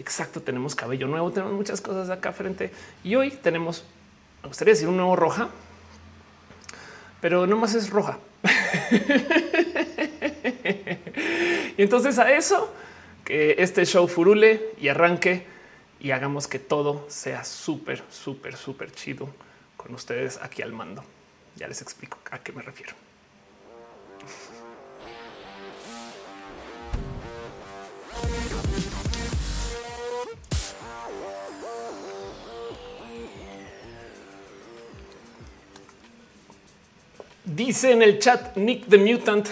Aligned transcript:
Exacto, 0.00 0.40
tenemos 0.40 0.74
cabello 0.74 1.06
nuevo, 1.06 1.30
tenemos 1.30 1.52
muchas 1.52 1.82
cosas 1.82 2.08
acá 2.08 2.32
frente 2.32 2.70
y 3.04 3.16
hoy 3.16 3.32
tenemos, 3.32 3.84
me 4.42 4.48
gustaría 4.48 4.72
decir 4.72 4.88
un 4.88 4.96
nuevo 4.96 5.14
roja, 5.14 5.50
pero 7.20 7.46
no 7.46 7.58
más 7.58 7.74
es 7.74 7.90
roja. 7.90 8.18
y 11.76 11.82
entonces 11.82 12.18
a 12.18 12.32
eso 12.32 12.72
que 13.26 13.56
este 13.58 13.84
show 13.84 14.08
furule 14.08 14.70
y 14.80 14.88
arranque 14.88 15.44
y 16.00 16.12
hagamos 16.12 16.48
que 16.48 16.58
todo 16.58 17.04
sea 17.10 17.44
súper, 17.44 18.02
súper, 18.08 18.56
súper 18.56 18.92
chido 18.92 19.28
con 19.76 19.94
ustedes 19.94 20.38
aquí 20.38 20.62
al 20.62 20.72
mando. 20.72 21.04
Ya 21.56 21.68
les 21.68 21.82
explico 21.82 22.16
a 22.30 22.38
qué 22.38 22.52
me 22.52 22.62
refiero. 22.62 22.94
Dice 37.54 37.90
en 37.90 38.00
el 38.00 38.20
chat 38.20 38.56
Nick 38.56 38.86
the 38.88 38.96
Mutant 38.96 39.48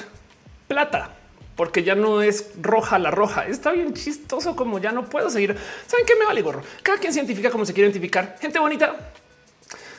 plata, 0.69 1.11
porque 1.57 1.83
ya 1.83 1.97
no 1.97 2.23
es 2.23 2.53
roja 2.63 2.97
la 2.97 3.11
roja. 3.11 3.49
Está 3.49 3.73
bien 3.73 3.93
chistoso 3.93 4.55
como 4.55 4.79
ya 4.79 4.93
no 4.93 5.07
puedo 5.11 5.29
seguir. 5.31 5.57
¿Saben 5.85 6.07
qué 6.07 6.15
me 6.15 6.25
vale 6.25 6.43
gorro? 6.43 6.63
Cada 6.85 6.99
quien 6.99 7.13
científica 7.13 7.51
como 7.51 7.65
se 7.65 7.75
quiere 7.75 7.89
identificar. 7.89 8.37
Gente 8.41 8.61
bonita. 8.61 8.95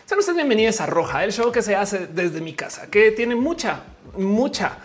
Sean 0.05 0.17
ustedes 0.17 0.37
bienvenidos 0.37 0.79
a 0.79 0.85
Roja, 0.85 1.25
el 1.25 1.33
show 1.33 1.51
que 1.51 1.61
se 1.61 1.75
hace 1.75 2.07
desde 2.07 2.39
mi 2.39 2.53
casa, 2.53 2.89
que 2.89 3.11
tiene 3.11 3.35
mucha, 3.35 3.83
mucha, 4.15 4.77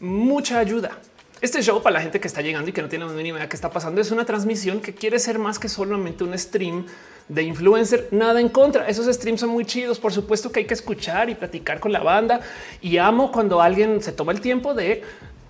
mucha 0.00 0.58
ayuda. 0.58 0.98
Este 1.44 1.60
show 1.60 1.82
para 1.82 1.92
la 1.92 2.00
gente 2.00 2.20
que 2.20 2.26
está 2.26 2.40
llegando 2.40 2.70
y 2.70 2.72
que 2.72 2.80
no 2.80 2.88
tiene 2.88 3.04
la 3.04 3.12
mínima 3.12 3.36
idea 3.36 3.50
qué 3.50 3.54
está 3.54 3.68
pasando 3.68 4.00
es 4.00 4.10
una 4.10 4.24
transmisión 4.24 4.80
que 4.80 4.94
quiere 4.94 5.18
ser 5.18 5.38
más 5.38 5.58
que 5.58 5.68
solamente 5.68 6.24
un 6.24 6.38
stream 6.38 6.86
de 7.28 7.42
influencer, 7.42 8.08
nada 8.12 8.40
en 8.40 8.48
contra. 8.48 8.88
Esos 8.88 9.14
streams 9.14 9.40
son 9.40 9.50
muy 9.50 9.66
chidos. 9.66 9.98
Por 9.98 10.10
supuesto 10.10 10.50
que 10.50 10.60
hay 10.60 10.64
que 10.64 10.72
escuchar 10.72 11.28
y 11.28 11.34
platicar 11.34 11.80
con 11.80 11.92
la 11.92 12.00
banda. 12.00 12.40
Y 12.80 12.96
amo 12.96 13.30
cuando 13.30 13.60
alguien 13.60 14.02
se 14.02 14.12
toma 14.12 14.32
el 14.32 14.40
tiempo 14.40 14.72
de 14.72 15.02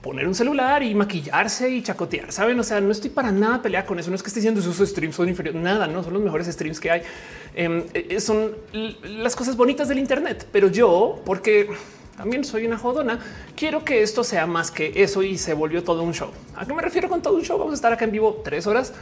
poner 0.03 0.27
un 0.27 0.35
celular 0.35 0.83
y 0.83 0.97
maquillarse 0.97 1.71
y 1.71 1.81
chacotear. 1.81 2.33
Saben? 2.33 2.59
O 2.59 2.65
sea, 2.65 2.81
no 2.81 2.91
estoy 2.91 3.11
para 3.11 3.31
nada 3.31 3.63
pelear 3.63 3.87
con 3.87 3.97
eso. 4.01 4.11
No 4.11 4.17
es 4.17 4.23
que 4.25 4.31
esté 4.31 4.41
diciendo 4.41 4.59
esos 4.59 4.77
streams 4.89 5.15
son 5.15 5.29
inferiores, 5.29 5.63
nada, 5.63 5.87
no 5.87 6.03
son 6.03 6.15
los 6.15 6.23
mejores 6.23 6.49
streams 6.49 6.81
que 6.81 6.91
hay. 6.91 7.03
Em, 7.55 7.85
eh, 7.95 8.19
son 8.19 8.57
las 9.05 9.37
cosas 9.37 9.57
bonitas 9.57 9.87
del 9.87 10.01
Internet, 10.01 10.49
pero 10.51 10.67
yo, 10.67 11.23
porque 11.25 11.69
también 12.17 12.45
soy 12.45 12.67
una 12.67 12.79
jodona. 12.79 13.19
Quiero 13.57 13.85
que 13.85 14.03
esto 14.03 14.25
sea 14.25 14.47
más 14.47 14.71
que 14.71 14.93
eso 15.03 15.23
y 15.23 15.39
se 15.39 15.55
volvió 15.55 15.83
todo 15.83 16.03
un 16.03 16.15
show. 16.15 16.31
¿A 16.57 16.67
qué 16.67 16.73
me 16.73 16.83
refiero 16.83 17.09
con 17.09 17.23
todo 17.23 17.35
un 17.35 17.43
show? 17.43 17.59
Vamos 17.59 17.73
a 17.73 17.77
estar 17.77 17.93
acá 17.93 18.05
en 18.05 18.13
vivo 18.13 18.41
tres 18.45 18.67
horas 18.67 18.93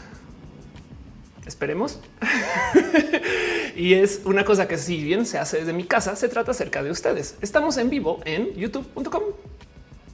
Esperemos. 1.46 2.00
y 3.76 3.94
es 3.94 4.22
una 4.24 4.44
cosa 4.44 4.68
que 4.68 4.78
si 4.78 5.02
bien 5.02 5.26
se 5.26 5.38
hace 5.38 5.58
desde 5.58 5.72
mi 5.72 5.84
casa, 5.84 6.14
se 6.14 6.28
trata 6.28 6.52
acerca 6.52 6.82
de 6.82 6.90
ustedes. 6.90 7.36
Estamos 7.40 7.76
en 7.78 7.90
vivo 7.90 8.20
en 8.24 8.54
youtube.com 8.54 9.22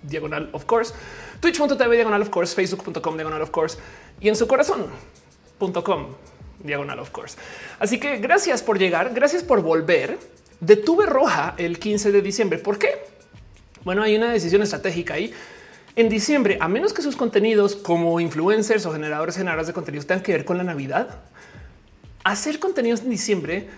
diagonal 0.02 0.48
of 0.52 0.64
course, 0.64 0.94
twitch.tv 1.40 1.94
diagonal 1.94 2.22
of 2.22 2.30
course, 2.30 2.54
facebook.com 2.54 3.16
diagonal 3.16 3.42
of 3.42 3.50
course 3.50 3.78
y 4.20 4.28
en 4.28 4.36
su 4.36 4.46
corazón.com 4.46 6.06
diagonal 6.60 6.98
of 6.98 7.10
course. 7.10 7.36
Así 7.78 8.00
que 8.00 8.16
gracias 8.18 8.62
por 8.62 8.78
llegar, 8.78 9.12
gracias 9.12 9.42
por 9.42 9.60
volver. 9.60 10.18
Detuve 10.60 11.06
roja 11.06 11.54
el 11.56 11.78
15 11.78 12.12
de 12.12 12.22
diciembre. 12.22 12.58
¿Por 12.58 12.78
qué? 12.78 13.06
Bueno, 13.84 14.02
hay 14.02 14.16
una 14.16 14.32
decisión 14.32 14.62
estratégica 14.62 15.14
ahí 15.14 15.32
en 15.98 16.08
diciembre, 16.08 16.58
a 16.60 16.68
menos 16.68 16.92
que 16.92 17.02
sus 17.02 17.16
contenidos 17.16 17.74
como 17.74 18.20
influencers 18.20 18.86
o 18.86 18.92
generadores 18.92 19.36
generadores 19.36 19.66
de 19.66 19.72
contenidos 19.72 20.06
tengan 20.06 20.22
que 20.22 20.30
ver 20.30 20.44
con 20.44 20.56
la 20.56 20.62
Navidad, 20.62 21.22
hacer 22.22 22.60
contenidos 22.60 23.00
en 23.00 23.10
diciembre 23.10 23.68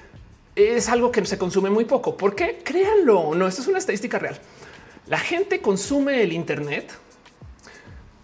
es 0.54 0.90
algo 0.90 1.10
que 1.12 1.24
se 1.24 1.38
consume 1.38 1.70
muy 1.70 1.86
poco. 1.86 2.18
¿Por 2.18 2.34
qué? 2.34 2.60
Créanlo, 2.62 3.34
no, 3.34 3.46
esto 3.46 3.62
es 3.62 3.68
una 3.68 3.78
estadística 3.78 4.18
real. 4.18 4.38
La 5.06 5.18
gente 5.18 5.62
consume 5.62 6.22
el 6.22 6.34
Internet 6.34 6.92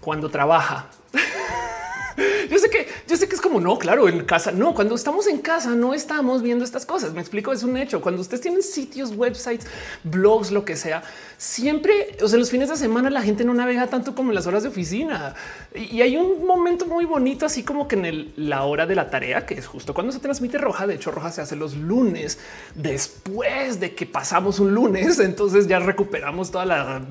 cuando 0.02 0.28
trabaja. 0.28 0.90
yo 2.50 2.58
sé 2.58 2.70
que 2.70 2.88
yo 3.06 3.16
sé 3.16 3.28
que 3.28 3.34
es 3.34 3.40
como 3.40 3.60
no, 3.60 3.78
claro, 3.78 4.08
en 4.08 4.24
casa. 4.24 4.52
No, 4.52 4.74
cuando 4.74 4.94
estamos 4.94 5.26
en 5.26 5.38
casa 5.38 5.70
no 5.70 5.94
estamos 5.94 6.42
viendo 6.42 6.64
estas 6.64 6.86
cosas. 6.86 7.12
Me 7.12 7.20
explico, 7.20 7.52
es 7.52 7.62
un 7.62 7.76
hecho. 7.76 8.00
Cuando 8.00 8.20
ustedes 8.20 8.40
tienen 8.40 8.62
sitios, 8.62 9.12
websites, 9.14 9.66
blogs, 10.04 10.50
lo 10.50 10.64
que 10.64 10.76
sea, 10.76 11.02
siempre, 11.38 12.16
o 12.22 12.28
sea, 12.28 12.38
los 12.38 12.50
fines 12.50 12.68
de 12.68 12.76
semana 12.76 13.10
la 13.10 13.22
gente 13.22 13.44
no 13.44 13.54
navega 13.54 13.86
tanto 13.88 14.14
como 14.14 14.30
en 14.30 14.34
las 14.34 14.46
horas 14.46 14.62
de 14.62 14.70
oficina. 14.70 15.34
Y 15.74 16.00
hay 16.00 16.16
un 16.16 16.46
momento 16.46 16.86
muy 16.86 17.04
bonito, 17.04 17.46
así 17.46 17.62
como 17.62 17.86
que 17.88 17.96
en 17.96 18.32
la 18.36 18.64
hora 18.64 18.86
de 18.86 18.94
la 18.94 19.10
tarea, 19.10 19.44
que 19.44 19.54
es 19.54 19.66
justo 19.66 19.94
cuando 19.94 20.12
se 20.12 20.18
transmite 20.18 20.58
roja. 20.58 20.86
De 20.86 20.94
hecho, 20.94 21.10
roja 21.10 21.30
se 21.30 21.42
hace 21.42 21.56
los 21.56 21.76
lunes 21.76 22.38
después 22.74 23.80
de 23.80 23.94
que 23.94 24.06
pasamos 24.06 24.60
un 24.60 24.74
lunes. 24.74 25.18
Entonces 25.18 25.66
ya 25.66 25.78
recuperamos 25.78 26.50
toda 26.50 26.64
la, 26.64 27.02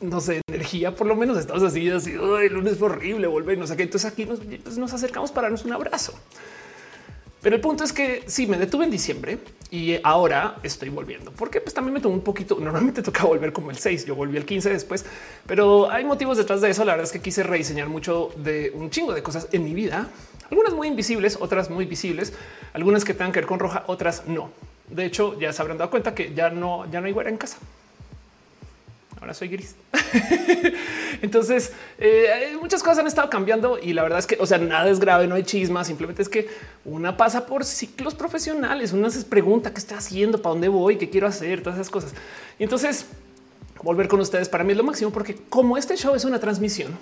no 0.00 0.20
sé, 0.20 0.40
energía. 0.48 0.94
Por 0.94 1.06
lo 1.06 1.16
menos 1.16 1.38
estamos 1.38 1.62
así, 1.62 1.88
así, 1.90 2.12
el 2.12 2.52
lunes 2.52 2.78
fue 2.78 2.88
horrible, 2.88 3.26
volver, 3.26 3.58
no 3.58 3.66
sé 3.66 3.76
qué. 3.76 3.82
Entonces 3.82 4.10
aquí 4.10 4.24
nos, 4.24 4.40
nos 4.76 4.92
acercamos 4.92 5.30
para 5.30 5.46
darnos 5.46 5.64
un 5.64 5.72
abrazo. 5.72 6.14
Pero 7.44 7.56
el 7.56 7.60
punto 7.60 7.84
es 7.84 7.92
que 7.92 8.22
sí, 8.26 8.46
me 8.46 8.56
detuve 8.56 8.86
en 8.86 8.90
diciembre 8.90 9.38
y 9.70 9.98
ahora 10.02 10.56
estoy 10.62 10.88
volviendo 10.88 11.30
porque 11.30 11.60
pues 11.60 11.74
también 11.74 11.92
me 11.92 12.00
tomó 12.00 12.14
un 12.14 12.22
poquito. 12.22 12.58
Normalmente 12.58 13.02
toca 13.02 13.22
volver 13.24 13.52
como 13.52 13.70
el 13.70 13.76
6. 13.76 14.06
Yo 14.06 14.14
volví 14.14 14.38
el 14.38 14.46
15 14.46 14.70
después, 14.70 15.04
pero 15.46 15.90
hay 15.90 16.06
motivos 16.06 16.38
detrás 16.38 16.62
de 16.62 16.70
eso. 16.70 16.86
La 16.86 16.92
verdad 16.92 17.04
es 17.04 17.12
que 17.12 17.20
quise 17.20 17.42
rediseñar 17.42 17.90
mucho 17.90 18.30
de 18.38 18.72
un 18.74 18.88
chingo 18.88 19.12
de 19.12 19.22
cosas 19.22 19.48
en 19.52 19.62
mi 19.62 19.74
vida, 19.74 20.08
algunas 20.50 20.72
muy 20.72 20.88
invisibles, 20.88 21.36
otras 21.38 21.68
muy 21.68 21.84
visibles, 21.84 22.32
algunas 22.72 23.04
que 23.04 23.12
tengan 23.12 23.30
que 23.30 23.40
ver 23.40 23.46
con 23.46 23.58
roja, 23.58 23.84
otras 23.88 24.26
no. 24.26 24.50
De 24.88 25.04
hecho, 25.04 25.38
ya 25.38 25.52
se 25.52 25.60
habrán 25.60 25.76
dado 25.76 25.90
cuenta 25.90 26.14
que 26.14 26.32
ya 26.32 26.48
no, 26.48 26.90
ya 26.90 27.02
no 27.02 27.08
hay 27.08 27.12
güera 27.12 27.28
en 27.28 27.36
casa 27.36 27.58
ahora 29.24 29.34
soy 29.34 29.48
gris. 29.48 29.74
Entonces, 31.22 31.72
eh, 31.98 32.56
muchas 32.60 32.82
cosas 32.82 32.98
han 32.98 33.06
estado 33.06 33.30
cambiando 33.30 33.78
y 33.82 33.94
la 33.94 34.02
verdad 34.02 34.18
es 34.18 34.26
que, 34.26 34.36
o 34.38 34.46
sea, 34.46 34.58
nada 34.58 34.88
es 34.88 35.00
grave, 35.00 35.26
no 35.26 35.34
hay 35.34 35.42
chisma, 35.42 35.82
simplemente 35.84 36.22
es 36.22 36.28
que 36.28 36.48
una 36.84 37.16
pasa 37.16 37.46
por 37.46 37.64
ciclos 37.64 38.14
profesionales, 38.14 38.92
una 38.92 39.10
se 39.10 39.24
pregunta 39.24 39.72
qué 39.72 39.78
está 39.78 39.96
haciendo, 39.96 40.40
para 40.40 40.52
dónde 40.52 40.68
voy, 40.68 40.96
qué 40.96 41.08
quiero 41.08 41.26
hacer, 41.26 41.62
todas 41.62 41.78
esas 41.78 41.90
cosas. 41.90 42.12
Y 42.58 42.64
entonces, 42.64 43.06
volver 43.82 44.08
con 44.08 44.20
ustedes 44.20 44.48
para 44.48 44.62
mí 44.62 44.72
es 44.72 44.78
lo 44.78 44.84
máximo, 44.84 45.10
porque 45.10 45.36
como 45.48 45.76
este 45.78 45.96
show 45.96 46.14
es 46.14 46.24
una 46.24 46.38
transmisión, 46.38 46.92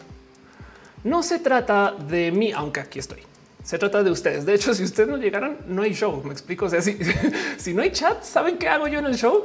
no 1.02 1.22
se 1.22 1.40
trata 1.40 1.92
de 2.08 2.30
mí, 2.30 2.52
aunque 2.52 2.80
aquí 2.80 3.00
estoy. 3.00 3.20
Se 3.64 3.78
trata 3.78 4.02
de 4.02 4.10
ustedes. 4.10 4.44
De 4.44 4.54
hecho, 4.54 4.74
si 4.74 4.82
ustedes 4.82 5.08
no 5.08 5.16
llegaran, 5.16 5.56
no 5.68 5.82
hay 5.82 5.94
show. 5.94 6.20
Me 6.24 6.32
explico. 6.32 6.66
O 6.66 6.68
sea, 6.68 6.82
si, 6.82 6.98
si 7.58 7.74
no 7.74 7.82
hay 7.82 7.92
chat, 7.92 8.22
¿saben 8.24 8.58
qué 8.58 8.68
hago 8.68 8.88
yo 8.88 8.98
en 8.98 9.06
el 9.06 9.16
show? 9.16 9.44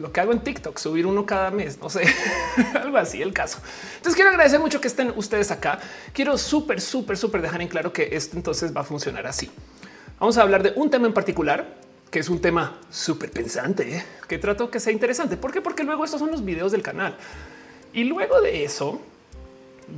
Lo 0.00 0.12
que 0.12 0.20
hago 0.20 0.32
en 0.32 0.40
TikTok, 0.40 0.78
subir 0.78 1.06
uno 1.06 1.26
cada 1.26 1.50
mes, 1.50 1.78
no 1.78 1.90
sé, 1.90 2.02
algo 2.80 2.96
así 2.96 3.20
el 3.20 3.34
caso. 3.34 3.58
Entonces 3.96 4.14
quiero 4.14 4.30
agradecer 4.30 4.58
mucho 4.58 4.80
que 4.80 4.88
estén 4.88 5.12
ustedes 5.14 5.50
acá. 5.50 5.78
Quiero 6.14 6.38
súper, 6.38 6.80
súper, 6.80 7.18
súper 7.18 7.42
dejar 7.42 7.60
en 7.60 7.68
claro 7.68 7.92
que 7.92 8.08
esto 8.12 8.36
entonces 8.36 8.74
va 8.74 8.80
a 8.80 8.84
funcionar 8.84 9.26
así. 9.26 9.50
Vamos 10.18 10.38
a 10.38 10.42
hablar 10.42 10.62
de 10.62 10.72
un 10.74 10.90
tema 10.90 11.06
en 11.06 11.12
particular 11.12 11.76
que 12.10 12.18
es 12.18 12.28
un 12.28 12.40
tema 12.40 12.78
súper 12.90 13.30
pensante, 13.30 13.96
¿eh? 13.96 14.04
que 14.26 14.38
trato 14.38 14.70
que 14.70 14.80
sea 14.80 14.92
interesante. 14.92 15.36
¿Por 15.36 15.52
qué? 15.52 15.60
Porque 15.60 15.84
luego 15.84 16.04
estos 16.04 16.18
son 16.18 16.30
los 16.30 16.44
videos 16.44 16.72
del 16.72 16.82
canal. 16.82 17.16
Y 17.92 18.04
luego 18.04 18.40
de 18.40 18.64
eso 18.64 19.00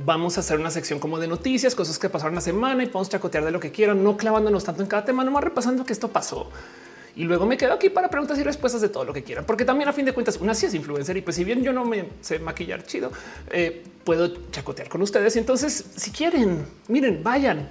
vamos 0.05 0.37
a 0.37 0.41
hacer 0.41 0.59
una 0.59 0.69
sección 0.69 0.99
como 0.99 1.17
de 1.17 1.27
noticias, 1.27 1.75
cosas 1.75 1.97
que 1.97 2.09
pasaron 2.09 2.35
la 2.35 2.41
semana 2.41 2.83
y 2.83 2.87
podemos 2.87 3.09
chacotear 3.09 3.45
de 3.45 3.51
lo 3.51 3.59
que 3.59 3.71
quieran, 3.71 4.03
no 4.03 4.17
clavándonos 4.17 4.63
tanto 4.63 4.83
en 4.83 4.89
cada 4.89 5.05
tema, 5.05 5.23
nomás 5.23 5.43
repasando 5.43 5.85
que 5.85 5.93
esto 5.93 6.09
pasó 6.09 6.51
y 7.15 7.23
luego 7.23 7.45
me 7.45 7.57
quedo 7.57 7.73
aquí 7.73 7.89
para 7.89 8.09
preguntas 8.09 8.37
y 8.39 8.43
respuestas 8.43 8.81
de 8.81 8.89
todo 8.89 9.05
lo 9.05 9.13
que 9.13 9.23
quieran, 9.23 9.45
porque 9.45 9.65
también 9.65 9.89
a 9.89 9.93
fin 9.93 10.05
de 10.05 10.13
cuentas 10.13 10.37
una 10.41 10.53
sí 10.53 10.65
es 10.65 10.73
influencer 10.73 11.15
y 11.17 11.21
pues 11.21 11.35
si 11.35 11.43
bien 11.43 11.63
yo 11.63 11.71
no 11.71 11.85
me 11.85 12.05
sé 12.21 12.39
maquillar 12.39 12.83
chido, 12.83 13.11
eh, 13.51 13.83
puedo 14.03 14.33
chacotear 14.51 14.89
con 14.89 15.01
ustedes. 15.01 15.35
Entonces, 15.35 15.85
si 15.95 16.11
quieren, 16.11 16.65
miren, 16.87 17.23
vayan, 17.23 17.69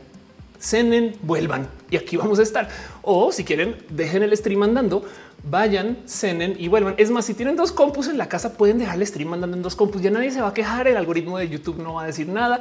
cenen, 0.60 1.16
vuelvan 1.22 1.68
y 1.90 1.96
aquí 1.96 2.16
vamos 2.16 2.38
a 2.38 2.42
estar. 2.42 2.68
O 3.02 3.32
si 3.32 3.44
quieren, 3.44 3.76
dejen 3.90 4.22
el 4.22 4.36
stream 4.36 4.62
andando, 4.62 5.04
vayan, 5.42 5.98
cenen 6.06 6.54
y 6.58 6.68
vuelvan. 6.68 6.94
Es 6.98 7.10
más, 7.10 7.24
si 7.24 7.34
tienen 7.34 7.56
dos 7.56 7.72
compus 7.72 8.06
en 8.08 8.18
la 8.18 8.28
casa, 8.28 8.54
pueden 8.54 8.78
dejar 8.78 8.96
el 8.96 9.06
stream 9.06 9.32
andando 9.32 9.56
en 9.56 9.62
dos 9.62 9.74
compus. 9.74 10.02
Ya 10.02 10.10
nadie 10.10 10.30
se 10.30 10.40
va 10.40 10.48
a 10.48 10.54
quejar. 10.54 10.86
El 10.86 10.96
algoritmo 10.96 11.36
de 11.38 11.48
YouTube 11.48 11.82
no 11.82 11.94
va 11.94 12.04
a 12.04 12.06
decir 12.06 12.28
nada 12.28 12.60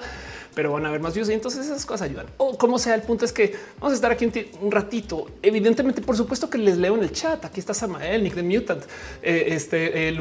pero 0.53 0.71
van 0.71 0.85
a 0.85 0.89
haber 0.89 1.01
más 1.01 1.13
views 1.13 1.29
y 1.29 1.33
entonces 1.33 1.65
esas 1.65 1.85
cosas 1.85 2.09
ayudan. 2.09 2.27
O 2.37 2.57
como 2.57 2.77
sea, 2.77 2.95
el 2.95 3.01
punto 3.01 3.25
es 3.25 3.33
que 3.33 3.55
vamos 3.79 3.93
a 3.93 3.95
estar 3.95 4.11
aquí 4.11 4.29
un, 4.61 4.71
ratito. 4.71 5.27
Evidentemente, 5.41 6.01
por 6.01 6.15
supuesto 6.15 6.49
que 6.49 6.57
les 6.57 6.77
leo 6.77 6.95
en 6.95 7.03
el 7.03 7.11
chat. 7.11 7.43
Aquí 7.45 7.59
está 7.59 7.73
Samael, 7.73 8.23
Nick 8.23 8.35
de 8.35 8.43
Mutant, 8.43 8.83
eh, 9.21 9.45
este 9.47 10.09
el 10.09 10.19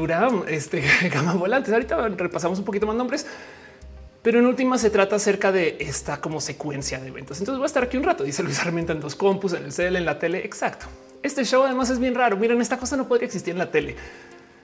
este 0.48 0.82
Gama 1.12 1.34
Volantes. 1.34 1.72
Ahorita 1.72 2.08
repasamos 2.08 2.58
un 2.58 2.64
poquito 2.64 2.86
más 2.86 2.96
nombres. 2.96 3.26
Pero 4.22 4.38
en 4.38 4.46
última 4.46 4.76
se 4.76 4.90
trata 4.90 5.16
acerca 5.16 5.50
de 5.50 5.78
esta 5.80 6.20
como 6.20 6.40
secuencia 6.40 7.00
de 7.00 7.08
eventos. 7.08 7.38
Entonces 7.38 7.58
voy 7.58 7.64
a 7.64 7.66
estar 7.66 7.82
aquí 7.82 7.96
un 7.96 8.02
rato. 8.02 8.22
Dice 8.22 8.42
Luis 8.42 8.60
Armenta 8.60 8.92
en 8.92 9.00
dos 9.00 9.16
compus, 9.16 9.54
en 9.54 9.64
el 9.64 9.72
cel, 9.72 9.96
en 9.96 10.04
la 10.04 10.18
tele. 10.18 10.44
Exacto. 10.44 10.86
Este 11.22 11.44
show 11.44 11.64
además 11.64 11.88
es 11.88 11.98
bien 11.98 12.14
raro. 12.14 12.36
Miren, 12.36 12.60
esta 12.60 12.76
cosa 12.76 12.96
no 12.96 13.08
podría 13.08 13.26
existir 13.26 13.52
en 13.52 13.58
la 13.58 13.70
tele. 13.70 13.96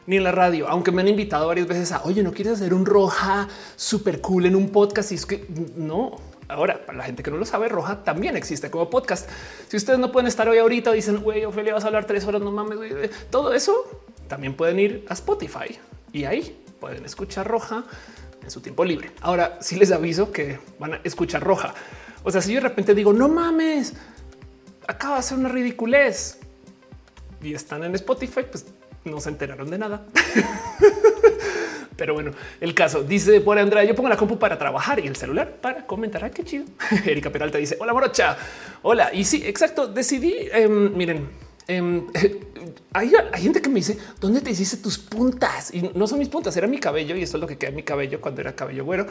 Ni 0.07 0.17
en 0.17 0.25
la 0.25 0.33
radio, 0.33 0.69
aunque 0.69 0.93
me 0.93 1.03
han 1.03 1.09
invitado 1.09 1.49
varias 1.49 1.67
veces 1.67 1.93
a 1.93 2.03
oye, 2.05 2.23
no 2.23 2.33
quieres 2.33 2.55
hacer 2.55 2.73
un 2.73 2.87
roja 2.87 3.49
súper 3.75 4.21
cool 4.21 4.47
en 4.47 4.57
un 4.57 4.71
podcast. 4.71 5.13
Y 5.13 5.17
es 5.17 5.27
que 5.27 5.47
no. 5.77 6.17
Ahora, 6.49 6.87
para 6.87 6.99
la 6.99 7.05
gente 7.05 7.25
que 7.25 7.31
no 7.33 7.39
lo 7.39 7.45
sabe, 7.45 7.69
Roja 7.69 8.05
también 8.05 8.37
existe 8.37 8.71
como 8.71 8.89
podcast. 8.89 9.29
Si 9.67 9.77
ustedes 9.77 9.99
no 9.99 10.13
pueden 10.13 10.29
estar 10.29 10.49
hoy 10.49 10.59
ahorita, 10.59 10.93
dicen, 10.93 11.17
güey, 11.17 11.45
Ophelia, 11.45 11.75
vas 11.75 11.83
a 11.83 11.89
hablar 11.89 12.05
tres 12.05 12.25
horas, 12.25 12.41
no 12.41 12.53
mames. 12.53 12.79
Todo 13.31 13.53
eso 13.53 13.75
también 14.29 14.55
pueden 14.55 14.79
ir 14.79 15.05
a 15.09 15.15
Spotify 15.15 15.77
y 16.13 16.25
ahí 16.25 16.57
pueden 16.79 17.05
escuchar 17.05 17.49
Roja 17.49 17.85
en 18.43 18.51
su 18.51 18.61
tiempo 18.61 18.85
libre. 18.85 19.11
Ahora 19.23 19.59
sí 19.61 19.75
les 19.75 19.91
aviso 19.91 20.31
que 20.31 20.61
van 20.79 20.95
a 20.95 21.01
escuchar 21.03 21.43
Roja. 21.43 21.75
O 22.23 22.31
sea, 22.31 22.41
si 22.41 22.53
yo 22.53 22.61
de 22.61 22.69
repente 22.69 22.95
digo, 22.95 23.13
no 23.13 23.29
mames, 23.29 23.95
acaba 24.87 25.15
de 25.15 25.21
hacer 25.21 25.39
una 25.39 25.49
ridiculez 25.49 26.39
y 27.43 27.55
están 27.55 27.83
en 27.83 27.95
Spotify, 27.97 28.43
pues 28.49 28.67
no 29.07 29.21
se 29.21 29.31
enteraron 29.31 29.71
de 29.71 29.79
nada. 29.79 30.07
Pero 31.97 32.13
bueno, 32.13 32.33
el 32.61 32.75
caso 32.75 33.03
dice 33.03 33.41
por 33.41 33.59
Andrea, 33.59 33.83
yo 33.85 33.95
pongo 33.95 34.09
la 34.09 34.17
compu 34.17 34.39
para 34.39 34.59
trabajar 34.59 35.01
y 35.01 35.07
el 35.07 35.17
celular 35.17 35.57
para 35.61 35.87
comentar. 35.87 36.25
Ah, 36.25 36.31
qué 36.31 36.45
chido. 36.45 36.65
Erika 37.07 37.31
Peralta 37.31 37.59
dice 37.59 37.77
hola 37.81 37.93
morocha. 37.93 38.37
Hola. 38.83 39.13
Y 39.15 39.25
sí, 39.25 39.43
exacto. 39.47 39.87
Decidí, 39.87 40.35
em, 40.53 40.95
miren, 40.95 41.29
em, 41.69 42.07
hay, 42.93 43.13
hay, 43.33 43.43
gente 43.43 43.63
que 43.63 43.71
me 43.71 43.77
dice 43.77 43.99
dónde 44.21 44.43
te 44.43 44.51
hiciste 44.51 44.77
tus 44.77 44.99
puntas 44.99 45.73
y 45.73 45.91
no 45.95 46.07
son 46.07 46.19
mis 46.19 46.29
puntas, 46.29 46.55
era 46.57 46.67
mi 46.67 46.79
cabello 46.79 47.17
y 47.17 47.23
esto 47.23 47.39
es 47.39 47.41
lo 47.41 47.47
que 47.47 47.57
queda 47.57 47.71
en 47.71 47.77
mi 47.77 47.83
cabello 47.83 48.21
cuando 48.21 48.43
era 48.43 48.55
cabello 48.55 48.85
güero 48.85 49.07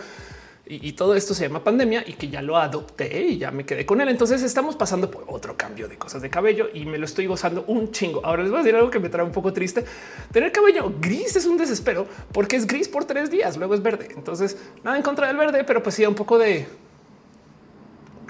y, 0.68 0.94
todo 0.94 1.14
esto 1.16 1.36
se 1.36 1.48
llama 1.48 1.64
pandemia 1.64 2.04
y 2.08 2.14
que 2.14 2.28
ya 2.28 2.42
lo 2.42 2.58
adopté 2.58 3.28
y 3.28 3.38
ya 3.38 3.52
me 3.52 3.66
quedé 3.66 3.86
con 3.86 4.02
él. 4.02 4.10
Entonces 4.10 4.42
estamos 4.42 4.76
pasando 4.76 5.12
por 5.12 5.24
otro 5.28 5.56
cambio 5.56 5.88
de 5.88 5.98
cosas 5.98 6.24
de 6.24 6.30
cabello 6.30 6.70
y 6.74 6.86
me 6.86 6.98
lo 6.98 7.06
estoy 7.06 7.28
gozando 7.28 7.66
un 7.68 7.92
chingo. 7.92 8.22
Ahora 8.26 8.42
les 8.42 8.52
voy 8.52 8.62
a 8.62 8.64
decir 8.64 8.76
algo 8.76 8.90
que 8.90 9.00
me 9.00 9.10
trae 9.10 9.24
un 9.24 9.32
poco 9.32 9.54
triste. 9.54 9.86
Tener 10.32 10.52
cabello 10.52 10.92
gris 11.00 11.36
es 11.36 11.46
un 11.46 11.58
desespero 11.58 12.08
porque 12.32 12.56
es 12.56 12.66
gris 12.66 12.88
por 12.88 13.06
tres 13.06 13.30
días, 13.30 13.58
luego 13.58 13.76
es 13.76 13.84
verde. 13.84 14.10
Entonces 14.16 14.58
nada 14.84 14.98
en 14.98 15.04
contra 15.04 15.28
del 15.28 15.38
verde, 15.38 15.64
pero 15.66 15.84
pues 15.84 15.96
sí 15.96 16.06
un 16.06 16.16
poco 16.16 16.40
de 16.40 16.66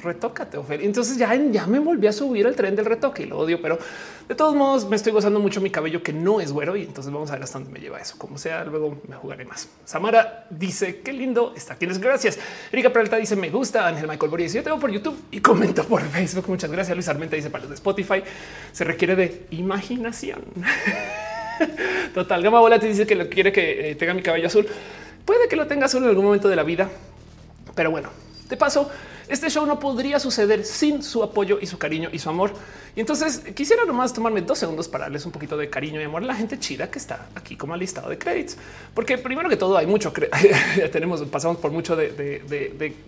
retócate, 0.05 0.57
Ophelia. 0.57 0.85
Entonces 0.85 1.17
ya, 1.17 1.33
ya 1.35 1.67
me 1.67 1.79
volví 1.79 2.07
a 2.07 2.13
subir 2.13 2.45
el 2.45 2.55
tren 2.55 2.75
del 2.75 2.85
retoque 2.85 3.23
y 3.23 3.25
lo 3.25 3.39
odio, 3.39 3.61
pero 3.61 3.77
de 4.27 4.35
todos 4.35 4.55
modos 4.55 4.87
me 4.89 4.95
estoy 4.95 5.11
gozando 5.11 5.39
mucho 5.39 5.61
mi 5.61 5.69
cabello 5.69 6.01
que 6.01 6.11
no 6.11 6.41
es 6.41 6.51
güero 6.51 6.75
y 6.75 6.83
entonces 6.83 7.13
vamos 7.13 7.29
a 7.29 7.33
ver 7.33 7.43
hasta 7.43 7.59
dónde 7.59 7.73
me 7.73 7.79
lleva 7.79 7.99
eso. 7.99 8.17
Como 8.17 8.37
sea, 8.37 8.63
luego 8.63 9.01
me 9.07 9.15
jugaré 9.15 9.45
más. 9.45 9.69
Samara 9.85 10.47
dice 10.49 11.01
qué 11.01 11.13
lindo 11.13 11.53
está. 11.55 11.75
Tienes 11.75 11.99
gracias. 11.99 12.39
Erika 12.71 12.91
Peralta 12.91 13.17
dice 13.17 13.35
me 13.35 13.49
gusta. 13.49 13.87
Ángel 13.87 14.07
Michael 14.07 14.31
Boris 14.31 14.53
yo 14.53 14.63
tengo 14.63 14.79
por 14.79 14.91
YouTube 14.91 15.17
y 15.31 15.39
comento 15.41 15.83
por 15.83 16.01
Facebook. 16.01 16.45
Muchas 16.47 16.71
gracias. 16.71 16.95
Luis 16.95 17.07
Armenta 17.07 17.35
dice 17.35 17.49
para 17.49 17.63
los 17.63 17.69
de 17.69 17.75
Spotify 17.75 18.23
se 18.71 18.83
requiere 18.83 19.15
de 19.15 19.45
imaginación. 19.51 20.41
Total. 22.13 22.41
Gama 22.41 22.59
Bola 22.59 22.79
te 22.79 22.87
dice 22.87 23.05
que 23.05 23.15
lo 23.15 23.29
quiere 23.29 23.51
que 23.51 23.91
eh, 23.91 23.95
tenga 23.95 24.13
mi 24.13 24.21
cabello 24.21 24.47
azul. 24.47 24.67
Puede 25.25 25.47
que 25.47 25.55
lo 25.55 25.67
tenga 25.67 25.85
azul 25.85 26.03
en 26.03 26.09
algún 26.09 26.25
momento 26.25 26.47
de 26.47 26.55
la 26.55 26.63
vida, 26.63 26.89
pero 27.73 27.89
bueno, 27.89 28.09
de 28.47 28.57
paso, 28.57 28.89
este 29.27 29.49
show 29.49 29.65
no 29.65 29.79
podría 29.79 30.19
suceder 30.19 30.63
sin 30.63 31.01
su 31.01 31.23
apoyo 31.23 31.57
y 31.59 31.65
su 31.65 31.79
cariño 31.79 32.09
y 32.11 32.19
su 32.19 32.29
amor. 32.29 32.53
Y 32.95 33.01
entonces 33.01 33.41
quisiera 33.53 33.83
nomás 33.83 34.13
tomarme 34.13 34.41
dos 34.41 34.57
segundos 34.57 34.87
para 34.87 35.05
darles 35.05 35.25
un 35.25 35.31
poquito 35.33 35.57
de 35.57 35.69
cariño 35.69 35.99
y 35.99 36.05
amor 36.05 36.23
a 36.23 36.25
la 36.25 36.35
gente 36.35 36.57
chida 36.57 36.89
que 36.89 36.97
está 36.97 37.27
aquí 37.35 37.57
como 37.57 37.75
listado 37.75 38.09
de 38.09 38.17
créditos, 38.17 38.55
porque 38.93 39.17
primero 39.17 39.49
que 39.49 39.57
todo 39.57 39.77
hay 39.77 39.85
mucho, 39.85 40.13
tenemos, 40.93 41.21
pasamos 41.23 41.57
por 41.57 41.71
mucho 41.71 41.97
de, 41.97 42.09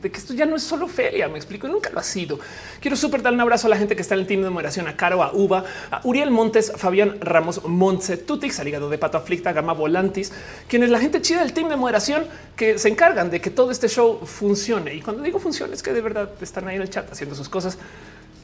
que 0.02 0.10
esto 0.14 0.34
ya 0.34 0.46
no 0.46 0.58
es 0.58 0.64
solo 0.64 0.90
feria, 0.90 1.30
me 1.30 1.38
explico, 1.38 1.70
nunca 1.70 1.90
lo 1.90 2.00
ha 2.00 2.04
sido. 2.04 2.38
Quiero 2.82 2.98
súper 2.98 3.22
dar 3.22 3.32
un 3.32 3.40
abrazo 3.40 3.68
a 3.68 3.70
la 3.70 3.78
gente 3.78 3.96
que 3.96 4.02
está 4.02 4.16
en 4.16 4.22
el 4.22 4.28
team 4.28 4.42
de 4.42 4.50
moderación, 4.50 4.90
a 4.90 4.98
Caro, 4.98 5.24
a 5.24 5.32
Uva, 5.32 5.64
a 5.90 6.02
Uriel 6.04 6.32
Montes, 6.32 6.74
Fabián 6.76 7.22
Ramos, 7.22 7.64
Montse, 7.64 8.18
Tutix, 8.18 8.60
al 8.60 8.68
hígado 8.68 8.90
de 8.90 8.98
Pato 8.98 9.18
Aflicta, 9.18 9.54
Gama 9.54 9.72
Volantis, 9.72 10.34
quienes 10.68 10.90
la 10.90 11.00
gente 11.00 11.22
chida 11.22 11.40
del 11.40 11.54
team 11.54 11.70
de 11.70 11.78
moderación 11.78 12.26
que 12.58 12.78
se 12.78 12.90
encargan 12.90 13.30
de 13.30 13.40
que 13.40 13.52
todo 13.52 13.72
este 13.72 13.88
show 13.88 14.20
funcione. 14.26 14.94
Y 14.94 15.02
cuando 15.02 15.24
digo 15.24 15.40
funcione 15.40 15.74
es 15.74 15.82
que 15.82 15.94
de 15.94 16.02
verdad 16.02 16.30
están 16.42 16.68
ahí 16.68 16.76
en 16.76 16.82
el 16.82 16.90
chat 16.90 17.10
haciendo 17.10 17.36
sus 17.36 17.48
cosas 17.48 17.78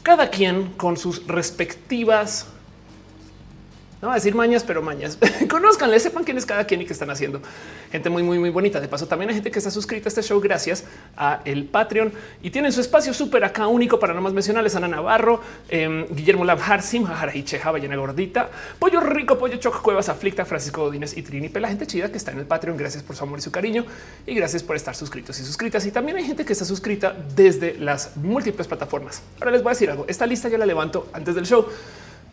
cada 0.03 0.29
quien 0.29 0.73
con 0.73 0.97
sus 0.97 1.25
respectivas 1.27 2.47
no 4.03 4.11
a 4.11 4.15
decir 4.15 4.35
mañas, 4.35 4.65
pero 4.65 4.81
mañas. 4.81 5.17
Conozcanle, 5.49 5.97
sepan 5.97 6.25
quién 6.25 6.37
es 6.37 6.45
cada 6.45 6.65
quien 6.65 6.81
y 6.81 6.85
qué 6.85 6.91
están 6.91 7.09
haciendo. 7.09 7.41
Gente 7.89 8.09
muy, 8.09 8.21
muy, 8.21 8.37
muy 8.37 8.49
bonita. 8.49 8.81
De 8.81 8.89
paso, 8.89 9.07
también 9.07 9.29
hay 9.29 9.35
gente 9.35 9.49
que 9.49 9.59
está 9.59 9.71
suscrita 9.71 10.07
a 10.07 10.09
este 10.09 10.21
show 10.21 10.41
gracias 10.41 10.83
a 11.15 11.39
el 11.45 11.63
Patreon 11.63 12.11
y 12.41 12.49
tienen 12.49 12.73
su 12.73 12.81
espacio 12.81 13.13
súper 13.13 13.45
acá 13.45 13.65
único 13.67 13.99
para 13.99 14.13
no 14.13 14.19
más 14.19 14.33
mencionarles. 14.33 14.75
Ana 14.75 14.89
Navarro, 14.89 15.39
eh, 15.69 16.05
Guillermo 16.09 16.43
Labjar, 16.43 16.81
Simha 16.81 17.31
Cheja, 17.45 17.71
Ballena 17.71 17.95
Gordita, 17.95 18.49
Pollo 18.77 18.99
Rico, 18.99 19.37
Pollo 19.37 19.55
Choc, 19.55 19.81
Cuevas, 19.81 20.09
Aflicta, 20.09 20.43
Francisco 20.43 20.83
Godínez 20.83 21.15
y 21.15 21.21
Trini. 21.21 21.47
La 21.47 21.69
gente 21.69 21.87
chida 21.87 22.11
que 22.11 22.17
está 22.17 22.33
en 22.33 22.39
el 22.39 22.45
Patreon. 22.45 22.75
Gracias 22.75 23.03
por 23.03 23.15
su 23.15 23.23
amor 23.23 23.39
y 23.39 23.41
su 23.41 23.51
cariño 23.51 23.85
y 24.27 24.35
gracias 24.35 24.63
por 24.63 24.75
estar 24.75 24.97
suscritos 24.97 25.39
y 25.39 25.45
suscritas. 25.45 25.85
Y 25.85 25.91
también 25.91 26.17
hay 26.17 26.25
gente 26.25 26.43
que 26.43 26.51
está 26.51 26.65
suscrita 26.65 27.15
desde 27.37 27.75
las 27.75 28.17
múltiples 28.17 28.67
plataformas. 28.67 29.21
Ahora 29.39 29.51
les 29.51 29.63
voy 29.63 29.69
a 29.69 29.75
decir 29.75 29.89
algo. 29.89 30.03
Esta 30.09 30.25
lista 30.25 30.49
yo 30.49 30.57
la 30.57 30.65
levanto 30.65 31.07
antes 31.13 31.35
del 31.35 31.45
show 31.45 31.65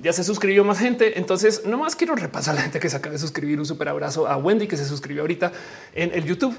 ya 0.02 0.12
se 0.12 0.24
suscribió 0.24 0.64
más 0.64 0.78
gente. 0.78 1.18
Entonces, 1.18 1.64
nomás 1.64 1.96
quiero 1.96 2.14
repasar 2.14 2.54
a 2.54 2.56
la 2.56 2.62
gente 2.62 2.80
que 2.80 2.88
se 2.88 2.96
acaba 2.96 3.12
de 3.12 3.18
suscribir. 3.18 3.58
Un 3.58 3.66
súper 3.66 3.88
abrazo 3.88 4.26
a 4.26 4.36
Wendy 4.36 4.66
que 4.66 4.76
se 4.76 4.86
suscribió 4.86 5.22
ahorita 5.22 5.52
en 5.94 6.12
el 6.14 6.24
YouTube. 6.24 6.56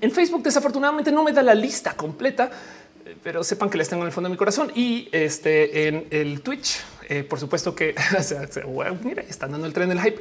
En 0.00 0.10
Facebook, 0.10 0.42
desafortunadamente, 0.42 1.10
no 1.10 1.24
me 1.24 1.32
da 1.32 1.42
la 1.42 1.54
lista 1.54 1.94
completa, 1.94 2.50
pero 3.22 3.42
sepan 3.42 3.70
que 3.70 3.78
les 3.78 3.88
tengo 3.88 4.02
en 4.02 4.08
el 4.08 4.12
fondo 4.12 4.28
de 4.28 4.32
mi 4.32 4.38
corazón 4.38 4.70
y 4.74 5.08
este 5.12 5.88
en 5.88 6.06
el 6.10 6.42
Twitch. 6.42 6.80
Eh, 7.08 7.24
por 7.24 7.40
supuesto 7.40 7.74
que 7.74 7.94
mira, 9.02 9.22
están 9.22 9.52
dando 9.52 9.66
el 9.66 9.72
tren 9.72 9.88
del 9.88 10.00
hype. 10.00 10.20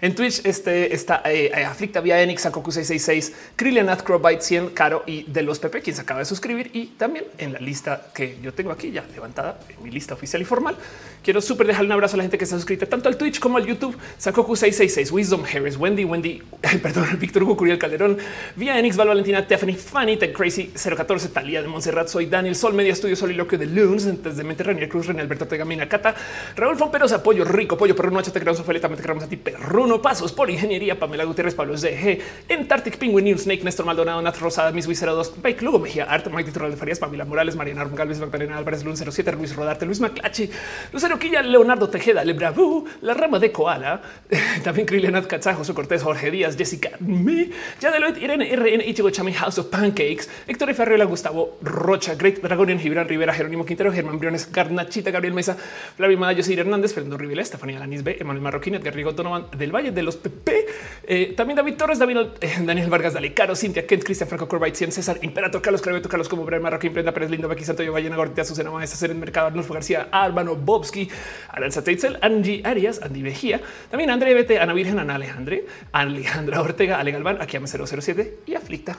En 0.00 0.14
Twitch 0.14 0.44
este, 0.44 0.94
está 0.94 1.22
eh, 1.24 1.50
eh 1.54 1.64
Aflicta 1.64 2.00
vía 2.00 2.20
Enix, 2.20 2.42
Sakoku 2.42 2.70
666, 2.70 3.32
Krillanath, 3.56 4.02
Crowbite 4.02 4.42
100, 4.42 4.68
Caro 4.70 5.02
y 5.06 5.22
de 5.24 5.42
los 5.42 5.58
Pepe, 5.58 5.80
quien 5.80 5.96
se 5.96 6.02
acaba 6.02 6.20
de 6.20 6.26
suscribir. 6.26 6.70
Y 6.74 6.86
también 6.98 7.24
en 7.38 7.52
la 7.52 7.58
lista 7.58 8.08
que 8.14 8.38
yo 8.42 8.52
tengo 8.52 8.70
aquí 8.72 8.90
ya 8.90 9.04
levantada, 9.14 9.58
en 9.68 9.82
mi 9.82 9.90
lista 9.90 10.14
oficial 10.14 10.42
y 10.42 10.44
formal, 10.44 10.76
quiero 11.22 11.40
súper 11.40 11.66
dejarle 11.66 11.86
un 11.88 11.92
abrazo 11.92 12.14
a 12.14 12.18
la 12.18 12.24
gente 12.24 12.38
que 12.38 12.44
está 12.44 12.56
suscrita 12.56 12.86
tanto 12.86 13.08
al 13.08 13.16
Twitch 13.16 13.40
como 13.40 13.56
al 13.56 13.66
YouTube. 13.66 13.96
Sakoku 14.18 14.54
666, 14.54 15.12
Wisdom 15.12 15.44
Harris, 15.44 15.76
Wendy, 15.76 16.04
Wendy, 16.04 16.42
perdón, 16.82 17.06
Víctor 17.20 17.42
Hugo, 17.42 17.56
Curiel 17.56 17.78
Calderón, 17.78 18.18
vía 18.54 18.78
Enix, 18.78 18.96
Val 18.96 19.08
Valentina, 19.08 19.46
Tiffany, 19.46 19.74
Fanny, 19.74 20.16
Ted 20.16 20.32
Crazy 20.32 20.72
014, 20.74 21.28
Talía 21.28 21.62
de 21.62 21.68
Montserrat, 21.68 22.08
soy 22.08 22.26
Daniel 22.26 22.54
Sol, 22.54 22.74
Media 22.74 22.92
Estudio, 22.92 23.16
Soliloquio 23.16 23.58
de 23.58 23.66
Loons, 23.66 24.22
desde 24.22 24.44
Mente 24.44 24.62
Renier 24.62 24.88
Cruz, 24.88 25.06
René 25.06 25.22
Alberto 25.22 25.46
Tegamina, 25.46 25.88
Cata, 25.88 26.14
Raúl 26.54 26.76
Fomperos, 26.76 27.12
Apoyo 27.12 27.44
Rico, 27.44 27.76
Pollo 27.76 27.96
Perruno, 27.96 28.20
HT 28.20 28.32
Creamos, 28.32 28.60
Ofelia, 28.60 28.80
te 28.80 29.02
queremos 29.02 29.24
a 29.24 29.28
ti, 29.28 29.36
Perruno, 29.86 30.02
Pasos 30.02 30.32
por 30.32 30.50
Ingeniería, 30.50 30.98
Pamela 30.98 31.22
Gutiérrez, 31.22 31.54
Pablo 31.54 31.76
ZG, 31.78 32.18
Antarctic 32.50 32.98
Penguin 32.98 33.24
News, 33.24 33.42
Snake, 33.42 33.62
Néstor 33.62 33.86
Maldonado, 33.86 34.20
Nat 34.20 34.36
Rosada, 34.40 34.72
Miss 34.72 34.88
Wizera 34.88 35.12
2, 35.12 35.40
Bike 35.40 35.62
Lugo 35.62 35.78
Mejía, 35.78 36.06
Arte, 36.06 36.28
Mike 36.28 36.50
Titular 36.50 36.68
de 36.68 36.76
Farías, 36.76 36.98
Pamela 36.98 37.24
Morales, 37.24 37.54
Mariana 37.54 37.82
Armon 37.82 37.94
Galvez, 37.94 38.18
Magdalena 38.18 38.58
Álvarez, 38.58 38.82
Lun 38.82 38.96
07, 38.96 39.32
Luis 39.36 39.54
Rodarte, 39.54 39.86
Luis 39.86 40.00
Maclachi, 40.00 40.50
Lucero 40.92 41.20
Quilla, 41.20 41.40
Leonardo 41.40 41.88
Tejeda, 41.88 42.24
Lebravu, 42.24 42.84
La 43.02 43.14
Rama 43.14 43.38
de 43.38 43.52
Koala, 43.52 44.02
también 44.64 44.88
Krilenat 44.88 45.28
Katzajo, 45.28 45.58
José 45.58 45.72
Cortés, 45.72 46.02
Jorge 46.02 46.32
Díaz, 46.32 46.56
Jessica 46.56 46.90
Me, 46.98 47.50
Yadeloid, 47.80 48.16
Irene 48.16 48.56
RN, 48.56 48.80
Ichigo 48.88 49.10
Chami, 49.10 49.34
House 49.34 49.58
of 49.58 49.66
Pancakes, 49.66 50.28
Héctor 50.48 50.74
Ferriola, 50.74 51.04
Gustavo 51.04 51.58
Rocha, 51.62 52.16
Great 52.16 52.42
Dragonian, 52.42 52.80
Gibran 52.80 53.06
Rivera, 53.06 53.32
Jerónimo 53.32 53.64
Quintero, 53.64 53.92
Germán 53.92 54.18
Briones, 54.18 54.50
Garnachita, 54.50 55.12
Gabriel 55.12 55.34
Mesa, 55.34 55.56
Flavio 55.96 56.18
Mada, 56.18 56.34
José 56.34 56.58
Hernández, 56.58 56.92
Fernando 56.92 57.16
Rivera, 57.16 57.42
Estefanía 57.42 57.78
Lanis 57.78 58.02
B, 58.02 58.16
Emanuel 58.18 58.42
Marroquín, 58.42 58.74
Edgar 58.74 58.92
Rigo 58.92 59.12
Donovan 59.12 59.46
del 59.56 59.75
Valle 59.76 59.92
de 59.92 60.02
los 60.02 60.16
PP, 60.16 60.66
eh, 61.04 61.34
también 61.36 61.56
David 61.56 61.74
Torres, 61.74 61.98
David, 61.98 62.16
eh, 62.40 62.54
Daniel 62.62 62.90
Vargas, 62.90 63.14
Dale 63.14 63.32
Caro, 63.34 63.54
Cintia 63.54 63.86
Kent, 63.86 64.04
Cristian 64.04 64.28
Franco 64.28 64.48
Corbait, 64.48 64.74
Cien 64.74 64.90
César, 64.90 65.18
Imperator, 65.22 65.62
Carlos 65.62 65.80
Carbeto, 65.82 66.08
Carlos 66.08 66.28
Como 66.28 66.44
Brian 66.44 66.62
Marroquín, 66.62 66.92
Prenda 66.92 67.12
Pérez, 67.12 67.30
Lindo, 67.30 67.48
Becky 67.48 67.64
Santo, 67.64 67.90
Ballena 67.92 68.16
Gordita, 68.16 68.44
Susana 68.44 68.70
Maestra, 68.70 68.98
Ser 68.98 69.10
en 69.10 69.20
Mercado, 69.20 69.48
Arnulfo 69.48 69.74
García, 69.74 70.08
Álvaro 70.10 70.56
Bobsky, 70.56 71.08
Aranza 71.48 71.84
Teitzel, 71.84 72.18
Angie 72.22 72.62
Arias, 72.64 73.00
Andy 73.02 73.22
Vejía, 73.22 73.60
también 73.90 74.10
André 74.10 74.34
Bete, 74.34 74.58
Ana 74.58 74.72
Virgen, 74.72 74.98
Ana 74.98 75.16
Alejandre, 75.16 75.66
Alejandra 75.92 76.60
Ortega, 76.60 76.98
Ale 76.98 77.12
Galván, 77.12 77.40
aquí 77.40 77.56
a 77.56 77.60
007 77.66 78.38
y 78.46 78.54
Aflicta. 78.54 78.98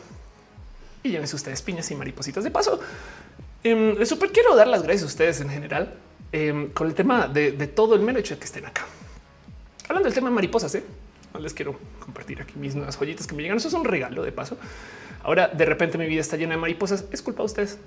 Y 1.03 1.09
llévense 1.09 1.35
ustedes 1.35 1.61
piñas 1.61 1.89
y 1.91 1.95
maripositas 1.95 2.43
de 2.43 2.51
paso. 2.51 2.79
Eh, 3.63 4.05
super 4.05 4.31
quiero 4.31 4.55
dar 4.55 4.67
las 4.67 4.83
gracias 4.83 5.03
a 5.03 5.07
ustedes 5.07 5.41
en 5.41 5.49
general 5.49 5.93
em, 6.31 6.69
con 6.69 6.87
el 6.87 6.93
tema 6.93 7.27
de, 7.27 7.51
todo 7.67 7.95
el 7.95 8.01
mero 8.01 8.19
hecho 8.19 8.35
de 8.35 8.39
que 8.39 8.45
estén 8.45 8.65
acá. 8.65 8.85
Hablando 9.87 10.05
del 10.05 10.13
tema 10.13 10.29
de 10.29 10.35
mariposas, 10.35 10.75
¿eh? 10.75 10.83
les 11.39 11.53
quiero 11.53 11.75
compartir 11.99 12.41
aquí 12.41 12.53
mis 12.57 12.75
nuevas 12.75 12.97
joyitas 12.97 13.27
que 13.27 13.35
me 13.35 13.43
llegan. 13.43 13.57
Eso 13.57 13.67
es 13.67 13.73
un 13.73 13.85
regalo 13.85 14.23
de 14.23 14.31
paso. 14.31 14.57
Ahora 15.23 15.47
de 15.47 15.65
repente 15.65 15.97
mi 15.97 16.07
vida 16.07 16.21
está 16.21 16.37
llena 16.37 16.55
de 16.55 16.61
mariposas. 16.61 17.05
Es 17.11 17.21
culpa 17.21 17.43
de 17.43 17.45
ustedes. 17.45 17.77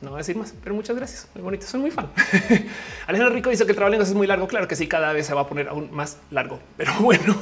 No 0.00 0.10
voy 0.10 0.18
a 0.18 0.18
decir 0.18 0.36
más, 0.36 0.54
pero 0.62 0.74
muchas 0.74 0.96
gracias. 0.96 1.28
Muy 1.34 1.42
bonito. 1.42 1.66
Soy 1.66 1.80
muy 1.80 1.90
fan. 1.90 2.08
Alejandro 3.06 3.34
Rico 3.34 3.50
dice 3.50 3.64
que 3.64 3.72
el 3.72 3.76
trabajo 3.76 4.00
es 4.00 4.14
muy 4.14 4.26
largo. 4.26 4.46
Claro 4.46 4.68
que 4.68 4.76
sí, 4.76 4.86
cada 4.86 5.12
vez 5.12 5.26
se 5.26 5.34
va 5.34 5.42
a 5.42 5.46
poner 5.48 5.68
aún 5.68 5.90
más 5.92 6.18
largo, 6.30 6.60
pero 6.76 6.92
bueno. 7.00 7.36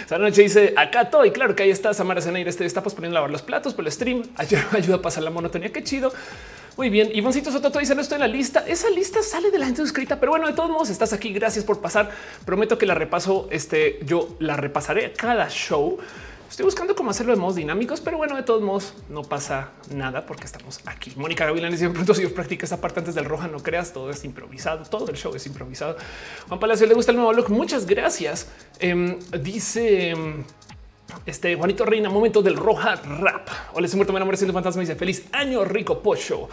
Esta 0.00 0.18
noche 0.18 0.42
dice 0.42 0.74
acá 0.76 1.02
estoy. 1.02 1.30
Claro 1.30 1.54
que 1.56 1.62
ahí 1.62 1.70
está 1.70 1.94
Samara 1.94 2.20
Zeneir. 2.20 2.46
Este 2.46 2.66
está 2.66 2.82
posponiendo 2.82 3.14
lavar 3.14 3.30
los 3.30 3.42
platos 3.42 3.72
por 3.72 3.86
el 3.86 3.92
stream. 3.92 4.22
Ayuda 4.36 4.96
a 4.96 5.02
pasar 5.02 5.22
la 5.22 5.30
monotonía. 5.30 5.72
Qué 5.72 5.82
chido. 5.82 6.12
Muy 6.76 6.90
bien. 6.90 7.10
Ivoncito 7.14 7.52
Soto 7.52 7.78
dice 7.78 7.94
no 7.94 8.00
estoy 8.00 8.16
en 8.16 8.22
la 8.22 8.28
lista. 8.28 8.64
Esa 8.66 8.90
lista 8.90 9.22
sale 9.22 9.50
de 9.52 9.58
la 9.58 9.66
gente 9.66 9.80
suscrita, 9.80 10.18
pero 10.18 10.32
bueno, 10.32 10.46
de 10.48 10.54
todos 10.54 10.70
modos 10.70 10.90
estás 10.90 11.12
aquí. 11.12 11.32
Gracias 11.32 11.64
por 11.64 11.80
pasar. 11.80 12.10
Prometo 12.44 12.78
que 12.78 12.86
la 12.86 12.94
repaso. 12.94 13.46
Este 13.50 14.00
yo 14.04 14.36
la 14.40 14.56
repasaré 14.56 15.12
cada 15.12 15.48
show. 15.48 15.98
Estoy 16.50 16.66
buscando 16.66 16.94
cómo 16.94 17.10
hacerlo 17.10 17.32
de 17.32 17.40
modos 17.40 17.56
dinámicos, 17.56 18.00
pero 18.00 18.16
bueno, 18.16 18.36
de 18.36 18.42
todos 18.42 18.62
modos 18.62 18.94
no 19.08 19.22
pasa 19.22 19.70
nada 19.90 20.26
porque 20.26 20.44
estamos 20.44 20.80
aquí. 20.84 21.12
Mónica 21.16 21.44
Gavilán 21.46 21.72
dice 21.72 21.88
pronto 21.90 22.14
si 22.14 22.22
yo 22.22 22.32
practica 22.32 22.66
esa 22.66 22.80
parte 22.80 23.00
antes 23.00 23.14
del 23.14 23.24
roja, 23.24 23.48
no 23.48 23.58
creas, 23.60 23.92
todo 23.92 24.10
es 24.10 24.24
improvisado, 24.24 24.84
todo 24.84 25.08
el 25.10 25.16
show 25.16 25.34
es 25.34 25.46
improvisado. 25.46 25.96
Juan 26.48 26.60
Palacio 26.60 26.86
le 26.86 26.94
gusta 26.94 27.10
el 27.10 27.16
nuevo 27.16 27.32
look. 27.32 27.50
Muchas 27.50 27.86
gracias. 27.86 28.48
Em, 28.78 29.18
dice 29.42 30.10
em, 30.10 30.44
este 31.26 31.54
Juanito 31.56 31.84
Reina, 31.84 32.10
momento 32.10 32.42
del 32.42 32.56
roja 32.56 32.96
rap. 32.96 33.48
Hola, 33.72 33.88
se 33.88 33.96
muerto, 33.96 34.12
me 34.12 34.18
enamoré 34.18 34.36
siendo 34.36 34.52
fantasma. 34.52 34.80
Dice 34.80 34.96
feliz 34.96 35.26
año 35.32 35.64
rico 35.64 36.02
pocho. 36.02 36.48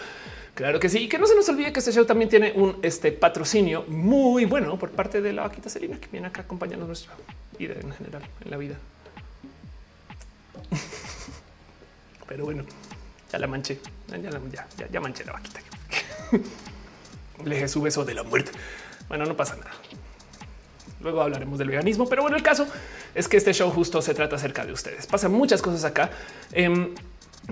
Claro 0.53 0.79
que 0.79 0.89
sí. 0.89 0.99
Y 0.99 1.07
que 1.07 1.17
no 1.17 1.25
se 1.27 1.35
nos 1.35 1.47
olvide 1.49 1.71
que 1.71 1.79
este 1.79 1.91
show 1.91 2.05
también 2.05 2.29
tiene 2.29 2.51
un 2.55 2.77
este, 2.81 3.11
patrocinio 3.11 3.83
muy 3.87 4.45
bueno 4.45 4.77
por 4.77 4.91
parte 4.91 5.21
de 5.21 5.33
la 5.33 5.43
vaquita 5.43 5.69
Selina, 5.69 5.97
que 5.99 6.07
viene 6.11 6.27
acá 6.27 6.41
acompañando 6.41 6.85
nuestra 6.85 7.13
vida 7.57 7.75
en 7.81 7.91
general 7.93 8.21
en 8.43 8.51
la 8.51 8.57
vida. 8.57 8.75
Pero 12.27 12.45
bueno, 12.45 12.63
ya 13.31 13.39
la 13.39 13.47
manché. 13.47 13.79
Ya, 14.09 14.87
ya, 14.89 14.99
manché 14.99 15.25
la 15.25 15.33
vaquita. 15.33 15.61
Le 17.45 17.55
dejé 17.55 17.67
su 17.67 17.81
beso 17.81 18.05
de 18.05 18.13
la 18.13 18.23
muerte. 18.23 18.51
Bueno, 19.07 19.25
no 19.25 19.35
pasa 19.35 19.55
nada. 19.55 19.71
Luego 21.01 21.21
hablaremos 21.21 21.57
del 21.59 21.69
veganismo, 21.69 22.07
pero 22.07 22.21
bueno, 22.21 22.37
el 22.37 22.43
caso 22.43 22.67
es 23.15 23.27
que 23.27 23.37
este 23.37 23.53
show 23.53 23.69
justo 23.71 24.01
se 24.01 24.13
trata 24.13 24.35
acerca 24.35 24.65
de 24.65 24.73
ustedes. 24.73 25.07
Pasan 25.07 25.31
muchas 25.31 25.61
cosas 25.61 25.83
acá. 25.83 26.11
Em, 26.51 26.93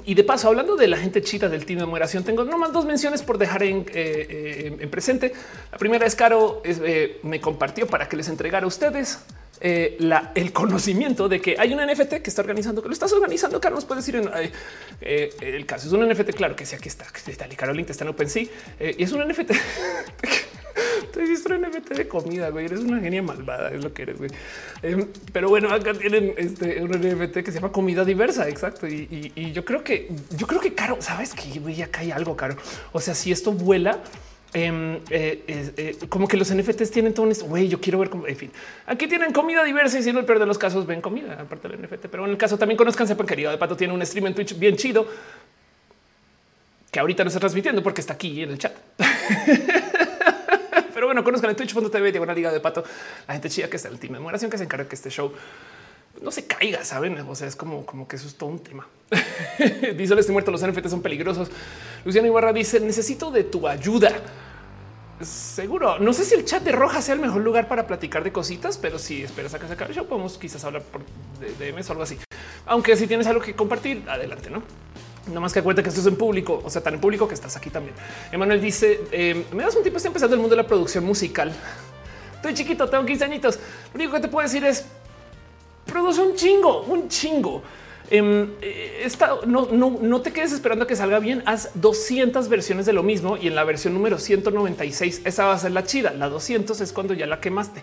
y 0.05 0.13
de 0.13 0.23
paso, 0.23 0.47
hablando 0.47 0.75
de 0.75 0.87
la 0.87 0.97
gente 0.97 1.21
chita 1.21 1.49
del 1.49 1.65
team 1.65 1.79
de 1.79 1.85
moderación, 1.85 2.23
tengo 2.23 2.43
nomás 2.43 2.71
dos 2.71 2.85
menciones 2.85 3.21
por 3.21 3.37
dejar 3.37 3.63
en, 3.63 3.85
eh, 3.93 4.77
eh, 4.79 4.87
presente. 4.87 5.33
La 5.71 5.77
primera 5.77 6.05
es 6.05 6.15
Caro, 6.15 6.61
eh, 6.63 7.19
me 7.23 7.41
compartió 7.41 7.87
para 7.87 8.07
que 8.07 8.15
les 8.15 8.29
entregara 8.29 8.65
a 8.65 8.67
ustedes 8.67 9.19
el 9.61 10.53
conocimiento 10.53 11.27
de 11.27 11.41
que 11.41 11.55
hay 11.59 11.73
una 11.73 11.85
NFT 11.85 12.15
que 12.15 12.29
está 12.29 12.41
organizando, 12.41 12.81
que 12.81 12.87
lo 12.87 12.93
estás 12.93 13.11
organizando. 13.13 13.59
Carlos, 13.59 13.85
puedes 13.85 14.05
decir 14.05 14.21
en 14.21 15.53
el 15.55 15.65
caso 15.65 15.87
es 15.87 15.93
un 15.93 16.07
NFT. 16.07 16.35
Claro 16.35 16.55
que 16.55 16.65
sí, 16.65 16.75
aquí 16.75 16.89
está. 16.89 17.05
Está 17.27 17.47
Carolina, 17.49 17.87
está 17.89 18.03
en 18.03 18.09
OpenSea 18.09 18.43
y 18.79 19.03
es 19.03 19.11
un 19.11 19.27
NFT. 19.27 19.51
Te 21.11 21.23
hiciste 21.23 21.53
un 21.53 21.61
NFT 21.61 21.89
de 21.89 22.07
comida, 22.07 22.49
güey. 22.49 22.65
Eres 22.65 22.79
una 22.79 22.99
genia 22.99 23.21
malvada, 23.21 23.71
es 23.71 23.83
lo 23.83 23.93
que 23.93 24.03
eres, 24.03 24.17
güey. 24.17 24.29
Em, 24.81 25.07
pero 25.31 25.49
bueno, 25.49 25.71
acá 25.71 25.93
tienen 25.93 26.33
este, 26.37 26.81
un 26.81 26.91
NFT 26.91 27.39
que 27.39 27.51
se 27.51 27.59
llama 27.59 27.71
comida 27.71 28.05
diversa, 28.05 28.47
exacto. 28.47 28.87
Y, 28.87 29.51
yo 29.53 29.65
creo 29.65 29.83
que, 29.83 30.09
yo 30.37 30.47
creo 30.47 30.61
que 30.61 30.73
caro, 30.73 30.97
sabes 31.01 31.33
que 31.33 31.83
acá 31.83 32.01
hay 32.01 32.11
algo 32.11 32.35
caro. 32.35 32.55
O 32.91 32.99
sea, 32.99 33.15
si 33.15 33.31
esto 33.31 33.51
vuela, 33.51 33.99
em, 34.53 34.95
eh, 35.09 35.43
eh, 35.77 35.97
como 36.09 36.27
que 36.27 36.37
los 36.37 36.53
NFTs 36.53 36.91
tienen 36.91 37.13
todo 37.13 37.29
esto. 37.29 37.45
Güey, 37.45 37.67
yo 37.67 37.79
quiero 37.79 37.99
ver 37.99 38.09
cómo, 38.09 38.27
en 38.27 38.35
fin, 38.35 38.51
aquí 38.85 39.07
tienen 39.07 39.31
comida 39.31 39.63
diversa 39.63 39.99
y 39.99 40.03
si 40.03 40.11
no 40.11 40.19
el 40.19 40.25
peor 40.25 40.39
de 40.39 40.45
los 40.45 40.57
casos 40.57 40.85
ven 40.85 41.01
comida 41.01 41.37
aparte 41.41 41.67
del 41.67 41.81
NFT. 41.81 42.07
Pero 42.07 42.25
en 42.25 42.31
el 42.31 42.37
caso 42.37 42.57
también 42.57 42.77
conozcan, 42.77 43.07
sepan 43.07 43.27
querido 43.27 43.51
de 43.51 43.57
pato 43.57 43.75
tiene 43.75 43.93
un 43.93 44.05
stream 44.05 44.27
en 44.27 44.35
Twitch 44.35 44.57
bien 44.57 44.75
chido 44.75 45.07
que 46.91 46.99
ahorita 46.99 47.23
no 47.23 47.27
está 47.27 47.39
transmitiendo 47.39 47.83
porque 47.83 48.01
está 48.01 48.13
aquí 48.13 48.41
en 48.41 48.51
el 48.51 48.57
chat. 48.57 48.73
Pero 50.93 51.07
bueno, 51.07 51.23
conozcan 51.23 51.51
en 51.51 51.55
twitch.tv, 51.55 52.19
una 52.19 52.33
liga 52.33 52.51
de 52.51 52.59
pato, 52.59 52.83
la 53.27 53.33
gente 53.33 53.49
chida 53.49 53.69
que 53.69 53.77
está 53.77 53.87
el 53.89 53.99
team 53.99 54.13
de 54.13 54.19
moderación 54.19 54.51
que 54.51 54.57
se 54.57 54.63
encarga 54.65 54.87
que 54.87 54.95
este 54.95 55.09
show 55.09 55.31
no 56.21 56.31
se 56.31 56.45
caiga, 56.45 56.83
saben? 56.83 57.17
O 57.19 57.35
sea, 57.35 57.47
es 57.47 57.55
como, 57.55 57.85
como 57.85 58.07
que 58.07 58.17
eso 58.17 58.27
es 58.27 58.35
todo 58.35 58.49
un 58.49 58.59
tema. 58.59 58.87
dice: 59.95 60.19
Estoy 60.19 60.33
muerto, 60.33 60.51
los 60.51 60.65
NFTs 60.65 60.89
son 60.89 61.01
peligrosos. 61.01 61.49
Luciano 62.05 62.27
Ibarra 62.27 62.53
dice: 62.53 62.79
Necesito 62.79 63.31
de 63.31 63.43
tu 63.43 63.67
ayuda. 63.67 64.11
Seguro. 65.21 65.99
No 65.99 66.13
sé 66.13 66.23
si 66.23 66.35
el 66.35 66.45
chat 66.45 66.63
de 66.63 66.71
Roja 66.71 67.01
sea 67.01 67.15
el 67.15 67.19
mejor 67.19 67.41
lugar 67.41 67.67
para 67.67 67.85
platicar 67.85 68.23
de 68.23 68.31
cositas, 68.31 68.77
pero 68.77 68.97
si 68.97 69.23
esperas 69.23 69.53
a 69.53 69.59
que 69.59 69.67
se 69.67 69.73
acabe 69.73 69.93
show, 69.93 70.05
podemos 70.05 70.37
quizás 70.37 70.63
hablar 70.63 70.81
por 70.83 71.01
DM 71.01 71.81
o 71.81 71.91
algo 71.91 72.03
así. 72.03 72.17
Aunque 72.65 72.95
si 72.95 73.05
tienes 73.05 73.27
algo 73.27 73.41
que 73.41 73.53
compartir, 73.53 74.03
adelante, 74.07 74.49
no? 74.49 74.63
No 75.33 75.41
más 75.41 75.51
que 75.51 75.59
acuérdate 75.59 75.83
que 75.83 75.89
esto 75.89 76.01
es 76.01 76.07
en 76.07 76.15
público, 76.15 76.61
o 76.63 76.69
sea, 76.69 76.81
tan 76.81 76.93
en 76.93 77.01
público 77.01 77.27
que 77.27 77.33
estás 77.33 77.55
aquí 77.57 77.69
también. 77.69 77.95
Emanuel 78.31 78.61
dice: 78.61 79.01
eh, 79.11 79.45
Me 79.51 79.63
das 79.63 79.75
un 79.75 79.83
tipo, 79.83 79.97
estoy 79.97 80.09
empezando 80.09 80.35
el 80.35 80.41
mundo 80.41 80.55
de 80.55 80.61
la 80.61 80.67
producción 80.67 81.03
musical. 81.03 81.53
Estoy 82.35 82.53
chiquito, 82.53 82.87
tengo 82.87 83.05
15 83.05 83.25
añitos. 83.25 83.59
Lo 83.93 83.95
único 83.95 84.13
que 84.13 84.21
te 84.21 84.27
puedo 84.29 84.47
decir 84.47 84.63
es: 84.63 84.85
produce 85.85 86.21
un 86.21 86.35
chingo, 86.35 86.83
un 86.83 87.09
chingo. 87.09 87.61
Em, 88.11 88.49
eh, 88.61 89.07
no, 89.45 89.67
no, 89.71 90.21
te 90.21 90.31
quedes 90.31 90.51
esperando 90.51 90.85
a 90.85 90.87
que 90.87 90.95
salga 90.95 91.19
bien. 91.19 91.43
Haz 91.45 91.71
200 91.75 92.49
versiones 92.49 92.85
de 92.85 92.93
lo 92.93 93.03
mismo 93.03 93.37
y 93.37 93.47
en 93.47 93.55
la 93.55 93.63
versión 93.63 93.93
número 93.93 94.17
196 94.17 95.21
esa 95.25 95.45
va 95.45 95.53
a 95.53 95.59
ser 95.59 95.71
la 95.71 95.83
chida. 95.83 96.11
La 96.13 96.29
200 96.29 96.81
es 96.81 96.91
cuando 96.93 97.13
ya 97.13 97.27
la 97.27 97.39
quemaste. 97.39 97.81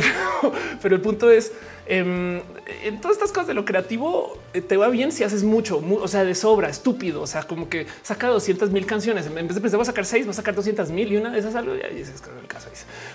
Pero, 0.82 0.96
el 0.96 1.00
punto 1.00 1.30
es 1.30 1.52
em, 1.86 2.40
en 2.84 3.00
todas 3.00 3.16
estas 3.16 3.30
cosas 3.30 3.48
de 3.48 3.54
lo 3.54 3.64
creativo 3.64 4.38
eh, 4.54 4.60
te 4.60 4.76
va 4.76 4.88
bien 4.88 5.12
si 5.12 5.24
haces 5.24 5.42
mucho, 5.42 5.78
o 5.78 6.08
sea, 6.08 6.24
de 6.24 6.34
sobra, 6.34 6.68
estúpido. 6.68 7.22
O 7.22 7.26
sea, 7.26 7.44
como 7.44 7.68
que 7.68 7.86
saca 8.02 8.28
200 8.28 8.70
mil 8.70 8.86
canciones 8.86 9.26
en 9.26 9.34
vez 9.34 9.54
de 9.54 9.60
pensar, 9.60 9.78
voy 9.78 9.82
a 9.82 9.86
sacar 9.86 10.04
seis, 10.04 10.26
va 10.26 10.30
a 10.30 10.34
sacar 10.34 10.54
200 10.54 10.90
mil 10.90 11.12
y 11.12 11.16
una 11.16 11.30
de 11.30 11.38
esas 11.38 11.54
algo. 11.54 11.74
Y 11.74 12.00
es 12.00 12.08
el 12.08 12.46
caso. 12.46 12.68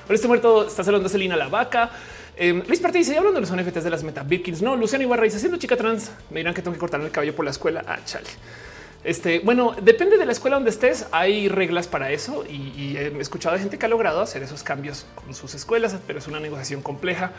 Por 0.05 0.15
este 0.15 0.27
muerto 0.27 0.67
está 0.67 0.81
hablando 0.81 1.09
Selina 1.09 1.35
la 1.35 1.47
vaca. 1.47 1.91
Eh, 2.37 2.63
Luis 2.67 2.79
Parte 2.79 2.97
dice 2.97 3.17
hablando 3.17 3.39
de 3.39 3.47
los 3.47 3.55
NFTs 3.55 3.83
de 3.83 3.89
las 3.89 4.03
meta 4.03 4.23
Birkins. 4.23 4.61
No, 4.61 4.75
Luciano 4.75 5.03
Ibarra 5.03 5.23
dice 5.23 5.39
siendo 5.39 5.57
chica 5.57 5.75
trans. 5.75 6.11
Me 6.29 6.39
dirán 6.39 6.53
que 6.53 6.61
tengo 6.61 6.73
que 6.73 6.79
cortarme 6.79 7.07
el 7.07 7.11
cabello 7.11 7.35
por 7.35 7.45
la 7.45 7.51
escuela. 7.51 7.83
Ah, 7.87 7.99
chale. 8.05 8.29
Este, 9.03 9.39
bueno, 9.39 9.75
depende 9.81 10.17
de 10.17 10.25
la 10.25 10.31
escuela 10.31 10.57
donde 10.57 10.69
estés. 10.69 11.07
Hay 11.11 11.49
reglas 11.49 11.87
para 11.87 12.11
eso 12.11 12.45
y, 12.45 12.95
he 12.97 13.19
escuchado 13.19 13.55
de 13.55 13.61
gente 13.61 13.77
que 13.77 13.85
ha 13.85 13.89
logrado 13.89 14.21
hacer 14.21 14.43
esos 14.43 14.63
cambios 14.63 15.05
con 15.15 15.33
sus 15.33 15.55
escuelas, 15.55 15.95
pero 16.05 16.19
es 16.19 16.27
una 16.27 16.39
negociación 16.39 16.81
compleja. 16.81 17.31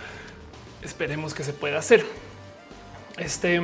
Esperemos 0.83 1.35
que 1.35 1.45
se 1.45 1.53
pueda 1.53 1.79
hacer. 1.79 2.05
Este 3.17 3.61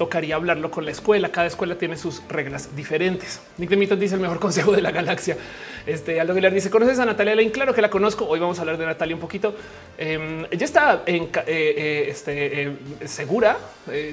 tocaría 0.00 0.34
hablarlo 0.36 0.70
con 0.70 0.86
la 0.86 0.92
escuela. 0.92 1.30
Cada 1.30 1.46
escuela 1.46 1.76
tiene 1.76 1.94
sus 1.94 2.26
reglas 2.26 2.74
diferentes. 2.74 3.38
Nick 3.58 3.68
dice 3.68 4.14
el 4.14 4.22
mejor 4.22 4.40
consejo 4.46 4.72
de 4.72 4.80
la 4.80 4.92
galaxia. 4.92 5.36
Este 5.84 6.18
Aldo 6.18 6.32
Aguilar 6.32 6.54
dice: 6.54 6.70
¿Conoces 6.70 6.98
a 7.00 7.04
Natalia 7.04 7.34
Lane? 7.34 7.52
Claro 7.52 7.74
que 7.74 7.82
la 7.82 7.90
conozco. 7.90 8.24
Hoy 8.26 8.40
vamos 8.40 8.56
a 8.58 8.62
hablar 8.62 8.78
de 8.78 8.86
Natalia 8.86 9.14
un 9.14 9.20
poquito. 9.20 9.54
Eh, 9.98 10.46
ella 10.50 10.64
está 10.64 11.02
en, 11.04 11.24
eh, 11.24 11.30
eh, 11.46 12.06
este, 12.08 12.62
eh, 12.62 12.76
segura, 13.04 13.58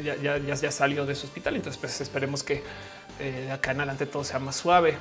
ya, 0.03 0.17
ya, 0.17 0.55
ya, 0.55 0.71
salió 0.71 1.05
de 1.05 1.15
su 1.15 1.25
hospital. 1.25 1.55
Entonces, 1.55 1.79
pues 1.79 2.01
esperemos 2.01 2.43
que 2.43 2.63
de 3.17 3.49
acá 3.49 3.71
en 3.71 3.77
adelante 3.77 4.07
todo 4.07 4.25
sea 4.25 4.39
más 4.39 4.57
suave. 4.57 4.93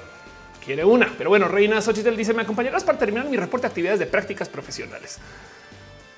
Quiere 0.64 0.85
una, 0.85 1.12
pero 1.19 1.31
bueno, 1.31 1.49
Reina 1.49 1.83
Xochitl 1.83 2.16
dice: 2.16 2.33
Me 2.33 2.43
acompañarás 2.43 2.85
para 2.85 2.97
terminar 2.97 3.28
mi 3.28 3.37
reporte 3.37 3.66
de 3.66 3.69
actividades 3.71 3.99
de 3.99 4.07
prácticas 4.07 4.49
profesionales. 4.49 5.19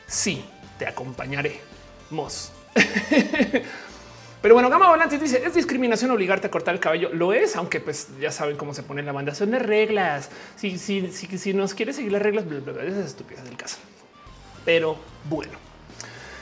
Sí, 0.06 0.44
te 0.78 0.86
acompañaré. 0.86 1.58
Mos. 2.10 2.52
Pero 4.40 4.54
bueno, 4.54 4.70
Gama 4.70 4.88
Volantes 4.88 5.20
dice 5.20 5.42
es 5.44 5.54
discriminación 5.54 6.10
obligarte 6.10 6.46
a 6.46 6.50
cortar 6.50 6.74
el 6.74 6.80
cabello. 6.80 7.10
Lo 7.12 7.32
es, 7.32 7.56
aunque 7.56 7.80
pues 7.80 8.08
ya 8.20 8.30
saben 8.30 8.56
cómo 8.56 8.72
se 8.72 8.82
pone 8.82 9.02
la 9.02 9.12
banda. 9.12 9.34
Son 9.34 9.50
de 9.50 9.58
reglas. 9.58 10.30
Si, 10.56 10.78
si, 10.78 11.10
si, 11.10 11.26
si 11.38 11.54
nos 11.54 11.74
quiere 11.74 11.92
seguir 11.92 12.12
las 12.12 12.22
reglas, 12.22 12.46
bla, 12.48 12.60
bla, 12.60 12.84
es 12.84 12.94
estupidez 12.94 13.42
del 13.44 13.56
caso. 13.56 13.78
Pero 14.64 14.96
bueno, 15.28 15.52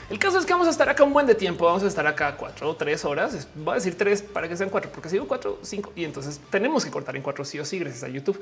el 0.09 0.19
caso 0.19 0.37
es 0.37 0.45
que 0.45 0.53
vamos 0.53 0.67
a 0.67 0.71
estar 0.71 0.87
acá 0.89 1.03
un 1.03 1.11
buen 1.11 1.25
de 1.25 1.33
tiempo. 1.33 1.65
Vamos 1.65 1.83
a 1.83 1.87
estar 1.87 2.05
acá 2.05 2.37
cuatro 2.37 2.69
o 2.69 2.75
tres 2.75 3.03
horas. 3.03 3.47
Voy 3.55 3.71
a 3.71 3.75
decir 3.75 3.97
tres 3.97 4.21
para 4.21 4.47
que 4.47 4.55
sean 4.55 4.69
cuatro, 4.69 4.91
porque 4.91 5.09
si 5.09 5.15
digo 5.15 5.27
cuatro, 5.27 5.59
cinco 5.63 5.91
y 5.95 6.03
entonces 6.03 6.39
tenemos 6.51 6.85
que 6.85 6.91
cortar 6.91 7.15
en 7.15 7.23
cuatro 7.23 7.43
sí 7.43 7.59
o 7.59 7.65
sí, 7.65 7.79
gracias 7.79 8.03
a 8.03 8.09
YouTube. 8.09 8.39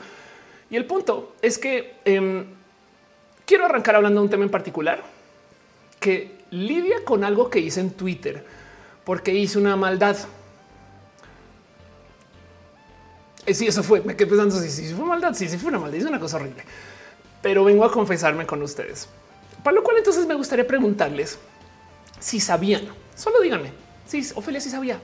Y 0.69 0.75
el 0.75 0.85
punto 0.85 1.35
es 1.41 1.57
que 1.57 1.95
em, 2.03 2.45
quiero 3.45 3.65
arrancar 3.65 3.95
hablando 3.95 4.19
de 4.19 4.25
un 4.25 4.29
tema 4.29 4.43
en 4.43 4.51
particular 4.51 5.01
que 5.99 6.35
lidia 6.51 7.03
con 7.05 7.23
algo 7.23 7.49
que 7.49 7.59
hice 7.59 7.79
en 7.79 7.91
Twitter 7.91 8.45
porque 9.05 9.33
hice 9.33 9.57
una 9.59 9.75
maldad. 9.75 10.17
Eh, 13.45 13.53
sí, 13.53 13.67
eso 13.67 13.83
fue. 13.83 14.01
Me 14.01 14.15
quedé 14.15 14.27
pensando 14.27 14.59
si 14.59 14.69
sí, 14.69 14.93
fue 14.93 15.05
maldad. 15.05 15.33
Sí, 15.35 15.47
sí 15.47 15.57
fue 15.57 15.69
una 15.69 15.79
maldad. 15.79 15.99
Es 15.99 16.05
una 16.05 16.19
cosa 16.19 16.37
horrible. 16.37 16.63
Pero 17.41 17.63
vengo 17.63 17.85
a 17.85 17.91
confesarme 17.91 18.45
con 18.45 18.61
ustedes. 18.63 19.07
Para 19.63 19.75
lo 19.75 19.83
cual 19.83 19.97
entonces 19.97 20.25
me 20.25 20.33
gustaría 20.33 20.65
preguntarles 20.65 21.37
si 22.19 22.39
sabían. 22.39 22.87
Solo 23.15 23.39
díganme. 23.39 23.71
Sí, 24.07 24.27
Ofelia 24.35 24.59
sí 24.59 24.69
sabía. 24.69 24.99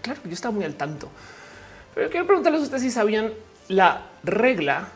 claro, 0.00 0.20
yo 0.24 0.32
estaba 0.32 0.52
muy 0.52 0.64
al 0.64 0.74
tanto. 0.74 1.08
Pero 1.94 2.10
quiero 2.10 2.26
preguntarles 2.26 2.62
a 2.62 2.64
ustedes 2.64 2.82
si 2.82 2.90
sabían 2.90 3.32
la 3.68 4.06
regla 4.24 4.88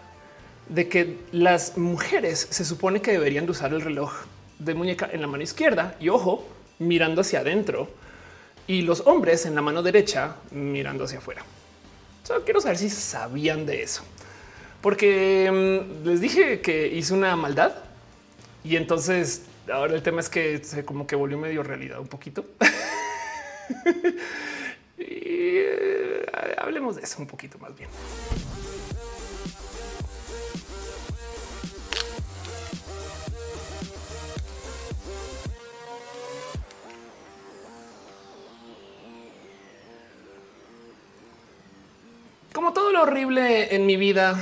de 0.68 0.88
que 0.88 1.18
las 1.32 1.76
mujeres 1.76 2.48
se 2.50 2.64
supone 2.64 3.00
que 3.00 3.12
deberían 3.12 3.44
de 3.44 3.52
usar 3.52 3.72
el 3.72 3.82
reloj 3.82 4.12
de 4.58 4.74
muñeca 4.74 5.08
en 5.12 5.20
la 5.20 5.26
mano 5.26 5.42
izquierda 5.42 5.94
y 6.00 6.08
ojo, 6.08 6.46
mirando 6.78 7.20
hacia 7.20 7.40
adentro 7.40 7.88
y 8.66 8.82
los 8.82 9.02
hombres 9.06 9.46
en 9.46 9.54
la 9.54 9.62
mano 9.62 9.82
derecha 9.82 10.36
mirando 10.50 11.04
hacia 11.04 11.18
afuera. 11.18 11.42
Solo 12.24 12.44
quiero 12.44 12.60
saber 12.60 12.78
si 12.78 12.90
sabían 12.90 13.66
de 13.66 13.82
eso, 13.82 14.02
porque 14.80 15.50
mm, 15.50 16.06
les 16.06 16.20
dije 16.20 16.60
que 16.60 16.88
hice 16.88 17.14
una 17.14 17.36
maldad 17.36 17.74
y 18.64 18.76
entonces 18.76 19.42
ahora 19.72 19.94
el 19.94 20.02
tema 20.02 20.20
es 20.20 20.28
que 20.28 20.62
se 20.64 20.84
como 20.84 21.06
que 21.06 21.16
volvió 21.16 21.38
medio 21.38 21.62
realidad 21.62 22.00
un 22.00 22.08
poquito. 22.08 22.44
y, 24.98 24.98
eh, 24.98 26.26
hablemos 26.58 26.96
de 26.96 27.02
eso 27.02 27.20
un 27.20 27.26
poquito 27.26 27.58
más 27.58 27.76
bien. 27.76 27.88
Como 42.56 42.72
todo 42.72 42.90
lo 42.90 43.02
horrible 43.02 43.74
en 43.74 43.84
mi 43.84 43.98
vida, 43.98 44.34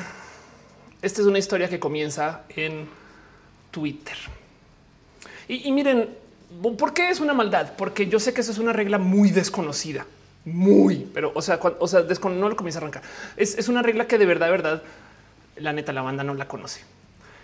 esta 1.02 1.21
es 1.21 1.26
una 1.26 1.40
historia 1.40 1.68
que 1.68 1.80
comienza 1.80 2.42
en 2.50 2.88
Twitter. 3.73 4.16
Y, 5.49 5.73
miren, 5.73 6.11
¿por 6.78 6.94
qué 6.94 7.11
es 7.11 7.18
una 7.18 7.35
maldad? 7.35 7.73
Porque 7.76 8.06
yo 8.06 8.21
sé 8.21 8.33
que 8.33 8.42
eso 8.42 8.52
es 8.52 8.59
una 8.59 8.73
regla 8.73 8.99
muy 8.99 9.33
desconocida, 9.33 10.06
muy, 10.44 11.09
pero 11.12 11.33
o 11.35 11.42
sea, 11.42 11.59
o 11.80 11.88
sea, 11.88 12.02
no 12.02 12.49
lo 12.49 12.54
comienza 12.54 12.78
a 12.78 12.83
arrancar. 12.83 13.02
Es, 13.37 13.59
es 13.59 13.68
una 13.68 13.83
regla 13.83 14.06
que 14.06 14.16
de 14.16 14.26
verdad, 14.26 14.47
de 14.47 14.52
verdad, 14.52 14.83
la 15.56 15.73
neta, 15.73 15.92
la 15.92 16.02
banda 16.02 16.23
no 16.23 16.35
la 16.35 16.47
conoce. 16.47 16.83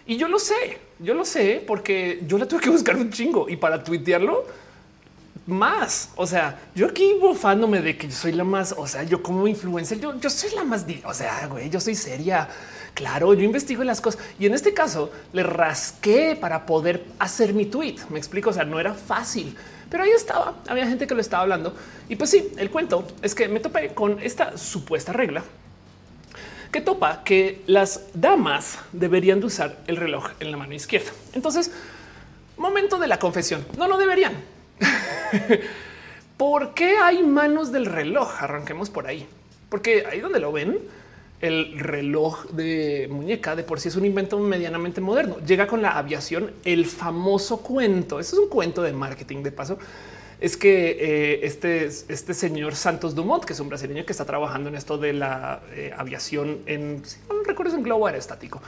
Y 0.06 0.18
yo 0.18 0.28
lo 0.28 0.38
sé, 0.38 0.78
yo 1.00 1.14
lo 1.14 1.24
sé 1.24 1.64
porque 1.66 2.22
yo 2.28 2.38
la 2.38 2.46
tuve 2.46 2.60
que 2.60 2.70
buscar 2.70 2.94
un 2.94 3.10
chingo 3.10 3.48
y 3.48 3.56
para 3.56 3.82
tuitearlo 3.82 4.46
más. 5.47 6.11
O 6.16 6.26
sea, 6.26 6.61
yo 6.75 6.87
aquí 6.87 7.14
bufándome 7.20 7.80
de 7.80 7.97
que 7.97 8.09
yo 8.09 8.14
soy 8.14 8.32
la 8.32 8.44
más, 8.44 8.75
o 8.76 8.87
sea, 8.87 9.02
yo 9.02 9.23
como 9.23 9.47
influencer, 9.47 10.00
yo, 10.00 10.18
yo 10.18 10.30
soy 10.30 10.50
la 10.54 10.64
más, 10.64 10.87
o 11.04 11.14
sea, 11.14 11.47
güey, 11.47 11.70
yo 11.70 11.80
soy 11.80 11.94
seria. 11.94 12.49
Claro, 12.94 13.32
yo 13.35 13.42
investigo 13.42 13.85
las 13.85 14.00
cosas 14.00 14.20
y 14.38 14.47
en 14.47 14.54
este 14.54 14.75
caso 14.75 15.11
le 15.32 15.42
rasqué 15.42 16.37
para 16.38 16.66
poder 16.66 17.04
hacer 17.18 17.54
mi 17.54 17.66
tweet. 17.66 17.97
Me 18.11 18.18
explico. 18.18 18.50
O 18.50 18.52
sea, 18.52 18.64
no 18.64 18.80
era 18.80 18.94
fácil, 18.94 19.56
pero 19.88 20.02
ahí 20.02 20.11
estaba. 20.11 20.56
Había 20.68 20.87
gente 20.87 21.06
que 21.06 21.14
lo 21.14 21.20
estaba 21.20 21.44
hablando. 21.44 21.75
Y 22.09 22.16
pues 22.16 22.30
sí, 22.30 22.50
el 22.56 22.70
cuento 22.70 23.06
es 23.23 23.35
que 23.35 23.49
me 23.49 23.61
topé 23.61 23.94
con 23.94 24.18
esta 24.20 24.59
supuesta 24.59 25.12
regla 25.12 25.44
que 26.70 26.80
topa 26.80 27.25
que 27.25 27.62
las 27.66 28.02
damas 28.14 28.78
deberían 28.92 29.40
de 29.40 29.47
usar 29.47 29.78
el 29.87 29.97
reloj 29.97 30.30
en 30.38 30.50
la 30.50 30.56
mano 30.56 30.75
izquierda. 30.75 31.11
Entonces, 31.32 31.70
momento 32.56 32.99
de 32.99 33.09
la 33.09 33.18
confesión. 33.18 33.66
No 33.76 33.88
lo 33.88 33.97
deberían. 33.97 34.35
¿Por 36.37 36.75
qué 36.75 36.96
hay 36.96 37.22
manos 37.22 37.72
del 37.72 37.87
reloj? 37.87 38.42
Arranquemos 38.42 38.90
por 38.90 39.06
ahí. 39.06 39.26
Porque 39.68 40.04
ahí 40.10 40.20
donde 40.20 40.40
lo 40.40 40.52
ven, 40.52 40.78
el 41.40 41.78
reloj 41.78 42.46
de 42.50 43.08
muñeca 43.10 43.56
de 43.56 43.62
por 43.62 43.80
sí 43.80 43.88
es 43.88 43.96
un 43.96 44.04
invento 44.04 44.38
medianamente 44.38 45.00
moderno. 45.00 45.38
Llega 45.46 45.66
con 45.66 45.80
la 45.80 45.96
aviación, 45.96 46.52
el 46.64 46.87
famoso 46.87 47.58
cuento. 47.58 48.20
Eso 48.20 48.37
es 48.37 48.42
un 48.42 48.49
cuento 48.49 48.82
de 48.82 48.92
marketing 48.92 49.42
de 49.42 49.52
paso. 49.52 49.78
Es 50.40 50.56
que 50.56 50.96
eh, 50.99 51.40
este, 51.42 51.84
este 51.84 52.34
señor 52.34 52.75
Santos 52.75 53.14
Dumont, 53.14 53.44
que 53.44 53.52
es 53.52 53.60
un 53.60 53.68
brasileño 53.68 54.04
que 54.04 54.12
está 54.12 54.25
trabajando 54.25 54.70
en 54.70 54.75
esto 54.75 54.96
de 54.96 55.12
la 55.12 55.60
eh, 55.72 55.92
aviación 55.96 56.60
en 56.66 57.02
no 57.28 57.42
recuerdo, 57.44 57.72
es 57.72 57.76
un 57.76 57.82
globo 57.82 58.06
aerostático. 58.06 58.60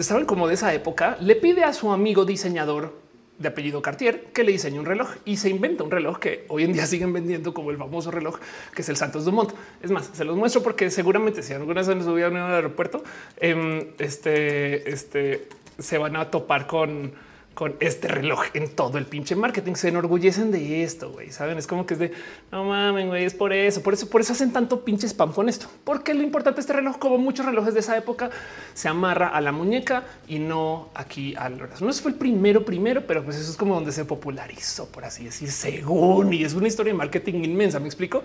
Saben 0.00 0.26
como 0.26 0.48
de 0.48 0.54
esa 0.54 0.74
época 0.74 1.16
le 1.20 1.36
pide 1.36 1.64
a 1.64 1.72
su 1.72 1.90
amigo 1.92 2.24
diseñador 2.24 3.05
de 3.38 3.48
apellido 3.48 3.82
Cartier 3.82 4.24
que 4.32 4.44
le 4.44 4.52
diseña 4.52 4.80
un 4.80 4.86
reloj 4.86 5.10
y 5.24 5.36
se 5.36 5.50
inventa 5.50 5.84
un 5.84 5.90
reloj 5.90 6.18
que 6.18 6.44
hoy 6.48 6.64
en 6.64 6.72
día 6.72 6.86
siguen 6.86 7.12
vendiendo 7.12 7.52
como 7.52 7.70
el 7.70 7.76
famoso 7.76 8.10
reloj 8.10 8.38
que 8.74 8.82
es 8.82 8.88
el 8.88 8.96
Santos 8.96 9.24
Dumont. 9.24 9.52
Es 9.82 9.90
más, 9.90 10.10
se 10.12 10.24
los 10.24 10.36
muestro 10.36 10.62
porque 10.62 10.90
seguramente 10.90 11.42
si 11.42 11.52
alguna 11.52 11.80
vez 11.80 11.88
han 11.88 12.02
subido 12.02 12.28
al 12.28 12.36
aeropuerto, 12.36 13.02
em, 13.38 13.88
este, 13.98 14.90
este 14.90 15.48
se 15.78 15.98
van 15.98 16.16
a 16.16 16.30
topar 16.30 16.66
con 16.66 17.12
con 17.56 17.74
este 17.80 18.06
reloj 18.06 18.44
en 18.52 18.68
todo 18.68 18.98
el 18.98 19.06
pinche 19.06 19.34
marketing. 19.34 19.76
Se 19.76 19.88
enorgullecen 19.88 20.52
de 20.52 20.82
esto, 20.82 21.10
güey. 21.10 21.30
Saben, 21.30 21.56
es 21.56 21.66
como 21.66 21.86
que 21.86 21.94
es 21.94 22.00
de 22.00 22.12
no 22.52 22.64
mames, 22.64 23.06
güey. 23.06 23.24
Es 23.24 23.32
por 23.32 23.54
eso, 23.54 23.82
por 23.82 23.94
eso, 23.94 24.10
por 24.10 24.20
eso 24.20 24.34
hacen 24.34 24.52
tanto 24.52 24.84
pinche 24.84 25.08
spam 25.08 25.32
con 25.32 25.48
esto. 25.48 25.66
Porque 25.82 26.12
lo 26.12 26.22
importante 26.22 26.60
este 26.60 26.74
reloj, 26.74 26.98
como 26.98 27.16
muchos 27.16 27.46
relojes 27.46 27.72
de 27.72 27.80
esa 27.80 27.96
época, 27.96 28.28
se 28.74 28.88
amarra 28.88 29.28
a 29.28 29.40
la 29.40 29.52
muñeca 29.52 30.04
y 30.28 30.38
no 30.38 30.90
aquí 30.94 31.34
al 31.34 31.54
brazo. 31.54 31.86
No 31.86 31.92
fue 31.94 32.10
el 32.10 32.18
primero, 32.18 32.62
primero, 32.62 33.06
pero 33.06 33.24
pues 33.24 33.36
eso 33.36 33.50
es 33.50 33.56
como 33.56 33.74
donde 33.74 33.90
se 33.90 34.04
popularizó, 34.04 34.86
por 34.88 35.06
así 35.06 35.24
decir, 35.24 35.50
según 35.50 36.34
y 36.34 36.44
es 36.44 36.52
una 36.52 36.68
historia 36.68 36.92
de 36.92 36.98
marketing 36.98 37.42
inmensa. 37.42 37.80
Me 37.80 37.86
explico. 37.86 38.22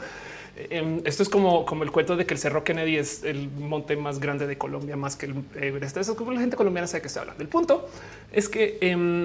Em, 0.58 1.02
esto 1.06 1.24
es 1.24 1.30
como, 1.30 1.66
como 1.66 1.84
el 1.84 1.92
cuento 1.92 2.18
de 2.18 2.26
que 2.26 2.34
el 2.34 2.40
Cerro 2.40 2.64
Kennedy 2.64 2.98
es 2.98 3.24
el 3.24 3.50
monte 3.50 3.96
más 3.96 4.20
grande 4.20 4.48
de 4.48 4.58
Colombia, 4.58 4.98
más 4.98 5.16
que 5.16 5.28
el 5.28 5.36
Everest. 5.56 5.96
Eso 5.98 6.12
es 6.12 6.18
como 6.18 6.32
la 6.32 6.42
gente 6.42 6.58
colombiana 6.58 6.88
sabe 6.88 7.02
que 7.02 7.08
estoy 7.08 7.22
hablando. 7.22 7.42
El 7.42 7.50
punto 7.50 7.88
es 8.32 8.50
que 8.50 8.78
em, 8.82 9.21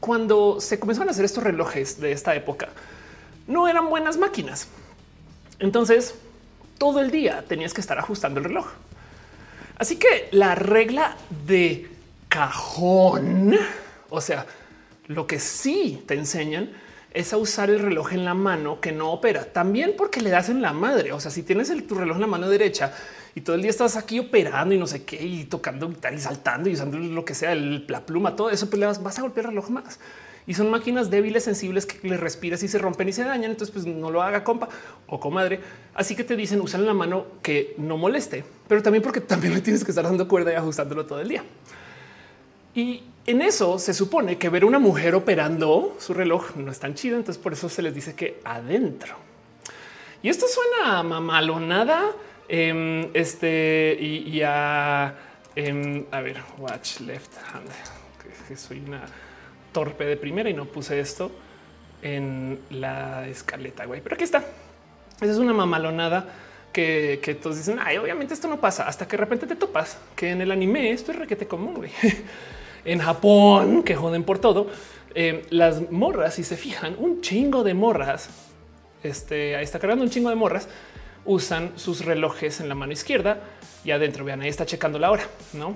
cuando 0.00 0.60
se 0.60 0.78
comenzaron 0.78 1.08
a 1.08 1.12
hacer 1.12 1.24
estos 1.24 1.44
relojes 1.44 2.00
de 2.00 2.12
esta 2.12 2.34
época, 2.34 2.68
no 3.46 3.68
eran 3.68 3.88
buenas 3.88 4.16
máquinas. 4.16 4.68
Entonces, 5.58 6.14
todo 6.78 7.00
el 7.00 7.10
día 7.10 7.44
tenías 7.46 7.72
que 7.72 7.80
estar 7.80 7.98
ajustando 7.98 8.40
el 8.40 8.46
reloj. 8.46 8.66
Así 9.76 9.96
que 9.96 10.28
la 10.30 10.54
regla 10.54 11.16
de 11.46 11.88
cajón, 12.28 13.56
o 14.10 14.20
sea, 14.20 14.46
lo 15.06 15.26
que 15.26 15.38
sí 15.38 16.02
te 16.06 16.14
enseñan 16.14 16.70
es 17.12 17.32
a 17.32 17.36
usar 17.36 17.70
el 17.70 17.78
reloj 17.78 18.12
en 18.12 18.24
la 18.24 18.34
mano 18.34 18.80
que 18.80 18.92
no 18.92 19.12
opera. 19.12 19.44
También 19.44 19.94
porque 19.96 20.20
le 20.20 20.30
das 20.30 20.48
en 20.48 20.60
la 20.60 20.72
madre. 20.72 21.12
O 21.12 21.20
sea, 21.20 21.30
si 21.30 21.42
tienes 21.42 21.70
el, 21.70 21.84
tu 21.84 21.94
reloj 21.94 22.16
en 22.16 22.22
la 22.22 22.26
mano 22.26 22.48
derecha 22.48 22.92
y 23.34 23.40
todo 23.40 23.56
el 23.56 23.62
día 23.62 23.70
estás 23.70 23.96
aquí 23.96 24.20
operando 24.20 24.74
y 24.74 24.78
no 24.78 24.86
sé 24.86 25.04
qué 25.04 25.20
y 25.22 25.44
tocando 25.44 25.92
y 26.12 26.18
saltando 26.18 26.68
y 26.68 26.74
usando 26.74 26.98
lo 26.98 27.24
que 27.24 27.34
sea, 27.34 27.52
el, 27.52 27.84
la 27.88 28.06
pluma, 28.06 28.36
todo 28.36 28.50
eso, 28.50 28.70
pues 28.70 28.78
le 28.78 28.86
vas, 28.86 29.18
a 29.18 29.22
golpear 29.22 29.46
el 29.46 29.50
reloj 29.50 29.70
más. 29.70 29.98
Y 30.46 30.54
son 30.54 30.70
máquinas 30.70 31.10
débiles, 31.10 31.42
sensibles 31.42 31.86
que 31.86 32.06
le 32.06 32.16
respiras 32.16 32.62
y 32.62 32.68
se 32.68 32.78
rompen 32.78 33.08
y 33.08 33.12
se 33.12 33.24
dañan. 33.24 33.50
Entonces, 33.50 33.72
pues 33.72 33.86
no 33.86 34.10
lo 34.10 34.22
haga 34.22 34.44
compa 34.44 34.68
o 35.06 35.18
comadre. 35.18 35.58
Así 35.94 36.14
que 36.14 36.22
te 36.22 36.36
dicen 36.36 36.60
usan 36.60 36.84
la 36.84 36.92
mano 36.92 37.26
que 37.42 37.74
no 37.78 37.96
moleste, 37.96 38.44
pero 38.68 38.82
también 38.82 39.02
porque 39.02 39.20
también 39.22 39.54
le 39.54 39.62
tienes 39.62 39.82
que 39.84 39.90
estar 39.90 40.04
dando 40.04 40.28
cuerda 40.28 40.52
y 40.52 40.56
ajustándolo 40.56 41.06
todo 41.06 41.20
el 41.20 41.28
día. 41.28 41.42
Y 42.74 43.02
en 43.26 43.40
eso 43.40 43.78
se 43.78 43.94
supone 43.94 44.36
que 44.36 44.50
ver 44.50 44.64
una 44.66 44.78
mujer 44.78 45.14
operando 45.14 45.96
su 45.98 46.12
reloj 46.12 46.56
no 46.56 46.70
es 46.70 46.78
tan 46.78 46.94
chido. 46.94 47.16
Entonces 47.16 47.42
por 47.42 47.54
eso 47.54 47.68
se 47.68 47.82
les 47.82 47.94
dice 47.94 48.14
que 48.14 48.40
adentro. 48.44 49.16
Y 50.22 50.28
esto 50.28 50.46
suena 50.46 51.02
mamalonada. 51.02 52.12
Eh, 52.48 53.10
este 53.14 53.96
y, 54.00 54.42
a, 54.42 55.14
em, 55.56 56.04
a 56.10 56.20
ver, 56.20 56.38
watch 56.58 57.00
left 57.00 57.32
hand. 57.52 57.68
Que 58.48 58.56
soy 58.56 58.80
una 58.86 59.04
torpe 59.72 60.04
de 60.04 60.16
primera 60.16 60.50
y 60.50 60.54
no 60.54 60.66
puse 60.66 61.00
esto 61.00 61.30
en 62.02 62.60
la 62.70 63.26
escaleta, 63.26 63.86
güey. 63.86 64.00
Pero 64.00 64.14
aquí 64.14 64.24
está. 64.24 64.44
Esa 65.20 65.32
es 65.32 65.38
una 65.38 65.52
mamalonada 65.52 66.26
que, 66.72 67.38
todos 67.40 67.56
dicen, 67.56 67.78
ay, 67.80 67.98
obviamente 67.98 68.34
esto 68.34 68.48
no 68.48 68.60
pasa 68.60 68.86
hasta 68.86 69.06
que 69.06 69.16
de 69.16 69.20
repente 69.22 69.46
te 69.46 69.56
topas 69.56 69.96
que 70.16 70.30
en 70.30 70.40
el 70.40 70.50
anime 70.50 70.90
esto 70.90 71.12
es 71.12 71.18
requete 71.18 71.46
común. 71.46 71.74
Güey. 71.74 71.90
en 72.84 72.98
Japón, 72.98 73.82
que 73.82 73.94
joden 73.94 74.24
por 74.24 74.38
todo, 74.38 74.68
eh, 75.14 75.46
las 75.50 75.90
morras, 75.90 76.34
si 76.34 76.44
se 76.44 76.56
fijan, 76.56 76.96
un 76.98 77.20
chingo 77.20 77.62
de 77.62 77.74
morras, 77.74 78.28
este, 79.02 79.56
ahí 79.56 79.64
está 79.64 79.78
cargando 79.78 80.04
un 80.04 80.10
chingo 80.10 80.30
de 80.30 80.36
morras, 80.36 80.68
usan 81.26 81.72
sus 81.76 82.04
relojes 82.04 82.60
en 82.60 82.68
la 82.68 82.74
mano 82.74 82.92
izquierda 82.92 83.40
y 83.84 83.90
adentro, 83.90 84.24
vean, 84.24 84.42
ahí 84.42 84.48
está 84.48 84.66
checando 84.66 84.98
la 84.98 85.10
hora, 85.10 85.24
¿no? 85.52 85.74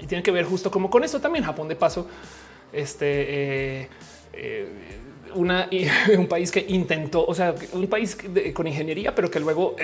Y 0.00 0.06
tiene 0.06 0.22
que 0.22 0.30
ver 0.30 0.44
justo 0.44 0.70
como 0.70 0.90
con 0.90 1.04
esto 1.04 1.20
también, 1.20 1.44
Japón 1.44 1.68
de 1.68 1.76
paso, 1.76 2.08
este... 2.72 3.82
Eh, 3.82 3.88
eh, 4.32 4.68
una, 5.34 5.68
un 6.18 6.26
país 6.26 6.50
que 6.50 6.64
intentó, 6.68 7.24
o 7.24 7.34
sea, 7.34 7.54
un 7.72 7.86
país 7.86 8.16
con 8.54 8.66
ingeniería, 8.66 9.14
pero 9.14 9.30
que 9.30 9.40
luego 9.40 9.76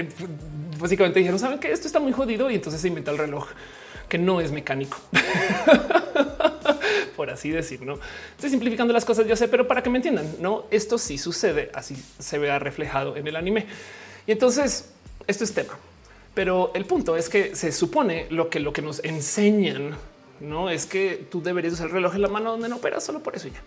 básicamente 0.78 1.20
dijeron, 1.20 1.38
saben 1.38 1.58
que 1.58 1.72
esto 1.72 1.86
está 1.86 2.00
muy 2.00 2.12
jodido 2.12 2.50
y 2.50 2.56
entonces 2.56 2.80
se 2.80 2.88
inventó 2.88 3.10
el 3.10 3.18
reloj 3.18 3.48
que 4.08 4.18
no 4.18 4.40
es 4.40 4.52
mecánico. 4.52 4.98
Por 7.16 7.30
así 7.30 7.50
decir, 7.50 7.82
no 7.82 7.98
estoy 8.36 8.50
simplificando 8.50 8.92
las 8.92 9.04
cosas, 9.04 9.26
yo 9.26 9.36
sé, 9.36 9.48
pero 9.48 9.66
para 9.66 9.82
que 9.82 9.90
me 9.90 9.98
entiendan, 9.98 10.36
no, 10.40 10.66
esto 10.70 10.98
sí 10.98 11.18
sucede, 11.18 11.70
así 11.74 11.96
se 12.18 12.38
vea 12.38 12.58
reflejado 12.58 13.16
en 13.16 13.26
el 13.26 13.36
anime. 13.36 13.66
Y 14.28 14.32
entonces 14.32 14.90
esto 15.26 15.42
es 15.42 15.54
tema, 15.54 15.72
pero 16.34 16.70
el 16.74 16.84
punto 16.84 17.16
es 17.16 17.30
que 17.30 17.56
se 17.56 17.72
supone 17.72 18.26
lo 18.28 18.50
que 18.50 18.60
lo 18.60 18.74
que 18.74 18.82
nos 18.82 19.02
enseñan 19.02 19.96
no 20.40 20.68
es 20.68 20.84
que 20.84 21.26
tú 21.30 21.42
deberías 21.42 21.72
usar 21.72 21.86
el 21.86 21.92
reloj 21.92 22.14
en 22.14 22.22
la 22.22 22.28
mano 22.28 22.50
donde 22.50 22.68
no 22.68 22.76
operas 22.76 23.02
solo 23.02 23.22
por 23.22 23.34
eso 23.34 23.48
ya. 23.48 23.62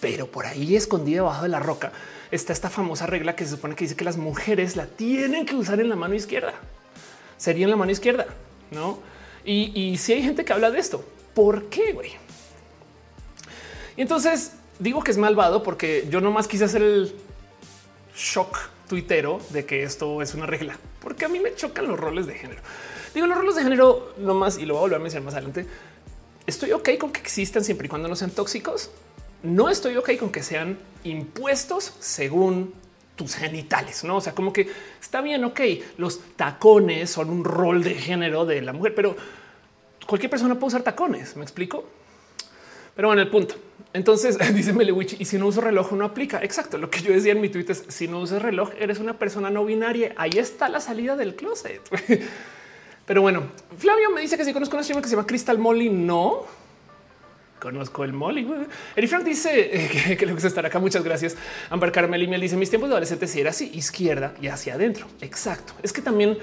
Pero 0.00 0.28
por 0.28 0.46
ahí 0.46 0.76
escondida 0.76 1.16
debajo 1.16 1.42
de 1.42 1.48
la 1.48 1.58
roca 1.58 1.90
está 2.30 2.52
esta 2.52 2.70
famosa 2.70 3.06
regla 3.06 3.34
que 3.34 3.44
se 3.44 3.50
supone 3.50 3.74
que 3.74 3.84
dice 3.84 3.96
que 3.96 4.04
las 4.04 4.16
mujeres 4.16 4.76
la 4.76 4.86
tienen 4.86 5.44
que 5.44 5.56
usar 5.56 5.80
en 5.80 5.88
la 5.88 5.96
mano 5.96 6.14
izquierda. 6.14 6.54
Sería 7.36 7.64
en 7.64 7.70
la 7.70 7.76
mano 7.76 7.90
izquierda, 7.90 8.28
no? 8.70 9.00
Y, 9.44 9.98
si 9.98 10.12
hay 10.12 10.22
gente 10.22 10.44
que 10.44 10.52
habla 10.52 10.70
de 10.70 10.78
esto, 10.78 11.04
¿por 11.34 11.64
qué? 11.64 11.92
Güey? 11.92 12.12
Y 13.96 14.02
entonces 14.02 14.52
digo 14.78 15.02
que 15.02 15.10
es 15.10 15.18
malvado 15.18 15.64
porque 15.64 16.06
yo 16.08 16.20
nomás 16.20 16.46
quise 16.46 16.64
hacer 16.64 16.80
el 16.80 17.12
shock 18.16 18.73
tuitero 18.94 19.40
de 19.50 19.66
que 19.66 19.82
esto 19.82 20.22
es 20.22 20.34
una 20.34 20.46
regla, 20.46 20.78
porque 21.00 21.24
a 21.24 21.28
mí 21.28 21.40
me 21.40 21.52
chocan 21.56 21.88
los 21.88 21.98
roles 21.98 22.26
de 22.26 22.34
género. 22.34 22.62
Digo, 23.12 23.26
los 23.26 23.36
roles 23.36 23.56
de 23.56 23.64
género 23.64 24.14
nomás, 24.18 24.56
y 24.56 24.66
lo 24.66 24.74
voy 24.74 24.78
a 24.78 24.82
volver 24.82 25.00
a 25.00 25.02
mencionar 25.02 25.24
más 25.24 25.34
adelante. 25.34 25.66
Estoy 26.46 26.70
ok 26.70 26.90
con 27.00 27.10
que 27.10 27.20
existan 27.20 27.64
siempre 27.64 27.86
y 27.86 27.88
cuando 27.88 28.06
no 28.06 28.14
sean 28.14 28.30
tóxicos. 28.30 28.90
No 29.42 29.68
estoy 29.68 29.96
ok 29.96 30.16
con 30.16 30.30
que 30.30 30.44
sean 30.44 30.78
impuestos 31.02 31.92
según 31.98 32.72
tus 33.16 33.34
genitales, 33.34 34.04
no? 34.04 34.18
O 34.18 34.20
sea, 34.20 34.32
como 34.32 34.52
que 34.52 34.68
está 35.00 35.20
bien. 35.20 35.42
Ok, 35.42 35.60
los 35.98 36.20
tacones 36.36 37.10
son 37.10 37.30
un 37.30 37.42
rol 37.44 37.82
de 37.82 37.94
género 37.94 38.46
de 38.46 38.62
la 38.62 38.72
mujer, 38.72 38.94
pero 38.94 39.16
cualquier 40.06 40.30
persona 40.30 40.54
puede 40.54 40.68
usar 40.68 40.82
tacones. 40.82 41.34
Me 41.36 41.42
explico. 41.42 41.84
Pero 42.94 43.08
bueno, 43.08 43.22
el 43.22 43.28
punto. 43.28 43.56
Entonces 43.94 44.36
dice 44.54 44.74
Melewich 44.74 45.16
y 45.18 45.24
si 45.24 45.38
no 45.38 45.46
uso 45.46 45.62
reloj 45.62 45.92
no 45.92 46.04
aplica. 46.04 46.42
Exacto. 46.42 46.76
Lo 46.76 46.90
que 46.90 47.00
yo 47.00 47.12
decía 47.12 47.32
en 47.32 47.40
mi 47.40 47.48
tweet 47.48 47.66
es 47.68 47.84
si 47.88 48.06
no 48.08 48.20
usas 48.20 48.42
reloj 48.42 48.72
eres 48.78 48.98
una 48.98 49.18
persona 49.18 49.48
no 49.48 49.64
binaria. 49.64 50.12
Ahí 50.16 50.32
está 50.36 50.68
la 50.68 50.80
salida 50.80 51.16
del 51.16 51.34
closet. 51.34 51.80
Pero 53.06 53.22
bueno, 53.22 53.44
Flavio 53.78 54.10
me 54.10 54.20
dice 54.20 54.36
que 54.36 54.44
si 54.44 54.52
conozco 54.52 54.76
una 54.76 54.82
streamer 54.82 55.02
que 55.02 55.08
se 55.08 55.16
llama 55.16 55.26
Crystal 55.26 55.58
Molly. 55.58 55.88
No 55.88 56.44
conozco 57.60 58.04
el 58.04 58.12
Molly. 58.12 58.46
Eri 58.94 59.06
Frank 59.06 59.24
dice 59.24 60.16
que, 60.18 60.26
le 60.26 60.32
gusta 60.32 60.48
estar 60.48 60.66
acá. 60.66 60.80
Muchas 60.80 61.04
gracias. 61.04 61.36
Amber 61.70 61.92
Carmel 61.92 62.22
y 62.22 62.26
Miel 62.26 62.40
dice 62.40 62.56
mis 62.56 62.68
tiempos 62.68 62.90
de 62.90 62.94
adolescente 62.94 63.28
si 63.28 63.40
era 63.40 63.50
así, 63.50 63.70
izquierda 63.74 64.34
y 64.42 64.48
hacia 64.48 64.74
adentro. 64.74 65.06
Exacto. 65.20 65.72
Es 65.82 65.92
que 65.92 66.02
también 66.02 66.36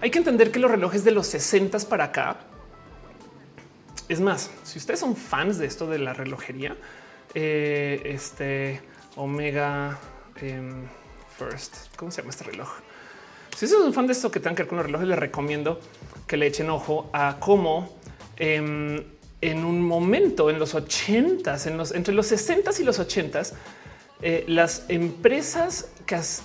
hay 0.00 0.10
que 0.10 0.18
entender 0.18 0.50
que 0.50 0.58
los 0.58 0.70
relojes 0.70 1.04
de 1.04 1.10
los 1.10 1.26
60 1.26 1.78
para 1.90 2.04
acá 2.04 2.38
es 4.08 4.20
más, 4.20 4.50
si 4.62 4.78
ustedes 4.78 5.00
son 5.00 5.16
fans 5.16 5.58
de 5.58 5.66
esto 5.66 5.86
de 5.86 5.98
la 5.98 6.12
relojería, 6.12 6.76
eh, 7.34 8.02
este 8.04 8.80
Omega 9.16 9.98
em, 10.40 10.86
First, 11.38 11.94
¿cómo 11.96 12.10
se 12.10 12.22
llama 12.22 12.30
este 12.30 12.44
reloj? 12.44 12.68
Si 13.56 13.64
ustedes 13.64 13.82
son 13.82 13.92
fan 13.92 14.06
de 14.06 14.12
esto 14.12 14.30
que 14.30 14.38
tengan 14.38 14.54
que 14.54 14.62
ver 14.62 14.68
con 14.68 14.76
los 14.78 14.86
relojes, 14.86 15.08
les 15.08 15.18
recomiendo 15.18 15.80
que 16.26 16.36
le 16.36 16.46
echen 16.46 16.70
ojo 16.70 17.10
a 17.12 17.36
cómo 17.40 17.98
em, 18.36 19.02
en 19.40 19.64
un 19.64 19.82
momento 19.82 20.50
en 20.50 20.58
los 20.58 20.74
80 20.74 21.56
en 21.66 21.76
los 21.76 21.92
entre 21.92 22.14
los 22.14 22.26
60 22.26 22.70
y 22.78 22.84
los 22.84 22.98
80 22.98 23.42
eh, 24.22 24.44
las 24.48 24.84
empresas 24.88 25.90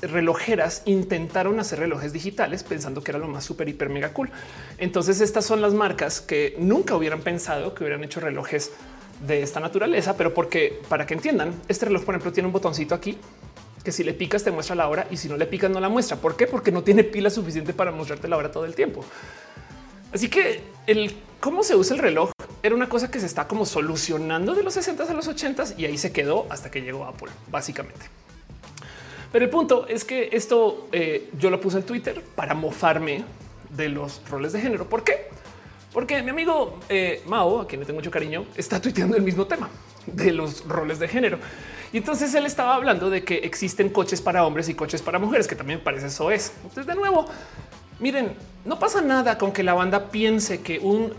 relojeras 0.01 0.81
intentaron 0.85 1.59
hacer 1.59 1.79
relojes 1.79 2.13
digitales 2.13 2.63
pensando 2.63 3.03
que 3.03 3.11
era 3.11 3.19
lo 3.19 3.27
más 3.27 3.45
súper, 3.45 3.69
hiper, 3.69 3.89
mega 3.89 4.11
cool. 4.13 4.29
Entonces 4.77 5.21
estas 5.21 5.45
son 5.45 5.61
las 5.61 5.73
marcas 5.73 6.19
que 6.19 6.55
nunca 6.57 6.95
hubieran 6.95 7.21
pensado 7.21 7.73
que 7.73 7.83
hubieran 7.83 8.03
hecho 8.03 8.19
relojes 8.19 8.71
de 9.25 9.43
esta 9.43 9.59
naturaleza, 9.59 10.17
pero 10.17 10.33
porque 10.33 10.81
para 10.89 11.05
que 11.05 11.13
entiendan, 11.13 11.53
este 11.67 11.85
reloj, 11.85 12.03
por 12.03 12.15
ejemplo, 12.15 12.33
tiene 12.33 12.47
un 12.47 12.53
botoncito 12.53 12.95
aquí 12.95 13.17
que 13.83 13.91
si 13.91 14.03
le 14.03 14.13
picas 14.13 14.43
te 14.43 14.51
muestra 14.51 14.75
la 14.75 14.87
hora 14.87 15.07
y 15.09 15.17
si 15.17 15.27
no 15.27 15.37
le 15.37 15.45
picas 15.45 15.69
no 15.69 15.79
la 15.79 15.89
muestra. 15.89 16.17
¿Por 16.17 16.35
qué? 16.35 16.47
Porque 16.47 16.71
no 16.71 16.83
tiene 16.83 17.03
pila 17.03 17.29
suficiente 17.29 17.73
para 17.73 17.91
mostrarte 17.91 18.27
la 18.27 18.37
hora 18.37 18.51
todo 18.51 18.65
el 18.65 18.75
tiempo. 18.75 19.03
Así 20.13 20.29
que 20.29 20.61
el 20.87 21.15
cómo 21.39 21.63
se 21.63 21.75
usa 21.75 21.95
el 21.95 22.01
reloj 22.01 22.31
era 22.63 22.75
una 22.75 22.89
cosa 22.89 23.09
que 23.09 23.19
se 23.19 23.25
está 23.25 23.47
como 23.47 23.65
solucionando 23.65 24.53
de 24.53 24.63
los 24.63 24.73
60 24.73 25.03
a 25.03 25.13
los 25.13 25.27
80 25.27 25.63
y 25.77 25.85
ahí 25.85 25.97
se 25.97 26.11
quedó 26.11 26.45
hasta 26.49 26.69
que 26.69 26.81
llegó 26.81 27.05
Apple, 27.05 27.31
básicamente. 27.49 28.05
Pero 29.31 29.45
el 29.45 29.51
punto 29.51 29.87
es 29.87 30.03
que 30.03 30.29
esto 30.33 30.87
eh, 30.91 31.29
yo 31.39 31.49
lo 31.49 31.59
puse 31.61 31.77
en 31.77 31.83
Twitter 31.83 32.21
para 32.35 32.53
mofarme 32.53 33.23
de 33.69 33.89
los 33.89 34.21
roles 34.29 34.51
de 34.51 34.61
género. 34.61 34.87
¿Por 34.87 35.03
qué? 35.03 35.29
Porque 35.93 36.21
mi 36.21 36.29
amigo 36.29 36.79
eh, 36.89 37.21
Mao, 37.25 37.61
a 37.61 37.67
quien 37.67 37.79
le 37.79 37.85
tengo 37.85 37.99
mucho 37.99 38.11
cariño, 38.11 38.45
está 38.55 38.81
tuiteando 38.81 39.15
el 39.17 39.23
mismo 39.23 39.47
tema 39.47 39.69
de 40.05 40.31
los 40.31 40.65
roles 40.67 40.99
de 40.99 41.07
género. 41.07 41.37
Y 41.93 41.97
entonces 41.97 42.33
él 42.33 42.45
estaba 42.45 42.75
hablando 42.75 43.09
de 43.09 43.23
que 43.23 43.37
existen 43.39 43.89
coches 43.89 44.21
para 44.21 44.45
hombres 44.45 44.69
y 44.69 44.73
coches 44.73 45.01
para 45.01 45.19
mujeres, 45.19 45.47
que 45.47 45.55
también 45.55 45.81
parece 45.81 46.07
eso 46.07 46.31
es. 46.31 46.53
Entonces, 46.63 46.85
de 46.85 46.95
nuevo, 46.95 47.25
miren, 48.01 48.33
no 48.65 48.77
pasa 48.77 49.01
nada 49.01 49.37
con 49.37 49.53
que 49.53 49.63
la 49.63 49.73
banda 49.73 50.11
piense 50.11 50.61
que 50.61 50.79
un 50.79 51.13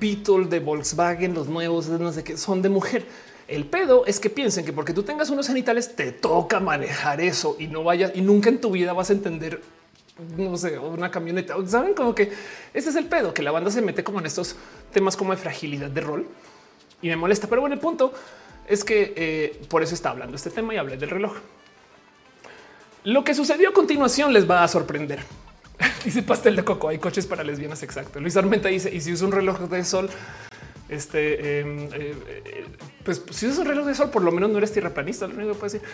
Beetle 0.00 0.44
de 0.46 0.60
Volkswagen, 0.60 1.34
los 1.34 1.48
nuevos, 1.48 1.88
no 1.88 2.12
sé 2.12 2.22
qué, 2.22 2.36
son 2.36 2.62
de 2.62 2.68
mujer. 2.68 3.04
El 3.48 3.64
pedo 3.64 4.06
es 4.06 4.20
que 4.20 4.30
piensen 4.30 4.64
que 4.64 4.72
porque 4.72 4.92
tú 4.92 5.02
tengas 5.02 5.30
unos 5.30 5.48
genitales 5.48 5.96
te 5.96 6.12
toca 6.12 6.60
manejar 6.60 7.20
eso 7.20 7.56
y 7.58 7.66
no 7.66 7.82
vayas 7.82 8.12
y 8.14 8.20
nunca 8.20 8.50
en 8.50 8.60
tu 8.60 8.70
vida 8.70 8.92
vas 8.92 9.10
a 9.10 9.14
entender 9.14 9.60
no 10.36 10.56
sé, 10.56 10.78
una 10.78 11.10
camioneta. 11.10 11.54
Saben 11.66 11.94
como 11.94 12.14
que 12.14 12.32
ese 12.74 12.90
es 12.90 12.96
el 12.96 13.06
pedo, 13.06 13.32
que 13.32 13.42
la 13.42 13.50
banda 13.50 13.70
se 13.70 13.80
mete 13.80 14.02
como 14.04 14.20
en 14.20 14.26
estos 14.26 14.56
temas 14.92 15.16
como 15.16 15.32
de 15.32 15.36
fragilidad 15.36 15.90
de 15.90 16.00
rol 16.00 16.26
y 17.00 17.08
me 17.08 17.16
molesta. 17.16 17.46
Pero 17.46 17.60
bueno, 17.60 17.74
el 17.74 17.80
punto 17.80 18.12
es 18.66 18.84
que 18.84 19.14
eh, 19.16 19.60
por 19.68 19.82
eso 19.82 19.94
está 19.94 20.10
hablando 20.10 20.36
este 20.36 20.50
tema 20.50 20.74
y 20.74 20.76
hablé 20.76 20.96
del 20.96 21.10
reloj. 21.10 21.36
Lo 23.04 23.24
que 23.24 23.34
sucedió 23.34 23.70
a 23.70 23.72
continuación 23.72 24.32
les 24.32 24.48
va 24.48 24.64
a 24.64 24.68
sorprender. 24.68 25.20
dice 26.04 26.22
pastel 26.22 26.56
de 26.56 26.64
coco. 26.64 26.88
Hay 26.88 26.98
coches 26.98 27.26
para 27.26 27.44
lesbianas. 27.44 27.82
Exacto. 27.82 28.20
Luis 28.20 28.36
Armenta 28.36 28.68
dice: 28.68 28.94
Y 28.94 29.00
si 29.00 29.12
usa 29.12 29.26
un 29.26 29.32
reloj 29.32 29.60
de 29.60 29.84
sol, 29.84 30.10
este, 30.88 31.60
em, 31.60 31.84
eh, 31.92 32.14
eh, 32.44 32.66
pues 33.04 33.22
si 33.30 33.46
usas 33.46 33.58
un 33.58 33.66
reloj 33.66 33.86
de 33.86 33.94
sol, 33.94 34.10
por 34.10 34.22
lo 34.22 34.32
menos 34.32 34.50
no 34.50 34.58
eres 34.58 34.72
tierraplanista. 34.72 35.26
Lo 35.26 35.34
único 35.34 35.52
que 35.52 35.58
puedo 35.58 35.72
decir. 35.72 35.88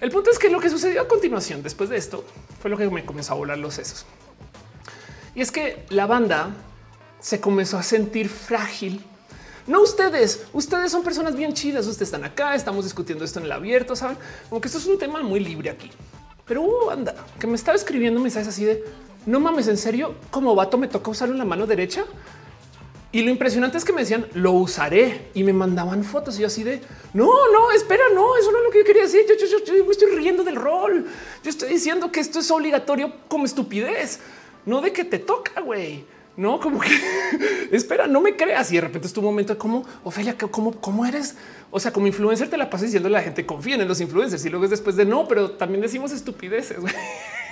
El 0.00 0.10
punto 0.10 0.30
es 0.30 0.38
que 0.38 0.50
lo 0.50 0.60
que 0.60 0.68
sucedió 0.68 1.00
a 1.00 1.08
continuación 1.08 1.62
después 1.62 1.88
de 1.88 1.96
esto 1.96 2.24
fue 2.60 2.70
lo 2.70 2.76
que 2.76 2.88
me 2.90 3.04
comenzó 3.04 3.32
a 3.32 3.36
volar 3.36 3.58
los 3.58 3.74
sesos. 3.74 4.04
Y 5.34 5.40
es 5.40 5.50
que 5.50 5.86
la 5.88 6.06
banda 6.06 6.50
se 7.20 7.40
comenzó 7.40 7.78
a 7.78 7.82
sentir 7.82 8.28
frágil. 8.28 9.02
No 9.66 9.80
ustedes, 9.80 10.44
ustedes 10.52 10.92
son 10.92 11.02
personas 11.02 11.34
bien 11.36 11.54
chidas. 11.54 11.86
Ustedes 11.86 12.08
están 12.08 12.24
acá, 12.24 12.54
estamos 12.54 12.84
discutiendo 12.84 13.24
esto 13.24 13.38
en 13.38 13.46
el 13.46 13.52
abierto. 13.52 13.96
Saben 13.96 14.18
como 14.50 14.60
que 14.60 14.68
esto 14.68 14.78
es 14.78 14.86
un 14.86 14.98
tema 14.98 15.22
muy 15.22 15.40
libre 15.40 15.70
aquí, 15.70 15.90
pero 16.44 16.62
hubo 16.62 16.86
banda 16.86 17.14
que 17.40 17.46
me 17.46 17.54
estaba 17.54 17.76
escribiendo 17.76 18.20
mensajes 18.20 18.48
así 18.48 18.64
de 18.64 18.84
no 19.26 19.40
mames, 19.40 19.68
en 19.68 19.76
serio, 19.76 20.14
como 20.30 20.54
vato 20.54 20.78
me 20.78 20.88
toca 20.88 21.10
usarlo 21.10 21.34
en 21.34 21.38
la 21.38 21.44
mano 21.44 21.66
derecha. 21.66 22.04
Y 23.14 23.22
lo 23.22 23.30
impresionante 23.30 23.78
es 23.78 23.84
que 23.84 23.92
me 23.92 24.00
decían 24.00 24.26
lo 24.34 24.50
usaré 24.50 25.30
y 25.34 25.44
me 25.44 25.52
mandaban 25.52 26.02
fotos 26.02 26.36
y 26.36 26.40
yo 26.40 26.48
así 26.48 26.64
de 26.64 26.80
no, 27.12 27.26
no, 27.52 27.70
espera, 27.70 28.02
no, 28.12 28.36
eso 28.36 28.50
no 28.50 28.58
es 28.58 28.64
lo 28.64 28.70
que 28.72 28.78
yo 28.80 28.84
quería 28.84 29.02
decir. 29.02 29.20
Yo, 29.26 29.84
me 29.84 29.90
estoy 29.92 30.16
riendo 30.16 30.42
del 30.42 30.56
rol. 30.56 31.06
Yo 31.44 31.50
estoy 31.50 31.68
diciendo 31.68 32.10
que 32.10 32.18
esto 32.18 32.40
es 32.40 32.50
obligatorio 32.50 33.14
como 33.28 33.44
estupidez, 33.44 34.18
no 34.66 34.80
de 34.80 34.92
que 34.92 35.04
te 35.04 35.20
toca, 35.20 35.60
güey. 35.60 36.04
No, 36.36 36.58
como 36.58 36.80
que 36.80 36.90
espera, 37.70 38.08
no 38.08 38.20
me 38.20 38.34
creas. 38.34 38.72
Y 38.72 38.74
de 38.74 38.80
repente 38.80 39.06
es 39.06 39.12
tu 39.12 39.22
momento 39.22 39.52
de 39.52 39.58
cómo 39.60 39.86
Ofelia, 40.02 40.36
cómo, 40.36 40.72
cómo 40.80 41.06
eres. 41.06 41.36
O 41.70 41.78
sea, 41.78 41.92
como 41.92 42.08
influencer 42.08 42.50
te 42.50 42.56
la 42.56 42.68
pasas 42.68 42.86
diciendo 42.86 43.08
la 43.08 43.22
gente 43.22 43.46
confíen 43.46 43.80
en 43.80 43.86
los 43.86 44.00
influencers 44.00 44.44
y 44.44 44.48
luego 44.48 44.64
es 44.64 44.72
después 44.72 44.96
de 44.96 45.04
no, 45.04 45.28
pero 45.28 45.52
también 45.52 45.80
decimos 45.80 46.10
estupideces. 46.10 46.78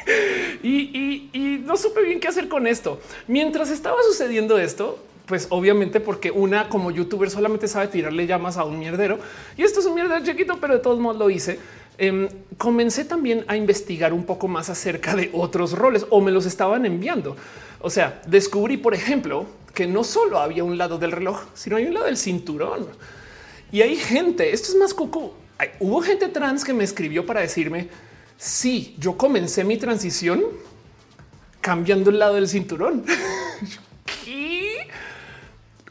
y, 0.62 1.61
no 1.65 1.77
supe 1.77 2.03
bien 2.03 2.21
qué 2.21 2.29
hacer 2.29 2.49
con 2.49 2.67
esto. 2.67 3.01
Mientras 3.29 3.71
estaba 3.71 3.97
sucediendo 4.03 4.59
esto, 4.59 4.99
pues 5.27 5.47
obviamente 5.51 6.01
porque 6.01 6.31
una 6.31 6.69
como 6.69 6.91
youtuber 6.91 7.31
solamente 7.31 7.69
sabe 7.69 7.88
tirarle 7.88 8.27
llamas 8.27 8.57
a 8.57 8.65
un 8.65 8.79
mierdero 8.79 9.19
y 9.57 9.62
esto 9.62 9.81
es 9.81 9.87
un 9.87 9.95
mierdero 9.95 10.25
chiquito, 10.25 10.59
pero 10.61 10.75
de 10.75 10.81
todos 10.81 10.99
modos 10.99 11.19
lo 11.19 11.31
hice. 11.31 11.59
Em, 11.99 12.29
comencé 12.59 13.05
también 13.05 13.45
a 13.47 13.57
investigar 13.57 14.12
un 14.12 14.25
poco 14.25 14.49
más 14.49 14.71
acerca 14.71 15.15
de 15.15 15.31
otros 15.33 15.73
roles 15.73 16.07
o 16.11 16.21
me 16.21 16.33
los 16.33 16.47
estaban 16.47 16.85
enviando. 16.85 17.37
O 17.81 17.91
sea, 17.91 18.21
descubrí, 18.27 18.77
por 18.77 18.95
ejemplo, 18.95 19.47
que 19.75 19.87
no 19.87 20.05
solo 20.05 20.38
había 20.38 20.65
un 20.65 20.79
lado 20.79 20.99
del 20.99 21.12
reloj, 21.12 21.43
sino 21.55 21.77
hay 21.77 21.87
un 21.87 21.95
lado 21.95 22.07
del 22.07 22.17
cinturón. 22.17 22.88
Y 23.71 23.83
hay 23.83 23.97
gente, 23.97 24.53
esto 24.53 24.73
es 24.73 24.77
más 24.77 24.95
coco. 24.95 25.35
hubo 25.81 26.03
gente 26.03 26.29
trans 26.29 26.65
que 26.65 26.73
me 26.73 26.85
escribió 26.85 27.25
para 27.25 27.41
decirme 27.41 27.88
Sí, 28.44 28.96
yo 28.98 29.16
comencé 29.16 29.62
mi 29.62 29.76
transición 29.76 30.42
cambiando 31.61 32.11
el 32.11 32.18
lado 32.18 32.35
del 32.35 32.48
cinturón. 32.48 33.05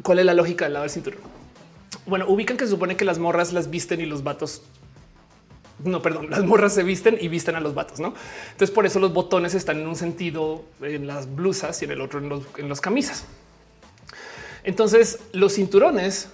¿Cuál 0.04 0.20
es 0.20 0.26
la 0.26 0.34
lógica 0.34 0.66
del 0.66 0.74
lado 0.74 0.84
del 0.84 0.92
cinturón? 0.92 1.22
Bueno, 2.06 2.26
ubican 2.28 2.58
que 2.58 2.66
se 2.66 2.72
supone 2.72 2.98
que 2.98 3.06
las 3.06 3.20
morras 3.20 3.54
las 3.54 3.70
visten 3.70 4.02
y 4.02 4.06
los 4.06 4.24
vatos 4.24 4.64
no, 5.86 6.02
perdón, 6.02 6.30
las 6.30 6.44
morras 6.44 6.74
se 6.74 6.84
visten 6.84 7.18
y 7.22 7.30
visten 7.30 7.56
a 7.56 7.62
los 7.62 7.74
vatos, 7.74 8.02
no? 8.02 8.14
Entonces, 8.52 8.70
por 8.70 8.86
eso 8.86 9.00
los 9.00 9.14
botones 9.14 9.56
están 9.56 9.80
en 9.80 9.88
un 9.88 9.96
sentido 9.96 10.66
en 10.82 11.08
las 11.08 11.34
blusas 11.34 11.82
y 11.82 11.86
en 11.86 11.92
el 11.92 12.02
otro 12.02 12.20
en 12.20 12.28
los, 12.28 12.44
en 12.58 12.68
los 12.68 12.82
camisas. 12.82 13.24
Entonces, 14.66 15.20
los 15.32 15.56
cinturones, 15.56 16.28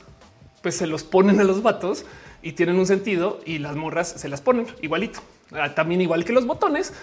pues 0.64 0.76
se 0.76 0.88
los 0.88 1.04
ponen 1.04 1.40
a 1.40 1.44
los 1.44 1.62
vatos 1.62 2.06
y 2.42 2.54
tienen 2.54 2.78
un 2.78 2.88
sentido 2.88 3.40
y 3.46 3.60
las 3.60 3.76
morras 3.76 4.16
se 4.18 4.28
las 4.28 4.42
ponen 4.42 4.66
igualito. 4.82 5.22
Ah, 5.52 5.74
también 5.74 6.02
igual 6.02 6.26
que 6.26 6.34
los 6.34 6.46
botones, 6.46 6.94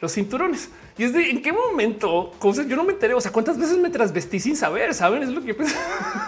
los 0.00 0.12
cinturones. 0.12 0.68
Y 0.98 1.04
es 1.04 1.12
de 1.12 1.30
en 1.30 1.42
qué 1.42 1.52
momento 1.52 2.32
cosas 2.38 2.66
yo 2.66 2.76
no 2.76 2.84
me 2.84 2.92
enteré. 2.92 3.14
O 3.14 3.20
sea, 3.20 3.32
cuántas 3.32 3.58
veces 3.58 3.78
me 3.78 3.90
trasvestí 3.90 4.40
sin 4.40 4.56
saber, 4.56 4.94
saben? 4.94 5.22
Es 5.22 5.30
lo 5.30 5.40
que 5.40 5.48
yo 5.48 5.56
pensé. 5.56 5.76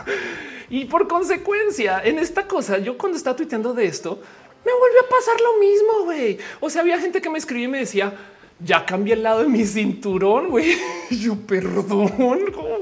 y 0.71 0.87
por 0.87 1.07
consecuencia, 1.07 2.03
en 2.05 2.19
esta 2.19 2.47
cosa, 2.47 2.79
yo 2.79 2.97
cuando 2.97 3.19
estaba 3.19 3.37
tuiteando 3.37 3.75
de 3.75 3.87
esto, 3.87 4.21
me 4.65 4.73
volvió 4.73 5.01
a 5.01 5.09
pasar 5.09 5.41
lo 5.41 5.59
mismo. 5.61 6.05
Güey, 6.05 6.39
o 6.61 6.71
sea, 6.71 6.83
había 6.83 6.99
gente 6.99 7.21
que 7.21 7.31
me 7.31 7.39
escribía 7.39 7.67
y 7.67 7.69
me 7.69 7.79
decía, 7.79 8.15
ya 8.59 8.87
cambié 8.87 9.14
el 9.14 9.23
lado 9.23 9.42
de 9.42 9.49
mi 9.49 9.64
cinturón, 9.64 10.49
güey. 10.49 10.77
Yo 11.11 11.37
perdón, 11.37 12.40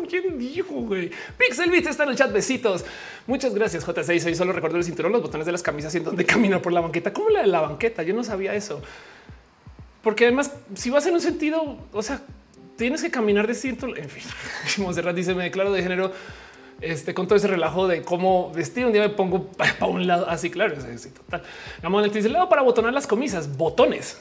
¿quién 0.08 0.38
dijo, 0.38 0.74
güey? 0.74 1.10
Pixel 1.36 1.70
Beat 1.70 1.86
está 1.86 2.04
en 2.04 2.10
el 2.10 2.16
chat, 2.16 2.32
besitos. 2.32 2.84
Muchas 3.26 3.54
gracias, 3.54 3.86
J6. 3.86 4.26
Hoy 4.26 4.34
solo 4.34 4.52
recuerdo 4.52 4.76
el 4.76 4.84
cinturón, 4.84 5.12
los 5.12 5.22
botones 5.22 5.46
de 5.46 5.52
las 5.52 5.62
camisas 5.62 5.94
y 5.94 5.98
en 5.98 6.04
donde 6.04 6.24
camina 6.26 6.62
por 6.62 6.72
la 6.72 6.80
banqueta. 6.80 7.12
¿Cómo 7.12 7.30
la 7.30 7.40
de 7.40 7.48
la 7.48 7.60
banqueta? 7.60 8.02
Yo 8.02 8.14
no 8.14 8.22
sabía 8.22 8.54
eso. 8.54 8.80
Porque 10.02 10.24
además, 10.24 10.52
si 10.74 10.90
vas 10.90 11.06
en 11.06 11.14
un 11.14 11.20
sentido, 11.20 11.78
o 11.92 12.02
sea, 12.02 12.20
tienes 12.76 13.02
que 13.02 13.10
caminar 13.10 13.46
de 13.46 13.54
cinturón. 13.54 13.96
En 13.98 14.08
fin, 14.08 14.22
Monserrat 14.84 15.16
dice, 15.16 15.34
me 15.34 15.44
declaro 15.44 15.72
de 15.72 15.82
género 15.82 16.12
este, 16.80 17.14
con 17.14 17.26
todo 17.26 17.36
ese 17.36 17.48
relajo 17.48 17.88
de 17.88 18.02
cómo 18.02 18.52
vestir. 18.52 18.86
Un 18.86 18.92
día 18.92 19.02
me 19.02 19.08
pongo 19.08 19.46
para 19.48 19.86
un 19.86 20.06
lado 20.06 20.28
así, 20.28 20.50
claro, 20.50 20.76
sí, 20.96 21.08
total. 21.10 21.42
Vamos 21.82 22.14
el 22.14 22.32
lado 22.32 22.48
para 22.48 22.62
botonar 22.62 22.92
las 22.92 23.08
camisas, 23.08 23.56
botones 23.56 24.20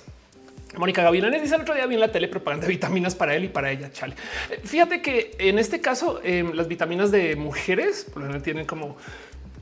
Mónica 0.78 1.04
Gavilanes 1.04 1.42
dice 1.42 1.56
el 1.56 1.62
otro 1.62 1.76
día 1.76 1.86
vi 1.86 1.96
en 1.96 2.02
la 2.02 2.12
tele 2.12 2.28
propaganda 2.28 2.66
de 2.66 2.74
vitaminas 2.74 3.16
para 3.16 3.36
él 3.36 3.46
y 3.46 3.48
para 3.48 3.72
ella. 3.72 3.92
Chale. 3.92 4.16
Eh, 4.50 4.62
fíjate 4.64 5.02
que 5.02 5.36
en 5.40 5.60
este 5.60 5.82
caso 5.82 6.20
em, 6.24 6.54
las 6.54 6.68
vitaminas 6.68 7.12
de 7.12 7.36
mujeres 7.36 8.06
por 8.06 8.18
lo 8.18 8.28
general 8.28 8.44
tienen 8.44 8.66
como 8.66 8.98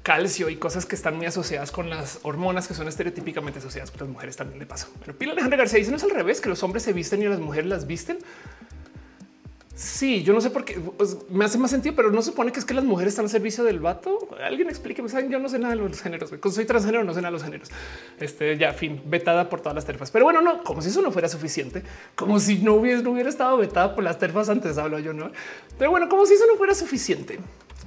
calcio 0.04 0.50
y 0.50 0.56
cosas 0.56 0.86
que 0.86 0.96
están 0.96 1.16
muy 1.16 1.26
asociadas 1.26 1.72
con 1.72 1.90
las 1.90 2.20
hormonas 2.24 2.68
que 2.68 2.74
son 2.74 2.88
estereotípicamente 2.88 3.60
asociadas 3.60 3.92
con 3.92 4.00
las 4.02 4.10
mujeres 4.10 4.36
también 4.36 4.60
de 4.60 4.66
paso. 4.66 4.88
Pero 5.00 5.18
Pila 5.18 5.34
Alejandra 5.34 5.58
García 5.58 5.80
dice 5.80 5.92
no 5.92 5.98
es 5.98 6.04
al 6.04 6.12
revés 6.12 6.42
que 6.42 6.50
los 6.50 6.64
hombres 6.64 6.84
se 6.84 6.94
visten 6.94 7.22
y 7.22 7.26
las 7.26 7.40
mujeres 7.40 7.70
las 7.70 7.86
visten. 7.86 8.18
Sí, 9.82 10.22
yo 10.22 10.32
no 10.32 10.42
sé 10.42 10.52
por 10.52 10.64
qué 10.64 10.80
pues, 10.80 11.18
me 11.32 11.44
hace 11.44 11.58
más 11.58 11.72
sentido, 11.72 11.96
pero 11.96 12.12
no 12.12 12.22
supone 12.22 12.52
que 12.52 12.60
es 12.60 12.66
que 12.66 12.76
las 12.76 12.84
mujeres 12.84 13.14
están 13.14 13.26
al 13.26 13.32
servicio 13.32 13.64
del 13.64 13.80
vato. 13.80 14.20
Alguien 14.40 14.70
explíqueme. 14.70 15.10
Saben, 15.10 15.32
yo 15.32 15.40
no 15.40 15.50
sé 15.50 15.58
nada 15.58 15.74
de 15.74 15.82
los 15.82 16.02
géneros. 16.02 16.32
Soy 16.52 16.66
transgénero, 16.66 17.04
no 17.04 17.16
sé 17.16 17.22
nada 17.22 17.30
de 17.30 17.34
los 17.34 17.44
géneros. 17.44 17.70
Este 18.20 18.56
ya 18.60 18.74
fin 18.74 19.02
vetada 19.06 19.50
por 19.50 19.62
todas 19.62 19.74
las 19.74 19.86
terfas. 19.86 20.12
Pero 20.12 20.26
bueno, 20.26 20.40
no 20.40 20.64
como 20.64 20.84
si 20.84 20.90
eso 20.90 21.02
no 21.02 21.12
fuera 21.12 21.28
suficiente, 21.28 21.82
como 22.16 22.40
si 22.40 22.60
no 22.60 22.76
hubiera, 22.76 23.02
no 23.02 23.12
hubiera 23.12 23.30
estado 23.30 23.58
vetada 23.58 23.96
por 23.96 24.04
las 24.04 24.20
terfas 24.20 24.50
antes. 24.50 24.78
Hablo 24.78 25.00
yo, 25.00 25.14
no? 25.14 25.32
Pero 25.80 25.90
bueno, 25.90 26.08
como 26.10 26.28
si 26.28 26.36
eso 26.36 26.46
no 26.46 26.58
fuera 26.58 26.76
suficiente. 26.76 27.40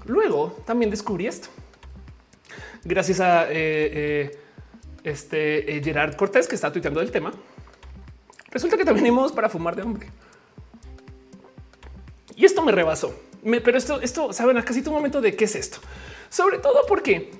Luego 0.07 0.59
también 0.67 0.91
descubrí 0.91 1.29
esto 1.29 1.49
gracias 2.85 3.21
a 3.21 3.45
eh, 3.45 3.51
eh, 3.53 4.39
este 5.03 5.77
eh, 5.77 5.83
Gerard 5.83 6.17
Cortés 6.17 6.47
que 6.47 6.55
está 6.55 6.73
tuiteando 6.73 7.01
del 7.01 7.11
tema. 7.11 7.33
Resulta 8.51 8.77
que 8.77 8.85
también 8.85 9.07
hay 9.07 9.29
para 9.35 9.49
fumar 9.49 9.75
de 9.75 9.83
hombre. 9.83 10.09
Y 12.37 12.45
esto 12.45 12.63
me 12.63 12.73
rebasó. 12.73 13.15
pero 13.65 13.79
esto, 13.79 14.01
esto, 14.01 14.33
saben, 14.33 14.57
a 14.59 14.65
casi 14.65 14.83
tu 14.83 14.91
momento 14.91 15.21
de 15.21 15.37
qué 15.37 15.45
es 15.45 15.55
esto. 15.55 15.79
Sobre 16.31 16.59
todo 16.59 16.85
porque 16.87 17.31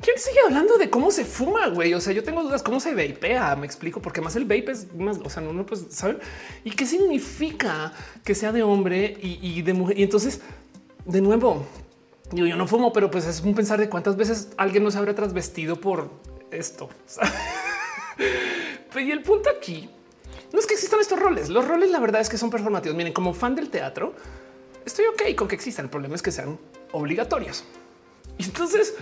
¿Quién 0.00 0.18
sigue 0.18 0.38
hablando 0.44 0.76
de 0.76 0.90
cómo 0.90 1.10
se 1.10 1.24
fuma, 1.24 1.68
güey? 1.68 1.94
O 1.94 2.00
sea, 2.00 2.12
yo 2.12 2.22
tengo 2.22 2.42
dudas 2.42 2.62
cómo 2.62 2.80
se 2.80 2.94
vapea. 2.94 3.56
Me 3.56 3.66
explico, 3.66 4.02
porque 4.02 4.20
más 4.20 4.36
el 4.36 4.44
vape 4.44 4.70
es 4.70 4.92
más, 4.94 5.18
o 5.24 5.30
sea, 5.30 5.42
no, 5.42 5.64
pues 5.64 5.86
saben 5.90 6.18
y 6.64 6.70
qué 6.70 6.86
significa 6.86 7.92
que 8.22 8.34
sea 8.34 8.52
de 8.52 8.62
hombre 8.62 9.16
y, 9.20 9.62
de 9.62 9.72
mujer. 9.72 9.98
Y 9.98 10.02
entonces, 10.02 10.42
de 11.06 11.20
nuevo, 11.20 11.66
yo, 12.32 12.56
no 12.56 12.66
fumo, 12.66 12.92
pero 12.92 13.10
pues 13.10 13.26
es 13.26 13.40
un 13.40 13.54
pensar 13.54 13.80
de 13.80 13.88
cuántas 13.88 14.16
veces 14.16 14.50
alguien 14.58 14.84
nos 14.84 14.96
habrá 14.96 15.14
trasvestido 15.14 15.80
por 15.80 16.10
esto. 16.50 16.90
y 18.96 19.10
el 19.10 19.22
punto 19.22 19.48
aquí 19.50 19.88
no 20.52 20.58
es 20.58 20.66
que 20.66 20.74
existan 20.74 21.00
estos 21.00 21.18
roles. 21.18 21.48
Los 21.48 21.66
roles, 21.66 21.90
la 21.90 22.00
verdad 22.00 22.20
es 22.20 22.28
que 22.28 22.38
son 22.38 22.50
performativos. 22.50 22.96
Miren, 22.96 23.12
como 23.12 23.34
fan 23.34 23.54
del 23.54 23.70
teatro, 23.70 24.14
estoy 24.84 25.06
ok 25.06 25.34
con 25.36 25.48
que 25.48 25.54
existan. 25.54 25.86
El 25.86 25.90
problema 25.90 26.14
es 26.14 26.22
que 26.22 26.32
sean 26.32 26.58
obligatorios. 26.92 27.64
Y 28.38 28.44
entonces 28.44 28.94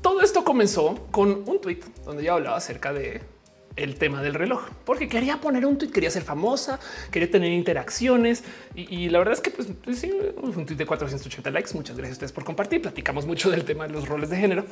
todo 0.00 0.20
esto 0.20 0.44
comenzó 0.44 1.06
con 1.10 1.44
un 1.46 1.60
tweet 1.60 1.80
donde 2.04 2.24
yo 2.24 2.34
hablaba 2.34 2.56
acerca 2.56 2.92
de 2.92 3.22
el 3.78 3.94
tema 3.94 4.22
del 4.22 4.34
reloj, 4.34 4.68
porque 4.84 5.08
quería 5.08 5.40
poner 5.40 5.64
un 5.64 5.78
tweet, 5.78 5.90
quería 5.90 6.10
ser 6.10 6.22
famosa, 6.22 6.78
quería 7.10 7.30
tener 7.30 7.52
interacciones 7.52 8.44
y, 8.74 9.08
la 9.08 9.18
verdad 9.18 9.34
es 9.34 9.40
que 9.40 9.50
pues, 9.50 9.68
pues 9.82 9.98
sí, 9.98 10.12
un 10.36 10.66
tweet 10.66 10.76
de 10.76 10.86
480 10.86 11.50
likes. 11.50 11.70
Muchas 11.74 11.96
gracias 11.96 12.14
a 12.14 12.16
ustedes 12.16 12.32
por 12.32 12.44
compartir. 12.44 12.82
Platicamos 12.82 13.26
mucho 13.26 13.50
del 13.50 13.64
tema 13.64 13.86
de 13.86 13.92
los 13.92 14.08
roles 14.08 14.30
de 14.30 14.36
género, 14.36 14.64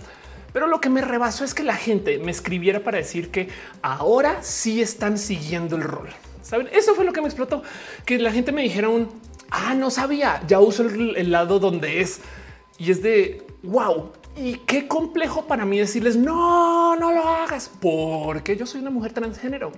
pero 0.53 0.67
lo 0.67 0.81
que 0.81 0.89
me 0.89 1.01
rebasó 1.01 1.45
es 1.45 1.55
que 1.55 1.63
la 1.63 1.77
gente 1.77 2.19
me 2.19 2.31
escribiera 2.31 2.81
para 2.81 2.99
decir 2.99 3.31
que 3.31 3.49
ahora 3.83 4.43
sí 4.43 4.83
están 4.83 5.19
siguiendo 5.19 5.77
el 5.77 5.83
rol. 5.83 6.09
Saben, 6.43 6.69
eso 6.73 6.95
fue 6.95 7.05
lo 7.05 7.13
que 7.13 7.21
me 7.21 7.27
explotó, 7.27 7.63
que 8.05 8.19
la 8.19 8.31
gente 8.31 8.53
me 8.53 8.63
dijera 8.63 8.89
un 8.89 9.09
ah, 9.51 9.75
no 9.75 9.91
sabía, 9.91 10.43
ya 10.47 10.61
uso 10.61 10.83
el, 10.83 11.17
el 11.17 11.31
lado 11.31 11.59
donde 11.59 12.01
es 12.01 12.21
y 12.79 12.91
es 12.91 13.03
de 13.03 13.43
wow, 13.63 14.13
y 14.37 14.57
qué 14.67 14.87
complejo 14.87 15.47
para 15.47 15.65
mí 15.65 15.79
decirles 15.79 16.17
no, 16.17 16.95
no 16.97 17.13
lo 17.13 17.27
hagas, 17.29 17.71
porque 17.81 18.57
yo 18.57 18.67
soy 18.67 18.81
una 18.83 18.91
mujer 18.91 19.13
transgénero. 19.13 19.73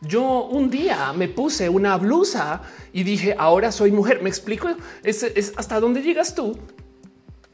Yo 0.00 0.44
un 0.44 0.70
día 0.70 1.12
me 1.14 1.26
puse 1.26 1.68
una 1.68 1.96
blusa 1.96 2.62
y 2.92 3.02
dije 3.02 3.34
ahora 3.38 3.72
soy 3.72 3.90
mujer. 3.90 4.22
Me 4.22 4.28
explico 4.28 4.68
es, 5.02 5.52
hasta 5.56 5.80
dónde 5.80 6.02
llegas 6.02 6.34
tú 6.34 6.58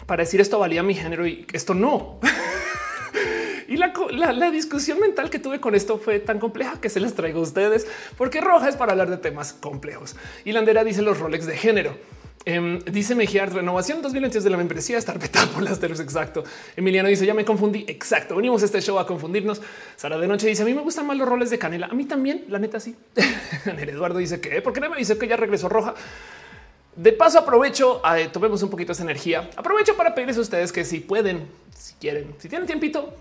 para 0.07 0.25
decir 0.25 0.41
esto 0.41 0.59
valía 0.59 0.83
mi 0.83 0.95
género 0.95 1.27
y 1.27 1.47
esto 1.53 1.73
no. 1.73 2.19
y 3.69 3.77
la, 3.77 3.93
la, 4.33 4.51
discusión 4.51 4.99
mental 4.99 5.31
que 5.31 5.39
tuve 5.39 5.61
con 5.61 5.75
esto 5.75 5.99
fue 5.99 6.19
tan 6.19 6.39
compleja 6.41 6.81
que 6.81 6.91
se 6.91 7.01
las 7.01 7.15
traigo 7.15 7.39
a 7.39 7.43
ustedes 7.43 7.87
porque 8.19 8.41
roja 8.41 8.69
es 8.69 8.77
para 8.77 8.93
hablar 8.93 9.09
de 9.09 9.17
temas 9.17 9.53
complejos 9.53 10.17
y 10.45 10.53
Landera 10.53 10.85
dice 10.85 11.01
los 11.01 11.19
Rolex 11.19 11.47
de 11.47 11.57
género. 11.57 11.97
Em, 12.45 12.81
dice 12.81 13.15
Mejía, 13.15 13.47
renovación 13.47 14.03
2022 14.03 14.43
de 14.43 14.51
la 14.51 14.57
membresía, 14.57 14.99
estar 14.99 15.19
vetada 15.19 15.47
por 15.55 15.63
las 15.63 15.79
telos. 15.79 16.01
Exacto. 16.01 16.43
Emiliano 16.77 17.09
dice 17.09 17.25
ya 17.25 17.35
me 17.35 17.45
confundí. 17.45 17.85
Exacto. 17.89 18.37
Venimos 18.37 18.63
a 18.63 18.65
este 18.65 18.81
show 18.81 18.99
a 18.99 19.07
confundirnos. 19.07 19.61
Sara 19.97 20.19
de 20.19 20.27
noche 20.27 20.49
dice 20.49 20.63
a 20.63 20.67
mí 20.67 20.75
me 20.75 20.83
gustan 20.83 21.07
más 21.07 21.17
los 21.17 21.29
roles 21.29 21.51
de 21.51 21.59
canela. 21.59 21.87
A 21.87 21.95
mí 21.95 22.05
también, 22.05 22.45
la 22.49 22.59
neta, 22.59 22.81
sí. 22.81 22.97
Eduardo 23.67 24.19
dice 24.19 24.41
que 24.41 24.61
porque 24.63 24.81
no 24.81 24.91
me 24.91 24.97
dice 24.97 25.17
que 25.17 25.29
ya 25.29 25.37
regresó 25.37 25.69
roja. 25.69 25.95
De 26.97 27.13
paso, 27.13 27.39
aprovecho, 27.39 28.03
eh, 28.15 28.29
tomemos 28.31 28.63
un 28.63 28.69
poquito 28.69 28.93
esa 28.93 29.03
energía. 29.03 29.49
Aprovecho 29.57 29.97
para 29.97 30.15
pedirles 30.15 30.37
a 30.37 30.43
ustedes 30.43 30.73
que 30.73 30.85
si 30.85 31.01
pueden, 31.01 31.47
si 31.75 31.95
quieren, 31.95 32.35
si 32.39 32.51
tienen 32.51 32.67
tiempito 32.67 33.15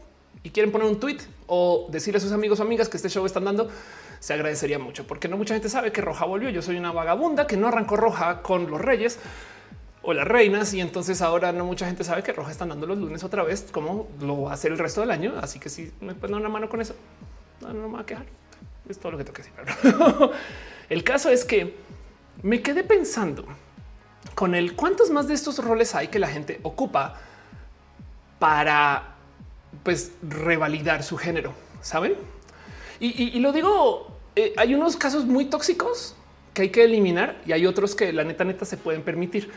y 0.44 0.50
quieren 0.50 0.72
poner 0.72 0.88
un 0.88 1.00
tweet 1.00 1.20
o 1.48 1.88
decirle 1.90 2.18
a 2.18 2.22
sus 2.22 2.34
amigos 2.34 2.60
o 2.60 2.64
amigas 2.64 2.90
que 2.90 2.98
este 2.98 3.08
show 3.08 3.26
están 3.26 3.46
dando, 3.46 3.70
se 4.22 4.34
agradecería 4.34 4.78
mucho 4.78 5.08
porque 5.08 5.28
no 5.28 5.36
mucha 5.36 5.56
gente 5.56 5.68
sabe 5.68 5.92
que 5.92 6.00
Roja 6.00 6.26
volvió. 6.26 6.50
Yo 6.50 6.62
soy 6.62 6.78
una 6.78 6.92
vagabunda 6.92 7.48
que 7.48 7.58
no 7.58 7.68
arrancó 7.68 7.98
Roja 7.98 8.44
con 8.44 8.70
los 8.70 8.80
reyes 8.80 9.18
o 10.04 10.14
las 10.14 10.28
reinas 10.28 10.74
y 10.76 10.80
entonces 10.80 11.24
ahora 11.24 11.52
no 11.52 11.66
mucha 11.66 11.88
gente 11.88 12.04
sabe 12.04 12.22
que 12.22 12.32
Roja 12.32 12.52
están 12.52 12.70
dando 12.70 12.86
los 12.86 13.00
lunes 13.00 13.24
otra 13.24 13.44
vez 13.44 13.68
como 13.72 14.08
lo 14.22 14.44
va 14.44 14.52
a 14.52 14.54
hacer 14.54 14.72
el 14.72 14.78
resto 14.78 15.02
del 15.02 15.10
año. 15.10 15.34
Así 15.42 15.60
que 15.60 15.70
si 15.70 15.92
me 16.02 16.14
dar 16.14 16.34
una 16.34 16.50
mano 16.50 16.70
con 16.70 16.82
eso, 16.82 16.96
no, 17.62 17.74
me 17.74 17.88
va 17.92 18.02
a 18.02 18.06
quejar. 18.06 18.28
Es 18.88 19.00
todo 19.00 19.14
lo 19.14 19.18
que 19.18 19.24
tengo 19.24 19.36
que 19.36 19.42
decir. 19.42 20.30
el 20.90 21.04
caso 21.04 21.30
es 21.30 21.44
que 21.44 21.76
me 22.44 22.62
quedé 22.62 22.84
pensando 22.84 23.44
con 24.36 24.54
el 24.54 24.76
cuántos 24.76 25.10
más 25.10 25.28
de 25.28 25.34
estos 25.34 25.58
roles 25.64 25.96
hay 25.96 26.10
que 26.10 26.20
la 26.20 26.28
gente 26.28 26.60
ocupa 26.62 27.16
para 28.38 29.16
pues 29.82 30.12
revalidar 30.22 31.02
su 31.02 31.18
género, 31.18 31.54
saben? 31.82 32.16
Y, 33.04 33.40
lo 33.40 33.52
digo, 33.52 34.16
eh, 34.36 34.54
hay 34.58 34.76
unos 34.76 34.96
casos 34.96 35.26
muy 35.26 35.46
tóxicos 35.46 36.16
que 36.54 36.62
hay 36.64 36.70
que 36.70 36.84
eliminar 36.84 37.42
y 37.48 37.52
hay 37.52 37.66
otros 37.66 37.96
que 37.96 38.14
la 38.14 38.24
neta 38.24 38.44
neta 38.44 38.64
se 38.64 38.78
pueden 38.78 39.02
permitir. 39.02 39.50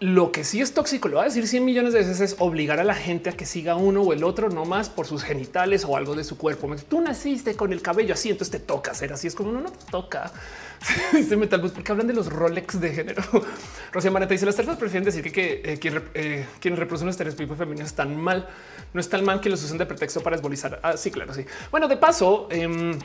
Lo 0.00 0.32
que 0.32 0.44
sí 0.44 0.62
es 0.62 0.72
tóxico, 0.72 1.08
lo 1.08 1.16
va 1.16 1.24
a 1.24 1.26
decir 1.26 1.46
100 1.46 1.62
millones 1.62 1.92
de 1.92 1.98
veces, 1.98 2.20
es 2.20 2.36
obligar 2.38 2.80
a 2.80 2.84
la 2.84 2.94
gente 2.94 3.28
a 3.28 3.32
que 3.32 3.44
siga 3.44 3.76
uno 3.76 4.00
o 4.00 4.14
el 4.14 4.24
otro, 4.24 4.48
no 4.48 4.64
más 4.64 4.88
por 4.88 5.06
sus 5.06 5.22
genitales 5.22 5.84
o 5.84 5.94
algo 5.98 6.14
de 6.14 6.24
su 6.24 6.38
cuerpo. 6.38 6.74
Tú 6.88 7.02
naciste 7.02 7.54
con 7.54 7.74
el 7.74 7.82
cabello 7.82 8.14
así, 8.14 8.30
entonces 8.30 8.52
te 8.52 8.66
toca 8.66 8.94
ser 8.94 9.12
así. 9.12 9.26
Es 9.26 9.34
como 9.34 9.52
no, 9.52 9.60
no 9.60 9.70
te 9.70 9.84
toca. 9.90 10.32
Dice 11.12 11.36
Metal 11.36 11.60
porque 11.60 11.92
hablan 11.92 12.06
de 12.06 12.14
los 12.14 12.32
Rolex 12.32 12.80
de 12.80 12.94
género. 12.94 13.22
Rocío 13.92 14.10
Mareta 14.10 14.32
dice 14.32 14.46
las 14.46 14.56
terceras 14.56 14.78
prefieren 14.78 15.04
decir 15.04 15.22
que, 15.24 15.32
que 15.32 15.72
eh, 15.72 15.78
quien, 15.78 16.02
eh, 16.14 16.46
quienes 16.58 16.78
reproducen 16.78 17.04
los 17.04 17.12
estereotipos 17.12 17.58
femeninos 17.58 17.90
están 17.90 18.16
mal. 18.16 18.48
No 18.92 19.00
es 19.00 19.08
tan 19.08 19.24
mal 19.24 19.40
que 19.40 19.48
los 19.48 19.62
usen 19.62 19.78
de 19.78 19.86
pretexto 19.86 20.22
para 20.22 20.36
esbolizar. 20.36 20.80
Ah, 20.82 20.96
sí, 20.96 21.10
claro, 21.10 21.32
sí. 21.34 21.44
Bueno, 21.70 21.88
de 21.88 21.96
paso, 21.96 22.48
em, 22.50 22.98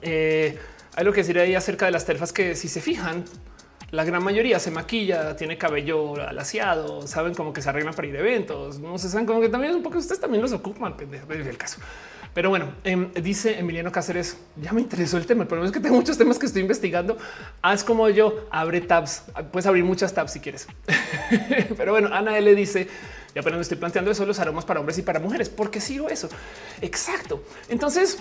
eh, 0.00 0.58
hay 0.94 1.04
lo 1.04 1.12
que 1.12 1.20
decir 1.20 1.38
ahí 1.38 1.54
acerca 1.54 1.86
de 1.86 1.92
las 1.92 2.04
terfas 2.04 2.32
que 2.32 2.54
si 2.54 2.68
se 2.68 2.80
fijan, 2.80 3.24
la 3.90 4.04
gran 4.04 4.22
mayoría 4.22 4.58
se 4.58 4.70
maquilla, 4.70 5.36
tiene 5.36 5.58
cabello 5.58 6.16
alaciado, 6.16 7.06
saben 7.06 7.34
como 7.34 7.52
que 7.52 7.60
se 7.60 7.68
arreglan 7.68 7.94
para 7.94 8.08
ir 8.08 8.16
a 8.16 8.20
eventos. 8.20 8.78
No 8.78 8.96
se 8.98 9.08
saben 9.08 9.26
como 9.26 9.40
que 9.40 9.48
también 9.48 9.74
un 9.74 9.82
poco 9.82 9.98
ustedes 9.98 10.20
también 10.20 10.42
los 10.42 10.52
ocupan. 10.52 10.94
El 11.28 11.58
caso. 11.58 11.78
Pero 12.34 12.48
bueno, 12.48 12.72
em, 12.84 13.12
dice 13.12 13.58
Emiliano 13.58 13.92
Cáceres, 13.92 14.38
ya 14.56 14.72
me 14.72 14.80
interesó 14.80 15.18
el 15.18 15.26
tema. 15.26 15.42
El 15.42 15.48
problema 15.48 15.66
es 15.66 15.72
que 15.72 15.80
tengo 15.80 15.96
muchos 15.96 16.16
temas 16.16 16.38
que 16.38 16.46
estoy 16.46 16.62
investigando. 16.62 17.18
Haz 17.60 17.84
como 17.84 18.08
yo, 18.08 18.46
abre 18.50 18.80
tabs. 18.80 19.24
Puedes 19.52 19.66
abrir 19.66 19.84
muchas 19.84 20.14
tabs 20.14 20.32
si 20.32 20.40
quieres. 20.40 20.66
Pero 21.76 21.92
bueno, 21.92 22.08
Ana 22.10 22.38
L 22.38 22.54
dice, 22.54 22.88
y 23.34 23.38
apenas 23.38 23.58
me 23.58 23.62
estoy 23.62 23.78
planteando 23.78 24.10
eso, 24.10 24.26
los 24.26 24.38
aromas 24.38 24.64
para 24.64 24.80
hombres 24.80 24.98
y 24.98 25.02
para 25.02 25.20
mujeres. 25.20 25.48
porque 25.48 25.80
sigo 25.80 26.08
eso? 26.08 26.28
Exacto. 26.80 27.42
Entonces, 27.68 28.18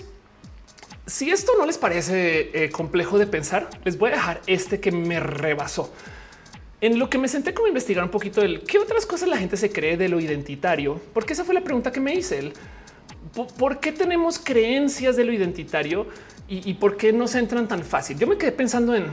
si 1.05 1.29
esto 1.31 1.51
no 1.57 1.65
les 1.65 1.77
parece 1.77 2.51
eh, 2.53 2.69
complejo 2.69 3.19
de 3.19 3.27
pensar, 3.27 3.69
les 3.83 3.97
voy 3.97 4.11
a 4.11 4.13
dejar 4.13 4.41
este 4.47 4.79
que 4.79 4.91
me 4.91 5.19
rebasó. 5.19 5.93
En 6.79 6.97
lo 6.97 7.09
que 7.09 7.17
me 7.17 7.27
senté 7.27 7.53
como 7.53 7.67
investigar 7.67 8.03
un 8.03 8.09
poquito 8.09 8.41
el 8.41 8.61
qué 8.61 8.79
otras 8.79 9.05
cosas 9.05 9.29
la 9.29 9.37
gente 9.37 9.57
se 9.57 9.71
cree 9.71 9.97
de 9.97 10.09
lo 10.09 10.19
identitario, 10.19 10.99
porque 11.13 11.33
esa 11.33 11.43
fue 11.43 11.53
la 11.53 11.61
pregunta 11.61 11.91
que 11.91 11.99
me 11.99 12.13
hice. 12.13 12.39
El, 12.39 12.53
¿Por 13.57 13.79
qué 13.79 13.91
tenemos 13.91 14.39
creencias 14.39 15.15
de 15.15 15.23
lo 15.23 15.31
identitario 15.31 16.07
y, 16.47 16.69
y 16.69 16.73
por 16.73 16.97
qué 16.97 17.13
no 17.13 17.27
se 17.27 17.39
entran 17.39 17.67
tan 17.67 17.83
fácil? 17.83 18.17
Yo 18.17 18.27
me 18.27 18.37
quedé 18.37 18.51
pensando 18.51 18.95
en 18.95 19.05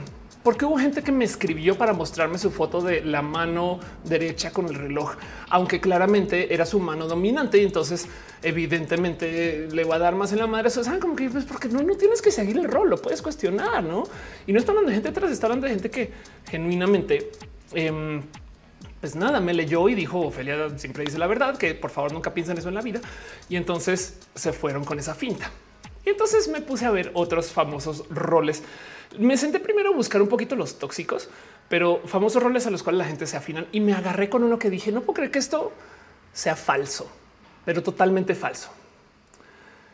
porque 0.49 0.65
hubo 0.65 0.79
gente 0.79 1.03
que 1.03 1.11
me 1.11 1.25
escribió 1.25 1.77
para 1.77 1.93
mostrarme 1.93 2.39
su 2.39 2.49
foto 2.49 2.81
de 2.81 3.01
la 3.05 3.21
mano 3.21 3.79
derecha 4.03 4.49
con 4.49 4.65
el 4.65 4.73
reloj, 4.73 5.13
aunque 5.47 5.79
claramente 5.79 6.51
era 6.51 6.65
su 6.65 6.79
mano 6.79 7.05
dominante 7.05 7.59
y 7.59 7.65
entonces 7.65 8.07
evidentemente 8.41 9.67
le 9.71 9.83
va 9.83 9.97
a 9.97 9.99
dar 9.99 10.15
más 10.15 10.31
en 10.31 10.39
la 10.39 10.47
madre. 10.47 10.69
Eso 10.69 10.83
saben 10.83 10.99
como 10.99 11.15
que 11.15 11.29
pues 11.29 11.45
porque 11.45 11.67
no, 11.67 11.83
no 11.83 11.95
tienes 11.95 12.19
que 12.19 12.31
seguir 12.31 12.57
el 12.57 12.63
rol, 12.63 12.89
lo 12.89 12.99
puedes 12.99 13.21
cuestionar, 13.21 13.83
no? 13.83 14.05
Y 14.47 14.51
no 14.51 14.57
está 14.57 14.71
hablando 14.71 14.89
de 14.89 14.95
gente 14.95 15.09
atrás, 15.09 15.29
está 15.29 15.45
hablando 15.45 15.67
de 15.67 15.73
gente 15.73 15.91
que 15.91 16.09
genuinamente 16.49 17.29
em, 17.75 18.23
pues 19.01 19.15
nada, 19.15 19.39
me 19.39 19.53
leyó 19.53 19.87
y 19.87 19.93
dijo 19.93 20.19
Ofelia 20.19 20.79
siempre 20.79 21.05
dice 21.05 21.19
la 21.19 21.27
verdad, 21.27 21.59
que 21.59 21.75
por 21.75 21.91
favor 21.91 22.11
nunca 22.11 22.33
piensen 22.33 22.57
eso 22.57 22.69
en 22.69 22.73
la 22.73 22.81
vida. 22.81 23.01
Y 23.49 23.55
entonces 23.55 24.17
se 24.33 24.51
fueron 24.51 24.83
con 24.83 24.97
esa 24.97 25.13
finta. 25.13 25.51
Y 26.07 26.09
entonces 26.09 26.47
me 26.47 26.61
puse 26.61 26.87
a 26.87 26.89
ver 26.89 27.11
otros 27.13 27.51
famosos 27.51 28.03
roles. 28.09 28.63
Me 29.17 29.37
senté 29.37 29.59
primero 29.59 29.89
a 29.89 29.95
buscar 29.95 30.21
un 30.21 30.27
poquito 30.27 30.55
los 30.55 30.77
tóxicos, 30.77 31.29
pero 31.67 32.01
famosos 32.05 32.43
roles 32.43 32.67
a 32.67 32.69
los 32.69 32.83
cuales 32.83 32.99
la 32.99 33.05
gente 33.05 33.27
se 33.27 33.37
afinan 33.37 33.67
y 33.71 33.79
me 33.79 33.93
agarré 33.93 34.29
con 34.29 34.43
uno 34.43 34.59
que 34.59 34.69
dije, 34.69 34.91
no 34.91 35.01
puedo 35.01 35.15
creer 35.15 35.31
que 35.31 35.39
esto 35.39 35.71
sea 36.33 36.55
falso, 36.55 37.09
pero 37.65 37.81
totalmente 37.81 38.35
falso. 38.35 38.69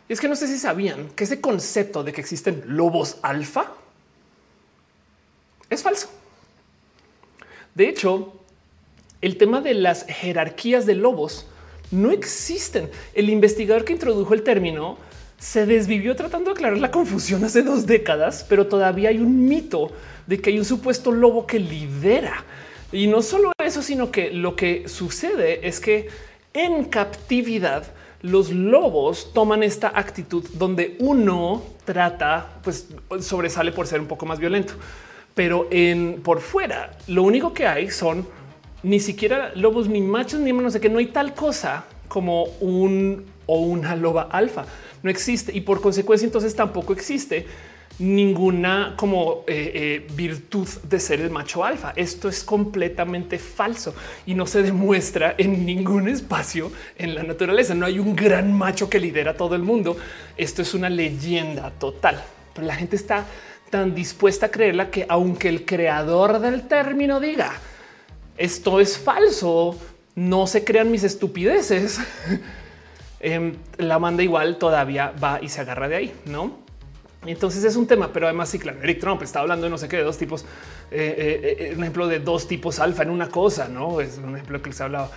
Y 0.08 0.14
es 0.14 0.20
que 0.20 0.28
no 0.28 0.36
sé 0.36 0.48
si 0.48 0.58
sabían 0.58 1.10
que 1.10 1.24
ese 1.24 1.42
concepto 1.42 2.04
de 2.04 2.14
que 2.14 2.22
existen 2.22 2.64
lobos 2.68 3.18
alfa 3.22 3.72
es 5.70 5.82
falso. 5.82 6.10
De 7.74 7.90
hecho, 7.90 8.34
el 9.22 9.38
tema 9.38 9.62
de 9.62 9.74
las 9.74 10.06
jerarquías 10.06 10.86
de 10.86 10.96
lobos 10.96 11.48
no 11.92 12.12
existen. 12.12 12.92
El 13.14 13.30
investigador 13.30 13.84
que 13.84 13.94
introdujo 13.94 14.34
el 14.34 14.44
término 14.44 14.98
se 15.46 15.68
desvivió 15.68 16.16
tratando 16.16 16.50
de 16.50 16.54
aclarar 16.54 16.80
la 16.80 16.90
confusión 16.90 17.44
hace 17.44 17.62
dos 17.62 17.86
décadas, 17.86 18.44
pero 18.50 18.66
todavía 18.66 19.10
hay 19.10 19.20
un 19.20 19.46
mito 19.46 19.92
de 20.26 20.42
que 20.42 20.50
hay 20.50 20.58
un 20.58 20.66
supuesto 20.66 21.12
lobo 21.12 21.46
que 21.46 21.60
lidera. 21.60 22.44
Y 22.92 23.06
no 23.06 23.22
solo 23.22 23.52
eso, 23.64 23.84
sino 23.84 24.10
que 24.10 24.32
lo 24.32 24.56
que 24.56 24.90
sucede 24.90 25.68
es 25.68 25.80
que 25.80 26.08
en 26.52 26.86
captividad 26.86 27.84
los 28.24 28.50
lobos 28.52 29.34
toman 29.34 29.62
esta 29.62 29.92
actitud 29.94 30.44
donde 30.54 30.96
uno 31.00 31.62
trata, 31.86 32.48
pues 32.64 32.88
sobresale 33.20 33.72
por 33.72 33.86
ser 33.86 34.00
un 34.02 34.08
poco 34.08 34.26
más 34.26 34.40
violento 34.40 34.74
pero 35.36 35.68
en 35.70 36.22
por 36.24 36.40
fuera 36.40 36.98
lo 37.08 37.22
único 37.22 37.54
que 37.54 37.68
hay 37.68 37.92
son 37.92 38.26
ni 38.82 39.00
siquiera 39.02 39.52
lobos 39.54 39.90
ni 39.90 40.02
machos 40.02 40.40
ni 40.40 40.54
menos 40.54 40.74
de 40.74 40.80
que 40.80 40.90
no 40.90 40.98
hay 40.98 41.08
tal 41.08 41.36
cosa 41.36 41.84
como 42.16 42.46
un 42.62 43.26
o 43.46 43.60
una 43.60 43.94
loba 43.94 44.30
alfa. 44.32 44.66
No 45.04 45.10
existe 45.10 45.52
y 45.54 45.60
por 45.60 45.82
consecuencia 45.82 46.26
entonces 46.26 46.56
tampoco 46.56 46.94
existe 46.94 47.46
ninguna 48.00 48.94
como 48.96 49.44
eh, 49.48 49.72
eh, 49.76 50.08
virtud 50.16 50.66
de 50.84 50.98
ser 51.02 51.20
el 51.20 51.30
macho 51.30 51.66
alfa. 51.66 51.92
Esto 51.94 52.30
es 52.30 52.46
completamente 52.46 53.38
falso 53.38 53.94
y 54.26 54.34
no 54.34 54.48
se 54.48 54.64
demuestra 54.64 55.36
en 55.38 55.66
ningún 55.66 56.08
espacio 56.08 56.72
en 56.98 57.16
la 57.16 57.24
naturaleza. 57.24 57.76
No 57.76 57.86
hay 57.86 58.00
un 58.00 58.16
gran 58.16 58.54
macho 58.54 58.90
que 58.90 59.02
lidera 59.02 59.36
todo 59.36 59.56
el 59.56 59.62
mundo. 59.62 59.98
Esto 60.38 60.62
es 60.62 60.74
una 60.74 60.90
leyenda 60.90 61.70
total, 61.72 62.24
pero 62.54 62.66
la 62.66 62.76
gente 62.76 62.96
está 62.96 63.26
tan 63.70 63.94
dispuesta 63.94 64.46
a 64.46 64.52
creerla 64.52 64.90
que 64.90 65.06
aunque 65.10 65.50
el 65.50 65.66
creador 65.66 66.40
del 66.40 66.66
término 66.66 67.20
diga 67.20 67.52
esto 68.38 68.80
es 68.82 68.98
falso, 68.98 69.78
no 70.16 70.48
se 70.48 70.64
crean 70.64 70.92
mis 70.92 71.04
estupideces, 71.04 72.00
em, 73.20 73.54
la 73.78 74.00
manda 74.00 74.24
igual 74.24 74.58
todavía 74.58 75.14
va 75.22 75.40
y 75.42 75.50
se 75.50 75.62
agarra 75.62 75.88
de 75.88 75.96
ahí, 75.96 76.14
¿no? 76.26 76.66
Entonces 77.26 77.64
es 77.64 77.76
un 77.76 77.88
tema, 77.88 78.14
pero 78.14 78.28
además 78.28 78.50
sí, 78.50 78.60
claro, 78.60 78.82
Eric 78.84 79.00
Trump 79.00 79.22
está 79.24 79.40
hablando 79.40 79.66
de 79.66 79.72
no 79.72 79.78
sé 79.78 79.88
qué, 79.88 79.98
de 79.98 80.04
dos 80.04 80.18
tipos, 80.18 80.44
eh, 80.92 81.16
eh, 81.18 81.58
eh, 81.60 81.74
un 81.76 81.82
ejemplo 81.82 82.08
de 82.08 82.20
dos 82.20 82.48
tipos 82.48 82.80
alfa 82.80 83.04
en 83.04 83.10
una 83.10 83.30
cosa, 83.30 83.68
¿no? 83.68 84.00
Es 84.00 84.20
un 84.24 84.36
ejemplo 84.36 84.62
que 84.62 84.70
les 84.70 84.82
ha 84.82 84.86
hablado. 84.86 85.10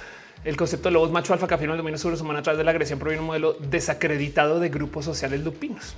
El 0.45 0.57
concepto 0.57 0.89
de 0.89 0.95
lobos 0.95 1.11
macho 1.11 1.33
alfa 1.33 1.47
que 1.47 1.55
afirma 1.55 1.75
el 1.75 1.79
dominio 1.79 1.99
sobre 1.99 2.17
humano 2.17 2.39
a 2.39 2.43
través 2.43 2.59
de 2.59 2.65
la 2.65 2.71
agresión 2.71 2.99
proviene 2.99 3.21
un 3.21 3.27
modelo 3.27 3.55
desacreditado 3.55 4.61
de 4.61 4.69
grupos 4.69 5.05
sociales 5.05 5.45
lupinos. 5.45 5.95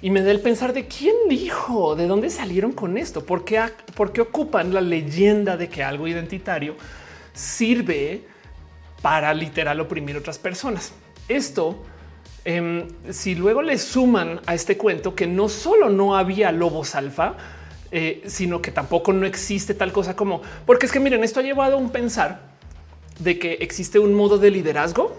Y 0.00 0.10
me 0.10 0.22
da 0.22 0.30
el 0.30 0.40
pensar 0.40 0.72
de 0.72 0.86
quién 0.86 1.14
dijo, 1.28 1.96
de 1.96 2.06
dónde 2.06 2.30
salieron 2.30 2.72
con 2.72 2.96
esto, 2.96 3.26
por 3.26 3.44
qué, 3.44 3.60
por 3.94 4.12
qué 4.12 4.20
ocupan 4.20 4.72
la 4.72 4.80
leyenda 4.80 5.56
de 5.56 5.68
que 5.68 5.82
algo 5.82 6.06
identitario 6.06 6.76
sirve 7.38 8.24
para 9.02 9.32
literal 9.32 9.80
oprimir 9.80 10.16
otras 10.16 10.38
personas. 10.38 10.92
Esto, 11.28 11.84
em, 12.44 12.88
si 13.10 13.34
luego 13.34 13.62
le 13.62 13.78
suman 13.78 14.40
a 14.46 14.54
este 14.54 14.76
cuento 14.76 15.14
que 15.14 15.26
no 15.26 15.48
solo 15.48 15.88
no 15.88 16.16
había 16.16 16.50
lobos 16.50 16.94
alfa, 16.94 17.36
eh, 17.90 18.22
sino 18.26 18.60
que 18.60 18.70
tampoco 18.70 19.12
no 19.12 19.26
existe 19.26 19.74
tal 19.74 19.92
cosa 19.92 20.16
como, 20.16 20.42
porque 20.66 20.86
es 20.86 20.92
que 20.92 21.00
miren, 21.00 21.24
esto 21.24 21.40
ha 21.40 21.42
llevado 21.42 21.74
a 21.74 21.78
un 21.78 21.90
pensar 21.90 22.40
de 23.18 23.38
que 23.38 23.54
existe 23.60 23.98
un 23.98 24.14
modo 24.14 24.38
de 24.38 24.50
liderazgo 24.50 25.16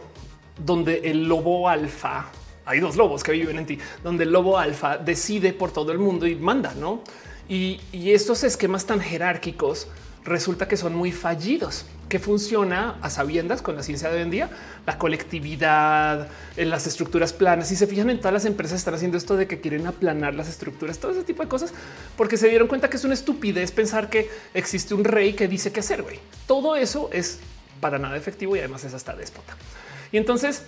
donde 0.57 1.01
el 1.05 1.27
lobo 1.27 1.69
alfa 1.69 2.29
hay 2.69 2.79
dos 2.79 2.95
lobos 2.95 3.23
que 3.23 3.31
viven 3.31 3.57
en 3.57 3.65
ti, 3.65 3.79
donde 4.03 4.25
el 4.25 4.31
lobo 4.31 4.59
alfa 4.59 4.99
decide 4.99 5.53
por 5.53 5.71
todo 5.71 5.91
el 5.91 5.97
mundo 5.97 6.27
y 6.27 6.35
manda, 6.35 6.75
¿no? 6.75 7.01
Y, 7.47 7.79
estos 7.91 8.43
esquemas 8.43 8.85
tan 8.85 8.99
jerárquicos 8.99 9.87
resulta 10.23 10.67
que 10.67 10.77
son 10.77 10.93
muy 10.93 11.11
fallidos, 11.11 11.87
que 12.09 12.19
funciona 12.19 12.97
a 13.01 13.09
sabiendas 13.09 13.61
con 13.61 13.75
la 13.75 13.83
ciencia 13.83 14.09
de 14.09 14.17
hoy 14.17 14.21
en 14.23 14.31
día, 14.31 14.49
la 14.85 14.97
colectividad, 14.97 16.27
en 16.57 16.69
las 16.69 16.87
estructuras 16.87 17.33
planas. 17.33 17.67
Si 17.67 17.75
se 17.75 17.87
fijan 17.87 18.09
en 18.09 18.17
todas 18.17 18.33
las 18.33 18.45
empresas 18.45 18.79
están 18.79 18.95
haciendo 18.95 19.17
esto 19.17 19.37
de 19.37 19.47
que 19.47 19.61
quieren 19.61 19.85
aplanar 19.85 20.33
las 20.33 20.49
estructuras, 20.49 20.97
todo 20.97 21.11
ese 21.11 21.23
tipo 21.23 21.43
de 21.43 21.49
cosas, 21.49 21.71
porque 22.17 22.35
se 22.35 22.49
dieron 22.49 22.67
cuenta 22.67 22.89
que 22.89 22.97
es 22.97 23.03
una 23.05 23.13
estupidez 23.13 23.71
pensar 23.71 24.09
que 24.09 24.29
existe 24.53 24.95
un 24.95 25.03
rey 25.03 25.33
que 25.33 25.47
dice 25.47 25.71
qué 25.71 25.81
hacer. 25.81 26.03
Todo 26.47 26.75
eso 26.75 27.09
es 27.13 27.39
para 27.79 27.99
nada 27.99 28.17
efectivo 28.17 28.55
y 28.55 28.59
además 28.59 28.83
es 28.83 28.93
hasta 28.93 29.15
déspota. 29.15 29.55
Y 30.11 30.17
entonces 30.17 30.63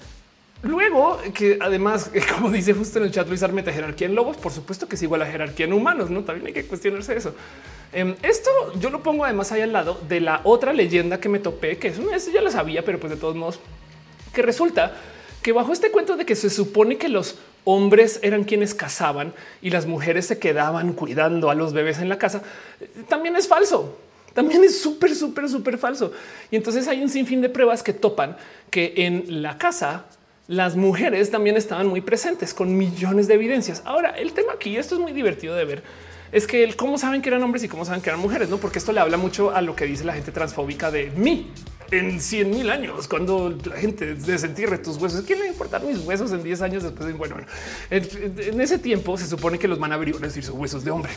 Luego 0.63 1.19
que 1.33 1.57
además, 1.59 2.11
como 2.33 2.51
dice 2.51 2.73
justo 2.73 2.99
en 2.99 3.05
el 3.05 3.11
chat 3.11 3.27
Luis 3.27 3.41
Armeta, 3.43 3.71
jerarquía 3.71 4.07
en 4.07 4.15
lobos, 4.15 4.37
por 4.37 4.51
supuesto 4.51 4.87
que 4.87 4.95
es 4.95 5.03
igual 5.03 5.21
a 5.23 5.25
jerarquía 5.25 5.65
en 5.65 5.73
humanos, 5.73 6.09
no 6.09 6.23
también 6.23 6.47
hay 6.47 6.53
que 6.53 6.65
cuestionarse 6.65 7.15
eso. 7.15 7.33
Em, 7.93 8.15
esto 8.21 8.49
yo 8.79 8.89
lo 8.89 9.01
pongo 9.01 9.25
además 9.25 9.51
ahí 9.51 9.61
al 9.61 9.73
lado 9.73 9.99
de 10.07 10.21
la 10.21 10.41
otra 10.43 10.71
leyenda 10.71 11.19
que 11.19 11.29
me 11.29 11.39
topé, 11.39 11.77
que 11.77 11.87
es 11.87 11.97
una 11.97 12.17
ya 12.17 12.41
la 12.41 12.51
sabía, 12.51 12.85
pero 12.85 12.99
pues 12.99 13.11
de 13.11 13.17
todos 13.17 13.35
modos, 13.35 13.59
que 14.33 14.41
resulta 14.41 14.93
que 15.41 15.51
bajo 15.51 15.73
este 15.73 15.89
cuento 15.89 16.15
de 16.15 16.25
que 16.25 16.35
se 16.35 16.49
supone 16.49 16.97
que 16.97 17.09
los 17.09 17.39
hombres 17.63 18.19
eran 18.21 18.43
quienes 18.43 18.73
cazaban 18.73 19.33
y 19.61 19.71
las 19.71 19.87
mujeres 19.87 20.27
se 20.27 20.39
quedaban 20.39 20.93
cuidando 20.93 21.49
a 21.49 21.55
los 21.55 21.73
bebés 21.73 21.99
en 21.99 22.09
la 22.09 22.17
casa, 22.17 22.43
también 23.07 23.35
es 23.35 23.47
falso. 23.47 23.97
También 24.33 24.63
es 24.63 24.81
súper, 24.81 25.13
súper, 25.13 25.49
súper 25.49 25.77
falso. 25.77 26.13
Y 26.51 26.55
entonces 26.55 26.87
hay 26.87 27.01
un 27.01 27.09
sinfín 27.09 27.41
de 27.41 27.49
pruebas 27.49 27.83
que 27.83 27.91
topan 27.91 28.37
que 28.69 28.93
en 28.95 29.41
la 29.41 29.57
casa 29.57 30.05
las 30.51 30.75
mujeres 30.75 31.31
también 31.31 31.55
estaban 31.55 31.87
muy 31.87 32.01
presentes 32.01 32.53
con 32.53 32.77
millones 32.77 33.29
de 33.29 33.35
evidencias. 33.35 33.81
Ahora, 33.85 34.09
el 34.09 34.33
tema 34.33 34.51
aquí, 34.51 34.75
esto 34.75 34.95
es 34.95 35.01
muy 35.01 35.13
divertido 35.13 35.55
de 35.55 35.63
ver, 35.63 35.83
es 36.33 36.45
que 36.45 36.65
el 36.65 36.75
cómo 36.75 36.97
saben 36.97 37.21
que 37.21 37.29
eran 37.29 37.41
hombres 37.41 37.63
y 37.63 37.69
cómo 37.69 37.85
saben 37.85 38.01
que 38.01 38.09
eran 38.09 38.19
mujeres, 38.19 38.49
no? 38.49 38.57
Porque 38.57 38.77
esto 38.77 38.91
le 38.91 38.99
habla 38.99 39.15
mucho 39.15 39.51
a 39.51 39.61
lo 39.61 39.77
que 39.77 39.85
dice 39.85 40.03
la 40.03 40.13
gente 40.13 40.33
transfóbica 40.33 40.91
de 40.91 41.09
mí 41.11 41.47
en 41.89 42.19
100 42.19 42.49
mil 42.49 42.69
años, 42.69 43.07
cuando 43.07 43.57
la 43.63 43.77
gente 43.77 44.15
desentierre 44.15 44.77
tus 44.79 44.97
huesos. 44.97 45.23
¿Quién 45.25 45.39
le 45.39 45.47
importa 45.47 45.79
mis 45.79 45.99
huesos 45.99 46.33
en 46.33 46.43
10 46.43 46.61
años 46.63 46.83
después? 46.83 47.17
Bueno, 47.17 47.35
bueno 47.35 47.47
en, 47.89 48.59
ese 48.59 48.77
tiempo 48.77 49.17
se 49.17 49.27
supone 49.27 49.57
que 49.57 49.69
los 49.69 49.79
van 49.79 49.93
a 49.93 49.97
decir, 49.97 50.43
sus 50.43 50.53
huesos 50.53 50.83
de 50.83 50.91
hombre. 50.91 51.13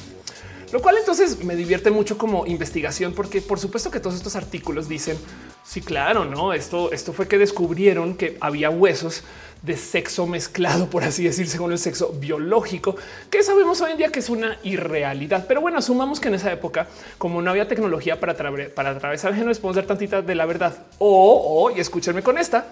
Lo 0.74 0.82
cual 0.82 0.96
entonces 0.98 1.44
me 1.44 1.54
divierte 1.54 1.92
mucho 1.92 2.18
como 2.18 2.46
investigación, 2.46 3.12
porque 3.12 3.40
por 3.40 3.60
supuesto 3.60 3.92
que 3.92 4.00
todos 4.00 4.16
estos 4.16 4.34
artículos 4.34 4.88
dicen 4.88 5.16
sí, 5.62 5.80
claro, 5.80 6.24
no, 6.24 6.52
esto, 6.52 6.90
esto 6.90 7.12
fue 7.12 7.28
que 7.28 7.38
descubrieron 7.38 8.16
que 8.16 8.36
había 8.40 8.70
huesos 8.70 9.22
de 9.62 9.76
sexo 9.76 10.26
mezclado, 10.26 10.90
por 10.90 11.04
así 11.04 11.22
decir, 11.22 11.46
según 11.46 11.70
el 11.70 11.78
sexo 11.78 12.12
biológico, 12.18 12.96
que 13.30 13.44
sabemos 13.44 13.80
hoy 13.82 13.92
en 13.92 13.98
día 13.98 14.08
que 14.10 14.18
es 14.18 14.28
una 14.28 14.58
irrealidad. 14.64 15.46
Pero 15.46 15.60
bueno, 15.60 15.78
asumamos 15.78 16.18
que 16.18 16.26
en 16.26 16.34
esa 16.34 16.50
época, 16.50 16.88
como 17.18 17.40
no 17.40 17.52
había 17.52 17.68
tecnología 17.68 18.18
para, 18.18 18.34
para 18.34 18.90
atravesar 18.90 19.30
el 19.30 19.36
género, 19.36 19.54
podemos 19.54 19.76
dar 19.76 19.86
tantita 19.86 20.22
de 20.22 20.34
la 20.34 20.44
verdad. 20.44 20.76
O, 20.98 21.70
y 21.70 21.78
escúchenme 21.78 22.24
con 22.24 22.36
esta, 22.36 22.66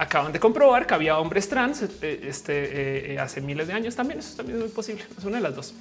acaban 0.00 0.32
de 0.32 0.40
comprobar 0.40 0.86
que 0.86 0.94
había 0.94 1.18
hombres 1.18 1.46
trans 1.46 1.82
eh, 1.82 2.20
este, 2.24 3.12
eh, 3.12 3.18
hace 3.18 3.42
miles 3.42 3.68
de 3.68 3.74
años 3.74 3.94
también. 3.94 4.18
Eso 4.18 4.34
también 4.34 4.56
es 4.56 4.64
muy 4.64 4.72
posible. 4.72 5.04
Es 5.16 5.24
una 5.24 5.36
de 5.36 5.42
las 5.42 5.54
dos 5.54 5.74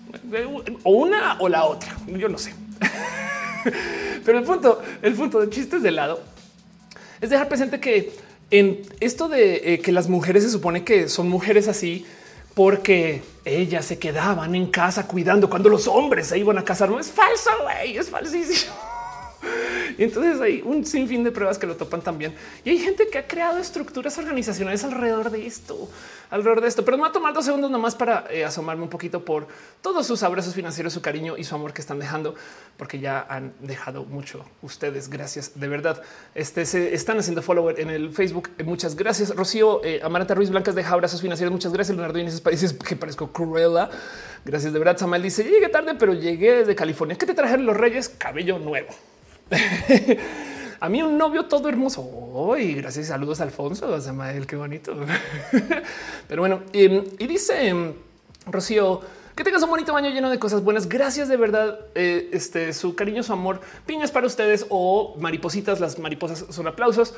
o 0.83 0.91
una 0.91 1.37
o 1.39 1.47
la 1.47 1.63
otra. 1.63 1.95
Yo 2.05 2.27
no 2.27 2.37
sé, 2.37 2.53
pero 4.25 4.37
el 4.37 4.43
punto, 4.43 4.81
el 5.01 5.13
punto 5.13 5.39
de 5.39 5.49
chistes 5.49 5.81
de 5.81 5.91
lado 5.91 6.21
es 7.21 7.29
dejar 7.29 7.47
presente 7.47 7.79
que 7.79 8.11
en 8.51 8.81
esto 8.99 9.29
de 9.29 9.73
eh, 9.73 9.79
que 9.79 9.93
las 9.93 10.09
mujeres 10.09 10.43
se 10.43 10.49
supone 10.49 10.83
que 10.83 11.07
son 11.07 11.29
mujeres 11.29 11.69
así 11.69 12.05
porque 12.55 13.21
ellas 13.45 13.85
se 13.85 13.99
quedaban 13.99 14.53
en 14.53 14.67
casa 14.67 15.07
cuidando 15.07 15.49
cuando 15.49 15.69
los 15.69 15.87
hombres 15.87 16.27
se 16.27 16.37
iban 16.37 16.57
a 16.57 16.65
casar. 16.65 16.89
No 16.89 16.99
es 16.99 17.09
falso, 17.09 17.51
güey, 17.63 17.97
es 17.97 18.09
falsísimo. 18.09 18.88
Y 19.97 20.03
entonces 20.03 20.39
hay 20.39 20.61
un 20.63 20.85
sinfín 20.85 21.23
de 21.23 21.31
pruebas 21.31 21.57
que 21.57 21.67
lo 21.67 21.75
topan 21.75 22.01
también. 22.01 22.33
Y 22.63 22.69
hay 22.69 22.79
gente 22.79 23.07
que 23.07 23.17
ha 23.17 23.27
creado 23.27 23.57
estructuras 23.57 24.17
organizacionales 24.17 24.83
alrededor 24.83 25.29
de 25.29 25.45
esto, 25.45 25.89
alrededor 26.29 26.61
de 26.61 26.67
esto. 26.67 26.85
Pero 26.85 26.97
me 26.97 27.03
va 27.03 27.09
a 27.09 27.11
tomar 27.11 27.33
dos 27.33 27.45
segundos 27.45 27.69
nomás 27.69 27.95
para 27.95 28.25
eh, 28.29 28.45
asomarme 28.45 28.83
un 28.83 28.89
poquito 28.89 29.25
por 29.25 29.47
todos 29.81 30.07
sus 30.07 30.23
abrazos 30.23 30.53
financieros, 30.53 30.93
su 30.93 31.01
cariño 31.01 31.37
y 31.37 31.43
su 31.43 31.55
amor 31.55 31.73
que 31.73 31.81
están 31.81 31.99
dejando, 31.99 32.35
porque 32.77 32.99
ya 32.99 33.25
han 33.29 33.53
dejado 33.59 34.05
mucho 34.05 34.45
ustedes. 34.61 35.09
Gracias 35.09 35.59
de 35.59 35.67
verdad. 35.67 36.01
Este 36.33 36.65
se 36.65 36.93
están 36.93 37.19
haciendo 37.19 37.41
follower 37.41 37.79
en 37.79 37.89
el 37.89 38.13
Facebook. 38.13 38.51
Eh, 38.57 38.63
muchas 38.63 38.95
gracias. 38.95 39.35
Rocío 39.35 39.83
eh, 39.83 39.99
Amaranta 40.03 40.33
Ruiz 40.33 40.49
Blancas 40.49 40.75
deja 40.75 40.93
abrazos 40.93 41.21
financieros. 41.21 41.51
Muchas 41.51 41.73
gracias. 41.73 41.95
Leonardo 41.95 42.19
Inés 42.19 42.39
Países 42.41 42.73
que 42.73 42.95
parezco 42.95 43.31
cruela. 43.31 43.89
Gracias 44.45 44.71
de 44.71 44.79
verdad. 44.79 44.97
Samuel 44.97 45.21
dice 45.23 45.43
llegué 45.43 45.69
tarde, 45.69 45.95
pero 45.95 46.13
llegué 46.13 46.59
desde 46.59 46.75
California. 46.75 47.17
¿Qué 47.17 47.25
te 47.25 47.33
trajeron 47.33 47.65
los 47.65 47.75
Reyes? 47.75 48.07
Cabello 48.07 48.59
nuevo. 48.59 48.89
A 50.81 50.87
mí 50.87 51.01
un 51.01 51.17
novio 51.17 51.45
todo 51.45 51.67
hermoso. 51.67 52.01
Hoy, 52.01 52.75
gracias. 52.75 53.07
Saludos, 53.07 53.41
Alfonso. 53.41 53.99
Samael, 53.99 54.47
qué 54.47 54.55
bonito. 54.55 54.95
Pero 56.27 56.41
bueno, 56.41 56.61
y 56.71 57.27
dice 57.27 57.67
em, 57.67 57.93
Rocío, 58.45 59.01
que 59.35 59.43
tengas 59.43 59.61
un 59.63 59.69
bonito 59.69 59.91
baño 59.91 60.09
lleno 60.09 60.29
de 60.29 60.39
cosas 60.39 60.63
buenas. 60.63 60.87
Gracias 60.87 61.27
de 61.27 61.35
verdad. 61.35 61.79
Eh, 61.95 62.29
este 62.31 62.71
su 62.73 62.95
cariño, 62.95 63.23
su 63.23 63.33
amor, 63.33 63.59
piñas 63.85 64.11
para 64.11 64.25
ustedes 64.25 64.65
o 64.69 65.17
maripositas. 65.19 65.81
Las 65.81 65.99
mariposas 65.99 66.45
son 66.49 66.67
aplausos 66.67 67.13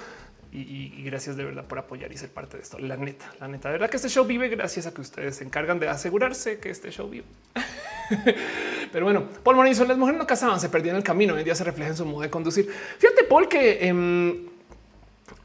y, 0.51 1.03
gracias 1.03 1.37
de 1.37 1.45
verdad 1.45 1.65
por 1.65 1.79
apoyar 1.79 2.11
y 2.11 2.17
ser 2.17 2.29
parte 2.29 2.57
de 2.57 2.63
esto. 2.63 2.79
La 2.79 2.97
neta, 2.97 3.31
la 3.39 3.47
neta, 3.47 3.69
de 3.69 3.73
verdad 3.73 3.89
que 3.89 3.97
este 3.97 4.09
show 4.09 4.25
vive 4.25 4.49
gracias 4.49 4.87
a 4.87 4.93
que 4.93 5.01
ustedes 5.01 5.37
se 5.37 5.43
encargan 5.43 5.79
de 5.79 5.87
asegurarse 5.87 6.59
que 6.59 6.69
este 6.69 6.91
show 6.91 7.09
vive. 7.09 7.25
Pero 8.91 9.05
bueno, 9.05 9.25
Paul 9.43 9.55
Morinson, 9.55 9.87
las 9.87 9.97
mujeres 9.97 10.19
no 10.19 10.27
casaban, 10.27 10.59
se 10.59 10.69
perdían 10.69 10.95
el 10.95 11.03
camino. 11.03 11.33
Hoy 11.33 11.39
en 11.39 11.45
día 11.45 11.55
se 11.55 11.63
refleja 11.63 11.91
en 11.91 11.97
su 11.97 12.05
modo 12.05 12.21
de 12.21 12.29
conducir. 12.29 12.69
Fíjate, 12.97 13.23
Paul, 13.23 13.47
que 13.47 13.87
em, 13.87 14.47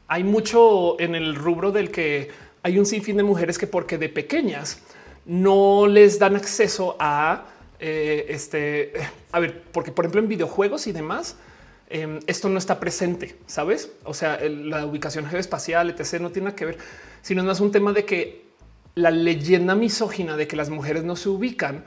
hay 0.07 0.23
mucho 0.23 0.99
en 0.99 1.15
el 1.15 1.35
rubro 1.35 1.71
del 1.71 1.91
que 1.91 2.29
hay 2.63 2.77
un 2.77 2.85
sinfín 2.85 3.17
de 3.17 3.23
mujeres 3.23 3.57
que 3.57 3.67
porque 3.67 3.97
de 3.97 4.09
pequeñas 4.09 4.81
no 5.25 5.87
les 5.87 6.19
dan 6.19 6.35
acceso 6.35 6.95
a 6.99 7.45
eh, 7.79 8.25
este, 8.29 8.93
a 9.31 9.39
ver, 9.39 9.61
porque 9.71 9.91
por 9.91 10.05
ejemplo 10.05 10.21
en 10.21 10.27
videojuegos 10.27 10.87
y 10.87 10.91
demás, 10.91 11.37
Em, 11.89 12.19
esto 12.27 12.49
no 12.49 12.57
está 12.57 12.79
presente, 12.81 13.37
sabes? 13.45 13.91
O 14.03 14.13
sea, 14.13 14.39
la 14.41 14.85
ubicación 14.85 15.25
geoespacial, 15.25 15.89
etc., 15.89 16.19
no 16.19 16.31
tiene 16.31 16.47
nada 16.47 16.55
que 16.55 16.65
ver, 16.65 16.77
sino 17.21 17.41
es 17.41 17.47
más 17.47 17.61
un 17.61 17.71
tema 17.71 17.93
de 17.93 18.03
que 18.03 18.45
la 18.95 19.09
leyenda 19.09 19.73
misógina 19.73 20.35
de 20.35 20.47
que 20.47 20.57
las 20.57 20.69
mujeres 20.69 21.05
no 21.05 21.15
se 21.15 21.29
ubican 21.29 21.85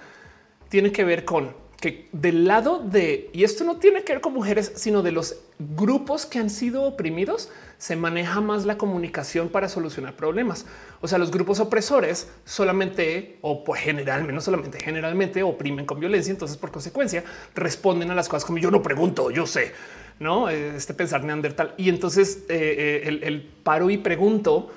tiene 0.70 0.92
que 0.92 1.04
ver 1.04 1.26
con 1.26 1.60
que 1.80 2.08
del 2.12 2.46
lado 2.46 2.78
de, 2.78 3.30
y 3.32 3.42
esto 3.42 3.64
no 3.64 3.78
tiene 3.78 4.04
que 4.04 4.12
ver 4.12 4.20
con 4.20 4.34
mujeres, 4.34 4.72
sino 4.76 5.02
de 5.02 5.12
los 5.12 5.36
grupos 5.58 6.26
que 6.26 6.38
han 6.38 6.50
sido 6.50 6.82
oprimidos, 6.82 7.48
se 7.78 7.96
maneja 7.96 8.42
más 8.42 8.66
la 8.66 8.76
comunicación 8.76 9.48
para 9.48 9.70
solucionar 9.70 10.14
problemas. 10.14 10.66
O 11.00 11.08
sea, 11.08 11.16
los 11.16 11.30
grupos 11.30 11.58
opresores 11.58 12.28
solamente 12.44 13.38
o 13.40 13.64
pues 13.64 13.80
generalmente, 13.80 14.34
no 14.34 14.42
solamente 14.42 14.78
generalmente 14.78 15.42
oprimen 15.42 15.86
con 15.86 15.98
violencia. 15.98 16.30
Entonces, 16.30 16.58
por 16.58 16.70
consecuencia, 16.70 17.24
responden 17.54 18.10
a 18.10 18.14
las 18.14 18.28
cosas 18.28 18.44
como 18.44 18.58
yo 18.58 18.70
no 18.70 18.82
pregunto, 18.82 19.30
yo 19.30 19.46
sé, 19.46 19.72
no 20.18 20.50
este 20.50 20.92
pensar 20.92 21.24
neandertal. 21.24 21.72
Y 21.78 21.88
entonces 21.88 22.44
eh, 22.50 23.02
eh, 23.06 23.20
el, 23.22 23.40
paro 23.40 23.88
y 23.88 23.96
pregunto 23.96 24.70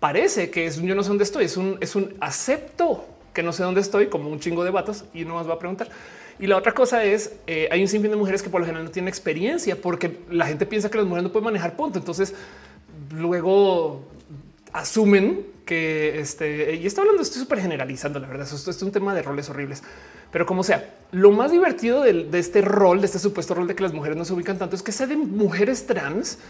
parece 0.00 0.50
que 0.50 0.66
es 0.66 0.78
un 0.78 0.86
yo 0.88 0.96
no 0.96 1.04
sé 1.04 1.08
dónde 1.10 1.24
estoy, 1.24 1.44
es 1.44 1.56
un, 1.56 1.78
es 1.80 1.94
un 1.94 2.16
acepto 2.20 3.06
que 3.38 3.42
no 3.44 3.52
sé 3.52 3.62
dónde 3.62 3.80
estoy, 3.80 4.08
como 4.08 4.30
un 4.30 4.40
chingo 4.40 4.64
de 4.64 4.72
vatos 4.72 5.04
y 5.14 5.24
no 5.24 5.34
más 5.34 5.48
va 5.48 5.54
a 5.54 5.58
preguntar. 5.60 5.88
Y 6.40 6.48
la 6.48 6.56
otra 6.56 6.72
cosa 6.72 7.04
es, 7.04 7.36
eh, 7.46 7.68
hay 7.70 7.80
un 7.80 7.86
sinfín 7.86 8.10
de 8.10 8.16
mujeres 8.16 8.42
que 8.42 8.50
por 8.50 8.60
lo 8.60 8.66
general 8.66 8.84
no 8.84 8.90
tienen 8.90 9.06
experiencia 9.06 9.80
porque 9.80 10.18
la 10.28 10.44
gente 10.44 10.66
piensa 10.66 10.90
que 10.90 10.98
las 10.98 11.06
mujeres 11.06 11.22
no 11.22 11.30
pueden 11.30 11.44
manejar 11.44 11.76
punto. 11.76 12.00
Entonces 12.00 12.34
luego 13.12 14.02
asumen 14.72 15.46
que 15.64 16.18
este, 16.18 16.74
y 16.74 16.84
está 16.84 17.02
hablando, 17.02 17.22
estoy 17.22 17.40
súper 17.42 17.60
generalizando, 17.60 18.18
la 18.18 18.26
verdad, 18.26 18.48
esto 18.52 18.72
es 18.72 18.82
un 18.82 18.90
tema 18.90 19.14
de 19.14 19.22
roles 19.22 19.48
horribles. 19.50 19.84
Pero 20.32 20.44
como 20.44 20.64
sea, 20.64 20.96
lo 21.12 21.30
más 21.30 21.52
divertido 21.52 22.02
de, 22.02 22.26
este 22.32 22.60
rol, 22.60 22.98
de 23.00 23.06
este 23.06 23.20
supuesto 23.20 23.54
rol 23.54 23.68
de 23.68 23.76
que 23.76 23.84
las 23.84 23.92
mujeres 23.92 24.18
no 24.18 24.24
se 24.24 24.32
ubican 24.32 24.58
tanto, 24.58 24.74
es 24.74 24.82
que 24.82 24.90
sea 24.90 25.06
de 25.06 25.16
mujeres 25.16 25.86
trans 25.86 26.40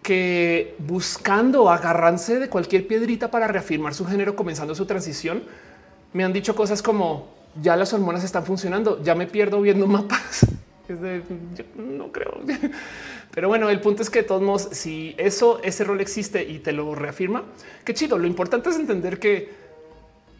que 0.00 0.76
buscando 0.78 1.70
agarrarse 1.70 2.38
de 2.38 2.48
cualquier 2.48 2.86
piedrita 2.86 3.32
para 3.32 3.48
reafirmar 3.48 3.94
su 3.94 4.06
género, 4.06 4.36
comenzando 4.36 4.76
su 4.76 4.86
transición, 4.86 5.42
me 6.12 6.24
han 6.24 6.32
dicho 6.32 6.54
cosas 6.54 6.82
como 6.82 7.28
ya 7.60 7.76
las 7.76 7.92
hormonas 7.92 8.24
están 8.24 8.44
funcionando, 8.44 9.02
ya 9.02 9.14
me 9.14 9.26
pierdo 9.26 9.60
viendo 9.60 9.86
mapas. 9.86 10.46
De, 10.88 11.22
no 11.76 12.10
creo. 12.10 12.40
Pero 13.30 13.46
bueno, 13.46 13.70
el 13.70 13.80
punto 13.80 14.02
es 14.02 14.10
que 14.10 14.22
de 14.22 14.24
todos 14.24 14.42
modos, 14.42 14.68
si 14.72 15.14
eso, 15.18 15.60
ese 15.62 15.84
rol 15.84 16.00
existe 16.00 16.42
y 16.42 16.58
te 16.58 16.72
lo 16.72 16.96
reafirma, 16.96 17.44
qué 17.84 17.94
chido. 17.94 18.18
Lo 18.18 18.26
importante 18.26 18.70
es 18.70 18.76
entender 18.76 19.20
que, 19.20 19.50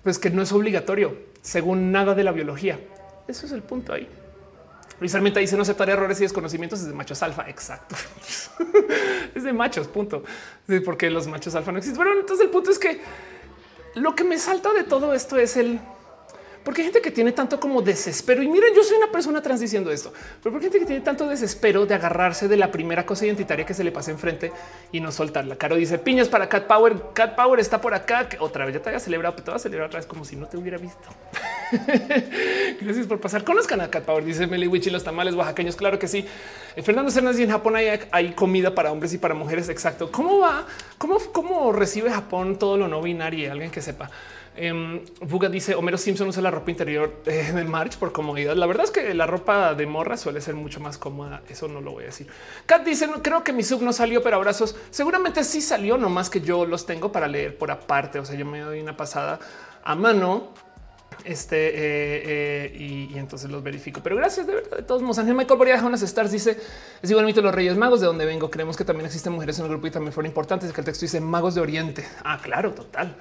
pues 0.03 0.18
que 0.18 0.31
no 0.31 0.43
es 0.43 0.51
obligatorio 0.51 1.14
según 1.41 1.93
nada 1.93 2.16
de 2.16 2.25
la 2.25 2.33
biología. 2.33 2.81
Eso 3.29 3.47
es 3.47 3.53
el 3.53 3.62
punto 3.62 3.93
ahí. 3.93 4.09
Precisamente 4.99 5.41
dice 5.41 5.57
no 5.57 5.62
aceptar 5.62 5.89
errores 5.89 6.18
y 6.21 6.25
desconocimientos 6.25 6.81
es 6.81 6.87
de 6.87 6.93
machos 6.93 7.23
alfa. 7.23 7.49
Exacto. 7.49 7.95
es 9.35 9.45
de 9.45 9.53
machos, 9.53 9.87
punto. 9.87 10.25
Porque 10.85 11.09
los 11.11 11.29
machos 11.29 11.55
alfa 11.55 11.73
no 11.73 11.79
existen. 11.79 12.03
Pero 12.03 12.18
entonces 12.18 12.45
el 12.45 12.51
punto 12.51 12.71
es 12.71 12.79
que 12.79 13.01
lo 13.95 14.14
que 14.14 14.24
me 14.24 14.38
salta 14.38 14.72
de 14.72 14.84
todo 14.84 15.14
esto 15.14 15.36
es 15.36 15.57
el 15.57 15.80
porque 16.64 16.82
hay 16.82 16.86
gente 16.86 17.00
que 17.00 17.11
tiene 17.11 17.32
tanto 17.32 17.58
como 17.58 17.80
desespero. 17.82 18.42
Y 18.42 18.48
miren, 18.48 18.74
yo 18.74 18.82
soy 18.82 18.96
una 18.98 19.11
persona 19.11 19.40
trans 19.40 19.61
diciendo 19.61 19.90
esto, 19.90 20.12
pero 20.42 20.52
porque 20.52 20.66
hay 20.66 20.72
gente 20.72 20.78
que 20.80 20.86
tiene 20.86 21.00
tanto 21.02 21.26
desespero 21.26 21.86
de 21.86 21.94
agarrarse 21.94 22.48
de 22.48 22.56
la 22.56 22.70
primera 22.70 23.06
cosa 23.06 23.26
identitaria 23.26 23.64
que 23.64 23.74
se 23.74 23.84
le 23.84 23.92
pasa 23.92 24.11
enfrente 24.11 24.52
y 24.92 25.00
no 25.00 25.11
soltarla. 25.11 25.56
Caro 25.56 25.76
dice 25.76 25.98
piñas 25.98 26.28
para 26.28 26.48
Cat 26.48 26.66
Power. 26.66 26.96
Cat 27.14 27.34
Power 27.34 27.61
está 27.61 27.80
por 27.80 27.94
acá. 27.94 28.28
Otra 28.40 28.64
vez 28.64 28.74
ya 28.74 28.82
te 28.82 28.90
había 28.90 29.00
celebrado, 29.00 29.34
pero 29.36 29.44
te 29.44 29.50
voy 29.52 29.56
a 29.56 29.61
celebrar 29.61 29.86
otra 29.88 30.00
vez 30.00 30.06
como 30.06 30.24
si 30.24 30.36
no 30.36 30.46
te 30.46 30.56
hubiera 30.56 30.78
visto. 30.78 31.08
Gracias 32.80 33.06
por 33.06 33.20
pasar. 33.20 33.44
Conozcan 33.44 33.80
a 33.80 33.90
Cat 33.90 34.04
Power. 34.04 34.24
Dice 34.24 34.46
Meliwich 34.46 34.88
y 34.88 34.90
los 34.90 35.04
tamales 35.04 35.34
oaxaqueños. 35.34 35.76
Claro 35.76 35.98
que 35.98 36.08
sí. 36.08 36.26
Eh, 36.76 36.82
Fernando 36.82 37.11
Cernas 37.11 37.38
y 37.38 37.44
en 37.44 37.50
Japón 37.50 37.76
hay, 37.76 38.00
hay, 38.11 38.32
comida 38.32 38.74
para 38.74 38.92
hombres 38.92 39.12
y 39.14 39.18
para 39.18 39.34
mujeres. 39.34 39.68
Exacto. 39.68 40.11
¿Cómo 40.11 40.38
va? 40.38 40.66
¿Cómo, 40.98 41.18
cómo 41.32 41.72
recibe 41.72 42.11
Japón 42.11 42.58
todo 42.58 42.76
lo 42.76 42.88
no 42.88 43.00
binario? 43.02 43.50
Alguien 43.50 43.70
que 43.70 43.80
sepa. 43.80 44.11
Eh, 44.62 45.02
Buga 45.22 45.48
dice 45.48 45.74
Homero 45.74 45.96
Simpson 45.96 46.28
usa 46.28 46.42
la 46.42 46.50
ropa 46.50 46.70
interior 46.70 47.22
en 47.24 47.56
el 47.56 47.66
March 47.66 47.96
por 47.96 48.12
comodidad. 48.12 48.54
La 48.56 48.66
verdad 48.66 48.84
es 48.84 48.90
que 48.90 49.14
la 49.14 49.26
ropa 49.26 49.74
de 49.74 49.86
morra 49.86 50.18
suele 50.18 50.42
ser 50.42 50.54
mucho 50.54 50.80
más 50.80 50.98
cómoda. 50.98 51.42
Eso 51.48 51.66
no 51.66 51.80
lo 51.80 51.92
voy 51.92 52.02
a 52.02 52.06
decir. 52.06 52.26
Kat 52.66 52.84
dice 52.84 53.06
no, 53.06 53.22
creo 53.22 53.42
que 53.42 53.54
mi 53.54 53.62
sub 53.62 53.80
no 53.80 53.94
salió, 53.94 54.22
pero 54.22 54.36
abrazos 54.36 54.76
seguramente 54.90 55.44
sí 55.44 55.62
salió, 55.62 55.96
no 55.96 56.11
más 56.11 56.28
que 56.28 56.42
yo 56.42 56.66
los 56.66 56.84
tengo 56.84 57.11
para 57.11 57.26
leer 57.26 57.56
por 57.56 57.70
aparte. 57.70 58.18
O 58.18 58.24
sea, 58.26 58.36
yo 58.36 58.44
me 58.44 58.61
doy 58.61 58.80
una 58.80 58.96
pasada 58.96 59.38
a 59.82 59.94
mano 59.94 60.52
este 61.24 61.68
eh, 61.68 62.22
eh, 62.26 62.76
y, 62.78 63.18
entonces 63.18 63.50
los 63.50 63.62
verifico. 63.62 64.02
Pero 64.02 64.16
gracias 64.16 64.46
de 64.46 64.56
verdad. 64.56 64.76
De 64.76 64.82
todos 64.82 65.00
modos, 65.00 65.20
Ángel 65.20 65.34
Michael 65.34 65.56
Boria 65.56 65.82
unas 65.82 66.02
stars 66.02 66.32
dice 66.32 66.58
es 67.02 67.11
igual 67.11 67.24
mito 67.24 67.40
los 67.40 67.54
Reyes 67.54 67.78
Magos 67.78 68.00
de 68.00 68.06
donde 68.06 68.26
vengo. 68.26 68.50
Creemos 68.50 68.76
que 68.76 68.84
también 68.84 69.06
existen 69.06 69.32
mujeres 69.32 69.58
en 69.58 69.64
el 69.64 69.70
grupo 69.70 69.86
y 69.86 69.90
también 69.90 70.12
fueron 70.12 70.28
importantes. 70.28 70.70
Que 70.70 70.82
el 70.82 70.84
texto 70.84 71.06
dice 71.06 71.18
magos 71.20 71.54
de 71.54 71.62
Oriente. 71.62 72.06
Ah, 72.24 72.38
claro, 72.42 72.72
total. 72.72 73.16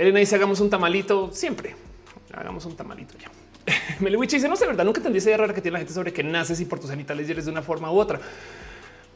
Elena 0.00 0.18
dice 0.18 0.34
hagamos 0.34 0.60
un 0.60 0.70
tamalito 0.70 1.30
siempre. 1.30 1.76
Hagamos 2.32 2.64
un 2.64 2.74
tamalito 2.74 3.18
ya. 3.18 3.30
Meliwich 4.00 4.30
dice 4.30 4.48
no 4.48 4.56
sé, 4.56 4.66
verdad, 4.66 4.82
nunca 4.82 5.02
tendría 5.02 5.18
esa 5.18 5.36
rara 5.36 5.52
que 5.52 5.60
tiene 5.60 5.74
la 5.74 5.80
gente 5.80 5.92
sobre 5.92 6.10
que 6.10 6.22
naces 6.22 6.58
y 6.58 6.64
por 6.64 6.80
tus 6.80 6.88
genitales 6.88 7.28
eres 7.28 7.44
de 7.44 7.50
una 7.50 7.60
forma 7.60 7.92
u 7.92 7.98
otra. 7.98 8.18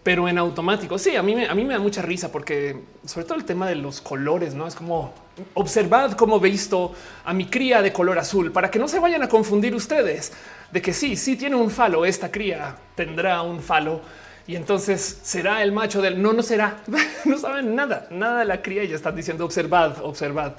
Pero 0.03 0.28
en 0.28 0.37
automático, 0.37 0.99
sí, 0.99 1.16
a 1.16 1.22
mí, 1.22 1.35
me, 1.35 1.47
a 1.47 1.55
mí 1.55 1.64
me 1.64 1.72
da 1.72 1.80
mucha 1.80 2.03
risa 2.03 2.30
porque 2.30 2.78
sobre 3.07 3.24
todo 3.24 3.39
el 3.39 3.47
tema 3.47 3.66
de 3.66 3.76
los 3.76 4.03
colores, 4.03 4.55
no 4.55 4.66
es 4.66 4.74
como 4.74 5.14
observad 5.55 6.12
cómo 6.12 6.39
visto 6.39 6.93
a 7.24 7.32
mi 7.32 7.47
cría 7.47 7.80
de 7.80 7.91
color 7.91 8.18
azul 8.18 8.53
para 8.53 8.70
que 8.70 8.78
no 8.78 8.87
se 8.87 8.99
vayan 8.99 9.22
a 9.22 9.28
confundir 9.30 9.74
ustedes 9.74 10.35
de 10.70 10.82
que 10.82 10.93
sí, 10.93 11.16
sí 11.16 11.37
tiene 11.37 11.57
un 11.57 11.70
falo. 11.70 12.05
Esta 12.05 12.30
cría 12.30 12.76
tendrá 12.95 13.41
un 13.41 13.61
falo 13.61 14.03
y 14.47 14.57
entonces 14.57 15.20
será 15.22 15.62
el 15.62 15.72
macho 15.72 16.03
del 16.03 16.20
no, 16.20 16.32
no 16.32 16.42
será. 16.42 16.82
no 17.24 17.38
saben 17.38 17.74
nada, 17.74 18.07
nada 18.11 18.40
de 18.40 18.45
la 18.45 18.62
cría 18.62 18.84
y 18.84 18.88
ya 18.88 18.97
están 18.97 19.16
diciendo 19.16 19.45
observad, 19.45 20.03
observad. 20.03 20.55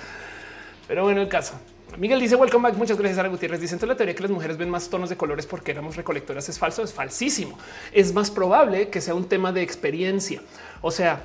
Pero 0.87 1.03
bueno, 1.03 1.21
el 1.21 1.27
caso. 1.27 1.53
Miguel 1.97 2.19
dice 2.19 2.35
welcome 2.35 2.67
back. 2.67 2.77
Muchas 2.77 2.97
gracias. 2.97 3.19
Ana 3.19 3.29
Gutiérrez 3.29 3.61
dice 3.61 3.85
la 3.85 3.95
teoría 3.95 4.15
que 4.15 4.23
las 4.23 4.31
mujeres 4.31 4.57
ven 4.57 4.69
más 4.69 4.89
tonos 4.89 5.09
de 5.09 5.17
colores 5.17 5.45
porque 5.45 5.71
éramos 5.71 5.95
recolectoras 5.95 6.49
es 6.49 6.59
falso, 6.59 6.83
es 6.83 6.93
falsísimo. 6.93 7.57
Es 7.91 8.13
más 8.13 8.31
probable 8.31 8.89
que 8.89 9.01
sea 9.01 9.13
un 9.13 9.29
tema 9.29 9.51
de 9.51 9.61
experiencia. 9.61 10.41
O 10.81 10.91
sea, 10.91 11.21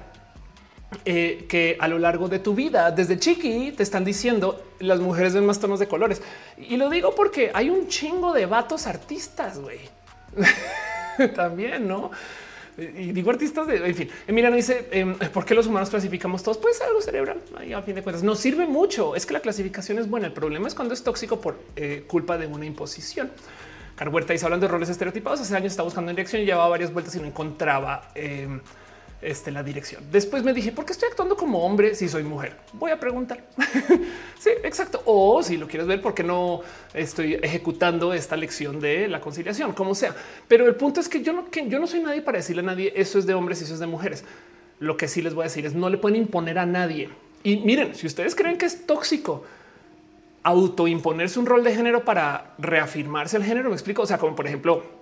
eh, 1.04 1.46
que 1.48 1.76
a 1.80 1.88
lo 1.88 1.98
largo 1.98 2.28
de 2.28 2.40
tu 2.40 2.54
vida, 2.54 2.90
desde 2.90 3.18
chiqui, 3.18 3.72
te 3.72 3.82
están 3.82 4.04
diciendo 4.04 4.64
las 4.80 5.00
mujeres 5.00 5.34
ven 5.34 5.46
más 5.46 5.60
tonos 5.60 5.78
de 5.78 5.88
colores. 5.88 6.20
Y 6.58 6.76
lo 6.76 6.90
digo 6.90 7.14
porque 7.14 7.50
hay 7.54 7.70
un 7.70 7.88
chingo 7.88 8.32
de 8.32 8.46
vatos 8.46 8.86
artistas, 8.86 9.58
güey. 9.58 9.80
También, 11.34 11.88
¿no? 11.88 12.10
Y 12.80 13.12
digo 13.12 13.30
artistas 13.30 13.66
de 13.66 13.76
en 13.76 13.94
fin. 13.94 14.10
Emiliano 14.26 14.56
dice 14.56 14.88
em, 14.90 15.14
por 15.16 15.44
qué 15.44 15.54
los 15.54 15.66
humanos 15.66 15.90
clasificamos 15.90 16.42
todos, 16.42 16.58
pues 16.58 16.80
algo 16.80 17.00
cerebral. 17.00 17.40
Ahí 17.56 17.72
a 17.72 17.82
fin 17.82 17.94
de 17.94 18.02
cuentas 18.02 18.22
nos 18.22 18.38
sirve 18.38 18.66
mucho. 18.66 19.14
Es 19.16 19.26
que 19.26 19.34
la 19.34 19.40
clasificación 19.40 19.98
es 19.98 20.08
buena. 20.08 20.26
El 20.26 20.32
problema 20.32 20.68
es 20.68 20.74
cuando 20.74 20.94
es 20.94 21.02
tóxico 21.02 21.40
por 21.40 21.58
eh, 21.76 22.04
culpa 22.06 22.38
de 22.38 22.46
una 22.46 22.64
imposición. 22.64 23.30
Carhuerta 23.96 24.32
dice 24.32 24.46
hablando 24.46 24.66
de 24.66 24.72
roles 24.72 24.88
estereotipados. 24.88 25.40
Hace 25.40 25.54
años 25.54 25.72
estaba 25.72 25.84
buscando 25.84 26.10
en 26.10 26.16
dirección 26.16 26.42
y 26.42 26.46
llevaba 26.46 26.68
varias 26.68 26.92
vueltas 26.92 27.14
y 27.16 27.20
no 27.20 27.26
encontraba. 27.26 28.10
Em, 28.14 28.60
este, 29.22 29.50
la 29.50 29.62
dirección. 29.62 30.02
Después 30.10 30.42
me 30.42 30.54
dije, 30.54 30.72
¿por 30.72 30.84
qué 30.84 30.92
estoy 30.92 31.08
actuando 31.08 31.36
como 31.36 31.64
hombre 31.64 31.94
si 31.94 32.08
soy 32.08 32.22
mujer? 32.22 32.56
Voy 32.72 32.90
a 32.90 32.98
preguntar. 32.98 33.44
sí, 34.38 34.50
exacto. 34.62 35.02
O 35.04 35.42
si 35.42 35.56
lo 35.56 35.66
quieres 35.66 35.86
ver, 35.86 36.00
¿por 36.00 36.14
qué 36.14 36.22
no 36.22 36.60
estoy 36.94 37.34
ejecutando 37.34 38.14
esta 38.14 38.36
lección 38.36 38.80
de 38.80 39.08
la 39.08 39.20
conciliación? 39.20 39.72
Como 39.72 39.94
sea. 39.94 40.14
Pero 40.48 40.66
el 40.66 40.74
punto 40.74 41.00
es 41.00 41.08
que 41.08 41.22
yo 41.22 41.32
no, 41.32 41.50
que 41.50 41.68
yo 41.68 41.78
no 41.78 41.86
soy 41.86 42.00
nadie 42.00 42.22
para 42.22 42.38
decirle 42.38 42.62
a 42.62 42.66
nadie 42.66 42.92
eso 42.96 43.18
es 43.18 43.26
de 43.26 43.34
hombres 43.34 43.60
y 43.60 43.64
eso 43.64 43.74
es 43.74 43.80
de 43.80 43.86
mujeres. 43.86 44.24
Lo 44.78 44.96
que 44.96 45.08
sí 45.08 45.20
les 45.20 45.34
voy 45.34 45.42
a 45.42 45.48
decir 45.48 45.66
es 45.66 45.74
no 45.74 45.90
le 45.90 45.98
pueden 45.98 46.16
imponer 46.16 46.58
a 46.58 46.66
nadie. 46.66 47.10
Y 47.42 47.56
miren, 47.58 47.94
si 47.94 48.06
ustedes 48.06 48.34
creen 48.34 48.56
que 48.56 48.66
es 48.66 48.86
tóxico 48.86 49.44
autoimponerse 50.42 51.38
un 51.38 51.46
rol 51.46 51.62
de 51.62 51.74
género 51.74 52.04
para 52.04 52.54
reafirmarse 52.58 53.36
el 53.36 53.44
género, 53.44 53.68
me 53.68 53.74
explico. 53.74 54.02
O 54.02 54.06
sea, 54.06 54.18
como 54.18 54.34
por 54.34 54.46
ejemplo, 54.46 54.99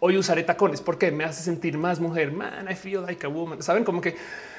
Hoy 0.00 0.16
usaré 0.16 0.44
tacones 0.44 0.80
porque 0.80 1.10
me 1.10 1.24
hace 1.24 1.42
sentir 1.42 1.76
más 1.76 1.98
mujer. 1.98 2.30
Man, 2.30 2.68
I 2.70 2.74
feel 2.74 3.02
like 3.02 3.26
a 3.26 3.28
woman. 3.28 3.62
Saben 3.62 3.84
como 3.84 4.00
que 4.00 4.10
eh, 4.10 4.16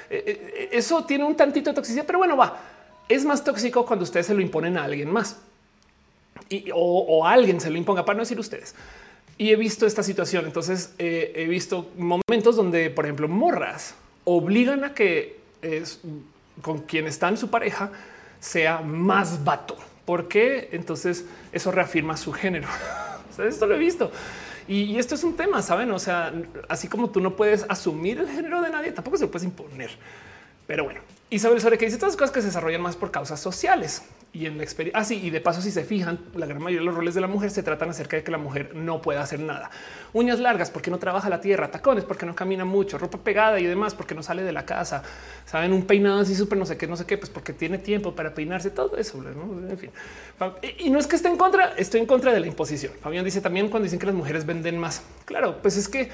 eh, 0.10 0.70
eso 0.72 1.06
tiene 1.06 1.24
un 1.24 1.36
tantito 1.36 1.70
de 1.70 1.76
toxicidad, 1.76 2.06
pero 2.06 2.20
bueno, 2.20 2.36
va. 2.36 2.60
Es 3.08 3.24
más 3.24 3.44
tóxico 3.44 3.86
cuando 3.86 4.04
ustedes 4.04 4.26
se 4.26 4.34
lo 4.34 4.42
imponen 4.42 4.78
a 4.78 4.84
alguien 4.84 5.10
más 5.10 5.38
y, 6.50 6.70
o, 6.74 7.26
alguien 7.26 7.62
se 7.62 7.70
lo 7.70 7.78
imponga 7.78 8.04
para 8.04 8.18
no 8.18 8.24
decir 8.24 8.40
ustedes. 8.40 8.76
Y 9.38 9.52
he 9.52 9.56
visto 9.56 9.86
esta 9.86 10.04
situación. 10.04 10.46
Entonces 10.46 10.94
eh, 10.98 11.32
he 11.36 11.46
visto 11.46 11.90
momentos 11.98 12.58
donde, 12.58 12.90
por 12.90 13.06
ejemplo, 13.06 13.28
morras 13.30 13.96
obligan 14.26 14.84
a 14.84 14.94
que 14.94 15.40
con 16.62 16.80
quien 16.80 17.08
está 17.08 17.30
en 17.30 17.38
su 17.38 17.50
pareja 17.50 17.92
sea 18.40 18.80
más 18.80 19.44
vato. 19.44 19.78
porque 20.06 20.70
Entonces 20.74 21.26
eso 21.54 21.72
reafirma 21.72 22.18
su 22.18 22.34
género. 22.34 22.68
esto 23.48 23.66
lo 23.66 23.76
he 23.76 23.80
visto. 23.80 24.12
Y, 24.70 25.00
esto 25.00 25.16
es 25.16 25.24
un 25.24 25.36
tema, 25.36 25.64
saben? 25.64 25.90
O 25.90 25.98
sea, 25.98 26.32
así 26.68 26.88
como 26.88 27.10
tú 27.10 27.20
no 27.20 27.36
puedes 27.36 27.66
asumir 27.68 28.20
el 28.20 28.30
género 28.30 28.62
de 28.62 28.70
nadie, 28.70 28.92
tampoco 28.92 29.18
se 29.18 29.26
lo 29.26 29.32
puedes 29.32 29.46
imponer. 29.46 29.90
Pero 30.68 30.84
bueno, 30.84 31.02
Isabel 31.32 31.62
sobre 31.62 31.78
que 31.78 31.86
dice 31.86 31.98
todas 31.98 32.14
las 32.14 32.18
cosas 32.18 32.32
que 32.32 32.42
se 32.42 32.48
desarrollan 32.48 32.82
más 32.82 32.96
por 32.96 33.12
causas 33.12 33.40
sociales 33.40 34.02
y 34.34 34.48
en 34.48 34.58
la 34.58 34.64
experiencia. 34.64 35.00
Así 35.00 35.20
ah, 35.22 35.28
y 35.28 35.30
de 35.30 35.42
paso, 35.42 35.62
si 35.62 35.70
se 35.70 35.84
fijan, 35.84 36.20
la 36.34 36.48
gran 36.48 36.60
mayoría 36.60 36.80
de 36.80 36.86
los 36.86 36.96
roles 36.96 37.14
de 37.14 37.22
la 37.22 37.28
mujer 37.28 37.52
se 37.52 37.62
tratan 37.62 37.92
acerca 37.92 38.18
de 38.18 38.24
que 38.24 38.32
la 38.32 38.40
mujer 38.40 38.72
no 38.74 39.00
puede 39.00 39.20
hacer 39.20 39.40
nada. 39.40 39.70
Uñas 40.14 40.40
largas 40.40 40.72
porque 40.72 40.90
no 40.90 40.98
trabaja 40.98 41.30
la 41.30 41.40
tierra, 41.40 41.70
tacones 41.70 42.04
porque 42.04 42.26
no 42.26 42.34
camina 42.34 42.66
mucho, 42.66 42.98
ropa 42.98 43.20
pegada 43.20 43.60
y 43.60 43.66
demás 43.66 43.94
porque 43.94 44.16
no 44.16 44.24
sale 44.24 44.42
de 44.42 44.52
la 44.52 44.66
casa. 44.66 45.04
Saben, 45.46 45.72
un 45.72 45.86
peinado 45.86 46.20
así 46.20 46.34
súper 46.34 46.58
no 46.58 46.66
sé 46.66 46.78
qué, 46.78 46.88
no 46.88 46.96
sé 46.96 47.06
qué, 47.06 47.20
pues 47.20 47.30
porque 47.30 47.54
tiene 47.54 47.78
tiempo 47.78 48.16
para 48.16 48.34
peinarse, 48.34 48.72
todo 48.72 48.98
eso. 48.98 49.24
En 49.70 49.78
fin, 49.78 49.92
y 50.80 50.90
no 50.90 50.98
es 50.98 51.06
que 51.06 51.16
esté 51.16 51.28
en 51.28 51.38
contra, 51.38 51.74
estoy 51.78 52.00
en 52.00 52.08
contra 52.08 52.34
de 52.34 52.40
la 52.40 52.48
imposición. 52.48 52.94
Fabián 53.02 53.24
dice 53.24 53.40
también 53.40 53.70
cuando 53.70 53.84
dicen 53.84 54.00
que 54.00 54.08
las 54.08 54.16
mujeres 54.16 54.48
venden 54.48 54.80
más. 54.80 55.04
Claro, 55.26 55.62
pues 55.62 55.78
es 55.78 55.88
que 55.88 56.10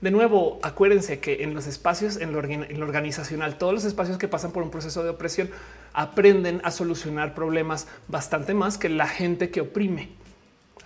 de 0.00 0.10
nuevo, 0.10 0.58
acuérdense 0.62 1.20
que 1.20 1.42
en 1.42 1.52
los 1.52 1.66
espacios, 1.66 2.16
en 2.16 2.32
lo, 2.32 2.38
organizacional, 2.38 3.58
todos 3.58 3.74
los 3.74 3.84
espacios 3.84 4.16
que 4.16 4.28
pasan 4.28 4.50
por 4.50 4.62
un 4.62 4.70
proceso 4.70 5.04
de 5.04 5.10
opresión 5.10 5.50
aprenden 5.92 6.62
a 6.64 6.70
solucionar 6.70 7.34
problemas 7.34 7.86
bastante 8.08 8.54
más 8.54 8.78
que 8.78 8.88
la 8.88 9.06
gente 9.06 9.50
que 9.50 9.60
oprime. 9.60 10.08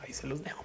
Ahí 0.03 0.13
se 0.13 0.27
los 0.27 0.43
dejo. 0.43 0.65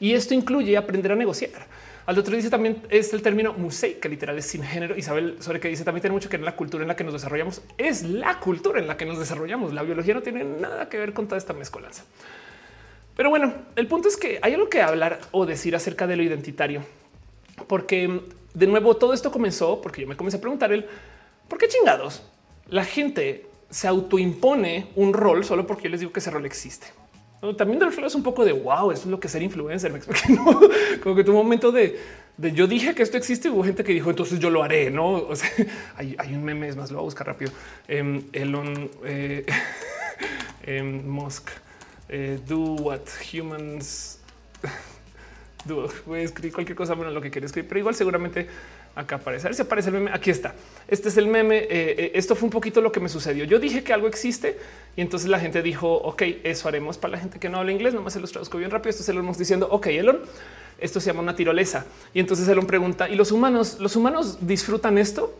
Y 0.00 0.14
esto 0.14 0.32
incluye 0.32 0.76
aprender 0.78 1.12
a 1.12 1.16
negociar. 1.16 1.66
Al 2.06 2.18
otro 2.18 2.34
dice 2.34 2.48
también 2.48 2.82
es 2.88 3.12
el 3.12 3.20
término 3.20 3.52
musei, 3.52 4.00
que 4.00 4.08
literal 4.08 4.38
es 4.38 4.46
sin 4.46 4.62
género. 4.62 4.96
Isabel 4.96 5.36
sobre 5.40 5.60
que 5.60 5.68
dice 5.68 5.84
también 5.84 6.00
tiene 6.00 6.14
mucho 6.14 6.30
que 6.30 6.38
ver 6.38 6.46
la 6.46 6.56
cultura 6.56 6.82
en 6.82 6.88
la 6.88 6.96
que 6.96 7.04
nos 7.04 7.12
desarrollamos. 7.12 7.60
Es 7.76 8.04
la 8.04 8.40
cultura 8.40 8.80
en 8.80 8.86
la 8.86 8.96
que 8.96 9.04
nos 9.04 9.18
desarrollamos. 9.18 9.74
La 9.74 9.82
biología 9.82 10.14
no 10.14 10.22
tiene 10.22 10.44
nada 10.44 10.88
que 10.88 10.96
ver 10.96 11.12
con 11.12 11.26
toda 11.26 11.36
esta 11.36 11.52
mezcolanza. 11.52 12.04
Pero 13.14 13.28
bueno, 13.28 13.52
el 13.76 13.86
punto 13.86 14.08
es 14.08 14.16
que 14.16 14.38
hay 14.40 14.54
algo 14.54 14.70
que 14.70 14.80
hablar 14.80 15.20
o 15.30 15.44
decir 15.44 15.76
acerca 15.76 16.06
de 16.06 16.16
lo 16.16 16.22
identitario 16.22 16.82
porque 17.66 18.22
de 18.54 18.66
nuevo 18.66 18.96
todo 18.96 19.12
esto 19.12 19.30
comenzó 19.30 19.80
porque 19.80 20.02
yo 20.02 20.06
me 20.08 20.16
comencé 20.16 20.36
a 20.36 20.40
preguntar 20.40 20.72
el 20.72 20.86
por 21.48 21.58
qué 21.58 21.68
chingados 21.68 22.22
la 22.68 22.84
gente 22.84 23.46
se 23.70 23.88
autoimpone 23.88 24.88
un 24.96 25.12
rol 25.12 25.44
solo 25.44 25.66
porque 25.66 25.84
yo 25.84 25.90
les 25.90 26.00
digo 26.00 26.12
que 26.12 26.20
ese 26.20 26.30
rol 26.30 26.46
existe. 26.46 26.86
También 27.56 27.80
del 27.80 28.04
es 28.04 28.14
un 28.14 28.22
poco 28.22 28.44
de 28.44 28.52
wow, 28.52 28.92
eso 28.92 29.02
es 29.02 29.06
lo 29.06 29.18
que 29.18 29.28
ser 29.28 29.42
influencer. 29.42 29.92
Me 29.92 29.98
¿no? 30.36 30.60
Como 31.02 31.16
que 31.16 31.24
tu 31.24 31.32
momento 31.32 31.72
de, 31.72 31.98
yo 32.38 32.68
dije 32.68 32.94
que 32.94 33.02
esto 33.02 33.16
existe. 33.16 33.50
Hubo 33.50 33.64
gente 33.64 33.82
que 33.82 33.92
dijo 33.92 34.10
entonces 34.10 34.38
yo 34.38 34.48
lo 34.48 34.62
haré. 34.62 34.92
No 34.92 35.14
o 35.14 35.32
hay, 35.96 36.34
un 36.34 36.44
meme, 36.44 36.68
es 36.68 36.76
más, 36.76 36.92
lo 36.92 36.98
voy 36.98 37.02
a 37.02 37.06
buscar 37.06 37.26
rápido. 37.26 37.50
Em, 37.88 38.22
Elon 38.32 38.88
eh, 39.04 39.44
em, 40.62 41.04
Musk 41.04 41.50
eh, 42.08 42.38
do 42.46 42.76
what 42.76 43.00
humans 43.32 44.21
voy 45.64 46.20
a 46.20 46.22
escribir 46.22 46.52
cualquier 46.52 46.76
cosa 46.76 46.94
menos 46.94 47.12
lo 47.12 47.20
que 47.20 47.30
quiere 47.30 47.46
escribir, 47.46 47.68
pero 47.68 47.80
igual 47.80 47.94
seguramente 47.94 48.46
acá 48.94 49.16
aparece. 49.16 49.46
A 49.46 49.48
ver 49.48 49.54
si 49.54 49.62
aparece 49.62 49.88
el 49.88 49.94
meme. 49.94 50.10
Aquí 50.12 50.30
está. 50.30 50.54
Este 50.88 51.08
es 51.08 51.16
el 51.16 51.26
meme. 51.26 51.58
Eh, 51.58 51.68
eh, 51.70 52.12
esto 52.14 52.34
fue 52.34 52.46
un 52.46 52.50
poquito 52.50 52.80
lo 52.80 52.92
que 52.92 53.00
me 53.00 53.08
sucedió. 53.08 53.44
Yo 53.44 53.58
dije 53.58 53.82
que 53.82 53.92
algo 53.92 54.06
existe 54.06 54.58
y 54.96 55.00
entonces 55.00 55.28
la 55.28 55.38
gente 55.38 55.62
dijo, 55.62 55.92
ok, 55.92 56.22
eso 56.44 56.68
haremos 56.68 56.98
para 56.98 57.12
la 57.12 57.18
gente 57.18 57.38
que 57.38 57.48
no 57.48 57.58
habla 57.58 57.72
inglés. 57.72 57.94
Nomás 57.94 58.12
se 58.12 58.20
los 58.20 58.30
traduzco 58.30 58.58
bien 58.58 58.70
rápido. 58.70 58.90
Esto 58.90 59.02
se 59.02 59.12
lo 59.12 59.20
hemos 59.20 59.38
diciendo, 59.38 59.68
ok, 59.70 59.86
Elon, 59.88 60.20
esto 60.78 61.00
se 61.00 61.06
llama 61.06 61.20
una 61.20 61.36
tirolesa. 61.36 61.86
Y 62.12 62.20
entonces 62.20 62.48
Elon 62.48 62.66
pregunta, 62.66 63.08
¿y 63.08 63.14
los 63.14 63.32
humanos, 63.32 63.78
los 63.80 63.96
humanos 63.96 64.38
disfrutan 64.40 64.98
esto? 64.98 65.34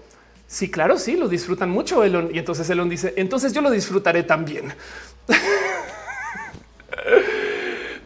Sí, 0.46 0.70
claro, 0.70 0.98
sí, 0.98 1.16
lo 1.16 1.28
disfrutan 1.28 1.70
mucho, 1.70 2.04
Elon. 2.04 2.30
Y 2.32 2.38
entonces 2.38 2.68
Elon 2.68 2.88
dice, 2.88 3.14
entonces 3.16 3.52
yo 3.52 3.62
lo 3.62 3.70
disfrutaré 3.70 4.22
también. 4.22 4.72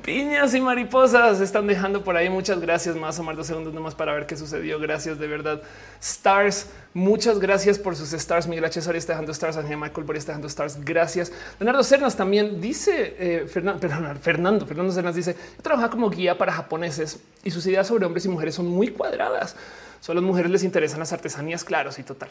Piñas 0.06 0.54
y 0.54 0.60
mariposas 0.60 1.40
están 1.40 1.66
dejando 1.66 2.04
por 2.04 2.16
ahí. 2.16 2.30
Muchas 2.30 2.60
gracias. 2.60 2.94
Más 2.94 3.18
o 3.18 3.24
dos 3.24 3.44
segundos 3.44 3.74
nomás 3.74 3.96
para 3.96 4.14
ver 4.14 4.24
qué 4.24 4.36
sucedió. 4.36 4.78
Gracias 4.78 5.18
de 5.18 5.26
verdad. 5.26 5.60
Stars, 6.00 6.68
muchas 6.94 7.40
gracias 7.40 7.76
por 7.76 7.96
sus 7.96 8.12
stars. 8.12 8.46
Miguel 8.46 8.64
H. 8.66 8.78
está 8.78 9.14
dejando 9.14 9.32
stars. 9.32 9.56
Ángel 9.56 9.76
Michael 9.76 10.06
Boris 10.06 10.20
está 10.20 10.30
dejando 10.30 10.46
stars. 10.46 10.78
Gracias. 10.84 11.32
Leonardo 11.58 11.82
Cernas 11.82 12.14
también 12.14 12.60
dice 12.60 13.16
eh, 13.18 13.48
Fernando, 13.48 13.80
Fernando, 14.20 14.64
Fernando 14.64 14.92
Cernas 14.92 15.16
dice: 15.16 15.34
Yo 15.56 15.62
trabajo 15.64 15.90
como 15.90 16.08
guía 16.08 16.38
para 16.38 16.52
japoneses 16.52 17.18
y 17.42 17.50
sus 17.50 17.66
ideas 17.66 17.88
sobre 17.88 18.06
hombres 18.06 18.24
y 18.26 18.28
mujeres 18.28 18.54
son 18.54 18.68
muy 18.68 18.92
cuadradas. 18.92 19.56
Solo 20.00 20.20
las 20.20 20.28
mujeres 20.28 20.52
les 20.52 20.62
interesan 20.62 21.00
las 21.00 21.12
artesanías. 21.12 21.64
Claro, 21.64 21.90
sí, 21.90 22.04
total. 22.04 22.28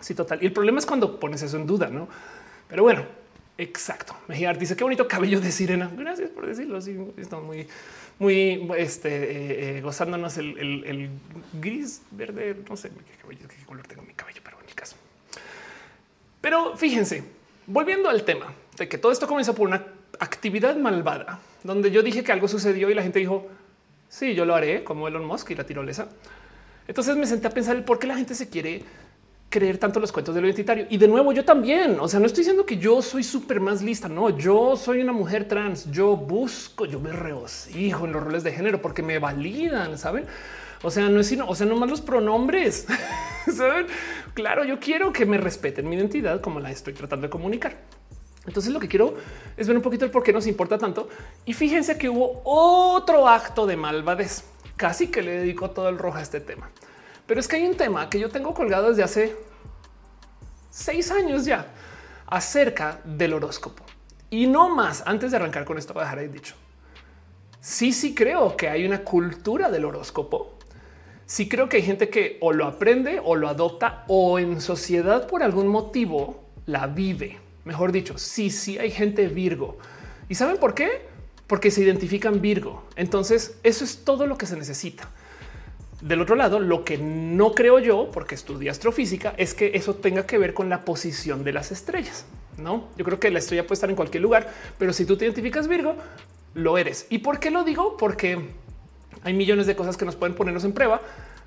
Sí, 0.00 0.14
total. 0.14 0.40
Y 0.40 0.46
el 0.46 0.52
problema 0.52 0.78
es 0.78 0.86
cuando 0.86 1.18
pones 1.18 1.42
eso 1.42 1.56
en 1.56 1.66
duda, 1.66 1.88
no? 1.88 2.06
Pero 2.68 2.84
bueno, 2.84 3.06
Exacto. 3.62 4.16
Mejía 4.26 4.52
dice 4.54 4.74
qué 4.74 4.82
bonito 4.82 5.06
cabello 5.06 5.40
de 5.40 5.52
sirena. 5.52 5.88
Gracias 5.96 6.30
por 6.30 6.46
decirlo. 6.46 6.80
Sí, 6.80 6.98
estamos 7.16 7.44
muy, 7.44 7.68
muy 8.18 8.68
este, 8.76 9.08
eh, 9.08 9.78
eh, 9.78 9.80
gozándonos 9.80 10.36
el, 10.36 11.10
gris 11.52 12.02
verde. 12.10 12.56
No 12.68 12.76
sé 12.76 12.90
qué, 12.90 13.64
color 13.64 13.86
tengo 13.86 14.02
mi 14.02 14.14
cabello, 14.14 14.40
pero 14.42 14.58
en 14.60 14.68
el 14.68 14.74
caso. 14.74 14.96
Pero 16.40 16.76
fíjense, 16.76 17.22
volviendo 17.68 18.08
al 18.08 18.24
tema 18.24 18.52
de 18.76 18.88
que 18.88 18.98
todo 18.98 19.12
esto 19.12 19.28
comenzó 19.28 19.54
por 19.54 19.68
una 19.68 19.86
actividad 20.18 20.76
malvada, 20.76 21.38
donde 21.62 21.92
yo 21.92 22.02
dije 22.02 22.24
que 22.24 22.32
algo 22.32 22.48
sucedió 22.48 22.90
y 22.90 22.94
la 22.94 23.02
gente 23.04 23.20
dijo, 23.20 23.46
sí, 24.08 24.34
yo 24.34 24.44
lo 24.44 24.56
haré, 24.56 24.82
como 24.82 25.06
Elon 25.06 25.24
Musk 25.24 25.52
y 25.52 25.54
la 25.54 25.64
tirolesa. 25.64 26.08
Entonces 26.88 27.16
me 27.16 27.26
senté 27.26 27.46
a 27.46 27.50
pensar 27.50 27.76
el 27.76 27.84
por 27.84 28.00
qué 28.00 28.08
la 28.08 28.16
gente 28.16 28.34
se 28.34 28.48
quiere 28.48 28.82
creer 29.52 29.76
tanto 29.76 30.00
los 30.00 30.10
cuentos 30.10 30.34
de 30.34 30.40
lo 30.40 30.46
identitario. 30.46 30.86
Y 30.88 30.96
de 30.96 31.06
nuevo, 31.06 31.32
yo 31.32 31.44
también. 31.44 32.00
O 32.00 32.08
sea, 32.08 32.18
no 32.18 32.26
estoy 32.26 32.40
diciendo 32.40 32.64
que 32.64 32.78
yo 32.78 33.02
soy 33.02 33.22
súper 33.22 33.60
más 33.60 33.82
lista. 33.82 34.08
No, 34.08 34.30
yo 34.30 34.76
soy 34.76 35.02
una 35.02 35.12
mujer 35.12 35.46
trans. 35.46 35.90
Yo 35.92 36.16
busco, 36.16 36.86
yo 36.86 36.98
me 36.98 37.12
regocijo 37.12 38.06
en 38.06 38.12
los 38.12 38.22
roles 38.24 38.42
de 38.42 38.52
género 38.52 38.80
porque 38.80 39.02
me 39.02 39.18
validan, 39.18 39.98
saben? 39.98 40.24
O 40.82 40.90
sea, 40.90 41.08
no 41.08 41.20
es 41.20 41.26
sino, 41.28 41.46
o 41.46 41.54
sea, 41.54 41.66
no 41.66 41.76
más 41.76 41.88
los 41.88 42.00
pronombres. 42.00 42.86
Claro, 44.34 44.64
yo 44.64 44.78
quiero 44.80 45.12
que 45.12 45.26
me 45.26 45.36
respeten 45.36 45.86
mi 45.86 45.96
identidad 45.96 46.40
como 46.40 46.58
la 46.60 46.70
estoy 46.70 46.94
tratando 46.94 47.26
de 47.26 47.30
comunicar. 47.30 47.76
Entonces 48.46 48.72
lo 48.72 48.80
que 48.80 48.88
quiero 48.88 49.14
es 49.56 49.66
ver 49.66 49.76
un 49.76 49.82
poquito 49.82 50.04
el 50.04 50.10
por 50.10 50.22
qué 50.22 50.32
nos 50.32 50.46
importa 50.46 50.78
tanto. 50.78 51.08
Y 51.44 51.52
fíjense 51.52 51.98
que 51.98 52.08
hubo 52.08 52.40
otro 52.44 53.28
acto 53.28 53.66
de 53.66 53.76
malvadez. 53.76 54.44
Casi 54.76 55.08
que 55.08 55.22
le 55.22 55.32
dedico 55.32 55.70
todo 55.70 55.88
el 55.88 55.98
rojo 55.98 56.18
a 56.18 56.22
este 56.22 56.40
tema. 56.40 56.70
Pero 57.32 57.40
es 57.40 57.48
que 57.48 57.56
hay 57.56 57.64
un 57.64 57.78
tema 57.78 58.10
que 58.10 58.20
yo 58.20 58.28
tengo 58.28 58.52
colgado 58.52 58.90
desde 58.90 59.02
hace 59.02 59.36
seis 60.68 61.10
años 61.10 61.46
ya 61.46 61.66
acerca 62.26 63.00
del 63.04 63.32
horóscopo. 63.32 63.84
Y 64.28 64.46
no 64.46 64.68
más, 64.68 65.02
antes 65.06 65.30
de 65.30 65.38
arrancar 65.38 65.64
con 65.64 65.78
esto, 65.78 65.94
voy 65.94 66.02
a 66.02 66.04
dejar 66.04 66.18
ahí 66.18 66.28
dicho. 66.28 66.54
Sí, 67.58 67.94
sí 67.94 68.14
creo 68.14 68.54
que 68.54 68.68
hay 68.68 68.84
una 68.84 69.02
cultura 69.02 69.70
del 69.70 69.86
horóscopo. 69.86 70.58
Sí 71.24 71.48
creo 71.48 71.70
que 71.70 71.78
hay 71.78 71.82
gente 71.84 72.10
que 72.10 72.36
o 72.42 72.52
lo 72.52 72.66
aprende 72.66 73.18
o 73.24 73.34
lo 73.34 73.48
adopta 73.48 74.04
o 74.08 74.38
en 74.38 74.60
sociedad 74.60 75.26
por 75.26 75.42
algún 75.42 75.68
motivo 75.68 76.44
la 76.66 76.86
vive. 76.86 77.40
Mejor 77.64 77.92
dicho, 77.92 78.18
sí, 78.18 78.50
sí 78.50 78.76
hay 78.78 78.90
gente 78.90 79.26
Virgo. 79.28 79.78
¿Y 80.28 80.34
saben 80.34 80.58
por 80.58 80.74
qué? 80.74 81.08
Porque 81.46 81.70
se 81.70 81.80
identifican 81.80 82.42
Virgo. 82.42 82.84
Entonces, 82.94 83.58
eso 83.62 83.84
es 83.84 84.04
todo 84.04 84.26
lo 84.26 84.36
que 84.36 84.44
se 84.44 84.54
necesita. 84.54 85.08
Del 86.02 86.20
otro 86.20 86.34
lado, 86.34 86.58
lo 86.58 86.84
que 86.84 86.98
no 86.98 87.52
creo 87.52 87.78
yo, 87.78 88.10
porque 88.12 88.34
estudié 88.34 88.70
astrofísica, 88.70 89.34
es 89.36 89.54
que 89.54 89.70
eso 89.74 89.94
tenga 89.94 90.26
que 90.26 90.36
ver 90.36 90.52
con 90.52 90.68
la 90.68 90.84
posición 90.84 91.44
de 91.44 91.52
las 91.52 91.70
estrellas. 91.70 92.26
No, 92.58 92.88
yo 92.96 93.04
creo 93.04 93.20
que 93.20 93.30
la 93.30 93.38
estrella 93.38 93.62
puede 93.62 93.74
estar 93.74 93.88
en 93.88 93.94
cualquier 93.94 94.22
lugar, 94.22 94.52
pero 94.78 94.92
si 94.92 95.06
tú 95.06 95.16
te 95.16 95.24
identificas 95.26 95.68
Virgo, 95.68 95.94
lo 96.54 96.76
eres. 96.76 97.06
¿Y 97.08 97.18
por 97.18 97.38
qué 97.38 97.52
lo 97.52 97.62
digo? 97.62 97.96
Porque 97.96 98.50
hay 99.22 99.32
millones 99.32 99.68
de 99.68 99.76
cosas 99.76 99.96
que 99.96 100.04
nos 100.04 100.16
pueden 100.16 100.34
ponernos 100.34 100.64
en 100.64 100.72
prueba 100.72 101.00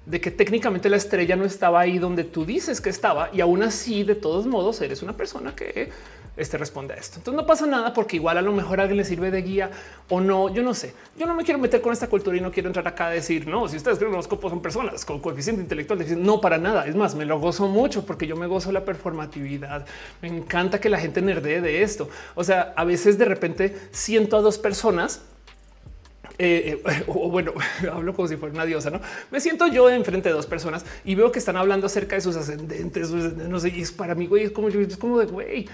de 0.06 0.22
que 0.22 0.32
técnicamente 0.32 0.90
la 0.90 0.98
estrella 0.98 1.36
no 1.36 1.44
estaba 1.44 1.82
ahí 1.82 1.98
donde 1.98 2.24
tú 2.24 2.46
dices 2.46 2.80
que 2.80 2.90
estaba 2.90 3.30
y 3.34 3.42
aún 3.42 3.62
así 3.62 4.04
de 4.04 4.16
todos 4.16 4.46
modos 4.46 4.80
eres 4.82 5.02
una 5.02 5.14
persona 5.14 5.54
que 5.56 5.90
este 6.38 6.58
responde 6.58 6.94
a 6.94 6.98
esto. 6.98 7.18
Entonces 7.18 7.42
no 7.42 7.48
pasa 7.48 7.66
nada 7.66 7.94
porque 7.94 8.18
igual 8.18 8.38
a 8.38 8.42
lo 8.42 8.52
mejor 8.52 8.80
alguien 8.80 8.98
le 8.98 9.06
sirve 9.06 9.32
de 9.32 9.42
guía 9.42 9.72
o 10.10 10.20
no. 10.20 10.54
Yo 10.54 10.64
no 10.64 10.74
sé. 10.74 10.94
Yo 11.18 11.26
no 11.26 11.36
me 11.36 11.44
quiero 11.44 11.60
meter 11.60 11.82
con 11.82 11.94
esta 11.94 12.08
cultura 12.08 12.36
y 12.38 12.42
no 12.42 12.52
quiero 12.52 12.68
entrar 12.68 12.88
acá 12.88 13.08
a 13.08 13.12
decir 13.12 13.48
no. 13.48 13.68
Si 13.68 13.78
ustedes 13.78 13.98
creen 13.98 14.12
los 14.12 14.28
copos 14.28 14.52
son 14.52 14.62
personas 14.62 15.06
con 15.06 15.20
coeficiente 15.20 15.62
intelectual, 15.62 16.04
no 16.24 16.42
para 16.42 16.58
nada. 16.58 16.86
Es 16.88 16.96
más, 16.96 17.16
me 17.16 17.26
lo 17.26 17.40
gozo 17.40 17.68
mucho 17.68 18.06
porque 18.06 18.28
yo 18.28 18.36
me 18.36 18.48
gozo 18.48 18.72
la 18.72 18.86
performatividad. 18.86 19.86
Me 20.22 20.28
encanta 20.28 20.80
que 20.80 20.90
la 20.90 21.00
gente 21.00 21.22
nerdee 21.22 21.62
de 21.62 21.84
esto. 21.84 22.10
O 22.36 22.44
sea, 22.44 22.74
a 22.76 22.84
veces 22.84 23.18
de 23.18 23.26
repente 23.26 23.76
siento 23.92 24.38
a 24.38 24.42
dos 24.42 24.58
personas 24.58 25.22
eh, 26.38 26.82
eh, 26.86 27.04
o 27.08 27.30
bueno, 27.30 27.54
hablo 27.92 28.14
como 28.14 28.28
si 28.28 28.36
fuera 28.36 28.54
una 28.54 28.66
diosa, 28.66 28.90
¿no? 28.90 29.00
Me 29.32 29.40
siento 29.40 29.68
yo 29.68 29.90
enfrente 29.90 30.30
de 30.30 30.36
dos 30.36 30.46
personas 30.46 30.86
y 31.04 31.16
veo 31.16 31.32
que 31.32 31.40
están 31.40 31.58
hablando 31.58 31.88
acerca 31.88 32.16
de 32.16 32.22
sus 32.22 32.36
ascendentes, 32.36 33.12
no 33.12 33.60
sé, 33.60 33.70
y 33.70 33.82
es 33.82 33.92
para 33.92 34.16
mí, 34.16 34.28
güey, 34.28 34.44
es 34.44 34.52
como 34.52 34.68
es 34.68 34.98
como 34.98 35.20
de, 35.20 35.26
güey, 35.26 35.68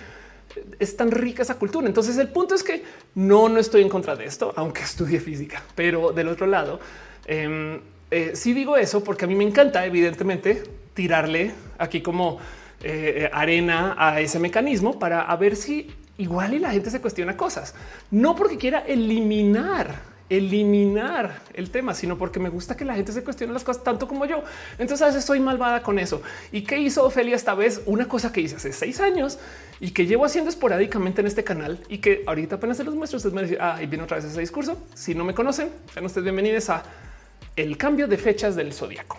es 0.79 0.97
tan 0.97 1.11
rica 1.11 1.41
esa 1.43 1.55
cultura. 1.55 1.87
Entonces 1.87 2.17
el 2.17 2.29
punto 2.29 2.55
es 2.55 2.63
que 2.63 2.83
no, 3.15 3.49
no 3.49 3.59
estoy 3.59 3.81
en 3.81 3.89
contra 3.89 4.15
de 4.15 4.25
esto, 4.25 4.53
aunque 4.55 4.81
estudie 4.81 5.19
física, 5.19 5.63
pero 5.75 6.11
del 6.11 6.27
otro 6.27 6.47
lado, 6.47 6.79
eh, 7.25 7.79
sí 8.33 8.53
digo 8.53 8.77
eso 8.77 9.03
porque 9.03 9.25
a 9.25 9.27
mí 9.27 9.35
me 9.35 9.43
encanta, 9.43 9.85
evidentemente, 9.85 10.63
tirarle 10.93 11.51
aquí 11.77 12.01
como 12.01 12.39
arena 13.31 13.95
a 13.97 14.19
ese 14.21 14.39
mecanismo 14.39 14.97
para 14.97 15.33
ver 15.37 15.55
si 15.55 15.87
igual 16.17 16.53
y 16.53 16.59
la 16.59 16.71
gente 16.71 16.89
se 16.89 16.99
cuestiona 16.99 17.37
cosas, 17.37 17.75
no 18.09 18.35
porque 18.35 18.57
quiera 18.57 18.79
eliminar 18.79 20.10
eliminar 20.31 21.41
el 21.53 21.71
tema, 21.71 21.93
sino 21.93 22.17
porque 22.17 22.39
me 22.39 22.47
gusta 22.47 22.77
que 22.77 22.85
la 22.85 22.95
gente 22.95 23.11
se 23.11 23.21
cuestione 23.21 23.51
las 23.51 23.65
cosas 23.65 23.83
tanto 23.83 24.07
como 24.07 24.25
yo. 24.25 24.43
Entonces 24.79 25.01
a 25.01 25.07
veces 25.07 25.25
soy 25.25 25.41
malvada 25.41 25.83
con 25.83 25.99
eso. 25.99 26.21
¿Y 26.53 26.61
qué 26.61 26.79
hizo 26.79 27.03
Ofelia 27.03 27.35
esta 27.35 27.53
vez? 27.53 27.81
Una 27.85 28.07
cosa 28.07 28.31
que 28.31 28.39
hice 28.39 28.55
hace 28.55 28.71
seis 28.71 29.01
años 29.01 29.39
y 29.81 29.91
que 29.91 30.05
llevo 30.05 30.23
haciendo 30.23 30.49
esporádicamente 30.49 31.19
en 31.19 31.27
este 31.27 31.43
canal 31.43 31.79
y 31.89 31.97
que 31.97 32.23
ahorita 32.25 32.55
apenas 32.55 32.77
se 32.77 32.85
los 32.85 32.95
muestro. 32.95 33.17
Ustedes 33.17 33.35
me 33.35 33.41
dicen, 33.41 33.57
ah, 33.59 33.75
ahí 33.75 33.87
viene 33.87 34.05
otra 34.05 34.17
vez 34.17 34.25
ese 34.25 34.39
discurso. 34.39 34.77
Si 34.93 35.13
no 35.13 35.25
me 35.25 35.33
conocen, 35.33 35.69
sean 35.93 36.05
ustedes 36.05 36.23
bienvenidos 36.23 36.69
a 36.69 36.83
el 37.57 37.77
cambio 37.77 38.07
de 38.07 38.17
fechas 38.17 38.55
del 38.55 38.71
zodiaco. 38.71 39.17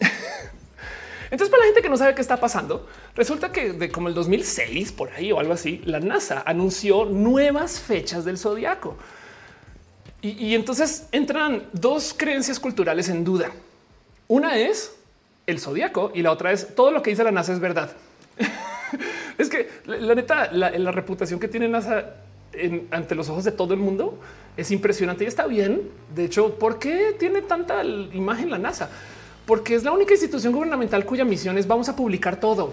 Entonces, 1.30 1.50
para 1.50 1.60
la 1.60 1.66
gente 1.66 1.82
que 1.82 1.90
no 1.90 1.98
sabe 1.98 2.14
qué 2.14 2.22
está 2.22 2.40
pasando, 2.40 2.88
resulta 3.14 3.52
que 3.52 3.74
de 3.74 3.90
como 3.90 4.08
el 4.08 4.14
2006 4.14 4.92
por 4.92 5.10
ahí 5.12 5.30
o 5.30 5.40
algo 5.40 5.52
así, 5.52 5.82
la 5.84 6.00
NASA 6.00 6.42
anunció 6.46 7.04
nuevas 7.04 7.80
fechas 7.80 8.24
del 8.24 8.38
zodiaco. 8.38 8.96
Y, 10.24 10.54
entonces 10.54 11.06
entran 11.12 11.64
dos 11.74 12.14
creencias 12.16 12.58
culturales 12.58 13.10
en 13.10 13.24
duda. 13.24 13.50
Una 14.26 14.56
es 14.56 14.96
el 15.46 15.60
zodiaco 15.60 16.12
y 16.14 16.22
la 16.22 16.32
otra 16.32 16.50
es 16.50 16.74
todo 16.74 16.90
lo 16.90 17.02
que 17.02 17.10
dice 17.10 17.22
la 17.22 17.30
NASA 17.30 17.52
es 17.52 17.60
verdad. 17.60 17.90
es 19.38 19.50
que 19.50 19.68
la, 19.84 20.14
neta, 20.14 20.50
la, 20.50 20.90
reputación 20.92 21.38
que 21.38 21.46
tiene 21.46 21.68
NASA 21.68 22.14
ante 22.90 23.14
los 23.14 23.28
ojos 23.28 23.44
de 23.44 23.52
todo 23.52 23.74
el 23.74 23.80
mundo 23.80 24.18
es 24.56 24.70
impresionante 24.70 25.24
y 25.24 25.26
está 25.26 25.46
bien. 25.46 25.90
De 26.14 26.24
hecho, 26.24 26.58
¿por 26.58 26.78
qué 26.78 27.14
tiene 27.18 27.42
tanta 27.42 27.84
imagen 27.84 28.50
la 28.50 28.56
NASA? 28.56 28.88
Porque 29.44 29.74
es 29.74 29.84
la 29.84 29.92
única 29.92 30.14
institución 30.14 30.54
gubernamental 30.54 31.04
cuya 31.04 31.26
misión 31.26 31.58
es 31.58 31.66
vamos 31.66 31.90
a 31.90 31.96
publicar 31.96 32.40
todo. 32.40 32.72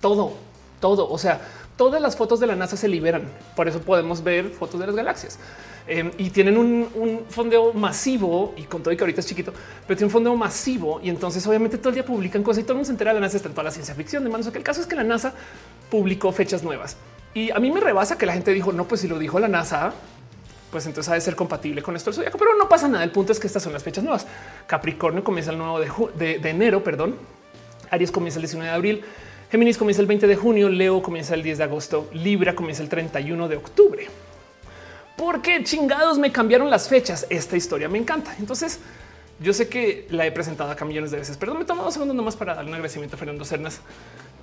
Todo, 0.00 0.34
todo. 0.78 1.10
O 1.10 1.18
sea, 1.18 1.40
todas 1.82 2.00
las 2.00 2.14
fotos 2.14 2.38
de 2.38 2.46
la 2.46 2.54
NASA 2.54 2.76
se 2.76 2.86
liberan. 2.86 3.24
Por 3.56 3.66
eso 3.66 3.80
podemos 3.80 4.22
ver 4.22 4.50
fotos 4.50 4.78
de 4.78 4.86
las 4.86 4.94
galaxias. 4.94 5.40
Em, 5.88 6.12
y 6.16 6.30
tienen 6.30 6.56
un, 6.56 7.24
fondeo 7.28 7.72
masivo 7.72 8.54
y 8.56 8.62
con 8.62 8.84
todo 8.84 8.94
y 8.94 8.96
que 8.96 9.02
ahorita 9.02 9.20
es 9.20 9.26
chiquito, 9.26 9.52
pero 9.84 9.96
tiene 9.96 10.06
un 10.06 10.12
fondeo 10.12 10.36
masivo 10.36 11.00
y 11.02 11.08
entonces 11.08 11.44
obviamente 11.44 11.78
todo 11.78 11.88
el 11.88 11.96
día 11.96 12.04
publican 12.04 12.44
cosas 12.44 12.60
y 12.60 12.62
todo 12.62 12.74
el 12.74 12.76
mundo 12.76 12.86
se 12.86 12.92
entera 12.92 13.10
de 13.10 13.14
la 13.16 13.26
NASA 13.26 13.36
está 13.36 13.48
en 13.48 13.54
toda 13.54 13.64
la 13.64 13.72
ciencia 13.72 13.96
ficción 13.96 14.22
de 14.22 14.30
manos. 14.30 14.48
que 14.48 14.58
el 14.58 14.62
caso 14.62 14.80
es 14.80 14.86
que 14.86 14.94
la 14.94 15.02
NASA 15.02 15.34
publicó 15.90 16.30
fechas 16.30 16.62
nuevas 16.62 16.96
y 17.34 17.50
a 17.50 17.58
mí 17.58 17.72
me 17.72 17.80
rebasa 17.80 18.16
que 18.16 18.26
la 18.26 18.32
gente 18.32 18.52
dijo 18.52 18.70
no, 18.70 18.86
pues 18.86 19.00
si 19.00 19.08
lo 19.08 19.18
dijo 19.18 19.40
la 19.40 19.48
NASA, 19.48 19.92
pues 20.70 20.86
entonces 20.86 21.10
ha 21.10 21.14
de 21.14 21.20
ser 21.20 21.34
compatible 21.34 21.82
con 21.82 21.96
esto 21.96 22.10
el 22.10 22.14
zodiaco, 22.14 22.38
pero 22.38 22.54
no 22.56 22.68
pasa 22.68 22.86
nada. 22.86 23.02
El 23.02 23.10
punto 23.10 23.32
es 23.32 23.40
que 23.40 23.48
estas 23.48 23.64
son 23.64 23.72
las 23.72 23.82
fechas 23.82 24.04
nuevas. 24.04 24.24
Capricornio 24.68 25.24
comienza 25.24 25.50
el 25.50 25.58
9 25.58 25.90
de, 26.14 26.38
de 26.38 26.48
enero, 26.48 26.84
perdón. 26.84 27.16
Aries 27.90 28.12
comienza 28.12 28.38
el 28.38 28.42
19 28.42 28.70
de 28.70 28.74
abril. 28.76 29.04
Géminis 29.52 29.76
comienza 29.76 30.00
el 30.00 30.08
20 30.08 30.26
de 30.26 30.34
junio, 30.34 30.70
Leo 30.70 31.02
comienza 31.02 31.34
el 31.34 31.42
10 31.42 31.58
de 31.58 31.64
agosto, 31.64 32.08
Libra 32.14 32.54
comienza 32.54 32.82
el 32.82 32.88
31 32.88 33.48
de 33.48 33.56
octubre. 33.56 34.06
¿Por 35.14 35.42
qué 35.42 35.62
chingados 35.62 36.18
me 36.18 36.32
cambiaron 36.32 36.70
las 36.70 36.88
fechas? 36.88 37.26
Esta 37.28 37.54
historia 37.54 37.86
me 37.86 37.98
encanta. 37.98 38.34
Entonces, 38.38 38.80
yo 39.40 39.52
sé 39.52 39.68
que 39.68 40.06
la 40.08 40.24
he 40.24 40.32
presentado 40.32 40.70
acá 40.70 40.86
millones 40.86 41.10
de 41.10 41.18
veces, 41.18 41.36
pero 41.36 41.54
me 41.54 41.66
tomo 41.66 41.82
dos 41.82 41.92
segundos 41.92 42.16
nomás 42.16 42.34
para 42.34 42.54
darle 42.54 42.70
un 42.70 42.76
agradecimiento 42.76 43.16
a 43.16 43.18
Fernando 43.18 43.44
Cernas, 43.44 43.82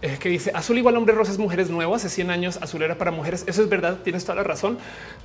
eh, 0.04 0.18
que 0.20 0.30
dice 0.30 0.52
azul 0.54 0.78
igual 0.78 0.96
hombre, 0.96 1.16
rosas, 1.16 1.40
mujeres 1.40 1.72
nuevas. 1.72 2.06
Hace 2.06 2.14
100 2.14 2.30
años 2.30 2.60
azul 2.62 2.84
era 2.84 2.96
para 2.96 3.10
mujeres. 3.10 3.46
Eso 3.48 3.64
es 3.64 3.68
verdad. 3.68 3.98
Tienes 4.04 4.26
toda 4.26 4.36
la 4.36 4.44
razón. 4.44 4.78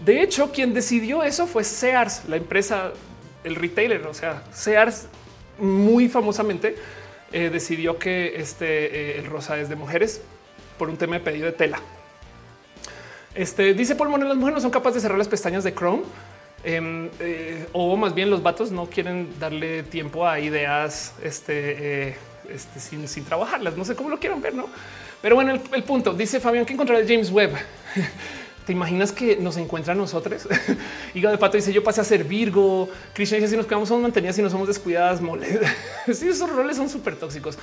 De 0.02 0.22
hecho, 0.22 0.50
quien 0.50 0.72
decidió 0.72 1.22
eso 1.22 1.46
fue 1.46 1.62
Sears, 1.62 2.22
la 2.26 2.36
empresa, 2.36 2.92
el 3.44 3.54
retailer. 3.54 4.06
O 4.06 4.14
sea, 4.14 4.44
Sears 4.50 5.08
muy 5.58 6.08
famosamente 6.08 6.74
eh, 7.34 7.50
decidió 7.50 7.98
que 7.98 8.36
este 8.36 9.16
eh, 9.16 9.18
el 9.18 9.26
rosa 9.26 9.58
es 9.58 9.68
de 9.68 9.74
mujeres 9.74 10.20
por 10.78 10.88
un 10.88 10.96
tema 10.96 11.14
de 11.14 11.20
pedido 11.20 11.46
de 11.46 11.52
tela. 11.52 11.80
Este 13.34 13.74
dice 13.74 13.96
Paul 13.96 14.10
Monel, 14.10 14.28
las 14.28 14.36
mujeres 14.36 14.54
no 14.54 14.60
son 14.60 14.70
capaces 14.70 14.94
de 14.94 15.00
cerrar 15.00 15.18
las 15.18 15.26
pestañas 15.26 15.64
de 15.64 15.74
Chrome. 15.74 16.04
Em, 16.62 17.10
eh, 17.18 17.66
o 17.72 17.96
más 17.96 18.14
bien 18.14 18.30
los 18.30 18.40
vatos 18.40 18.70
no 18.70 18.86
quieren 18.86 19.36
darle 19.40 19.82
tiempo 19.82 20.24
a 20.28 20.38
ideas 20.38 21.12
este, 21.24 22.16
este, 22.48 22.78
sin, 22.78 23.08
sin, 23.08 23.24
trabajarlas. 23.24 23.76
No 23.76 23.84
sé 23.84 23.96
cómo 23.96 24.10
lo 24.10 24.20
quieran 24.20 24.40
ver, 24.40 24.54
no? 24.54 24.68
Pero 25.20 25.34
bueno, 25.34 25.60
el, 25.72 25.82
punto 25.82 26.14
dice 26.14 26.38
Fabián 26.38 26.64
que 26.64 26.74
encontrar 26.74 27.02
James 27.04 27.32
Webb. 27.32 27.56
¿Te 28.66 28.72
imaginas 28.72 29.12
que 29.12 29.36
nos 29.36 29.58
encuentra 29.58 29.94
nosotros? 29.94 30.48
Higa 31.14 31.30
de 31.30 31.36
pato 31.36 31.56
dice 31.56 31.72
yo 31.72 31.84
pasé 31.84 32.00
a 32.00 32.04
ser 32.04 32.24
Virgo. 32.24 32.88
Krishna 33.12 33.36
dice 33.36 33.48
si 33.48 33.56
nos 33.56 33.66
quedamos 33.66 33.88
somos 33.88 34.02
mantenidas 34.02 34.38
y 34.38 34.42
no 34.42 34.48
somos 34.48 34.68
descuidadas, 34.68 35.20
mole. 35.20 35.60
sí, 36.12 36.28
esos 36.28 36.50
roles 36.50 36.76
son 36.76 36.88
súper 36.88 37.16
tóxicos. 37.16 37.58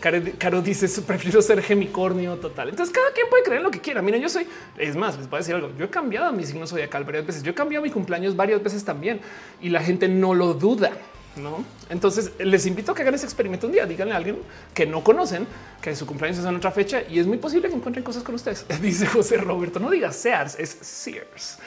Caro, 0.00 0.62
dice 0.62 0.88
prefiero 1.02 1.42
ser 1.42 1.60
gemicornio 1.60 2.36
total. 2.36 2.70
Entonces 2.70 2.94
cada 2.94 3.10
quien 3.12 3.28
puede 3.28 3.42
creer 3.42 3.62
lo 3.62 3.70
que 3.70 3.80
quiera. 3.80 4.00
Mira, 4.00 4.16
yo 4.16 4.28
soy, 4.28 4.46
es 4.78 4.96
más, 4.96 5.18
les 5.18 5.28
voy 5.28 5.38
a 5.38 5.40
decir 5.40 5.54
algo. 5.54 5.70
Yo 5.76 5.86
he 5.86 5.90
cambiado 5.90 6.32
mi 6.32 6.46
signo 6.46 6.66
zodiacal 6.66 7.04
varias 7.04 7.26
veces. 7.26 7.42
Yo 7.42 7.50
he 7.50 7.54
cambiado 7.54 7.84
mi 7.84 7.90
cumpleaños 7.90 8.36
varias 8.36 8.62
veces 8.62 8.84
también 8.84 9.20
y 9.60 9.68
la 9.68 9.80
gente 9.80 10.08
no 10.08 10.34
lo 10.34 10.54
duda. 10.54 10.92
No, 11.38 11.64
entonces 11.88 12.32
les 12.38 12.66
invito 12.66 12.92
a 12.92 12.94
que 12.94 13.02
hagan 13.02 13.14
ese 13.14 13.26
experimento 13.26 13.66
un 13.66 13.72
día. 13.72 13.86
Díganle 13.86 14.14
a 14.14 14.16
alguien 14.16 14.38
que 14.74 14.86
no 14.86 15.02
conocen 15.04 15.46
que 15.80 15.94
su 15.94 16.06
cumpleaños 16.06 16.40
es 16.40 16.44
en 16.44 16.56
otra 16.56 16.70
fecha 16.70 17.02
y 17.08 17.18
es 17.18 17.26
muy 17.26 17.38
posible 17.38 17.68
que 17.68 17.74
encuentren 17.74 18.04
cosas 18.04 18.22
con 18.22 18.34
ustedes. 18.34 18.66
Dice 18.82 19.06
José 19.06 19.36
Roberto. 19.36 19.78
No 19.78 19.90
digas 19.90 20.16
Sears, 20.16 20.58
es 20.58 20.70
Sears. 20.70 21.58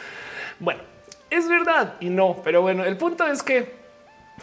Bueno, 0.59 0.81
es 1.29 1.47
verdad 1.47 1.95
y 1.99 2.09
no, 2.09 2.41
pero 2.43 2.61
bueno, 2.61 2.83
el 2.83 2.97
punto 2.97 3.25
es 3.25 3.41
que 3.41 3.81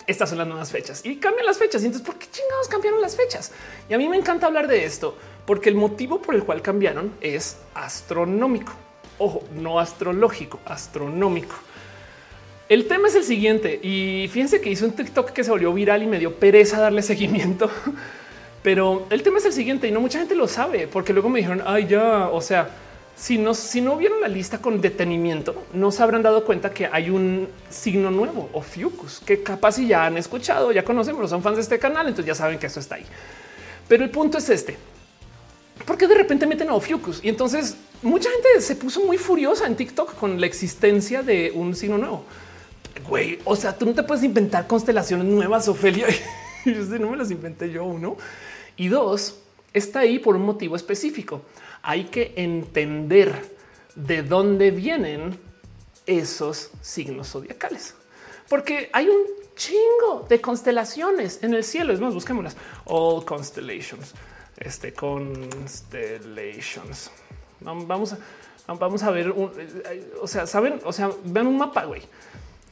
estas 0.07 0.29
son 0.29 0.39
las 0.39 0.47
nuevas 0.47 0.71
fechas 0.71 1.05
y 1.05 1.17
cambian 1.17 1.47
las 1.47 1.59
fechas. 1.59 1.83
Y 1.83 1.87
entonces, 1.87 2.07
¿por 2.07 2.19
qué 2.19 2.27
chingados 2.31 2.69
cambiaron 2.69 3.01
las 3.01 3.17
fechas? 3.17 3.53
Y 3.89 3.95
a 3.95 3.99
mí 3.99 4.09
me 4.09 4.17
encanta 4.17 4.47
hablar 4.47 4.69
de 4.69 4.85
esto 4.85 5.17
porque 5.45 5.69
el 5.69 5.75
motivo 5.75 6.21
por 6.21 6.35
el 6.35 6.45
cual 6.45 6.63
cambiaron 6.63 7.15
es 7.21 7.59
astronómico. 7.75 8.73
Ojo, 9.19 9.43
no 9.53 9.81
astrológico, 9.81 10.61
astronómico. 10.65 11.57
El 12.69 12.87
tema 12.87 13.09
es 13.09 13.15
el 13.15 13.25
siguiente 13.25 13.81
y 13.83 14.29
fíjense 14.29 14.61
que 14.61 14.69
hice 14.69 14.85
un 14.85 14.93
TikTok 14.93 15.31
que 15.31 15.43
se 15.43 15.51
volvió 15.51 15.73
viral 15.73 16.03
y 16.03 16.07
me 16.07 16.19
dio 16.19 16.35
pereza 16.35 16.79
darle 16.79 17.03
seguimiento. 17.15 17.71
Pero 18.63 19.07
el 19.09 19.23
tema 19.23 19.39
es 19.39 19.47
el 19.47 19.55
siguiente 19.55 19.89
y 19.89 19.91
no 19.91 20.01
mucha 20.01 20.19
gente 20.19 20.35
lo 20.35 20.47
sabe 20.49 20.87
porque 20.87 21.15
luego 21.15 21.31
me 21.31 21.39
dijeron, 21.39 21.63
ay, 21.65 21.87
ya, 21.87 22.29
o 22.29 22.43
sea, 22.43 22.69
si 23.17 23.39
no, 23.39 23.55
si 23.55 23.81
no 23.81 23.97
vieron 23.97 24.21
la 24.21 24.29
lista 24.29 24.59
con 24.59 24.83
detenimiento, 24.83 25.65
no 25.73 25.91
se 25.91 26.03
habrán 26.03 26.23
dado 26.23 26.45
cuenta 26.45 26.71
que 26.71 26.87
hay 26.93 27.09
un 27.09 27.49
signo 27.71 28.11
nuevo 28.11 28.51
o 28.53 28.61
Fiucus 28.61 29.21
que 29.25 29.43
capaz 29.43 29.73
si 29.73 29.87
ya 29.87 30.05
han 30.05 30.19
escuchado, 30.19 30.71
ya 30.71 30.85
conocen, 30.85 31.17
pero 31.17 31.27
son 31.27 31.43
fans 31.43 31.57
de 31.57 31.63
este 31.63 31.79
canal, 31.79 32.07
entonces 32.07 32.27
ya 32.27 32.35
saben 32.35 32.59
que 32.59 32.67
eso 32.67 32.81
está 32.81 32.97
ahí. 32.97 33.07
Pero 33.89 34.05
el 34.05 34.11
punto 34.11 34.37
es 34.37 34.51
este. 34.51 34.77
Porque 35.87 36.07
de 36.07 36.15
repente 36.15 36.47
meten 36.47 36.69
a 36.69 36.75
Ophiuchus 36.75 37.25
y 37.25 37.31
entonces 37.31 37.77
mucha 38.03 38.29
gente 38.31 38.61
se 38.61 38.77
puso 38.77 39.01
muy 39.07 39.17
furiosa 39.17 39.67
en 39.67 39.75
TikTok 39.75 40.17
con 40.17 40.39
la 40.39 40.47
existencia 40.47 41.23
de 41.23 41.51
un 41.55 41.75
signo 41.75 41.97
nuevo. 41.97 42.25
Güey, 43.07 43.39
o 43.45 43.57
sea, 43.57 43.77
tú 43.77 43.87
no 43.87 43.95
te 43.95 44.03
puedes 44.03 44.25
inventar 44.25 44.67
constelaciones 44.67 45.27
nuevas, 45.27 45.69
Ofelia. 45.69 46.07
no 46.65 47.11
me 47.11 47.17
las 47.17 47.31
inventé 47.31 47.71
yo, 47.71 47.85
uno. 47.85 48.17
Y 48.77 48.89
dos, 48.89 49.41
está 49.73 50.01
ahí 50.01 50.19
por 50.19 50.37
un 50.37 50.43
motivo 50.43 50.77
específico 50.77 51.43
hay 51.83 52.05
que 52.05 52.33
entender 52.37 53.57
de 53.95 54.23
dónde 54.23 54.71
vienen 54.71 55.39
esos 56.07 56.71
signos 56.81 57.29
zodiacales, 57.29 57.95
porque 58.49 58.89
hay 58.93 59.09
un 59.09 59.23
chingo 59.57 60.27
de 60.29 60.41
constelaciones 60.41 61.43
en 61.43 61.55
el 61.55 61.65
cielo. 61.65 61.93
Es 61.93 61.99
más, 62.01 62.15
busquémoslas. 62.15 62.57
All 62.85 63.25
constellations, 63.25 64.15
este 64.57 64.93
constellations. 64.93 67.11
Vamos 67.61 68.13
a, 68.13 68.19
vamos 68.75 69.03
a 69.03 69.11
ver. 69.11 69.31
o 69.31 69.51
sea, 70.27 70.47
saben, 70.47 70.81
o 70.85 70.93
sea, 70.93 71.11
vean 71.25 71.47
un 71.47 71.57
mapa, 71.59 71.85
güey. 71.85 72.03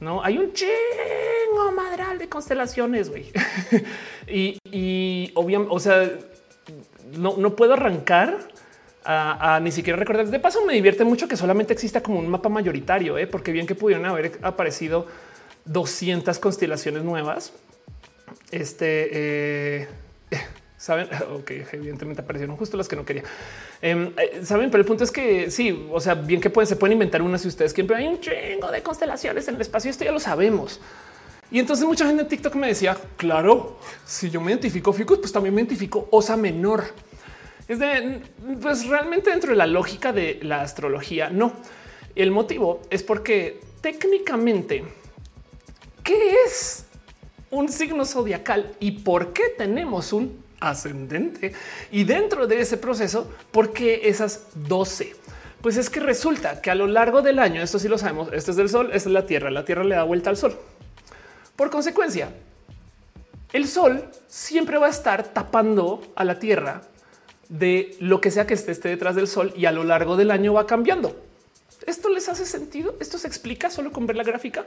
No 0.00 0.22
hay 0.22 0.38
un 0.38 0.52
chingo 0.52 1.72
madral 1.74 2.18
de 2.18 2.28
constelaciones, 2.28 3.08
güey. 3.10 3.32
y, 4.28 4.58
y 4.70 5.30
obviamente, 5.34 5.74
o 5.74 5.80
sea, 5.80 6.10
no, 7.16 7.36
no 7.36 7.56
puedo 7.56 7.74
arrancar 7.74 8.38
a, 9.06 9.60
ni 9.62 9.70
siquiera 9.70 9.98
recordar. 9.98 10.26
De 10.26 10.40
paso, 10.40 10.64
me 10.64 10.74
divierte 10.74 11.04
mucho 11.04 11.28
que 11.28 11.36
solamente 11.36 11.72
exista 11.72 12.02
como 12.02 12.18
un 12.18 12.28
mapa 12.28 12.48
mayoritario, 12.48 13.18
¿eh? 13.18 13.26
porque 13.26 13.52
bien 13.52 13.66
que 13.66 13.74
pudieron 13.74 14.04
haber 14.04 14.38
aparecido 14.42 15.06
200 15.64 16.38
constelaciones 16.38 17.04
nuevas. 17.04 17.52
Este, 18.50 19.08
eh, 19.12 19.88
Saben, 20.78 21.08
ok, 21.34 21.50
evidentemente 21.72 22.22
aparecieron 22.22 22.56
justo 22.56 22.76
las 22.76 22.88
que 22.88 22.96
no 22.96 23.04
quería. 23.04 23.24
Em, 23.80 24.12
eh, 24.18 24.40
Saben, 24.44 24.70
pero 24.70 24.82
el 24.82 24.86
punto 24.86 25.04
es 25.04 25.10
que 25.10 25.50
sí, 25.50 25.86
o 25.90 26.00
sea, 26.00 26.14
bien 26.14 26.40
que 26.40 26.50
pueden, 26.50 26.66
se 26.66 26.76
pueden 26.76 26.92
inventar 26.92 27.22
una 27.22 27.38
si 27.38 27.48
ustedes 27.48 27.72
quieren, 27.72 27.88
pero 27.88 28.00
hay 28.00 28.08
un 28.08 28.20
chingo 28.20 28.70
de 28.70 28.82
constelaciones 28.82 29.48
en 29.48 29.56
el 29.56 29.60
espacio. 29.60 29.90
Esto 29.90 30.04
ya 30.04 30.12
lo 30.12 30.20
sabemos. 30.20 30.80
Y 31.50 31.60
entonces 31.60 31.86
mucha 31.86 32.06
gente 32.06 32.22
en 32.22 32.28
TikTok 32.28 32.54
me 32.56 32.66
decía, 32.66 32.96
claro, 33.16 33.78
si 34.04 34.30
yo 34.30 34.40
me 34.40 34.50
identifico 34.50 34.92
Ficus, 34.92 35.18
pues 35.18 35.32
también 35.32 35.54
me 35.54 35.60
identifico 35.60 36.08
Osa 36.10 36.36
Menor. 36.36 36.84
Es 37.68 37.78
de, 37.78 38.20
pues 38.60 38.86
realmente 38.86 39.30
dentro 39.30 39.50
de 39.50 39.56
la 39.56 39.66
lógica 39.66 40.12
de 40.12 40.40
la 40.42 40.62
astrología, 40.62 41.30
no. 41.30 41.52
El 42.14 42.30
motivo 42.30 42.82
es 42.90 43.02
porque 43.02 43.60
técnicamente, 43.80 44.84
¿qué 46.02 46.34
es 46.46 46.84
un 47.50 47.68
signo 47.68 48.04
zodiacal 48.04 48.74
y 48.80 48.92
por 48.92 49.32
qué 49.32 49.44
tenemos 49.56 50.12
un 50.12 50.45
ascendente? 50.60 51.52
Y 51.90 52.04
dentro 52.04 52.46
de 52.46 52.60
ese 52.60 52.76
proceso, 52.76 53.30
¿por 53.50 53.72
qué 53.72 54.08
esas 54.08 54.46
12? 54.54 55.14
Pues 55.60 55.76
es 55.76 55.90
que 55.90 56.00
resulta 56.00 56.60
que 56.60 56.70
a 56.70 56.74
lo 56.74 56.86
largo 56.86 57.22
del 57.22 57.38
año, 57.38 57.62
esto 57.62 57.78
sí 57.78 57.88
lo 57.88 57.98
sabemos, 57.98 58.30
este 58.32 58.52
es 58.52 58.56
del 58.56 58.68
sol, 58.68 58.90
esta 58.92 59.08
es 59.08 59.12
la 59.12 59.26
Tierra, 59.26 59.50
la 59.50 59.64
Tierra 59.64 59.84
le 59.84 59.96
da 59.96 60.04
vuelta 60.04 60.30
al 60.30 60.36
sol. 60.36 60.56
Por 61.56 61.70
consecuencia, 61.70 62.30
el 63.52 63.66
sol 63.66 64.04
siempre 64.28 64.78
va 64.78 64.86
a 64.86 64.90
estar 64.90 65.24
tapando 65.32 66.02
a 66.14 66.24
la 66.24 66.38
Tierra 66.38 66.82
de 67.48 67.96
lo 68.00 68.20
que 68.20 68.30
sea 68.30 68.46
que 68.46 68.54
esté, 68.54 68.72
esté 68.72 68.88
detrás 68.90 69.16
del 69.16 69.28
sol 69.28 69.52
y 69.56 69.66
a 69.66 69.72
lo 69.72 69.84
largo 69.84 70.16
del 70.16 70.30
año 70.30 70.52
va 70.52 70.66
cambiando. 70.66 71.16
¿Esto 71.86 72.08
les 72.08 72.28
hace 72.28 72.44
sentido? 72.44 72.96
¿Esto 73.00 73.16
se 73.16 73.28
explica 73.28 73.70
solo 73.70 73.92
con 73.92 74.06
ver 74.06 74.16
la 74.16 74.24
gráfica? 74.24 74.64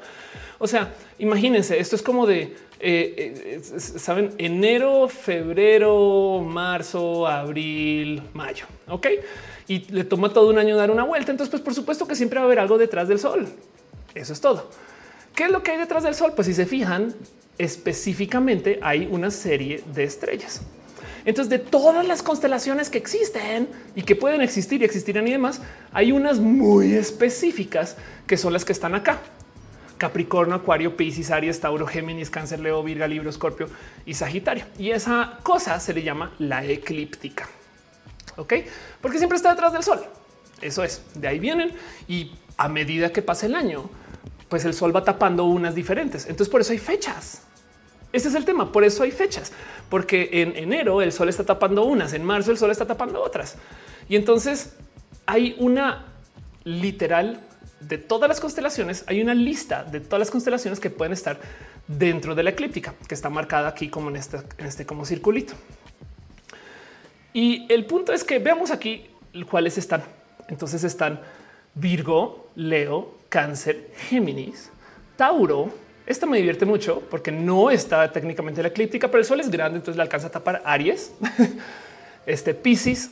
O 0.57 0.67
sea, 0.67 0.93
imagínense, 1.17 1.79
esto 1.79 1.95
es 1.95 2.01
como 2.01 2.25
de, 2.25 2.55
eh, 2.79 3.59
eh, 3.59 3.61
saben, 3.79 4.33
enero, 4.37 5.07
febrero, 5.09 6.41
marzo, 6.45 7.27
abril, 7.27 8.23
mayo, 8.33 8.65
¿ok? 8.87 9.07
Y 9.67 9.91
le 9.91 10.03
toma 10.05 10.31
todo 10.33 10.49
un 10.49 10.57
año 10.57 10.77
dar 10.77 10.89
una 10.89 11.03
vuelta. 11.03 11.31
Entonces, 11.31 11.51
pues 11.51 11.61
por 11.61 11.73
supuesto 11.73 12.07
que 12.07 12.15
siempre 12.15 12.39
va 12.39 12.43
a 12.43 12.45
haber 12.45 12.59
algo 12.59 12.77
detrás 12.77 13.07
del 13.07 13.19
sol. 13.19 13.47
Eso 14.15 14.33
es 14.33 14.41
todo. 14.41 14.69
¿Qué 15.35 15.45
es 15.45 15.51
lo 15.51 15.63
que 15.63 15.71
hay 15.71 15.77
detrás 15.77 16.03
del 16.03 16.15
Sol? 16.15 16.33
Pues 16.35 16.47
si 16.47 16.53
se 16.53 16.65
fijan, 16.65 17.15
específicamente 17.57 18.79
hay 18.81 19.07
una 19.09 19.31
serie 19.31 19.83
de 19.93 20.03
estrellas. 20.03 20.61
Entonces, 21.29 21.51
de 21.51 21.59
todas 21.59 22.07
las 22.07 22.23
constelaciones 22.23 22.89
que 22.89 22.97
existen 22.97 23.69
y 23.93 24.01
que 24.01 24.15
pueden 24.15 24.41
existir 24.41 24.81
y 24.81 24.85
existirán 24.85 25.27
y 25.27 25.31
demás, 25.31 25.61
hay 25.91 26.11
unas 26.11 26.39
muy 26.39 26.95
específicas 26.95 27.97
que 28.25 28.35
son 28.35 28.51
las 28.51 28.65
que 28.65 28.71
están 28.71 28.95
acá. 28.95 29.19
Capricornio, 29.99 30.55
Acuario, 30.55 30.97
Piscis, 30.97 31.29
Aries, 31.29 31.59
Tauro, 31.59 31.85
Géminis, 31.85 32.31
Cáncer, 32.31 32.61
Leo, 32.61 32.81
Virga, 32.81 33.07
Libro, 33.07 33.29
Escorpio 33.29 33.67
y 34.07 34.15
Sagitario. 34.15 34.65
Y 34.79 34.89
esa 34.89 35.37
cosa 35.43 35.79
se 35.79 35.93
le 35.93 36.01
llama 36.01 36.33
la 36.39 36.65
eclíptica. 36.65 37.47
Ok, 38.35 38.55
porque 38.99 39.19
siempre 39.19 39.35
está 39.35 39.51
detrás 39.51 39.71
del 39.71 39.83
sol. 39.83 40.03
Eso 40.61 40.83
es, 40.83 41.03
de 41.13 41.27
ahí 41.27 41.37
vienen 41.37 41.73
y 42.07 42.31
a 42.57 42.69
medida 42.69 43.11
que 43.11 43.21
pasa 43.21 43.45
el 43.45 43.53
año, 43.53 43.87
pues 44.47 44.65
el 44.65 44.73
sol 44.73 44.95
va 44.95 45.03
tapando 45.03 45.43
unas 45.43 45.75
diferentes. 45.75 46.23
Entonces 46.25 46.49
por 46.49 46.61
eso 46.61 46.71
hay 46.71 46.79
fechas. 46.79 47.43
Este 48.11 48.29
es 48.29 48.35
el 48.35 48.45
tema. 48.45 48.71
Por 48.71 48.83
eso 48.83 49.03
hay 49.03 49.11
fechas, 49.11 49.51
porque 49.89 50.29
en 50.31 50.55
enero 50.55 51.01
el 51.01 51.11
sol 51.11 51.29
está 51.29 51.43
tapando 51.43 51.85
unas, 51.85 52.13
en 52.13 52.23
marzo 52.23 52.51
el 52.51 52.57
sol 52.57 52.71
está 52.71 52.85
tapando 52.85 53.21
otras. 53.21 53.55
Y 54.07 54.15
entonces 54.15 54.73
hay 55.25 55.55
una 55.59 56.05
literal 56.63 57.39
de 57.79 57.97
todas 57.97 58.27
las 58.27 58.39
constelaciones. 58.39 59.03
Hay 59.07 59.21
una 59.21 59.33
lista 59.33 59.83
de 59.83 59.99
todas 59.99 60.19
las 60.19 60.31
constelaciones 60.31 60.79
que 60.79 60.89
pueden 60.89 61.13
estar 61.13 61.39
dentro 61.87 62.35
de 62.35 62.43
la 62.43 62.51
eclíptica, 62.51 62.93
que 63.07 63.15
está 63.15 63.29
marcada 63.29 63.69
aquí 63.69 63.89
como 63.89 64.09
en 64.09 64.15
este, 64.15 64.37
en 64.57 64.65
este 64.65 64.85
como 64.85 65.05
circulito. 65.05 65.53
Y 67.33 67.71
el 67.71 67.85
punto 67.85 68.11
es 68.13 68.23
que 68.23 68.39
veamos 68.39 68.71
aquí 68.71 69.09
cuáles 69.49 69.77
están. 69.77 70.03
Entonces 70.47 70.83
están 70.83 71.21
Virgo, 71.75 72.49
Leo, 72.55 73.17
Cáncer, 73.29 73.91
Géminis, 73.95 74.71
Tauro. 75.15 75.71
Esta 76.09 76.25
me 76.25 76.37
divierte 76.37 76.65
mucho 76.65 77.03
porque 77.07 77.31
no 77.31 77.69
está 77.69 78.11
técnicamente 78.11 78.63
la 78.63 78.69
eclíptica, 78.69 79.09
pero 79.09 79.19
el 79.19 79.25
sol 79.25 79.39
es 79.41 79.51
grande, 79.51 79.77
entonces 79.77 79.95
le 79.95 80.01
alcanza 80.01 80.25
a 80.25 80.31
tapar 80.31 80.59
Aries, 80.65 81.13
este 82.25 82.55
Piscis, 82.55 83.11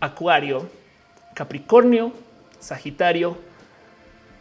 Acuario, 0.00 0.68
Capricornio, 1.34 2.12
Sagitario 2.58 3.38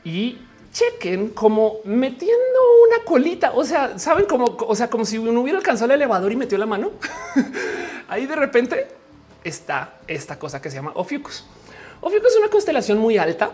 y 0.04 0.40
chequen 0.74 1.30
como 1.30 1.76
metiendo 1.86 2.60
una 2.88 3.06
colita. 3.06 3.52
O 3.52 3.64
sea, 3.64 4.00
saben 4.00 4.26
como, 4.26 4.46
o 4.46 4.76
sea, 4.76 4.90
como 4.90 5.06
si 5.06 5.20
uno 5.20 5.40
hubiera 5.40 5.60
alcanzado 5.60 5.94
el 5.94 6.02
elevador 6.02 6.32
y 6.32 6.36
metió 6.36 6.58
la 6.58 6.66
mano. 6.66 6.90
Ahí 8.08 8.26
de 8.26 8.36
repente 8.36 8.88
está 9.44 9.94
esta 10.08 10.40
cosa 10.40 10.60
que 10.60 10.72
se 10.72 10.78
llama 10.78 10.92
Ophiuchus. 10.96 11.46
Ophiuchus 12.02 12.32
es 12.32 12.40
una 12.40 12.50
constelación 12.50 12.98
muy 12.98 13.20
alta 13.20 13.52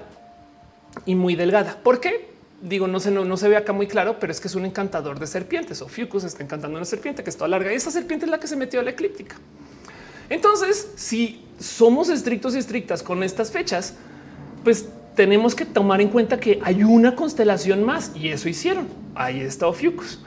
y 1.05 1.15
muy 1.15 1.35
delgada. 1.35 1.77
¿Por 1.83 1.99
qué? 1.99 2.36
Digo, 2.61 2.87
no 2.87 2.99
se, 2.99 3.11
no, 3.11 3.23
no 3.23 3.37
se 3.37 3.47
ve 3.49 3.55
acá 3.55 3.71
muy 3.71 3.87
claro, 3.87 4.17
pero 4.19 4.31
es 4.31 4.39
que 4.39 4.47
es 4.47 4.55
un 4.55 4.65
encantador 4.65 5.19
de 5.19 5.27
serpientes. 5.27 5.81
O 5.81 5.87
Fucus 5.87 6.23
está 6.23 6.43
encantando 6.43 6.77
una 6.77 6.85
serpiente 6.85 7.23
que 7.23 7.29
es 7.29 7.37
toda 7.37 7.47
larga 7.47 7.71
y 7.71 7.75
esa 7.75 7.91
serpiente 7.91 8.25
es 8.25 8.31
la 8.31 8.39
que 8.39 8.47
se 8.47 8.55
metió 8.55 8.79
a 8.79 8.83
la 8.83 8.91
eclíptica. 8.91 9.35
Entonces, 10.29 10.91
si 10.95 11.45
somos 11.59 12.09
estrictos 12.09 12.55
y 12.55 12.59
estrictas 12.59 13.03
con 13.03 13.23
estas 13.23 13.51
fechas, 13.51 13.93
pues 14.63 14.87
tenemos 15.15 15.55
que 15.55 15.65
tomar 15.65 16.01
en 16.01 16.09
cuenta 16.09 16.39
que 16.39 16.59
hay 16.63 16.83
una 16.83 17.15
constelación 17.15 17.83
más 17.83 18.11
y 18.15 18.29
eso 18.29 18.49
hicieron. 18.49 18.87
Ahí 19.15 19.39
está 19.41 19.67
Ophiuchus. 19.67 20.19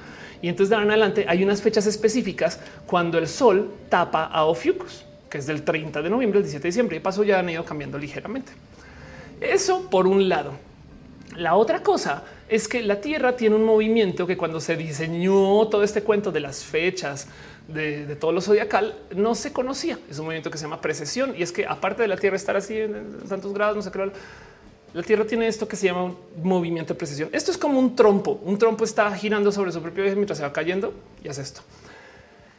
Y 0.43 0.49
entonces 0.49 0.70
de 0.70 0.76
ahora 0.76 0.87
en 0.87 0.91
adelante 0.93 1.26
hay 1.28 1.45
unas 1.45 1.61
fechas 1.61 1.87
específicas 1.87 2.59
cuando 2.87 3.18
el 3.18 3.28
sol 3.28 3.72
tapa 3.89 4.24
a 4.24 4.45
Ophiuchus, 4.45 5.05
que 5.28 5.39
es 5.39 5.47
del 5.47 5.62
30 5.62 6.01
de 6.01 6.11
noviembre 6.11 6.39
al 6.39 6.45
17 6.45 6.62
de 6.62 6.68
diciembre. 6.68 6.97
Y 6.97 7.01
paso 7.01 7.22
ya 7.22 7.39
han 7.39 7.51
ido 7.51 7.64
cambiando 7.64 7.99
ligeramente. 7.99 8.53
Eso 9.41 9.89
por 9.91 10.07
un 10.07 10.28
lado. 10.28 10.70
La 11.37 11.55
otra 11.55 11.83
cosa 11.83 12.24
es 12.49 12.66
que 12.66 12.83
la 12.83 13.01
Tierra 13.01 13.37
tiene 13.37 13.55
un 13.55 13.64
movimiento 13.64 14.26
que 14.26 14.37
cuando 14.37 14.61
se 14.61 14.76
diseñó 14.76 15.66
todo 15.68 15.85
este 15.85 16.03
cuento 16.03 16.33
de 16.33 16.41
las 16.41 16.64
fechas 16.64 17.28
de, 17.68 18.16
todo 18.16 18.33
lo 18.33 18.41
zodiacal 18.41 18.99
no 19.14 19.35
se 19.35 19.53
conocía. 19.53 19.99
Es 20.11 20.18
un 20.18 20.24
movimiento 20.24 20.51
que 20.51 20.59
se 20.59 20.64
llama 20.64 20.81
precesión 20.81 21.35
y 21.37 21.43
es 21.43 21.53
que 21.53 21.66
aparte 21.66 22.03
de 22.03 22.09
la 22.09 22.16
Tierra 22.16 22.37
estar 22.37 22.57
así 22.57 22.78
en, 22.78 23.20
tantos 23.28 23.55
grados, 23.55 23.76
no 23.76 23.83
sé 23.83 23.93
qué, 23.93 24.11
la 24.93 25.03
Tierra 25.03 25.24
tiene 25.24 25.47
esto 25.47 25.68
que 25.68 25.76
se 25.76 25.87
llama 25.87 26.05
un 26.05 26.16
movimiento 26.43 26.95
de 26.95 26.99
precesión. 26.99 27.28
Esto 27.33 27.53
es 27.53 27.59
como 27.59 27.78
un 27.78 27.95
trompo. 27.95 28.41
Un 28.43 28.59
trompo 28.59 28.85
está 28.85 29.14
girando 29.14 29.53
sobre 29.53 29.70
su 29.70 29.81
propio 29.81 30.03
eje 30.03 30.16
mientras 30.16 30.39
se 30.39 30.45
va 30.45 30.53
cayendo 30.53 30.93
y 31.22 31.28
hace 31.28 31.43
esto. 31.43 31.61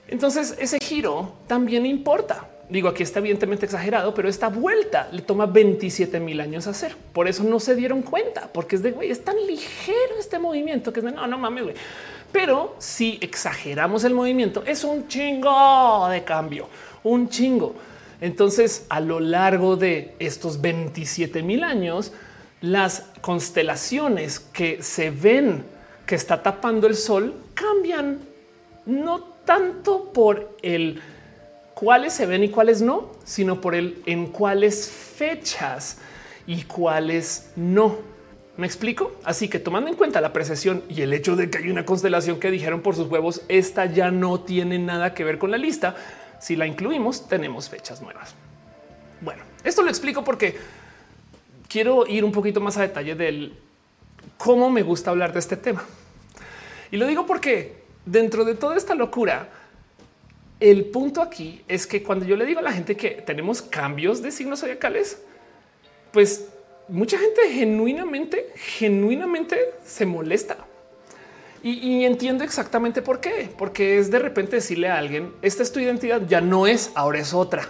Entonces 0.07 0.55
ese 0.59 0.77
giro 0.79 1.33
también 1.47 1.85
importa 1.85 2.47
digo 2.71 2.87
aquí 2.87 3.03
está 3.03 3.19
evidentemente 3.19 3.65
exagerado, 3.65 4.13
pero 4.13 4.29
esta 4.29 4.47
vuelta 4.47 5.09
le 5.11 5.21
toma 5.21 5.45
27 5.45 6.19
mil 6.21 6.39
años 6.39 6.67
hacer. 6.67 6.95
Por 7.13 7.27
eso 7.27 7.43
no 7.43 7.59
se 7.59 7.75
dieron 7.75 8.01
cuenta, 8.01 8.49
porque 8.51 8.77
es 8.77 8.81
de 8.81 8.91
güey, 8.91 9.11
es 9.11 9.23
tan 9.23 9.35
ligero 9.45 10.15
este 10.17 10.39
movimiento 10.39 10.93
que 10.93 11.01
es 11.01 11.03
no, 11.03 11.27
no 11.27 11.37
mames, 11.37 11.63
güey. 11.63 11.75
Pero 12.31 12.75
si 12.79 13.19
exageramos 13.21 14.05
el 14.05 14.13
movimiento, 14.13 14.63
es 14.65 14.85
un 14.85 15.09
chingo 15.09 16.07
de 16.09 16.23
cambio, 16.23 16.69
un 17.03 17.27
chingo. 17.27 17.75
Entonces, 18.21 18.85
a 18.87 19.01
lo 19.01 19.19
largo 19.19 19.75
de 19.75 20.15
estos 20.19 20.61
27 20.61 21.43
mil 21.43 21.65
años, 21.65 22.13
las 22.61 23.07
constelaciones 23.19 24.39
que 24.39 24.81
se 24.81 25.09
ven 25.09 25.65
que 26.05 26.15
está 26.15 26.41
tapando 26.41 26.87
el 26.87 26.95
sol 26.95 27.33
cambian, 27.53 28.19
no 28.85 29.23
tanto 29.43 30.13
por 30.13 30.55
el 30.61 31.01
cuáles 31.81 32.13
se 32.13 32.27
ven 32.27 32.43
y 32.43 32.49
cuáles 32.49 32.83
no, 32.83 33.09
sino 33.23 33.59
por 33.59 33.73
el 33.73 34.03
en 34.05 34.27
cuáles 34.27 34.87
fechas 34.87 35.97
y 36.45 36.61
cuáles 36.65 37.49
no. 37.55 37.97
¿Me 38.55 38.67
explico? 38.67 39.13
Así 39.23 39.47
que 39.47 39.57
tomando 39.57 39.89
en 39.89 39.95
cuenta 39.95 40.21
la 40.21 40.31
precesión 40.31 40.83
y 40.89 41.01
el 41.01 41.11
hecho 41.11 41.35
de 41.35 41.49
que 41.49 41.57
hay 41.57 41.71
una 41.71 41.83
constelación 41.83 42.39
que 42.39 42.51
dijeron 42.51 42.81
por 42.81 42.95
sus 42.95 43.07
huevos, 43.07 43.41
esta 43.47 43.87
ya 43.87 44.11
no 44.11 44.41
tiene 44.41 44.77
nada 44.77 45.15
que 45.15 45.23
ver 45.23 45.39
con 45.39 45.49
la 45.49 45.57
lista. 45.57 45.95
Si 46.39 46.55
la 46.55 46.67
incluimos, 46.67 47.27
tenemos 47.27 47.67
fechas 47.67 47.99
nuevas. 47.99 48.35
Bueno, 49.19 49.41
esto 49.63 49.81
lo 49.81 49.89
explico 49.89 50.23
porque 50.23 50.59
quiero 51.67 52.05
ir 52.05 52.23
un 52.23 52.31
poquito 52.31 52.61
más 52.61 52.77
a 52.77 52.83
detalle 52.83 53.15
del 53.15 53.57
cómo 54.37 54.69
me 54.69 54.83
gusta 54.83 55.09
hablar 55.09 55.33
de 55.33 55.39
este 55.39 55.57
tema. 55.57 55.83
Y 56.91 56.97
lo 56.97 57.07
digo 57.07 57.25
porque 57.25 57.81
dentro 58.05 58.45
de 58.45 58.53
toda 58.53 58.77
esta 58.77 58.93
locura, 58.93 59.49
el 60.61 60.85
punto 60.85 61.21
aquí 61.21 61.63
es 61.67 61.87
que 61.87 62.03
cuando 62.03 62.23
yo 62.23 62.37
le 62.37 62.45
digo 62.45 62.59
a 62.59 62.63
la 62.63 62.71
gente 62.71 62.95
que 62.95 63.09
tenemos 63.09 63.63
cambios 63.63 64.21
de 64.21 64.31
signos 64.31 64.61
zodiacales, 64.61 65.21
pues 66.13 66.49
mucha 66.87 67.17
gente 67.17 67.41
genuinamente, 67.49 68.53
genuinamente 68.55 69.57
se 69.83 70.05
molesta. 70.05 70.57
Y, 71.63 72.05
entiendo 72.05 72.43
exactamente 72.43 73.03
por 73.03 73.19
qué, 73.19 73.49
porque 73.55 73.99
es 73.99 74.09
de 74.09 74.17
repente 74.17 74.55
decirle 74.55 74.89
a 74.89 74.97
alguien, 74.97 75.31
esta 75.43 75.61
es 75.61 75.71
tu 75.71 75.79
identidad, 75.79 76.21
ya 76.27 76.41
no 76.41 76.65
es, 76.65 76.91
ahora 76.95 77.19
es 77.19 77.33
otra. 77.33 77.69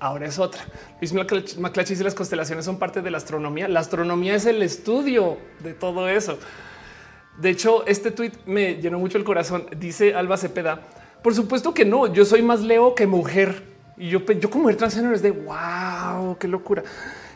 Ahora 0.00 0.26
es 0.26 0.38
otra. 0.40 0.64
Luis 1.00 1.12
McClatchy 1.12 1.94
dice 1.94 2.02
las 2.02 2.14
constelaciones 2.14 2.64
son 2.64 2.78
parte 2.78 3.02
de 3.02 3.10
la 3.12 3.18
astronomía. 3.18 3.68
La 3.68 3.80
astronomía 3.80 4.34
es 4.34 4.46
el 4.46 4.62
estudio 4.62 5.38
de 5.60 5.74
todo 5.74 6.08
eso. 6.08 6.38
De 7.38 7.50
hecho, 7.50 7.86
este 7.86 8.10
tweet 8.10 8.32
me 8.46 8.74
llenó 8.74 8.98
mucho 8.98 9.16
el 9.16 9.24
corazón. 9.24 9.66
Dice 9.78 10.14
Alba 10.14 10.36
Cepeda, 10.36 10.82
Por 11.24 11.34
supuesto 11.34 11.72
que 11.72 11.86
no. 11.86 12.06
Yo 12.12 12.26
soy 12.26 12.42
más 12.42 12.60
Leo 12.60 12.94
que 12.94 13.06
mujer 13.06 13.62
y 13.96 14.10
yo, 14.10 14.26
yo 14.26 14.50
como 14.50 14.64
mujer 14.64 14.76
transgénero 14.76 15.14
es 15.14 15.22
de 15.22 15.30
wow, 15.30 16.36
qué 16.38 16.46
locura. 16.46 16.82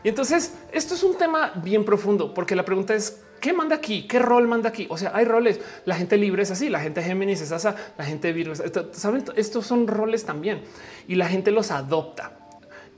Y 0.05 0.11
entonces 0.11 0.53
esto 0.72 0.93
es 0.93 1.03
un 1.03 1.16
tema 1.16 1.53
bien 1.64 1.86
profundo 1.86 2.34
porque 2.34 2.55
la 2.55 2.66
pregunta 2.66 2.95
es 2.95 3.22
qué 3.41 3.55
manda 3.55 3.76
aquí, 3.76 4.07
qué 4.07 4.18
rol 4.18 4.47
manda 4.47 4.68
aquí. 4.68 4.86
O 4.91 4.99
sea, 4.99 5.12
hay 5.14 5.24
roles. 5.24 5.59
La 5.86 5.95
gente 5.95 6.18
libre 6.18 6.43
es 6.43 6.51
así, 6.51 6.68
la 6.68 6.80
gente 6.80 7.03
Géminis 7.03 7.41
es 7.41 7.51
asa, 7.51 7.76
la 7.97 8.05
gente 8.05 8.30
virus. 8.34 8.62
Saben, 8.93 9.24
estos 9.36 9.66
son 9.66 9.86
roles 9.86 10.26
también 10.26 10.61
y 11.07 11.14
la 11.14 11.26
gente 11.26 11.51
los 11.51 11.70
adopta. 11.70 12.32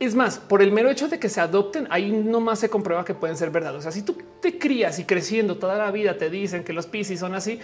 Es 0.00 0.16
más, 0.16 0.40
por 0.40 0.60
el 0.60 0.72
mero 0.72 0.90
hecho 0.90 1.06
de 1.06 1.20
que 1.20 1.28
se 1.28 1.40
adopten, 1.40 1.86
ahí 1.90 2.10
nomás 2.10 2.58
se 2.58 2.68
comprueba 2.68 3.04
que 3.04 3.14
pueden 3.14 3.36
ser 3.36 3.50
verdad. 3.50 3.76
O 3.76 3.80
sea, 3.80 3.92
si 3.92 4.02
tú 4.02 4.18
te 4.40 4.58
crías 4.58 4.98
y 4.98 5.04
creciendo 5.04 5.56
toda 5.56 5.78
la 5.78 5.92
vida 5.92 6.18
te 6.18 6.30
dicen 6.30 6.64
que 6.64 6.72
los 6.72 6.88
Piscis 6.88 7.20
son 7.20 7.36
así, 7.36 7.60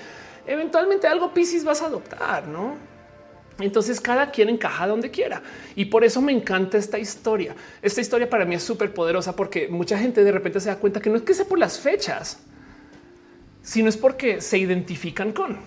eventualmente 0.47 1.09
algo 1.09 1.35
Piscis 1.35 1.64
vas 1.64 1.83
a 1.83 1.87
adoptar, 1.87 2.47
no? 2.47 2.96
Entonces 3.59 4.01
cada 4.01 4.31
quien 4.31 4.51
encaja 4.51 4.87
donde 4.87 5.11
quiera 5.11 5.43
y 5.75 5.87
por 5.87 6.05
eso 6.05 6.21
me 6.21 6.33
encanta 6.33 6.77
esta 6.77 6.99
historia. 6.99 7.55
Esta 7.81 8.01
historia 8.01 8.29
para 8.29 8.45
mí 8.45 8.55
es 8.55 8.63
súper 8.63 8.93
poderosa 8.93 9.35
porque 9.35 9.69
mucha 9.69 9.99
gente 9.99 10.23
de 10.23 10.33
repente 10.33 10.61
se 10.61 10.69
da 10.69 10.77
cuenta 10.77 11.01
que 11.01 11.09
no 11.09 11.17
es 11.17 11.23
que 11.23 11.33
sea 11.33 11.47
por 11.47 11.59
las 11.59 11.79
fechas, 11.81 12.39
sino 13.63 13.89
es 13.89 13.97
porque 13.97 14.41
se 14.41 14.59
identifican 14.59 15.33
con. 15.33 15.59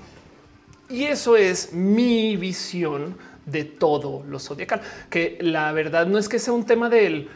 Y 0.89 1.05
eso 1.05 1.35
es 1.35 1.73
mi 1.73 2.35
visión 2.35 3.17
de 3.45 3.63
todo 3.63 4.23
lo 4.27 4.39
zodiacal, 4.39 4.81
que 5.09 5.37
la 5.41 5.71
verdad 5.71 6.05
no 6.07 6.17
es 6.17 6.29
que 6.29 6.39
sea 6.39 6.53
un 6.53 6.65
tema 6.65 6.89
del, 6.89 7.29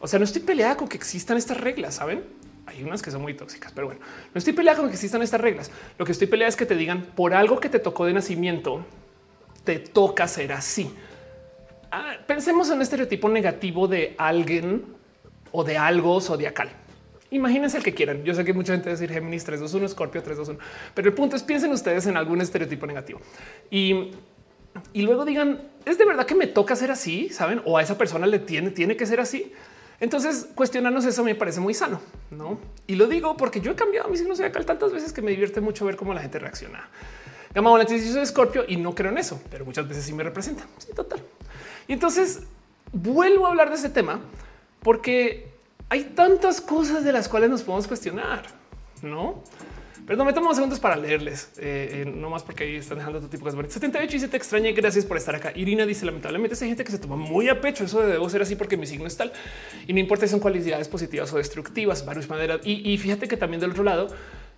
o 0.00 0.06
sea, 0.06 0.18
no 0.18 0.24
estoy 0.24 0.42
peleada 0.42 0.76
con 0.76 0.88
que 0.88 0.96
existan 0.96 1.36
estas 1.36 1.60
reglas, 1.60 1.96
saben? 1.96 2.24
Hay 2.66 2.82
unas 2.82 3.02
que 3.02 3.10
son 3.10 3.22
muy 3.22 3.34
tóxicas, 3.34 3.72
pero 3.72 3.86
bueno, 3.86 4.00
no 4.34 4.38
estoy 4.38 4.52
peleada 4.52 4.78
con 4.78 4.88
que 4.88 4.94
existan 4.94 5.22
estas 5.22 5.40
reglas. 5.40 5.70
Lo 5.98 6.04
que 6.04 6.12
estoy 6.12 6.26
peleada 6.26 6.48
es 6.48 6.56
que 6.56 6.66
te 6.66 6.76
digan 6.76 7.02
por 7.14 7.34
algo 7.34 7.60
que 7.60 7.68
te 7.68 7.78
tocó 7.78 8.06
de 8.06 8.12
nacimiento, 8.12 8.84
te 9.66 9.80
toca 9.80 10.26
ser 10.26 10.52
así. 10.52 10.90
Ah, 11.90 12.14
pensemos 12.26 12.68
en 12.68 12.76
un 12.76 12.82
estereotipo 12.82 13.28
negativo 13.28 13.86
de 13.86 14.14
alguien 14.16 14.84
o 15.52 15.64
de 15.64 15.76
algo 15.76 16.20
zodiacal. 16.20 16.70
Imagínense 17.30 17.76
el 17.76 17.82
que 17.82 17.92
quieran. 17.92 18.22
Yo 18.22 18.34
sé 18.34 18.44
que 18.44 18.54
mucha 18.54 18.72
gente 18.72 18.88
decir 18.88 19.10
Géminis 19.10 19.44
321, 19.44 19.88
Scorpio 19.88 20.22
321, 20.22 20.58
pero 20.94 21.08
el 21.08 21.14
punto 21.14 21.36
es 21.36 21.42
piensen 21.42 21.72
ustedes 21.72 22.06
en 22.06 22.16
algún 22.16 22.40
estereotipo 22.40 22.86
negativo 22.86 23.20
y, 23.70 24.12
y 24.92 25.02
luego 25.02 25.24
digan, 25.24 25.68
es 25.84 25.98
de 25.98 26.04
verdad 26.04 26.24
que 26.24 26.36
me 26.36 26.46
toca 26.46 26.76
ser 26.76 26.92
así, 26.92 27.28
saben? 27.30 27.60
O 27.64 27.76
a 27.76 27.82
esa 27.82 27.98
persona 27.98 28.26
le 28.26 28.38
tiene, 28.38 28.70
tiene 28.70 28.96
que 28.96 29.04
ser 29.04 29.20
así. 29.20 29.52
Entonces, 29.98 30.48
cuestionarnos 30.54 31.04
eso 31.06 31.24
me 31.24 31.34
parece 31.34 31.58
muy 31.58 31.74
sano, 31.74 32.00
no? 32.30 32.60
Y 32.86 32.94
lo 32.94 33.06
digo 33.06 33.36
porque 33.36 33.60
yo 33.60 33.72
he 33.72 33.74
cambiado 33.74 34.08
mi 34.08 34.16
signo 34.16 34.36
zodiacal 34.36 34.64
tantas 34.64 34.92
veces 34.92 35.12
que 35.12 35.22
me 35.22 35.30
divierte 35.32 35.60
mucho 35.60 35.84
ver 35.84 35.96
cómo 35.96 36.14
la 36.14 36.20
gente 36.20 36.38
reacciona. 36.38 36.88
Gama 37.54 37.70
volátil 37.70 38.14
de 38.14 38.26
Scorpio 38.26 38.64
y 38.66 38.76
no 38.76 38.94
creo 38.94 39.10
en 39.10 39.18
eso, 39.18 39.40
pero 39.50 39.64
muchas 39.64 39.88
veces 39.88 40.04
sí 40.04 40.12
me 40.12 40.22
representa. 40.22 40.66
Sí, 40.78 40.92
total. 40.94 41.22
Y 41.88 41.92
entonces 41.92 42.42
vuelvo 42.92 43.46
a 43.46 43.50
hablar 43.50 43.70
de 43.70 43.76
ese 43.76 43.88
tema 43.88 44.20
porque 44.82 45.48
hay 45.88 46.04
tantas 46.04 46.60
cosas 46.60 47.04
de 47.04 47.12
las 47.12 47.28
cuales 47.28 47.50
nos 47.50 47.62
podemos 47.62 47.86
cuestionar, 47.86 48.44
no? 49.02 49.42
Perdón, 50.06 50.28
me 50.28 50.32
tomo 50.32 50.54
segundos 50.54 50.78
para 50.78 50.94
leerles, 50.94 51.50
eh, 51.58 52.04
eh, 52.04 52.04
no 52.06 52.30
más 52.30 52.44
porque 52.44 52.62
ahí 52.62 52.76
están 52.76 52.98
dejando 52.98 53.18
otro 53.18 53.28
tipo 53.28 53.44
de 53.50 53.56
cosas. 53.56 53.72
78 53.72 54.16
y 54.16 54.20
se 54.20 54.28
te 54.28 54.36
extraña. 54.36 54.70
Gracias 54.70 55.04
por 55.04 55.16
estar 55.16 55.34
acá. 55.34 55.52
Irina 55.56 55.84
dice: 55.84 56.06
Lamentablemente, 56.06 56.54
hay 56.60 56.68
gente 56.68 56.84
que 56.84 56.92
se 56.92 56.98
toma 56.98 57.16
muy 57.16 57.48
a 57.48 57.60
pecho. 57.60 57.82
Eso 57.82 58.00
debo 58.02 58.30
ser 58.30 58.40
así 58.40 58.54
porque 58.54 58.76
mi 58.76 58.86
signo 58.86 59.08
es 59.08 59.16
tal 59.16 59.32
y 59.88 59.92
no 59.92 59.98
importa 59.98 60.24
si 60.24 60.30
son 60.30 60.38
cualidades 60.38 60.86
positivas 60.86 61.32
o 61.32 61.38
destructivas. 61.38 62.06
Varios 62.06 62.28
maneras. 62.28 62.60
Y, 62.62 62.88
y 62.88 62.98
fíjate 62.98 63.26
que 63.26 63.36
también 63.36 63.60
del 63.60 63.72
otro 63.72 63.82
lado 63.82 64.06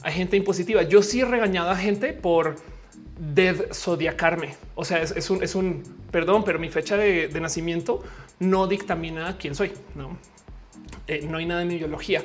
hay 0.03 0.13
gente 0.13 0.37
impositiva. 0.37 0.83
Yo 0.83 1.03
sí 1.03 1.21
he 1.21 1.25
regañado 1.25 1.71
a 1.71 1.77
gente 1.77 2.13
por 2.13 2.57
de 3.19 3.69
zodiacarme. 3.73 4.55
O 4.75 4.85
sea, 4.85 5.03
es, 5.03 5.31
un, 5.31 5.43
es 5.43 5.55
un 5.55 5.83
perdón, 6.11 6.45
pero 6.45 6.59
mi 6.59 6.69
fecha 6.69 6.97
de, 6.97 7.29
nacimiento 7.41 8.03
no 8.39 8.67
dictamina 8.67 9.37
quién 9.39 9.55
soy. 9.55 9.73
No, 9.95 10.17
eh, 11.07 11.27
no 11.29 11.39
hay 11.39 11.47
nada 11.47 11.63
en 11.63 11.69
mi 11.69 11.79
biología 11.79 12.23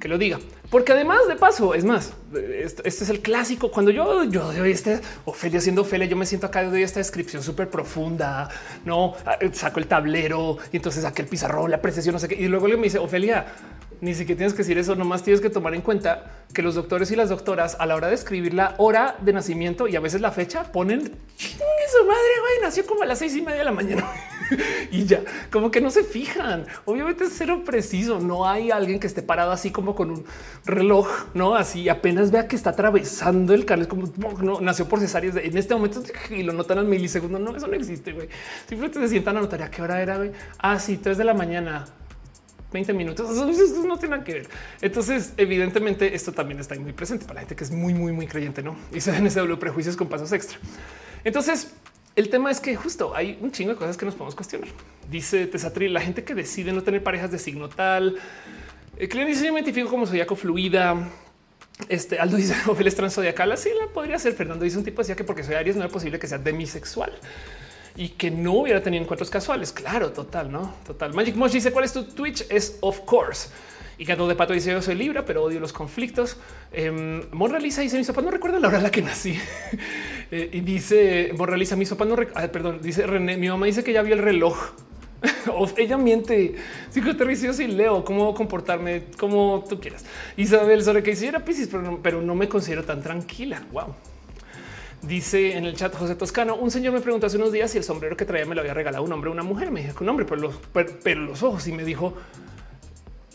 que 0.00 0.08
lo 0.08 0.18
diga, 0.18 0.40
porque 0.68 0.90
además 0.90 1.28
de 1.28 1.36
paso, 1.36 1.74
es 1.74 1.84
más, 1.84 2.12
este, 2.34 2.88
es 2.88 3.08
el 3.08 3.20
clásico. 3.20 3.70
Cuando 3.70 3.92
yo, 3.92 4.24
yo 4.24 4.52
doy 4.52 4.72
este 4.72 5.00
Ofelia 5.24 5.60
siendo 5.60 5.82
Ofelia, 5.82 6.08
yo 6.08 6.16
me 6.16 6.26
siento 6.26 6.48
acá, 6.48 6.64
doy 6.64 6.82
esta 6.82 6.98
descripción 6.98 7.40
súper 7.40 7.70
profunda. 7.70 8.48
No 8.84 9.14
ah, 9.24 9.38
saco 9.52 9.78
el 9.78 9.86
tablero 9.86 10.58
y 10.72 10.76
entonces 10.76 11.02
saqué 11.02 11.22
el 11.22 11.28
pizarrón, 11.28 11.70
la 11.70 11.80
precisión, 11.80 12.14
no 12.14 12.18
sé 12.18 12.26
qué. 12.26 12.34
Y 12.34 12.48
luego 12.48 12.66
le 12.66 12.76
me 12.76 12.84
dice 12.84 12.98
Ofelia, 12.98 13.46
ni 14.02 14.14
siquiera 14.14 14.38
tienes 14.38 14.52
que 14.52 14.58
decir 14.58 14.76
eso, 14.78 14.96
nomás 14.96 15.22
tienes 15.22 15.40
que 15.40 15.48
tomar 15.48 15.74
en 15.74 15.80
cuenta 15.80 16.44
que 16.52 16.60
los 16.60 16.74
doctores 16.74 17.12
y 17.12 17.16
las 17.16 17.28
doctoras 17.28 17.76
a 17.78 17.86
la 17.86 17.94
hora 17.94 18.08
de 18.08 18.14
escribir 18.14 18.52
la 18.52 18.74
hora 18.78 19.16
de 19.20 19.32
nacimiento 19.32 19.86
y 19.86 19.94
a 19.94 20.00
veces 20.00 20.20
la 20.20 20.32
fecha 20.32 20.64
ponen 20.72 21.12
su 21.92 22.04
madre, 22.06 22.40
güey, 22.40 22.54
nació 22.62 22.86
como 22.86 23.02
a 23.02 23.06
las 23.06 23.18
seis 23.18 23.36
y 23.36 23.42
media 23.42 23.58
de 23.58 23.64
la 23.64 23.72
mañana 23.72 24.04
y 24.90 25.04
ya 25.04 25.22
como 25.50 25.70
que 25.70 25.80
no 25.80 25.90
se 25.90 26.04
fijan. 26.04 26.66
Obviamente 26.84 27.24
es 27.24 27.34
cero 27.36 27.62
preciso. 27.64 28.18
No 28.18 28.48
hay 28.48 28.70
alguien 28.70 28.98
que 28.98 29.06
esté 29.06 29.22
parado 29.22 29.52
así 29.52 29.70
como 29.70 29.94
con 29.94 30.10
un 30.10 30.24
reloj, 30.64 31.08
no 31.34 31.54
así 31.54 31.88
apenas 31.88 32.30
vea 32.30 32.48
que 32.48 32.56
está 32.56 32.70
atravesando 32.70 33.52
el 33.54 33.64
canal. 33.64 33.88
como 33.88 34.06
no 34.42 34.60
nació 34.60 34.88
por 34.88 35.00
cesáreas 35.00 35.36
en 35.36 35.56
este 35.56 35.74
momento 35.74 36.02
y 36.30 36.42
lo 36.42 36.52
notan 36.52 36.78
al 36.78 36.86
milisegundo. 36.86 37.38
No, 37.38 37.54
eso 37.56 37.66
no 37.66 37.74
existe. 37.74 38.12
Güey. 38.12 38.28
Simplemente 38.68 39.00
se 39.00 39.08
sientan 39.08 39.36
a 39.36 39.40
notar 39.40 39.62
a 39.62 39.70
qué 39.70 39.82
hora 39.82 40.00
era. 40.00 40.16
Güey. 40.16 40.32
Ah, 40.58 40.78
sí, 40.78 40.96
tres 40.96 41.18
de 41.18 41.24
la 41.24 41.34
mañana. 41.34 41.84
20 42.72 42.92
minutos, 42.92 43.30
eso 43.30 43.86
no 43.86 43.98
tiene 43.98 44.22
que 44.24 44.32
ver. 44.34 44.48
Entonces, 44.80 45.32
evidentemente, 45.36 46.14
esto 46.14 46.32
también 46.32 46.60
está 46.60 46.74
muy 46.76 46.92
presente 46.92 47.24
para 47.24 47.34
la 47.34 47.40
gente 47.40 47.56
que 47.56 47.64
es 47.64 47.70
muy, 47.70 47.94
muy, 47.94 48.12
muy 48.12 48.26
creyente, 48.26 48.62
no? 48.62 48.76
Y 48.92 49.00
se 49.00 49.12
dan 49.12 49.26
ese 49.26 49.40
doble 49.40 49.56
prejuicios 49.56 49.96
con 49.96 50.08
pasos 50.08 50.32
extra. 50.32 50.58
Entonces, 51.24 51.72
el 52.16 52.28
tema 52.28 52.50
es 52.50 52.60
que 52.60 52.76
justo 52.76 53.14
hay 53.14 53.38
un 53.40 53.52
chingo 53.52 53.70
de 53.70 53.76
cosas 53.76 53.96
que 53.96 54.04
nos 54.04 54.14
podemos 54.14 54.34
cuestionar. 54.34 54.68
Dice 55.10 55.46
Tesatril, 55.46 55.94
la 55.94 56.00
gente 56.00 56.24
que 56.24 56.34
decide 56.34 56.72
no 56.72 56.82
tener 56.82 57.02
parejas 57.02 57.30
de 57.30 57.38
signo 57.38 57.68
tal. 57.68 58.16
El 58.98 59.08
cliente 59.08 59.40
me 59.50 59.60
identifico 59.60 59.88
como 59.88 60.06
zodiaco 60.06 60.36
fluida. 60.36 61.08
Este 61.88 62.18
Aldo 62.18 62.36
dice 62.36 62.54
Ophelia 62.66 62.88
es 62.88 62.96
transzodiacal. 62.96 63.52
Así 63.52 63.70
la 63.78 63.86
podría 63.86 64.18
ser. 64.18 64.34
Fernando 64.34 64.64
dice 64.64 64.76
un 64.76 64.84
tipo 64.84 65.00
decía 65.00 65.16
que 65.16 65.24
porque 65.24 65.42
soy 65.42 65.54
Aries 65.54 65.76
no 65.76 65.84
es 65.84 65.92
posible 65.92 66.18
que 66.18 66.26
sea 66.26 66.38
demisexual 66.38 67.12
y 67.96 68.10
que 68.10 68.30
no 68.30 68.52
hubiera 68.52 68.82
tenido 68.82 69.02
encuentros 69.02 69.30
casuales. 69.30 69.72
Claro, 69.72 70.12
total, 70.12 70.50
no 70.50 70.74
total. 70.86 71.14
Magic 71.14 71.36
Mosh 71.36 71.52
dice 71.52 71.72
cuál 71.72 71.84
es 71.84 71.92
tu 71.92 72.04
Twitch? 72.04 72.46
Es 72.48 72.78
of 72.80 73.00
course. 73.00 73.50
Y 73.98 74.04
Gato 74.04 74.26
de 74.26 74.34
Pato 74.34 74.52
dice 74.52 74.72
yo 74.72 74.82
soy 74.82 74.94
Libra, 74.94 75.24
pero 75.24 75.44
odio 75.44 75.60
los 75.60 75.72
conflictos. 75.72 76.36
Eh, 76.72 77.22
Moraliza 77.30 77.82
dice 77.82 77.98
mis 77.98 78.06
papás 78.06 78.24
no 78.24 78.30
recuerdan 78.30 78.62
la 78.62 78.68
hora 78.68 78.78
en 78.78 78.84
la 78.84 78.90
que 78.90 79.02
nací. 79.02 79.38
eh, 80.30 80.50
y 80.52 80.60
dice 80.60 81.32
Moraliza 81.36 81.76
mis 81.76 81.90
papás 81.90 82.08
no 82.08 82.16
recuerdan. 82.16 82.50
Perdón, 82.50 82.80
dice 82.82 83.06
René, 83.06 83.36
mi 83.36 83.48
mamá 83.48 83.66
dice 83.66 83.84
que 83.84 83.92
ya 83.92 84.02
vio 84.02 84.14
el 84.14 84.22
reloj. 84.22 84.72
ella 85.76 85.98
miente. 85.98 86.54
Psicoterricios 86.90 87.60
y 87.60 87.66
leo 87.66 88.04
cómo 88.04 88.34
comportarme 88.34 89.04
como 89.18 89.64
tú 89.68 89.78
quieras. 89.80 90.04
Isabel 90.36 90.82
sobre 90.82 91.02
que 91.02 91.10
dice 91.10 91.28
era 91.28 91.44
Pisces, 91.44 91.68
pero 91.68 91.82
no, 91.82 92.02
pero 92.02 92.20
no 92.20 92.34
me 92.34 92.48
considero 92.48 92.84
tan 92.84 93.02
tranquila. 93.02 93.62
Wow. 93.72 93.94
Dice 95.02 95.56
en 95.56 95.64
el 95.64 95.74
chat 95.74 95.96
José 95.96 96.14
Toscano, 96.14 96.54
un 96.54 96.70
señor 96.70 96.92
me 96.92 97.00
preguntó 97.00 97.26
hace 97.26 97.36
unos 97.36 97.50
días 97.50 97.72
si 97.72 97.78
el 97.78 97.82
sombrero 97.82 98.16
que 98.16 98.24
traía 98.24 98.46
me 98.46 98.54
lo 98.54 98.60
había 98.60 98.72
regalado 98.72 99.02
un 99.02 99.12
hombre 99.12 99.30
o 99.30 99.32
una 99.32 99.42
mujer. 99.42 99.72
Me 99.72 99.82
dijo 99.82 99.96
que 99.96 100.04
un 100.04 100.10
hombre, 100.10 100.24
pero 100.24 100.40
los, 100.40 100.54
pero, 101.02 101.20
los 101.22 101.42
ojos 101.42 101.66
y 101.66 101.72
me 101.72 101.82
dijo, 101.82 102.14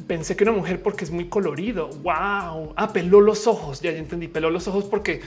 pensé 0.07 0.37
que 0.37 0.45
una 0.45 0.53
mujer 0.53 0.81
porque 0.81 1.03
es 1.03 1.11
muy 1.11 1.27
colorido. 1.27 1.89
Wow. 1.89 2.73
Ah, 2.77 2.93
peló 2.93 3.19
los 3.19 3.47
ojos. 3.47 3.81
Ya, 3.81 3.91
entendí. 3.91 4.29
Peló 4.29 4.49
los 4.49 4.65
ojos 4.69 4.85
porque 4.85 5.19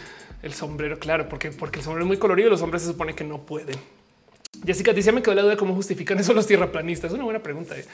el 0.42 0.54
sombrero, 0.54 0.98
claro, 0.98 1.28
porque, 1.28 1.50
porque 1.50 1.80
el 1.80 1.84
sombrero 1.84 2.06
es 2.06 2.08
muy 2.08 2.16
colorido. 2.16 2.48
Los 2.48 2.62
hombres 2.62 2.82
se 2.82 2.88
supone 2.88 3.14
que 3.14 3.24
no 3.24 3.42
pueden. 3.42 3.76
Jessica 4.64 4.94
dice 4.94 5.12
me 5.12 5.22
quedó 5.22 5.34
la 5.34 5.42
duda 5.42 5.52
de 5.52 5.56
cómo 5.58 5.74
justifican 5.74 6.18
eso 6.18 6.32
los 6.32 6.46
tierraplanistas. 6.46 7.10
Es 7.10 7.14
una 7.16 7.24
buena 7.24 7.42
pregunta. 7.42 7.78
¿eh? 7.78 7.84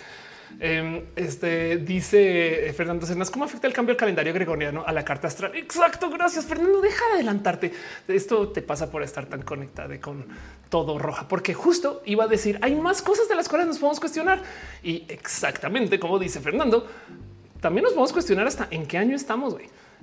Em, 0.58 1.04
este 1.16 1.76
dice 1.78 2.72
Fernando 2.76 3.04
Cernas, 3.04 3.30
¿cómo 3.30 3.44
afecta 3.44 3.66
el 3.66 3.72
cambio 3.72 3.94
del 3.94 3.98
calendario 3.98 4.32
gregoriano 4.32 4.84
a 4.86 4.92
la 4.92 5.04
carta 5.04 5.28
astral? 5.28 5.54
Exacto, 5.54 6.08
gracias 6.08 6.46
Fernando, 6.46 6.80
deja 6.80 7.04
de 7.08 7.14
adelantarte. 7.14 7.72
Esto 8.08 8.48
te 8.48 8.62
pasa 8.62 8.90
por 8.90 9.02
estar 9.02 9.26
tan 9.26 9.42
conectada 9.42 10.00
con 10.00 10.24
todo 10.68 10.98
roja, 10.98 11.28
porque 11.28 11.52
justo 11.52 12.02
iba 12.06 12.24
a 12.24 12.28
decir, 12.28 12.58
hay 12.62 12.74
más 12.74 13.02
cosas 13.02 13.28
de 13.28 13.34
las 13.34 13.48
cuales 13.48 13.66
nos 13.66 13.78
podemos 13.78 14.00
cuestionar. 14.00 14.42
Y 14.82 15.04
exactamente 15.08 16.00
como 16.00 16.18
dice 16.18 16.40
Fernando, 16.40 16.86
también 17.60 17.84
nos 17.84 17.92
podemos 17.92 18.12
cuestionar 18.12 18.46
hasta 18.46 18.68
en 18.70 18.86
qué 18.86 18.98
año 18.98 19.16
estamos. 19.16 19.56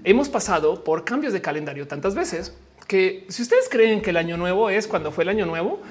Hemos 0.04 0.30
pasado 0.30 0.84
por 0.84 1.04
cambios 1.04 1.34
de 1.34 1.42
calendario 1.42 1.88
tantas 1.88 2.16
veces 2.16 2.54
que 2.88 3.26
si 3.30 3.42
ustedes 3.42 3.70
creen 3.70 4.02
que 4.02 4.10
el 4.12 4.18
año 4.18 4.38
nuevo 4.38 4.70
es 4.70 4.88
cuando 4.88 5.12
fue 5.12 5.24
el 5.24 5.30
año 5.30 5.46
nuevo, 5.46 5.82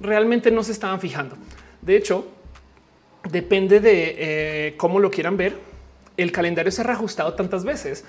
realmente 0.00 0.50
no 0.50 0.62
se 0.62 0.72
estaban 0.72 1.00
fijando. 1.00 1.36
De 1.82 1.96
hecho, 1.96 2.26
depende 3.28 3.80
de 3.80 4.16
eh, 4.18 4.74
cómo 4.76 4.98
lo 4.98 5.10
quieran 5.10 5.36
ver. 5.36 5.58
El 6.16 6.32
calendario 6.32 6.70
se 6.70 6.82
ha 6.82 6.84
reajustado 6.84 7.34
tantas 7.34 7.64
veces 7.64 8.04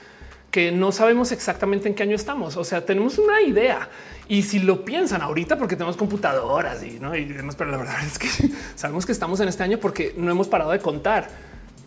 que 0.52 0.72
no 0.72 0.92
sabemos 0.92 1.32
exactamente 1.32 1.88
en 1.88 1.96
qué 1.96 2.04
año 2.04 2.16
estamos. 2.16 2.58
O 2.58 2.64
sea, 2.64 2.86
tenemos 2.86 3.18
una 3.18 3.42
idea 3.42 3.90
y 4.28 4.44
si 4.44 4.60
lo 4.60 4.84
piensan 4.84 5.22
ahorita, 5.22 5.58
porque 5.58 5.76
tenemos 5.76 5.96
computadoras 5.96 6.84
y, 6.84 7.00
¿no? 7.00 7.16
y 7.16 7.26
demás, 7.26 7.56
pero 7.56 7.72
la 7.72 7.78
verdad 7.78 8.06
es 8.06 8.20
que 8.20 8.28
sabemos 8.76 9.06
que 9.06 9.14
estamos 9.14 9.40
en 9.40 9.48
este 9.48 9.64
año 9.64 9.80
porque 9.80 10.14
no 10.18 10.30
hemos 10.30 10.48
parado 10.48 10.72
de 10.72 10.80
contar. 10.80 11.30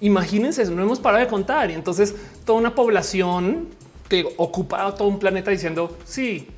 Imagínense, 0.01 0.65
no 0.71 0.83
hemos 0.83 0.99
parado 0.99 1.23
de 1.23 1.31
contar 1.31 1.71
y 1.71 1.75
entonces 1.75 2.15
toda 2.45 2.59
una 2.59 2.75
población 2.75 3.69
que 4.09 4.27
ocupa 4.37 4.95
todo 4.95 5.09
un 5.09 5.19
planeta 5.19 5.51
diciendo 5.51 5.97
sí, 6.05 6.49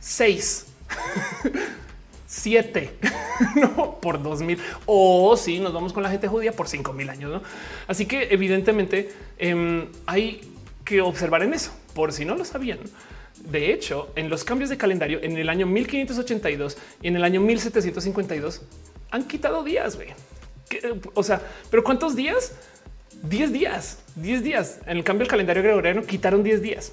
seis. 0.00 0.66
siete 2.30 2.96
no 3.56 3.98
por 4.00 4.22
dos 4.22 4.40
mil 4.40 4.56
o 4.86 5.36
si 5.36 5.58
nos 5.58 5.72
vamos 5.72 5.92
con 5.92 6.04
la 6.04 6.10
gente 6.10 6.28
judía 6.28 6.52
por 6.52 6.68
cinco 6.68 6.92
mil 6.92 7.10
años. 7.10 7.32
¿no? 7.32 7.42
Así 7.88 8.06
que 8.06 8.28
evidentemente 8.30 9.10
em, 9.36 9.88
hay 10.06 10.40
que 10.84 11.00
observar 11.00 11.42
en 11.42 11.54
eso 11.54 11.72
por 11.92 12.12
si 12.12 12.24
no 12.24 12.36
lo 12.36 12.44
sabían. 12.44 12.78
De 13.50 13.72
hecho, 13.72 14.12
en 14.14 14.30
los 14.30 14.44
cambios 14.44 14.70
de 14.70 14.76
calendario 14.76 15.18
en 15.22 15.36
el 15.36 15.48
año 15.48 15.66
1582 15.66 16.78
y 17.02 17.08
en 17.08 17.16
el 17.16 17.24
año 17.24 17.40
1752 17.40 18.62
han 19.10 19.24
quitado 19.24 19.64
días. 19.64 19.96
güey. 19.96 20.10
O 21.14 21.24
sea, 21.24 21.42
pero 21.68 21.82
cuántos 21.82 22.14
días? 22.14 22.52
10 23.24 23.52
días, 23.52 23.98
10 24.14 24.44
días. 24.44 24.78
En 24.86 24.98
el 24.98 25.04
cambio 25.04 25.24
del 25.24 25.30
calendario 25.30 25.64
gregoriano 25.64 26.02
quitaron 26.04 26.44
10 26.44 26.62
días. 26.62 26.92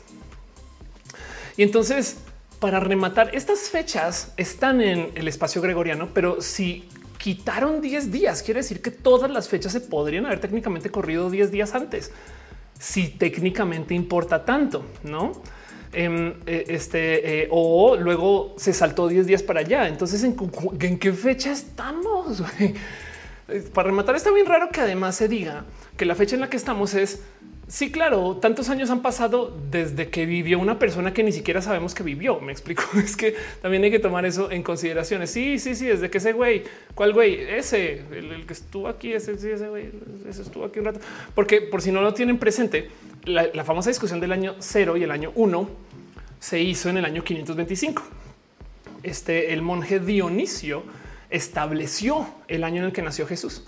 Y 1.57 1.63
entonces 1.63 2.17
para 2.59 2.79
rematar, 2.79 3.31
estas 3.33 3.69
fechas 3.69 4.33
están 4.37 4.81
en 4.81 5.11
el 5.15 5.27
espacio 5.27 5.61
gregoriano, 5.61 6.09
pero 6.13 6.41
si 6.41 6.87
quitaron 7.17 7.81
10 7.81 8.11
días, 8.11 8.41
quiere 8.41 8.61
decir 8.61 8.81
que 8.81 8.91
todas 8.91 9.29
las 9.29 9.47
fechas 9.49 9.71
se 9.71 9.81
podrían 9.81 10.25
haber 10.25 10.39
técnicamente 10.39 10.89
corrido 10.89 11.29
10 11.29 11.51
días 11.51 11.75
antes, 11.75 12.11
si 12.79 13.09
técnicamente 13.09 13.93
importa 13.93 14.45
tanto, 14.45 14.85
no? 15.03 15.31
Eh, 15.93 16.65
este 16.67 17.43
eh, 17.43 17.47
o 17.49 17.95
luego 17.95 18.53
se 18.57 18.73
saltó 18.73 19.07
10 19.07 19.25
días 19.25 19.41
para 19.41 19.61
allá. 19.61 19.87
Entonces, 19.87 20.23
¿en, 20.23 20.35
en 20.79 20.99
qué 20.99 21.13
fecha 21.13 21.51
estamos? 21.51 22.43
Para 23.73 23.87
rematar, 23.87 24.15
está 24.15 24.31
bien 24.31 24.45
raro 24.45 24.69
que 24.69 24.81
además 24.81 25.15
se 25.15 25.27
diga 25.27 25.65
que 25.95 26.05
la 26.05 26.15
fecha 26.15 26.35
en 26.35 26.41
la 26.41 26.49
que 26.49 26.57
estamos 26.57 26.93
es 26.93 27.21
Sí, 27.68 27.91
claro, 27.91 28.38
tantos 28.38 28.70
años 28.70 28.89
han 28.89 29.01
pasado 29.01 29.53
desde 29.70 30.09
que 30.09 30.26
vivió 30.26 30.57
una 30.57 30.80
persona 30.80 31.13
que 31.13 31.22
ni 31.22 31.34
siquiera 31.34 31.61
sabemos 31.61 31.93
que 31.93 32.01
vivió. 32.01 32.39
Me 32.39 32.51
explico. 32.51 32.84
Es 32.97 33.18
que 33.18 33.36
también 33.61 33.84
hay 33.84 33.91
que 33.91 33.99
tomar 33.99 34.26
eso 34.26 34.49
en 34.51 34.63
consideración. 34.63 35.28
Sí, 35.28 35.59
sí, 35.59 35.76
sí, 35.76 35.86
desde 35.86 36.09
que 36.09 36.20
ese 36.20 36.32
güey, 36.32 36.63
¿cuál 36.95 37.13
güey? 37.13 37.41
Ese, 37.41 38.03
el, 38.11 38.45
que 38.45 38.53
estuvo 38.53 38.88
aquí, 38.88 39.11
ese, 39.11 39.38
sí, 39.38 39.49
ese 39.49 39.68
güey, 39.68 39.89
ese 40.30 40.41
estuvo 40.41 40.63
aquí 40.63 40.80
un 40.80 40.86
rato. 40.86 41.01
Porque 41.36 41.61
por 41.61 41.82
si 41.82 41.91
no 41.91 42.01
lo 42.01 42.13
tienen 42.13 42.38
presente, 42.38 42.89
la 43.26 43.65
famosa 43.65 43.89
discusión 43.89 44.22
del 44.22 44.32
año 44.32 44.55
cero 44.59 44.95
y 44.95 45.03
el 45.03 45.11
año 45.11 45.34
uno 45.36 45.70
se 46.39 46.61
hizo 46.61 46.89
en 46.89 46.97
el 46.97 47.05
año 47.05 47.24
525. 47.24 48.03
Este, 49.03 49.53
el 49.53 49.61
monje 49.61 49.99
Dionisio 49.99 50.84
estableció 51.30 52.28
el 52.47 52.63
año 52.63 52.80
en 52.80 52.86
el 52.86 52.93
que 52.93 53.01
nació 53.01 53.28
Jesús. 53.28 53.65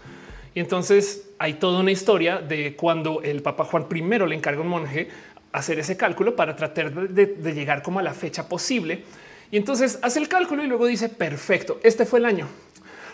Entonces 0.59 1.23
hay 1.37 1.53
toda 1.53 1.79
una 1.79 1.91
historia 1.91 2.39
de 2.39 2.75
cuando 2.75 3.21
el 3.21 3.41
Papa 3.41 3.63
Juan 3.63 3.87
I 3.93 4.01
le 4.01 4.35
encarga 4.35 4.59
a 4.59 4.63
un 4.63 4.69
monje 4.69 5.09
hacer 5.51 5.79
ese 5.79 5.97
cálculo 5.97 6.35
para 6.35 6.55
tratar 6.55 7.09
de, 7.09 7.53
llegar 7.53 7.81
como 7.81 7.99
a 7.99 8.03
la 8.03 8.13
fecha 8.13 8.49
posible. 8.49 9.03
Y 9.51 9.57
entonces 9.57 9.99
hace 10.01 10.19
el 10.19 10.27
cálculo 10.27 10.63
y 10.63 10.67
luego 10.67 10.85
dice, 10.85 11.09
perfecto, 11.09 11.79
este 11.81 12.05
fue 12.05 12.19
el 12.19 12.25
año. 12.25 12.47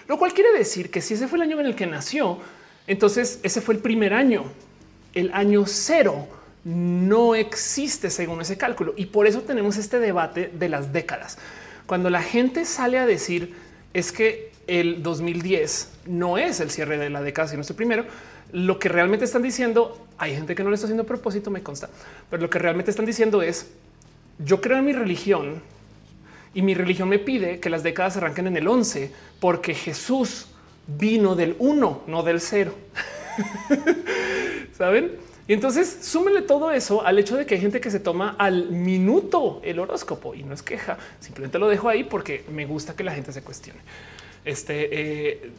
Lo 0.08 0.18
cual 0.18 0.34
quiere 0.34 0.52
decir 0.58 0.90
que 0.90 1.02
si 1.02 1.14
ese 1.14 1.28
fue 1.28 1.38
el 1.38 1.44
año 1.44 1.60
en 1.60 1.68
el 1.68 1.76
que 1.76 1.86
nació, 1.86 2.40
entonces 2.88 3.40
ese 3.44 3.62
fue 3.62 3.76
el 3.76 3.80
primer 3.80 4.14
año. 4.14 4.46
El 5.14 5.32
año 5.34 5.66
cero 5.68 6.28
no 6.64 7.36
existe 7.36 8.10
según 8.10 8.42
ese 8.42 8.58
cálculo. 8.58 8.94
Y 8.98 9.06
por 9.06 9.28
eso 9.28 9.42
tenemos 9.42 9.78
este 9.78 10.00
debate 10.00 10.52
de 10.52 10.68
las 10.68 10.92
décadas. 10.92 11.38
Cuando 11.86 12.10
la 12.10 12.24
gente 12.24 12.66
sale 12.66 12.98
a 12.98 13.06
decir 13.06 13.54
es 13.94 14.12
que 14.12 14.55
el 14.68 15.04
2010 15.04 15.92
no 16.08 16.38
es 16.38 16.60
el 16.60 16.72
cierre 16.72 16.98
de 16.98 17.10
la 17.10 17.22
década, 17.22 17.48
sino 17.48 17.62
el 17.62 17.76
primero. 17.76 18.06
Lo 18.52 18.80
que 18.80 18.90
realmente 18.90 19.26
están 19.26 19.42
diciendo, 19.42 20.06
hay 20.18 20.34
gente 20.36 20.56
que 20.56 20.64
no 20.64 20.70
lo 20.70 20.76
está 20.76 20.86
haciendo 20.86 21.04
a 21.04 21.08
propósito, 21.08 21.52
me 21.52 21.64
consta, 21.64 21.90
pero 22.30 22.42
lo 22.42 22.50
que 22.50 22.60
realmente 22.60 22.92
están 22.92 23.06
diciendo 23.06 23.42
es, 23.42 23.72
yo 24.40 24.62
creo 24.62 24.78
en 24.78 24.86
mi 24.86 24.94
religión 24.94 25.62
y 26.54 26.62
mi 26.62 26.74
religión 26.74 27.10
me 27.10 27.20
pide 27.20 27.60
que 27.60 27.70
las 27.70 27.84
décadas 27.84 28.18
arranquen 28.18 28.48
en 28.48 28.58
el 28.58 28.68
11 28.68 29.12
porque 29.40 29.74
Jesús 29.74 30.48
vino 30.88 31.36
del 31.36 31.56
1, 31.60 32.04
no 32.08 32.24
del 32.24 32.40
0. 32.40 32.74
¿Saben? 34.78 35.12
Y 35.48 35.54
entonces 35.54 36.00
súmenle 36.02 36.42
todo 36.42 36.72
eso 36.72 37.06
al 37.06 37.20
hecho 37.20 37.38
de 37.38 37.46
que 37.46 37.56
hay 37.56 37.62
gente 37.62 37.80
que 37.80 37.92
se 37.92 38.00
toma 38.00 38.36
al 38.40 38.70
minuto 38.72 39.62
el 39.64 39.80
horóscopo 39.80 40.34
y 40.34 40.44
no 40.44 40.54
es 40.54 40.64
queja. 40.64 40.98
Simplemente 41.20 41.60
lo 41.60 41.68
dejo 41.68 41.88
ahí 41.88 42.04
porque 42.04 42.46
me 42.52 42.66
gusta 42.66 42.96
que 42.96 43.04
la 43.04 43.14
gente 43.14 43.32
se 43.32 43.42
cuestione. 43.42 43.80
Este 44.46 44.90
eh, 44.92 45.52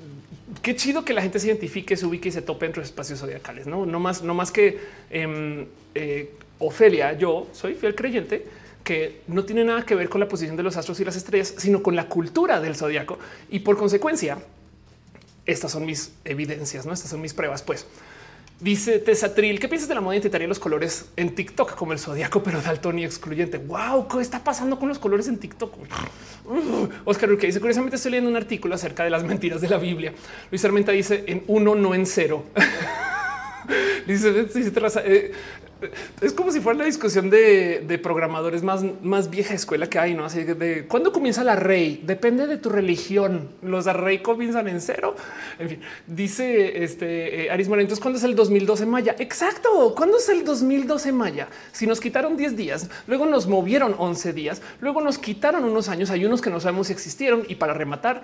qué 0.63 0.77
chido 0.77 1.05
que 1.05 1.13
la 1.13 1.23
gente 1.23 1.39
se 1.39 1.49
identifique, 1.49 1.97
se 1.97 2.07
ubique 2.07 2.29
y 2.29 2.33
se 2.33 2.43
tope 2.43 2.67
entre 2.67 2.83
espacios 2.83 3.21
zodiacales. 3.21 3.67
No, 3.67 3.87
no 3.87 4.01
más, 4.01 4.23
no 4.23 4.35
más 4.35 4.51
que 4.51 4.79
em, 5.11 5.67
eh, 5.95 6.33
Ofelia. 6.59 7.13
Yo 7.13 7.47
soy 7.53 7.75
fiel 7.75 7.95
creyente 7.95 8.47
que 8.85 9.21
no 9.27 9.45
tiene 9.45 9.65
nada 9.65 9.85
que 9.85 9.95
ver 9.95 10.09
con 10.09 10.21
la 10.21 10.29
posición 10.29 10.57
de 10.57 10.63
los 10.63 10.77
astros 10.77 11.01
y 11.01 11.05
las 11.05 11.17
estrellas, 11.17 11.55
sino 11.59 11.83
con 11.83 11.97
la 11.97 12.09
cultura 12.09 12.61
del 12.61 12.77
zodiaco. 12.77 13.19
Y 13.51 13.61
por 13.61 13.77
consecuencia, 13.77 14.39
estas 15.45 15.73
son 15.73 15.85
mis 15.85 16.13
evidencias, 16.25 16.87
no 16.87 16.93
estas 16.93 17.11
son 17.11 17.21
mis 17.21 17.35
pruebas. 17.35 17.63
Pues 17.63 17.87
Dice 18.59 18.99
Tesatril, 19.01 19.61
¿qué 19.61 19.69
piensas 19.69 19.87
de 19.87 19.95
la 19.95 20.01
moda 20.01 20.15
identitaria 20.15 20.47
de 20.47 20.49
los 20.49 20.59
colores 20.59 21.11
en 21.17 21.35
TikTok 21.35 21.75
como 21.75 21.93
el 21.93 21.99
zodiaco, 21.99 22.43
pero 22.43 22.63
dalton 22.63 22.99
y 22.99 23.05
excluyente? 23.05 23.59
Wow, 23.59 24.09
¿qué 24.09 24.19
está 24.23 24.43
pasando 24.43 24.79
con 24.79 24.89
los 24.89 24.99
colores 24.99 25.29
en 25.29 25.37
TikTok? 25.37 25.75
Oscar 27.05 27.37
que 27.37 27.49
dice 27.49 27.61
curiosamente 27.61 27.97
estoy 27.97 28.13
leyendo 28.13 28.31
un 28.31 28.37
artículo 28.37 28.75
acerca 28.75 29.05
de 29.05 29.11
las 29.11 29.25
mentiras 29.25 29.61
de 29.61 29.69
la 29.69 29.77
Biblia. 29.77 30.15
Luis 30.51 30.65
Armenta 30.65 30.93
dice 30.93 31.25
en 31.27 31.45
uno, 31.49 31.75
no 31.75 31.95
en 31.95 32.07
cero. 32.07 32.45
dice, 34.07 34.33
dice 34.45 34.73
eh, 35.05 35.33
es 36.21 36.33
como 36.33 36.51
si 36.53 36.61
fuera 36.61 36.79
la 36.79 36.85
discusión 36.85 37.29
de, 37.29 38.01
programadores 38.03 38.63
más, 38.63 38.85
más 39.03 39.31
vieja 39.31 39.55
escuela 39.55 39.89
que 39.89 39.99
hay, 39.99 40.15
no 40.15 40.25
así 40.25 40.45
de 40.45 40.87
cuándo 40.87 41.13
comienza 41.13 41.45
la 41.45 41.57
rey. 41.57 42.03
Depende 42.05 42.47
de 42.47 42.57
tu 42.57 42.69
religión. 42.69 43.51
Los 43.63 43.85
rey 43.87 44.19
comienzan 44.19 44.69
en 44.69 44.81
cero. 44.81 45.15
En 45.59 45.69
fin, 45.69 45.81
dice 46.07 46.83
este 46.83 47.47
eh, 47.47 47.51
Aris 47.51 47.69
Entonces, 47.69 48.01
¿cuándo 48.01 48.19
es 48.19 48.25
el 48.25 48.35
2012 48.35 48.87
Maya? 48.87 49.17
Exacto. 49.19 49.95
¿Cuándo 49.95 50.19
es 50.19 50.29
el 50.29 50.45
2012 50.45 51.13
Maya? 51.13 51.49
Si 51.73 51.87
nos 51.87 52.01
quitaron 52.01 52.37
10 52.37 52.57
días, 52.57 52.89
luego 53.07 53.27
nos 53.27 53.47
movieron 53.47 53.95
11 53.99 54.33
días, 54.33 54.63
luego 54.81 55.01
nos 55.01 55.19
quitaron 55.19 55.65
unos 55.65 55.89
años. 55.89 56.11
Hay 56.11 56.25
unos 56.25 56.41
que 56.41 56.51
no 56.51 56.61
sabemos 56.61 56.87
si 56.87 56.93
existieron 56.93 57.45
y 57.49 57.57
para 57.57 57.75
rematar, 57.75 58.23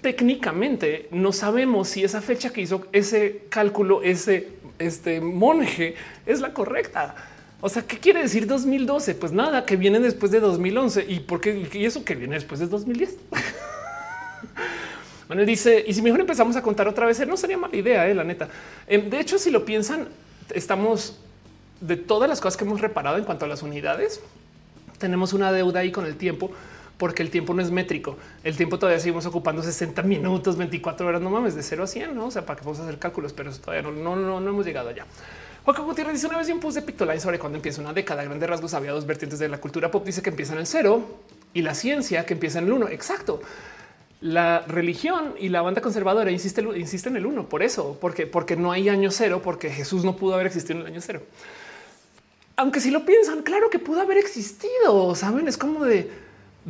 técnicamente 0.00 1.08
no 1.10 1.32
sabemos 1.32 1.88
si 1.88 2.04
esa 2.04 2.20
fecha 2.20 2.50
que 2.50 2.60
hizo 2.60 2.86
ese 2.92 3.42
cálculo, 3.48 4.02
ese 4.02 4.58
este 4.78 5.20
monje 5.20 5.96
es 6.26 6.40
la 6.40 6.52
correcta. 6.52 7.14
O 7.60 7.68
sea, 7.68 7.82
¿qué 7.82 7.98
quiere 7.98 8.22
decir 8.22 8.46
2012? 8.46 9.16
Pues 9.16 9.32
nada, 9.32 9.66
que 9.66 9.76
viene 9.76 9.98
después 9.98 10.30
de 10.30 10.38
2011. 10.38 11.04
¿Y 11.08 11.20
por 11.20 11.40
qué? 11.40 11.68
¿Y 11.72 11.84
eso 11.84 12.04
que 12.04 12.14
viene 12.14 12.36
después 12.36 12.60
de 12.60 12.68
2010? 12.68 13.16
bueno, 15.26 15.42
él 15.42 15.46
dice, 15.46 15.84
y 15.86 15.92
si 15.92 16.00
mejor 16.02 16.20
empezamos 16.20 16.54
a 16.54 16.62
contar 16.62 16.86
otra 16.86 17.06
vez, 17.06 17.26
no 17.26 17.36
sería 17.36 17.58
mala 17.58 17.76
idea, 17.76 18.08
eh, 18.08 18.14
la 18.14 18.22
neta. 18.22 18.48
Em, 18.86 19.10
de 19.10 19.18
hecho, 19.18 19.38
si 19.38 19.50
lo 19.50 19.64
piensan, 19.64 20.08
estamos 20.54 21.18
de 21.80 21.96
todas 21.96 22.28
las 22.28 22.40
cosas 22.40 22.56
que 22.56 22.64
hemos 22.64 22.80
reparado 22.80 23.18
en 23.18 23.24
cuanto 23.24 23.44
a 23.44 23.48
las 23.48 23.62
unidades, 23.62 24.20
tenemos 24.98 25.32
una 25.32 25.50
deuda 25.50 25.80
ahí 25.80 25.90
con 25.90 26.06
el 26.06 26.16
tiempo 26.16 26.52
porque 26.98 27.22
el 27.22 27.30
tiempo 27.30 27.54
no 27.54 27.62
es 27.62 27.70
métrico. 27.70 28.18
El 28.42 28.56
tiempo 28.56 28.78
todavía 28.78 28.98
seguimos 28.98 29.24
ocupando 29.24 29.62
60 29.62 30.02
minutos, 30.02 30.56
24 30.56 31.06
horas, 31.06 31.22
no 31.22 31.30
mames, 31.30 31.54
de 31.54 31.62
0 31.62 31.84
a 31.84 31.86
100, 31.86 32.14
¿no? 32.14 32.26
O 32.26 32.30
sea, 32.30 32.44
para 32.44 32.58
que 32.58 32.64
podamos 32.64 32.84
hacer 32.84 32.98
cálculos, 32.98 33.32
pero 33.32 33.52
todavía 33.52 33.88
no, 33.88 34.16
no, 34.16 34.40
no, 34.40 34.50
hemos 34.50 34.66
llegado 34.66 34.90
allá. 34.90 35.06
Juan 35.64 35.84
Gutiérrez 35.84 36.14
dice 36.14 36.26
una 36.26 36.38
vez 36.38 36.48
un 36.48 36.60
post 36.60 36.76
de 36.76 36.82
Pictoline 36.82 37.20
sobre 37.20 37.38
cuando 37.38 37.56
empieza 37.56 37.80
una 37.80 37.92
década. 37.92 38.24
Grandes 38.24 38.48
rasgos 38.48 38.74
había 38.74 38.92
dos 38.92 39.06
vertientes 39.06 39.38
de 39.38 39.48
la 39.48 39.58
cultura 39.58 39.90
pop. 39.90 40.04
Dice 40.04 40.22
que 40.22 40.30
empieza 40.30 40.54
en 40.54 40.60
el 40.60 40.66
cero 40.66 41.04
y 41.54 41.62
la 41.62 41.74
ciencia 41.74 42.26
que 42.26 42.34
empieza 42.34 42.58
en 42.58 42.66
el 42.66 42.72
uno. 42.72 42.88
Exacto. 42.88 43.40
La 44.20 44.60
religión 44.66 45.34
y 45.38 45.50
la 45.50 45.62
banda 45.62 45.80
conservadora 45.80 46.30
insiste, 46.30 46.62
insiste 46.76 47.10
en 47.10 47.16
el 47.16 47.26
uno. 47.26 47.48
Por 47.48 47.62
eso, 47.62 47.98
porque, 48.00 48.26
porque 48.26 48.56
no 48.56 48.72
hay 48.72 48.88
año 48.88 49.10
cero, 49.10 49.42
porque 49.44 49.70
Jesús 49.70 50.04
no 50.04 50.16
pudo 50.16 50.34
haber 50.34 50.46
existido 50.46 50.80
en 50.80 50.86
el 50.86 50.92
año 50.92 51.00
cero. 51.02 51.22
Aunque 52.56 52.80
si 52.80 52.90
lo 52.90 53.04
piensan, 53.04 53.42
claro 53.42 53.70
que 53.70 53.78
pudo 53.78 54.00
haber 54.00 54.16
existido. 54.16 55.14
Saben, 55.14 55.46
es 55.46 55.58
como 55.58 55.84
de 55.84 56.10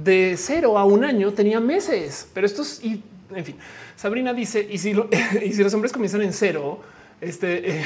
de 0.05 0.37
cero 0.37 0.79
a 0.79 0.85
un 0.85 1.05
año 1.05 1.33
tenía 1.33 1.61
meses, 1.61 2.29
pero 2.33 2.47
estos 2.47 2.83
y 2.83 3.03
en 3.35 3.45
fin, 3.45 3.57
Sabrina 3.97 4.33
dice 4.33 4.67
y 4.71 4.79
si, 4.79 4.95
los 4.95 5.75
hombres 5.75 5.93
comienzan 5.93 6.23
en 6.23 6.33
cero, 6.33 6.81
este 7.21 7.71
eh, 7.71 7.85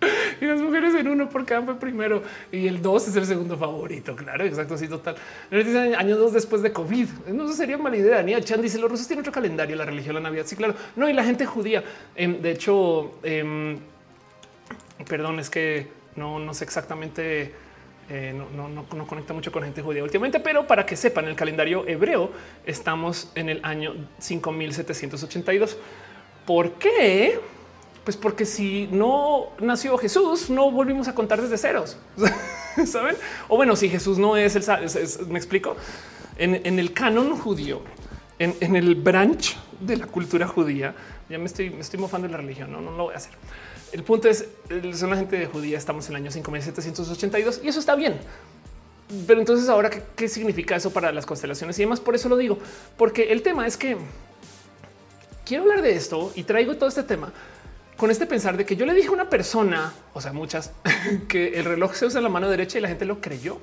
y 0.40 0.44
las 0.44 0.60
mujeres 0.60 0.94
en 0.94 1.08
uno 1.08 1.28
porque 1.28 1.60
fue 1.60 1.78
primero 1.78 2.22
y 2.50 2.66
el 2.66 2.80
dos 2.80 3.08
es 3.08 3.16
el 3.16 3.26
segundo 3.26 3.58
favorito. 3.58 4.16
Claro, 4.16 4.44
exacto. 4.44 4.78
Sí, 4.78 4.88
total. 4.88 5.16
Años 5.98 6.18
dos 6.18 6.32
después 6.32 6.62
de 6.62 6.72
COVID. 6.72 7.06
No 7.32 7.52
sería 7.52 7.76
mala 7.76 7.96
idea. 7.96 8.22
Ni 8.22 8.40
Chan 8.40 8.62
dice 8.62 8.78
los 8.78 8.90
rusos 8.90 9.06
tienen 9.06 9.20
otro 9.20 9.32
calendario, 9.32 9.76
la 9.76 9.84
religión, 9.84 10.14
la 10.14 10.20
Navidad. 10.20 10.44
Sí, 10.46 10.56
claro. 10.56 10.74
No, 10.96 11.08
y 11.08 11.12
la 11.12 11.24
gente 11.24 11.44
judía. 11.44 11.84
Em, 12.14 12.40
de 12.40 12.52
hecho, 12.52 13.18
em, 13.22 13.78
perdón, 15.06 15.40
es 15.40 15.50
que 15.50 15.88
no, 16.16 16.38
no 16.38 16.54
sé 16.54 16.64
exactamente 16.64 17.52
eh, 18.12 18.34
no, 18.34 19.06
conecta 19.06 19.32
mucho 19.32 19.52
con 19.52 19.62
gente 19.62 19.82
judía 19.82 20.02
últimamente, 20.02 20.40
pero 20.40 20.66
para 20.66 20.84
que 20.84 20.96
sepan, 20.96 21.26
el 21.26 21.36
calendario 21.36 21.86
hebreo 21.86 22.32
estamos 22.66 23.30
en 23.36 23.48
el 23.48 23.60
año 23.64 23.94
5782. 24.18 25.78
¿Por 26.44 26.72
qué? 26.72 27.38
Pues 28.02 28.16
porque 28.16 28.44
si 28.46 28.88
no 28.90 29.50
nació 29.60 29.96
Jesús, 29.96 30.50
no 30.50 30.72
volvimos 30.72 31.06
a 31.06 31.14
contar 31.14 31.40
desde 31.40 31.56
ceros, 31.56 31.98
saben? 32.86 33.14
O 33.46 33.56
bueno, 33.56 33.76
si 33.76 33.88
Jesús 33.88 34.18
no 34.18 34.36
es 34.36 34.56
el, 34.56 35.28
me 35.28 35.38
explico. 35.38 35.76
en, 36.36 36.78
el 36.80 36.92
canon 36.92 37.36
judío, 37.36 37.82
en, 38.40 38.74
el 38.74 38.96
branch 38.96 39.56
de 39.78 39.98
la 39.98 40.06
cultura 40.06 40.48
judía, 40.48 40.94
ya 41.28 41.38
me 41.38 41.44
estoy, 41.44 41.70
me 41.70 41.80
estoy 41.80 42.00
mofando 42.00 42.26
de 42.26 42.32
la 42.32 42.38
religión, 42.38 42.72
no, 42.72 42.80
no 42.80 42.90
lo 42.96 43.04
voy 43.04 43.14
a 43.14 43.18
hacer. 43.18 43.32
El 43.92 44.02
punto 44.02 44.28
es, 44.28 44.46
son 44.94 45.10
la 45.10 45.16
gente 45.16 45.46
judía, 45.46 45.76
estamos 45.76 46.06
en 46.06 46.12
el 46.12 46.22
año 46.22 46.30
5782 46.30 47.60
y 47.62 47.68
eso 47.68 47.80
está 47.80 47.94
bien. 47.94 48.18
Pero 49.26 49.40
entonces 49.40 49.68
ahora, 49.68 49.90
¿qué, 49.90 50.02
¿qué, 50.14 50.28
significa 50.28 50.76
eso 50.76 50.92
para 50.92 51.10
las 51.10 51.26
constelaciones 51.26 51.78
y 51.78 51.82
demás? 51.82 51.98
Por 52.00 52.14
eso 52.14 52.28
lo 52.28 52.36
digo, 52.36 52.58
porque 52.96 53.32
el 53.32 53.42
tema 53.42 53.66
es 53.66 53.76
que 53.76 53.96
quiero 55.44 55.64
hablar 55.64 55.82
de 55.82 55.96
esto 55.96 56.30
y 56.36 56.44
traigo 56.44 56.76
todo 56.76 56.88
este 56.88 57.02
tema 57.02 57.32
con 58.00 58.10
este 58.10 58.24
pensar 58.24 58.56
de 58.56 58.64
que 58.64 58.76
yo 58.76 58.86
le 58.86 58.94
dije 58.94 59.08
a 59.08 59.12
una 59.12 59.28
persona, 59.28 59.92
o 60.14 60.22
sea, 60.22 60.32
muchas, 60.32 60.72
que 61.28 61.58
el 61.58 61.66
reloj 61.66 61.94
se 61.94 62.06
usa 62.06 62.20
en 62.20 62.24
la 62.24 62.30
mano 62.30 62.48
derecha 62.48 62.78
y 62.78 62.80
la 62.80 62.88
gente 62.88 63.04
lo 63.04 63.20
creyó. 63.20 63.58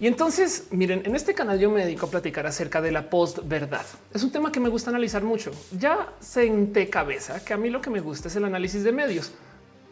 Y 0.00 0.06
entonces, 0.06 0.68
miren, 0.70 1.02
en 1.04 1.14
este 1.14 1.34
canal 1.34 1.60
yo 1.60 1.70
me 1.70 1.84
dedico 1.84 2.06
a 2.06 2.10
platicar 2.10 2.46
acerca 2.46 2.80
de 2.80 2.90
la 2.90 3.10
post 3.10 3.40
verdad. 3.44 3.84
Es 4.14 4.22
un 4.22 4.32
tema 4.32 4.50
que 4.50 4.58
me 4.58 4.70
gusta 4.70 4.88
analizar 4.88 5.22
mucho. 5.22 5.52
Ya 5.78 6.14
senté 6.20 6.88
cabeza 6.88 7.44
que 7.44 7.52
a 7.52 7.58
mí 7.58 7.68
lo 7.68 7.82
que 7.82 7.90
me 7.90 8.00
gusta 8.00 8.28
es 8.28 8.36
el 8.36 8.46
análisis 8.46 8.82
de 8.82 8.92
medios. 8.92 9.32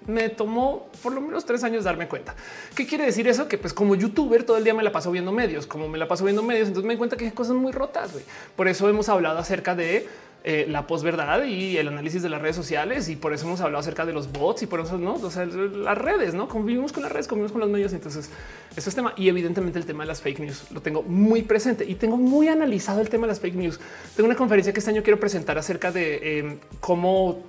Me 0.07 0.31
tomó 0.31 0.89
por 1.03 1.13
lo 1.13 1.21
menos 1.21 1.45
tres 1.45 1.63
años 1.63 1.85
darme 1.85 2.09
cuenta. 2.09 2.35
¿Qué 2.75 2.87
quiere 2.87 3.05
decir 3.05 3.29
eso? 3.29 3.49
Que 3.49 3.59
pues 3.59 3.75
como 3.75 3.97
youtuber 3.97 4.45
todo 4.45 4.57
el 4.57 4.65
día 4.65 4.73
me 4.73 4.83
la 4.83 4.93
paso 4.93 5.11
viendo 5.11 5.31
medios, 5.31 5.67
como 5.67 5.89
me 5.89 5.99
la 5.99 6.09
paso 6.09 6.25
viendo 6.25 6.43
medios, 6.43 6.69
entonces 6.69 6.87
me 6.87 6.95
di 6.95 6.99
cuenta 6.99 7.19
que 7.19 7.27
hay 7.27 7.33
cosas 7.33 7.57
muy 7.57 7.73
rotas. 7.73 8.13
Por 8.57 8.67
eso 8.67 8.89
hemos 8.89 9.11
hablado 9.11 9.39
acerca 9.39 9.75
de 9.75 10.09
eh, 10.45 10.67
la 10.69 10.87
posverdad 10.87 11.43
y 11.43 11.77
el 11.79 11.89
análisis 11.89 12.23
de 12.23 12.29
las 12.29 12.41
redes 12.41 12.55
sociales. 12.55 13.09
Y 13.09 13.17
por 13.17 13.35
eso 13.35 13.47
hemos 13.47 13.61
hablado 13.61 13.81
acerca 13.81 14.07
de 14.07 14.13
los 14.13 14.31
bots 14.31 14.63
y 14.63 14.67
por 14.67 14.81
eso 14.81 14.97
no, 14.97 15.19
las 15.19 15.99
redes, 15.99 16.33
no 16.33 16.47
convivimos 16.49 16.93
con 16.93 17.03
las 17.03 17.11
redes, 17.11 17.27
convivimos 17.27 17.51
con 17.51 17.61
los 17.61 17.69
medios. 17.69 17.93
Entonces, 17.93 18.31
eso 18.77 18.89
es 18.89 18.95
tema. 18.95 19.15
Y 19.17 19.29
evidentemente 19.29 19.81
el 19.81 19.85
tema 19.85 20.05
de 20.05 20.09
las 20.09 20.23
fake 20.23 20.39
news 20.39 20.71
lo 20.71 20.81
tengo 20.81 21.03
muy 21.03 21.43
presente 21.43 21.85
y 21.85 21.97
tengo 21.97 22.17
muy 22.17 22.49
analizado 22.49 23.01
el 23.01 23.09
tema 23.09 23.27
de 23.27 23.33
las 23.33 23.41
fake 23.41 23.57
news. 23.57 23.81
Tengo 24.15 24.29
una 24.29 24.37
conferencia 24.37 24.73
que 24.73 24.79
este 24.79 24.91
año 24.91 25.03
quiero 25.03 25.19
presentar 25.19 25.59
acerca 25.59 25.91
de 25.91 26.39
em, 26.39 26.59
cómo 26.79 27.43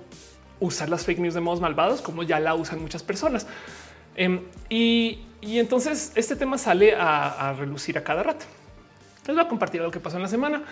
usar 0.58 0.88
las 0.88 1.04
fake 1.04 1.20
news 1.20 1.34
de 1.34 1.40
modos 1.40 1.60
malvados, 1.60 2.02
como 2.02 2.24
ya 2.24 2.40
la 2.40 2.54
usan 2.54 2.82
muchas 2.82 3.04
personas. 3.04 3.46
Em, 4.16 4.40
y, 4.68 5.26
entonces 5.42 6.12
este 6.16 6.34
tema 6.34 6.58
sale 6.58 6.94
a, 6.96 7.50
a 7.50 7.52
relucir 7.54 7.96
a 7.96 8.04
cada 8.04 8.24
rato. 8.24 8.44
Les 9.26 9.36
voy 9.36 9.44
a 9.44 9.48
compartir 9.48 9.80
lo 9.80 9.92
que 9.92 10.00
pasó 10.00 10.16
en 10.16 10.22
la 10.24 10.28
semana 10.28 10.64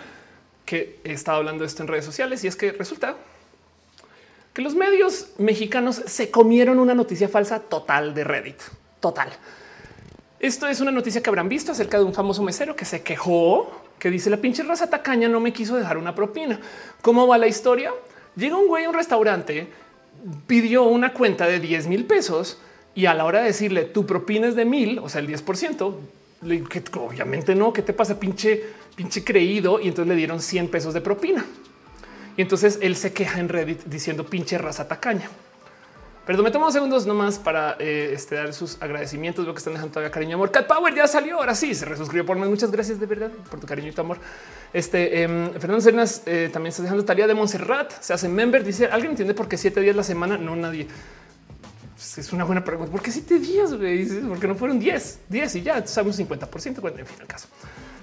que 0.69 0.99
he 1.03 1.13
estado 1.13 1.39
hablando 1.39 1.63
de 1.63 1.67
esto 1.67 1.81
en 1.81 1.87
redes 1.87 2.05
sociales 2.05 2.43
y 2.43 2.47
es 2.47 2.55
que 2.55 2.71
resulta 2.71 3.15
que 4.53 4.61
los 4.61 4.75
medios 4.75 5.29
mexicanos 5.39 5.95
se 6.05 6.29
comieron 6.29 6.77
una 6.77 6.93
noticia 6.93 7.27
falsa 7.27 7.59
total 7.59 8.13
de 8.13 8.23
Reddit. 8.23 8.61
Total. 8.99 9.29
Esto 10.39 10.67
es 10.67 10.79
una 10.79 10.91
noticia 10.91 11.23
que 11.23 11.29
habrán 11.31 11.49
visto 11.49 11.71
acerca 11.71 11.97
de 11.97 12.03
un 12.03 12.13
famoso 12.13 12.43
mesero 12.43 12.75
que 12.75 12.85
se 12.85 13.01
quejó, 13.01 13.81
que 13.97 14.11
dice 14.11 14.29
la 14.29 14.37
pinche 14.37 14.61
raza 14.61 14.87
tacaña 14.87 15.27
no 15.27 15.39
me 15.39 15.51
quiso 15.53 15.75
dejar 15.75 15.97
una 15.97 16.13
propina. 16.13 16.59
¿Cómo 17.01 17.25
va 17.25 17.39
la 17.39 17.47
historia? 17.47 17.91
Llega 18.35 18.55
un 18.55 18.67
güey 18.67 18.85
a 18.85 18.89
un 18.89 18.95
restaurante, 18.95 19.69
pidió 20.45 20.83
una 20.83 21.13
cuenta 21.13 21.47
de 21.47 21.59
10 21.59 21.87
mil 21.87 22.05
pesos 22.05 22.59
y 22.93 23.07
a 23.07 23.15
la 23.15 23.25
hora 23.25 23.39
de 23.39 23.45
decirle 23.45 23.85
tu 23.85 24.05
propina 24.05 24.47
es 24.47 24.55
de 24.55 24.65
mil, 24.65 24.99
o 24.99 25.09
sea, 25.09 25.19
el 25.21 25.25
10 25.25 25.41
por 25.41 25.57
ciento, 25.57 25.99
obviamente 26.43 27.55
no. 27.55 27.73
¿Qué 27.73 27.81
te 27.81 27.93
pasa, 27.93 28.19
pinche 28.19 28.63
pinche 28.99 29.23
creído 29.23 29.79
y 29.79 29.87
entonces 29.87 30.09
le 30.09 30.15
dieron 30.17 30.41
100 30.41 30.67
pesos 30.67 30.93
de 30.93 30.99
propina. 30.99 31.45
Y 32.35 32.41
entonces 32.41 32.79
él 32.81 32.97
se 32.97 33.13
queja 33.13 33.39
en 33.39 33.47
Reddit 33.47 33.85
diciendo 33.85 34.25
pinche 34.25 34.57
raza 34.57 34.89
tacaña. 34.89 35.29
Pero 36.25 36.43
me 36.43 36.51
tomo 36.51 36.65
unos 36.65 36.73
segundos 36.73 37.07
nomás 37.07 37.39
para 37.39 37.77
eh, 37.79 38.11
este, 38.13 38.35
dar 38.35 38.53
sus 38.53 38.77
agradecimientos, 38.81 39.47
lo 39.47 39.53
que 39.53 39.59
están 39.59 39.71
dejando 39.71 39.93
todavía 39.93 40.11
cariño 40.11 40.35
amor. 40.35 40.51
Cat 40.51 40.67
Power 40.67 40.93
ya 40.93 41.07
salió, 41.07 41.37
ahora 41.37 41.55
sí, 41.55 41.73
se 41.73 41.85
resuscribió 41.85 42.25
por 42.25 42.35
más. 42.35 42.49
Muchas 42.49 42.71
gracias 42.71 42.99
de 42.99 43.05
verdad 43.05 43.31
por 43.49 43.61
tu 43.61 43.65
cariño 43.65 43.87
y 43.87 43.93
tu 43.93 44.01
amor. 44.01 44.17
Este 44.73 45.23
em, 45.23 45.49
Fernando 45.53 45.79
Cernas 45.79 46.23
eh, 46.25 46.49
también 46.51 46.71
está 46.71 46.83
dejando 46.83 47.05
tarea 47.05 47.25
de 47.25 47.33
Montserrat, 47.35 47.93
se 48.01 48.11
hace 48.11 48.27
member, 48.27 48.65
dice, 48.65 48.87
¿alguien 48.87 49.11
entiende 49.11 49.33
por 49.33 49.47
qué 49.47 49.55
siete 49.55 49.79
días 49.79 49.95
la 49.95 50.03
semana? 50.03 50.37
No, 50.37 50.57
nadie. 50.57 50.87
Pues, 51.95 52.17
es 52.17 52.33
una 52.33 52.43
buena 52.43 52.65
pregunta. 52.65 52.91
¿Por 52.91 53.01
qué 53.01 53.11
siete 53.11 53.39
días? 53.39 53.71
Porque 54.27 54.47
no 54.47 54.55
fueron 54.55 54.77
10, 54.77 55.19
10 55.29 55.55
y 55.55 55.61
ya 55.61 55.87
sabemos 55.87 56.17
50 56.17 56.47
por 56.47 56.59
ciento. 56.59 56.85
En 56.85 57.05
fin, 57.05 57.17
el 57.21 57.27
caso. 57.27 57.47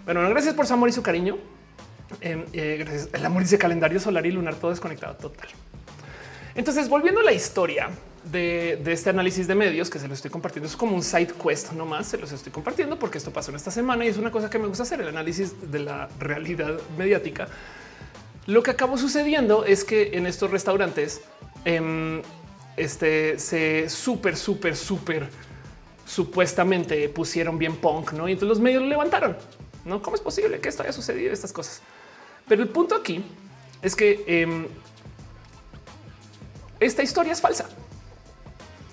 Bueno, 0.06 0.20
gracias 0.30 0.54
por 0.54 0.68
su 0.68 0.72
amor 0.72 0.88
y 0.88 0.92
su 0.92 1.02
cariño. 1.02 1.36
Em, 2.20 2.44
eh, 2.52 2.76
gracias. 2.78 3.08
El 3.12 3.26
amor 3.26 3.42
dice 3.42 3.58
calendario 3.58 3.98
solar 3.98 4.24
y 4.24 4.30
lunar, 4.30 4.54
todo 4.54 4.70
desconectado 4.70 5.16
total. 5.16 5.48
Entonces, 6.54 6.88
volviendo 6.88 7.20
a 7.20 7.24
la 7.24 7.32
historia 7.32 7.90
de, 8.22 8.80
este 8.86 9.10
análisis 9.10 9.48
de 9.48 9.56
medios 9.56 9.90
que 9.90 9.98
se 9.98 10.06
lo 10.06 10.14
estoy 10.14 10.30
compartiendo, 10.30 10.68
es 10.68 10.76
como 10.76 10.94
un 10.94 11.02
side 11.02 11.32
quest 11.42 11.72
nomás. 11.72 12.06
Se 12.06 12.18
los 12.18 12.30
estoy 12.30 12.52
compartiendo 12.52 12.96
porque 13.00 13.18
esto 13.18 13.32
pasó 13.32 13.50
en 13.50 13.56
esta 13.56 13.72
semana 13.72 14.04
y 14.04 14.08
es 14.08 14.16
una 14.16 14.30
cosa 14.30 14.48
que 14.48 14.60
me 14.60 14.68
gusta 14.68 14.84
hacer 14.84 15.00
el 15.00 15.08
análisis 15.08 15.72
de 15.72 15.80
la 15.80 16.08
realidad 16.20 16.78
mediática. 16.96 17.48
Lo 18.46 18.62
que 18.62 18.70
acabó 18.70 18.98
sucediendo 18.98 19.64
es 19.64 19.82
que 19.82 20.16
en 20.16 20.26
estos 20.26 20.52
restaurantes 20.52 21.20
em, 21.64 22.22
este 22.76 23.40
se 23.40 23.88
súper, 23.88 24.36
súper, 24.36 24.76
súper 24.76 25.28
supuestamente 26.06 27.08
pusieron 27.08 27.58
bien 27.58 27.74
punk, 27.74 28.12
no? 28.12 28.28
Y 28.28 28.32
entonces 28.32 28.48
los 28.48 28.60
medios 28.60 28.82
lo 28.82 28.88
levantaron. 28.88 29.36
No, 29.86 30.02
cómo 30.02 30.16
es 30.16 30.20
posible 30.20 30.60
que 30.60 30.68
esto 30.68 30.82
haya 30.82 30.92
sucedido 30.92 31.32
estas 31.32 31.52
cosas. 31.52 31.80
Pero 32.48 32.60
el 32.62 32.68
punto 32.68 32.96
aquí 32.96 33.24
es 33.80 33.94
que 33.94 34.24
em, 34.26 34.66
esta 36.80 37.04
historia 37.04 37.32
es 37.32 37.40
falsa. 37.40 37.68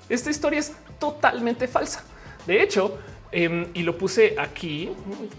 Esta 0.08 0.30
historia 0.30 0.60
es 0.60 0.72
totalmente 1.00 1.68
falsa. 1.68 2.04
De 2.46 2.62
hecho, 2.62 3.00
em, 3.32 3.72
y 3.74 3.82
lo 3.82 3.98
puse 3.98 4.36
aquí. 4.38 4.92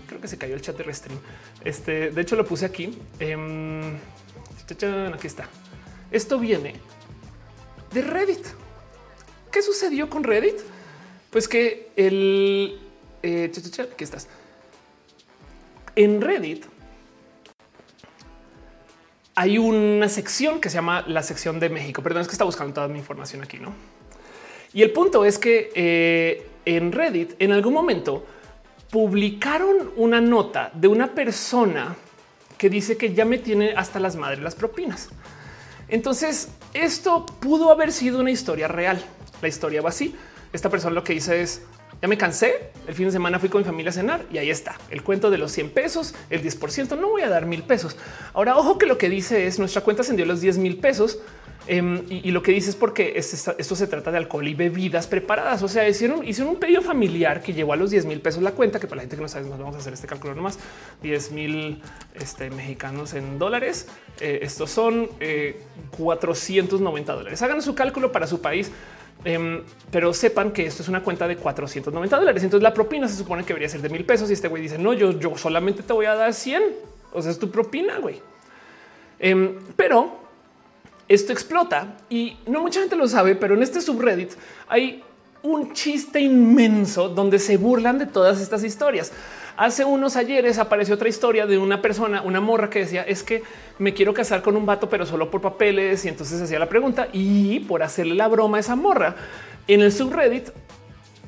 Creo 0.09 0.21
que 0.21 0.27
se 0.27 0.37
cayó 0.37 0.57
el 0.57 0.61
chat 0.61 0.77
de 0.77 0.83
restream. 0.83 1.21
Este, 1.65 2.11
de 2.11 2.21
hecho, 2.21 2.35
lo 2.35 2.45
puse 2.45 2.67
aquí. 2.67 2.99
Em, 3.21 3.97
aquí 5.15 5.27
está. 5.29 5.49
Esto 6.11 6.41
viene 6.41 6.75
de 7.93 8.03
Reddit. 8.03 8.45
¿Qué 9.53 9.63
sucedió 9.63 10.11
con 10.11 10.25
Reddit? 10.25 10.57
Pues 11.31 11.47
que 11.47 11.93
el 11.95 12.81
eh, 13.23 13.53
aquí 13.93 14.05
estás 14.05 14.27
en 15.97 16.21
Reddit 16.21 16.65
hay 19.35 19.59
una 19.59 20.09
sección 20.09 20.61
que 20.61 20.71
se 20.71 20.77
llama 20.77 21.05
la 21.09 21.23
sección 21.23 21.59
de 21.59 21.69
México. 21.69 22.03
Perdón, 22.03 22.23
es 22.23 22.29
que 22.29 22.33
está 22.33 22.45
buscando 22.45 22.73
toda 22.73 22.89
mi 22.89 22.99
información 22.99 23.43
aquí, 23.43 23.59
¿no? 23.59 23.75
Y 24.73 24.83
el 24.83 24.93
punto 24.93 25.25
es 25.25 25.39
que 25.39 25.73
eh, 25.75 26.47
en 26.65 26.93
Reddit 26.93 27.35
en 27.39 27.53
algún 27.53 27.73
momento 27.73 28.25
publicaron 28.91 29.93
una 29.97 30.21
nota 30.21 30.71
de 30.73 30.89
una 30.89 31.15
persona 31.15 31.97
que 32.57 32.71
dice 32.71 32.97
que 32.97 33.13
ya 33.13 33.25
me 33.25 33.39
tiene 33.39 33.75
hasta 33.77 33.99
las 33.99 34.17
madres 34.17 34.41
las 34.41 34.55
propinas. 34.55 35.09
Entonces, 35.89 36.49
esto 36.73 37.27
pudo 37.27 37.71
haber 37.71 37.93
sido 37.93 38.21
una 38.21 38.31
historia 38.31 38.69
real. 38.69 39.05
La 39.43 39.49
historia 39.49 39.83
va 39.83 39.89
así. 39.91 40.15
Esta 40.53 40.71
persona 40.71 40.95
lo 40.95 41.05
que 41.05 41.13
dice 41.13 41.43
es, 41.43 41.63
ya 42.05 42.09
me 42.09 42.19
cansé. 42.19 42.69
El 42.87 42.95
fin 42.95 43.07
de 43.07 43.13
semana 43.13 43.39
fui 43.39 43.49
con 43.49 43.63
mi 43.63 43.65
familia 43.65 43.89
a 43.89 43.95
cenar 43.95 44.27
y 44.31 44.37
ahí 44.37 44.51
está 44.51 44.77
el 44.91 45.03
cuento 45.03 45.31
de 45.31 45.39
los 45.39 45.53
100 45.53 45.71
pesos, 45.71 46.15
el 46.29 46.43
10%. 46.43 46.99
No 46.99 47.09
voy 47.09 47.23
a 47.23 47.31
dar 47.31 47.47
mil 47.47 47.63
pesos. 47.63 47.97
Ahora, 48.35 48.59
ojo 48.59 48.77
que 48.77 48.85
lo 48.85 48.99
que 48.99 49.09
dice 49.09 49.47
es 49.47 49.59
nuestra 49.59 49.81
cuenta 49.81 50.03
ascendió 50.03 50.27
los 50.27 50.43
10 50.43 50.59
mil 50.59 50.77
pesos. 50.77 51.19
Em, 51.67 52.03
y, 52.11 52.31
lo 52.31 52.43
que 52.43 52.53
dice 52.53 52.69
es 52.69 52.77
porque 52.77 53.15
esto 53.17 53.75
se 53.75 53.87
trata 53.87 54.11
de 54.11 54.19
alcohol 54.19 54.47
y 54.47 54.53
bebidas 54.53 55.07
preparadas. 55.07 55.63
O 55.63 55.69
sea, 55.69 55.89
hicieron, 55.89 56.29
hicieron 56.29 56.53
un 56.53 56.61
pedido 56.61 56.83
familiar 56.83 57.43
que 57.43 57.55
llevó 57.55 57.73
a 57.73 57.77
los 57.77 57.91
10 57.91 58.05
mil 58.05 58.21
pesos 58.21 58.43
la 58.43 58.51
cuenta, 58.51 58.79
que 58.79 58.87
para 58.87 58.97
la 58.97 59.03
gente 59.05 59.17
que 59.17 59.23
no 59.23 59.29
sabe, 59.29 59.49
nos 59.49 59.59
vamos 59.59 59.77
a 59.77 59.79
hacer 59.79 59.95
este 59.95 60.07
cálculo 60.07 60.35
nomás 60.35 60.59
10 61.01 61.33
mil 61.33 61.81
este, 62.17 62.51
mexicanos 62.51 63.15
en 63.15 63.39
dólares. 63.39 63.89
Eh, 64.21 64.41
estos 64.43 64.71
son 64.71 65.09
490 65.97 67.13
eh, 67.13 67.17
dólares. 67.17 67.41
Hagan 67.41 67.63
su 67.63 67.75
cálculo 67.75 68.13
para 68.13 68.27
su 68.27 68.43
país. 68.43 68.71
Em, 69.25 69.63
pero 69.91 70.13
sepan 70.13 70.53
que 70.53 70.67
esto 70.67 70.83
es 70.83 70.89
una 70.89 71.03
cuenta 71.03 71.27
de 71.27 71.37
490 71.37 72.17
dólares. 72.17 72.43
Entonces 72.43 72.63
la 72.63 72.75
propina 72.75 73.09
se 73.09 73.17
supone 73.17 73.43
que 73.43 73.49
debería 73.49 73.69
ser 73.69 73.81
de 73.81 73.89
mil 73.89 74.05
pesos 74.05 74.29
y 74.31 74.35
este 74.35 74.49
güey 74.49 74.63
dice 74.63 74.79
no, 74.79 74.93
yo, 74.93 75.19
yo 75.19 75.37
solamente 75.37 75.83
te 75.83 75.93
voy 75.93 76.07
a 76.07 76.15
dar 76.15 76.35
100. 76.35 76.63
O 77.13 77.23
sea, 77.23 77.31
es 77.31 77.39
tu 77.39 77.51
propina, 77.51 77.99
güey. 77.99 78.21
Em, 79.19 79.59
pero 79.77 80.19
esto 81.09 81.33
explota 81.33 81.97
y 82.11 82.37
no 82.47 82.61
mucha 82.61 82.81
gente 82.81 82.97
lo 82.97 83.09
sabe, 83.09 83.35
pero 83.35 83.55
en 83.55 83.63
este 83.63 83.81
subreddit 83.81 84.33
hay 84.69 85.03
un 85.43 85.73
chiste 85.75 86.21
inmenso 86.21 87.09
donde 87.09 87.39
se 87.39 87.57
burlan 87.57 87.99
de 87.99 88.07
todas 88.07 88.41
estas 88.41 88.65
historias. 88.65 89.13
Hace 89.57 89.85
unos 89.85 90.17
ayeres 90.17 90.59
apareció 90.59 90.97
otra 90.97 91.09
historia 91.09 91.47
de 91.47 91.59
una 91.59 91.81
persona, 91.81 92.23
una 92.23 92.41
morra 92.41 92.71
que 92.71 92.81
decía 92.81 93.03
es 93.03 93.23
que 93.23 93.45
me 93.79 93.95
quiero 93.95 94.13
casar 94.13 94.43
con 94.43 94.57
un 94.57 94.67
vato, 94.67 94.89
pero 94.89 95.07
solo 95.07 95.31
por 95.31 95.41
papeles. 95.41 96.05
Y 96.05 96.09
entonces 96.09 96.41
hacía 96.41 96.59
la 96.59 96.69
pregunta 96.69 97.09
y 97.13 97.61
por 97.61 97.83
hacerle 97.85 98.15
la 98.17 98.27
broma 98.27 98.57
a 98.57 98.61
esa 98.61 98.75
morra 98.75 99.15
en 99.69 99.81
el 99.81 99.93
subreddit, 99.93 100.49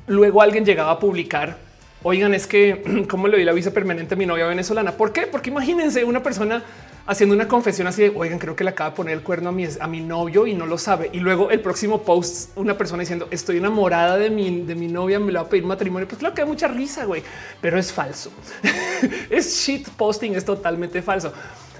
luego 0.07 0.41
alguien 0.41 0.65
llegaba 0.65 0.91
a 0.91 0.99
publicar. 0.99 1.57
Oigan, 2.03 2.33
es 2.33 2.47
que 2.47 3.05
cómo 3.09 3.27
le 3.27 3.37
doy 3.37 3.45
la 3.45 3.53
visa 3.53 3.71
permanente 3.71 4.15
a 4.15 4.17
mi 4.17 4.25
novia 4.25 4.45
venezolana. 4.45 4.91
¿Por 4.91 5.13
qué? 5.13 5.27
Porque 5.27 5.49
imagínense 5.49 6.03
una 6.03 6.21
persona 6.21 6.63
haciendo 7.07 7.33
una 7.33 7.47
confesión 7.47 7.87
así 7.87 8.03
de 8.03 8.11
oigan, 8.15 8.37
creo 8.37 8.55
que 8.55 8.63
le 8.63 8.71
acaba 8.71 8.91
de 8.91 8.95
poner 8.95 9.13
el 9.13 9.23
cuerno 9.23 9.49
a 9.49 9.51
mi, 9.51 9.65
a 9.79 9.87
mi 9.87 10.01
novio 10.01 10.45
y 10.45 10.53
no 10.53 10.65
lo 10.65 10.77
sabe. 10.77 11.09
Y 11.13 11.19
luego 11.19 11.49
el 11.49 11.61
próximo 11.61 12.03
post, 12.03 12.51
una 12.57 12.77
persona 12.77 12.99
diciendo 12.99 13.27
estoy 13.31 13.57
enamorada 13.57 14.17
de 14.17 14.29
mi, 14.29 14.61
de 14.61 14.75
mi 14.75 14.87
novia, 14.87 15.19
me 15.19 15.31
la 15.31 15.41
va 15.41 15.47
a 15.47 15.49
pedir 15.49 15.65
matrimonio. 15.65 16.07
Pues 16.07 16.19
claro 16.19 16.35
que 16.35 16.41
hay 16.41 16.47
mucha 16.47 16.67
risa, 16.67 17.05
güey, 17.05 17.23
pero 17.61 17.79
es 17.79 17.91
falso. 17.91 18.31
es 19.29 19.55
shit 19.55 19.87
posting, 19.89 20.33
es 20.33 20.45
totalmente 20.45 21.01
falso. 21.01 21.33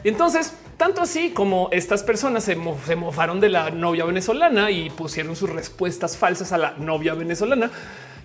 Entonces, 0.04 0.54
tanto 0.78 1.02
así 1.02 1.32
como 1.32 1.70
estas 1.72 2.04
personas 2.04 2.44
se, 2.44 2.56
mofaron 2.56 3.40
de 3.40 3.50
la 3.50 3.72
novia 3.72 4.06
venezolana 4.06 4.72
y 4.72 4.90
pusieron 4.90 5.36
sus 5.36 5.50
respuestas 5.50 6.16
falsas 6.16 6.54
a 6.54 6.58
la 6.58 6.72
novia 6.78 7.14
venezolana, 7.14 7.70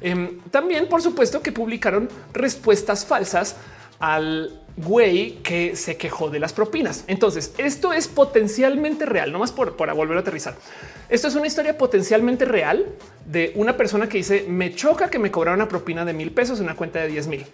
em, 0.00 0.38
también, 0.50 0.88
por 0.88 1.02
supuesto, 1.02 1.42
que 1.42 1.50
publicaron 1.50 2.08
respuestas 2.32 3.04
falsas 3.04 3.56
al 4.02 4.50
güey 4.76 5.36
que 5.44 5.76
se 5.76 5.96
quejó 5.96 6.28
de 6.28 6.40
las 6.40 6.52
propinas. 6.52 7.04
Entonces, 7.06 7.54
esto 7.56 7.92
es 7.92 8.08
potencialmente 8.08 9.06
real, 9.06 9.30
no 9.30 9.38
más 9.38 9.52
por, 9.52 9.76
volver 9.76 10.16
a 10.16 10.20
aterrizar. 10.20 10.56
Esto 11.08 11.28
es 11.28 11.36
una 11.36 11.46
historia 11.46 11.78
potencialmente 11.78 12.44
real 12.44 12.84
de 13.26 13.52
una 13.54 13.76
persona 13.76 14.08
que 14.08 14.18
dice 14.18 14.44
me 14.48 14.74
choca 14.74 15.08
que 15.08 15.20
me 15.20 15.30
cobraron 15.30 15.60
una 15.60 15.68
propina 15.68 16.04
de 16.04 16.14
mil 16.14 16.32
pesos 16.32 16.58
en 16.58 16.64
una 16.64 16.74
cuenta 16.74 16.98
de 16.98 17.08
10 17.08 17.26
mil. 17.28 17.46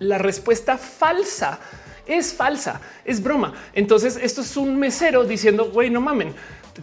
La 0.00 0.18
respuesta 0.18 0.76
falsa 0.76 1.60
es 2.04 2.34
falsa, 2.34 2.80
es 3.04 3.22
broma. 3.22 3.54
Entonces, 3.74 4.18
esto 4.20 4.40
es 4.40 4.56
un 4.56 4.76
mesero 4.76 5.22
diciendo 5.22 5.70
güey, 5.70 5.88
no 5.88 6.00
mamen 6.00 6.34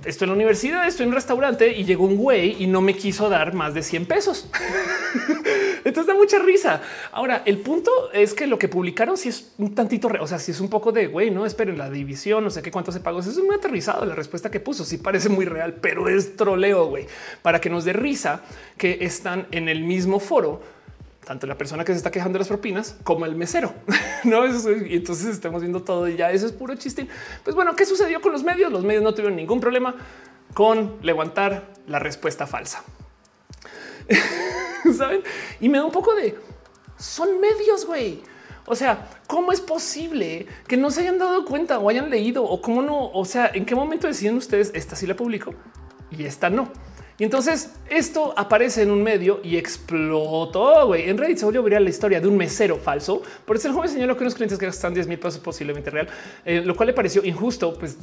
estoy 0.03 0.25
en 0.25 0.29
la 0.29 0.35
universidad, 0.35 0.87
estoy 0.87 1.03
en 1.03 1.09
un 1.09 1.15
restaurante 1.15 1.71
y 1.71 1.85
llegó 1.85 2.05
un 2.05 2.17
güey 2.17 2.61
y 2.61 2.67
no 2.67 2.81
me 2.81 2.95
quiso 2.95 3.29
dar 3.29 3.53
más 3.53 3.73
de 3.73 3.83
100 3.83 4.05
pesos. 4.05 4.49
Entonces 5.85 6.07
da 6.07 6.15
mucha 6.15 6.39
risa. 6.39 6.81
Ahora, 7.11 7.43
el 7.45 7.59
punto 7.59 7.91
es 8.11 8.33
que 8.33 8.47
lo 8.47 8.57
que 8.57 8.67
publicaron 8.67 9.17
si 9.17 9.29
es 9.29 9.53
un 9.57 9.75
tantito, 9.75 10.09
o 10.19 10.27
sea, 10.27 10.39
si 10.39 10.51
es 10.51 10.59
un 10.59 10.69
poco 10.69 10.91
de 10.91 11.07
güey, 11.07 11.29
no 11.31 11.45
esperen 11.45 11.77
la 11.77 11.89
división, 11.89 12.43
no 12.43 12.49
sé 12.49 12.61
qué 12.61 12.71
cuánto 12.71 12.91
se 12.91 12.99
pagó. 12.99 13.19
Es 13.19 13.37
muy 13.37 13.55
aterrizado. 13.55 14.05
La 14.05 14.15
respuesta 14.15 14.49
que 14.49 14.59
puso 14.59 14.83
sí 14.83 14.97
parece 14.97 15.29
muy 15.29 15.45
real, 15.45 15.75
pero 15.75 16.09
es 16.09 16.35
troleo, 16.35 16.87
güey, 16.87 17.07
para 17.41 17.61
que 17.61 17.69
nos 17.69 17.85
dé 17.85 17.93
risa 17.93 18.41
que 18.77 18.97
están 19.01 19.47
en 19.51 19.69
el 19.69 19.83
mismo 19.83 20.19
foro 20.19 20.74
tanto 21.25 21.47
la 21.47 21.57
persona 21.57 21.83
que 21.83 21.91
se 21.91 21.97
está 21.97 22.11
quejando 22.11 22.37
de 22.37 22.39
las 22.39 22.47
propinas 22.47 22.95
como 23.03 23.25
el 23.25 23.35
mesero. 23.35 23.73
no, 24.23 24.45
y 24.45 24.95
entonces 24.95 25.27
estamos 25.27 25.61
viendo 25.61 25.83
todo 25.83 26.07
y 26.07 26.15
ya 26.15 26.31
eso 26.31 26.45
es 26.45 26.51
puro 26.51 26.75
chistín. 26.75 27.09
Pues 27.43 27.55
bueno, 27.55 27.75
¿qué 27.75 27.85
sucedió 27.85 28.21
con 28.21 28.31
los 28.31 28.43
medios? 28.43 28.71
Los 28.71 28.83
medios 28.83 29.03
no 29.03 29.13
tuvieron 29.13 29.35
ningún 29.35 29.59
problema 29.59 29.95
con 30.53 30.97
levantar 31.01 31.73
la 31.87 31.99
respuesta 31.99 32.47
falsa. 32.47 32.83
Saben? 34.97 35.21
Y 35.59 35.67
me 35.67 35.79
da 35.79 35.85
un 35.85 35.91
poco 35.91 36.13
de 36.15 36.37
son 36.97 37.39
medios, 37.39 37.85
güey. 37.85 38.21
O 38.67 38.75
sea, 38.75 39.09
¿cómo 39.27 39.51
es 39.51 39.61
posible 39.61 40.47
que 40.67 40.77
no 40.77 40.89
se 40.89 41.01
hayan 41.01 41.19
dado 41.19 41.45
cuenta 41.45 41.77
o 41.79 41.89
hayan 41.89 42.09
leído 42.09 42.43
o 42.43 42.61
cómo 42.61 42.81
no? 42.81 43.11
O 43.11 43.25
sea, 43.25 43.51
¿en 43.53 43.65
qué 43.65 43.75
momento 43.75 44.07
deciden 44.07 44.37
ustedes 44.37 44.71
esta 44.73 44.95
sí 44.95 45.05
la 45.05 45.15
publico 45.15 45.53
y 46.09 46.23
esta 46.23 46.49
no? 46.49 46.71
Y 47.17 47.23
entonces 47.23 47.71
esto 47.89 48.33
aparece 48.35 48.81
en 48.81 48.91
un 48.91 49.01
medio 49.01 49.39
y 49.41 49.55
explotó. 49.55 50.87
güey. 50.87 51.09
En 51.09 51.17
Reddit 51.17 51.37
se 51.37 51.45
volvió 51.45 51.63
ver 51.63 51.81
la 51.81 51.89
historia 51.89 52.19
de 52.19 52.27
un 52.27 52.35
mesero 52.35 52.77
falso. 52.77 53.21
Por 53.45 53.55
el 53.55 53.71
joven 53.71 53.89
señaló 53.89 54.17
que 54.17 54.23
unos 54.23 54.35
clientes 54.35 54.59
que 54.59 54.65
gastan 54.65 54.93
10 54.93 55.07
mil 55.07 55.17
pesos 55.17 55.39
posiblemente 55.39 55.89
real, 55.89 56.09
eh, 56.43 56.61
lo 56.61 56.75
cual 56.75 56.87
le 56.87 56.93
pareció 56.93 57.23
injusto, 57.23 57.73
pues 57.79 57.97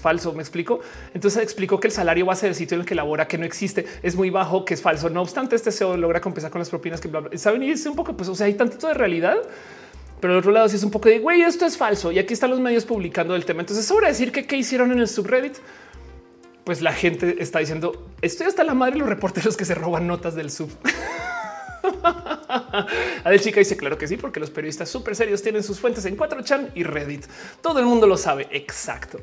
falso. 0.00 0.32
Me 0.32 0.42
explico. 0.42 0.80
Entonces 1.14 1.42
explicó 1.44 1.78
que 1.78 1.86
el 1.86 1.92
salario 1.92 2.26
base 2.26 2.46
del 2.46 2.56
sitio 2.56 2.74
en 2.74 2.80
el 2.80 2.86
que 2.86 2.96
labora 2.96 3.28
que 3.28 3.38
no 3.38 3.44
existe 3.44 3.86
es 4.02 4.16
muy 4.16 4.30
bajo, 4.30 4.64
que 4.64 4.74
es 4.74 4.82
falso. 4.82 5.08
No 5.10 5.22
obstante, 5.22 5.54
este 5.54 5.70
SEO 5.70 5.96
logra 5.96 6.20
compensar 6.20 6.50
con 6.50 6.58
las 6.58 6.70
propinas 6.70 7.00
que 7.00 7.38
saben 7.38 7.62
y 7.62 7.70
es 7.70 7.86
un 7.86 7.94
poco, 7.94 8.16
pues, 8.16 8.28
o 8.28 8.34
sea, 8.34 8.46
hay 8.46 8.54
tantito 8.54 8.88
de 8.88 8.94
realidad. 8.94 9.36
Pero 10.20 10.32
al 10.32 10.38
otro 10.38 10.52
lado 10.52 10.68
sí 10.68 10.76
es 10.76 10.82
un 10.82 10.90
poco 10.90 11.08
de 11.08 11.18
güey, 11.18 11.42
esto 11.42 11.66
es 11.66 11.76
falso. 11.76 12.10
Y 12.10 12.18
aquí 12.18 12.32
están 12.32 12.50
los 12.50 12.58
medios 12.58 12.84
publicando 12.84 13.36
el 13.36 13.44
tema. 13.44 13.60
Entonces, 13.60 13.84
sobra 13.84 14.08
decir 14.08 14.32
que 14.32 14.46
qué 14.46 14.56
hicieron 14.56 14.90
en 14.90 14.98
el 14.98 15.06
subreddit 15.06 15.58
pues 16.64 16.82
la 16.82 16.92
gente 16.92 17.36
está 17.40 17.58
diciendo 17.58 18.10
estoy 18.22 18.46
hasta 18.46 18.64
la 18.64 18.74
madre 18.74 18.96
los 18.96 19.08
reporteros 19.08 19.56
que 19.56 19.64
se 19.64 19.74
roban 19.74 20.06
notas 20.06 20.34
del 20.34 20.50
sub. 20.50 20.70
Adel 23.24 23.40
Chica 23.40 23.60
dice 23.60 23.76
claro 23.76 23.98
que 23.98 24.08
sí, 24.08 24.16
porque 24.16 24.40
los 24.40 24.50
periodistas 24.50 24.88
súper 24.88 25.14
serios 25.16 25.42
tienen 25.42 25.62
sus 25.62 25.78
fuentes 25.78 26.04
en 26.06 26.16
4chan 26.16 26.70
y 26.74 26.82
Reddit. 26.82 27.26
Todo 27.60 27.78
el 27.80 27.86
mundo 27.86 28.06
lo 28.06 28.16
sabe. 28.16 28.48
Exacto. 28.50 29.18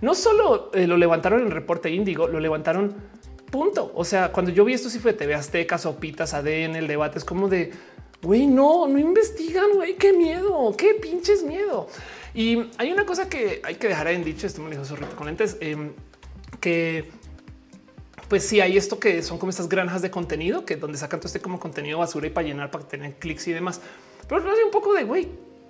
No 0.00 0.14
solo 0.14 0.70
eh, 0.74 0.86
lo 0.86 0.96
levantaron 0.96 1.40
en 1.40 1.46
el 1.46 1.52
reporte 1.52 1.90
Índigo, 1.90 2.28
lo 2.28 2.40
levantaron 2.40 2.94
punto. 3.50 3.92
O 3.94 4.04
sea, 4.04 4.32
cuando 4.32 4.50
yo 4.52 4.64
vi 4.64 4.74
esto, 4.74 4.88
si 4.88 4.98
fue 4.98 5.12
TV 5.12 5.34
Azteca, 5.34 5.78
Sopitas, 5.78 6.34
ADN, 6.34 6.76
el 6.76 6.86
debate 6.86 7.18
es 7.18 7.24
como 7.24 7.48
de 7.48 7.72
güey, 8.24 8.46
no, 8.46 8.88
no 8.88 8.98
investigan, 8.98 9.72
güey, 9.74 9.96
qué 9.96 10.12
miedo, 10.12 10.74
qué 10.76 10.94
pinches 10.94 11.42
miedo. 11.42 11.88
Y 12.34 12.70
hay 12.78 12.90
una 12.90 13.06
cosa 13.06 13.28
que 13.28 13.60
hay 13.62 13.76
que 13.76 13.88
dejar 13.88 14.08
en 14.08 14.24
dicho. 14.24 14.46
Esto 14.46 14.60
me 14.62 14.70
dijo 14.70 14.84
zorrito 14.84 15.14
con 15.14 15.26
lentes. 15.26 15.56
Em, 15.60 15.92
que 16.64 17.10
pues 18.26 18.42
sí 18.46 18.58
hay 18.62 18.78
esto 18.78 18.98
que 18.98 19.22
son 19.22 19.36
como 19.36 19.50
estas 19.50 19.68
granjas 19.68 20.00
de 20.00 20.10
contenido 20.10 20.64
que 20.64 20.76
donde 20.76 20.96
sacan 20.96 21.20
todo 21.20 21.26
este 21.26 21.40
como 21.40 21.60
contenido 21.60 21.98
basura 21.98 22.26
y 22.26 22.30
para 22.30 22.46
llenar 22.46 22.70
para 22.70 22.88
tener 22.88 23.16
clics 23.16 23.48
y 23.48 23.52
demás. 23.52 23.82
Pero 24.26 24.40
no 24.40 24.50
un 24.50 24.70
poco 24.72 24.94
de 24.94 25.04
güey. 25.04 25.28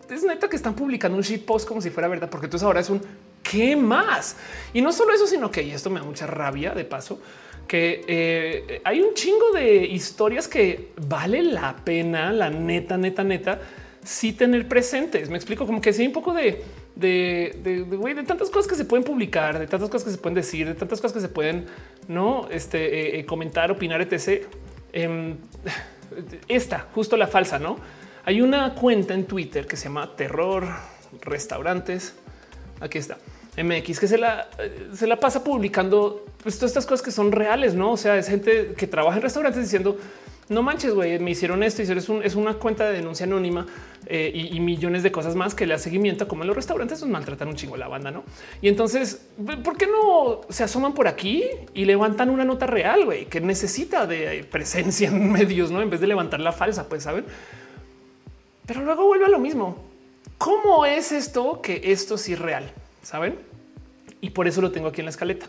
Es 0.08 0.22
neta 0.22 0.48
que 0.48 0.54
están 0.54 0.76
publicando 0.76 1.16
un 1.16 1.24
shit 1.24 1.44
post 1.44 1.66
como 1.66 1.80
si 1.80 1.90
fuera 1.90 2.06
verdad, 2.06 2.30
porque 2.30 2.46
entonces 2.46 2.64
ahora 2.64 2.78
es 2.78 2.90
un 2.90 3.00
qué 3.42 3.74
más. 3.74 4.36
Y 4.72 4.82
no 4.82 4.92
solo 4.92 5.12
eso, 5.12 5.26
sino 5.26 5.50
que 5.50 5.64
y 5.64 5.72
esto 5.72 5.90
me 5.90 5.98
da 5.98 6.06
mucha 6.06 6.28
rabia 6.28 6.70
de 6.74 6.84
paso 6.84 7.18
que 7.66 8.04
eh, 8.06 8.80
hay 8.84 9.00
un 9.00 9.14
chingo 9.14 9.50
de 9.52 9.86
historias 9.86 10.46
que 10.46 10.92
vale 11.08 11.42
la 11.42 11.74
pena, 11.74 12.30
la 12.30 12.50
neta, 12.50 12.96
neta, 12.96 13.24
neta, 13.24 13.60
sí 14.04 14.32
tener 14.32 14.68
presentes. 14.68 15.28
Me 15.28 15.36
explico 15.36 15.66
como 15.66 15.80
que 15.80 15.92
sí, 15.92 16.06
un 16.06 16.12
poco 16.12 16.32
de 16.32 16.62
de, 16.94 17.58
de, 17.62 17.84
de, 17.84 18.22
tantas 18.22 18.50
cosas 18.50 18.68
que 18.68 18.76
se 18.76 18.84
pueden 18.84 19.04
publicar, 19.04 19.58
de 19.58 19.66
tantas 19.66 19.90
cosas 19.90 20.04
que 20.04 20.10
se 20.12 20.18
pueden 20.18 20.34
decir, 20.34 20.66
de 20.66 20.74
tantas 20.74 21.00
cosas 21.00 21.14
que 21.14 21.20
se 21.20 21.28
pueden 21.28 21.66
no 22.08 22.48
este, 22.50 23.16
eh, 23.16 23.18
eh, 23.18 23.26
comentar, 23.26 23.70
opinar, 23.70 24.00
etc. 24.00 24.46
Em, 24.92 25.36
esta, 26.48 26.86
justo 26.94 27.16
la 27.16 27.26
falsa, 27.26 27.58
no 27.58 27.76
hay 28.26 28.40
una 28.40 28.74
cuenta 28.74 29.14
en 29.14 29.26
Twitter 29.26 29.66
que 29.66 29.76
se 29.76 29.84
llama 29.84 30.16
Terror 30.16 30.64
Restaurantes. 31.20 32.14
Aquí 32.80 32.98
está. 32.98 33.18
MX 33.56 34.00
que 34.00 34.08
se 34.08 34.18
la, 34.18 34.48
se 34.94 35.06
la 35.06 35.20
pasa 35.20 35.44
publicando 35.44 36.24
pues, 36.42 36.56
todas 36.56 36.70
estas 36.70 36.86
cosas 36.86 37.04
que 37.04 37.10
son 37.10 37.30
reales, 37.32 37.74
no? 37.74 37.92
O 37.92 37.96
sea, 37.96 38.16
es 38.16 38.28
gente 38.28 38.74
que 38.76 38.86
trabaja 38.86 39.16
en 39.16 39.22
restaurantes 39.22 39.62
diciendo 39.62 39.98
no 40.48 40.62
manches, 40.62 40.92
güey, 40.94 41.18
me 41.18 41.30
hicieron 41.30 41.62
esto 41.62 41.82
y 41.82 41.84
es, 41.84 42.08
es 42.08 42.34
una 42.34 42.54
cuenta 42.54 42.86
de 42.86 42.92
denuncia 42.92 43.24
anónima 43.24 43.66
eh, 44.06 44.30
y, 44.34 44.60
millones 44.60 45.02
de 45.02 45.10
cosas 45.10 45.34
más 45.34 45.54
que 45.54 45.66
le 45.66 45.72
da 45.72 45.78
seguimiento, 45.78 46.28
como 46.28 46.42
en 46.42 46.48
los 46.48 46.56
restaurantes 46.56 47.00
nos 47.00 47.08
maltratan 47.08 47.48
un 47.48 47.56
chingo 47.56 47.76
la 47.76 47.88
banda, 47.88 48.10
¿no? 48.10 48.24
Y 48.60 48.68
entonces, 48.68 49.26
¿por 49.62 49.78
qué 49.78 49.86
no 49.86 50.42
se 50.50 50.64
asoman 50.64 50.92
por 50.92 51.08
aquí 51.08 51.44
y 51.72 51.86
levantan 51.86 52.28
una 52.28 52.44
nota 52.44 52.66
real, 52.66 53.06
güey, 53.06 53.24
que 53.26 53.40
necesita 53.40 54.06
de 54.06 54.46
presencia 54.50 55.08
en 55.08 55.32
medios, 55.32 55.70
¿no? 55.70 55.80
En 55.80 55.88
vez 55.88 56.00
de 56.00 56.06
levantar 56.06 56.40
la 56.40 56.52
falsa, 56.52 56.88
pues, 56.88 57.04
¿saben? 57.04 57.24
Pero 58.66 58.82
luego 58.82 59.06
vuelve 59.06 59.24
a 59.24 59.30
lo 59.30 59.38
mismo. 59.38 59.78
¿Cómo 60.36 60.84
es 60.84 61.12
esto 61.12 61.62
que 61.62 61.80
esto 61.84 62.18
sí 62.18 62.34
es 62.34 62.38
real? 62.38 62.70
¿Saben? 63.02 63.38
Y 64.20 64.30
por 64.30 64.48
eso 64.48 64.60
lo 64.60 64.72
tengo 64.72 64.88
aquí 64.88 65.00
en 65.00 65.06
la 65.06 65.10
escaleta. 65.10 65.46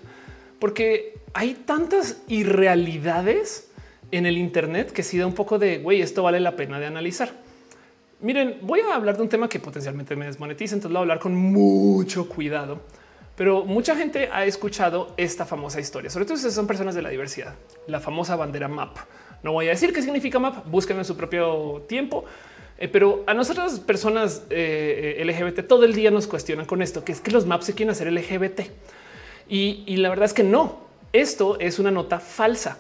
Porque 0.60 1.18
hay 1.34 1.54
tantas 1.54 2.22
irrealidades 2.28 3.70
en 4.18 4.26
el 4.26 4.38
Internet 4.38 4.92
que 4.92 5.04
sí 5.04 5.18
da 5.18 5.26
un 5.26 5.34
poco 5.34 5.60
de 5.60 5.80
güey, 5.80 6.02
esto 6.02 6.24
vale 6.24 6.40
la 6.40 6.56
pena 6.56 6.80
de 6.80 6.86
analizar. 6.86 7.32
Miren, 8.22 8.60
voy 8.62 8.80
a 8.80 8.96
hablar 8.96 9.18
de 9.18 9.24
un 9.24 9.30
tema 9.30 9.50
que 9.50 9.60
potencialmente 9.60 10.16
me 10.16 10.26
desmonetiza, 10.26 10.76
entonces 10.76 10.94
lo 10.94 11.00
voy 11.00 11.04
a 11.04 11.06
hablar 11.06 11.20
con 11.20 11.36
mucho 11.36 12.28
cuidado. 12.28 12.82
Pero 13.36 13.66
mucha 13.66 13.96
gente 13.96 14.30
ha 14.32 14.46
escuchado 14.46 15.14
esta 15.18 15.46
famosa 15.46 15.80
historia, 15.80 16.10
sobre 16.10 16.26
todo 16.26 16.38
si 16.38 16.50
son 16.50 16.68
personas 16.68 16.96
de 16.96 17.02
la 17.02 17.10
diversidad, 17.10 17.56
la 17.88 18.00
famosa 18.00 18.38
bandera 18.38 18.70
MAP. 18.70 18.98
No 19.44 19.52
voy 19.52 19.68
a 19.68 19.72
decir 19.72 19.92
qué 19.92 20.02
significa 20.02 20.40
MAP, 20.40 20.66
búsquenlo 20.68 21.02
en 21.02 21.06
su 21.06 21.18
propio 21.18 21.84
tiempo. 21.88 22.24
Eh, 22.78 22.88
pero 22.88 23.24
a 23.28 23.34
nosotras 23.34 23.80
personas 23.80 24.44
eh, 24.50 25.22
LGBT 25.24 25.68
todo 25.68 25.86
el 25.86 25.94
día 25.94 26.12
nos 26.12 26.28
cuestionan 26.28 26.66
con 26.66 26.82
esto, 26.82 27.04
que 27.04 27.12
es 27.12 27.22
que 27.22 27.32
los 27.32 27.46
maps 27.46 27.66
se 27.66 27.74
quieren 27.74 27.92
hacer 27.92 28.12
LGBT. 28.12 28.62
Y 29.48 29.98
la 29.98 30.10
verdad 30.10 30.26
es 30.26 30.34
que 30.34 30.44
no, 30.44 30.80
esto 31.14 31.60
es 31.60 31.80
una 31.80 31.92
nota 31.92 32.20
falsa. 32.20 32.80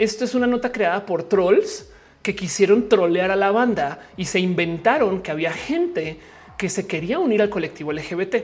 Esto 0.00 0.24
es 0.24 0.34
una 0.34 0.46
nota 0.46 0.72
creada 0.72 1.04
por 1.04 1.24
trolls 1.24 1.86
que 2.22 2.34
quisieron 2.34 2.88
trolear 2.88 3.30
a 3.30 3.36
la 3.36 3.50
banda 3.50 4.08
y 4.16 4.24
se 4.24 4.40
inventaron 4.40 5.20
que 5.20 5.30
había 5.30 5.52
gente 5.52 6.18
que 6.56 6.70
se 6.70 6.86
quería 6.86 7.18
unir 7.18 7.42
al 7.42 7.50
colectivo 7.50 7.92
LGBT 7.92 8.36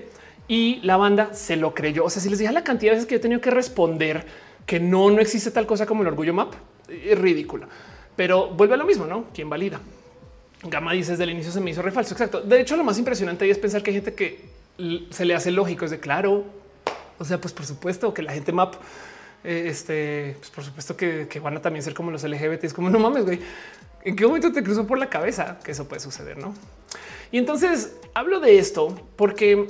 y 0.49 0.81
la 0.83 0.99
banda 0.99 1.33
se 1.33 1.57
lo 1.57 1.73
creyó. 1.73 2.05
O 2.05 2.11
sea, 2.11 2.21
si 2.21 2.29
les 2.29 2.39
dije 2.39 2.53
la 2.53 2.63
cantidad 2.63 2.93
de 2.93 2.97
veces 2.97 3.09
que 3.09 3.15
he 3.15 3.19
tenido 3.21 3.41
que 3.41 3.51
responder 3.51 4.27
que 4.67 4.79
no, 4.81 5.11
no 5.11 5.23
existe 5.23 5.51
tal 5.51 5.67
cosa 5.67 5.87
como 5.87 6.03
el 6.03 6.09
orgullo 6.09 6.35
map, 6.35 6.53
es 6.91 7.19
ridículo, 7.19 7.69
pero 8.17 8.49
vuelve 8.49 8.75
a 8.75 8.77
lo 8.77 8.85
mismo, 8.85 9.07
no? 9.07 9.25
¿Quién 9.33 9.49
valida? 9.49 9.81
Gama 10.63 10.93
dice 10.93 11.13
desde 11.13 11.25
el 11.25 11.31
inicio 11.31 11.53
se 11.53 11.63
me 11.63 11.71
hizo 11.71 11.81
refalso. 11.81 12.13
Exacto. 12.13 12.43
De 12.43 12.61
hecho, 12.61 12.77
lo 12.77 12.85
más 12.85 12.99
impresionante 12.99 13.49
es 13.49 13.57
pensar 13.57 13.83
que 13.83 13.93
hay 13.93 13.97
gente 13.97 14.13
que 14.13 14.45
se 15.09 15.25
le 15.25 15.35
hace 15.35 15.51
lógico. 15.53 15.87
Es 15.87 15.91
de 15.91 16.01
claro. 16.01 16.45
O 17.19 17.25
sea, 17.25 17.41
pues 17.41 17.55
por 17.55 17.65
supuesto 17.65 18.13
que 18.13 18.21
la 18.21 18.35
gente 18.35 18.53
map 18.53 18.75
eh, 19.47 19.69
este, 19.69 20.37
pues 20.41 20.51
por 20.51 20.65
supuesto 20.65 20.97
que, 20.97 21.41
van 21.41 21.57
a 21.57 21.63
también 21.63 21.83
ser 21.85 21.95
como 21.95 22.11
los 22.11 22.25
LGBT. 22.25 22.65
Es 22.65 22.75
como 22.75 22.91
no 22.91 22.99
mames, 22.99 23.25
güey. 23.25 23.41
¿En 24.03 24.17
qué 24.17 24.27
momento 24.27 24.53
te 24.53 24.63
cruzó 24.63 24.87
por 24.87 24.99
la 24.99 25.09
cabeza 25.09 25.59
que 25.63 25.71
eso 25.71 25.87
puede 25.87 26.01
suceder? 26.01 26.37
No? 26.37 26.53
Y 27.31 27.39
entonces 27.39 27.97
hablo 28.15 28.41
de 28.41 28.59
esto 28.59 29.09
porque 29.17 29.67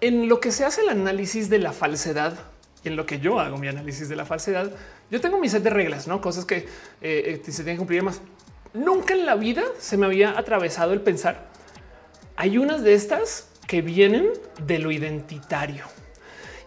en 0.00 0.28
lo 0.28 0.40
que 0.40 0.50
se 0.50 0.64
hace 0.64 0.80
el 0.80 0.88
análisis 0.88 1.50
de 1.50 1.58
la 1.58 1.72
falsedad, 1.72 2.38
en 2.84 2.96
lo 2.96 3.06
que 3.06 3.20
yo 3.20 3.38
hago 3.38 3.58
mi 3.58 3.68
análisis 3.68 4.08
de 4.08 4.16
la 4.16 4.24
falsedad, 4.24 4.70
yo 5.10 5.20
tengo 5.20 5.38
mi 5.38 5.48
set 5.48 5.62
de 5.62 5.70
reglas, 5.70 6.08
no 6.08 6.20
cosas 6.20 6.44
que 6.44 6.56
eh, 6.56 6.66
eh, 7.02 7.40
se 7.44 7.62
tienen 7.64 7.76
que 7.76 7.78
cumplir 7.78 8.02
más. 8.02 8.20
Nunca 8.72 9.12
en 9.12 9.26
la 9.26 9.34
vida 9.34 9.62
se 9.78 9.98
me 9.98 10.06
había 10.06 10.38
atravesado 10.38 10.94
el 10.94 11.02
pensar. 11.02 11.48
Hay 12.36 12.56
unas 12.56 12.82
de 12.82 12.94
estas 12.94 13.48
que 13.66 13.82
vienen 13.82 14.30
de 14.66 14.78
lo 14.78 14.90
identitario. 14.90 15.84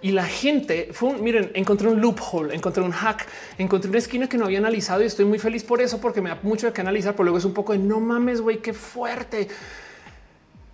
Y 0.06 0.12
la 0.12 0.26
gente 0.28 0.90
fue 0.92 1.10
un, 1.10 1.24
miren, 1.24 1.50
encontré 1.56 1.88
un 1.88 2.00
loophole, 2.00 2.54
encontré 2.54 2.84
un 2.84 2.92
hack, 2.92 3.26
encontré 3.58 3.90
una 3.90 3.98
esquina 3.98 4.30
que 4.30 4.38
no 4.38 4.46
había 4.46 4.60
analizado 4.60 5.02
y 5.02 5.08
estoy 5.08 5.26
muy 5.26 5.40
feliz 5.40 5.64
por 5.64 5.82
eso, 5.82 6.00
porque 6.00 6.22
me 6.22 6.30
da 6.30 6.38
mucho 6.44 6.68
de 6.68 6.74
que 6.74 6.82
analizar, 6.82 7.14
pero 7.14 7.24
luego 7.24 7.40
es 7.40 7.46
un 7.46 7.56
poco 7.56 7.74
de 7.74 7.80
no 7.80 8.00
mames, 8.00 8.40
güey, 8.40 8.60
qué 8.60 8.72
fuerte. 8.72 9.48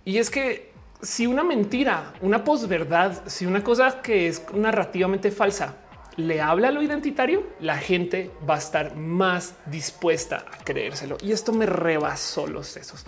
Y 0.04 0.18
es 0.18 0.28
que 0.28 0.72
si 1.00 1.26
una 1.26 1.44
mentira, 1.44 2.12
una 2.20 2.44
posverdad, 2.44 3.22
si 3.24 3.46
una 3.46 3.64
cosa 3.64 4.02
que 4.02 4.28
es 4.28 4.42
narrativamente 4.52 5.30
falsa 5.30 5.76
le 6.16 6.42
habla 6.42 6.68
a 6.68 6.70
lo 6.70 6.82
identitario, 6.82 7.42
la 7.60 7.78
gente 7.78 8.30
va 8.46 8.56
a 8.56 8.58
estar 8.58 8.96
más 8.96 9.54
dispuesta 9.64 10.44
a 10.52 10.62
creérselo. 10.62 11.16
Y 11.22 11.32
esto 11.32 11.54
me 11.54 11.64
rebasó 11.64 12.46
los 12.46 12.66
sesos. 12.66 13.06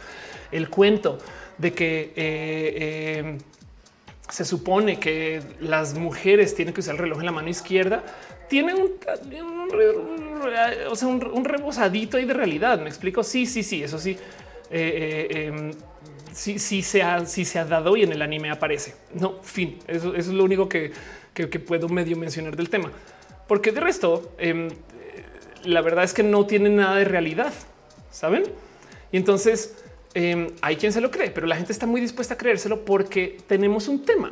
El 0.50 0.70
cuento 0.70 1.18
de 1.58 1.74
que 1.74 2.00
eh, 2.00 2.14
eh, 2.16 3.38
se 4.28 4.44
supone 4.44 4.98
que 4.98 5.42
las 5.60 5.94
mujeres 5.94 6.54
tienen 6.54 6.72
que 6.74 6.80
usar 6.80 6.94
el 6.94 7.00
reloj 7.00 7.20
en 7.20 7.26
la 7.26 7.32
mano 7.32 7.48
izquierda, 7.48 8.04
tiene 8.48 8.74
un, 8.74 8.92
o 10.90 10.96
sea, 10.96 11.08
un, 11.08 11.44
ahí 12.16 12.24
de 12.24 12.34
realidad. 12.34 12.80
Me 12.80 12.88
explico. 12.88 13.22
Sí, 13.22 13.46
sí, 13.46 13.62
sí, 13.62 13.82
eso 13.82 13.98
sí. 13.98 14.16
Eh, 14.70 15.28
em, 15.30 15.72
sí, 16.32 16.58
sí 16.58 16.82
se 16.82 17.02
ha, 17.02 17.24
sí 17.26 17.44
se 17.44 17.58
ha 17.58 17.64
dado 17.64 17.96
y 17.96 18.02
en 18.02 18.12
el 18.12 18.22
anime 18.22 18.50
aparece. 18.50 18.94
No, 19.14 19.40
fin, 19.42 19.78
eso, 19.86 20.14
es 20.14 20.28
lo 20.28 20.44
único 20.44 20.68
que, 20.68 20.92
puedo 21.66 21.88
medio 21.88 22.16
mencionar 22.16 22.56
del 22.56 22.70
tema, 22.70 22.90
porque 23.46 23.72
de 23.72 23.80
resto, 23.80 24.32
em, 24.38 24.68
la 25.64 25.80
verdad 25.80 26.04
es 26.04 26.12
que 26.12 26.22
no 26.22 26.46
tiene 26.46 26.70
nada 26.70 26.96
de 26.96 27.04
realidad, 27.04 27.52
saben? 28.10 28.44
Y 29.12 29.16
entonces 29.16 29.83
em, 30.14 30.48
hay 30.60 30.76
quien 30.76 30.92
se 30.92 31.00
lo 31.00 31.10
cree, 31.10 31.30
pero 31.30 31.46
la 31.46 31.56
gente 31.56 31.72
está 31.72 31.86
muy 31.86 32.00
dispuesta 32.00 32.34
a 32.34 32.38
creérselo 32.38 32.84
porque 32.84 33.38
tenemos 33.46 33.88
un 33.88 34.04
tema 34.04 34.30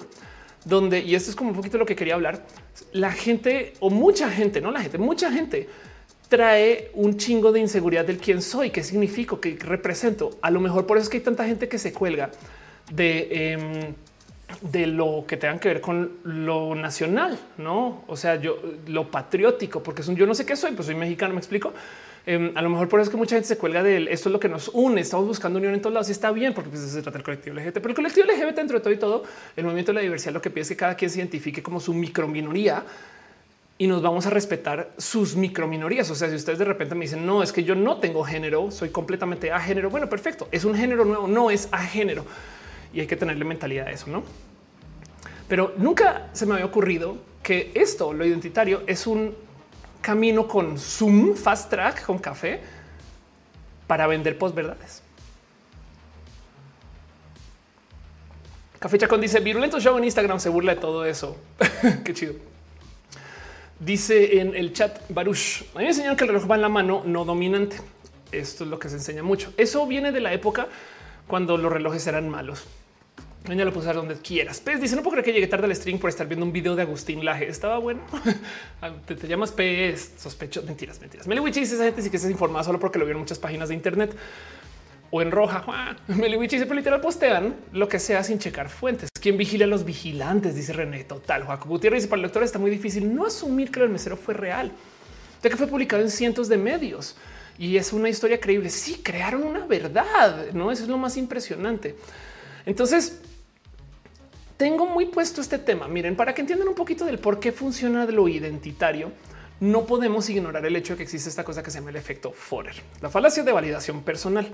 donde, 0.65 1.01
y 1.01 1.15
esto 1.15 1.31
es 1.31 1.37
como 1.37 1.51
un 1.51 1.57
poquito 1.57 1.79
lo 1.79 1.87
que 1.87 1.97
quería 1.97 2.15
hablar, 2.15 2.45
la 2.93 3.13
gente 3.13 3.75
o 3.81 3.91
mucha 3.91 4.31
gente, 4.31 4.61
no 4.61 4.71
la 4.71 4.81
gente, 4.81 4.99
mucha 4.99 5.31
gente 5.31 5.69
trae 6.29 6.91
un 6.95 7.19
chingo 7.19 7.53
de 7.53 7.61
inseguridad 7.61 8.07
del 8.07 8.17
quién 8.17 8.41
soy, 8.41 8.71
qué 8.71 8.83
significo, 8.83 9.39
qué 9.39 9.59
represento. 9.61 10.39
A 10.41 10.51
lo 10.51 10.61
mejor 10.61 10.87
por 10.87 10.97
eso 10.97 11.05
es 11.05 11.11
que 11.11 11.19
hay 11.19 11.23
tanta 11.23 11.45
gente 11.45 11.69
que 11.69 11.79
se 11.79 11.93
cuelga 11.93 12.31
de, 12.91 13.53
em, 13.53 13.95
de 14.63 14.87
lo 14.87 15.25
que 15.27 15.37
tengan 15.37 15.59
que 15.59 15.69
ver 15.69 15.81
con 15.83 16.13
lo 16.25 16.75
nacional, 16.75 17.39
no? 17.59 18.05
O 18.07 18.17
sea, 18.17 18.37
yo 18.37 18.63
lo 18.87 19.11
patriótico, 19.11 19.83
porque 19.83 20.01
es 20.03 20.09
un 20.09 20.17
yo 20.17 20.27
no 20.27 20.35
sé 20.35 20.47
qué 20.47 20.57
soy, 20.57 20.73
pues 20.73 20.87
soy 20.87 20.95
mexicano, 20.95 21.35
me 21.35 21.41
explico. 21.41 21.75
Em, 22.25 22.53
a 22.57 22.63
lo 22.63 22.71
mejor 22.71 22.89
por 22.89 23.01
eso 23.01 23.09
es 23.09 23.11
que 23.11 23.17
mucha 23.17 23.35
gente 23.35 23.49
se 23.49 23.59
cuelga 23.59 23.83
de. 23.83 24.07
Esto 24.11 24.29
es 24.29 24.33
lo 24.33 24.39
que 24.39 24.49
nos 24.49 24.69
une. 24.69 25.01
Estamos 25.01 25.27
buscando 25.27 25.59
unión 25.59 25.75
en 25.75 25.81
todos 25.81 25.93
lados 25.93 26.09
y 26.09 26.13
está 26.13 26.31
bien, 26.31 26.55
porque 26.55 26.71
pues, 26.71 26.83
se 26.83 27.03
trata 27.03 27.19
del 27.19 27.25
colectivo 27.25 27.57
LGBT. 27.57 27.75
Pero 27.75 27.89
el 27.89 27.95
colectivo 27.95 28.27
LGBT, 28.27 28.57
dentro 28.57 28.79
de 28.79 28.83
todo 28.83 28.93
y 28.93 28.99
todo, 28.99 29.25
el 29.57 29.65
movimiento 29.65 29.93
de 29.93 29.97
la 29.97 30.01
diversidad 30.03 30.33
lo 30.33 30.43
que 30.43 30.51
pide 30.51 30.63
es 30.63 30.69
que 30.69 30.77
cada 30.77 30.95
quien 30.95 31.11
se 31.11 31.19
identifique 31.19 31.63
como 31.63 31.81
su 31.81 31.93
microminoría 31.93 32.85
y 33.79 33.89
nos 33.89 34.01
vamos 34.01 34.27
a 34.27 34.31
respetar 34.31 34.93
sus 34.99 35.35
microminorías. 35.35 36.09
O 36.11 36.15
sea, 36.15 36.29
si 36.29 36.37
ustedes 36.37 36.59
de 36.59 36.65
repente 36.65 36.95
me 36.95 37.07
dicen, 37.07 37.27
no, 37.27 37.43
es 37.43 37.53
que 37.53 37.65
yo 37.65 37.75
no 37.75 37.97
tengo 37.97 38.23
género, 38.23 38.71
soy 38.71 38.91
completamente 38.91 39.51
a 39.51 39.59
género. 39.59 39.91
Bueno, 39.91 40.09
perfecto. 40.09 40.47
Es 40.53 40.65
un 40.65 40.77
género 40.77 41.05
nuevo, 41.05 41.27
no 41.27 41.51
es 41.51 41.69
a 41.73 41.79
género 41.79 42.25
y 42.95 43.01
hay 43.01 43.07
que 43.07 43.17
tenerle 43.17 43.45
mentalidad 43.45 43.89
a 43.89 43.91
eso, 43.91 44.07
no? 44.09 44.23
Pero 45.49 45.75
nunca 45.77 46.29
se 46.33 46.47
me 46.47 46.55
había 46.55 46.67
ocurrido 46.67 47.17
que 47.43 47.73
esto, 47.75 48.13
lo 48.13 48.25
identitario, 48.25 48.83
es 48.87 49.07
un 49.07 49.35
camino 50.03 50.47
con 50.47 50.77
Zoom, 50.79 51.35
fast 51.35 51.71
track, 51.71 52.05
con 52.05 52.19
café 52.19 52.61
para 53.87 54.07
vender 54.07 54.37
posverdades. 54.37 55.03
Café 58.79 58.99
Chacón 58.99 59.21
dice 59.21 59.39
virulento 59.39 59.79
show 59.79 59.97
en 59.97 60.05
Instagram 60.05 60.41
se 60.41 60.49
burla 60.49 60.75
de 60.75 60.81
todo 60.81 61.05
eso. 61.05 61.37
Qué 62.05 62.13
chido. 62.13 62.35
Dice 63.79 64.41
en 64.41 64.55
el 64.55 64.73
chat 64.73 65.01
Baruch, 65.09 65.65
a 65.75 65.79
mí 65.79 65.87
me 65.87 66.17
que 66.17 66.25
el 66.25 66.29
reloj 66.29 66.51
va 66.51 66.57
en 66.57 66.63
la 66.63 66.69
mano 66.69 67.03
no 67.07 67.25
dominante. 67.25 67.77
Esto 68.33 68.65
es 68.65 68.71
lo 68.71 68.79
que 68.79 68.89
se 68.89 68.97
enseña 68.97 69.23
mucho. 69.23 69.53
Eso 69.57 69.87
viene 69.87 70.11
de 70.11 70.21
la 70.21 70.33
época 70.33 70.67
cuando 71.29 71.57
los 71.57 71.73
relojes 71.73 72.07
eran 72.07 72.29
malos. 72.29 72.65
Ya 73.45 73.65
lo 73.65 73.73
puedes 73.73 73.93
donde 73.95 74.15
quieras. 74.17 74.61
Pez 74.61 74.81
dice: 74.81 74.95
No 74.95 75.03
puedo 75.03 75.13
creer 75.13 75.25
que 75.25 75.33
llegué 75.33 75.47
tarde 75.49 75.65
al 75.65 75.75
stream 75.75 75.99
por 75.99 76.09
estar 76.09 76.29
viendo 76.29 76.47
un 76.47 76.53
video 76.53 76.77
de 76.77 76.83
Agustín 76.83 77.25
Laje. 77.25 77.49
Estaba 77.49 77.79
bueno. 77.79 78.01
te, 79.07 79.17
llamas 79.27 79.51
Pez, 79.51 80.13
sospecho. 80.17 80.63
Mentiras, 80.63 81.01
mentiras. 81.01 81.27
Meliwichi 81.27 81.61
dice: 81.61 81.75
Esa 81.75 81.85
gente 81.85 82.03
sí 82.03 82.11
que 82.11 82.19
se 82.19 82.31
informada 82.31 82.63
solo 82.63 82.79
porque 82.79 82.99
lo 83.01 83.05
vieron 83.05 83.21
muchas 83.23 83.41
páginas 83.41 83.69
de 83.69 83.75
Internet 83.75 84.15
o 85.11 85.21
en 85.23 85.33
roja. 85.33 85.65
Meliwichi 86.07 86.57
dice: 86.57 86.67
Pero 86.67 86.77
literal 86.77 87.01
postean 87.01 87.57
lo 87.73 87.89
que 87.89 87.99
sea 87.99 88.23
sin 88.23 88.39
checar 88.39 88.69
fuentes. 88.69 89.09
¿Quién 89.21 89.37
vigila 89.37 89.65
a 89.65 89.69
los 89.69 89.85
vigilantes? 89.85 90.55
Dice 90.55 90.73
René. 90.73 91.03
Total. 91.03 91.43
Juaco 91.43 91.69
Gutiérrez 91.69 92.03
dice: 92.03 92.09
Para 92.09 92.21
el 92.21 92.23
lector 92.23 92.45
está 92.45 92.61
muy 92.61 92.71
difícil 92.71 93.13
no 93.13 93.27
asumir 93.27 93.73
que 93.73 93.81
el 93.81 93.89
mesero 93.89 94.17
fue 94.17 94.35
real, 94.35 94.71
ya 95.43 95.51
que 95.51 95.57
fue 95.57 95.67
publicado 95.67 96.01
en 96.01 96.11
cientos 96.11 96.49
de 96.49 96.59
medios 96.59 97.17
y 97.59 97.77
es 97.77 97.93
una 97.93 98.09
historia 98.09 98.39
creíble. 98.39 98.71
Sí, 98.71 99.01
crearon 99.03 99.43
una 99.43 99.67
verdad. 99.67 100.53
No, 100.53 100.71
eso 100.71 100.85
es 100.85 100.89
lo 100.89 100.97
más 100.97 101.17
impresionante. 101.17 101.97
Entonces, 102.65 103.21
tengo 104.63 104.87
muy 104.87 105.07
puesto 105.07 105.41
este 105.41 105.59
tema. 105.59 105.89
Miren, 105.89 106.15
para 106.15 106.33
que 106.33 106.41
entiendan 106.41 106.69
un 106.69 106.77
poquito 106.77 107.05
del 107.05 107.19
por 107.19 107.41
qué 107.41 107.51
funciona 107.51 108.07
lo 108.07 108.29
identitario, 108.29 109.11
no 109.59 109.87
podemos 109.87 110.31
ignorar 110.31 110.65
el 110.65 110.77
hecho 110.77 110.93
de 110.93 110.99
que 110.99 111.03
existe 111.03 111.29
esta 111.29 111.43
cosa 111.43 111.65
que 111.65 111.73
se 111.73 111.81
llama 111.81 111.91
el 111.91 111.97
efecto 111.97 112.31
Forer, 112.31 112.77
la 113.01 113.11
falacia 113.11 113.43
de 113.43 113.51
validación 113.51 114.05
personal, 114.05 114.47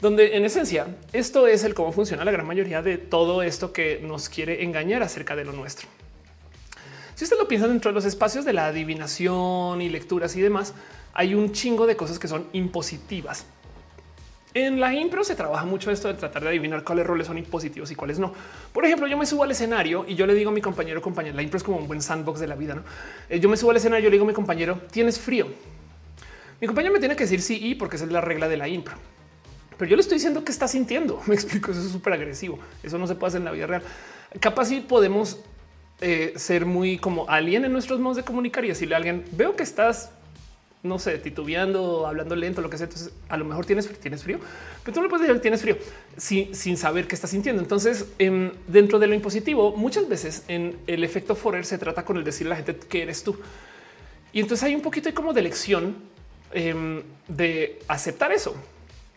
donde 0.00 0.36
en 0.36 0.44
esencia 0.44 0.88
esto 1.12 1.46
es 1.46 1.62
el 1.62 1.74
cómo 1.74 1.92
funciona 1.92 2.24
la 2.24 2.32
gran 2.32 2.48
mayoría 2.48 2.82
de 2.82 2.98
todo 2.98 3.42
esto 3.42 3.72
que 3.72 4.00
nos 4.02 4.28
quiere 4.28 4.64
engañar 4.64 5.04
acerca 5.04 5.36
de 5.36 5.44
lo 5.44 5.52
nuestro. 5.52 5.86
Si 7.14 7.22
usted 7.22 7.38
lo 7.38 7.46
piensa 7.46 7.68
dentro 7.68 7.92
de 7.92 7.94
los 7.94 8.06
espacios 8.06 8.44
de 8.44 8.54
la 8.54 8.66
adivinación 8.66 9.80
y 9.80 9.88
lecturas 9.88 10.34
y 10.34 10.40
demás, 10.40 10.74
hay 11.12 11.36
un 11.36 11.52
chingo 11.52 11.86
de 11.86 11.94
cosas 11.94 12.18
que 12.18 12.26
son 12.26 12.48
impositivas 12.52 13.46
en 14.66 14.80
la 14.80 14.94
impro 14.94 15.24
se 15.24 15.34
trabaja 15.34 15.64
mucho 15.64 15.90
esto 15.90 16.08
de 16.08 16.14
tratar 16.14 16.42
de 16.42 16.48
adivinar 16.48 16.84
cuáles 16.84 17.06
roles 17.06 17.26
son 17.26 17.38
impositivos 17.38 17.90
y 17.90 17.94
cuáles 17.94 18.18
no. 18.18 18.32
Por 18.72 18.84
ejemplo, 18.84 19.06
yo 19.06 19.16
me 19.16 19.26
subo 19.26 19.44
al 19.44 19.50
escenario 19.50 20.04
y 20.06 20.14
yo 20.14 20.26
le 20.26 20.34
digo 20.34 20.50
a 20.50 20.52
mi 20.52 20.60
compañero, 20.60 21.00
compañero, 21.02 21.36
la 21.36 21.42
impro 21.42 21.56
es 21.56 21.62
como 21.62 21.78
un 21.78 21.88
buen 21.88 22.02
sandbox 22.02 22.40
de 22.40 22.46
la 22.46 22.54
vida. 22.54 22.74
¿no? 22.74 22.82
Eh, 23.28 23.40
yo 23.40 23.48
me 23.48 23.56
subo 23.56 23.70
al 23.70 23.76
escenario, 23.76 24.04
yo 24.04 24.10
le 24.10 24.14
digo 24.14 24.24
a 24.24 24.28
mi 24.28 24.34
compañero, 24.34 24.80
tienes 24.90 25.18
frío. 25.18 25.48
Mi 26.60 26.66
compañero 26.66 26.92
me 26.92 26.98
tiene 26.98 27.14
que 27.14 27.24
decir 27.24 27.40
sí 27.40 27.58
y 27.60 27.74
porque 27.74 27.96
esa 27.96 28.04
es 28.04 28.12
la 28.12 28.20
regla 28.20 28.48
de 28.48 28.56
la 28.56 28.68
impro. 28.68 28.96
Pero 29.78 29.90
yo 29.90 29.96
le 29.96 30.02
estoy 30.02 30.16
diciendo 30.16 30.44
que 30.44 30.50
está 30.52 30.66
sintiendo. 30.68 31.22
Me 31.26 31.34
explico. 31.34 31.70
Eso 31.70 31.80
es 31.80 31.88
súper 31.88 32.12
agresivo. 32.12 32.58
Eso 32.82 32.98
no 32.98 33.06
se 33.06 33.14
puede 33.14 33.28
hacer 33.28 33.40
en 33.40 33.44
la 33.44 33.52
vida 33.52 33.66
real. 33.66 33.82
Capaz 34.40 34.66
si 34.66 34.80
podemos 34.80 35.38
eh, 36.00 36.32
ser 36.36 36.66
muy 36.66 36.98
como 36.98 37.28
alguien 37.28 37.64
en 37.64 37.72
nuestros 37.72 38.00
modos 38.00 38.16
de 38.18 38.24
comunicar 38.24 38.64
y 38.64 38.68
decirle 38.68 38.94
a 38.94 38.98
alguien 38.98 39.24
veo 39.32 39.56
que 39.56 39.62
estás 39.62 40.10
no 40.82 40.98
sé, 40.98 41.18
titubeando, 41.18 42.06
hablando 42.06 42.36
lento, 42.36 42.60
lo 42.60 42.70
que 42.70 42.78
sea. 42.78 42.84
Entonces, 42.86 43.12
a 43.28 43.36
lo 43.36 43.44
mejor 43.44 43.66
tienes, 43.66 43.88
tienes 43.98 44.22
frío, 44.22 44.38
pero 44.84 44.94
tú 44.94 45.02
no 45.02 45.08
puedes 45.08 45.22
decir 45.22 45.36
que 45.36 45.42
tienes 45.42 45.60
frío 45.60 45.76
sin, 46.16 46.54
sin 46.54 46.76
saber 46.76 47.08
qué 47.08 47.14
estás 47.14 47.30
sintiendo. 47.30 47.60
Entonces, 47.60 48.06
em, 48.18 48.52
dentro 48.66 48.98
de 48.98 49.08
lo 49.08 49.14
impositivo, 49.14 49.76
muchas 49.76 50.08
veces 50.08 50.44
en 50.48 50.78
el 50.86 51.02
efecto 51.02 51.34
Forer 51.34 51.64
se 51.64 51.78
trata 51.78 52.04
con 52.04 52.16
el 52.16 52.24
decirle 52.24 52.54
a 52.54 52.58
la 52.58 52.64
gente 52.64 52.86
que 52.86 53.02
eres 53.02 53.24
tú. 53.24 53.36
Y 54.32 54.40
entonces 54.40 54.64
hay 54.64 54.74
un 54.74 54.82
poquito 54.82 55.12
como 55.14 55.32
de 55.32 55.42
lección 55.42 55.96
em, 56.52 57.02
de 57.26 57.80
aceptar 57.88 58.30
eso. 58.32 58.54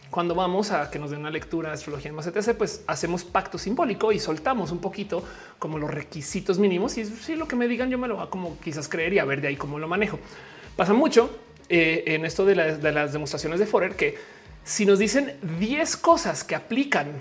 Cuando 0.09 0.35
vamos 0.35 0.71
a 0.71 0.91
que 0.91 0.99
nos 0.99 1.11
den 1.11 1.21
una 1.21 1.29
lectura 1.29 1.71
astrología 1.71 2.11
más 2.11 2.27
etc., 2.27 2.53
pues 2.57 2.83
hacemos 2.87 3.23
pacto 3.23 3.57
simbólico 3.57 4.11
y 4.11 4.19
soltamos 4.19 4.71
un 4.71 4.79
poquito 4.79 5.23
como 5.57 5.77
los 5.77 5.89
requisitos 5.89 6.59
mínimos. 6.59 6.97
Y 6.97 7.05
si 7.05 7.35
lo 7.35 7.47
que 7.47 7.55
me 7.55 7.67
digan, 7.67 7.89
yo 7.89 7.97
me 7.97 8.09
lo 8.09 8.17
va 8.17 8.29
como 8.29 8.59
quizás 8.59 8.89
creer 8.89 9.13
y 9.13 9.19
a 9.19 9.25
ver 9.25 9.39
de 9.39 9.49
ahí 9.49 9.55
cómo 9.55 9.79
lo 9.79 9.87
manejo. 9.87 10.19
Pasa 10.75 10.93
mucho 10.93 11.29
eh, 11.73 12.15
en 12.15 12.25
esto 12.25 12.45
de, 12.45 12.53
las 12.53 13.13
demostraciones 13.13 13.57
de 13.57 13.65
Forer 13.65 13.95
que 13.95 14.17
si 14.65 14.85
nos 14.85 14.99
dicen 14.99 15.37
10 15.57 15.95
cosas 15.95 16.43
que 16.43 16.53
aplican, 16.53 17.13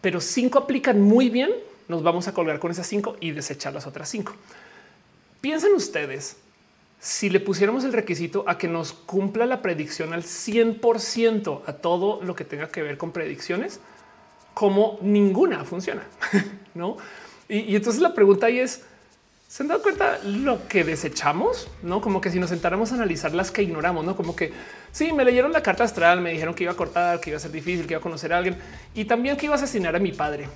pero 0.00 0.20
cinco 0.20 0.60
aplican 0.60 1.00
muy 1.00 1.28
bien, 1.28 1.50
nos 1.88 2.04
vamos 2.04 2.28
a 2.28 2.32
colgar 2.32 2.60
con 2.60 2.70
esas 2.70 2.86
cinco 2.86 3.16
y 3.18 3.32
desechar 3.32 3.74
las 3.74 3.88
otras 3.88 4.08
cinco. 4.08 4.34
Piensen 5.40 5.74
ustedes 5.74 6.36
si 7.00 7.30
le 7.30 7.40
pusiéramos 7.40 7.82
el 7.82 7.92
requisito 7.92 8.44
a 8.46 8.58
que 8.58 8.68
nos 8.68 8.92
cumpla 8.92 9.44
la 9.44 9.60
predicción 9.60 10.12
al 10.12 10.22
100% 10.22 11.62
a 11.66 11.72
todo 11.72 12.22
lo 12.22 12.36
que 12.36 12.44
tenga 12.44 12.68
que 12.68 12.82
ver 12.82 12.96
con 12.96 13.10
predicciones, 13.10 13.80
como 14.54 15.00
ninguna 15.02 15.64
funciona, 15.64 16.04
no? 16.74 16.96
y 17.48 17.74
entonces 17.74 18.00
la 18.00 18.14
pregunta 18.14 18.46
ahí 18.46 18.60
es 18.60 18.84
se 19.52 19.62
han 19.62 19.68
dado 19.68 19.82
cuenta 19.82 20.18
lo 20.24 20.66
que 20.66 20.82
desechamos, 20.82 21.68
no 21.82 22.00
como 22.00 22.22
que 22.22 22.30
si 22.30 22.40
nos 22.40 22.48
sentáramos 22.48 22.90
a 22.90 22.94
analizar 22.94 23.34
las 23.34 23.50
que 23.50 23.62
ignoramos, 23.62 24.02
no 24.02 24.16
como 24.16 24.34
que 24.34 24.50
sí 24.92 25.12
me 25.12 25.26
leyeron 25.26 25.52
la 25.52 25.62
carta 25.62 25.84
astral, 25.84 26.22
me 26.22 26.30
dijeron 26.30 26.54
que 26.54 26.62
iba 26.64 26.72
a 26.72 26.74
cortar, 26.74 27.20
que 27.20 27.28
iba 27.28 27.36
a 27.36 27.40
ser 27.40 27.52
difícil, 27.52 27.86
que 27.86 27.92
iba 27.92 27.98
a 27.98 28.02
conocer 28.02 28.32
a 28.32 28.38
alguien 28.38 28.56
y 28.94 29.04
también 29.04 29.36
que 29.36 29.44
iba 29.44 29.54
a 29.54 29.58
asesinar 29.58 29.94
a 29.94 29.98
mi 29.98 30.12
padre. 30.12 30.48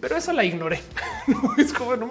Pero 0.00 0.16
eso 0.16 0.32
la 0.32 0.44
ignoré. 0.44 0.80
es 1.58 1.72
como 1.72 1.96
no 1.96 2.10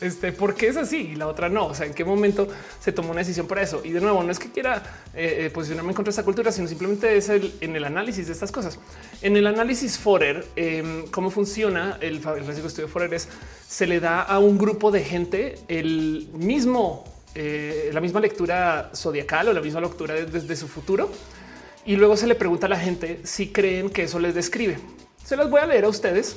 este, 0.00 0.32
¿por 0.32 0.54
qué 0.54 0.68
es 0.68 0.76
así? 0.76 1.12
Y 1.12 1.14
la 1.16 1.28
otra 1.28 1.48
no. 1.48 1.66
O 1.66 1.74
sea, 1.74 1.86
en 1.86 1.94
qué 1.94 2.04
momento 2.04 2.48
se 2.80 2.92
tomó 2.92 3.10
una 3.10 3.20
decisión 3.20 3.46
para 3.46 3.62
eso. 3.62 3.80
Y 3.84 3.90
de 3.90 4.00
nuevo, 4.00 4.22
no 4.22 4.30
es 4.30 4.38
que 4.38 4.50
quiera 4.50 4.82
eh, 5.14 5.46
eh, 5.46 5.50
posicionarme 5.50 5.90
en 5.90 5.94
contra 5.94 6.10
de 6.10 6.14
esta 6.14 6.24
cultura, 6.24 6.52
sino 6.52 6.68
simplemente 6.68 7.16
es 7.16 7.28
el, 7.28 7.54
en 7.60 7.76
el 7.76 7.84
análisis 7.84 8.26
de 8.26 8.32
estas 8.32 8.52
cosas. 8.52 8.78
En 9.22 9.36
el 9.36 9.46
análisis 9.46 9.98
Forer, 9.98 10.46
em, 10.56 11.06
cómo 11.08 11.30
funciona 11.30 11.98
el, 12.00 12.16
el 12.16 12.48
estudio 12.50 12.88
Forer 12.88 13.14
es 13.14 13.28
se 13.68 13.86
le 13.86 14.00
da 14.00 14.22
a 14.22 14.38
un 14.38 14.58
grupo 14.58 14.90
de 14.90 15.02
gente 15.02 15.58
el 15.68 16.28
mismo, 16.32 17.04
eh, 17.34 17.90
la 17.92 18.00
misma 18.00 18.20
lectura 18.20 18.90
zodiacal 18.94 19.48
o 19.48 19.52
la 19.52 19.60
misma 19.60 19.80
lectura 19.80 20.14
desde 20.14 20.56
su 20.56 20.68
futuro. 20.68 21.10
Y 21.84 21.94
luego 21.96 22.16
se 22.16 22.26
le 22.26 22.34
pregunta 22.34 22.66
a 22.66 22.68
la 22.68 22.78
gente 22.78 23.20
si 23.22 23.52
creen 23.52 23.90
que 23.90 24.04
eso 24.04 24.18
les 24.18 24.34
describe. 24.34 24.78
Se 25.24 25.36
las 25.36 25.48
voy 25.48 25.60
a 25.60 25.66
leer 25.66 25.84
a 25.84 25.88
ustedes 25.88 26.36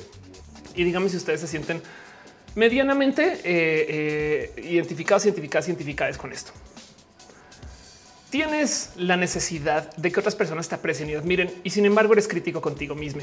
y 0.80 0.84
díganme 0.84 1.10
si 1.10 1.18
ustedes 1.18 1.40
se 1.42 1.46
sienten 1.46 1.82
medianamente 2.54 3.34
eh, 3.44 4.50
eh, 4.56 4.62
identificados, 4.70 5.26
identificadas, 5.26 6.16
con 6.16 6.32
esto. 6.32 6.52
Tienes 8.30 8.92
la 8.96 9.18
necesidad 9.18 9.94
de 9.96 10.10
que 10.10 10.20
otras 10.20 10.34
personas 10.34 10.68
te 10.68 10.76
aprecien 10.76 11.10
y 11.10 11.14
admiren 11.14 11.52
y 11.64 11.70
sin 11.70 11.84
embargo 11.84 12.14
eres 12.14 12.28
crítico 12.28 12.62
contigo 12.62 12.94
mismo. 12.94 13.22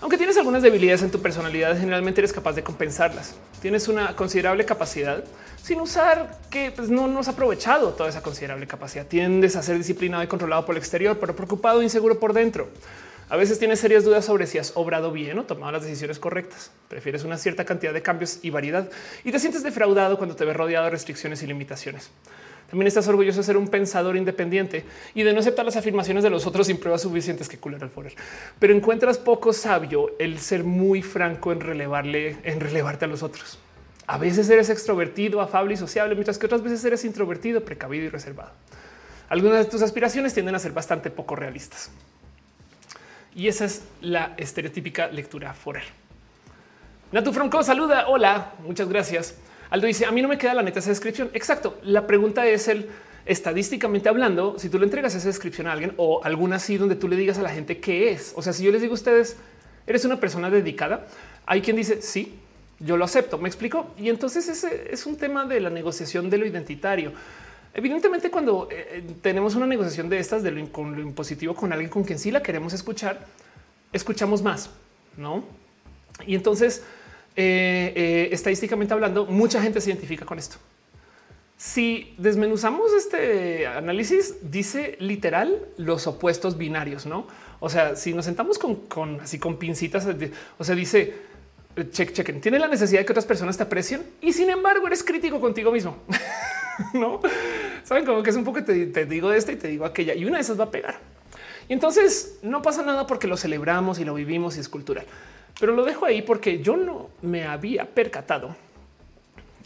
Aunque 0.00 0.16
tienes 0.16 0.36
algunas 0.36 0.62
debilidades 0.62 1.02
en 1.02 1.10
tu 1.10 1.20
personalidad, 1.20 1.76
generalmente 1.76 2.20
eres 2.20 2.32
capaz 2.32 2.52
de 2.52 2.62
compensarlas. 2.62 3.34
Tienes 3.60 3.88
una 3.88 4.14
considerable 4.14 4.64
capacidad 4.64 5.24
sin 5.60 5.80
usar 5.80 6.38
que 6.50 6.70
pues, 6.70 6.88
no 6.88 7.08
nos 7.08 7.26
ha 7.26 7.32
aprovechado 7.32 7.94
toda 7.94 8.10
esa 8.10 8.22
considerable 8.22 8.68
capacidad. 8.68 9.06
Tiendes 9.06 9.56
a 9.56 9.62
ser 9.62 9.76
disciplinado 9.78 10.22
y 10.22 10.28
controlado 10.28 10.64
por 10.64 10.76
el 10.76 10.78
exterior, 10.78 11.18
pero 11.18 11.34
preocupado 11.34 11.80
e 11.80 11.84
inseguro 11.84 12.20
por 12.20 12.32
dentro. 12.32 12.68
A 13.28 13.34
veces 13.36 13.58
tienes 13.58 13.80
serias 13.80 14.04
dudas 14.04 14.24
sobre 14.24 14.46
si 14.46 14.58
has 14.58 14.72
obrado 14.76 15.10
bien 15.10 15.36
o 15.40 15.44
tomado 15.44 15.72
las 15.72 15.82
decisiones 15.82 16.20
correctas. 16.20 16.70
Prefieres 16.88 17.24
una 17.24 17.38
cierta 17.38 17.64
cantidad 17.64 17.92
de 17.92 18.00
cambios 18.00 18.38
y 18.42 18.50
variedad 18.50 18.88
y 19.24 19.32
te 19.32 19.40
sientes 19.40 19.64
defraudado 19.64 20.16
cuando 20.16 20.36
te 20.36 20.44
ves 20.44 20.56
rodeado 20.56 20.84
de 20.84 20.92
restricciones 20.92 21.42
y 21.42 21.48
limitaciones. 21.48 22.10
También 22.70 22.86
estás 22.86 23.08
orgulloso 23.08 23.38
de 23.38 23.44
ser 23.44 23.56
un 23.56 23.66
pensador 23.66 24.16
independiente 24.16 24.84
y 25.12 25.24
de 25.24 25.32
no 25.32 25.40
aceptar 25.40 25.64
las 25.64 25.76
afirmaciones 25.76 26.22
de 26.22 26.30
los 26.30 26.46
otros 26.46 26.68
sin 26.68 26.78
pruebas 26.78 27.02
suficientes 27.02 27.48
que 27.48 27.58
culera 27.58 27.84
al 27.84 27.90
forer. 27.90 28.14
Pero 28.60 28.72
encuentras 28.72 29.18
poco 29.18 29.52
sabio 29.52 30.12
el 30.20 30.38
ser 30.38 30.62
muy 30.62 31.02
franco 31.02 31.50
en 31.50 31.60
relevarle, 31.60 32.36
en 32.44 32.60
relevarte 32.60 33.06
a 33.06 33.08
los 33.08 33.24
otros. 33.24 33.58
A 34.06 34.18
veces 34.18 34.48
eres 34.50 34.70
extrovertido, 34.70 35.40
afable 35.40 35.74
y 35.74 35.76
sociable, 35.76 36.14
mientras 36.14 36.38
que 36.38 36.46
otras 36.46 36.62
veces 36.62 36.84
eres 36.84 37.04
introvertido, 37.04 37.64
precavido 37.64 38.04
y 38.04 38.08
reservado. 38.08 38.52
Algunas 39.28 39.58
de 39.58 39.64
tus 39.64 39.82
aspiraciones 39.82 40.32
tienden 40.32 40.54
a 40.54 40.60
ser 40.60 40.70
bastante 40.70 41.10
poco 41.10 41.34
realistas. 41.34 41.90
Y 43.36 43.48
esa 43.48 43.66
es 43.66 43.82
la 44.00 44.32
estereotípica 44.38 45.08
lectura 45.08 45.52
Forer. 45.52 45.84
Natu 47.12 47.34
Franco 47.34 47.62
saluda. 47.62 48.08
Hola, 48.08 48.54
muchas 48.64 48.88
gracias. 48.88 49.36
Aldo 49.68 49.86
dice: 49.86 50.06
A 50.06 50.10
mí 50.10 50.22
no 50.22 50.28
me 50.28 50.38
queda 50.38 50.54
la 50.54 50.62
neta 50.62 50.78
esa 50.78 50.88
descripción. 50.88 51.28
Exacto. 51.34 51.78
La 51.82 52.06
pregunta 52.06 52.46
es 52.46 52.66
el 52.68 52.88
estadísticamente 53.26 54.08
hablando, 54.08 54.58
si 54.58 54.70
tú 54.70 54.78
le 54.78 54.84
entregas 54.84 55.14
esa 55.14 55.26
descripción 55.26 55.66
a 55.66 55.72
alguien 55.72 55.92
o 55.98 56.24
alguna 56.24 56.56
así 56.56 56.78
donde 56.78 56.96
tú 56.96 57.08
le 57.08 57.16
digas 57.16 57.36
a 57.38 57.42
la 57.42 57.50
gente 57.50 57.78
qué 57.78 58.10
es. 58.10 58.32
O 58.36 58.42
sea, 58.42 58.54
si 58.54 58.64
yo 58.64 58.72
les 58.72 58.80
digo 58.80 58.92
a 58.92 58.94
ustedes, 58.94 59.36
eres 59.86 60.06
una 60.06 60.18
persona 60.18 60.48
dedicada, 60.48 61.06
hay 61.44 61.60
quien 61.60 61.76
dice 61.76 62.00
sí, 62.00 62.38
yo 62.80 62.96
lo 62.96 63.04
acepto. 63.04 63.36
Me 63.36 63.50
explico. 63.50 63.90
Y 63.98 64.08
entonces 64.08 64.48
ese 64.48 64.88
es 64.90 65.04
un 65.04 65.16
tema 65.16 65.44
de 65.44 65.60
la 65.60 65.68
negociación 65.68 66.30
de 66.30 66.38
lo 66.38 66.46
identitario. 66.46 67.12
Evidentemente, 67.76 68.30
cuando 68.30 68.68
eh, 68.70 68.86
eh, 68.90 69.04
tenemos 69.20 69.54
una 69.54 69.66
negociación 69.66 70.08
de 70.08 70.18
estas 70.18 70.42
de 70.42 70.50
lo, 70.50 70.72
con 70.72 70.96
lo 70.96 71.02
impositivo 71.02 71.54
con 71.54 71.74
alguien 71.74 71.90
con 71.90 72.04
quien 72.04 72.18
sí 72.18 72.30
la 72.30 72.42
queremos 72.42 72.72
escuchar, 72.72 73.26
escuchamos 73.92 74.42
más, 74.42 74.70
no? 75.18 75.44
Y 76.26 76.34
entonces, 76.34 76.82
eh, 77.36 78.30
estadísticamente 78.32 78.94
hablando, 78.94 79.26
mucha 79.26 79.60
gente 79.60 79.82
se 79.82 79.90
identifica 79.90 80.24
con 80.24 80.38
esto. 80.38 80.56
Si 81.58 82.14
desmenuzamos 82.16 82.94
este 82.94 83.66
análisis, 83.66 84.36
dice 84.50 84.96
literal 84.98 85.68
los 85.76 86.06
opuestos 86.06 86.56
binarios, 86.56 87.04
no? 87.04 87.26
O 87.60 87.68
sea, 87.68 87.94
si 87.94 88.14
nos 88.14 88.24
sentamos 88.24 88.58
con, 88.58 89.20
así 89.20 89.38
con 89.38 89.58
pincitas, 89.58 90.08
o 90.56 90.64
sea, 90.64 90.74
dice 90.74 91.14
check, 91.90 92.12
chequen, 92.12 92.40
tiene 92.40 92.58
la 92.58 92.68
necesidad 92.68 93.00
de 93.00 93.04
que 93.04 93.12
otras 93.12 93.26
personas 93.26 93.58
te 93.58 93.64
aprecien 93.64 94.02
y 94.22 94.32
sin 94.32 94.48
embargo 94.48 94.86
eres 94.86 95.04
crítico 95.04 95.42
contigo 95.42 95.70
mismo. 95.72 95.98
no 96.94 97.20
saben 97.84 98.04
como 98.04 98.22
que 98.22 98.30
es 98.30 98.36
un 98.36 98.44
poco 98.44 98.64
te, 98.64 98.86
te 98.86 99.06
digo 99.06 99.32
esta 99.32 99.52
y 99.52 99.56
te 99.56 99.68
digo 99.68 99.84
aquella 99.84 100.14
y 100.14 100.24
una 100.24 100.36
de 100.36 100.42
esas 100.42 100.58
va 100.58 100.64
a 100.64 100.70
pegar. 100.70 100.98
Y 101.68 101.72
entonces 101.72 102.38
no 102.42 102.62
pasa 102.62 102.82
nada 102.82 103.06
porque 103.06 103.26
lo 103.26 103.36
celebramos 103.36 103.98
y 103.98 104.04
lo 104.04 104.14
vivimos 104.14 104.56
y 104.56 104.60
es 104.60 104.68
cultural, 104.68 105.06
pero 105.58 105.74
lo 105.74 105.84
dejo 105.84 106.06
ahí 106.06 106.22
porque 106.22 106.62
yo 106.62 106.76
no 106.76 107.10
me 107.22 107.44
había 107.44 107.86
percatado 107.86 108.56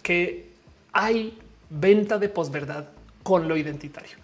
que 0.02 0.50
hay 0.92 1.38
venta 1.68 2.18
de 2.18 2.28
posverdad 2.28 2.88
con 3.22 3.48
lo 3.48 3.56
identitario. 3.56 4.16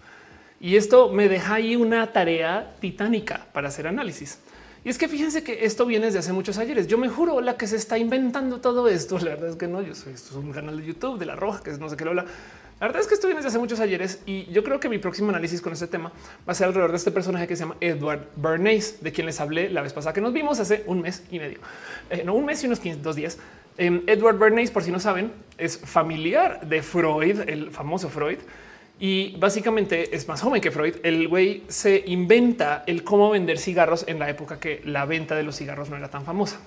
Y 0.59 0.75
esto 0.75 1.09
me 1.09 1.29
deja 1.29 1.55
ahí 1.55 1.75
una 1.75 2.11
tarea 2.11 2.75
titánica 2.79 3.45
para 3.53 3.67
hacer 3.67 3.87
análisis. 3.87 4.39
Y 4.87 4.89
es 4.89 4.97
que 4.97 5.09
fíjense 5.09 5.43
que 5.43 5.65
esto 5.65 5.85
viene 5.85 6.05
desde 6.05 6.19
hace 6.19 6.31
muchos 6.31 6.57
ayeres. 6.57 6.87
Yo 6.87 6.97
me 6.97 7.09
juro 7.09 7.41
la 7.41 7.57
que 7.57 7.67
se 7.67 7.75
está 7.75 7.97
inventando 7.97 8.61
todo 8.61 8.87
esto. 8.87 9.19
La 9.19 9.31
verdad 9.31 9.49
es 9.49 9.57
que 9.57 9.67
no, 9.67 9.81
yo 9.81 9.93
soy 9.93 10.13
esto 10.13 10.29
es 10.29 10.35
un 10.37 10.53
canal 10.53 10.79
de 10.79 10.85
YouTube 10.85 11.19
de 11.19 11.25
la 11.25 11.35
roja, 11.35 11.61
que 11.61 11.71
no 11.71 11.89
sé 11.89 11.97
qué 11.97 12.05
lo 12.05 12.11
habla. 12.11 12.23
La 12.79 12.87
verdad 12.87 13.01
es 13.01 13.07
que 13.09 13.15
esto 13.15 13.27
viene 13.27 13.39
desde 13.39 13.49
hace 13.49 13.59
muchos 13.59 13.81
ayeres 13.81 14.21
y 14.25 14.45
yo 14.45 14.63
creo 14.63 14.79
que 14.79 14.87
mi 14.87 14.97
próximo 14.97 15.27
análisis 15.27 15.59
con 15.59 15.73
este 15.73 15.87
tema 15.87 16.13
va 16.47 16.53
a 16.53 16.55
ser 16.55 16.67
alrededor 16.67 16.91
de 16.91 16.95
este 16.95 17.11
personaje 17.11 17.47
que 17.47 17.57
se 17.57 17.63
llama 17.63 17.75
Edward 17.81 18.29
Bernays, 18.37 19.03
de 19.03 19.11
quien 19.11 19.27
les 19.27 19.41
hablé 19.41 19.69
la 19.69 19.81
vez 19.81 19.91
pasada 19.91 20.13
que 20.13 20.21
nos 20.21 20.31
vimos 20.31 20.57
hace 20.61 20.85
un 20.87 21.01
mes 21.01 21.21
y 21.31 21.39
medio, 21.39 21.59
eh, 22.09 22.23
no 22.23 22.35
un 22.35 22.45
mes 22.45 22.63
y 22.63 22.67
unos 22.67 22.79
15, 22.79 23.01
dos 23.01 23.17
días. 23.17 23.39
Em, 23.77 24.03
Edward 24.07 24.39
Bernays, 24.39 24.71
por 24.71 24.83
si 24.83 24.91
no 24.91 25.01
saben, 25.01 25.33
es 25.57 25.79
familiar 25.79 26.65
de 26.65 26.81
Freud, 26.81 27.41
el 27.49 27.71
famoso 27.71 28.07
Freud, 28.07 28.37
y 28.99 29.35
básicamente 29.37 30.15
es 30.15 30.27
más 30.27 30.41
joven 30.41 30.61
que 30.61 30.71
Freud. 30.71 30.95
El 31.03 31.27
güey 31.27 31.63
se 31.67 32.03
inventa 32.07 32.83
el 32.87 33.03
cómo 33.03 33.29
vender 33.29 33.59
cigarros 33.59 34.05
en 34.07 34.17
la 34.17 34.29
época 34.29 34.59
que 34.59 34.81
la 34.85 35.05
venta 35.05 35.35
de 35.35 35.43
los 35.43 35.55
cigarros 35.57 35.89
no 35.89 35.97
era 35.97 36.09
tan 36.09 36.25
famosa. 36.25 36.59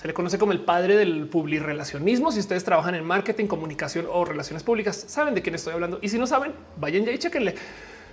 Se 0.00 0.08
le 0.08 0.14
conoce 0.14 0.38
como 0.38 0.52
el 0.52 0.60
padre 0.60 0.96
del 0.96 1.28
publirelacionismo. 1.28 2.32
Si 2.32 2.40
ustedes 2.40 2.64
trabajan 2.64 2.94
en 2.94 3.04
marketing, 3.04 3.46
comunicación 3.46 4.06
o 4.10 4.24
relaciones 4.24 4.62
públicas, 4.62 4.96
saben 5.06 5.34
de 5.34 5.42
quién 5.42 5.54
estoy 5.54 5.74
hablando. 5.74 5.98
Y 6.02 6.08
si 6.08 6.18
no 6.18 6.26
saben, 6.26 6.52
vayan 6.76 7.04
ya 7.04 7.12
y 7.12 7.18
chequenle, 7.18 7.54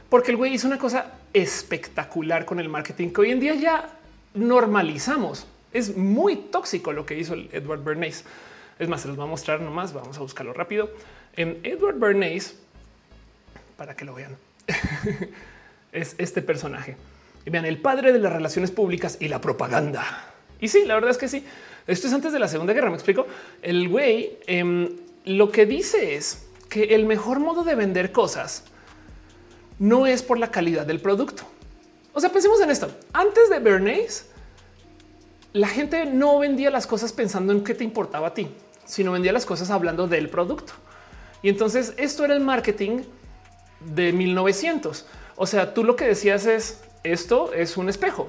porque 0.10 0.32
el 0.32 0.38
güey 0.38 0.54
hizo 0.54 0.68
una 0.68 0.78
cosa 0.78 1.14
espectacular 1.34 2.46
con 2.46 2.60
el 2.60 2.70
marketing 2.70 3.10
que 3.10 3.22
hoy 3.22 3.32
en 3.32 3.40
día 3.40 3.56
ya 3.56 3.90
normalizamos. 4.34 5.48
Es 5.72 5.96
muy 5.96 6.36
tóxico 6.36 6.92
lo 6.92 7.06
que 7.06 7.18
hizo 7.18 7.34
Edward 7.34 7.84
Bernays. 7.84 8.26
Es 8.78 8.88
más, 8.88 9.02
se 9.02 9.08
los 9.08 9.20
va 9.20 9.24
a 9.24 9.28
mostrar 9.28 9.62
nomás. 9.62 9.94
Vamos 9.94 10.18
a 10.18 10.22
buscarlo 10.22 10.54
rápido. 10.54 10.90
En 11.36 11.60
Edward 11.64 11.98
Bernays, 11.98 12.56
para 13.80 13.96
que 13.96 14.04
lo 14.04 14.14
vean, 14.14 14.36
es 15.94 16.14
este 16.18 16.42
personaje. 16.42 16.98
Y 17.46 17.50
vean, 17.50 17.64
el 17.64 17.80
padre 17.82 18.12
de 18.12 18.20
las 18.20 18.34
relaciones 18.34 18.72
públicas 18.72 19.16
y 19.22 19.30
la 19.30 19.40
propaganda. 19.40 20.34
Y 20.60 20.68
sí, 20.68 20.84
la 20.86 20.96
verdad 20.96 21.12
es 21.12 21.18
que 21.18 21.30
sí. 21.30 21.46
Esto 21.88 22.08
es 22.08 22.14
antes 22.14 22.34
de 22.34 22.40
la 22.40 22.50
Segunda 22.50 22.74
Guerra. 22.74 22.90
Me 22.90 22.96
explico. 22.96 23.26
El 23.62 23.88
güey 23.88 24.38
em, 24.48 24.98
lo 25.24 25.50
que 25.50 25.66
dice 25.66 26.16
es 26.16 26.46
que 26.68 26.94
el 26.94 27.06
mejor 27.06 27.40
modo 27.40 27.64
de 27.64 27.76
vender 27.76 28.12
cosas 28.12 28.66
no 29.80 30.06
es 30.06 30.24
por 30.24 30.38
la 30.38 30.52
calidad 30.52 30.86
del 30.86 31.00
producto. 31.00 31.44
O 32.14 32.20
sea, 32.20 32.30
pensemos 32.34 32.60
en 32.60 32.72
esto. 32.72 32.92
Antes 33.14 33.50
de 33.50 33.60
Bernays, 33.60 34.26
la 35.54 35.70
gente 35.70 36.06
no 36.06 36.38
vendía 36.38 36.70
las 36.70 36.86
cosas 36.86 37.14
pensando 37.14 37.54
en 37.54 37.64
qué 37.64 37.74
te 37.74 37.86
importaba 37.86 38.28
a 38.28 38.34
ti, 38.34 38.50
sino 38.84 39.14
vendía 39.14 39.32
las 39.32 39.46
cosas 39.46 39.70
hablando 39.70 40.06
del 40.06 40.30
producto. 40.30 40.74
Y 41.42 41.48
entonces 41.48 41.94
esto 41.96 42.26
era 42.26 42.34
el 42.34 42.42
marketing 42.42 43.04
de 43.80 44.14
1900. 44.14 45.06
O 45.36 45.48
sea, 45.48 45.74
tú 45.74 45.84
lo 45.84 45.96
que 45.96 46.06
decías 46.06 46.46
es 46.46 46.82
esto 47.04 47.54
es 47.54 47.78
un 47.78 47.90
espejo, 47.90 48.28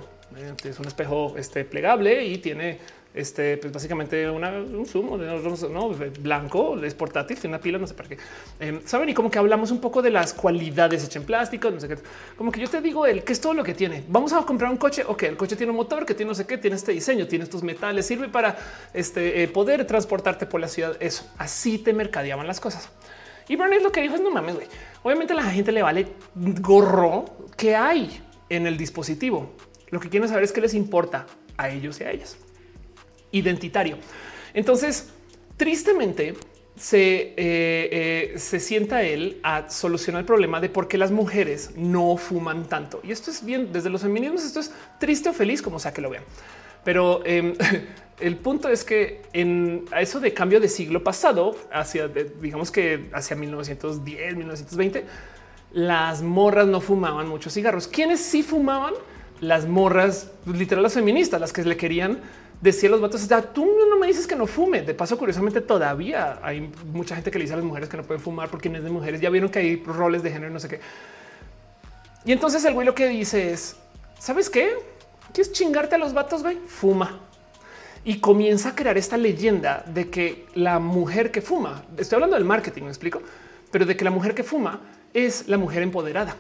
es 0.65 0.79
un 0.79 0.87
espejo 0.87 1.35
este, 1.37 1.65
plegable 1.65 2.25
y 2.25 2.39
tiene 2.39 2.79
este, 3.13 3.57
pues 3.57 3.73
básicamente 3.73 4.31
un 4.31 4.87
zumo 4.87 5.17
¿no? 5.17 5.89
blanco, 6.21 6.79
es 6.83 6.95
portátil, 6.95 7.37
tiene 7.39 7.57
una 7.57 7.63
pila, 7.63 7.79
no 7.79 7.87
sé 7.87 7.95
para 7.95 8.09
qué. 8.09 8.19
Em, 8.61 8.81
Saben, 8.87 9.09
y 9.09 9.15
como 9.15 9.31
que 9.31 9.39
hablamos 9.39 9.73
un 9.73 9.81
poco 9.81 10.01
de 10.01 10.11
las 10.11 10.33
cualidades 10.33 11.03
hechas 11.03 11.17
en 11.17 11.25
plástico, 11.25 11.71
no 11.71 11.81
sé 11.81 11.89
qué. 11.89 11.97
Como 12.37 12.53
que 12.53 12.61
yo 12.61 12.69
te 12.69 12.81
digo 12.81 13.07
el 13.07 13.25
que 13.25 13.33
es 13.33 13.41
todo 13.41 13.55
lo 13.55 13.65
que 13.65 13.75
tiene. 13.75 14.05
Vamos 14.09 14.33
a 14.33 14.43
comprar 14.43 14.71
un 14.71 14.77
coche. 14.77 15.03
Ok, 15.07 15.25
el 15.25 15.37
coche 15.37 15.57
tiene 15.57 15.71
un 15.71 15.77
motor 15.77 16.07
que 16.07 16.15
tiene 16.15 16.31
no 16.31 16.35
sé 16.35 16.47
qué, 16.47 16.59
tiene 16.59 16.77
este 16.77 16.93
diseño, 16.93 17.27
tiene 17.27 17.45
estos 17.45 17.65
metales, 17.65 18.07
sirve 18.07 18.29
para 18.29 18.57
este, 18.95 19.43
eh, 19.43 19.49
poder 19.49 19.85
transportarte 19.87 20.47
por 20.47 20.61
la 20.61 20.69
ciudad. 20.69 20.97
Eso 21.01 21.29
así 21.39 21.79
te 21.79 21.93
mercadeaban 21.93 22.47
las 22.47 22.61
cosas. 22.61 22.89
Y 23.49 23.57
Bernie 23.57 23.81
lo 23.81 23.91
que 23.91 24.03
dijo 24.03 24.15
es 24.15 24.21
no 24.21 24.31
mames, 24.31 24.55
güey. 24.55 24.69
Obviamente 25.03 25.33
a 25.33 25.37
la 25.37 25.45
gente 25.45 25.73
le 25.73 25.83
vale 25.83 26.07
gorro 26.35 27.25
que 27.57 27.75
hay 27.77 28.21
en 28.49 28.67
el 28.67 28.77
dispositivo. 28.77 29.55
Lo 29.91 30.01
que 30.01 30.09
quieren 30.09 30.29
saber 30.29 30.45
es 30.45 30.53
qué 30.53 30.61
les 30.61 30.75
importa 30.75 31.27
a 31.57 31.71
ellos 31.71 32.01
y 32.01 32.05
a 32.05 32.11
ellas 32.11 32.37
identitario. 33.33 33.97
Entonces, 34.55 35.11
tristemente, 35.57 36.35
se, 36.77 37.35
eh, 37.37 37.37
eh, 37.37 38.35
se 38.37 38.59
sienta 38.59 39.03
él 39.03 39.39
a 39.43 39.69
solucionar 39.69 40.21
el 40.21 40.27
problema 40.27 40.61
de 40.61 40.69
por 40.69 40.89
qué 40.89 40.99
las 40.99 41.11
mujeres 41.11 41.73
no 41.77 42.17
fuman 42.17 42.69
tanto. 42.69 43.01
Y 43.03 43.13
esto 43.13 43.31
es 43.31 43.45
bien 43.45 43.73
desde 43.73 43.91
los 43.91 44.03
feminismos. 44.03 44.45
Esto 44.45 44.61
es 44.61 44.73
triste 44.99 45.29
o 45.29 45.33
feliz, 45.33 45.63
como 45.63 45.79
sea 45.79 45.93
que 45.93 46.01
lo 46.01 46.11
vean. 46.11 46.25
Pero 46.85 47.23
em, 47.25 47.55
el 48.21 48.37
punto 48.37 48.69
es 48.69 48.85
que 48.85 49.23
en 49.33 49.85
eso 49.99 50.21
de 50.21 50.33
cambio 50.35 50.61
de 50.61 50.69
siglo 50.69 51.03
pasado, 51.03 51.57
hacia 51.73 52.09
digamos 52.09 52.71
que 52.71 53.11
hacia 53.13 53.37
1910, 53.37 54.37
1920, 54.37 55.05
las 55.73 56.23
morras 56.23 56.67
no 56.67 56.81
fumaban 56.81 57.29
muchos 57.29 57.55
cigarros. 57.55 57.87
¿Quiénes 57.87 58.21
sí 58.21 58.43
fumaban? 58.43 58.95
Las 59.41 59.67
morras, 59.67 60.31
literal, 60.47 60.83
las 60.83 60.95
feministas, 60.95 61.41
las 61.41 61.53
que 61.53 61.63
le 61.65 61.77
querían 61.77 62.21
decir 62.61 62.91
a 62.91 62.93
los 62.93 63.01
vatos, 63.01 63.27
tú 63.55 63.67
no 63.89 63.97
me 63.97 64.07
dices 64.07 64.27
que 64.27 64.37
no 64.37 64.47
fume. 64.47 64.83
De 64.83 64.93
paso, 64.93 65.17
curiosamente, 65.17 65.61
todavía 65.61 66.39
hay 66.43 66.71
mucha 66.93 67.15
gente 67.15 67.31
que 67.31 67.39
le 67.39 67.45
dice 67.45 67.55
a 67.55 67.57
las 67.57 67.65
mujeres 67.65 67.89
que 67.89 67.97
no 67.97 68.03
pueden 68.03 68.23
fumar 68.23 68.51
porque 68.51 68.69
es 68.69 68.83
de 68.83 68.91
mujeres. 68.91 69.21
Ya 69.21 69.31
vieron 69.31 69.51
que 69.51 69.61
hay 69.61 69.77
roles 69.77 70.23
de 70.23 70.31
género, 70.31 70.53
no 70.53 70.61
sé 70.61 70.69
qué. 70.69 70.81
Y 72.25 72.33
entonces 72.33 72.65
el 72.65 72.75
güey 72.75 72.87
lo 72.87 72.95
que 72.95 73.09
dice 73.09 73.53
es, 73.53 73.77
¿sabes 74.19 74.51
qué? 74.51 74.75
¿Quieres 75.33 75.53
chingarte 75.53 75.95
a 75.95 75.99
los 75.99 76.13
vatos, 76.13 76.43
güey? 76.43 76.59
Fuma. 76.67 77.21
Y 78.05 78.21
comienza 78.21 78.71
a 78.71 78.75
crear 78.75 78.97
esta 78.97 79.17
leyenda 79.17 79.85
de 79.87 80.09
que 80.09 80.47
la 80.55 80.79
mujer 80.79 81.31
que 81.31 81.43
fuma, 81.43 81.85
estoy 81.99 82.17
hablando 82.17 82.37
del 82.37 82.45
marketing, 82.45 82.83
me 82.83 82.89
explico, 82.89 83.21
pero 83.71 83.85
de 83.85 83.97
que 83.97 84.05
la 84.05 84.11
mujer 84.11 84.35
que 84.35 84.43
fuma 84.43 84.81
es 85.13 85.49
la 85.49 85.59
mujer 85.59 85.83
empoderada. 85.83 86.35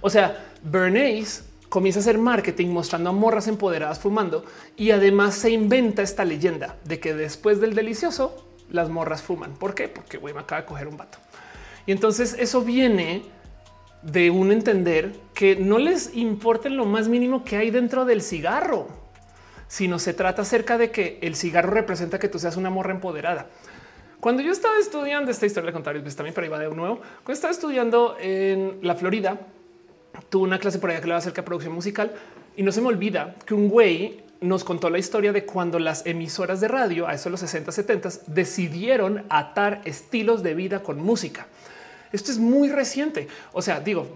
O 0.00 0.10
sea, 0.10 0.52
Bernays 0.62 1.44
comienza 1.68 1.98
a 1.98 2.02
hacer 2.02 2.18
marketing 2.18 2.68
mostrando 2.68 3.10
a 3.10 3.12
morras 3.12 3.48
empoderadas 3.48 3.98
fumando 3.98 4.44
y 4.76 4.92
además 4.92 5.34
se 5.34 5.50
inventa 5.50 6.02
esta 6.02 6.24
leyenda 6.24 6.76
de 6.84 7.00
que 7.00 7.14
después 7.14 7.60
del 7.60 7.74
delicioso 7.74 8.46
las 8.70 8.88
morras 8.88 9.22
fuman. 9.22 9.54
¿Por 9.54 9.74
qué? 9.74 9.88
Porque 9.88 10.18
güey 10.18 10.34
me 10.34 10.40
acaba 10.40 10.62
de 10.62 10.66
coger 10.66 10.88
un 10.88 10.96
vato. 10.96 11.18
Y 11.86 11.92
entonces 11.92 12.36
eso 12.38 12.62
viene 12.62 13.22
de 14.02 14.30
un 14.30 14.52
entender 14.52 15.12
que 15.34 15.56
no 15.56 15.78
les 15.78 16.14
importa 16.14 16.68
lo 16.68 16.84
más 16.84 17.08
mínimo 17.08 17.44
que 17.44 17.56
hay 17.56 17.70
dentro 17.70 18.04
del 18.04 18.22
cigarro, 18.22 18.88
sino 19.68 19.98
se 19.98 20.14
trata 20.14 20.42
acerca 20.42 20.78
de 20.78 20.90
que 20.90 21.18
el 21.22 21.34
cigarro 21.34 21.70
representa 21.70 22.18
que 22.18 22.28
tú 22.28 22.38
seas 22.38 22.56
una 22.56 22.70
morra 22.70 22.92
empoderada. 22.92 23.46
Cuando 24.20 24.42
yo 24.42 24.52
estaba 24.52 24.78
estudiando 24.78 25.30
esta 25.30 25.46
historia 25.46 25.68
de 25.68 25.72
contar, 25.72 26.00
pues 26.00 26.16
también 26.16 26.34
para 26.34 26.46
iba 26.46 26.58
de 26.58 26.68
nuevo, 26.74 26.96
cuando 26.96 27.32
estaba 27.32 27.52
estudiando 27.52 28.16
en 28.18 28.78
la 28.82 28.94
Florida, 28.94 29.38
tuve 30.30 30.44
una 30.44 30.58
clase 30.58 30.78
por 30.78 30.90
allá 30.90 31.00
que 31.00 31.06
le 31.06 31.12
va 31.12 31.18
acerca 31.18 31.42
de 31.42 31.46
producción 31.46 31.74
musical 31.74 32.12
y 32.56 32.62
no 32.62 32.72
se 32.72 32.80
me 32.80 32.88
olvida 32.88 33.36
que 33.44 33.54
un 33.54 33.68
güey 33.68 34.24
nos 34.40 34.64
contó 34.64 34.90
la 34.90 34.98
historia 34.98 35.32
de 35.32 35.44
cuando 35.44 35.78
las 35.78 36.06
emisoras 36.06 36.60
de 36.60 36.68
radio, 36.68 37.06
a 37.06 37.14
eso 37.14 37.30
los 37.30 37.40
60, 37.40 37.72
70 37.72 38.08
decidieron 38.26 39.24
atar 39.28 39.82
estilos 39.84 40.42
de 40.42 40.54
vida 40.54 40.82
con 40.82 40.98
música. 40.98 41.46
Esto 42.12 42.30
es 42.30 42.38
muy 42.38 42.70
reciente. 42.70 43.28
O 43.52 43.62
sea, 43.62 43.80
digo, 43.80 44.06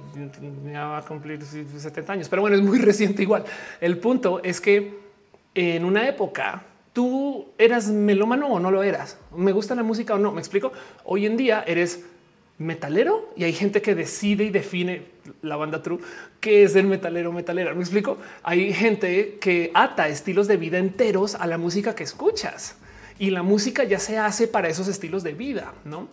ya 0.64 0.86
va 0.86 0.98
a 0.98 1.02
cumplir 1.02 1.42
70 1.44 2.12
años, 2.12 2.28
pero 2.28 2.42
bueno, 2.42 2.56
es 2.56 2.62
muy 2.62 2.78
reciente 2.78 3.22
igual. 3.22 3.44
El 3.80 3.98
punto 3.98 4.40
es 4.42 4.60
que 4.60 5.09
en 5.54 5.84
una 5.84 6.08
época 6.08 6.64
tú 6.92 7.48
eras 7.58 7.88
melómano 7.88 8.48
o 8.48 8.60
no 8.60 8.70
lo 8.70 8.82
eras. 8.82 9.18
Me 9.34 9.52
gusta 9.52 9.74
la 9.74 9.82
música 9.82 10.14
o 10.14 10.18
no. 10.18 10.32
Me 10.32 10.40
explico. 10.40 10.72
Hoy 11.04 11.26
en 11.26 11.36
día 11.36 11.64
eres 11.66 12.04
metalero 12.58 13.30
y 13.36 13.44
hay 13.44 13.52
gente 13.52 13.80
que 13.80 13.94
decide 13.94 14.44
y 14.44 14.50
define 14.50 15.06
la 15.40 15.56
banda 15.56 15.82
true 15.82 15.98
qué 16.40 16.62
es 16.64 16.76
el 16.76 16.86
metalero 16.86 17.32
metalera. 17.32 17.74
Me 17.74 17.80
explico. 17.80 18.18
Hay 18.42 18.72
gente 18.72 19.38
que 19.40 19.70
ata 19.74 20.08
estilos 20.08 20.46
de 20.48 20.56
vida 20.56 20.78
enteros 20.78 21.34
a 21.34 21.46
la 21.46 21.58
música 21.58 21.94
que 21.94 22.04
escuchas 22.04 22.76
y 23.18 23.30
la 23.30 23.42
música 23.42 23.84
ya 23.84 23.98
se 23.98 24.18
hace 24.18 24.48
para 24.48 24.68
esos 24.68 24.88
estilos 24.88 25.22
de 25.22 25.32
vida, 25.32 25.74
no? 25.84 26.08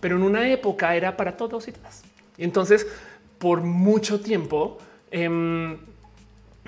Pero 0.00 0.16
en 0.16 0.22
una 0.22 0.48
época 0.48 0.96
era 0.96 1.16
para 1.16 1.36
todos 1.36 1.68
y 1.68 1.72
todas. 1.72 2.02
Y 2.38 2.44
entonces, 2.44 2.86
por 3.38 3.60
mucho 3.62 4.20
tiempo, 4.20 4.78
em, 5.10 5.78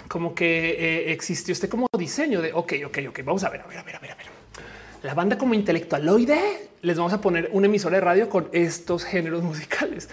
como 0.08 0.34
que 0.34 0.70
eh, 0.70 1.12
existió 1.12 1.52
este 1.52 1.68
como 1.68 1.86
diseño 1.96 2.40
de 2.40 2.52
ok, 2.52 2.74
ok, 2.86 2.98
ok, 3.08 3.20
vamos 3.24 3.44
a 3.44 3.50
ver, 3.50 3.62
a 3.62 3.66
ver, 3.66 3.78
a 3.78 3.82
ver, 3.82 3.96
a 3.96 3.98
ver, 3.98 4.10
a 4.12 4.14
ver. 4.14 4.26
La 5.02 5.14
banda 5.14 5.38
como 5.38 5.54
intelectualoide 5.54 6.68
les 6.82 6.96
vamos 6.96 7.12
a 7.12 7.20
poner 7.20 7.50
una 7.52 7.66
emisora 7.66 7.96
de 7.96 8.00
radio 8.00 8.28
con 8.28 8.48
estos 8.52 9.04
géneros 9.04 9.42
musicales. 9.44 10.08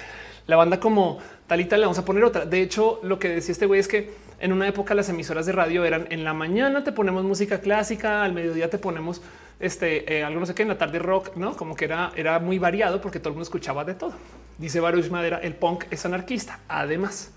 La 0.47 0.55
banda 0.55 0.79
como 0.79 1.19
talita 1.47 1.75
le 1.75 1.83
vamos 1.83 1.97
a 1.97 2.05
poner 2.05 2.23
otra. 2.23 2.45
De 2.45 2.61
hecho, 2.61 2.99
lo 3.03 3.17
que 3.17 3.29
decía 3.29 3.51
este 3.51 3.65
güey 3.65 3.79
es 3.79 3.87
que 3.87 4.13
en 4.39 4.53
una 4.53 4.67
época 4.67 4.93
las 4.93 5.09
emisoras 5.09 5.45
de 5.45 5.53
radio 5.53 5.85
eran 5.85 6.07
en 6.09 6.23
la 6.23 6.33
mañana 6.33 6.83
te 6.83 6.91
ponemos 6.91 7.23
música 7.23 7.61
clásica, 7.61 8.23
al 8.23 8.33
mediodía 8.33 8.69
te 8.69 8.77
ponemos 8.77 9.21
este 9.59 10.13
eh, 10.13 10.23
algo 10.23 10.41
no 10.41 10.45
sé 10.45 10.53
qué 10.53 10.63
en 10.63 10.67
la 10.67 10.77
tarde 10.77 10.99
rock, 10.99 11.35
no 11.35 11.55
como 11.55 11.75
que 11.75 11.85
era, 11.85 12.11
era 12.15 12.39
muy 12.39 12.59
variado 12.59 13.01
porque 13.01 13.19
todo 13.19 13.29
el 13.29 13.35
mundo 13.35 13.43
escuchaba 13.43 13.85
de 13.85 13.95
todo. 13.95 14.13
Dice 14.57 14.79
Baruch 14.79 15.09
Madera, 15.09 15.39
el 15.39 15.55
punk 15.55 15.85
es 15.89 16.05
anarquista. 16.05 16.59
Además, 16.67 17.31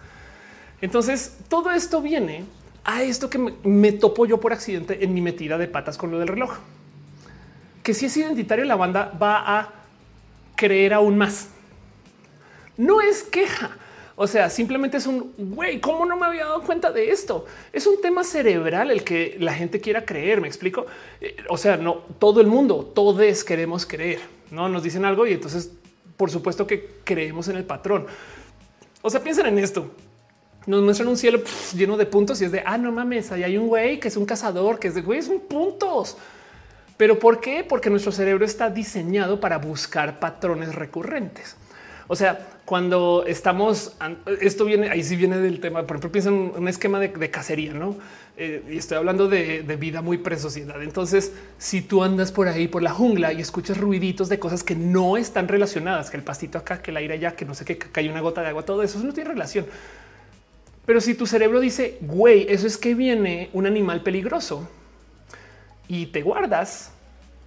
entonces, 0.80 1.38
todo 1.48 1.70
esto 1.70 2.00
viene 2.00 2.44
a 2.84 3.02
esto 3.02 3.28
que 3.28 3.38
me, 3.38 3.92
topo 3.92 4.26
yo 4.26 4.40
por 4.40 4.52
accidente 4.52 5.04
en 5.04 5.12
mi 5.12 5.20
metida 5.20 5.58
de 5.58 5.66
patas 5.66 5.98
con 5.98 6.10
lo 6.10 6.18
del 6.18 6.28
reloj. 6.28 6.56
Que 7.82 7.94
si 7.94 8.06
es 8.06 8.16
identitario, 8.16 8.64
la 8.64 8.76
banda 8.76 9.12
va 9.20 9.58
a 9.58 9.72
creer 10.56 10.94
aún 10.94 11.18
más. 11.18 11.48
No 12.76 13.00
es 13.00 13.24
queja. 13.24 13.76
O 14.14 14.26
sea, 14.26 14.50
simplemente 14.50 14.96
es 14.96 15.06
un 15.06 15.32
güey. 15.36 15.80
¿Cómo 15.80 16.04
no 16.04 16.16
me 16.16 16.26
había 16.26 16.44
dado 16.44 16.62
cuenta 16.62 16.90
de 16.90 17.10
esto? 17.10 17.46
Es 17.72 17.86
un 17.86 18.00
tema 18.00 18.24
cerebral 18.24 18.90
el 18.90 19.04
que 19.04 19.36
la 19.38 19.54
gente 19.54 19.80
quiera 19.80 20.04
creer. 20.04 20.40
Me 20.40 20.48
explico. 20.48 20.86
Eh, 21.20 21.36
o 21.48 21.56
sea, 21.56 21.76
no 21.76 22.02
todo 22.18 22.40
el 22.40 22.46
mundo, 22.46 22.90
todos 22.94 23.44
queremos 23.44 23.86
creer. 23.86 24.20
No 24.50 24.68
nos 24.68 24.82
dicen 24.82 25.04
algo 25.04 25.26
y 25.26 25.32
entonces, 25.32 25.72
por 26.16 26.30
supuesto 26.30 26.66
que 26.66 27.00
creemos 27.04 27.48
en 27.48 27.56
el 27.56 27.64
patrón. 27.64 28.06
O 29.02 29.10
sea, 29.10 29.22
piensen 29.22 29.46
en 29.46 29.58
esto 29.58 29.90
nos 30.68 30.82
muestran 30.82 31.08
un 31.08 31.16
cielo 31.16 31.40
lleno 31.74 31.96
de 31.96 32.06
puntos 32.06 32.40
y 32.42 32.44
es 32.44 32.52
de 32.52 32.62
ah, 32.64 32.78
no 32.78 32.92
mames, 32.92 33.32
ahí 33.32 33.42
hay 33.42 33.56
un 33.56 33.68
güey 33.68 33.98
que 33.98 34.08
es 34.08 34.16
un 34.16 34.26
cazador, 34.26 34.78
que 34.78 34.88
es 34.88 34.94
de 34.94 35.00
güey, 35.00 35.22
son 35.22 35.40
puntos. 35.40 36.16
Pero 36.98 37.18
¿por 37.18 37.40
qué? 37.40 37.64
Porque 37.66 37.90
nuestro 37.90 38.12
cerebro 38.12 38.44
está 38.44 38.68
diseñado 38.68 39.40
para 39.40 39.58
buscar 39.58 40.18
patrones 40.18 40.74
recurrentes. 40.74 41.56
O 42.06 42.16
sea, 42.16 42.38
cuando 42.64 43.24
estamos, 43.26 43.96
esto 44.40 44.64
viene, 44.64 44.90
ahí 44.90 45.02
sí 45.02 45.14
viene 45.14 45.38
del 45.38 45.60
tema, 45.60 45.82
por 45.82 45.96
ejemplo, 45.96 46.10
piensa 46.10 46.30
en 46.30 46.52
un 46.56 46.68
esquema 46.68 46.98
de, 46.98 47.30
cacería, 47.30 47.72
¿no? 47.72 47.96
Eh, 48.36 48.62
y 48.70 48.78
estoy 48.78 48.96
hablando 48.96 49.28
de, 49.28 49.62
vida 49.78 50.02
muy 50.02 50.18
pre-sociedad. 50.18 50.82
Entonces, 50.82 51.32
si 51.58 51.82
tú 51.82 52.02
andas 52.02 52.32
por 52.32 52.48
ahí, 52.48 52.66
por 52.66 52.82
la 52.82 52.92
jungla 52.92 53.32
y 53.32 53.40
escuchas 53.40 53.78
ruiditos 53.78 54.28
de 54.28 54.38
cosas 54.38 54.64
que 54.64 54.74
no 54.74 55.16
están 55.16 55.48
relacionadas, 55.48 56.10
que 56.10 56.16
el 56.16 56.22
pastito 56.22 56.58
acá, 56.58 56.82
que 56.82 56.90
el 56.90 56.96
aire 56.96 57.14
allá, 57.14 57.36
que 57.36 57.44
no 57.44 57.54
sé 57.54 57.64
qué, 57.64 57.78
que 57.78 58.00
hay 58.00 58.08
una 58.08 58.20
gota 58.20 58.40
de 58.42 58.48
agua, 58.48 58.64
todo 58.64 58.82
eso 58.82 58.98
no 58.98 59.12
tiene 59.12 59.30
relación. 59.30 59.66
Pero 60.88 61.02
si 61.02 61.14
tu 61.14 61.26
cerebro 61.26 61.60
dice, 61.60 61.98
güey, 62.00 62.46
eso 62.48 62.66
es 62.66 62.78
que 62.78 62.94
viene 62.94 63.50
un 63.52 63.66
animal 63.66 64.02
peligroso 64.02 64.66
y 65.86 66.06
te 66.06 66.22
guardas, 66.22 66.92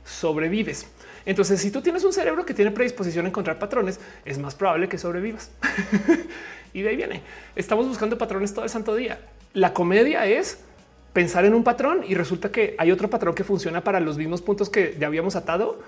sobrevives. 0.05 0.85
Entonces, 1.25 1.59
si 1.59 1.71
tú 1.71 1.81
tienes 1.81 2.03
un 2.03 2.13
cerebro 2.13 2.45
que 2.45 2.53
tiene 2.53 2.69
predisposición 2.69 3.25
a 3.25 3.29
encontrar 3.29 3.57
patrones, 3.57 3.99
es 4.25 4.37
más 4.37 4.53
probable 4.53 4.87
que 4.87 4.99
sobrevivas. 4.99 5.49
y 6.73 6.83
de 6.83 6.89
ahí 6.89 6.95
viene. 6.95 7.23
Estamos 7.55 7.87
buscando 7.87 8.15
patrones 8.15 8.53
todo 8.53 8.63
el 8.63 8.69
santo 8.69 8.93
día. 8.93 9.19
La 9.53 9.73
comedia 9.73 10.27
es 10.27 10.59
pensar 11.11 11.43
en 11.43 11.55
un 11.55 11.63
patrón 11.63 12.03
y 12.07 12.13
resulta 12.13 12.51
que 12.51 12.75
hay 12.77 12.91
otro 12.91 13.09
patrón 13.09 13.33
que 13.33 13.43
funciona 13.43 13.83
para 13.83 13.99
los 13.99 14.19
mismos 14.19 14.43
puntos 14.43 14.69
que 14.69 14.95
ya 14.99 15.07
habíamos 15.07 15.35
atado 15.35 15.79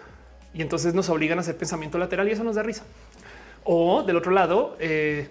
y 0.56 0.64
entonces 0.64 0.96
nos 0.96 1.08
obligan 1.08 1.38
a 1.38 1.42
hacer 1.42 1.56
pensamiento 1.56 2.00
lateral 2.00 2.28
y 2.28 2.32
eso 2.32 2.44
nos 2.44 2.56
da 2.56 2.64
risa. 2.64 2.84
O 3.64 4.02
del 4.02 4.18
otro 4.18 4.32
lado, 4.32 4.76
eh, 4.80 5.30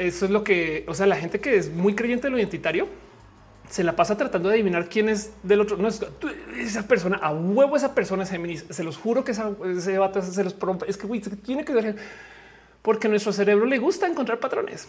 eso 0.00 0.24
es 0.24 0.30
lo 0.30 0.42
que, 0.42 0.84
o 0.88 0.94
sea, 0.94 1.06
la 1.06 1.16
gente 1.16 1.40
que 1.40 1.56
es 1.56 1.70
muy 1.70 1.94
creyente 1.94 2.26
de 2.26 2.30
lo 2.30 2.38
identitario 2.38 2.88
se 3.68 3.84
la 3.84 3.94
pasa 3.94 4.16
tratando 4.16 4.48
de 4.48 4.56
adivinar 4.56 4.88
quién 4.88 5.08
es 5.08 5.30
del 5.44 5.60
otro. 5.60 5.76
No 5.76 5.86
es 5.86 6.00
esa 6.58 6.88
persona 6.88 7.18
a 7.18 7.32
huevo, 7.32 7.76
esa 7.76 7.94
persona 7.94 8.24
es 8.24 8.30
feminista. 8.30 8.74
Se 8.74 8.82
los 8.82 8.96
juro 8.96 9.22
que 9.22 9.30
ese 9.30 9.92
debate 9.92 10.22
se 10.22 10.42
los 10.42 10.56
Es 10.88 10.96
que 10.96 11.06
tiene 11.36 11.64
que 11.64 11.72
ver 11.72 11.96
porque 12.82 13.08
nuestro 13.08 13.32
cerebro 13.32 13.66
le 13.66 13.78
gusta 13.78 14.08
encontrar 14.08 14.40
patrones. 14.40 14.88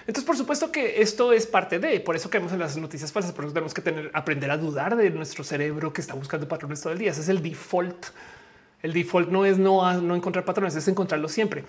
Entonces, 0.00 0.24
por 0.24 0.36
supuesto 0.36 0.72
que 0.72 1.00
esto 1.02 1.32
es 1.32 1.46
parte 1.46 1.78
de 1.78 2.00
por 2.00 2.16
eso 2.16 2.30
que 2.30 2.38
vemos 2.38 2.52
en 2.52 2.60
las 2.60 2.76
noticias 2.76 3.12
falsas, 3.12 3.32
por 3.32 3.44
eso 3.44 3.54
tenemos 3.54 3.74
que 3.74 3.82
tener 3.82 4.10
aprender 4.12 4.50
a 4.50 4.56
dudar 4.56 4.96
de 4.96 5.10
nuestro 5.10 5.44
cerebro 5.44 5.92
que 5.92 6.00
está 6.00 6.14
buscando 6.14 6.48
patrones 6.48 6.80
todo 6.80 6.92
el 6.92 6.98
día. 6.98 7.10
Ese 7.10 7.20
es 7.20 7.28
el 7.28 7.42
default. 7.42 8.06
El 8.82 8.92
default 8.92 9.30
no 9.30 9.44
es 9.44 9.58
no, 9.58 10.00
no 10.00 10.16
encontrar 10.16 10.44
patrones, 10.44 10.74
es 10.76 10.86
encontrarlos 10.88 11.32
siempre. 11.32 11.64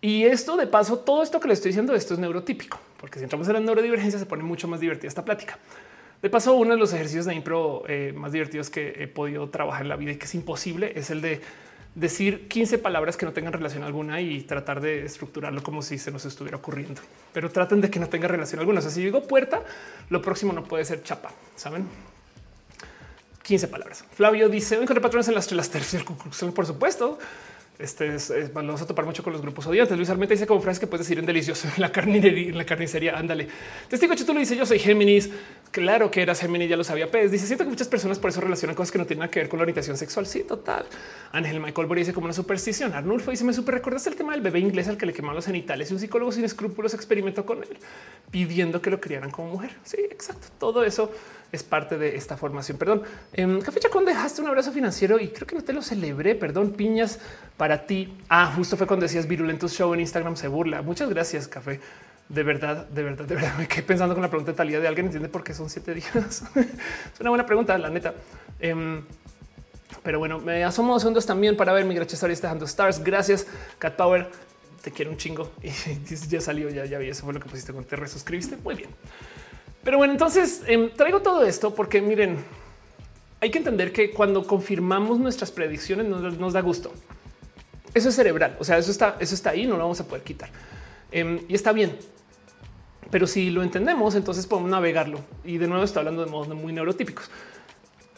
Y 0.00 0.24
esto 0.24 0.56
de 0.56 0.66
paso, 0.66 0.98
todo 0.98 1.22
esto 1.22 1.40
que 1.40 1.48
le 1.48 1.54
estoy 1.54 1.70
diciendo, 1.70 1.94
esto 1.94 2.14
es 2.14 2.20
neurotípico, 2.20 2.78
porque 2.98 3.18
si 3.18 3.24
entramos 3.24 3.48
en 3.48 3.54
la 3.54 3.60
neurodivergencia 3.60 4.18
se 4.18 4.26
pone 4.26 4.44
mucho 4.44 4.68
más 4.68 4.80
divertida 4.80 5.08
esta 5.08 5.24
plática. 5.24 5.58
De 6.22 6.30
paso, 6.30 6.54
uno 6.54 6.72
de 6.72 6.78
los 6.78 6.92
ejercicios 6.92 7.26
de 7.26 7.34
impro 7.34 7.84
eh, 7.88 8.12
más 8.14 8.32
divertidos 8.32 8.70
que 8.70 8.94
he 8.98 9.08
podido 9.08 9.48
trabajar 9.50 9.82
en 9.82 9.88
la 9.88 9.96
vida 9.96 10.12
y 10.12 10.16
que 10.16 10.26
es 10.26 10.34
imposible 10.34 10.92
es 10.96 11.10
el 11.10 11.20
de 11.20 11.40
decir 11.94 12.48
15 12.48 12.78
palabras 12.78 13.16
que 13.16 13.26
no 13.26 13.32
tengan 13.32 13.52
relación 13.52 13.82
alguna 13.82 14.20
y 14.20 14.42
tratar 14.42 14.80
de 14.80 15.04
estructurarlo 15.04 15.62
como 15.62 15.82
si 15.82 15.98
se 15.98 16.10
nos 16.10 16.24
estuviera 16.24 16.56
ocurriendo. 16.56 17.00
Pero 17.32 17.50
traten 17.50 17.80
de 17.80 17.90
que 17.90 17.98
no 17.98 18.08
tenga 18.08 18.28
relación 18.28 18.60
alguna. 18.60 18.80
O 18.80 18.82
sea, 18.82 18.90
si 18.90 19.02
digo 19.02 19.22
puerta, 19.22 19.62
lo 20.10 20.22
próximo 20.22 20.52
no 20.52 20.64
puede 20.64 20.84
ser 20.84 21.02
chapa, 21.02 21.30
¿saben? 21.56 21.86
15 23.42 23.68
palabras. 23.68 24.04
Flavio 24.12 24.48
dice, 24.48 24.74
encontré 24.74 25.00
patrones 25.00 25.28
en 25.28 25.34
las, 25.34 25.50
las 25.52 25.70
terceras 25.70 26.06
por 26.54 26.66
supuesto. 26.66 27.18
Este 27.78 28.12
es, 28.12 28.32
vamos 28.52 28.82
a 28.82 28.86
topar 28.88 29.04
mucho 29.04 29.22
con 29.22 29.32
los 29.32 29.40
grupos 29.40 29.64
odiantes. 29.68 29.96
Luis 29.96 30.10
Almeta 30.10 30.34
dice 30.34 30.48
como 30.48 30.60
frase 30.60 30.80
que 30.80 30.88
puedes 30.88 31.06
decir 31.06 31.20
en 31.20 31.26
delicioso 31.26 31.68
la 31.76 31.92
carnicería, 31.92 32.48
en 32.48 32.58
la 32.58 32.66
carnicería. 32.66 33.16
Ándale. 33.16 33.46
Testigo 33.88 34.16
tú 34.16 34.34
lo 34.34 34.40
dice. 34.40 34.56
Yo 34.56 34.66
soy 34.66 34.80
Géminis. 34.80 35.30
Claro 35.70 36.10
que 36.10 36.22
eras 36.22 36.40
Géminis, 36.40 36.68
ya 36.68 36.76
lo 36.76 36.82
sabía. 36.82 37.08
Pez 37.08 37.30
dice: 37.30 37.46
Siento 37.46 37.62
que 37.62 37.70
muchas 37.70 37.86
personas 37.86 38.18
por 38.18 38.30
eso 38.30 38.40
relacionan 38.40 38.74
cosas 38.74 38.90
que 38.90 38.98
no 38.98 39.06
tienen 39.06 39.20
nada 39.20 39.30
que 39.30 39.38
ver 39.38 39.48
con 39.48 39.58
la 39.58 39.62
orientación 39.62 39.96
sexual. 39.96 40.26
Sí, 40.26 40.42
total. 40.42 40.86
Ángel 41.30 41.60
Michael 41.60 41.86
Boris 41.86 42.06
dice 42.06 42.14
como 42.14 42.24
una 42.24 42.34
superstición. 42.34 42.94
Arnulfo 42.94 43.30
dice: 43.30 43.44
Me 43.44 43.52
super 43.52 43.76
recuerdas 43.76 44.04
el 44.08 44.16
tema 44.16 44.32
del 44.32 44.40
bebé 44.40 44.58
inglés 44.58 44.88
al 44.88 44.96
que 44.96 45.06
le 45.06 45.12
quemaron 45.12 45.36
los 45.36 45.46
genitales 45.46 45.88
y 45.92 45.94
un 45.94 46.00
psicólogo 46.00 46.32
sin 46.32 46.44
escrúpulos 46.44 46.94
experimentó 46.94 47.46
con 47.46 47.62
él 47.62 47.78
pidiendo 48.32 48.82
que 48.82 48.90
lo 48.90 49.00
criaran 49.00 49.30
como 49.30 49.52
mujer. 49.52 49.70
Sí, 49.84 49.98
exacto. 50.10 50.48
Todo 50.58 50.84
eso 50.84 51.12
es 51.52 51.62
parte 51.62 51.96
de 51.96 52.16
esta 52.16 52.36
formación. 52.36 52.78
Perdón, 52.78 53.02
qué 53.32 53.72
fecha 53.72 53.88
cuando 53.90 54.10
dejaste 54.10 54.42
un 54.42 54.48
abrazo 54.48 54.72
financiero 54.72 55.18
y 55.18 55.28
creo 55.28 55.46
que 55.46 55.54
no 55.54 55.62
te 55.62 55.72
lo 55.72 55.82
celebré. 55.82 56.34
Perdón, 56.34 56.72
piñas 56.72 57.18
para 57.56 57.86
ti. 57.86 58.16
Ah, 58.28 58.52
justo 58.54 58.76
fue 58.76 58.86
cuando 58.86 59.04
decías 59.04 59.26
Virulentos 59.26 59.72
Show 59.72 59.92
en 59.94 60.00
Instagram 60.00 60.36
se 60.36 60.48
burla. 60.48 60.82
Muchas 60.82 61.08
gracias, 61.08 61.48
café. 61.48 61.80
De 62.28 62.42
verdad, 62.42 62.86
de 62.88 63.02
verdad, 63.02 63.24
de 63.24 63.34
verdad 63.34 63.54
me 63.58 63.66
quedé 63.66 63.82
pensando 63.82 64.14
con 64.14 64.22
la 64.22 64.28
pregunta 64.28 64.52
de 64.52 64.56
talía 64.56 64.80
de 64.80 64.88
alguien 64.88 65.06
entiende 65.06 65.28
por 65.28 65.42
qué 65.42 65.54
son 65.54 65.70
siete 65.70 65.94
días. 65.94 66.42
es 66.54 67.20
una 67.20 67.30
buena 67.30 67.46
pregunta, 67.46 67.76
la 67.78 67.88
neta. 67.88 68.14
Em, 68.60 69.02
pero 70.02 70.18
bueno, 70.18 70.38
me 70.38 70.64
asomo 70.64 70.92
dos 70.92 71.02
segundos 71.02 71.24
también 71.24 71.56
para 71.56 71.72
ver 71.72 71.86
mi 71.86 71.94
gracias 71.94 72.22
está 72.22 72.48
dejando 72.48 72.66
stars. 72.66 73.02
Gracias, 73.02 73.46
Cat 73.78 73.96
Power. 73.96 74.30
Te 74.82 74.92
quiero 74.92 75.10
un 75.10 75.16
chingo 75.16 75.50
y 75.62 75.70
ya 76.28 76.40
salió, 76.40 76.68
ya, 76.68 76.84
ya 76.84 76.98
vi 76.98 77.08
eso 77.08 77.24
fue 77.24 77.34
lo 77.34 77.40
que 77.40 77.48
pusiste 77.48 77.72
cuando 77.72 77.88
te 77.88 77.96
resuscribiste. 77.96 78.56
Muy 78.58 78.74
bien. 78.74 78.90
Pero 79.84 79.98
bueno, 79.98 80.12
entonces 80.12 80.62
em, 80.66 80.90
traigo 80.90 81.20
todo 81.20 81.44
esto 81.44 81.74
porque 81.74 82.00
miren, 82.00 82.38
hay 83.40 83.50
que 83.50 83.58
entender 83.58 83.92
que 83.92 84.10
cuando 84.10 84.46
confirmamos 84.46 85.18
nuestras 85.18 85.50
predicciones 85.50 86.06
nos, 86.06 86.52
da 86.52 86.60
gusto. 86.60 86.92
Eso 87.94 88.08
es 88.08 88.14
cerebral. 88.14 88.56
O 88.58 88.64
sea, 88.64 88.78
eso 88.78 88.90
está, 88.90 89.16
eso 89.20 89.34
está 89.34 89.50
ahí, 89.50 89.66
no 89.66 89.76
lo 89.76 89.84
vamos 89.84 90.00
a 90.00 90.06
poder 90.06 90.22
quitar 90.22 90.50
em, 91.10 91.40
y 91.48 91.54
está 91.54 91.72
bien. 91.72 91.96
Pero 93.10 93.26
si 93.26 93.50
lo 93.50 93.62
entendemos, 93.62 94.14
entonces 94.14 94.46
podemos 94.46 94.70
navegarlo. 94.70 95.20
Y 95.44 95.58
de 95.58 95.66
nuevo 95.66 95.84
está 95.84 96.00
hablando 96.00 96.24
de 96.24 96.30
modos 96.30 96.48
muy 96.54 96.72
neurotípicos. 96.72 97.30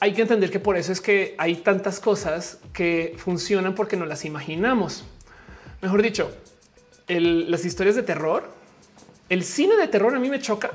Hay 0.00 0.14
que 0.14 0.22
entender 0.22 0.50
que 0.50 0.58
por 0.58 0.76
eso 0.76 0.92
es 0.92 1.00
que 1.00 1.34
hay 1.38 1.56
tantas 1.56 2.00
cosas 2.00 2.58
que 2.72 3.14
funcionan 3.18 3.74
porque 3.74 3.96
no 3.96 4.06
las 4.06 4.24
imaginamos. 4.24 5.04
Mejor 5.82 6.02
dicho, 6.02 6.34
las 7.06 7.64
historias 7.64 7.96
de 7.96 8.02
terror, 8.02 8.50
el 9.28 9.44
cine 9.44 9.76
de 9.76 9.86
terror 9.88 10.14
a 10.14 10.18
mí 10.18 10.28
me 10.28 10.40
choca 10.40 10.70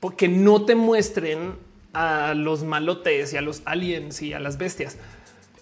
porque 0.00 0.28
no 0.28 0.64
te 0.64 0.74
muestren 0.74 1.54
a 1.92 2.34
los 2.34 2.64
malotes 2.64 3.32
y 3.32 3.36
a 3.36 3.42
los 3.42 3.62
aliens 3.66 4.22
y 4.22 4.32
a 4.32 4.40
las 4.40 4.58
bestias. 4.58 4.96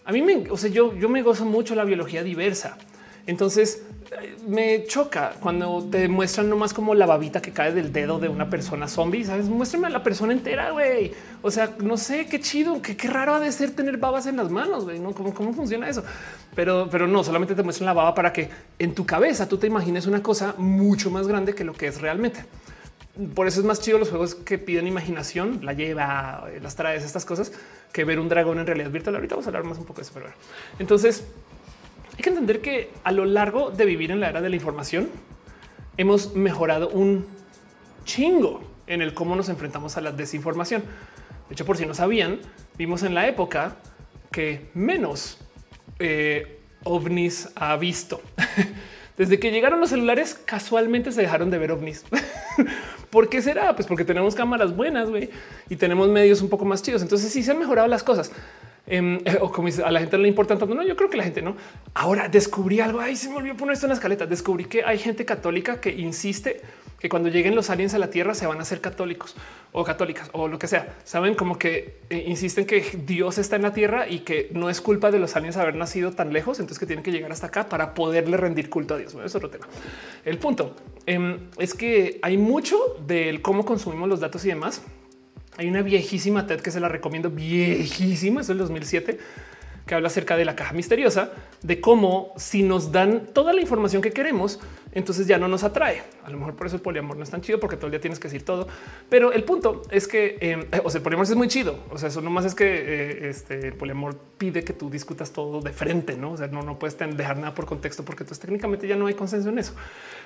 A 0.05 0.13
mí 0.13 0.23
me, 0.23 0.51
o 0.51 0.57
sea, 0.57 0.71
yo, 0.71 0.95
yo 0.95 1.09
me 1.09 1.23
gozo 1.23 1.45
mucho 1.45 1.75
la 1.75 1.85
biología 1.85 2.23
diversa. 2.23 2.79
Entonces 3.27 3.83
eh, 4.23 4.37
me 4.47 4.85
choca 4.85 5.35
cuando 5.41 5.87
te 5.91 6.09
muestran 6.09 6.49
nomás 6.49 6.73
como 6.73 6.95
la 6.95 7.05
babita 7.05 7.43
que 7.43 7.53
cae 7.53 7.73
del 7.73 7.93
dedo 7.93 8.19
de 8.19 8.29
una 8.29 8.49
persona 8.49 8.89
zombie. 8.89 9.25
Sabes, 9.25 9.47
muéstrame 9.47 9.89
a 9.89 9.91
la 9.91 10.03
persona 10.03 10.33
entera, 10.33 10.71
güey. 10.71 11.13
O 11.43 11.51
sea, 11.51 11.75
no 11.83 11.97
sé 11.99 12.27
qué 12.27 12.41
chido, 12.41 12.81
qué, 12.81 12.97
qué 12.97 13.09
raro 13.09 13.35
ha 13.35 13.41
de 13.41 13.53
ser 13.53 13.73
tener 13.73 13.99
babas 13.99 14.27
en 14.27 14.37
las 14.37 14.51
manos, 14.51 14.85
güey. 14.85 14.99
No, 14.99 15.13
¿Cómo, 15.13 15.35
cómo 15.35 15.53
funciona 15.53 15.89
eso? 15.89 16.03
Pero, 16.55 16.89
pero 16.91 17.07
no 17.07 17.23
solamente 17.23 17.55
te 17.55 17.63
muestran 17.63 17.87
la 17.87 17.93
baba 17.93 18.15
para 18.15 18.33
que 18.33 18.49
en 18.79 18.95
tu 18.95 19.05
cabeza 19.05 19.47
tú 19.47 19.59
te 19.59 19.67
imagines 19.67 20.07
una 20.07 20.23
cosa 20.23 20.55
mucho 20.57 21.11
más 21.11 21.29
grande 21.29 21.55
que 21.55 21.65
lo 21.65 21.75
que 21.75 21.89
es 21.89 22.01
realmente 22.01 22.45
por 23.35 23.49
eso 23.49 23.61
es 23.61 23.67
más 23.67 23.81
chido 23.81 23.99
los 23.99 24.11
juegos 24.11 24.35
que 24.35 24.59
piden 24.59 24.87
imaginación, 24.87 25.61
la 25.63 25.73
lleva, 25.73 26.49
las 26.63 26.77
traes, 26.77 27.05
estas 27.05 27.25
cosas, 27.25 27.53
que 27.93 28.05
ver 28.05 28.21
un 28.21 28.29
dragón 28.29 28.59
en 28.59 28.67
realidad 28.67 28.91
virtual. 28.91 29.17
Ahorita 29.17 29.35
vamos 29.35 29.47
a 29.47 29.49
hablar 29.51 29.65
más 29.65 29.79
un 29.79 29.85
poco 29.85 30.01
de 30.01 30.03
eso, 30.03 30.13
pero 30.15 30.27
bueno. 30.27 30.41
Entonces, 30.79 31.25
hay 32.17 32.23
que 32.23 32.29
entender 32.31 32.61
que 32.61 32.91
a 33.03 33.13
lo 33.13 33.25
largo 33.25 33.71
de 33.71 33.85
vivir 33.85 34.11
en 34.11 34.21
la 34.21 34.29
era 34.29 34.41
de 34.41 34.49
la 34.49 34.57
información, 34.57 35.09
hemos 35.97 36.35
mejorado 36.35 36.89
un 36.91 37.27
chingo 38.05 38.63
en 38.87 39.03
el 39.03 39.15
cómo 39.15 39.35
nos 39.35 39.49
enfrentamos 39.49 39.97
a 39.97 40.01
la 40.01 40.13
desinformación. 40.13 40.83
De 41.49 41.55
hecho, 41.55 41.65
por 41.65 41.77
si 41.77 41.87
no 41.87 41.95
sabían, 41.95 42.39
vimos 42.77 43.03
en 43.03 43.15
la 43.15 43.27
época 43.27 43.77
que 44.31 44.71
menos 44.75 45.39
eh, 45.99 46.61
ovnis 46.85 47.49
ha 47.57 47.77
visto. 47.77 48.21
Desde 49.17 49.41
que 49.41 49.51
llegaron 49.51 49.81
los 49.81 49.91
celulares, 49.91 50.41
casualmente 50.45 51.11
se 51.11 51.21
dejaron 51.21 51.51
de 51.51 51.59
ver 51.59 51.73
ovnis. 51.73 52.05
¿Por 53.11 53.29
qué 53.29 53.41
será? 53.41 53.75
Pues 53.75 53.87
porque 53.87 54.05
tenemos 54.05 54.35
cámaras 54.35 54.77
buenas 54.77 55.09
y 55.69 55.77
tenemos 55.77 56.09
medios 56.09 56.43
un 56.43 56.49
poco 56.49 56.65
más 56.65 56.83
chidos. 56.83 57.03
Entonces 57.03 57.33
sí 57.33 57.43
se 57.43 57.51
han 57.51 57.59
mejorado 57.59 57.89
las 57.89 58.03
cosas. 58.03 58.31
Em, 58.89 59.19
o 59.41 59.53
como 59.53 59.69
a 59.69 59.91
la 59.91 60.01
gente 60.01 60.17
no 60.17 60.23
le 60.23 60.29
importa 60.29 60.57
tanto. 60.57 60.75
No, 60.75 60.83
yo 60.83 60.97
creo 60.97 61.11
que 61.11 61.17
la 61.17 61.25
gente 61.25 61.43
no. 61.43 61.57
Ahora 61.95 62.29
descubrí 62.29 62.81
algo. 62.81 63.01
Ay, 63.01 63.17
se 63.17 63.29
me 63.29 63.37
olvidó 63.37 63.57
poner 63.57 63.75
esto 63.75 63.87
en 63.87 63.91
la 63.91 63.95
escaleta. 63.95 64.27
Descubrí 64.27 64.65
que 64.65 64.83
hay 64.83 64.99
gente 64.99 65.25
católica 65.25 65.81
que 65.81 65.91
insiste 65.91 66.63
que 66.99 67.09
cuando 67.09 67.29
lleguen 67.29 67.55
los 67.55 67.71
aliens 67.71 67.95
a 67.95 67.99
la 67.99 68.11
Tierra 68.11 68.35
se 68.35 68.47
van 68.47 68.61
a 68.61 68.65
ser 68.65 68.81
católicos 68.81 69.37
o 69.73 69.85
católicas 69.85 70.31
o 70.33 70.49
lo 70.49 70.59
que 70.59 70.67
sea. 70.67 70.97
Saben 71.05 71.35
como 71.35 71.59
que 71.59 71.99
eh, 72.11 72.25
insisten 72.27 72.67
que 72.67 72.81
Dios 73.07 73.39
está 73.39 73.57
en 73.57 73.63
la 73.63 73.73
Tierra 73.73 74.09
y 74.09 74.21
que 74.21 74.49
no 74.53 74.69
es 74.69 74.81
culpa 74.81 75.11
de 75.11 75.21
los 75.21 75.37
aliens 75.37 75.57
haber 75.57 75.77
nacido 75.77 76.11
tan 76.13 76.33
lejos, 76.33 76.59
entonces 76.59 76.79
que 76.79 76.87
tienen 76.87 77.05
que 77.05 77.13
llegar 77.13 77.31
hasta 77.31 77.49
acá 77.49 77.69
para 77.69 77.95
poderle 77.95 78.37
rendir 78.37 78.69
culto 78.69 78.95
a 78.95 78.99
Dios. 78.99 79.13
Bueno, 79.13 79.27
es 79.27 79.35
otro 79.35 79.49
tema. 79.49 79.69
El 80.25 80.39
punto 80.39 80.75
em, 81.07 81.39
es 81.59 81.75
que 81.75 82.19
hay 82.23 82.37
mucho 82.37 82.77
del 83.07 83.43
cómo 83.43 83.65
consumimos 83.65 84.09
los 84.09 84.19
datos 84.19 84.45
y 84.45 84.49
demás. 84.49 84.83
Hay 85.59 85.69
una 85.69 85.83
viejísima 85.83 86.47
TED 86.47 86.61
que 86.61 86.71
se 86.71 86.79
la 86.79 86.89
recomiendo, 86.89 87.31
viejísima, 87.31 88.43
es 88.43 88.49
el 88.49 88.59
2007 88.59 89.19
que 89.89 89.95
habla 89.97 90.07
acerca 90.07 90.37
de 90.37 90.45
la 90.45 90.55
caja 90.55 90.73
misteriosa, 90.75 91.33
de 91.63 91.81
cómo 91.81 92.33
si 92.37 92.63
nos 92.63 92.93
dan 92.93 93.27
toda 93.33 93.53
la 93.53 93.61
información 93.61 94.03
que 94.03 94.13
queremos, 94.13 94.61
entonces 94.93 95.27
ya 95.27 95.39
no 95.39 95.49
nos 95.49 95.65
atrae. 95.65 96.03
A 96.25 96.31
lo 96.31 96.39
mejor 96.39 96.55
por 96.55 96.67
eso 96.67 96.77
el 96.77 96.83
poliamor 96.83 97.17
no 97.17 97.25
es 97.25 97.31
tan 97.31 97.41
chido 97.41 97.59
porque 97.59 97.77
todo 97.77 97.87
el 97.87 97.93
día 97.93 98.01
tienes 98.01 98.21
que 98.21 98.29
decir 98.29 98.45
todo. 98.45 98.69
Pero 99.09 99.33
el 99.33 99.45
punto 99.45 99.83
es 99.91 100.07
que, 100.07 100.37
em, 100.41 100.67
o 100.85 100.91
sea, 100.91 100.99
el 100.99 101.03
poliamor 101.03 101.25
es 101.25 101.35
muy 101.35 101.49
chido. 101.49 101.79
O 101.91 101.99
sea, 101.99 102.11
eso 102.11 102.21
nomás 102.21 102.45
es 102.45 102.55
que 102.55 102.67
eh, 102.67 103.29
este, 103.31 103.73
poliamor 103.73 104.15
pide 104.37 104.63
que 104.63 104.75
tú 104.75 104.91
discutas 104.91 105.33
todo 105.33 105.61
de 105.63 105.73
frente, 105.73 106.17
no? 106.17 106.33
O 106.33 106.37
sea, 106.37 106.49
no, 106.49 106.63
no 106.63 106.79
puedes 106.79 106.97
dejar 106.99 107.39
nada 107.39 107.55
por 107.55 107.65
contexto 107.65 108.05
porque 108.05 108.25
entonces 108.25 108.43
técnicamente 108.43 108.87
ya 108.87 108.95
no 108.95 109.07
hay 109.07 109.15
consenso 109.15 109.49
en 109.49 109.59
eso. 109.59 109.73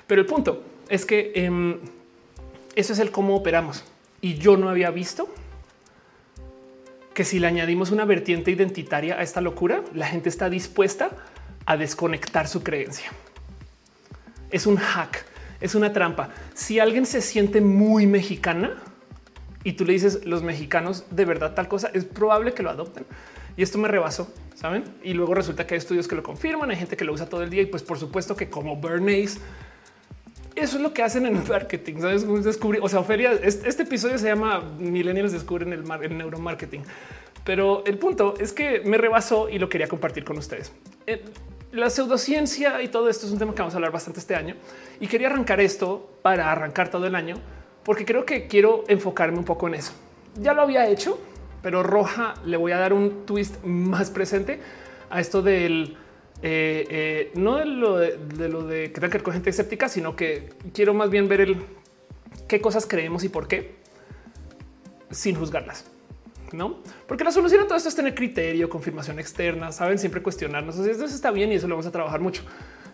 Pero 0.05 0.21
el 0.21 0.27
punto 0.27 0.61
es 0.89 1.05
que 1.05 1.31
em, 1.35 1.79
eso 2.75 2.93
es 2.93 2.99
el 2.99 3.11
cómo 3.11 3.35
operamos. 3.35 3.85
Y 4.23 4.35
yo 4.37 4.55
no 4.55 4.69
había 4.69 4.89
visto 4.89 5.27
que 7.13 7.25
si 7.25 7.39
le 7.39 7.47
añadimos 7.47 7.91
una 7.91 8.05
vertiente 8.05 8.51
identitaria 8.51 9.19
a 9.19 9.21
esta 9.21 9.41
locura, 9.41 9.83
la 9.93 10.07
gente 10.07 10.29
está 10.29 10.49
dispuesta 10.49 11.11
a 11.65 11.75
desconectar 11.75 12.47
su 12.47 12.63
creencia. 12.63 13.11
Es 14.49 14.65
un 14.65 14.77
hack, 14.77 15.25
es 15.59 15.75
una 15.75 15.91
trampa. 15.91 16.29
Si 16.53 16.79
alguien 16.79 17.05
se 17.05 17.21
siente 17.21 17.59
muy 17.59 18.07
mexicana 18.07 18.81
y 19.65 19.73
tú 19.73 19.83
le 19.83 19.91
dices 19.91 20.23
los 20.23 20.41
mexicanos 20.41 21.03
de 21.11 21.25
verdad 21.25 21.53
tal 21.53 21.67
cosa, 21.67 21.91
es 21.93 22.05
probable 22.05 22.53
que 22.53 22.63
lo 22.63 22.69
adopten. 22.69 23.05
Y 23.57 23.61
esto 23.61 23.77
me 23.77 23.89
rebasó, 23.89 24.33
saben? 24.55 24.85
Y 25.03 25.15
luego 25.15 25.33
resulta 25.33 25.67
que 25.67 25.73
hay 25.73 25.79
estudios 25.79 26.07
que 26.07 26.15
lo 26.15 26.23
confirman, 26.23 26.71
hay 26.71 26.77
gente 26.77 26.95
que 26.95 27.03
lo 27.03 27.11
usa 27.11 27.27
todo 27.27 27.43
el 27.43 27.49
día 27.49 27.63
y 27.63 27.65
pues 27.65 27.83
por 27.83 27.99
supuesto 27.99 28.37
que 28.37 28.49
como 28.49 28.79
Bernays 28.79 29.41
eso 30.55 30.77
es 30.77 30.83
lo 30.83 30.93
que 30.93 31.03
hacen 31.03 31.25
en 31.25 31.47
marketing. 31.47 31.99
¿sabes? 31.99 32.25
O 32.25 32.89
sea, 32.89 32.99
Ofelia, 32.99 33.33
este, 33.33 33.83
episodio 33.83 34.17
se 34.17 34.27
llama 34.27 34.61
Millennials 34.77 35.31
descubren 35.31 35.73
el, 35.73 35.83
el 36.01 36.17
neuromarketing. 36.17 36.83
Pero 37.43 37.83
el 37.85 37.97
punto 37.97 38.35
es 38.39 38.53
que 38.53 38.81
me 38.85 38.97
rebasó 38.97 39.49
y 39.49 39.59
lo 39.59 39.67
quería 39.67 39.87
compartir 39.87 40.23
con 40.23 40.37
ustedes. 40.37 40.71
Eh, 41.07 41.23
la 41.71 41.89
pseudociencia 41.89 42.81
y 42.81 42.87
todo 42.87 43.09
esto 43.09 43.25
es 43.25 43.31
un 43.31 43.39
tema 43.39 43.53
que 43.53 43.61
vamos 43.61 43.73
a 43.73 43.77
hablar 43.77 43.91
bastante 43.91 44.19
este 44.19 44.35
año 44.35 44.55
y 44.99 45.07
quería 45.07 45.27
arrancar 45.27 45.59
esto 45.59 46.17
para 46.21 46.51
arrancar 46.51 46.89
todo 46.89 47.07
el 47.07 47.15
año 47.15 47.35
porque 47.83 48.05
creo 48.05 48.25
que 48.25 48.47
quiero 48.47 48.83
enfocarme 48.87 49.39
un 49.39 49.43
poco 49.43 49.67
en 49.67 49.75
eso. 49.75 49.91
Ya 50.35 50.53
lo 50.53 50.61
había 50.61 50.87
hecho, 50.87 51.19
pero 51.61 51.83
Roja 51.83 52.35
le 52.45 52.57
voy 52.57 52.71
a 52.71 52.77
dar 52.77 52.93
un 52.93 53.25
twist 53.25 53.61
más 53.63 54.09
presente 54.09 54.59
a 55.09 55.19
esto 55.19 55.41
del 55.41 55.97
eh, 56.45 56.85
eh, 56.89 57.31
no 57.35 57.55
de 57.55 57.65
lo 57.65 57.97
de, 57.97 58.49
lo 58.49 58.63
de 58.63 58.91
que 58.91 58.99
tenga 58.99 59.17
que 59.17 59.23
con 59.23 59.33
gente 59.33 59.49
escéptica, 59.49 59.87
sino 59.87 60.17
que 60.17 60.49
quiero 60.73 60.93
más 60.93 61.09
bien 61.09 61.29
ver 61.29 61.39
el 61.39 61.65
qué 62.49 62.59
cosas 62.59 62.85
creemos 62.85 63.23
y 63.23 63.29
por 63.29 63.47
qué 63.47 63.75
sin 65.09 65.35
juzgarlas. 65.35 65.89
No, 66.51 66.81
porque 67.07 67.23
la 67.23 67.31
solución 67.31 67.61
a 67.61 67.63
todo 67.63 67.77
esto 67.77 67.87
es 67.87 67.95
tener 67.95 68.13
criterio, 68.13 68.69
confirmación 68.69 69.19
externa, 69.19 69.71
saben, 69.71 69.97
siempre 69.97 70.21
cuestionarnos. 70.21 70.77
Eso 70.77 71.05
está 71.05 71.31
bien 71.31 71.51
y 71.53 71.55
eso 71.55 71.67
lo 71.67 71.75
vamos 71.75 71.87
a 71.87 71.91
trabajar 71.91 72.19
mucho. 72.19 72.43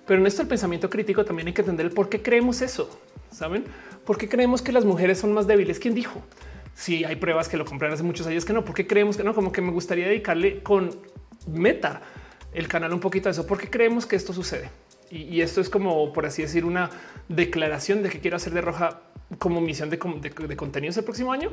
Pero 0.06 0.22
en 0.22 0.28
esto 0.28 0.44
el 0.44 0.48
pensamiento 0.48 0.90
crítico 0.90 1.26
también 1.26 1.48
hay 1.48 1.54
que 1.54 1.62
entender 1.62 1.88
el 1.88 1.92
por 1.92 2.08
qué 2.08 2.22
creemos 2.22 2.62
eso. 2.62 3.02
Saben 3.32 3.66
por 4.06 4.20
qué 4.20 4.30
creemos 4.30 4.62
que 4.62 4.72
las 4.72 4.86
mujeres 4.86 5.18
son 5.18 5.34
más 5.34 5.48
débiles. 5.48 5.80
¿Quién 5.80 5.96
dijo? 5.96 6.22
Si 6.76 7.04
hay 7.04 7.16
pruebas 7.16 7.50
que 7.50 7.58
lo 7.58 7.66
compraron 7.66 7.96
hace 7.96 8.04
muchos 8.04 8.28
años 8.28 8.46
que 8.46 8.54
no, 8.54 8.64
porque 8.64 8.86
creemos 8.86 9.18
que 9.18 9.24
no, 9.24 9.34
como 9.34 9.52
que 9.52 9.62
me 9.62 9.72
gustaría 9.72 10.08
dedicarle 10.08 10.62
con 10.62 10.92
meta 11.48 12.02
el 12.54 12.68
canal 12.68 12.94
un 12.94 13.00
poquito 13.00 13.30
a 13.30 13.32
eso, 13.32 13.46
porque 13.46 13.70
creemos 13.70 14.06
que 14.06 14.16
esto 14.16 14.34
sucede. 14.34 14.70
Y, 15.12 15.42
esto 15.42 15.60
es 15.60 15.70
como, 15.70 16.14
por 16.14 16.28
así 16.28 16.44
decir, 16.44 16.66
una 16.66 16.92
declaración 17.28 18.04
de 18.04 18.10
que 18.10 18.20
quiero 18.20 18.38
hacer 18.38 18.54
de 18.54 18.62
Roja 18.62 19.02
como 19.40 19.60
misión 19.60 19.90
de, 19.90 19.98
de, 19.98 20.56
contenidos 20.56 20.98
el 20.98 21.04
próximo 21.04 21.34
año. 21.34 21.52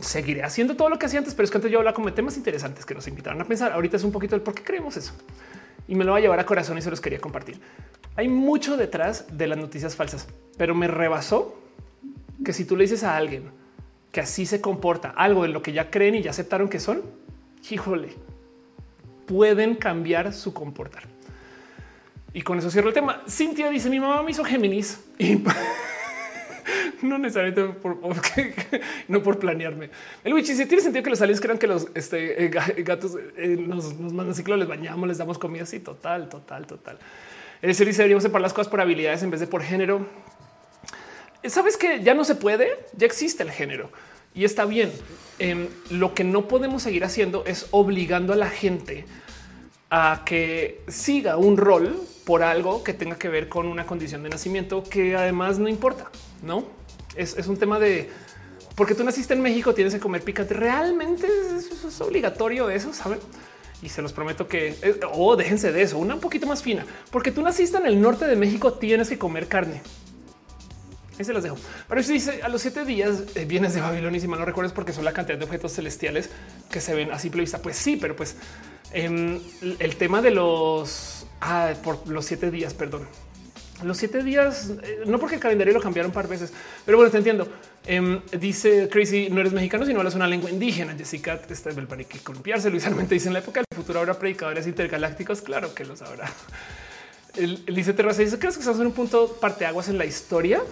Seguiré 0.00 0.42
haciendo 0.42 0.74
todo 0.74 0.88
lo 0.88 0.98
que 0.98 1.04
hacía 1.04 1.18
antes, 1.18 1.34
pero 1.34 1.44
es 1.44 1.50
que 1.50 1.58
antes 1.58 1.70
yo 1.70 1.78
hablaba 1.78 1.94
como 1.94 2.12
temas 2.14 2.38
interesantes 2.38 2.86
que 2.86 2.94
nos 2.94 3.06
invitaron 3.08 3.40
a 3.42 3.44
pensar. 3.44 3.72
Ahorita 3.72 3.98
es 3.98 4.04
un 4.04 4.12
poquito 4.12 4.36
el 4.36 4.40
por 4.40 4.54
qué 4.54 4.62
creemos 4.62 4.96
eso. 4.96 5.12
y 5.86 5.94
me 5.94 6.04
lo 6.04 6.12
va 6.12 6.18
a 6.18 6.20
llevar 6.20 6.40
a 6.40 6.46
corazón 6.46 6.78
y 6.78 6.82
se 6.82 6.88
los 6.88 7.02
quería 7.02 7.20
compartir. 7.20 7.60
Hay 8.16 8.28
mucho 8.28 8.78
detrás 8.78 9.26
de 9.30 9.46
las 9.46 9.58
noticias 9.58 9.94
falsas, 9.94 10.28
pero 10.56 10.74
me 10.74 10.86
rebasó 10.88 11.58
que 12.42 12.54
si 12.54 12.64
tú 12.64 12.76
le 12.76 12.84
dices 12.84 13.04
a 13.04 13.16
alguien 13.16 13.50
que 14.12 14.20
así 14.20 14.46
se 14.46 14.60
comporta 14.60 15.10
algo 15.10 15.44
en 15.44 15.52
lo 15.52 15.62
que 15.62 15.72
ya 15.72 15.90
creen 15.90 16.14
y 16.14 16.22
ya 16.22 16.30
aceptaron 16.30 16.68
que 16.68 16.80
son, 16.80 17.02
híjole, 17.70 18.14
pueden 19.26 19.74
cambiar 19.74 20.32
su 20.32 20.52
comportar. 20.52 21.04
Y 22.34 22.42
con 22.42 22.58
eso 22.58 22.70
cierro 22.70 22.88
el 22.88 22.94
tema. 22.94 23.22
Cintia 23.28 23.70
dice: 23.70 23.90
Mi 23.90 24.00
mamá 24.00 24.22
me 24.22 24.30
hizo 24.30 24.44
Géminis 24.44 25.00
y 25.18 25.36
no 27.02 27.18
necesariamente 27.18 27.78
por, 27.80 27.98
no 29.08 29.22
por 29.22 29.38
planearme. 29.38 29.90
El 30.24 30.34
Wichi 30.34 30.54
si 30.54 30.66
tiene 30.66 30.82
sentido 30.82 31.02
que 31.02 31.10
los 31.10 31.20
aliens 31.20 31.40
crean 31.40 31.58
que 31.58 31.66
los 31.66 31.88
este, 31.94 32.44
eh, 32.44 32.48
gatos 32.48 33.16
eh, 33.36 33.56
nos, 33.58 33.98
mandan 33.98 34.34
ciclo, 34.34 34.56
les 34.56 34.68
bañamos, 34.68 35.08
les 35.08 35.18
damos 35.18 35.38
comida. 35.38 35.66
Sí, 35.66 35.80
total, 35.80 36.28
total, 36.28 36.66
total. 36.66 36.98
El 37.60 37.74
se 37.74 37.84
dice 37.84 37.98
deberíamos 37.98 38.22
separar 38.22 38.42
las 38.42 38.52
cosas 38.52 38.70
por 38.70 38.80
habilidades 38.80 39.22
en 39.22 39.30
vez 39.30 39.40
de 39.40 39.46
por 39.46 39.62
género. 39.62 40.06
Sabes 41.44 41.76
que 41.76 42.02
ya 42.02 42.14
no 42.14 42.24
se 42.24 42.36
puede, 42.36 42.86
ya 42.96 43.06
existe 43.06 43.42
el 43.42 43.50
género 43.50 43.90
y 44.34 44.44
está 44.44 44.64
bien. 44.64 44.92
Em, 45.38 45.68
lo 45.90 46.14
que 46.14 46.24
no 46.24 46.46
podemos 46.46 46.82
seguir 46.82 47.04
haciendo 47.04 47.44
es 47.46 47.66
obligando 47.70 48.32
a 48.32 48.36
la 48.36 48.48
gente 48.48 49.06
a 49.90 50.22
que 50.24 50.82
siga 50.88 51.36
un 51.36 51.56
rol 51.56 52.00
por 52.24 52.42
algo 52.42 52.84
que 52.84 52.94
tenga 52.94 53.16
que 53.16 53.28
ver 53.28 53.48
con 53.48 53.66
una 53.66 53.84
condición 53.84 54.22
de 54.22 54.28
nacimiento 54.28 54.84
que 54.84 55.16
además 55.16 55.58
no 55.58 55.68
importa, 55.68 56.10
no 56.42 56.64
es, 57.16 57.46
un 57.46 57.56
tema 57.56 57.78
de 57.78 58.10
porque 58.74 58.94
tú 58.94 59.04
naciste 59.04 59.34
en 59.34 59.42
México, 59.42 59.74
tienes 59.74 59.92
que 59.92 60.00
comer 60.00 60.22
picante. 60.22 60.54
Realmente 60.54 61.26
es, 61.26 62.00
obligatorio 62.00 62.70
eso, 62.70 62.92
saben? 62.94 63.18
Y 63.82 63.88
se 63.88 64.00
los 64.00 64.12
prometo 64.12 64.48
que 64.48 64.68
eh, 64.82 65.00
o 65.12 65.26
oh, 65.26 65.36
déjense 65.36 65.72
de 65.72 65.82
eso, 65.82 65.98
una 65.98 66.14
un 66.14 66.20
poquito 66.20 66.46
más 66.46 66.62
fina, 66.62 66.86
porque 67.10 67.32
tú 67.32 67.42
naciste 67.42 67.76
en 67.76 67.86
el 67.86 68.00
norte 68.00 68.26
de 68.26 68.36
México, 68.36 68.74
tienes 68.74 69.08
que 69.08 69.18
comer 69.18 69.48
carne. 69.48 69.82
Ahí 71.18 71.24
se 71.24 71.32
las 71.32 71.42
dejo. 71.42 71.56
Pero 71.88 72.02
si 72.02 72.14
dice 72.14 72.42
a 72.42 72.48
los 72.48 72.62
siete 72.62 72.84
días 72.84 73.22
eh, 73.34 73.44
vienes 73.44 73.74
de 73.74 73.80
Babilonia 73.80 74.18
y 74.18 74.20
si 74.20 74.28
mal 74.28 74.38
no 74.38 74.46
recuerdas 74.46 74.72
porque 74.72 74.92
son 74.92 75.04
la 75.04 75.12
cantidad 75.12 75.38
de 75.38 75.44
objetos 75.44 75.72
celestiales 75.72 76.30
que 76.70 76.80
se 76.80 76.94
ven 76.94 77.12
a 77.12 77.18
simple 77.18 77.42
vista. 77.42 77.58
Pues 77.60 77.76
sí, 77.76 77.96
pero 77.96 78.16
pues 78.16 78.36
em, 78.92 79.38
el 79.78 79.96
tema 79.96 80.22
de 80.22 80.30
los 80.30 81.26
ah, 81.40 81.72
por 81.82 82.08
los 82.08 82.24
siete 82.24 82.50
días, 82.50 82.74
perdón. 82.74 83.06
Los 83.84 83.98
siete 83.98 84.22
días, 84.22 84.70
eh, 84.82 85.02
no 85.06 85.18
porque 85.18 85.34
el 85.34 85.40
calendario 85.40 85.74
lo 85.74 85.80
cambiaron 85.80 86.10
un 86.10 86.14
par 86.14 86.28
veces, 86.28 86.52
pero 86.84 86.96
bueno, 86.98 87.10
te 87.10 87.18
entiendo. 87.18 87.48
Em, 87.84 88.20
dice 88.38 88.88
Crazy, 88.88 89.28
no 89.28 89.40
eres 89.40 89.52
mexicano, 89.52 89.84
sino 89.84 89.98
hablas 89.98 90.14
una 90.14 90.28
lengua 90.28 90.50
indígena. 90.50 90.94
Jessica 90.96 91.40
está 91.48 91.70
el 91.70 91.86
para 91.88 92.04
que 92.04 92.20
columpiarse. 92.20 92.70
Luis 92.70 92.86
Armente 92.86 93.14
dice 93.14 93.26
en 93.26 93.32
la 93.32 93.40
época 93.40 93.60
del 93.60 93.76
futuro 93.76 93.98
habrá 93.98 94.18
predicadores 94.18 94.66
intergalácticos. 94.66 95.42
Claro 95.42 95.74
que 95.74 95.84
los 95.84 96.00
habrá. 96.02 96.30
El, 97.34 97.64
dice 97.64 97.94
Terraza 97.94 98.20
dice: 98.22 98.38
¿Crees 98.38 98.54
que 98.54 98.60
estamos 98.60 98.80
en 98.80 98.88
un 98.88 98.92
punto 98.92 99.38
parteaguas 99.40 99.88
en 99.88 99.96
la 99.96 100.04
historia? 100.04 100.62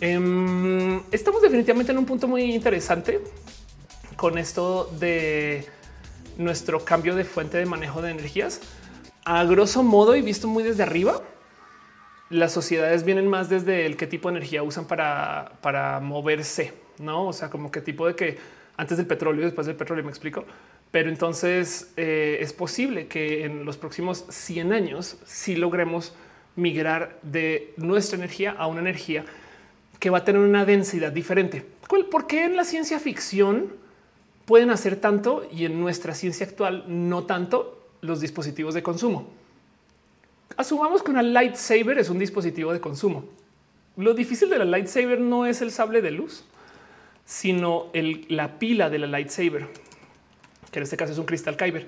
Em, 0.00 1.00
estamos 1.10 1.42
definitivamente 1.42 1.90
en 1.90 1.98
un 1.98 2.06
punto 2.06 2.28
muy 2.28 2.54
interesante 2.54 3.20
con 4.16 4.38
esto 4.38 4.84
de 5.00 5.66
nuestro 6.36 6.84
cambio 6.84 7.16
de 7.16 7.24
fuente 7.24 7.58
de 7.58 7.66
manejo 7.66 8.00
de 8.00 8.12
energías. 8.12 8.60
A 9.24 9.44
grosso 9.44 9.82
modo 9.82 10.14
y 10.14 10.22
visto 10.22 10.46
muy 10.46 10.62
desde 10.62 10.84
arriba, 10.84 11.20
las 12.30 12.52
sociedades 12.52 13.04
vienen 13.04 13.26
más 13.26 13.48
desde 13.48 13.86
el 13.86 13.96
qué 13.96 14.06
tipo 14.06 14.28
de 14.28 14.36
energía 14.36 14.62
usan 14.62 14.86
para, 14.86 15.52
para 15.62 15.98
moverse, 15.98 16.74
no? 16.98 17.26
O 17.26 17.32
sea, 17.32 17.50
como 17.50 17.72
qué 17.72 17.80
tipo 17.80 18.06
de 18.06 18.14
que 18.14 18.38
antes 18.76 18.98
del 18.98 19.06
petróleo, 19.06 19.44
después 19.44 19.66
del 19.66 19.74
petróleo, 19.74 20.04
me 20.04 20.10
explico. 20.10 20.44
Pero 20.92 21.08
entonces 21.08 21.92
eh, 21.96 22.38
es 22.40 22.52
posible 22.52 23.08
que 23.08 23.44
en 23.44 23.64
los 23.64 23.76
próximos 23.76 24.24
100 24.28 24.72
años 24.72 25.16
sí 25.26 25.56
logremos 25.56 26.14
migrar 26.54 27.18
de 27.22 27.74
nuestra 27.76 28.16
energía 28.16 28.52
a 28.52 28.68
una 28.68 28.80
energía 28.80 29.24
que 29.98 30.10
va 30.10 30.18
a 30.18 30.24
tener 30.24 30.40
una 30.40 30.64
densidad 30.64 31.12
diferente. 31.12 31.64
¿Por 32.10 32.26
qué 32.26 32.44
en 32.44 32.56
la 32.56 32.64
ciencia 32.64 33.00
ficción 33.00 33.72
pueden 34.44 34.70
hacer 34.70 34.96
tanto 34.96 35.46
y 35.52 35.64
en 35.64 35.80
nuestra 35.80 36.14
ciencia 36.14 36.46
actual 36.46 36.84
no 36.86 37.24
tanto 37.24 37.86
los 38.00 38.20
dispositivos 38.20 38.74
de 38.74 38.82
consumo? 38.82 39.28
Asumamos 40.56 41.02
que 41.02 41.10
una 41.10 41.22
lightsaber 41.22 41.98
es 41.98 42.10
un 42.10 42.18
dispositivo 42.18 42.72
de 42.72 42.80
consumo. 42.80 43.24
Lo 43.96 44.14
difícil 44.14 44.48
de 44.48 44.58
la 44.58 44.64
lightsaber 44.64 45.20
no 45.20 45.46
es 45.46 45.60
el 45.60 45.70
sable 45.70 46.02
de 46.02 46.12
luz, 46.12 46.44
sino 47.24 47.86
la 47.92 48.58
pila 48.58 48.88
de 48.90 48.98
la 48.98 49.06
lightsaber, 49.06 49.68
que 50.70 50.78
en 50.78 50.82
este 50.82 50.96
caso 50.96 51.12
es 51.12 51.18
un 51.18 51.26
cristal 51.26 51.56
kyber. 51.56 51.86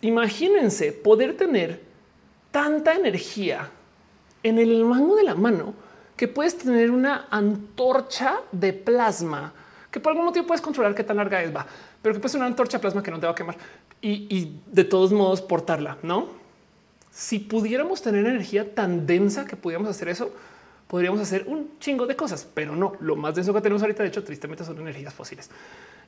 Imagínense 0.00 0.92
poder 0.92 1.36
tener 1.36 1.80
tanta 2.50 2.94
energía 2.94 3.70
en 4.42 4.58
el 4.58 4.84
mango 4.84 5.16
de 5.16 5.24
la 5.24 5.34
mano 5.34 5.74
que 6.18 6.28
puedes 6.28 6.58
tener 6.58 6.90
una 6.90 7.28
antorcha 7.30 8.40
de 8.52 8.74
plasma 8.74 9.54
que 9.90 10.00
por 10.00 10.10
algún 10.10 10.26
motivo 10.26 10.46
puedes 10.46 10.60
controlar 10.60 10.94
qué 10.94 11.04
tan 11.04 11.16
larga 11.16 11.42
es, 11.42 11.54
va, 11.54 11.64
pero 12.02 12.14
que 12.14 12.20
puedes 12.20 12.34
una 12.34 12.46
antorcha 12.46 12.76
de 12.76 12.82
plasma 12.82 13.02
que 13.02 13.10
no 13.10 13.18
te 13.18 13.26
va 13.26 13.32
a 13.32 13.34
quemar 13.34 13.56
y, 14.02 14.52
de 14.66 14.84
todos 14.84 15.12
modos 15.12 15.40
portarla, 15.40 15.96
no? 16.02 16.28
Si 17.10 17.38
pudiéramos 17.38 18.02
tener 18.02 18.26
energía 18.26 18.74
tan 18.74 19.06
densa 19.06 19.44
que 19.44 19.56
pudiéramos 19.56 19.88
hacer 19.88 20.08
eso, 20.08 20.32
podríamos 20.88 21.20
hacer 21.20 21.44
un 21.46 21.78
chingo 21.78 22.06
de 22.06 22.14
cosas, 22.14 22.46
pero 22.52 22.76
no. 22.76 22.92
Lo 23.00 23.16
más 23.16 23.34
denso 23.34 23.54
que 23.54 23.60
tenemos 23.60 23.82
ahorita, 23.82 24.02
de 24.02 24.10
hecho, 24.10 24.22
tristemente 24.22 24.64
son 24.64 24.78
energías 24.78 25.14
fósiles. 25.14 25.50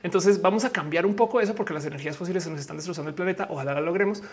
Entonces 0.03 0.41
vamos 0.41 0.63
a 0.63 0.69
cambiar 0.69 1.05
un 1.05 1.15
poco 1.15 1.41
eso 1.41 1.53
porque 1.53 1.73
las 1.73 1.85
energías 1.85 2.15
fósiles 2.15 2.43
se 2.43 2.49
nos 2.49 2.59
están 2.59 2.77
destrozando 2.77 3.09
el 3.09 3.15
planeta. 3.15 3.47
Ojalá 3.49 3.73
la 3.73 3.81
logremos. 3.81 4.23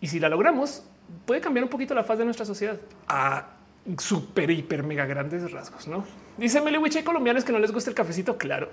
Y 0.00 0.08
si 0.08 0.20
la 0.20 0.28
logramos, 0.28 0.82
puede 1.24 1.40
cambiar 1.40 1.64
un 1.64 1.70
poquito 1.70 1.94
la 1.94 2.04
faz 2.04 2.18
de 2.18 2.24
nuestra 2.24 2.44
sociedad. 2.44 2.78
A 3.08 3.57
súper, 3.98 4.50
hiper, 4.50 4.82
mega 4.82 5.06
grandes 5.06 5.50
rasgos, 5.50 5.88
¿no? 5.88 6.04
Dice 6.36 6.60
Meliwich, 6.60 6.96
hay 6.96 7.02
colombianos 7.02 7.44
que 7.44 7.52
no 7.52 7.58
les 7.58 7.72
gusta 7.72 7.90
el 7.90 7.96
cafecito. 7.96 8.36
Claro, 8.36 8.68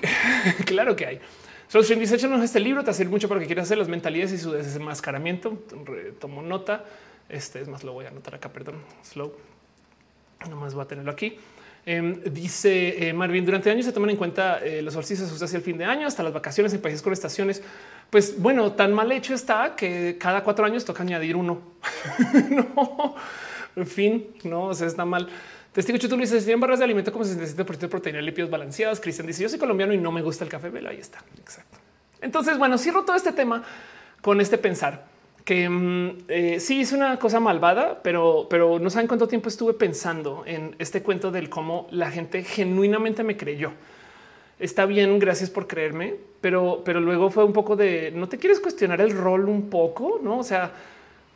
claro 0.64 0.96
que 0.96 1.06
hay. 1.06 1.20
Solo 1.68 1.84
dice, 1.84 2.28
no 2.28 2.42
este 2.42 2.60
libro, 2.60 2.84
te 2.84 2.90
hace 2.90 3.04
mucho 3.06 3.28
para 3.28 3.40
que 3.40 3.46
quieras 3.46 3.64
hacer 3.64 3.78
las 3.78 3.88
mentalidades 3.88 4.32
y 4.32 4.38
su 4.38 4.52
desmascaramiento. 4.52 5.58
Tomo 6.20 6.42
nota. 6.42 6.84
Este 7.28 7.60
es 7.60 7.68
más, 7.68 7.82
lo 7.82 7.92
voy 7.92 8.04
a 8.04 8.08
anotar 8.08 8.36
acá, 8.36 8.52
perdón, 8.52 8.76
slow. 9.02 9.34
Nomás 10.48 10.74
voy 10.74 10.84
a 10.84 10.86
tenerlo 10.86 11.10
aquí. 11.10 11.38
Em, 11.84 12.20
dice 12.32 13.08
eh, 13.08 13.12
Marvin, 13.12 13.44
durante 13.44 13.70
años 13.70 13.84
se 13.84 13.92
toman 13.92 14.10
en 14.10 14.16
cuenta 14.16 14.58
eh, 14.58 14.82
los 14.82 14.94
solsticios 14.94 15.40
hacia 15.40 15.56
el 15.56 15.62
fin 15.62 15.78
de 15.78 15.84
año, 15.84 16.06
hasta 16.06 16.22
las 16.22 16.32
vacaciones 16.32 16.72
en 16.72 16.80
países 16.80 17.02
con 17.02 17.12
estaciones. 17.12 17.62
Pues 18.10 18.40
bueno, 18.40 18.72
tan 18.72 18.92
mal 18.92 19.10
hecho 19.10 19.34
está 19.34 19.74
que 19.74 20.16
cada 20.18 20.44
cuatro 20.44 20.64
años 20.64 20.84
toca 20.84 21.02
añadir 21.02 21.34
uno. 21.34 21.60
no, 22.50 23.14
en 23.76 23.86
fin, 23.86 24.26
no, 24.44 24.64
o 24.64 24.74
sea, 24.74 24.86
está 24.86 25.04
mal. 25.04 25.28
Testigo 25.72 25.98
Chuto 25.98 26.16
dice, 26.16 26.38
tienen 26.38 26.58
barras 26.58 26.78
de 26.78 26.86
alimento 26.86 27.12
como 27.12 27.24
67% 27.24 27.78
de 27.78 27.88
proteína, 27.88 28.20
lípidos 28.22 28.50
balanceados. 28.50 28.98
Cristian 28.98 29.26
dice, 29.26 29.42
yo 29.42 29.48
soy 29.48 29.58
colombiano 29.58 29.92
y 29.92 29.98
no 29.98 30.10
me 30.10 30.22
gusta 30.22 30.42
el 30.42 30.50
café. 30.50 30.70
Velo, 30.70 30.88
ahí 30.88 30.98
está. 30.98 31.22
Exacto. 31.38 31.78
Entonces, 32.22 32.58
bueno, 32.58 32.78
cierro 32.78 33.04
todo 33.04 33.14
este 33.14 33.32
tema 33.32 33.62
con 34.22 34.40
este 34.40 34.56
pensar 34.56 35.04
que 35.46 35.68
mm, 35.68 36.18
eh, 36.26 36.60
sí 36.60 36.80
es 36.80 36.92
una 36.92 37.18
cosa 37.18 37.38
malvada, 37.38 38.00
pero, 38.02 38.48
pero 38.50 38.80
no 38.80 38.90
saben 38.90 39.06
cuánto 39.06 39.28
tiempo 39.28 39.48
estuve 39.48 39.74
pensando 39.74 40.42
en 40.44 40.74
este 40.80 41.02
cuento 41.02 41.30
del 41.30 41.48
cómo 41.48 41.86
la 41.92 42.10
gente 42.10 42.42
genuinamente 42.42 43.22
me 43.22 43.36
creyó. 43.36 43.72
Está 44.58 44.86
bien, 44.86 45.20
gracias 45.20 45.48
por 45.48 45.68
creerme, 45.68 46.16
pero, 46.40 46.82
pero 46.84 47.00
luego 47.00 47.30
fue 47.30 47.44
un 47.44 47.52
poco 47.52 47.76
de 47.76 48.10
no 48.12 48.28
te 48.28 48.38
quieres 48.38 48.58
cuestionar 48.58 49.00
el 49.00 49.16
rol 49.16 49.48
un 49.48 49.70
poco, 49.70 50.18
no? 50.20 50.38
O 50.38 50.42
sea, 50.42 50.72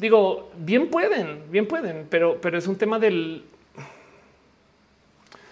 digo, 0.01 0.51
bien 0.56 0.89
pueden, 0.89 1.44
bien 1.51 1.66
pueden, 1.66 2.06
pero, 2.10 2.40
pero 2.40 2.59
es 2.59 2.66
un 2.66 2.77
tema 2.77 2.98
del 2.98 3.44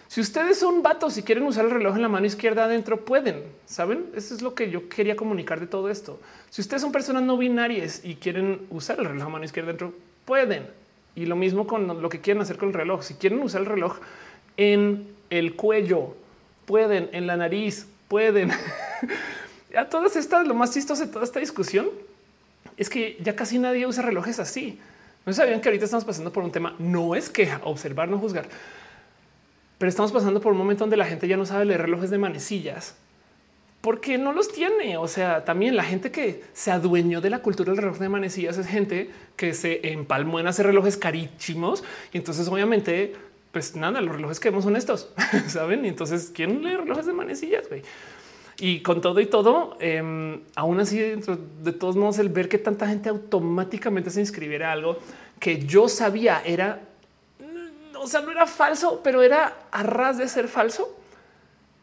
si 0.09 0.23
ustedes 0.23 0.59
son 0.59 0.83
vatos 0.83 1.19
y 1.19 1.23
quieren 1.23 1.45
usar 1.45 1.67
el 1.67 1.71
reloj 1.71 1.97
en 1.97 2.03
la 2.03 2.09
mano 2.09 2.25
izquierda 2.25 2.65
adentro, 2.65 3.05
pueden. 3.05 3.45
Saben? 3.67 4.07
Eso 4.17 4.35
es 4.35 4.41
lo 4.41 4.55
que 4.55 4.71
yo 4.71 4.89
quería 4.89 5.17
comunicar 5.17 5.61
de 5.61 5.67
todo 5.67 5.91
esto. 5.91 6.19
Si 6.49 6.63
ustedes 6.63 6.81
son 6.81 6.93
personas 6.93 7.23
no 7.25 7.37
binarias 7.37 8.01
y 8.03 8.15
quieren 8.15 8.67
usar 8.71 8.99
el 8.99 9.05
reloj 9.05 9.27
a 9.27 9.29
mano 9.29 9.45
izquierda 9.45 9.69
adentro, 9.69 9.93
pueden. 10.25 10.67
Y 11.15 11.27
lo 11.27 11.37
mismo 11.37 11.67
con 11.67 12.01
lo 12.01 12.09
que 12.09 12.23
quieren 12.23 12.43
hacer 12.43 12.57
con 12.57 12.69
el 12.69 12.75
reloj. 12.75 13.03
Si 13.03 13.15
quieren 13.15 13.43
usar 13.43 13.61
el 13.61 13.67
reloj 13.67 13.99
en 14.57 15.09
el 15.29 15.55
cuello, 15.57 16.15
pueden, 16.65 17.11
en 17.13 17.27
la 17.27 17.37
nariz, 17.37 17.87
pueden. 18.09 18.51
a 19.77 19.85
todas 19.91 20.17
estas, 20.17 20.49
lo 20.49 20.55
más 20.55 20.73
chistoso 20.73 21.05
de 21.05 21.13
toda 21.13 21.27
esta 21.27 21.39
discusión 21.39 21.91
es 22.79 22.89
que 22.89 23.19
ya 23.21 23.37
casi 23.37 23.59
nadie 23.59 23.87
usa 23.87 24.03
relojes 24.03 24.39
así. 24.39 24.79
No 25.27 25.33
sabían 25.33 25.61
que 25.61 25.69
ahorita 25.69 25.85
estamos 25.85 26.05
pasando 26.05 26.33
por 26.33 26.43
un 26.43 26.53
tema, 26.53 26.75
no 26.79 27.15
es 27.15 27.29
queja, 27.29 27.61
observar, 27.65 28.09
no 28.09 28.19
juzgar 28.19 28.49
pero 29.79 29.89
estamos 29.89 30.11
pasando 30.13 30.41
por 30.41 30.53
un 30.53 30.59
momento 30.59 30.83
donde 30.83 30.97
la 30.97 31.07
gente 31.07 31.29
ya 31.29 31.37
no 31.37 31.47
sabe 31.47 31.65
leer 31.65 31.83
relojes 31.83 32.11
de 32.11 32.19
manecillas 32.19 32.97
porque 33.81 34.19
no 34.19 34.33
los 34.33 34.53
tiene. 34.53 34.97
O 34.97 35.07
sea, 35.07 35.45
también 35.45 35.77
la 35.77 35.85
gente 35.85 36.11
que 36.11 36.43
se 36.53 36.73
adueñó 36.73 37.21
de 37.21 37.31
la 37.31 37.39
cultura 37.39 37.73
del 37.73 37.81
reloj 37.81 37.99
de 37.99 38.09
manecillas 38.09 38.59
es 38.59 38.67
gente 38.67 39.11
que 39.37 39.55
se 39.55 39.93
empalmó 39.93 40.41
en 40.41 40.49
hacer 40.49 40.67
relojes 40.67 40.97
carísimos. 40.97 41.85
Y 42.13 42.19
entonces, 42.19 42.49
obviamente, 42.49 43.15
pues 43.53 43.77
nada, 43.77 44.01
los 44.01 44.17
relojes 44.17 44.41
que 44.41 44.51
vemos 44.51 44.65
son 44.65 44.75
estos, 44.75 45.13
saben? 45.47 45.85
Y 45.85 45.89
entonces, 45.89 46.33
¿quién 46.35 46.65
lee 46.65 46.75
relojes 46.75 47.07
de 47.07 47.13
manecillas? 47.13 47.69
Y 48.61 48.81
con 48.81 49.01
todo 49.01 49.21
y 49.21 49.27
todo, 49.27 49.77
em, 49.79 50.41
aún 50.57 50.81
así, 50.81 50.99
dentro 50.99 51.37
de 51.37 51.73
todos 51.73 51.95
modos, 51.95 52.19
el 52.19 52.29
ver 52.29 52.49
que 52.49 52.59
tanta 52.59 52.89
gente 52.89 53.09
automáticamente 53.09 54.11
se 54.11 54.21
inscribiera 54.21 54.71
a 54.71 54.73
algo 54.73 54.99
que 55.39 55.65
yo 55.65 55.89
sabía 55.89 56.43
era, 56.45 56.81
mm, 57.39 57.97
o 57.97 58.07
sea, 58.09 58.21
no 58.21 58.33
era 58.33 58.47
falso, 58.47 59.01
pero 59.05 59.23
era 59.23 59.69
a 59.71 59.83
ras 59.85 60.19
de 60.19 60.27
ser 60.27 60.49
falso, 60.49 60.93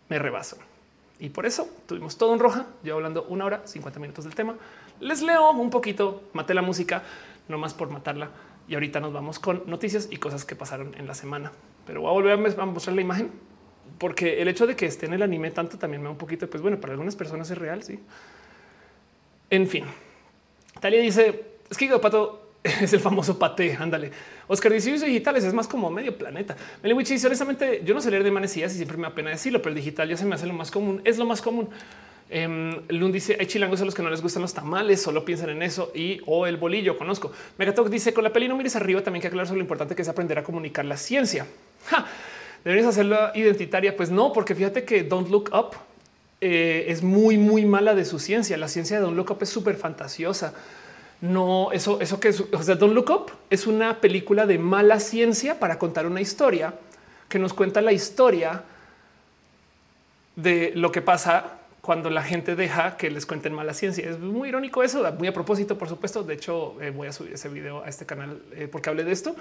me 0.10 0.19
rebaso. 0.19 0.57
Y 1.18 1.30
por 1.30 1.45
eso 1.45 1.69
tuvimos 1.88 2.18
todo 2.18 2.34
en 2.34 2.39
roja, 2.39 2.65
yo 2.84 2.95
hablando 2.95 3.23
una 3.30 3.45
hora, 3.45 3.61
50 3.65 3.97
minutos 4.02 4.26
del 4.26 4.35
tema. 4.35 4.56
Les 4.99 5.22
leo 5.22 5.52
un 5.52 5.69
poquito, 5.69 6.23
maté 6.34 6.53
la 6.53 6.61
música, 6.61 7.03
no 7.47 7.57
más 7.57 7.73
por 7.73 7.89
matarla. 7.89 8.31
Y 8.68 8.73
ahorita 8.73 8.99
nos 8.99 9.14
vamos 9.14 9.39
con 9.39 9.64
noticias 9.68 10.10
y 10.11 10.18
cosas 10.18 10.43
que 10.43 10.57
pasaron 10.57 10.93
en 10.97 11.07
la 11.07 11.14
semana. 11.14 11.53
Pero 11.88 12.02
voy 12.02 12.10
a 12.10 12.14
volver 12.14 12.60
a 12.60 12.65
mostrar 12.65 12.95
la 12.95 13.02
imagen 13.02 13.31
porque 13.98 14.41
el 14.41 14.48
hecho 14.48 14.68
de 14.68 14.76
que 14.76 14.86
esté 14.86 15.06
en 15.06 15.14
el 15.14 15.22
anime 15.22 15.52
tanto 15.52 15.78
también 15.78 16.02
me 16.02 16.06
da 16.06 16.12
un 16.12 16.18
poquito, 16.18 16.49
pues 16.49 16.62
bueno, 16.62 16.80
para 16.80 16.94
algunas 16.94 17.16
personas 17.16 17.49
es 17.49 17.57
real, 17.57 17.84
sí. 17.84 17.99
En 19.49 19.68
fin, 19.68 19.86
Talia 20.80 21.02
dice, 21.02 21.44
es 21.70 21.78
que 21.78 21.88
Pato 21.99 22.45
es 22.64 22.94
el 22.94 22.99
famoso 22.99 23.38
paté, 23.38 23.78
ándale. 23.80 24.12
Oscar 24.48 24.72
dice, 24.72 24.91
digitales 24.94 25.44
es 25.44 25.53
más 25.53 25.68
como 25.68 25.90
medio 25.91 26.18
planeta. 26.18 26.56
Meliwich 26.82 27.10
dice, 27.10 27.28
honestamente, 27.28 27.82
yo 27.86 27.94
no 27.94 28.02
sé 28.02 28.10
leer 28.10 28.24
de 28.24 28.32
manecillas 28.32 28.74
y 28.74 28.78
siempre 28.78 28.98
me 28.98 29.03
da 29.03 29.14
pena 29.14 29.30
decirlo, 29.30 29.60
pero 29.62 29.70
el 29.70 29.76
digital 29.76 30.10
ya 30.10 30.18
se 30.18 30.26
me 30.26 30.36
hace 30.36 30.48
lo 30.48 30.53
más 30.53 30.72
común, 30.72 31.02
es 31.03 31.18
lo 31.18 31.26
más 31.26 31.41
común. 31.41 31.70
Um, 32.28 32.82
Lund 32.90 33.14
dice 33.14 33.38
hay 33.40 33.45
chilangos 33.45 33.82
a 33.82 33.86
los 33.86 33.94
que 33.94 34.02
no 34.02 34.10
les 34.10 34.20
gustan 34.20 34.41
los 34.41 34.52
tamales, 34.52 34.99
solo 34.99 35.24
piensan 35.24 35.52
en 35.52 35.62
eso 35.62 35.91
y 35.94 36.22
o 36.26 36.48
el 36.48 36.57
bolillo. 36.57 36.98
Conozco. 36.98 37.32
Megatalk 37.60 37.88
dice 37.88 38.16
con 38.16 38.24
la 38.24 38.34
peli 38.34 38.48
no 38.48 38.57
mires 38.57 38.76
arriba. 38.76 39.02
También 39.03 39.22
que 39.22 39.28
aclarar 39.28 39.48
sobre 39.48 39.60
lo 39.60 39.64
importante 39.64 39.94
que 39.95 40.02
es 40.02 40.10
aprender 40.10 40.40
a 40.40 40.44
comunicar 40.44 40.86
la 40.86 40.98
ciencia. 40.98 41.45
Deberías 42.66 42.88
hacerla 42.88 43.32
identitaria. 43.36 43.96
Pues 43.96 44.10
no, 44.10 44.34
porque 44.34 44.56
fíjate 44.56 44.84
que 44.84 45.04
Don't 45.04 45.30
Look 45.30 45.52
Up 45.54 45.78
eh, 46.42 46.86
es 46.90 47.04
muy, 47.04 47.38
muy 47.38 47.64
mala 47.64 47.96
de 47.96 48.04
su 48.04 48.20
ciencia. 48.20 48.58
La 48.58 48.68
ciencia 48.68 48.98
de 48.98 49.04
Don't 49.04 49.16
Look 49.16 49.32
Up 49.32 49.38
es 49.42 49.50
súper 49.50 49.76
fantasiosa. 49.76 50.54
No, 51.22 51.72
eso, 51.72 52.02
eso 52.02 52.20
que 52.20 52.30
es, 52.30 52.42
o 52.42 52.64
sea, 52.64 52.76
Don't 52.76 52.94
Look 52.94 53.10
Up 53.12 53.32
es 53.50 53.68
una 53.68 54.02
película 54.02 54.48
de 54.48 54.58
mala 54.58 55.00
ciencia 55.00 55.60
para 55.60 55.80
contar 55.80 56.08
una 56.08 56.22
historia 56.22 56.74
que 57.30 57.40
nos 57.40 57.54
cuenta 57.54 57.82
la 57.82 57.94
historia 57.94 58.64
de 60.36 60.74
lo 60.76 60.92
que 60.92 61.02
pasa 61.02 61.60
cuando 61.86 62.10
la 62.10 62.24
gente 62.24 62.56
deja 62.56 62.98
que 62.98 63.12
les 63.12 63.28
cuenten 63.28 63.53
mala 63.53 63.76
ciencia. 63.76 64.10
Es 64.10 64.18
muy 64.18 64.49
irónico 64.49 64.82
eso, 64.82 65.03
muy 65.20 65.28
a 65.28 65.34
propósito, 65.34 65.78
por 65.78 65.88
supuesto. 65.88 66.24
De 66.24 66.34
hecho, 66.34 66.82
eh, 66.82 66.90
voy 66.90 67.07
a 67.07 67.12
subir 67.12 67.34
ese 67.34 67.48
video 67.48 67.84
a 67.84 67.88
este 67.88 68.07
canal 68.07 68.41
eh, 68.53 68.68
porque 68.68 68.90
hablé 68.90 69.03
de 69.03 69.12
esto. 69.12 69.36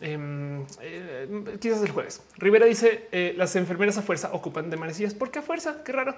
Em, 0.00 0.64
eh, 0.80 1.56
quizás 1.60 1.82
el 1.82 1.90
jueves. 1.90 2.22
Rivera 2.36 2.66
dice 2.66 3.08
las 3.36 3.56
enfermeras 3.56 3.98
a 3.98 4.02
fuerza 4.02 4.30
ocupan 4.32 4.70
de 4.70 4.76
manecillas. 4.76 5.12
¿Por 5.12 5.32
qué 5.32 5.40
a 5.40 5.42
fuerza? 5.42 5.82
Qué 5.82 5.90
raro. 5.90 6.14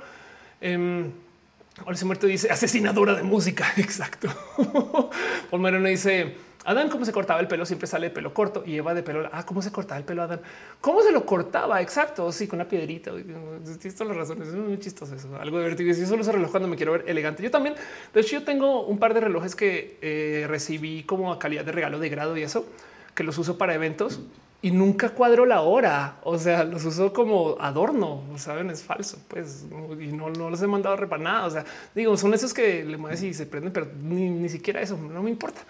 Ahora 1.79 1.97
se 1.97 2.05
muerto 2.05 2.27
dice 2.27 2.51
asesinadora 2.51 3.15
de 3.15 3.23
música. 3.23 3.73
Exacto. 3.79 4.29
Paul 5.51 5.85
dice 5.85 6.37
Adán, 6.65 6.91
cómo 6.91 7.07
se 7.07 7.13
cortaba 7.13 7.41
el 7.41 7.49
pelo, 7.49 7.65
siempre 7.65 7.87
sale 7.87 8.09
de 8.09 8.15
pelo 8.15 8.35
corto 8.35 8.63
y 8.67 8.77
Eva 8.77 8.93
de 8.93 9.03
pelo. 9.03 9.29
Ah, 9.33 9.47
cómo 9.47 9.63
se 9.63 9.73
cortaba 9.73 9.99
el 9.99 10.05
pelo 10.05 10.23
Adán. 10.23 10.41
¿Cómo 10.81 11.03
se 11.03 11.11
lo 11.11 11.25
cortaba? 11.25 11.81
Exacto. 11.81 12.31
Sí, 12.33 12.47
con 12.47 12.59
una 12.59 12.69
piedrita. 12.69 13.11
Todas 13.11 14.01
las 14.09 14.17
razones. 14.17 14.49
Es 14.49 14.55
muy 14.55 14.79
chistoso 14.79 15.15
eso. 15.15 15.35
Algo 15.37 15.59
divertido. 15.59 15.95
Yo 15.95 16.07
solo 16.07 16.21
uso 16.21 16.33
reloj 16.33 16.51
cuando 16.51 16.69
me 16.69 16.77
quiero 16.77 16.93
ver 16.93 17.05
elegante. 17.07 17.43
Yo 17.43 17.51
también. 17.51 17.77
De 18.13 18.21
hecho, 18.21 18.33
yo 18.33 18.45
tengo 18.45 18.87
un 18.87 18.99
par 18.99 19.15
de 19.15 19.21
relojes 19.21 19.57
que 19.57 19.99
eh, 20.03 20.45
recibí 20.49 21.03
como 21.05 21.33
a 21.33 21.39
calidad 21.39 21.65
de 21.65 21.73
regalo 21.73 21.99
de 21.99 22.09
grado 22.11 22.37
y 22.37 22.43
eso 22.43 22.67
que 23.15 23.25
los 23.25 23.39
uso 23.39 23.59
para 23.59 23.75
eventos 23.75 24.21
y 24.63 24.71
nunca 24.71 25.11
cuadro 25.11 25.47
la 25.47 25.63
hora. 25.63 26.19
O 26.23 26.39
sea, 26.39 26.65
los 26.65 26.85
uso 26.85 27.13
como 27.13 27.57
adorno. 27.59 28.23
Saben, 28.37 28.71
es 28.71 28.83
falso. 28.83 29.19
Pues 29.29 29.67
y 29.99 30.09
no, 30.09 30.31
no 30.31 30.51
los 30.51 30.61
he 30.61 30.67
mandado 30.67 30.97
a. 30.97 31.47
O 31.47 31.51
sea, 31.51 31.65
digo, 31.95 32.17
son 32.17 32.35
esos 32.35 32.53
que 32.53 32.85
le 32.85 32.97
mueves 32.97 33.23
y 33.23 33.33
se 33.33 33.47
prenden, 33.47 33.73
pero 33.73 33.89
ni, 34.03 34.29
ni 34.29 34.49
siquiera 34.49 34.81
eso 34.81 34.97
no 34.97 35.23
me 35.23 35.31
importa. 35.31 35.63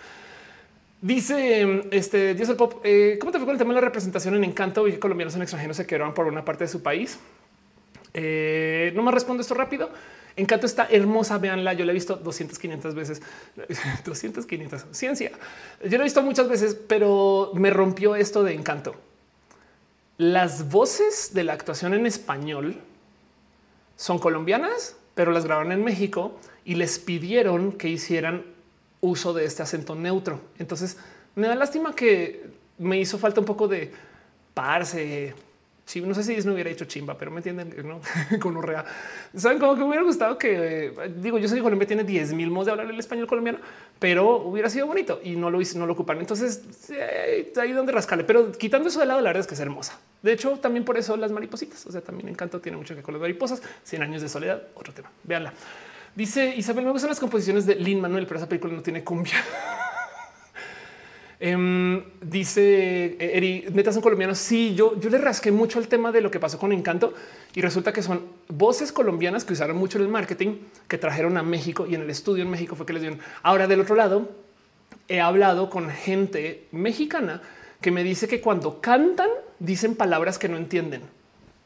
Dice 1.02 1.82
este 1.92 2.34
Dios 2.34 2.48
el 2.50 2.56
pop. 2.56 2.80
Eh, 2.84 3.16
¿Cómo 3.18 3.32
te 3.32 3.38
fue 3.38 3.46
con 3.46 3.54
el 3.54 3.58
tema 3.58 3.70
de 3.70 3.80
la 3.80 3.86
representación 3.86 4.34
en 4.34 4.44
Encanto? 4.44 4.86
Y 4.86 4.98
colombianos 4.98 5.34
en 5.34 5.42
extranjeros 5.42 5.76
se 5.76 5.86
quedaron 5.86 6.12
por 6.12 6.26
una 6.26 6.44
parte 6.44 6.64
de 6.64 6.68
su 6.68 6.82
país. 6.82 7.18
Eh, 8.12 8.92
no 8.94 9.02
me 9.02 9.10
respondo 9.10 9.40
esto 9.40 9.54
rápido. 9.54 9.90
Encanto 10.36 10.66
está 10.66 10.88
hermosa. 10.90 11.38
Veanla. 11.38 11.72
Yo 11.72 11.86
la 11.86 11.92
he 11.92 11.94
visto 11.94 12.16
200, 12.16 12.58
500 12.58 12.94
veces, 12.94 13.22
200, 14.04 14.44
500 14.44 14.86
ciencia. 14.90 15.32
Yo 15.82 15.96
la 15.96 16.04
he 16.04 16.04
visto 16.04 16.22
muchas 16.22 16.48
veces, 16.48 16.74
pero 16.74 17.52
me 17.54 17.70
rompió 17.70 18.14
esto 18.14 18.42
de 18.42 18.52
Encanto. 18.52 18.94
Las 20.18 20.68
voces 20.68 21.32
de 21.32 21.44
la 21.44 21.54
actuación 21.54 21.94
en 21.94 22.04
español 22.04 22.76
son 23.96 24.18
colombianas, 24.18 24.96
pero 25.14 25.32
las 25.32 25.46
grabaron 25.46 25.72
en 25.72 25.82
México 25.82 26.38
y 26.66 26.74
les 26.74 26.98
pidieron 26.98 27.72
que 27.72 27.88
hicieran 27.88 28.44
uso 29.00 29.32
de 29.32 29.44
este 29.44 29.62
acento 29.62 29.94
neutro. 29.94 30.40
Entonces 30.58 30.96
me 31.34 31.46
da 31.46 31.54
lástima 31.54 31.94
que 31.94 32.44
me 32.78 32.98
hizo 32.98 33.18
falta 33.18 33.40
un 33.40 33.46
poco 33.46 33.68
de 33.68 33.90
parse. 34.54 35.34
Sí, 35.84 36.00
no 36.00 36.14
sé 36.14 36.22
si 36.22 36.46
no 36.46 36.52
hubiera 36.52 36.70
hecho 36.70 36.84
chimba, 36.84 37.18
pero 37.18 37.32
me 37.32 37.38
entienden 37.38 37.74
¿no? 37.84 38.00
con. 38.40 38.56
Saben 39.34 39.58
como 39.58 39.74
que 39.74 39.80
me 39.80 39.88
hubiera 39.88 40.04
gustado 40.04 40.38
que 40.38 40.92
digo, 41.16 41.38
yo 41.38 41.48
sé 41.48 41.56
que 41.56 41.62
Colombia 41.62 41.88
tiene 41.88 42.04
10 42.04 42.32
mil 42.34 42.48
modos 42.50 42.66
de 42.66 42.72
hablar 42.72 42.88
el 42.88 42.98
español 42.98 43.26
colombiano, 43.26 43.58
pero 43.98 44.36
hubiera 44.36 44.70
sido 44.70 44.86
bonito 44.86 45.20
y 45.24 45.34
no 45.34 45.50
lo 45.50 45.60
hice, 45.60 45.78
no 45.78 45.86
lo 45.86 45.94
ocupan. 45.94 46.20
Entonces 46.20 46.62
ahí 47.60 47.72
donde 47.72 47.90
rascarle, 47.90 48.22
pero 48.22 48.52
quitando 48.52 48.88
eso 48.88 49.00
de 49.00 49.06
lado, 49.06 49.20
la 49.20 49.30
verdad 49.30 49.40
es 49.40 49.46
que 49.48 49.54
es 49.54 49.60
hermosa. 49.60 49.98
De 50.22 50.32
hecho, 50.32 50.52
también 50.58 50.84
por 50.84 50.96
eso 50.96 51.16
las 51.16 51.32
maripositas. 51.32 51.84
O 51.86 51.92
sea, 51.92 52.02
también 52.02 52.28
encanto 52.28 52.60
tiene 52.60 52.78
mucho 52.78 52.94
que 52.94 53.02
con 53.02 53.14
las 53.14 53.20
mariposas. 53.20 53.62
100 53.82 54.02
años 54.02 54.22
de 54.22 54.28
soledad, 54.28 54.62
otro 54.74 54.92
tema. 54.92 55.10
Véanla. 55.24 55.52
Dice 56.14 56.54
Isabel, 56.56 56.84
me 56.84 56.90
gustan 56.90 57.10
las 57.10 57.20
composiciones 57.20 57.66
de 57.66 57.76
Lin 57.76 58.00
Manuel, 58.00 58.26
pero 58.26 58.38
esa 58.38 58.48
película 58.48 58.74
no 58.74 58.82
tiene 58.82 59.04
cumbia. 59.04 59.34
um, 61.40 62.02
dice 62.20 63.16
eh, 63.18 63.36
Eri, 63.36 63.66
metas 63.72 63.94
son 63.94 64.02
colombianos. 64.02 64.38
Sí, 64.38 64.74
yo, 64.74 64.98
yo 64.98 65.08
le 65.08 65.18
rasqué 65.18 65.52
mucho 65.52 65.78
el 65.78 65.86
tema 65.86 66.10
de 66.10 66.20
lo 66.20 66.30
que 66.30 66.40
pasó 66.40 66.58
con 66.58 66.72
Encanto 66.72 67.14
y 67.54 67.60
resulta 67.60 67.92
que 67.92 68.02
son 68.02 68.24
voces 68.48 68.90
colombianas 68.90 69.44
que 69.44 69.52
usaron 69.52 69.76
mucho 69.76 69.98
en 69.98 70.04
el 70.04 70.10
marketing, 70.10 70.56
que 70.88 70.98
trajeron 70.98 71.36
a 71.36 71.44
México 71.44 71.86
y 71.86 71.94
en 71.94 72.02
el 72.02 72.10
estudio 72.10 72.42
en 72.42 72.50
México 72.50 72.74
fue 72.74 72.86
que 72.86 72.92
les 72.92 73.02
dieron. 73.02 73.20
Ahora 73.42 73.68
del 73.68 73.80
otro 73.80 73.94
lado, 73.94 74.30
he 75.06 75.20
hablado 75.20 75.70
con 75.70 75.90
gente 75.90 76.66
mexicana 76.72 77.40
que 77.80 77.92
me 77.92 78.02
dice 78.02 78.26
que 78.26 78.40
cuando 78.40 78.80
cantan 78.80 79.30
dicen 79.60 79.94
palabras 79.94 80.38
que 80.38 80.48
no 80.48 80.56
entienden 80.56 81.19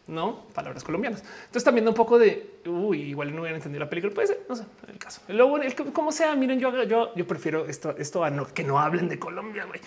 no 0.07 0.45
palabras 0.55 0.85
colombianas. 0.85 1.23
Entonces 1.47 1.73
viendo 1.73 1.91
un 1.91 1.97
poco 1.97 2.19
de 2.19 2.61
uy, 2.67 3.03
igual 3.03 3.35
no 3.35 3.41
hubieran 3.41 3.57
entendido 3.57 3.85
la 3.85 3.91
película. 3.91 4.13
Puede 4.13 4.29
ser, 4.29 4.41
no 4.49 4.57
sé, 4.57 4.65
el 4.89 4.99
caso. 4.99 5.23
Luego, 5.29 5.59
el, 5.59 5.75
como 5.93 6.13
sea, 6.13 6.35
miren, 6.35 6.61
yo, 6.61 6.85
yo, 6.85 7.15
yo 7.15 7.27
prefiero 7.27 7.67
esto, 7.67 7.95
esto 7.97 8.25
a 8.25 8.31
que 8.53 8.65
no 8.65 8.79
hablen 8.79 9.09
de 9.09 9.19
Colombia. 9.19 9.65
Güey. 9.65 9.81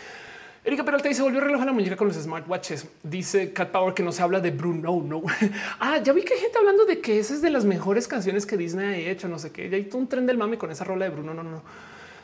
Erika 0.68 0.84
Peralta 0.84 1.08
dice 1.08 1.22
volvió 1.22 1.40
reloj 1.40 1.62
a 1.62 1.66
la 1.66 1.72
muñeca 1.72 1.96
con 1.96 2.08
los 2.08 2.18
smartwatches. 2.18 2.88
Dice 3.02 3.54
Cat 3.54 3.70
Power 3.70 3.94
que 3.94 4.04
no 4.04 4.12
se 4.12 4.22
habla 4.22 4.42
de 4.42 4.52
Bruno. 4.52 5.02
No, 5.02 5.22
ah, 5.80 6.00
ya 6.00 6.12
vi 6.12 6.24
que 6.24 6.34
hay 6.34 6.42
gente 6.42 6.58
hablando 6.58 6.86
de 6.86 7.00
que 7.00 7.20
esa 7.20 7.34
es 7.34 7.42
de 7.42 7.50
las 7.50 7.64
mejores 7.64 8.08
canciones 8.08 8.46
que 8.46 8.58
Disney 8.58 9.06
ha 9.06 9.12
hecho. 9.12 9.30
No 9.30 9.40
sé 9.40 9.52
qué. 9.52 9.70
Ya 9.70 9.78
hay 9.78 9.90
un 9.94 10.08
tren 10.08 10.26
del 10.26 10.38
mame 10.38 10.58
con 10.58 10.70
esa 10.70 10.84
rola 10.84 11.06
de 11.06 11.12
Bruno. 11.12 11.34
No, 11.34 11.42
no. 11.42 11.62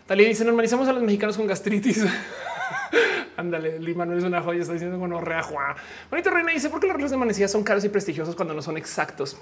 Talía 0.07 0.27
dice 0.27 0.43
normalizamos 0.43 0.89
a 0.89 0.93
los 0.93 1.03
mexicanos 1.03 1.37
con 1.37 1.47
gastritis. 1.47 2.05
Ándale, 3.37 3.79
Lima 3.79 4.05
no 4.05 4.17
es 4.17 4.23
una 4.23 4.41
joya, 4.41 4.61
está 4.61 4.73
diciendo 4.73 4.97
bueno, 4.97 5.19
reajua. 5.21 5.75
Bonito 6.09 6.29
Reina 6.29 6.51
dice 6.51 6.69
por 6.69 6.79
qué 6.79 6.87
los 6.87 6.95
relojes 6.95 7.11
de 7.11 7.17
manecilla 7.17 7.47
son 7.47 7.63
caros 7.63 7.83
y 7.85 7.89
prestigiosos 7.89 8.35
cuando 8.35 8.53
no 8.53 8.61
son 8.61 8.77
exactos, 8.77 9.37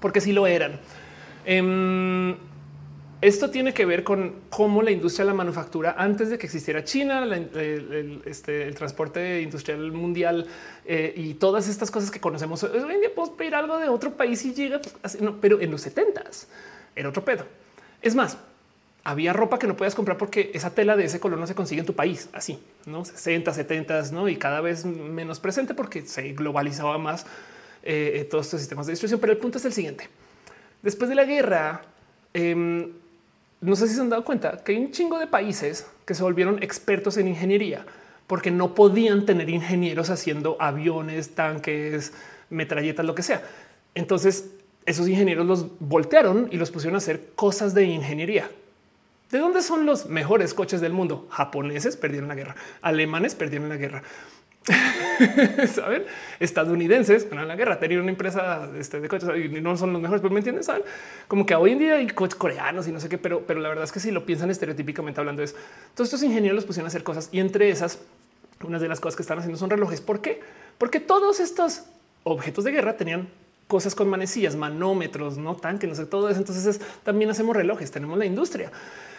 porque 0.00 0.20
sí 0.20 0.32
lo 0.32 0.46
eran. 0.46 0.80
Um, 1.48 2.36
esto 3.22 3.50
tiene 3.50 3.72
que 3.72 3.86
ver 3.86 4.04
con 4.04 4.42
cómo 4.50 4.82
la 4.82 4.90
industria 4.90 5.24
de 5.24 5.30
la 5.30 5.36
manufactura 5.36 5.94
antes 5.96 6.28
de 6.28 6.36
que 6.36 6.46
existiera 6.46 6.84
China, 6.84 7.24
el, 7.24 8.22
este, 8.26 8.64
el, 8.64 8.74
transporte 8.74 9.40
industrial 9.40 9.90
mundial 9.90 10.46
eh, 10.84 11.14
y 11.16 11.34
todas 11.34 11.66
estas 11.68 11.90
cosas 11.90 12.10
que 12.10 12.20
conocemos. 12.20 12.62
Hoy 12.64 12.78
en 12.78 13.00
día 13.00 13.14
podemos 13.14 13.36
pedir 13.36 13.54
algo 13.54 13.78
de 13.78 13.88
otro 13.88 14.12
país 14.12 14.44
y 14.44 14.52
llega, 14.52 14.80
pues, 14.80 15.20
no, 15.20 15.40
pero 15.40 15.60
en 15.60 15.70
los 15.70 15.80
70 15.80 16.24
era 16.94 17.08
otro 17.08 17.24
pedo. 17.24 17.46
Es 18.02 18.14
más, 18.14 18.36
había 19.06 19.32
ropa 19.32 19.60
que 19.60 19.68
no 19.68 19.76
puedas 19.76 19.94
comprar 19.94 20.18
porque 20.18 20.50
esa 20.52 20.70
tela 20.70 20.96
de 20.96 21.04
ese 21.04 21.20
color 21.20 21.38
no 21.38 21.46
se 21.46 21.54
consigue 21.54 21.78
en 21.78 21.86
tu 21.86 21.94
país. 21.94 22.28
Así, 22.32 22.58
no 22.86 23.04
60, 23.04 23.54
70, 23.54 24.02
no? 24.10 24.28
Y 24.28 24.34
cada 24.34 24.60
vez 24.60 24.84
menos 24.84 25.38
presente 25.38 25.74
porque 25.74 26.04
se 26.04 26.32
globalizaba 26.32 26.98
más 26.98 27.24
eh, 27.84 28.14
eh, 28.14 28.24
todos 28.24 28.46
estos 28.46 28.58
sistemas 28.58 28.86
de 28.86 28.94
distribución. 28.94 29.20
Pero 29.20 29.32
el 29.32 29.38
punto 29.38 29.58
es 29.58 29.64
el 29.64 29.72
siguiente. 29.72 30.08
Después 30.82 31.08
de 31.08 31.14
la 31.14 31.22
guerra, 31.22 31.82
eh, 32.34 32.92
no 33.60 33.76
sé 33.76 33.86
si 33.86 33.94
se 33.94 34.00
han 34.00 34.10
dado 34.10 34.24
cuenta 34.24 34.64
que 34.64 34.72
hay 34.72 34.78
un 34.78 34.90
chingo 34.90 35.20
de 35.20 35.28
países 35.28 35.86
que 36.04 36.16
se 36.16 36.24
volvieron 36.24 36.60
expertos 36.60 37.16
en 37.16 37.28
ingeniería 37.28 37.86
porque 38.26 38.50
no 38.50 38.74
podían 38.74 39.24
tener 39.24 39.48
ingenieros 39.48 40.10
haciendo 40.10 40.56
aviones, 40.58 41.36
tanques, 41.36 42.12
metralletas, 42.50 43.06
lo 43.06 43.14
que 43.14 43.22
sea. 43.22 43.44
Entonces, 43.94 44.50
esos 44.84 45.06
ingenieros 45.06 45.46
los 45.46 45.78
voltearon 45.78 46.48
y 46.50 46.56
los 46.56 46.72
pusieron 46.72 46.96
a 46.96 46.98
hacer 46.98 47.28
cosas 47.36 47.72
de 47.72 47.84
ingeniería 47.84 48.50
¿De 49.30 49.38
dónde 49.38 49.62
son 49.62 49.86
los 49.86 50.06
mejores 50.06 50.54
coches 50.54 50.80
del 50.80 50.92
mundo? 50.92 51.26
Japoneses 51.30 51.96
perdieron 51.96 52.28
la 52.28 52.34
guerra, 52.34 52.56
alemanes 52.80 53.34
perdieron 53.34 53.68
la 53.68 53.76
guerra, 53.76 54.02
saben 55.72 56.04
estadounidenses 56.40 57.28
en 57.30 57.46
la 57.46 57.54
guerra 57.54 57.78
tenían 57.78 58.00
una 58.00 58.10
empresa 58.10 58.68
este, 58.76 58.98
de 58.98 59.08
coches 59.08 59.28
y 59.36 59.60
no 59.60 59.76
son 59.76 59.92
los 59.92 60.02
mejores, 60.02 60.20
pero 60.20 60.34
me 60.34 60.40
entienden, 60.40 60.64
saben 60.64 60.82
como 61.28 61.46
que 61.46 61.54
hoy 61.54 61.72
en 61.72 61.78
día 61.78 61.94
hay 61.94 62.08
coches 62.08 62.34
coreanos 62.34 62.88
y 62.88 62.92
no 62.92 62.98
sé 62.98 63.08
qué, 63.08 63.16
pero, 63.16 63.46
pero 63.46 63.60
la 63.60 63.68
verdad 63.68 63.84
es 63.84 63.92
que 63.92 64.00
si 64.00 64.10
lo 64.10 64.26
piensan 64.26 64.50
estereotípicamente 64.50 65.20
hablando 65.20 65.42
es 65.42 65.54
todos 65.94 66.08
estos 66.08 66.22
ingenieros 66.24 66.56
los 66.56 66.64
pusieron 66.64 66.86
a 66.86 66.88
hacer 66.88 67.04
cosas 67.04 67.28
y 67.30 67.38
entre 67.38 67.70
esas 67.70 68.00
una 68.64 68.78
de 68.78 68.88
las 68.88 69.00
cosas 69.00 69.16
que 69.16 69.22
están 69.22 69.38
haciendo 69.38 69.58
son 69.58 69.70
relojes. 69.70 70.00
¿Por 70.00 70.20
qué? 70.20 70.40
Porque 70.78 71.00
todos 71.00 71.40
estos 71.40 71.82
objetos 72.24 72.64
de 72.64 72.72
guerra 72.72 72.96
tenían 72.96 73.28
cosas 73.66 73.94
con 73.94 74.08
manecillas, 74.08 74.56
manómetros, 74.56 75.36
no 75.36 75.56
tanques, 75.56 75.88
no 75.88 75.94
sé 75.94 76.06
todo 76.06 76.28
eso. 76.28 76.38
Entonces 76.38 76.80
también 77.04 77.30
hacemos 77.30 77.56
relojes, 77.56 77.90
tenemos 77.90 78.18
la 78.18 78.24
industria. 78.24 78.70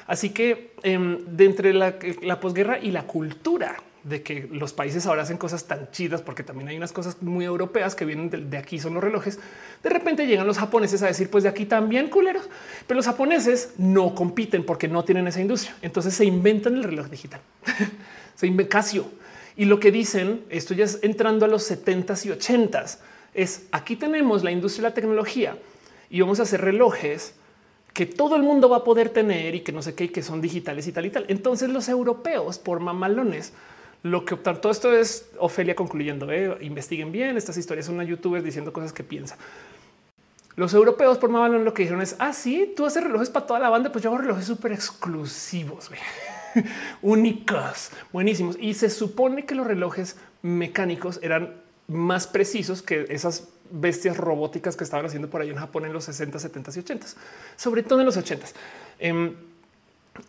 Así 0.08 0.32
que 0.32 0.72
eh, 0.84 1.18
de 1.28 1.46
entre 1.46 1.74
la, 1.74 1.96
la 2.24 2.40
posguerra 2.40 2.80
y 2.80 2.92
la 2.92 3.04
cultura 3.04 3.78
de 4.08 4.24
que 4.24 4.48
los 4.50 4.72
países 4.72 5.06
ahora 5.06 5.24
hacen 5.24 5.38
cosas 5.38 5.66
tan 5.66 5.92
chidas, 5.92 6.22
porque 6.22 6.42
también 6.42 6.70
hay 6.70 6.78
unas 6.78 6.94
cosas 6.94 7.22
muy 7.22 7.44
europeas 7.44 7.94
que 7.94 8.06
vienen 8.06 8.50
de, 8.50 8.58
aquí, 8.58 8.80
son 8.80 8.94
los 8.94 9.04
relojes. 9.04 9.38
De 9.84 9.90
repente 9.90 10.26
llegan 10.26 10.48
los 10.48 10.58
japoneses 10.58 11.04
a 11.04 11.08
decir, 11.08 11.30
pues 11.30 11.44
de 11.44 11.50
aquí 11.50 11.66
también 11.66 12.10
culeros, 12.10 12.48
pero 12.88 12.96
los 12.96 13.06
japoneses 13.06 13.74
no 13.78 14.16
compiten 14.16 14.66
porque 14.66 14.88
no 14.88 15.04
tienen 15.04 15.28
esa 15.28 15.42
industria. 15.42 15.76
Entonces 15.82 16.14
se 16.14 16.24
inventan 16.24 16.76
el 16.76 16.84
reloj 16.86 17.08
digital. 17.08 17.42
se 18.36 18.48
inventa 18.48 18.78
Casio. 18.78 19.12
Y 19.58 19.66
lo 19.66 19.80
que 19.80 19.92
dicen, 19.92 20.46
esto 20.50 20.74
ya 20.74 20.86
es 20.86 21.00
entrando 21.02 21.44
a 21.44 21.50
los 21.50 21.70
70s 21.70 22.26
y 22.26 22.30
80s, 22.30 23.00
es 23.34 23.64
aquí 23.74 23.98
tenemos 23.98 24.42
la 24.42 24.52
industria 24.52 24.84
de 24.84 24.90
la 24.90 24.96
tecnología 24.96 25.58
y 26.10 26.22
vamos 26.22 26.40
a 26.40 26.44
hacer 26.44 26.62
relojes 26.62 27.34
que 27.98 28.06
todo 28.06 28.36
el 28.36 28.44
mundo 28.44 28.69
va 28.69 28.78
a 28.78 28.84
poder 28.84 29.10
tener 29.10 29.56
y 29.56 29.61
que 29.61 29.72
no 29.72 29.82
sé 29.82 29.95
qué, 29.95 30.11
que 30.11 30.22
son 30.22 30.40
digitales 30.40 30.86
y 30.86 30.91
tal 30.91 31.07
y 31.07 31.10
tal. 31.10 31.26
Entonces 31.30 31.68
los 31.68 31.90
europeos 31.90 32.60
por 32.60 32.80
mamalones 32.80 33.53
lo 34.03 34.24
que 34.24 34.36
optan 34.36 34.61
todo 34.61 34.72
esto 34.72 34.94
es 34.94 35.32
Ofelia 35.40 35.76
concluyendo, 35.76 36.32
¿eh? 36.32 36.60
investiguen 36.61 37.11
bien 37.11 37.38
estas 37.38 37.57
historias, 37.57 37.90
una 37.90 38.03
youtuber 38.03 38.44
diciendo 38.44 38.72
cosas 38.72 38.94
que 38.94 39.03
piensa. 39.03 39.36
Los 40.56 40.76
europeos 40.76 41.18
por 41.18 41.32
mamalones 41.32 41.65
lo 41.65 41.74
que 41.74 41.82
dijeron 41.82 42.03
es, 42.03 42.15
ah, 42.19 42.34
sí, 42.34 42.72
tú 42.78 42.86
haces 42.86 43.03
relojes 43.03 43.32
para 43.32 43.48
toda 43.48 43.60
la 43.60 43.69
banda, 43.69 43.91
pues 43.91 44.03
yo 44.03 44.11
hago 44.11 44.19
relojes 44.19 44.45
súper 44.45 44.74
exclusivos, 44.74 45.90
únicos, 47.02 47.90
buenísimos. 48.14 48.57
Y 48.60 48.76
se 48.76 48.91
supone 48.91 49.48
que 49.48 49.56
los 49.56 49.65
relojes 49.65 50.18
mecánicos 50.44 51.19
eran 51.24 51.56
más 51.88 52.28
precisos 52.28 52.84
que 52.84 53.07
esas 53.10 53.48
bestias 53.72 54.18
robóticas 54.18 54.76
que 54.76 54.84
estaban 54.84 55.06
haciendo 55.06 55.30
por 55.30 55.41
ahí 55.41 55.49
en 55.49 55.57
Japón 55.57 55.85
en 55.85 55.94
los 55.94 56.06
60, 56.06 56.39
70 56.39 56.72
y 56.76 56.80
80, 56.80 57.07
sobre 57.56 57.84
todo 57.84 57.99
en 57.99 58.06
los 58.06 58.18
80. 58.18 58.48
Em, 58.99 59.35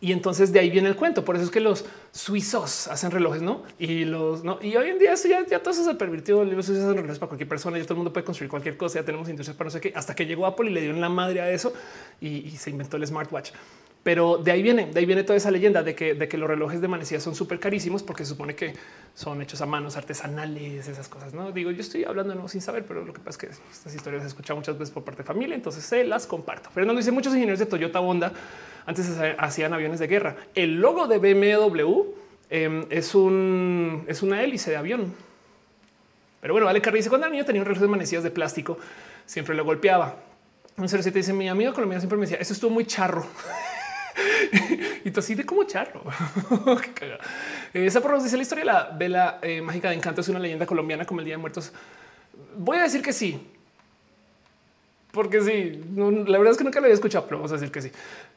y 0.01 0.13
entonces 0.13 0.53
de 0.53 0.61
ahí 0.61 0.71
viene 0.71 0.89
el 0.89 0.97
cuento. 0.97 1.25
Por 1.25 1.37
eso 1.37 1.45
es 1.45 1.51
que 1.51 1.61
los 1.61 1.85
suizos 2.13 2.89
hacen 2.89 3.11
relojes, 3.11 3.43
no? 3.43 3.63
Y 3.79 4.05
los 4.05 4.45
no. 4.45 4.59
Y 4.61 4.77
hoy 4.77 4.91
en 4.91 4.99
día 4.99 5.15
ya, 5.15 5.47
ya 5.47 5.61
todo 5.61 5.71
eso 5.71 5.85
se 5.85 5.95
permitió. 5.95 6.45
Los 6.45 6.67
suizos 6.67 6.85
hacen 6.85 6.97
relojes 6.97 7.19
para 7.19 7.29
cualquier 7.29 7.49
persona. 7.49 7.79
y 7.79 7.83
todo 7.83 7.95
el 7.95 7.99
mundo 7.99 8.13
puede 8.13 8.25
construir 8.25 8.51
cualquier 8.51 8.77
cosa. 8.77 9.01
Ya 9.01 9.05
tenemos 9.05 9.29
industrias 9.29 9.57
para 9.57 9.69
no 9.69 9.71
sé 9.71 9.81
qué. 9.81 9.93
Hasta 9.95 10.15
que 10.15 10.27
llegó 10.27 10.47
Apple 10.47 10.71
y 10.71 10.75
le 10.75 10.83
dio 10.83 10.91
en 10.91 11.01
la 11.01 11.09
madre 11.09 11.41
a 11.41 11.51
eso 11.51 11.73
y 12.21 12.51
se 12.51 12.71
inventó 12.71 12.97
el 12.97 13.07
smartwatch. 13.07 13.53
Pero 14.03 14.39
de 14.39 14.53
ahí 14.53 14.63
viene, 14.63 14.87
de 14.87 15.01
ahí 15.01 15.07
viene 15.07 15.23
toda 15.23 15.37
esa 15.37 15.51
leyenda 15.51 15.83
de 15.83 15.95
que, 15.95 16.15
de 16.15 16.29
que 16.29 16.39
los 16.39 16.49
relojes 16.49 16.81
de 16.81 16.89
manecilla 16.89 17.21
son 17.21 17.35
súper 17.35 17.59
carísimos 17.59 18.03
porque 18.03 18.25
se 18.25 18.31
supone 18.31 18.55
que 18.55 18.75
son 19.15 19.43
hechos 19.43 19.61
a 19.61 19.67
manos 19.67 19.97
artesanales, 19.97 20.89
esas 20.89 21.09
cosas. 21.09 21.35
No 21.35 21.51
digo, 21.53 21.71
yo 21.73 21.81
estoy 21.81 22.05
hablando 22.05 22.35
no 22.35 22.49
sin 22.49 22.61
saber, 22.61 22.85
pero 22.87 23.05
lo 23.05 23.13
que 23.13 23.19
pasa 23.19 23.31
es 23.31 23.37
que 23.39 23.47
estas 23.73 23.95
historias 23.95 24.23
se 24.23 24.29
escuchan 24.29 24.57
muchas 24.57 24.79
veces 24.79 24.95
por 24.95 25.05
parte 25.05 25.23
de 25.23 25.27
familia, 25.27 25.57
entonces 25.57 25.85
se 25.85 26.05
las 26.05 26.27
comparto. 26.27 26.71
Fernando 26.71 26.99
dice 26.99 27.11
muchos 27.11 27.33
ingenieros 27.35 27.59
de 27.59 27.67
Toyota 27.67 28.01
Honda 28.01 28.33
antes 28.87 29.11
hacían 29.39 29.75
aviones 29.75 29.99
de 29.99 30.07
guerra. 30.07 30.37
El 30.55 30.77
logo 30.77 31.07
de 31.09 31.19
BMW 31.19 32.05
em, 32.49 32.87
es 32.89 33.15
un 33.15 34.05
es 34.07 34.23
una 34.23 34.43
hélice 34.43 34.71
de 34.71 34.77
avión. 34.77 35.13
Pero 36.41 36.55
bueno, 36.55 36.67
vale, 36.67 36.81
Carri 36.81 36.99
dice 36.99 37.11
cuando 37.11 37.27
el 37.27 37.33
niño 37.33 37.45
tenía 37.45 37.61
un 37.61 37.67
reloj 37.67 37.83
de 37.83 37.89
manecillas 37.89 38.23
de 38.23 38.31
plástico, 38.31 38.79
siempre 39.27 39.55
lo 39.55 39.65
golpeaba. 39.65 40.17
Un 40.79 40.89
07 40.89 41.11
dice 41.11 41.33
mi 41.33 41.49
amigo 41.49 41.75
colombiano 41.75 42.01
siempre 42.01 42.17
me 42.17 42.23
decía 42.25 42.39
eso 42.39 42.53
estuvo 42.55 42.71
muy 42.71 42.87
charro. 42.87 43.27
y 45.05 45.11
tú 45.11 45.21
así 45.21 45.35
de 45.35 45.45
como 45.45 45.65
charro. 45.65 46.03
Esa 47.73 48.01
por 48.01 48.23
dice 48.23 48.37
la 48.37 48.43
historia 48.43 48.65
de 48.65 48.71
la 48.71 48.91
vela 48.97 49.39
eh, 49.43 49.61
mágica 49.61 49.91
de 49.91 49.97
encanto 49.97 50.21
es 50.21 50.29
una 50.29 50.39
leyenda 50.39 50.67
colombiana 50.67 51.05
como 51.05 51.21
el 51.21 51.27
Día 51.27 51.35
de 51.35 51.39
Muertos. 51.39 51.73
Voy 52.57 52.79
a 52.79 52.83
decir 52.83 53.03
que 53.03 53.13
sí, 53.13 53.41
porque 55.13 55.41
sí, 55.41 55.81
la 55.97 56.39
verdad 56.39 56.53
es 56.53 56.59
que 56.59 56.65
nunca 56.65 56.81
lo 56.81 56.87
había 56.87 56.95
escuchado, 56.95 57.25
pero 57.25 57.39
vamos 57.39 57.53
a 57.53 57.55
decir 57.55 57.73
que 57.73 57.83
sí. 57.83 57.91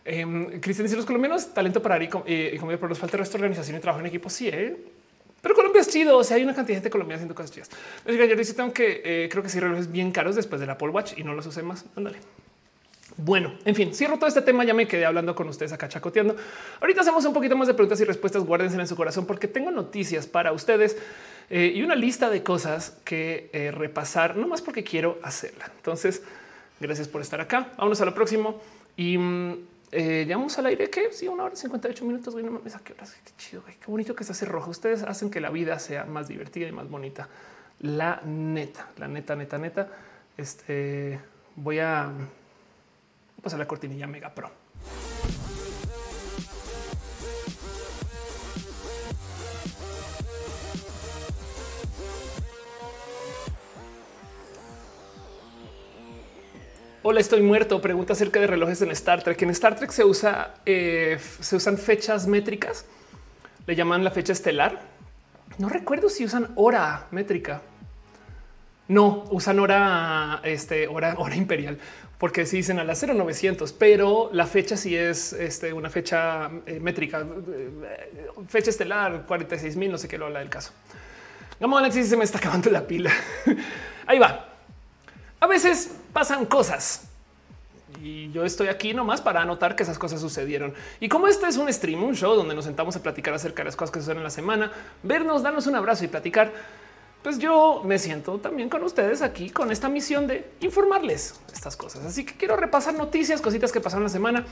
Eh, 0.06 0.60
Cristian 0.62 0.86
dice 0.86 0.96
los 0.96 1.06
colombianos 1.06 1.54
talento 1.54 1.82
para 1.82 1.98
ir 1.98 2.10
y, 2.26 2.58
comer, 2.58 2.78
pero 2.78 2.90
nos 2.90 3.00
falta 3.00 3.18
el 3.18 3.20
resto 3.20 3.38
de 3.38 3.44
organización 3.44 3.78
y 3.78 3.80
trabajo 3.82 4.00
en 4.00 4.08
equipo. 4.08 4.30
Sí, 4.30 4.48
¿eh? 4.48 4.78
pero 5.42 5.54
Colombia 5.56 5.82
es 5.82 5.90
chido. 5.90 6.18
O 6.18 6.24
sea, 6.24 6.38
hay 6.38 6.44
una 6.44 6.56
cantidad 6.56 6.78
de 6.78 6.82
gente 6.82 6.90
colombiana 6.90 7.18
haciendo 7.18 7.36
cosas 7.36 7.52
chidas. 7.52 7.70
Yo 8.06 8.36
dice 8.36 8.54
tengo 8.54 8.74
que 8.74 9.02
eh, 9.04 9.30
creo 9.30 9.44
que 9.44 9.50
sí 9.50 9.60
relojes 9.60 9.92
bien 9.92 10.12
caros 10.12 10.36
después 10.36 10.62
del 10.62 10.70
Apple 10.70 10.90
Watch 10.90 11.14
y 11.18 11.24
no 11.24 11.34
los 11.34 11.46
usé 11.46 11.62
más. 11.62 11.86
Ándale. 11.96 12.20
Bueno, 13.18 13.54
en 13.66 13.76
fin, 13.76 13.94
cierro 13.94 14.18
todo 14.18 14.28
este 14.28 14.42
tema. 14.42 14.64
Ya 14.64 14.74
me 14.74 14.88
quedé 14.88 15.06
hablando 15.06 15.36
con 15.36 15.48
ustedes 15.48 15.72
acá 15.74 15.88
chacoteando. 15.88 16.36
Ahorita 16.80 17.02
hacemos 17.02 17.26
un 17.26 17.34
poquito 17.34 17.56
más 17.56 17.68
de 17.68 17.74
preguntas 17.74 18.00
y 18.02 18.06
respuestas. 18.06 18.44
Guárdense 18.44 18.80
en 18.80 18.88
su 18.88 18.96
corazón 18.96 19.26
porque 19.26 19.48
tengo 19.48 19.72
noticias 19.72 20.28
para 20.28 20.52
ustedes 20.52 20.98
eh, 21.50 21.72
y 21.76 21.84
una 21.84 21.96
lista 21.96 22.30
de 22.30 22.44
cosas 22.44 22.98
que 23.04 23.50
eh, 23.54 23.72
repasar, 23.72 24.38
no 24.38 24.48
más 24.48 24.62
porque 24.62 24.84
quiero 24.84 25.20
hacerla. 25.22 25.72
Entonces, 25.76 26.24
gracias 26.80 27.08
por 27.08 27.22
estar 27.22 27.42
acá. 27.42 27.74
Vámonos 27.78 28.00
a 28.02 28.06
lo 28.06 28.14
próximo 28.14 28.62
y 28.96 29.18
mm, 29.18 29.58
eh, 29.92 30.24
llegamos 30.26 30.58
al 30.58 30.68
aire 30.68 30.90
que 30.90 31.12
sí, 31.12 31.28
una 31.28 31.44
hora 31.44 31.54
y 31.54 31.58
58 31.58 32.06
minutos. 32.06 32.34
Güey, 32.34 32.46
no 32.46 32.52
mames, 32.52 32.76
a 32.76 32.80
qué 32.80 32.94
horas. 32.94 33.16
Qué 33.26 33.32
chido, 33.38 33.64
qué 33.66 33.86
bonito 33.88 34.16
que 34.16 34.24
se 34.24 34.32
hace 34.32 34.46
rojo. 34.46 34.72
Ustedes 34.72 35.04
hacen 35.04 35.30
que 35.30 35.42
la 35.42 35.50
vida 35.50 35.78
sea 35.80 36.06
más 36.06 36.28
divertida 36.30 36.68
y 36.68 36.72
más 36.72 36.90
bonita. 36.90 37.28
La 37.82 38.22
neta, 38.26 38.88
la 38.98 39.08
neta, 39.08 39.36
neta, 39.36 39.58
neta. 39.58 39.88
Este 40.38 41.20
voy 41.56 41.80
a 41.80 42.10
pues 43.42 43.54
a 43.54 43.58
la 43.58 43.68
cortinilla 43.68 44.08
Mega 44.08 44.34
Pro. 44.34 44.52
Hola, 57.04 57.20
estoy 57.20 57.42
muerto. 57.42 57.82
Pregunta 57.82 58.14
acerca 58.14 58.40
de 58.40 58.46
relojes 58.46 58.80
en 58.84 58.92
Star 58.92 59.24
Trek. 59.24 59.42
En 59.42 59.50
Star 59.50 59.76
Trek 59.76 59.90
se 59.90 60.06
usa, 60.06 60.54
eh, 60.68 61.18
se 61.40 61.56
usan 61.56 61.80
fechas 61.80 62.28
métricas. 62.28 62.86
Le 63.66 63.76
llaman 63.76 64.04
la 64.04 64.12
fecha 64.12 64.34
estelar. 64.34 64.82
No 65.58 65.68
recuerdo 65.68 66.10
si 66.10 66.26
usan 66.26 66.52
hora 66.56 67.08
métrica. 67.10 67.64
No 68.92 69.24
usan 69.32 69.58
hora, 69.60 70.42
este, 70.44 70.90
hora, 70.90 71.16
hora 71.18 71.36
imperial 71.36 71.78
porque 72.18 72.46
se 72.46 72.58
dicen 72.58 72.78
a 72.78 72.84
las 72.84 73.02
0900, 73.02 73.72
pero 73.74 74.30
la 74.34 74.46
fecha 74.46 74.76
sí 74.76 74.96
es 74.96 75.34
este, 75.34 75.74
una 75.74 75.90
fecha 75.90 76.52
eh, 76.68 76.80
métrica, 76.80 77.26
eh, 77.52 78.28
fecha 78.48 78.70
estelar 78.70 79.26
46 79.26 79.76
mil, 79.78 79.92
no 79.92 79.98
sé 79.98 80.08
qué 80.08 80.20
lo 80.20 80.26
habla 80.26 80.40
del 80.40 80.50
caso. 80.50 80.72
Vamos 81.60 81.80
Alexis, 81.80 82.10
se 82.10 82.18
me 82.18 82.26
está 82.26 82.38
acabando 82.38 82.70
la 82.70 82.86
pila. 82.86 83.12
Ahí 84.06 84.20
va. 84.20 84.50
A 85.40 85.48
veces 85.48 85.96
pasan 86.12 86.46
cosas 86.46 87.08
y 88.04 88.30
yo 88.32 88.44
estoy 88.44 88.68
aquí 88.68 88.94
nomás 88.94 89.22
para 89.22 89.42
anotar 89.42 89.76
que 89.76 89.84
esas 89.84 89.98
cosas 89.98 90.20
sucedieron. 90.20 90.74
Y 91.00 91.08
como 91.08 91.28
este 91.28 91.48
es 91.48 91.56
un 91.56 91.72
stream, 91.72 92.04
un 92.04 92.16
show 92.16 92.36
donde 92.36 92.54
nos 92.54 92.66
sentamos 92.66 92.96
a 92.98 93.02
platicar 93.02 93.34
acerca 93.34 93.62
de 93.62 93.68
las 93.68 93.76
cosas 93.76 93.92
que 93.94 94.00
suceden 94.00 94.18
en 94.18 94.26
la 94.26 94.30
semana, 94.30 94.70
vernos, 95.02 95.42
darnos 95.44 95.66
un 95.66 95.76
abrazo 95.76 96.04
y 96.04 96.08
platicar 96.10 96.52
pues 97.24 97.38
yo 97.38 97.84
me 97.86 98.00
siento 98.00 98.40
también 98.40 98.70
con 98.70 98.84
ustedes 98.84 99.22
aquí 99.22 99.50
con 99.50 99.72
esta 99.72 99.90
misión 99.90 100.26
de 100.26 100.50
informarles 100.62 101.40
estas 101.54 101.78
cosas. 101.78 102.04
Así 102.04 102.26
que 102.26 102.34
quiero 102.34 102.56
repasar 102.56 102.96
noticias, 102.96 103.42
cositas 103.42 103.72
que 103.72 103.80
pasaron 103.80 104.04
la 104.04 104.10
semana. 104.10 104.46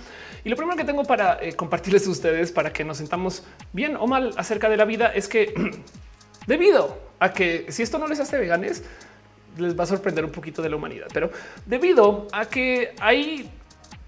Y 0.43 0.49
lo 0.49 0.55
primero 0.55 0.77
que 0.77 0.83
tengo 0.83 1.03
para 1.03 1.41
eh, 1.41 1.53
compartirles 1.53 2.05
a 2.05 2.11
ustedes 2.11 2.51
para 2.51 2.71
que 2.71 2.83
nos 2.83 2.97
sentamos 2.97 3.43
bien 3.73 3.95
o 3.95 4.05
mal 4.05 4.33
acerca 4.37 4.69
de 4.69 4.77
la 4.77 4.85
vida 4.85 5.07
es 5.07 5.27
que 5.27 5.53
debido 6.47 6.97
a 7.19 7.33
que 7.33 7.65
si 7.71 7.81
esto 7.81 7.97
no 7.97 8.07
les 8.07 8.19
hace 8.19 8.37
veganes, 8.37 8.83
les 9.57 9.77
va 9.77 9.83
a 9.83 9.87
sorprender 9.87 10.23
un 10.23 10.31
poquito 10.31 10.61
de 10.61 10.69
la 10.69 10.75
humanidad, 10.75 11.07
pero 11.13 11.31
debido 11.65 12.27
a 12.31 12.45
que 12.45 12.93
hay 12.99 13.49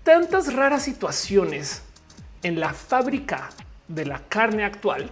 tantas 0.03 0.53
raras 0.53 0.83
situaciones 0.83 1.81
en 2.43 2.59
la 2.59 2.73
fábrica 2.73 3.49
de 3.88 4.05
la 4.05 4.21
carne 4.29 4.63
actual, 4.63 5.09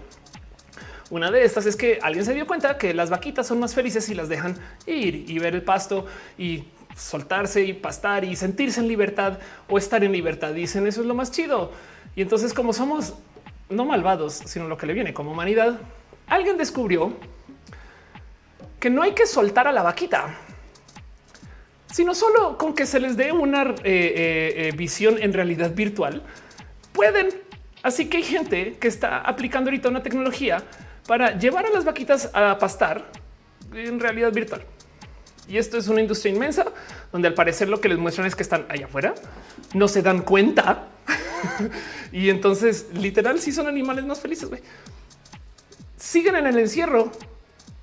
una 1.09 1.31
de 1.31 1.43
estas 1.43 1.65
es 1.65 1.75
que 1.75 1.99
alguien 2.01 2.23
se 2.23 2.33
dio 2.33 2.45
cuenta 2.45 2.77
que 2.77 2.93
las 2.93 3.09
vaquitas 3.09 3.47
son 3.47 3.59
más 3.59 3.73
felices 3.73 4.05
si 4.05 4.13
las 4.13 4.29
dejan 4.29 4.55
ir 4.85 5.29
y 5.29 5.39
ver 5.39 5.55
el 5.55 5.63
pasto 5.63 6.05
y 6.37 6.65
soltarse 6.95 7.63
y 7.63 7.73
pastar 7.73 8.23
y 8.23 8.35
sentirse 8.35 8.79
en 8.79 8.87
libertad 8.87 9.39
o 9.67 9.77
estar 9.77 10.03
en 10.03 10.11
libertad. 10.11 10.53
Dicen 10.53 10.85
eso 10.85 11.01
es 11.01 11.07
lo 11.07 11.15
más 11.15 11.31
chido. 11.31 11.71
Y 12.15 12.21
entonces 12.21 12.53
como 12.53 12.73
somos 12.73 13.15
no 13.69 13.85
malvados, 13.85 14.33
sino 14.45 14.67
lo 14.67 14.77
que 14.77 14.85
le 14.85 14.93
viene 14.93 15.13
como 15.13 15.31
humanidad, 15.31 15.79
alguien 16.27 16.57
descubrió 16.57 17.13
que 18.79 18.89
no 18.89 19.01
hay 19.01 19.13
que 19.13 19.25
soltar 19.25 19.67
a 19.67 19.71
la 19.71 19.83
vaquita, 19.83 20.35
sino 21.91 22.13
solo 22.15 22.57
con 22.57 22.73
que 22.73 22.85
se 22.85 22.99
les 22.99 23.17
dé 23.17 23.31
una 23.31 23.63
eh, 23.63 23.73
eh, 23.83 24.53
eh, 24.55 24.73
visión 24.75 25.17
en 25.19 25.33
realidad 25.33 25.71
virtual, 25.71 26.23
pueden. 26.93 27.29
Así 27.81 28.09
que 28.09 28.17
hay 28.17 28.23
gente 28.23 28.77
que 28.79 28.87
está 28.87 29.19
aplicando 29.19 29.69
ahorita 29.69 29.89
una 29.89 30.03
tecnología 30.03 30.63
para 31.09 31.35
llevar 31.39 31.65
a 31.65 31.71
las 31.71 31.85
vaquitas 31.85 32.29
a 32.35 32.59
pastar 32.59 33.03
en 33.73 33.99
realidad 33.99 34.31
virtual. 34.31 34.61
Y 35.47 35.57
esto 35.57 35.79
es 35.79 35.87
una 35.87 36.01
industria 36.01 36.31
inmensa 36.31 36.65
donde 37.11 37.27
al 37.27 37.33
parecer 37.33 37.67
lo 37.67 37.81
que 37.81 37.89
les 37.89 37.97
muestran 37.97 38.27
es 38.27 38.35
que 38.35 38.43
están 38.43 38.67
allá 38.69 38.85
afuera, 38.85 39.15
no 39.73 39.87
se 39.87 40.03
dan 40.03 40.21
cuenta. 40.21 40.89
y 42.11 42.29
entonces 42.29 42.89
literal 42.93 43.39
sí 43.39 43.51
son 43.51 43.65
animales 43.65 44.05
más 44.05 44.19
felices. 44.19 44.51
Siguen 45.97 46.35
en 46.35 46.45
el 46.45 46.59
encierro 46.59 47.11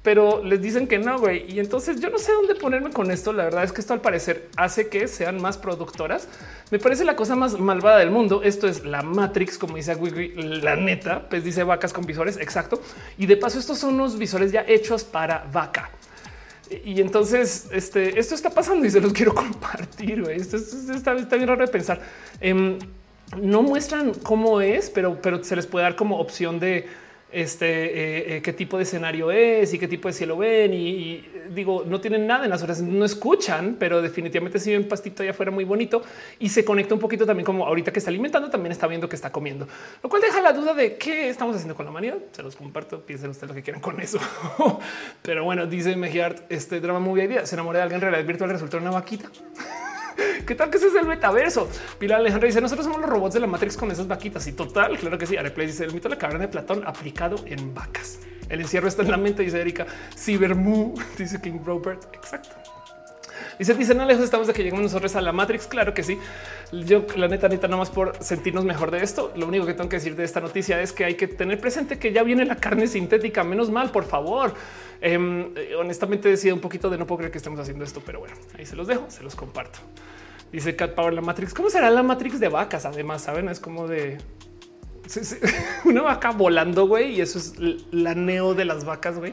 pero 0.06 0.40
les 0.44 0.62
dicen 0.62 0.86
que 0.86 1.00
no, 1.00 1.18
güey. 1.18 1.52
Y 1.52 1.58
entonces 1.58 1.98
yo 2.00 2.10
no 2.10 2.18
sé 2.18 2.30
dónde 2.30 2.54
ponerme 2.54 2.92
con 2.92 3.10
esto. 3.10 3.32
La 3.32 3.42
verdad 3.42 3.64
es 3.64 3.72
que 3.72 3.80
esto 3.80 3.92
al 3.92 4.00
parecer 4.00 4.50
hace 4.56 4.88
que 4.88 5.08
sean 5.08 5.42
más 5.42 5.58
productoras. 5.58 6.28
Me 6.70 6.78
parece 6.78 7.04
la 7.04 7.16
cosa 7.16 7.34
más 7.34 7.58
malvada 7.58 7.98
del 7.98 8.12
mundo. 8.12 8.40
Esto 8.44 8.68
es 8.68 8.84
la 8.84 9.02
Matrix, 9.02 9.58
como 9.58 9.74
dice 9.74 9.96
la 10.36 10.76
neta, 10.76 11.28
pues 11.28 11.42
dice 11.42 11.64
vacas 11.64 11.92
con 11.92 12.06
visores. 12.06 12.36
Exacto. 12.36 12.80
Y 13.18 13.26
de 13.26 13.36
paso, 13.36 13.58
estos 13.58 13.78
son 13.78 13.94
unos 13.94 14.16
visores 14.16 14.52
ya 14.52 14.64
hechos 14.68 15.02
para 15.02 15.44
vaca. 15.52 15.90
Y 16.84 17.00
entonces 17.00 17.66
este, 17.72 18.16
esto 18.16 18.36
está 18.36 18.50
pasando 18.50 18.86
y 18.86 18.90
se 18.90 19.00
los 19.00 19.12
quiero 19.12 19.34
compartir. 19.34 20.22
Güey. 20.22 20.36
Esto, 20.36 20.56
está, 20.56 21.14
bien 21.14 21.48
raro 21.48 21.66
de 21.66 21.72
pensar. 21.72 22.00
Em, 22.40 22.78
no 23.42 23.60
muestran 23.62 24.14
cómo 24.22 24.60
es, 24.60 24.88
pero, 24.88 25.20
pero 25.20 25.42
se 25.42 25.56
les 25.56 25.66
puede 25.66 25.82
dar 25.82 25.96
como 25.96 26.20
opción 26.20 26.60
de 26.60 26.86
este, 27.36 27.66
eh, 27.66 28.36
eh, 28.36 28.42
qué 28.42 28.54
tipo 28.54 28.78
de 28.78 28.84
escenario 28.84 29.30
es 29.30 29.74
y 29.74 29.78
qué 29.78 29.86
tipo 29.86 30.08
de 30.08 30.14
cielo 30.14 30.38
ven. 30.38 30.72
Y, 30.72 31.22
digo, 31.50 31.84
no 31.86 32.00
tienen 32.00 32.26
nada 32.26 32.44
en 32.44 32.50
las 32.50 32.62
horas, 32.62 32.80
no 32.80 33.04
escuchan, 33.04 33.76
pero 33.78 34.00
definitivamente 34.00 34.58
si 34.58 34.72
ven 34.72 34.88
pastito 34.88 35.22
allá 35.22 35.32
afuera 35.32 35.52
muy 35.52 35.64
bonito 35.64 36.02
y 36.38 36.48
se 36.48 36.64
conecta 36.64 36.94
un 36.94 37.00
poquito 37.00 37.26
también 37.26 37.44
como 37.44 37.66
ahorita 37.66 37.92
que 37.92 37.98
está 37.98 38.08
alimentando, 38.10 38.48
también 38.48 38.72
está 38.72 38.86
viendo 38.86 39.06
que 39.06 39.16
está 39.16 39.30
comiendo, 39.30 39.68
lo 40.02 40.08
cual 40.08 40.22
deja 40.22 40.40
la 40.40 40.54
duda 40.54 40.72
de 40.72 40.96
qué 40.96 41.28
estamos 41.28 41.54
haciendo 41.54 41.74
con 41.74 41.84
la 41.84 41.90
humanidad. 41.90 42.16
Se 42.32 42.42
los 42.42 42.56
comparto, 42.56 43.00
piensen 43.00 43.28
ustedes 43.28 43.50
lo 43.50 43.54
que 43.54 43.62
quieran 43.62 43.82
con 43.82 44.00
eso. 44.00 44.18
pero 45.20 45.44
bueno, 45.44 45.66
dice 45.66 45.94
Mejiart, 45.94 46.50
este 46.50 46.80
drama 46.80 47.00
muy 47.00 47.20
idea, 47.20 47.44
se 47.44 47.54
enamora 47.54 47.80
de 47.80 47.82
alguien 47.82 47.96
en 47.96 48.00
realidad 48.00 48.26
virtual, 48.26 48.48
resultó 48.48 48.78
una 48.78 48.92
vaquita. 48.92 49.30
¿Qué 50.46 50.54
tal 50.54 50.70
que 50.70 50.78
ese 50.78 50.88
es 50.88 50.94
el 50.94 51.06
metaverso? 51.06 51.68
Pilar 51.98 52.20
Alejandra 52.20 52.46
dice 52.46 52.60
nosotros 52.60 52.86
somos 52.86 53.00
los 53.00 53.10
robots 53.10 53.34
de 53.34 53.40
la 53.40 53.46
Matrix 53.46 53.76
con 53.76 53.90
esas 53.90 54.06
vaquitas 54.06 54.46
y 54.46 54.52
total. 54.52 54.98
Claro 54.98 55.18
que 55.18 55.26
sí. 55.26 55.36
Areplay 55.36 55.66
dice 55.66 55.84
el 55.84 55.92
mito 55.92 56.08
de 56.08 56.14
la 56.14 56.18
caverna 56.18 56.46
de 56.46 56.48
Platón 56.48 56.82
aplicado 56.86 57.36
en 57.46 57.74
vacas. 57.74 58.20
El 58.48 58.60
encierro 58.60 58.86
está 58.86 59.02
en 59.02 59.10
la 59.10 59.16
mente, 59.16 59.42
dice 59.42 59.60
Erika. 59.60 59.86
Cybermu, 60.16 60.94
dice 61.18 61.40
King 61.40 61.58
Robert. 61.64 62.04
Exacto. 62.14 62.65
Dice, 63.58 63.74
dice, 63.74 63.94
no 63.94 64.04
lejos 64.04 64.24
estamos 64.24 64.46
de 64.46 64.52
que 64.52 64.62
lleguemos 64.62 64.82
nosotros 64.82 65.16
a 65.16 65.20
la 65.20 65.32
Matrix. 65.32 65.66
Claro 65.66 65.94
que 65.94 66.02
sí. 66.02 66.18
Yo, 66.72 67.06
la 67.16 67.28
neta, 67.28 67.48
neta, 67.48 67.68
más 67.68 67.90
por 67.90 68.16
sentirnos 68.22 68.64
mejor 68.64 68.90
de 68.90 69.02
esto. 69.02 69.32
Lo 69.36 69.46
único 69.46 69.64
que 69.66 69.74
tengo 69.74 69.88
que 69.88 69.96
decir 69.96 70.14
de 70.16 70.24
esta 70.24 70.40
noticia 70.40 70.80
es 70.80 70.92
que 70.92 71.04
hay 71.04 71.14
que 71.14 71.26
tener 71.26 71.60
presente 71.60 71.98
que 71.98 72.12
ya 72.12 72.22
viene 72.22 72.44
la 72.44 72.56
carne 72.56 72.86
sintética. 72.86 73.44
Menos 73.44 73.70
mal, 73.70 73.90
por 73.90 74.04
favor. 74.04 74.54
Em, 75.00 75.52
honestamente, 75.78 76.28
decía 76.28 76.52
un 76.52 76.60
poquito 76.60 76.90
de 76.90 76.98
no 76.98 77.06
puedo 77.06 77.18
creer 77.18 77.32
que 77.32 77.38
estemos 77.38 77.60
haciendo 77.60 77.84
esto, 77.84 78.02
pero 78.04 78.20
bueno, 78.20 78.34
ahí 78.58 78.66
se 78.66 78.76
los 78.76 78.86
dejo, 78.86 79.06
se 79.08 79.22
los 79.22 79.34
comparto. 79.34 79.78
Dice 80.52 80.76
Cat 80.76 80.94
Power 80.94 81.14
la 81.14 81.22
Matrix. 81.22 81.54
¿Cómo 81.54 81.70
será 81.70 81.90
la 81.90 82.02
Matrix 82.02 82.38
de 82.40 82.48
vacas? 82.48 82.84
Además, 82.84 83.22
saben, 83.22 83.48
es 83.48 83.60
como 83.60 83.88
de 83.88 84.18
una 85.84 86.02
vaca 86.02 86.30
volando, 86.30 86.86
güey, 86.86 87.14
y 87.14 87.20
eso 87.20 87.38
es 87.38 87.54
la 87.90 88.14
neo 88.14 88.54
de 88.54 88.64
las 88.64 88.84
vacas, 88.84 89.18
güey. 89.18 89.32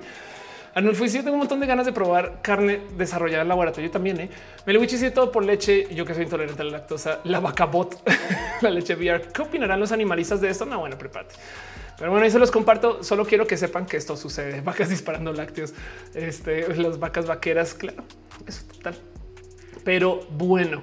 Anulfo, 0.76 1.08
sí, 1.08 1.20
tengo 1.20 1.34
un 1.34 1.40
montón 1.40 1.60
de 1.60 1.68
ganas 1.68 1.86
de 1.86 1.91
probar 1.91 2.40
carne 2.41 2.82
desarrollada 2.98 3.44
en 3.44 3.48
laboratorio. 3.48 3.91
También, 3.91 4.20
¿eh? 4.20 4.30
Me 4.66 4.74
lo 4.74 4.84
hice 4.84 5.12
todo 5.12 5.32
por 5.32 5.45
leche. 5.45 5.88
Yo 5.94 6.04
que 6.04 6.16
soy 6.16 6.24
intolerante 6.24 6.62
a 6.62 6.66
la 6.66 6.72
lactosa, 6.72 7.20
la 7.26 7.40
vaca 7.40 7.66
bot, 7.66 8.02
la 8.62 8.70
leche 8.72 8.95
VR. 8.95 9.22
¿Qué 9.32 9.41
opinarán 9.44 9.80
los 9.80 9.91
animalistas 9.91 10.41
de 10.41 10.50
esto? 10.50 10.66
No, 10.66 10.80
bueno, 10.80 10.98
prepárate. 10.98 11.36
Pero 11.98 12.10
bueno, 12.10 12.26
ahí 12.26 12.32
se 12.32 12.40
los 12.40 12.50
comparto. 12.50 13.04
Solo 13.04 13.26
quiero 13.26 13.45
que 13.45 13.56
sepan 13.56 13.86
que 13.86 13.98
esto 13.98 14.18
sucede. 14.18 14.62
Vacas 14.66 14.90
disparando 14.90 15.32
lácteos, 15.32 15.74
este, 16.16 16.68
las 16.76 16.98
vacas 16.98 17.28
vaqueras. 17.28 17.76
Claro, 17.76 18.04
eso 18.48 18.64
total. 18.74 18.95
Pero 19.84 20.22
bueno, 20.32 20.82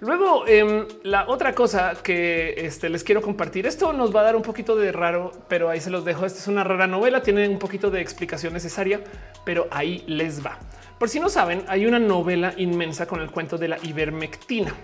Luego, 0.00 0.46
em, 0.46 0.86
la 1.02 1.28
otra 1.28 1.54
cosa 1.54 1.94
que 2.02 2.54
este, 2.56 2.88
les 2.88 3.04
quiero 3.04 3.20
compartir, 3.20 3.66
esto 3.66 3.92
nos 3.92 4.14
va 4.14 4.20
a 4.20 4.24
dar 4.24 4.36
un 4.36 4.42
poquito 4.42 4.74
de 4.74 4.92
raro, 4.92 5.32
pero 5.46 5.68
ahí 5.68 5.80
se 5.80 5.90
los 5.90 6.06
dejo. 6.06 6.24
Esta 6.24 6.38
es 6.38 6.48
una 6.48 6.64
rara 6.64 6.86
novela, 6.86 7.22
tiene 7.22 7.46
un 7.46 7.58
poquito 7.58 7.90
de 7.90 8.00
explicación 8.00 8.54
necesaria, 8.54 9.02
pero 9.44 9.68
ahí 9.70 10.02
les 10.06 10.44
va. 10.44 10.58
Por 10.98 11.10
si 11.10 11.20
no 11.20 11.28
saben, 11.28 11.64
hay 11.68 11.84
una 11.84 11.98
novela 11.98 12.54
inmensa 12.56 13.06
con 13.06 13.20
el 13.20 13.30
cuento 13.30 13.58
de 13.58 13.68
la 13.68 13.78
ivermectina. 13.82 14.74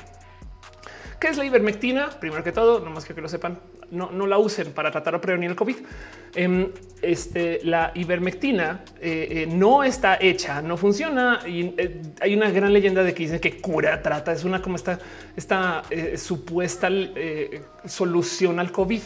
¿Qué 1.18 1.28
es 1.28 1.36
la 1.38 1.44
ivermectina? 1.44 2.10
Primero 2.20 2.44
que 2.44 2.52
todo, 2.52 2.80
no 2.80 2.90
más 2.90 3.04
que 3.04 3.14
que 3.14 3.22
lo 3.22 3.28
sepan, 3.28 3.58
no, 3.90 4.10
no 4.10 4.26
la 4.26 4.38
usen 4.38 4.72
para 4.72 4.90
tratar 4.90 5.14
o 5.14 5.20
prevenir 5.20 5.50
el 5.50 5.56
COVID. 5.56 5.76
Em, 6.34 6.68
este, 7.00 7.60
la 7.62 7.92
ivermectina 7.94 8.84
eh, 9.00 9.28
eh, 9.30 9.46
no 9.46 9.82
está 9.82 10.18
hecha, 10.20 10.60
no 10.60 10.76
funciona. 10.76 11.40
Y 11.46 11.74
eh, 11.78 12.02
hay 12.20 12.34
una 12.34 12.50
gran 12.50 12.72
leyenda 12.72 13.02
de 13.02 13.14
que 13.14 13.22
dicen 13.22 13.40
que 13.40 13.60
cura, 13.60 14.02
trata, 14.02 14.32
es 14.32 14.44
una 14.44 14.60
como 14.60 14.76
esta, 14.76 14.98
esta 15.36 15.82
supuesta 16.16 16.90
solución 17.86 18.60
al 18.60 18.70
COVID. 18.70 19.00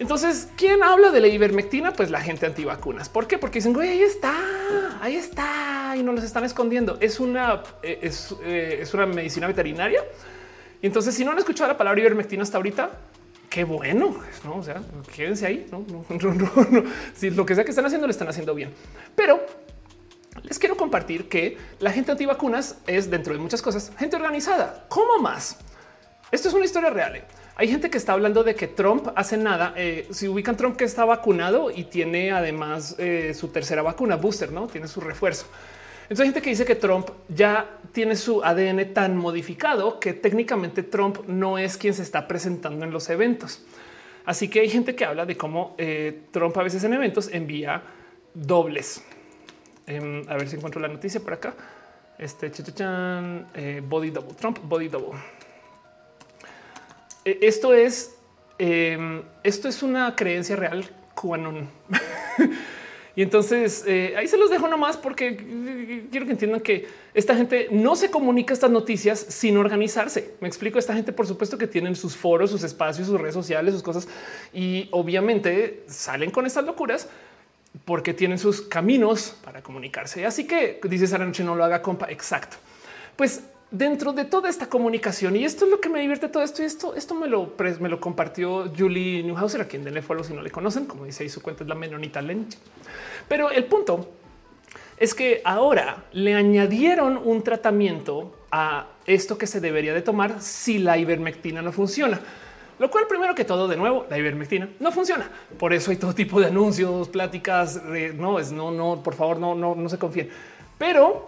Entonces, 0.00 0.48
¿quién 0.56 0.82
habla 0.82 1.12
de 1.12 1.20
la 1.20 1.28
ivermectina? 1.28 1.92
Pues 1.92 2.10
la 2.10 2.20
gente 2.20 2.46
antivacunas. 2.46 3.08
¿Por 3.08 3.28
qué? 3.28 3.38
Porque 3.38 3.60
dicen, 3.60 3.72
güey, 3.72 3.90
ahí 3.90 4.02
está, 4.02 4.34
ahí 5.00 5.14
está, 5.14 5.94
y 5.96 6.02
no 6.02 6.12
los 6.12 6.24
están 6.24 6.42
escondiendo. 6.42 6.98
Es 7.00 7.20
una, 7.20 7.62
es, 7.82 8.34
es 8.44 8.92
una 8.92 9.06
medicina 9.06 9.46
veterinaria 9.46 10.02
entonces, 10.86 11.14
si 11.14 11.24
no 11.24 11.32
han 11.32 11.38
escuchado 11.38 11.68
la 11.68 11.78
palabra 11.78 12.00
ivermectina 12.00 12.42
hasta 12.42 12.56
ahorita, 12.58 12.90
qué 13.48 13.64
bueno, 13.64 14.16
¿no? 14.44 14.56
O 14.56 14.62
sea, 14.62 14.82
quédense 15.14 15.46
ahí, 15.46 15.66
¿no? 15.70 15.84
Si 17.14 17.30
lo 17.30 17.46
que 17.46 17.54
sea 17.54 17.64
que 17.64 17.70
están 17.70 17.86
haciendo, 17.86 18.06
lo 18.06 18.10
están 18.10 18.28
haciendo 18.28 18.54
bien. 18.54 18.72
Pero 19.14 19.40
les 20.42 20.58
quiero 20.58 20.76
compartir 20.76 21.28
que 21.28 21.56
la 21.78 21.92
gente 21.92 22.10
antivacunas 22.10 22.78
es, 22.86 23.10
dentro 23.10 23.32
de 23.32 23.38
muchas 23.38 23.62
cosas, 23.62 23.92
gente 23.96 24.16
organizada. 24.16 24.86
¿Cómo 24.88 25.18
más? 25.20 25.58
Esto 26.32 26.48
es 26.48 26.54
una 26.54 26.64
historia 26.64 26.90
real. 26.90 27.16
¿eh? 27.16 27.24
Hay 27.56 27.68
gente 27.68 27.88
que 27.88 27.98
está 27.98 28.12
hablando 28.12 28.42
de 28.42 28.56
que 28.56 28.66
Trump 28.66 29.08
hace 29.14 29.36
nada. 29.36 29.72
Eh, 29.76 30.08
si 30.10 30.26
ubican 30.26 30.56
Trump 30.56 30.76
que 30.76 30.84
está 30.84 31.04
vacunado 31.04 31.70
y 31.70 31.84
tiene 31.84 32.32
además 32.32 32.96
eh, 32.98 33.32
su 33.34 33.48
tercera 33.48 33.82
vacuna 33.82 34.16
booster, 34.16 34.50
no 34.50 34.66
tiene 34.66 34.88
su 34.88 35.00
refuerzo. 35.00 35.46
Entonces 36.04 36.20
hay 36.20 36.26
gente 36.26 36.42
que 36.42 36.50
dice 36.50 36.64
que 36.66 36.74
Trump 36.74 37.08
ya 37.28 37.78
tiene 37.92 38.14
su 38.14 38.44
ADN 38.44 38.92
tan 38.92 39.16
modificado 39.16 39.98
que 39.98 40.12
técnicamente 40.12 40.82
Trump 40.82 41.26
no 41.26 41.56
es 41.56 41.78
quien 41.78 41.94
se 41.94 42.02
está 42.02 42.28
presentando 42.28 42.84
en 42.84 42.90
los 42.90 43.08
eventos. 43.08 43.64
Así 44.26 44.48
que 44.48 44.60
hay 44.60 44.68
gente 44.68 44.94
que 44.94 45.04
habla 45.06 45.24
de 45.24 45.36
cómo 45.36 45.74
eh, 45.78 46.24
Trump 46.30 46.56
a 46.58 46.62
veces 46.62 46.84
en 46.84 46.92
eventos 46.92 47.30
envía 47.32 47.82
dobles. 48.34 49.02
Em, 49.86 50.28
a 50.28 50.34
ver 50.36 50.48
si 50.48 50.56
encuentro 50.56 50.80
la 50.80 50.88
noticia 50.88 51.20
por 51.20 51.32
acá. 51.32 51.54
Este 52.18 52.50
eh, 52.50 53.82
body 53.82 54.10
double, 54.10 54.34
Trump 54.34 54.58
body 54.62 54.88
double. 54.88 55.18
E, 57.24 57.38
esto 57.42 57.72
es 57.72 58.14
em, 58.58 59.22
esto 59.42 59.68
es 59.68 59.82
una 59.82 60.14
creencia 60.14 60.56
real 60.56 60.84
QAnon. 61.14 61.68
Y 63.16 63.22
entonces 63.22 63.84
eh, 63.86 64.14
ahí 64.16 64.26
se 64.26 64.36
los 64.36 64.50
dejo 64.50 64.66
nomás 64.66 64.96
porque 64.96 65.36
quiero 66.10 66.26
que 66.26 66.32
entiendan 66.32 66.60
que 66.60 66.86
esta 67.14 67.36
gente 67.36 67.68
no 67.70 67.94
se 67.94 68.10
comunica 68.10 68.52
estas 68.52 68.70
noticias 68.70 69.20
sin 69.20 69.56
organizarse. 69.56 70.34
Me 70.40 70.48
explico. 70.48 70.78
Esta 70.78 70.94
gente, 70.94 71.12
por 71.12 71.26
supuesto, 71.26 71.56
que 71.56 71.68
tienen 71.68 71.94
sus 71.94 72.16
foros, 72.16 72.50
sus 72.50 72.64
espacios, 72.64 73.06
sus 73.06 73.20
redes 73.20 73.34
sociales, 73.34 73.72
sus 73.72 73.82
cosas 73.82 74.08
y 74.52 74.88
obviamente 74.90 75.84
salen 75.86 76.30
con 76.30 76.44
estas 76.44 76.64
locuras 76.64 77.08
porque 77.84 78.14
tienen 78.14 78.38
sus 78.38 78.62
caminos 78.62 79.36
para 79.44 79.62
comunicarse. 79.62 80.26
Así 80.26 80.46
que 80.46 80.80
dices 80.84 81.12
a 81.12 81.18
la 81.18 81.26
noche 81.26 81.44
no 81.44 81.54
lo 81.54 81.64
haga 81.64 81.82
compa. 81.82 82.10
Exacto. 82.10 82.56
Pues 83.14 83.44
dentro 83.74 84.12
de 84.12 84.24
toda 84.24 84.48
esta 84.48 84.68
comunicación 84.68 85.34
y 85.34 85.44
esto 85.44 85.64
es 85.64 85.70
lo 85.70 85.80
que 85.80 85.88
me 85.88 86.00
divierte 86.00 86.28
todo 86.28 86.44
esto 86.44 86.62
y 86.62 86.66
esto, 86.66 86.94
esto 86.94 87.14
me 87.16 87.26
lo, 87.26 87.54
me 87.80 87.88
lo 87.88 87.98
compartió 87.98 88.72
Julie 88.76 89.24
Newhauser, 89.24 89.60
a 89.62 89.64
quien 89.64 89.82
denle 89.82 90.00
follow 90.00 90.22
si 90.22 90.32
no 90.32 90.42
le 90.42 90.50
conocen, 90.50 90.86
como 90.86 91.04
dice 91.04 91.24
ahí 91.24 91.28
su 91.28 91.42
cuenta 91.42 91.64
es 91.64 91.68
la 91.68 91.74
menonita 91.74 92.22
Lench. 92.22 92.56
Pero 93.26 93.50
el 93.50 93.64
punto 93.64 94.08
es 94.96 95.12
que 95.12 95.42
ahora 95.44 96.04
le 96.12 96.36
añadieron 96.36 97.16
un 97.16 97.42
tratamiento 97.42 98.46
a 98.52 98.86
esto 99.06 99.36
que 99.36 99.48
se 99.48 99.60
debería 99.60 99.92
de 99.92 100.02
tomar 100.02 100.40
si 100.40 100.78
la 100.78 100.96
ivermectina 100.96 101.60
no 101.60 101.72
funciona. 101.72 102.20
Lo 102.78 102.90
cual, 102.90 103.06
primero 103.08 103.34
que 103.34 103.44
todo, 103.44 103.66
de 103.66 103.76
nuevo, 103.76 104.06
la 104.08 104.18
ivermectina 104.18 104.68
no 104.78 104.92
funciona. 104.92 105.28
Por 105.58 105.72
eso 105.72 105.90
hay 105.90 105.96
todo 105.96 106.12
tipo 106.14 106.40
de 106.40 106.46
anuncios, 106.46 107.08
pláticas. 107.08 107.80
no 108.16 108.38
es 108.38 108.52
no, 108.52 108.70
no, 108.70 109.02
por 109.02 109.14
favor, 109.14 109.38
no, 109.38 109.54
no, 109.54 109.74
no 109.74 109.88
se 109.88 109.98
confíen. 109.98 110.28
Pero 110.78 111.26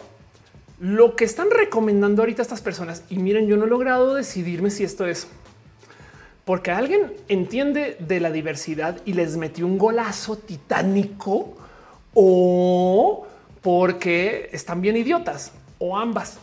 lo 0.78 1.16
que 1.16 1.24
están 1.24 1.48
recomendando 1.50 2.22
ahorita 2.22 2.42
estas 2.42 2.60
personas, 2.60 3.02
y 3.08 3.16
miren, 3.16 3.46
yo 3.46 3.56
no 3.56 3.64
he 3.64 3.68
logrado 3.68 4.14
decidirme 4.14 4.70
si 4.70 4.84
esto 4.84 5.06
es 5.06 5.28
porque 6.46 6.70
alguien 6.70 7.12
entiende 7.26 7.96
de 7.98 8.20
la 8.20 8.30
diversidad 8.30 9.02
y 9.04 9.14
les 9.14 9.36
metió 9.36 9.66
un 9.66 9.78
golazo 9.78 10.36
titánico 10.36 11.56
o 12.14 13.26
porque 13.62 14.48
están 14.52 14.80
bien 14.80 14.96
idiotas 14.96 15.50
o 15.78 15.98
ambas. 15.98 16.38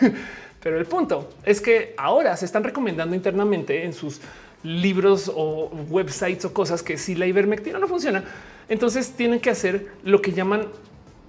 Pero 0.62 0.78
el 0.78 0.86
punto 0.86 1.28
es 1.44 1.60
que 1.60 1.92
ahora 1.96 2.36
se 2.36 2.44
están 2.44 2.62
recomendando 2.62 3.16
internamente 3.16 3.84
en 3.84 3.92
sus 3.92 4.20
libros 4.62 5.28
o 5.34 5.72
websites 5.90 6.44
o 6.44 6.52
cosas 6.52 6.84
que 6.84 6.96
si 6.96 7.16
la 7.16 7.26
ivermectina 7.26 7.80
no 7.80 7.88
funciona, 7.88 8.22
entonces 8.68 9.10
tienen 9.12 9.40
que 9.40 9.50
hacer 9.50 9.88
lo 10.04 10.22
que 10.22 10.32
llaman 10.32 10.68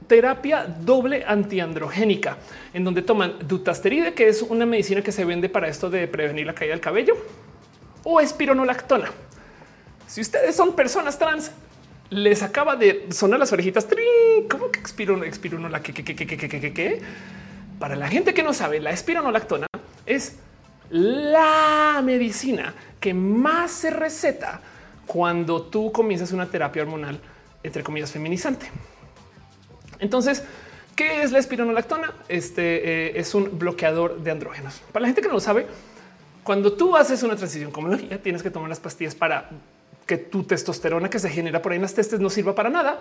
terapia 0.10 0.66
doble 0.66 1.24
antiandrogénica, 1.26 2.38
en 2.74 2.84
donde 2.84 3.04
toman 3.04 3.36
dutasteride, 3.48 4.14
que 4.14 4.28
es 4.28 4.42
una 4.42 4.66
medicina 4.66 5.02
que 5.02 5.14
se 5.14 5.24
vende 5.24 5.48
para 5.48 5.70
esto 5.70 5.90
de 5.90 6.06
prevenir 6.08 6.46
la 6.48 6.54
caída 6.54 6.74
del 6.74 6.82
cabello, 6.82 7.16
o 8.04 8.20
espironolactona. 8.20 9.10
Si 10.08 10.20
ustedes 10.20 10.56
son 10.56 10.76
personas 10.76 11.18
trans, 11.20 11.52
les 12.10 12.42
acaba 12.42 12.76
de 12.76 13.08
sonar 13.12 13.40
las 13.40 13.54
orejitas. 13.54 13.88
¿Cómo 14.50 14.72
que 14.72 14.82
qué, 14.82 16.16
qué, 16.16 16.74
qué? 16.74 17.02
Para 17.78 17.96
la 17.96 18.08
gente 18.08 18.34
que 18.34 18.42
no 18.42 18.54
sabe, 18.54 18.80
la 18.80 18.90
espironolactona 18.90 19.68
es 20.08 20.40
la 20.90 22.02
medicina 22.04 22.74
que 23.00 23.14
más 23.14 23.70
se 23.70 23.92
receta 23.92 24.60
cuando 25.06 25.62
tú 25.62 25.92
comienzas 25.92 26.32
una 26.32 26.48
terapia 26.48 26.82
hormonal, 26.82 27.20
entre 27.62 27.84
comillas, 27.84 28.12
feminizante. 28.12 28.72
Entonces, 30.00 30.44
¿qué 30.96 31.22
es 31.22 31.32
la 31.32 31.40
espironolactona? 31.40 32.14
Este 32.28 33.08
eh, 33.08 33.20
es 33.20 33.36
un 33.36 33.58
bloqueador 33.60 34.22
de 34.22 34.32
andrógenos. 34.32 34.82
Para 34.92 35.02
la 35.02 35.08
gente 35.08 35.22
que 35.22 35.28
no 35.28 35.36
lo 35.36 35.40
sabe, 35.40 35.68
cuando 36.44 36.74
tú 36.74 36.96
haces 36.96 37.22
una 37.24 37.36
transición 37.36 37.72
como 37.72 37.90
la 37.90 38.18
tienes 38.18 38.42
que 38.42 38.50
tomar 38.50 38.70
las 38.70 38.80
pastillas 38.80 39.16
para 39.16 39.50
que 40.06 40.18
tu 40.18 40.44
testosterona 40.44 41.10
que 41.10 41.20
se 41.20 41.30
genera 41.30 41.62
por 41.62 41.72
ahí 41.72 41.76
en 41.76 41.84
las 41.84 41.94
testes 41.94 42.20
no 42.20 42.30
sirva 42.30 42.56
para 42.56 42.70
nada. 42.70 43.00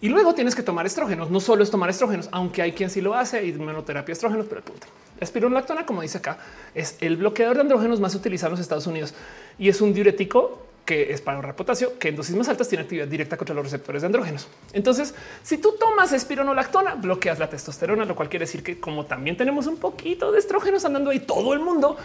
Y 0.00 0.08
luego 0.08 0.34
tienes 0.34 0.54
que 0.54 0.62
tomar 0.62 0.86
estrógenos. 0.86 1.30
No 1.30 1.40
solo 1.40 1.62
es 1.62 1.70
tomar 1.70 1.90
estrógenos, 1.90 2.28
aunque 2.32 2.62
hay 2.62 2.72
quien 2.72 2.90
sí 2.90 3.00
lo 3.00 3.14
hace 3.14 3.44
y 3.44 3.52
monoterapia 3.52 4.12
estrógenos, 4.12 4.46
pero 4.46 4.58
el 4.58 4.64
punto. 4.64 4.86
La 5.18 5.24
espironolactona, 5.24 5.86
como 5.86 6.02
dice 6.02 6.18
acá, 6.18 6.38
es 6.74 6.96
el 7.00 7.16
bloqueador 7.16 7.56
de 7.56 7.62
andrógenos 7.62 8.00
más 8.00 8.14
utilizado 8.14 8.48
en 8.48 8.52
los 8.52 8.60
Estados 8.60 8.86
Unidos 8.86 9.14
y 9.58 9.68
es 9.68 9.80
un 9.80 9.94
diurético 9.94 10.66
que 10.84 11.12
es 11.12 11.20
para 11.20 11.36
ahorrar 11.36 11.56
potasio, 11.56 11.98
que 11.98 12.08
en 12.08 12.16
dosis 12.16 12.36
más 12.36 12.48
altas 12.48 12.68
tiene 12.68 12.82
actividad 12.82 13.06
directa 13.06 13.36
contra 13.36 13.54
los 13.54 13.64
receptores 13.64 14.02
de 14.02 14.06
andrógenos. 14.06 14.48
Entonces, 14.72 15.14
si 15.42 15.58
tú 15.58 15.74
tomas 15.78 16.12
espironolactona, 16.12 16.94
bloqueas 16.94 17.38
la 17.38 17.48
testosterona, 17.48 18.04
lo 18.04 18.14
cual 18.14 18.28
quiere 18.28 18.44
decir 18.44 18.62
que 18.62 18.78
como 18.78 19.06
también 19.06 19.36
tenemos 19.36 19.66
un 19.66 19.78
poquito 19.78 20.30
de 20.30 20.38
estrógenos 20.38 20.84
andando 20.84 21.10
ahí 21.10 21.20
todo 21.20 21.54
el 21.54 21.60
mundo, 21.60 21.96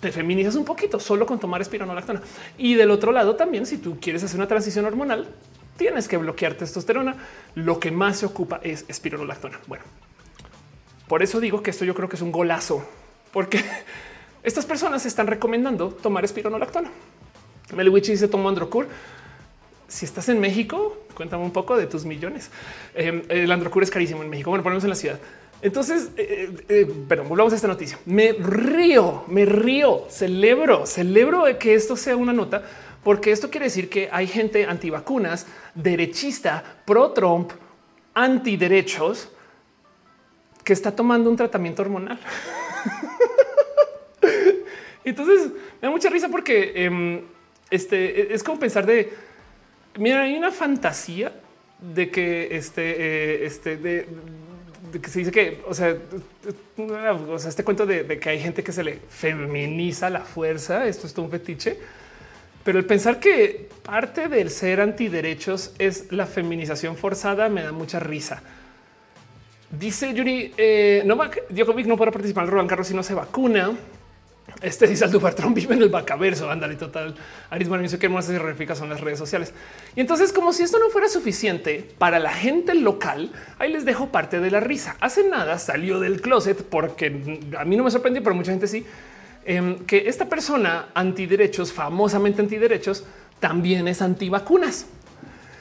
te 0.00 0.12
feminizas 0.12 0.56
un 0.56 0.64
poquito 0.64 0.98
solo 1.00 1.26
con 1.26 1.38
tomar 1.38 1.62
espironolactona. 1.62 2.20
Y 2.58 2.74
del 2.74 2.90
otro 2.90 3.12
lado 3.12 3.36
también, 3.36 3.66
si 3.66 3.78
tú 3.78 3.98
quieres 4.00 4.22
hacer 4.24 4.38
una 4.38 4.48
transición 4.48 4.84
hormonal, 4.84 5.28
tienes 5.76 6.08
que 6.08 6.16
bloquear 6.16 6.54
testosterona. 6.54 7.16
Lo 7.54 7.78
que 7.78 7.90
más 7.90 8.18
se 8.18 8.26
ocupa 8.26 8.60
es 8.62 8.84
espironolactona. 8.88 9.60
Bueno, 9.66 9.84
por 11.08 11.22
eso 11.22 11.40
digo 11.40 11.62
que 11.62 11.70
esto 11.70 11.84
yo 11.84 11.94
creo 11.94 12.08
que 12.08 12.16
es 12.16 12.22
un 12.22 12.32
golazo, 12.32 12.84
porque 13.32 13.64
estas 14.42 14.66
personas 14.66 15.06
están 15.06 15.26
recomendando 15.26 15.88
tomar 15.88 16.24
espironolactona. 16.24 16.90
Meliwich 17.72 18.08
dice 18.08 18.28
tomo 18.28 18.48
Androcur. 18.48 18.88
Si 19.88 20.04
estás 20.04 20.28
en 20.28 20.40
México, 20.40 20.96
cuéntame 21.14 21.44
un 21.44 21.52
poco 21.52 21.76
de 21.76 21.86
tus 21.86 22.04
millones. 22.04 22.50
Em, 22.94 23.22
el 23.28 23.50
Androcur 23.52 23.82
es 23.82 23.90
carísimo 23.90 24.22
en 24.22 24.30
México. 24.30 24.50
Bueno, 24.50 24.62
ponemos 24.62 24.84
en 24.84 24.90
la 24.90 24.96
ciudad. 24.96 25.18
Entonces, 25.62 26.10
eh, 26.16 26.50
eh, 26.50 26.64
eh, 26.68 26.94
pero 27.08 27.24
volvamos 27.24 27.52
a 27.52 27.56
esta 27.56 27.68
noticia. 27.68 27.98
Me 28.04 28.32
río, 28.32 29.24
me 29.28 29.44
río, 29.44 30.06
celebro, 30.10 30.84
celebro 30.84 31.44
que 31.58 31.74
esto 31.74 31.96
sea 31.96 32.16
una 32.16 32.32
nota, 32.32 32.62
porque 33.02 33.32
esto 33.32 33.50
quiere 33.50 33.66
decir 33.66 33.88
que 33.88 34.08
hay 34.12 34.26
gente 34.26 34.66
antivacunas, 34.66 35.46
derechista, 35.74 36.62
pro 36.84 37.12
Trump, 37.12 37.52
antiderechos, 38.12 39.30
que 40.64 40.72
está 40.72 40.94
tomando 40.94 41.30
un 41.30 41.36
tratamiento 41.36 41.82
hormonal. 41.82 42.18
Entonces 45.04 45.50
me 45.80 45.88
da 45.88 45.90
mucha 45.90 46.10
risa 46.10 46.28
porque 46.28 46.72
em, 46.74 47.22
este 47.70 48.32
e, 48.32 48.34
es 48.34 48.42
como 48.42 48.58
pensar 48.58 48.86
de 48.86 49.12
mira, 49.98 50.22
hay 50.22 50.34
una 50.36 50.50
fantasía 50.50 51.32
de 51.80 52.10
que 52.10 52.56
este, 52.56 52.82
eh, 52.82 53.46
este, 53.46 53.76
de, 53.76 54.06
que 55.00 55.08
se 55.08 55.20
dice 55.20 55.30
que, 55.30 55.62
o 55.66 55.74
sea, 55.74 55.96
o 56.76 57.38
sea, 57.38 57.48
este 57.48 57.64
cuento 57.64 57.86
de, 57.86 58.18
que 58.18 58.28
hay 58.28 58.40
gente 58.40 58.62
que 58.62 58.72
se 58.72 58.84
le 58.84 59.00
feminiza 59.08 60.10
la 60.10 60.20
fuerza. 60.20 60.86
Esto 60.86 61.06
es 61.06 61.14
todo 61.14 61.24
un 61.24 61.30
fetiche, 61.30 61.78
pero 62.62 62.78
el 62.78 62.86
pensar 62.86 63.18
que 63.18 63.68
parte 63.82 64.28
del 64.28 64.50
ser 64.50 64.80
antiderechos 64.80 65.72
es 65.78 66.10
la 66.12 66.26
feminización 66.26 66.96
forzada 66.96 67.48
me 67.48 67.62
da 67.62 67.72
mucha 67.72 68.00
risa. 68.00 68.42
Dice 69.70 70.14
Yuri 70.14 70.54
eh, 70.56 71.02
Novak 71.04 71.48
Djokovic 71.48 71.86
no 71.86 71.96
podrá 71.96 72.12
participar 72.12 72.44
en 72.44 72.50
Roland 72.50 72.70
Garros 72.70 72.86
si 72.86 72.94
no 72.94 73.02
se 73.02 73.14
vacuna. 73.14 73.72
Este 74.60 74.86
dice 74.86 75.04
Aldo 75.04 75.20
Bartrón 75.20 75.54
vive 75.54 75.74
en 75.74 75.82
el 75.82 75.88
Bacaverso. 75.88 76.50
Ándale, 76.50 76.76
total. 76.76 77.14
Arisman 77.50 77.82
dice 77.82 77.98
que 77.98 78.08
más 78.08 78.26
se 78.26 78.38
refica 78.38 78.74
son 78.74 78.90
las 78.90 79.00
redes 79.00 79.18
sociales. 79.18 79.52
Y 79.96 80.00
entonces, 80.00 80.32
como 80.32 80.52
si 80.52 80.62
esto 80.62 80.78
no 80.78 80.90
fuera 80.90 81.08
suficiente 81.08 81.88
para 81.98 82.18
la 82.18 82.32
gente 82.32 82.74
local, 82.74 83.32
ahí 83.58 83.72
les 83.72 83.84
dejo 83.84 84.08
parte 84.08 84.40
de 84.40 84.50
la 84.50 84.60
risa. 84.60 84.96
Hace 85.00 85.28
nada 85.28 85.58
salió 85.58 85.98
del 85.98 86.20
closet 86.20 86.62
porque 86.62 87.06
a 87.58 87.64
mí 87.64 87.76
no 87.76 87.84
me 87.84 87.90
sorprendió, 87.90 88.22
pero 88.22 88.34
mucha 88.34 88.52
gente 88.52 88.66
sí, 88.66 88.84
em, 89.44 89.78
que 89.86 90.08
esta 90.08 90.28
persona 90.28 90.88
antiderechos, 90.94 91.72
famosamente 91.72 92.42
antiderechos, 92.42 93.04
también 93.40 93.88
es 93.88 94.02
antivacunas. 94.02 94.86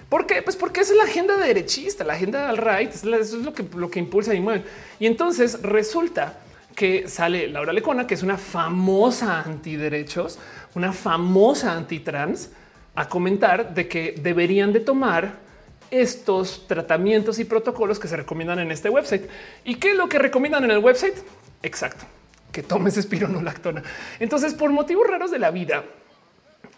¿Por 0.10 0.28
qué? 0.28 0.42
Pues 0.44 0.56
porque 0.56 0.82
es 0.82 0.94
la 0.96 1.06
agenda 1.06 1.38
derechista, 1.38 2.04
la 2.04 2.14
agenda 2.14 2.48
del 2.48 2.58
right, 2.58 2.94
eso 2.94 3.10
es 3.16 3.34
lo 3.34 3.54
que, 3.54 3.66
lo 3.76 3.90
que 3.90 4.00
impulsa 4.00 4.36
y 4.36 4.40
mueve. 4.40 4.64
Y 5.00 5.08
entonces 5.08 5.62
resulta 5.64 6.38
que 6.76 7.08
sale 7.08 7.48
Laura 7.48 7.74
Lecona, 7.74 8.08
que 8.08 8.14
es 8.14 8.24
una 8.24 8.38
famosa 8.38 9.41
antiderechos, 9.41 10.40
una 10.76 10.94
famosa 10.94 11.74
antitrans, 11.74 12.52
a 12.95 13.10
comentar 13.10 13.74
de 13.74 13.88
que 13.88 14.16
deberían 14.22 14.74
de 14.74 14.80
tomar 14.80 15.44
estos 15.90 16.68
tratamientos 16.68 17.40
y 17.40 17.45
protocolos 17.45 18.00
que 18.00 18.08
se 18.08 18.18
recomiendan 18.18 18.60
en 18.60 18.72
este 18.72 18.90
website. 18.90 19.30
¿Y 19.64 19.76
qué 19.76 19.91
es 19.91 19.98
lo 19.98 20.10
que 20.10 20.20
recomiendan 20.20 20.64
en 20.64 20.72
el 20.72 20.80
website? 20.80 21.16
Exacto, 21.62 22.06
que 22.52 22.64
tomes 22.64 22.98
espironolactona. 22.98 23.84
Entonces, 24.20 24.54
por 24.54 24.72
motivos 24.72 25.08
raros 25.08 25.32
de 25.32 25.40
la 25.40 25.52
vida 25.52 25.84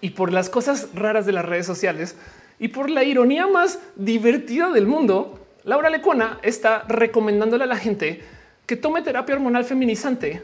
y 0.01 0.11
por 0.11 0.31
las 0.31 0.49
cosas 0.49 0.89
raras 0.93 1.25
de 1.25 1.31
las 1.31 1.45
redes 1.45 1.65
sociales 1.65 2.15
y 2.59 2.69
por 2.69 2.89
la 2.89 3.03
ironía 3.03 3.47
más 3.47 3.79
divertida 3.95 4.69
del 4.69 4.87
mundo, 4.87 5.39
Laura 5.63 5.89
Lecona 5.89 6.39
está 6.43 6.83
recomendándole 6.87 7.63
a 7.63 7.67
la 7.67 7.77
gente 7.77 8.23
que 8.65 8.75
tome 8.75 9.01
terapia 9.01 9.35
hormonal 9.35 9.63
feminizante 9.65 10.43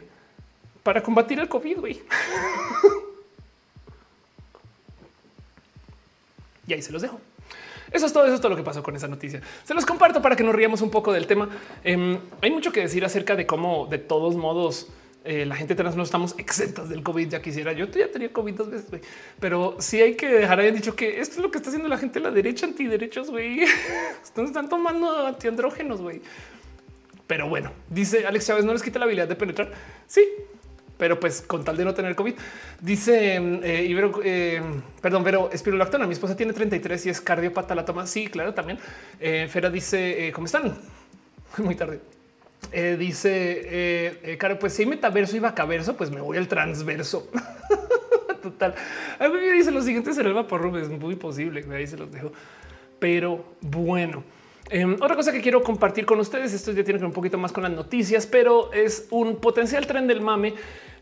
para 0.83 1.01
combatir 1.01 1.39
el 1.39 1.49
COVID. 1.49 1.77
y 6.67 6.73
ahí 6.73 6.81
se 6.81 6.91
los 6.91 7.01
dejo. 7.01 7.19
Eso 7.91 8.05
es 8.05 8.13
todo. 8.13 8.25
Eso 8.25 8.35
es 8.35 8.41
todo 8.41 8.51
lo 8.51 8.55
que 8.55 8.63
pasó 8.63 8.81
con 8.81 8.95
esa 8.95 9.07
noticia. 9.07 9.41
Se 9.63 9.73
los 9.73 9.85
comparto 9.85 10.21
para 10.21 10.35
que 10.35 10.43
nos 10.43 10.55
riamos 10.55 10.81
un 10.81 10.89
poco 10.89 11.11
del 11.11 11.27
tema. 11.27 11.49
Em, 11.83 12.17
hay 12.41 12.51
mucho 12.51 12.71
que 12.71 12.79
decir 12.81 13.03
acerca 13.03 13.35
de 13.35 13.45
cómo, 13.45 13.87
de 13.87 13.97
todos 13.97 14.35
modos, 14.35 14.87
eh, 15.23 15.45
la 15.45 15.55
gente 15.55 15.75
trans 15.75 15.95
no 15.95 16.03
estamos 16.03 16.33
exentas 16.37 16.89
del 16.89 17.03
COVID. 17.03 17.27
Ya 17.27 17.41
quisiera 17.41 17.73
yo, 17.73 17.85
ya 17.87 18.09
tenía 18.09 18.31
COVID 18.31 18.53
dos 18.55 18.71
veces, 18.71 19.01
pero 19.39 19.75
sí 19.79 20.01
hay 20.01 20.15
que 20.15 20.27
dejar 20.27 20.59
haber 20.59 20.73
dicho 20.73 20.95
que 20.95 21.19
esto 21.19 21.35
es 21.35 21.41
lo 21.41 21.51
que 21.51 21.57
está 21.57 21.69
haciendo 21.69 21.89
la 21.89 21.97
gente 21.97 22.19
de 22.19 22.25
la 22.25 22.31
derecha 22.31 22.65
antiderechos. 22.65 23.29
Güey, 23.29 23.63
están 24.23 24.69
tomando 24.69 25.27
antiandrógenos. 25.27 26.01
Güey. 26.01 26.21
Pero 27.31 27.47
bueno, 27.47 27.71
dice 27.89 28.27
Alex 28.27 28.47
Chávez, 28.47 28.65
no 28.65 28.73
les 28.73 28.83
quita 28.83 28.99
la 28.99 29.05
habilidad 29.05 29.25
de 29.25 29.37
penetrar. 29.37 29.71
Sí, 30.05 30.27
pero 30.97 31.17
pues 31.17 31.41
con 31.41 31.63
tal 31.63 31.77
de 31.77 31.85
no 31.85 31.93
tener 31.93 32.13
COVID. 32.13 32.33
Dice 32.81 33.37
eh, 33.37 33.85
Ibero, 33.85 34.19
eh, 34.21 34.61
perdón, 35.01 35.23
pero 35.23 35.49
espirulactona. 35.49 36.07
Mi 36.07 36.11
esposa 36.11 36.35
tiene 36.35 36.51
33 36.51 37.05
y 37.05 37.09
es 37.09 37.21
cardiopata. 37.21 37.73
La 37.73 37.85
toma. 37.85 38.05
Sí, 38.05 38.27
claro, 38.27 38.53
también. 38.53 38.79
Eh, 39.17 39.47
Fera 39.49 39.69
dice 39.69 40.29
cómo 40.35 40.45
están 40.45 40.77
muy 41.59 41.75
tarde. 41.75 42.01
dice 42.99 44.37
Caro, 44.37 44.59
pues 44.59 44.73
si 44.73 44.81
hay 44.81 44.89
metaverso 44.89 45.37
y 45.37 45.39
vacaverso, 45.39 45.95
pues 45.95 46.11
me 46.11 46.19
voy 46.19 46.35
al 46.35 46.49
transverso. 46.49 47.31
Total. 48.43 48.75
A 49.19 49.29
mí 49.29 49.35
me 49.35 49.53
dice 49.53 49.71
lo 49.71 49.81
siguiente 49.81 50.13
será 50.13 50.27
el 50.27 50.33
vapor 50.33 50.69
es 50.77 50.89
muy 50.89 51.15
posible. 51.15 51.65
Ahí 51.73 51.87
se 51.87 51.95
los 51.95 52.11
dejo. 52.11 52.33
Pero 52.99 53.45
bueno. 53.61 54.21
Em, 54.73 54.93
otra 54.93 55.17
cosa 55.17 55.33
que 55.33 55.41
quiero 55.41 55.61
compartir 55.61 56.05
con 56.05 56.17
ustedes, 56.21 56.53
esto 56.53 56.71
ya 56.71 56.83
tiene 56.85 56.97
que 56.97 57.03
ver 57.03 57.05
un 57.05 57.11
poquito 57.11 57.37
más 57.37 57.51
con 57.51 57.63
las 57.63 57.73
noticias, 57.73 58.25
pero 58.25 58.71
es 58.71 59.05
un 59.11 59.35
potencial 59.35 59.85
tren 59.85 60.07
del 60.07 60.21
mame. 60.21 60.53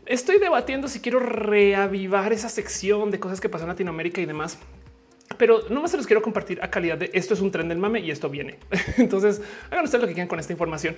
Estoy 0.06 0.40
debatiendo 0.40 0.88
si 0.88 0.98
quiero 0.98 1.20
reavivar 1.20 2.32
esa 2.32 2.48
sección 2.48 3.12
de 3.12 3.20
cosas 3.20 3.40
que 3.40 3.48
pasan 3.48 3.66
en 3.66 3.74
Latinoamérica 3.74 4.20
y 4.20 4.26
demás 4.26 4.58
pero 5.36 5.62
no 5.70 5.80
más 5.80 5.90
se 5.90 5.96
los 5.96 6.06
quiero 6.06 6.22
compartir 6.22 6.62
a 6.62 6.70
calidad 6.70 6.98
de 6.98 7.10
esto 7.14 7.34
es 7.34 7.40
un 7.40 7.50
tren 7.50 7.68
del 7.68 7.78
mame 7.78 8.00
y 8.00 8.10
esto 8.10 8.28
viene. 8.28 8.58
Entonces 8.98 9.40
hagan 9.70 9.84
ustedes 9.84 10.02
lo 10.02 10.08
que 10.08 10.14
quieran 10.14 10.28
con 10.28 10.38
esta 10.38 10.52
información, 10.52 10.96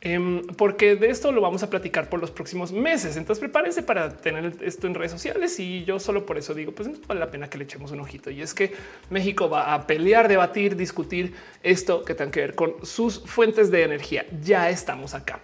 em, 0.00 0.42
porque 0.56 0.96
de 0.96 1.10
esto 1.10 1.32
lo 1.32 1.40
vamos 1.40 1.62
a 1.62 1.70
platicar 1.70 2.08
por 2.08 2.20
los 2.20 2.30
próximos 2.30 2.72
meses. 2.72 3.16
Entonces 3.16 3.40
prepárense 3.40 3.82
para 3.82 4.16
tener 4.16 4.56
esto 4.62 4.86
en 4.86 4.94
redes 4.94 5.12
sociales 5.12 5.58
y 5.60 5.84
yo 5.84 5.98
solo 5.98 6.26
por 6.26 6.38
eso 6.38 6.54
digo, 6.54 6.72
pues 6.72 6.88
vale 7.06 7.20
la 7.20 7.30
pena 7.30 7.48
que 7.48 7.58
le 7.58 7.64
echemos 7.64 7.92
un 7.92 8.00
ojito. 8.00 8.30
Y 8.30 8.42
es 8.42 8.54
que 8.54 8.72
México 9.10 9.48
va 9.48 9.74
a 9.74 9.86
pelear, 9.86 10.28
debatir, 10.28 10.76
discutir 10.76 11.34
esto 11.62 12.04
que 12.04 12.14
tenga 12.14 12.30
que 12.30 12.40
ver 12.40 12.54
con 12.54 12.84
sus 12.84 13.20
fuentes 13.20 13.70
de 13.70 13.82
energía. 13.82 14.26
Ya 14.42 14.70
estamos 14.70 15.14
acá. 15.14 15.40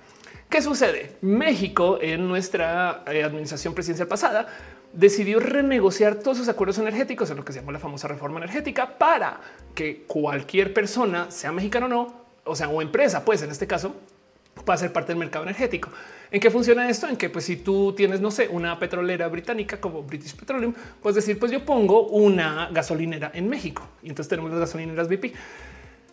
¿Qué 0.48 0.62
sucede? 0.62 1.16
México 1.20 1.98
en 2.00 2.26
nuestra 2.26 3.04
eh, 3.06 3.22
administración 3.22 3.74
presidencial 3.74 4.08
pasada 4.08 4.48
decidió 4.92 5.40
renegociar 5.40 6.16
todos 6.16 6.38
sus 6.38 6.48
acuerdos 6.48 6.78
energéticos 6.78 7.30
en 7.30 7.36
lo 7.36 7.44
que 7.44 7.52
se 7.52 7.60
llama 7.60 7.72
la 7.72 7.78
famosa 7.78 8.08
reforma 8.08 8.38
energética 8.38 8.98
para 8.98 9.40
que 9.74 10.04
cualquier 10.06 10.72
persona, 10.72 11.30
sea 11.30 11.52
mexicano 11.52 11.86
o 11.86 11.88
no, 11.88 12.14
o 12.44 12.56
sea, 12.56 12.68
o 12.68 12.80
empresa, 12.80 13.24
pues 13.24 13.42
en 13.42 13.50
este 13.50 13.66
caso, 13.66 13.94
pueda 14.64 14.76
ser 14.76 14.92
parte 14.92 15.12
del 15.12 15.18
mercado 15.18 15.44
energético. 15.44 15.90
¿En 16.30 16.40
qué 16.40 16.50
funciona 16.50 16.88
esto? 16.88 17.08
En 17.08 17.16
que 17.16 17.30
pues 17.30 17.44
si 17.44 17.56
tú 17.56 17.94
tienes, 17.94 18.20
no 18.20 18.30
sé, 18.30 18.48
una 18.48 18.78
petrolera 18.78 19.28
británica 19.28 19.80
como 19.80 20.02
British 20.02 20.34
Petroleum, 20.34 20.74
puedes 21.02 21.16
decir, 21.16 21.38
pues 21.38 21.50
yo 21.50 21.64
pongo 21.64 22.08
una 22.08 22.68
gasolinera 22.70 23.30
en 23.34 23.48
México 23.48 23.82
y 24.02 24.08
entonces 24.08 24.28
tenemos 24.28 24.50
las 24.50 24.60
gasolineras 24.60 25.08
BP. 25.08 25.34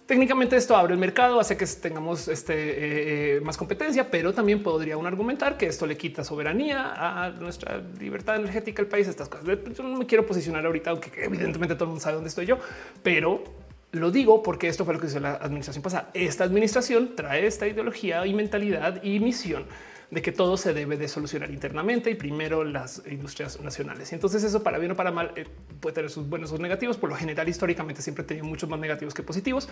Técnicamente 0.06 0.56
esto 0.56 0.76
abre 0.76 0.94
el 0.94 1.00
mercado, 1.00 1.40
hace 1.40 1.58
que 1.58 1.66
tengamos 1.66 2.28
este, 2.28 2.54
eh, 2.54 3.38
eh, 3.38 3.42
más 3.42 3.58
competencia, 3.58 4.12
pero 4.12 4.34
también 4.34 4.62
podría 4.62 4.98
un 4.98 5.08
argumentar 5.08 5.58
que 5.58 5.66
esto 5.66 5.88
le 5.88 5.98
quita 5.98 6.24
soberanía 6.24 6.94
a 7.26 7.32
nuestra 7.32 7.82
libertad 8.00 8.36
energética 8.36 8.84
del 8.84 8.90
país. 8.90 9.08
Estas 9.08 9.30
cosas. 9.30 9.48
Yo 9.76 9.84
no 9.84 9.98
me 9.98 10.06
quiero 10.06 10.24
posicionar 10.24 10.64
ahorita, 10.64 10.92
aunque 10.92 11.12
evidentemente 11.24 11.74
todo 11.74 11.86
el 11.86 11.90
mundo 11.90 12.04
sabe 12.04 12.16
dónde 12.16 12.30
estoy 12.30 12.46
yo, 12.46 12.60
pero 13.02 13.44
lo 14.00 14.12
digo 14.12 14.44
porque 14.44 14.68
esto 14.68 14.86
fue 14.86 14.94
lo 14.94 15.00
que 15.00 15.08
hizo 15.08 15.20
la 15.20 15.36
administración 15.36 15.82
pasada. 15.82 16.10
Esta 16.14 16.44
administración 16.44 17.16
trae 17.16 17.46
esta 17.46 17.68
ideología 17.68 18.26
y 18.26 18.34
mentalidad 18.34 19.02
y 19.04 19.20
misión 19.20 19.66
de 20.12 20.22
que 20.22 20.32
todo 20.32 20.58
se 20.58 20.74
debe 20.74 20.98
de 20.98 21.08
solucionar 21.08 21.50
internamente 21.50 22.12
y 22.12 22.16
primero 22.16 22.64
las 22.64 23.02
industrias 23.10 23.60
nacionales. 23.62 24.12
Y 24.12 24.16
entonces 24.16 24.44
eso 24.44 24.64
para 24.64 24.78
bien 24.78 24.92
o 24.92 24.96
para 24.96 25.12
mal 25.12 25.32
eh, 25.36 25.46
puede 25.80 25.96
tener 25.96 26.12
sus 26.12 26.28
buenos 26.30 26.52
o 26.52 26.58
negativos. 26.58 26.98
Por 26.98 27.10
lo 27.10 27.16
general, 27.16 27.50
históricamente 27.50 28.02
siempre 28.02 28.24
he 28.24 28.28
tenido 28.28 28.46
muchos 28.46 28.70
más 28.70 28.80
negativos 28.80 29.14
que 29.14 29.24
positivos. 29.24 29.68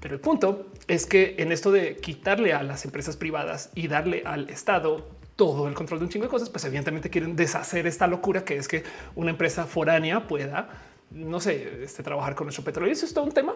Pero 0.00 0.14
el 0.14 0.20
punto 0.20 0.68
es 0.86 1.06
que 1.06 1.34
en 1.38 1.50
esto 1.50 1.72
de 1.72 1.96
quitarle 1.96 2.52
a 2.52 2.62
las 2.62 2.84
empresas 2.84 3.16
privadas 3.16 3.70
y 3.74 3.88
darle 3.88 4.22
al 4.24 4.48
Estado 4.48 5.08
todo 5.34 5.68
el 5.68 5.74
control 5.74 6.00
de 6.00 6.04
un 6.06 6.10
chingo 6.10 6.26
de 6.26 6.30
cosas, 6.30 6.50
pues 6.50 6.64
evidentemente 6.64 7.10
quieren 7.10 7.36
deshacer 7.36 7.86
esta 7.86 8.06
locura 8.06 8.44
que 8.44 8.56
es 8.56 8.68
que 8.68 8.84
una 9.14 9.30
empresa 9.30 9.66
foránea 9.66 10.26
pueda, 10.26 10.68
no 11.10 11.40
sé, 11.40 11.82
este, 11.82 12.02
trabajar 12.02 12.34
con 12.34 12.46
nuestro 12.46 12.64
petróleo. 12.64 12.92
Eso 12.92 13.06
es 13.06 13.14
todo 13.14 13.24
un 13.24 13.32
tema, 13.32 13.54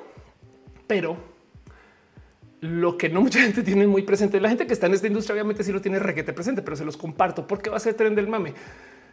pero 0.87 1.17
lo 2.61 2.97
que 2.97 3.09
no 3.09 3.21
mucha 3.21 3.41
gente 3.43 3.63
tiene 3.63 3.87
muy 3.87 4.03
presente, 4.03 4.41
la 4.41 4.49
gente 4.49 4.67
que 4.67 4.73
está 4.73 4.87
en 4.87 4.95
esta 4.95 5.07
industria 5.07 5.35
obviamente 5.35 5.65
sí 5.65 5.73
lo 5.73 5.81
tiene 5.81 5.99
requete 5.99 6.33
presente, 6.33 6.63
pero 6.63 6.77
se 6.77 6.85
los 6.85 6.97
comparto 6.97 7.47
porque 7.47 7.71
va 7.71 7.77
a 7.77 7.81
ser 7.81 7.95
tren 7.95 8.15
del 8.15 8.29
mame. 8.29 8.55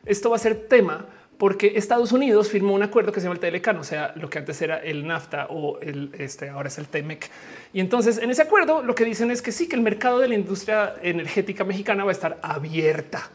Esto 0.06 0.30
va 0.30 0.38
a 0.38 0.40
ser 0.40 0.68
tema 0.68 1.06
porque 1.38 1.74
Estados 1.76 2.11
Unidos 2.11 2.49
firmó 2.49 2.74
un 2.74 2.84
acuerdo 2.84 3.11
que 3.11 3.22
se 3.22 3.26
llama 3.26 3.36
el 3.36 3.40
Telecan, 3.40 3.78
o 3.78 3.84
sea, 3.84 4.14
lo 4.18 4.30
que 4.30 4.40
antes 4.40 4.61
era 4.61 4.78
el 4.78 5.07
NAFTA 5.07 5.48
o 5.49 5.80
el 5.80 6.11
este 6.18 6.49
ahora 6.49 6.68
es 6.68 6.78
el 6.78 6.88
TEMEC. 6.88 7.30
Y 7.74 7.80
entonces 7.80 8.18
en 8.18 8.30
ese 8.30 8.41
acuerdo 8.41 8.84
lo 8.84 8.94
que 8.94 9.06
dicen 9.06 9.32
es 9.32 9.41
que 9.41 9.52
sí 9.52 9.68
que 9.68 9.76
el 9.76 9.82
mercado 9.82 10.20
de 10.20 10.28
la 10.28 10.36
industria 10.36 10.95
energética 11.02 11.64
mexicana 11.64 12.03
va 12.03 12.11
a 12.11 12.14
estar 12.14 12.40
abierta. 12.41 13.30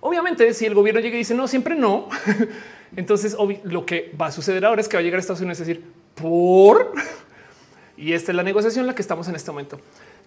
Obviamente, 0.00 0.52
si 0.54 0.66
el 0.66 0.74
gobierno 0.74 1.00
llega 1.00 1.16
y 1.16 1.18
dice 1.18 1.34
no, 1.34 1.46
siempre 1.46 1.74
no, 1.74 2.08
entonces 2.96 3.36
lo 3.64 3.84
que 3.84 4.12
va 4.20 4.26
a 4.26 4.32
suceder 4.32 4.64
ahora 4.64 4.80
es 4.80 4.88
que 4.88 4.96
va 4.96 5.00
a 5.00 5.02
llegar 5.02 5.18
a 5.18 5.20
Estados 5.20 5.40
Unidos 5.40 5.60
a 5.60 5.64
decir 5.64 5.84
por 6.14 6.92
y 7.96 8.12
esta 8.12 8.32
es 8.32 8.36
la 8.36 8.42
negociación 8.42 8.84
en 8.84 8.86
la 8.86 8.94
que 8.94 9.02
estamos 9.02 9.28
en 9.28 9.36
este 9.36 9.50
momento. 9.50 9.78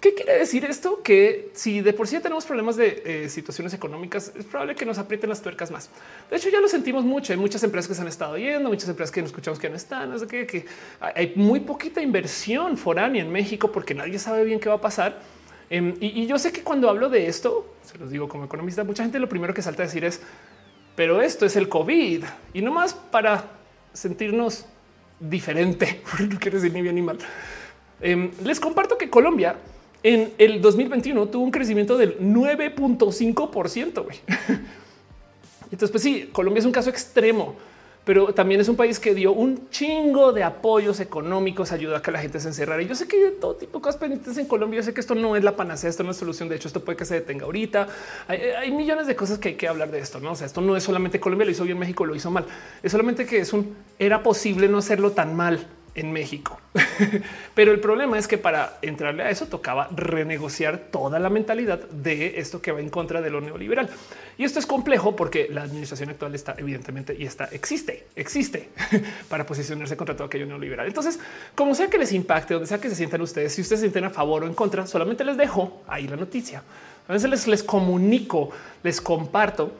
¿Qué 0.03 0.13
quiere 0.13 0.37
decir 0.37 0.65
esto? 0.65 1.01
Que 1.01 1.49
si 1.53 1.79
de 1.79 1.93
por 1.93 2.09
sí 2.09 2.19
tenemos 2.19 2.45
problemas 2.45 2.75
de 2.75 3.03
eh, 3.05 3.29
situaciones 3.29 3.73
económicas, 3.73 4.33
es 4.37 4.43
probable 4.43 4.75
que 4.75 4.85
nos 4.85 4.97
aprieten 4.97 5.29
las 5.29 5.41
tuercas 5.41 5.71
más. 5.71 5.89
De 6.29 6.35
hecho, 6.35 6.49
ya 6.49 6.59
lo 6.59 6.67
sentimos 6.67 7.05
mucho. 7.05 7.31
Hay 7.31 7.39
muchas 7.39 7.63
empresas 7.63 7.87
que 7.87 7.95
se 7.95 8.01
han 8.01 8.09
estado 8.09 8.37
yendo, 8.37 8.67
muchas 8.67 8.89
empresas 8.89 9.13
que 9.13 9.21
no 9.21 9.27
escuchamos 9.27 9.59
que 9.59 9.69
no 9.69 9.77
están. 9.77 10.13
Qué, 10.27 10.45
que 10.45 10.65
hay 10.99 11.31
muy 11.37 11.61
poquita 11.61 12.01
inversión 12.01 12.75
foránea 12.77 13.23
en 13.23 13.31
México 13.31 13.71
porque 13.71 13.95
nadie 13.95 14.19
sabe 14.19 14.43
bien 14.43 14.59
qué 14.59 14.67
va 14.67 14.75
a 14.75 14.81
pasar. 14.81 15.21
Em, 15.69 15.95
y, 15.99 16.25
yo 16.27 16.37
sé 16.37 16.51
que 16.51 16.61
cuando 16.61 16.89
hablo 16.89 17.09
de 17.09 17.27
esto, 17.27 17.75
se 17.83 17.97
los 17.97 18.09
digo 18.09 18.27
como 18.27 18.45
economista, 18.45 18.83
mucha 18.83 19.03
gente 19.03 19.19
lo 19.19 19.29
primero 19.29 19.53
que 19.53 19.61
salta 19.61 19.83
a 19.83 19.85
decir 19.85 20.03
es, 20.03 20.21
pero 20.95 21.21
esto 21.21 21.45
es 21.45 21.55
el 21.55 21.69
COVID 21.69 22.23
y 22.53 22.61
no 22.61 22.71
más 22.71 22.93
para 22.93 23.45
sentirnos 23.93 24.65
diferente. 25.19 26.01
no 26.29 26.39
quiere 26.39 26.57
decir 26.57 26.73
ni 26.73 26.81
bien 26.81 26.95
ni 26.95 27.01
mal. 27.01 27.17
Em, 28.01 28.31
les 28.43 28.59
comparto 28.59 28.97
que 28.97 29.09
Colombia 29.09 29.55
en 30.03 30.33
el 30.37 30.61
2021 30.61 31.27
tuvo 31.27 31.43
un 31.43 31.51
crecimiento 31.51 31.97
del 31.97 32.19
9.5 32.19 33.49
por 33.49 33.69
ciento. 33.69 34.05
Entonces, 35.71 35.89
pues 35.89 36.03
sí, 36.03 36.29
Colombia 36.31 36.59
es 36.59 36.65
un 36.65 36.71
caso 36.71 36.89
extremo, 36.89 37.55
pero 38.05 38.33
también 38.33 38.59
es 38.59 38.67
un 38.67 38.75
país 38.75 38.99
que 38.99 39.15
dio 39.15 39.31
un 39.31 39.69
chingo 39.69 40.33
de 40.33 40.43
apoyos 40.43 40.99
económicos, 40.99 41.71
ayuda 41.71 41.99
a 41.99 42.01
que 42.01 42.11
la 42.11 42.19
gente 42.19 42.39
se 42.39 42.49
encerrara. 42.49 42.81
Y 42.81 42.87
yo 42.87 42.95
sé 42.95 43.07
que 43.07 43.15
hay 43.15 43.33
todo 43.39 43.55
tipo 43.55 43.79
de 43.79 43.83
cosas 43.83 43.99
pendientes 43.99 44.37
en 44.37 44.45
Colombia. 44.45 44.81
Yo 44.81 44.83
sé 44.83 44.93
que 44.93 44.99
esto 44.99 45.15
no 45.15 45.37
es 45.37 45.43
la 45.43 45.55
panacea, 45.55 45.89
esto 45.89 46.03
no 46.03 46.11
es 46.11 46.17
solución. 46.17 46.49
De 46.49 46.57
hecho, 46.57 46.67
esto 46.67 46.83
puede 46.83 46.97
que 46.97 47.05
se 47.05 47.15
detenga 47.15 47.45
ahorita. 47.45 47.87
Hay, 48.27 48.71
millones 48.71 49.07
de 49.07 49.15
cosas 49.15 49.39
que 49.39 49.49
hay 49.49 49.55
que 49.55 49.67
hablar 49.69 49.89
de 49.89 49.99
esto. 49.99 50.19
No, 50.19 50.31
o 50.31 50.35
sea, 50.35 50.47
esto 50.47 50.59
no 50.59 50.75
es 50.75 50.83
solamente 50.83 51.19
Colombia 51.19 51.45
lo 51.45 51.51
hizo 51.51 51.63
bien, 51.63 51.79
México 51.79 52.05
lo 52.05 52.15
hizo 52.15 52.29
mal. 52.29 52.45
Es 52.81 52.91
solamente 52.91 53.25
que 53.25 53.39
es 53.39 53.53
un 53.53 53.75
era 53.97 54.21
posible 54.21 54.67
no 54.67 54.79
hacerlo 54.79 55.11
tan 55.11 55.35
mal 55.35 55.65
en 55.95 56.11
México. 56.11 56.59
Pero 57.55 57.71
el 57.71 57.79
problema 57.79 58.17
es 58.17 58.27
que 58.27 58.37
para 58.37 58.77
entrarle 58.81 59.23
a 59.23 59.29
eso 59.29 59.47
tocaba 59.47 59.87
renegociar 59.95 60.77
toda 60.91 61.19
la 61.19 61.29
mentalidad 61.29 61.79
de 61.89 62.39
esto 62.39 62.61
que 62.61 62.71
va 62.71 62.79
en 62.79 62.89
contra 62.89 63.21
de 63.21 63.29
lo 63.29 63.41
neoliberal. 63.41 63.89
Y 64.37 64.43
esto 64.43 64.59
es 64.59 64.65
complejo 64.65 65.15
porque 65.15 65.47
la 65.51 65.63
administración 65.63 66.09
actual 66.09 66.33
está 66.35 66.55
evidentemente 66.57 67.15
y 67.17 67.25
está 67.25 67.45
existe, 67.45 68.07
existe 68.15 68.69
para 69.29 69.45
posicionarse 69.45 69.95
contra 69.95 70.15
todo 70.15 70.27
aquello 70.27 70.45
neoliberal. 70.45 70.87
Entonces, 70.87 71.19
como 71.55 71.75
sea 71.75 71.89
que 71.89 71.97
les 71.97 72.11
impacte, 72.11 72.53
donde 72.55 72.67
sea 72.67 72.79
que 72.79 72.89
se 72.89 72.95
sientan 72.95 73.21
ustedes, 73.21 73.53
si 73.53 73.61
ustedes 73.61 73.81
se 73.81 73.85
sienten 73.85 74.05
a 74.05 74.09
favor 74.09 74.43
o 74.43 74.47
en 74.47 74.53
contra, 74.53 74.87
solamente 74.87 75.23
les 75.23 75.37
dejo 75.37 75.83
ahí 75.87 76.07
la 76.07 76.15
noticia. 76.15 76.63
A 77.07 77.13
veces 77.13 77.29
les, 77.29 77.47
les 77.47 77.63
comunico, 77.63 78.49
les 78.81 79.01
comparto 79.01 79.73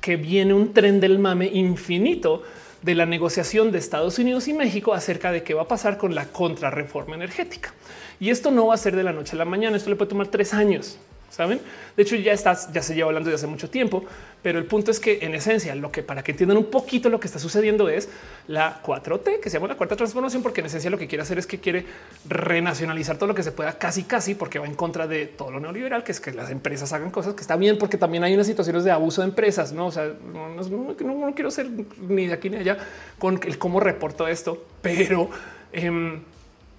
que 0.00 0.16
viene 0.16 0.54
un 0.54 0.72
tren 0.72 1.00
del 1.00 1.18
mame 1.18 1.46
infinito 1.46 2.42
de 2.82 2.94
la 2.94 3.06
negociación 3.06 3.72
de 3.72 3.78
Estados 3.78 4.18
Unidos 4.18 4.48
y 4.48 4.52
México 4.52 4.94
acerca 4.94 5.32
de 5.32 5.42
qué 5.42 5.54
va 5.54 5.62
a 5.62 5.68
pasar 5.68 5.98
con 5.98 6.14
la 6.14 6.26
contrarreforma 6.26 7.14
energética. 7.14 7.74
Y 8.20 8.30
esto 8.30 8.50
no 8.50 8.66
va 8.68 8.74
a 8.74 8.78
ser 8.78 8.96
de 8.96 9.02
la 9.02 9.12
noche 9.12 9.36
a 9.36 9.38
la 9.38 9.44
mañana, 9.44 9.76
esto 9.76 9.90
le 9.90 9.96
puede 9.96 10.10
tomar 10.10 10.28
tres 10.28 10.54
años. 10.54 10.98
Saben? 11.36 11.60
De 11.94 12.02
hecho, 12.02 12.16
ya 12.16 12.32
estás, 12.32 12.72
ya 12.72 12.80
se 12.80 12.94
lleva 12.94 13.08
hablando 13.08 13.28
desde 13.28 13.44
hace 13.44 13.46
mucho 13.46 13.68
tiempo, 13.68 14.02
pero 14.42 14.58
el 14.58 14.64
punto 14.64 14.90
es 14.90 14.98
que 14.98 15.18
en 15.20 15.34
esencia, 15.34 15.74
lo 15.74 15.92
que 15.92 16.02
para 16.02 16.22
que 16.22 16.30
entiendan 16.30 16.56
un 16.56 16.70
poquito 16.70 17.10
lo 17.10 17.20
que 17.20 17.26
está 17.26 17.38
sucediendo 17.38 17.90
es 17.90 18.08
la 18.48 18.82
4T, 18.82 19.40
que 19.40 19.50
se 19.50 19.58
llama 19.58 19.68
la 19.68 19.74
cuarta 19.74 19.96
transformación, 19.96 20.42
porque 20.42 20.60
en 20.60 20.68
esencia 20.68 20.88
lo 20.88 20.96
que 20.96 21.06
quiere 21.06 21.20
hacer 21.20 21.38
es 21.38 21.46
que 21.46 21.60
quiere 21.60 21.84
renacionalizar 22.26 23.18
todo 23.18 23.26
lo 23.26 23.34
que 23.34 23.42
se 23.42 23.52
pueda 23.52 23.76
casi, 23.76 24.04
casi, 24.04 24.34
porque 24.34 24.58
va 24.58 24.64
en 24.64 24.76
contra 24.76 25.06
de 25.06 25.26
todo 25.26 25.50
lo 25.50 25.60
neoliberal, 25.60 26.04
que 26.04 26.12
es 26.12 26.20
que 26.20 26.32
las 26.32 26.50
empresas 26.50 26.94
hagan 26.94 27.10
cosas 27.10 27.34
que 27.34 27.42
está 27.42 27.56
bien, 27.56 27.76
porque 27.76 27.98
también 27.98 28.24
hay 28.24 28.32
unas 28.32 28.46
situaciones 28.46 28.84
de 28.84 28.92
abuso 28.92 29.20
de 29.20 29.28
empresas. 29.28 29.72
No, 29.72 29.88
o 29.88 29.92
sea, 29.92 30.10
no, 30.32 31.34
quiero 31.34 31.50
ser 31.50 31.68
ni 31.98 32.28
de 32.28 32.32
aquí 32.32 32.48
ni 32.48 32.56
allá 32.56 32.78
con 33.18 33.38
el 33.44 33.58
cómo 33.58 33.78
reporto 33.78 34.26
esto, 34.26 34.64
pero 34.80 35.28
em, 35.70 36.22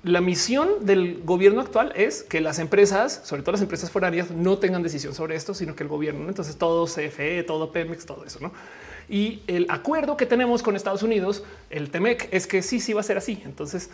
la 0.07 0.21
misión 0.21 0.85
del 0.85 1.21
gobierno 1.23 1.61
actual 1.61 1.91
es 1.95 2.23
que 2.23 2.41
las 2.41 2.59
empresas, 2.59 3.21
sobre 3.23 3.41
todo 3.41 3.53
las 3.53 3.61
empresas 3.61 3.91
foráneas, 3.91 4.31
no 4.31 4.57
tengan 4.57 4.83
decisión 4.83 5.13
sobre 5.13 5.35
esto, 5.35 5.53
sino 5.53 5.75
que 5.75 5.83
el 5.83 5.89
gobierno, 5.89 6.27
entonces 6.27 6.57
todo 6.57 6.85
CFE, 6.85 7.43
todo 7.43 7.71
Pemex, 7.71 8.05
todo 8.05 8.25
eso, 8.25 8.39
¿no? 8.41 8.51
Y 9.09 9.41
el 9.47 9.65
acuerdo 9.69 10.17
que 10.17 10.25
tenemos 10.25 10.61
con 10.61 10.75
Estados 10.75 11.03
Unidos, 11.03 11.43
el 11.69 11.89
TEMEC, 11.89 12.27
es 12.31 12.45
que 12.45 12.61
sí, 12.61 12.79
sí 12.79 12.93
va 12.93 13.01
a 13.01 13.03
ser 13.03 13.17
así. 13.17 13.41
Entonces, 13.45 13.89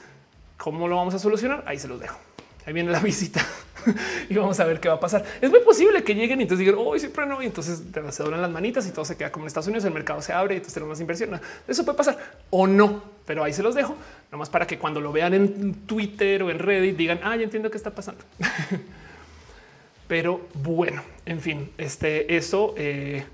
¿cómo 0.57 0.87
lo 0.87 0.95
vamos 0.95 1.13
a 1.13 1.19
solucionar? 1.19 1.63
Ahí 1.67 1.77
se 1.77 1.87
los 1.87 1.99
dejo. 1.99 2.17
Ahí 2.65 2.73
viene 2.73 2.91
la 2.91 2.99
visita 3.01 3.45
y 4.29 4.35
vamos 4.35 4.59
a 4.59 4.65
ver 4.65 4.79
qué 4.79 4.87
va 4.87 4.95
a 4.95 4.99
pasar. 4.99 5.23
Es 5.41 5.49
muy 5.49 5.59
posible 5.61 6.03
que 6.03 6.15
lleguen 6.15 6.39
y 6.39 6.43
entonces 6.43 6.65
digan 6.65 6.79
hoy 6.79 6.99
siempre 6.99 7.25
no. 7.25 7.41
Y 7.41 7.45
entonces 7.45 7.81
se 8.11 8.23
doblan 8.23 8.41
las 8.41 8.51
manitas 8.51 8.87
y 8.87 8.91
todo 8.91 9.05
se 9.05 9.17
queda 9.17 9.31
como 9.31 9.45
en 9.45 9.47
Estados 9.47 9.67
Unidos. 9.67 9.85
El 9.85 9.93
mercado 9.93 10.21
se 10.21 10.33
abre 10.33 10.55
y 10.55 10.57
entonces 10.57 10.73
tenemos 10.73 10.95
más 10.95 11.01
inversión. 11.01 11.39
Eso 11.67 11.85
puede 11.85 11.97
pasar 11.97 12.17
o 12.49 12.67
no, 12.67 13.03
pero 13.25 13.43
ahí 13.43 13.53
se 13.53 13.63
los 13.63 13.75
dejo 13.75 13.95
nomás 14.31 14.49
para 14.49 14.65
que 14.65 14.77
cuando 14.77 15.01
lo 15.01 15.11
vean 15.11 15.33
en 15.33 15.73
Twitter 15.85 16.43
o 16.43 16.49
en 16.49 16.59
Reddit 16.59 16.95
digan, 16.95 17.19
ah, 17.23 17.35
entiendo 17.35 17.69
qué 17.69 17.77
está 17.77 17.91
pasando. 17.91 18.23
pero 20.07 20.41
bueno, 20.53 21.01
en 21.25 21.39
fin, 21.39 21.71
este 21.77 22.35
eso 22.35 22.73
eh, 22.77 23.25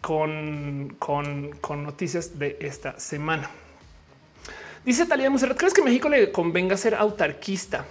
con, 0.00 0.96
con, 0.98 1.50
con 1.60 1.82
noticias 1.82 2.38
de 2.38 2.56
esta 2.60 2.98
semana. 2.98 3.50
Dice 4.84 5.04
Talía 5.04 5.28
Monserrat, 5.28 5.58
¿crees 5.58 5.74
que 5.74 5.82
México 5.82 6.08
le 6.08 6.32
convenga 6.32 6.74
ser 6.76 6.94
autarquista? 6.94 7.84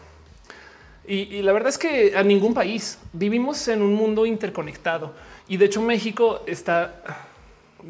Y, 1.10 1.42
la 1.42 1.54
verdad 1.54 1.70
es 1.70 1.80
que 1.80 2.16
a 2.16 2.22
ningún 2.22 2.54
país 2.54 3.00
vivimos 3.14 3.68
en 3.68 3.82
un 3.82 3.96
mundo 3.96 4.28
interconectado. 4.28 5.16
Y 5.48 5.58
de 5.58 5.66
hecho 5.66 5.82
México 5.82 6.44
está... 6.46 7.02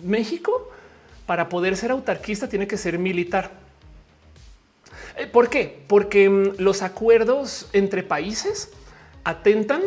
México 0.04 0.72
para 1.26 1.50
poder 1.50 1.76
ser 1.76 1.92
autarquista 1.92 2.48
tiene 2.48 2.66
que 2.66 2.78
ser 2.78 2.98
militar. 2.98 3.52
Eh, 5.18 5.28
¿Por 5.28 5.50
qué? 5.50 5.84
Porque 5.88 6.30
mm, 6.30 6.54
los 6.60 6.82
acuerdos 6.82 7.68
entre 7.74 8.04
países 8.04 8.72
atentan 9.26 9.82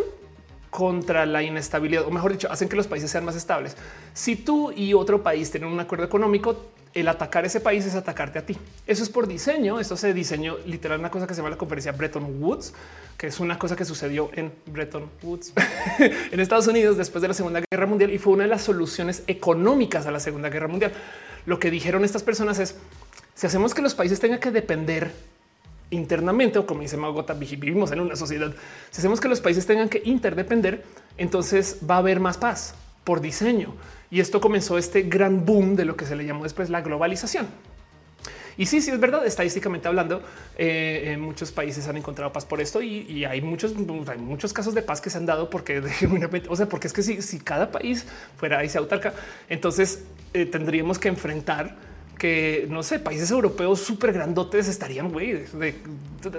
contra 0.68 1.24
la 1.24 1.42
inestabilidad, 1.42 2.06
o 2.06 2.10
mejor 2.10 2.32
dicho, 2.32 2.52
hacen 2.52 2.68
que 2.68 2.76
los 2.76 2.86
países 2.86 3.10
sean 3.10 3.24
más 3.24 3.34
estables. 3.34 3.78
Si 4.12 4.36
tú 4.36 4.72
y 4.72 4.92
otro 4.92 5.22
país 5.22 5.50
tienen 5.50 5.70
un 5.70 5.80
acuerdo 5.80 6.04
económico, 6.04 6.66
el 6.94 7.08
atacar 7.08 7.44
ese 7.44 7.60
país 7.60 7.86
es 7.86 7.94
atacarte 7.94 8.38
a 8.38 8.46
ti. 8.46 8.56
Eso 8.86 9.02
es 9.02 9.08
por 9.08 9.26
diseño. 9.26 9.80
Esto 9.80 9.96
se 9.96 10.12
diseñó 10.12 10.58
literal 10.66 11.00
una 11.00 11.10
cosa 11.10 11.26
que 11.26 11.34
se 11.34 11.38
llama 11.38 11.50
la 11.50 11.56
conferencia 11.56 11.92
Bretton 11.92 12.42
Woods, 12.42 12.74
que 13.16 13.28
es 13.28 13.40
una 13.40 13.58
cosa 13.58 13.76
que 13.76 13.84
sucedió 13.84 14.30
en 14.34 14.52
Bretton 14.66 15.08
Woods 15.22 15.52
en 15.98 16.40
Estados 16.40 16.66
Unidos 16.66 16.96
después 16.96 17.22
de 17.22 17.28
la 17.28 17.34
Segunda 17.34 17.62
Guerra 17.70 17.86
Mundial 17.86 18.10
y 18.10 18.18
fue 18.18 18.34
una 18.34 18.44
de 18.44 18.50
las 18.50 18.62
soluciones 18.62 19.22
económicas 19.26 20.06
a 20.06 20.10
la 20.10 20.20
Segunda 20.20 20.50
Guerra 20.50 20.68
Mundial. 20.68 20.92
Lo 21.46 21.58
que 21.58 21.70
dijeron 21.70 22.04
estas 22.04 22.22
personas 22.22 22.58
es 22.58 22.76
si 23.34 23.46
hacemos 23.46 23.74
que 23.74 23.82
los 23.82 23.94
países 23.94 24.20
tengan 24.20 24.38
que 24.38 24.50
depender 24.50 25.12
internamente 25.90 26.58
o 26.58 26.66
como 26.66 26.82
dice 26.82 26.96
Magota, 26.96 27.34
vivimos 27.34 27.90
en 27.92 28.00
una 28.00 28.16
sociedad. 28.16 28.52
Si 28.90 29.00
hacemos 29.00 29.20
que 29.20 29.28
los 29.28 29.40
países 29.40 29.66
tengan 29.66 29.88
que 29.88 30.02
interdepender, 30.04 30.84
entonces 31.16 31.78
va 31.88 31.96
a 31.96 31.98
haber 31.98 32.20
más 32.20 32.38
paz 32.38 32.74
por 33.04 33.20
diseño. 33.20 33.74
Y 34.12 34.20
esto 34.20 34.42
comenzó 34.42 34.76
este 34.76 35.04
gran 35.04 35.46
boom 35.46 35.74
de 35.74 35.86
lo 35.86 35.96
que 35.96 36.04
se 36.04 36.14
le 36.14 36.26
llamó 36.26 36.44
después 36.44 36.68
la 36.68 36.82
globalización. 36.82 37.46
Y 38.58 38.66
sí, 38.66 38.82
sí 38.82 38.90
es 38.90 39.00
verdad, 39.00 39.26
estadísticamente 39.26 39.88
hablando, 39.88 40.22
eh, 40.58 41.16
muchos 41.18 41.50
países 41.50 41.88
han 41.88 41.96
encontrado 41.96 42.30
paz 42.30 42.44
por 42.44 42.60
esto 42.60 42.82
y, 42.82 43.24
hay 43.24 43.40
muchos, 43.40 43.74
hay 44.06 44.18
muchos 44.18 44.52
casos 44.52 44.74
de 44.74 44.82
paz 44.82 45.00
que 45.00 45.08
se 45.08 45.16
han 45.16 45.24
dado 45.24 45.48
porque 45.48 45.82
o 46.48 46.56
sea, 46.56 46.68
porque 46.68 46.88
es 46.88 46.92
que 46.92 47.02
si, 47.02 47.22
si 47.22 47.40
cada 47.40 47.72
país 47.72 48.04
fuera 48.36 48.68
se 48.68 48.76
autarca, 48.76 49.14
entonces 49.48 50.04
eh, 50.34 50.44
tendríamos 50.44 50.98
que 50.98 51.08
enfrentar 51.08 51.74
que 52.18 52.66
no 52.68 52.82
sé, 52.82 52.98
países 52.98 53.30
europeos 53.30 53.80
súper 53.80 54.12
grandotes 54.12 54.68
estarían 54.68 55.10
güey 55.10 55.46
de, 55.54 55.74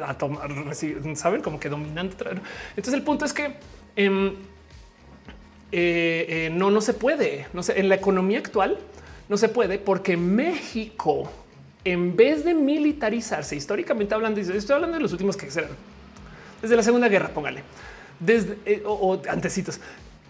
a 0.06 0.16
tomar, 0.16 0.50
saben 1.16 1.42
como 1.42 1.60
que 1.60 1.70
dominante. 1.70 2.24
Entonces 2.70 2.94
el 2.94 3.02
punto 3.02 3.26
es 3.26 3.34
que 3.34 3.56
em, 3.96 4.36
eh, 5.76 6.26
eh, 6.30 6.50
no, 6.52 6.70
no 6.70 6.82
se 6.82 6.94
puede. 6.94 7.48
No 7.52 7.64
sé, 7.64 7.80
en 7.80 7.90
la 7.90 7.96
economía 7.96 8.38
actual 8.38 8.78
no 9.28 9.38
se 9.38 9.50
puede 9.50 9.80
porque 9.80 10.16
México, 10.16 11.32
en 11.84 12.16
vez 12.16 12.46
de 12.46 12.54
militarizarse 12.54 13.56
históricamente 13.56 14.14
hablando, 14.14 14.40
estoy 14.40 14.76
hablando 14.76 14.98
de 14.98 15.02
los 15.02 15.12
últimos 15.12 15.36
que 15.36 15.50
serán 15.50 15.72
desde 16.62 16.76
la 16.76 16.84
Segunda 16.84 17.10
Guerra, 17.10 17.30
póngale 17.30 17.64
desde 18.20 18.58
eh, 18.66 18.84
o 18.86 19.20
antecitos. 19.28 19.80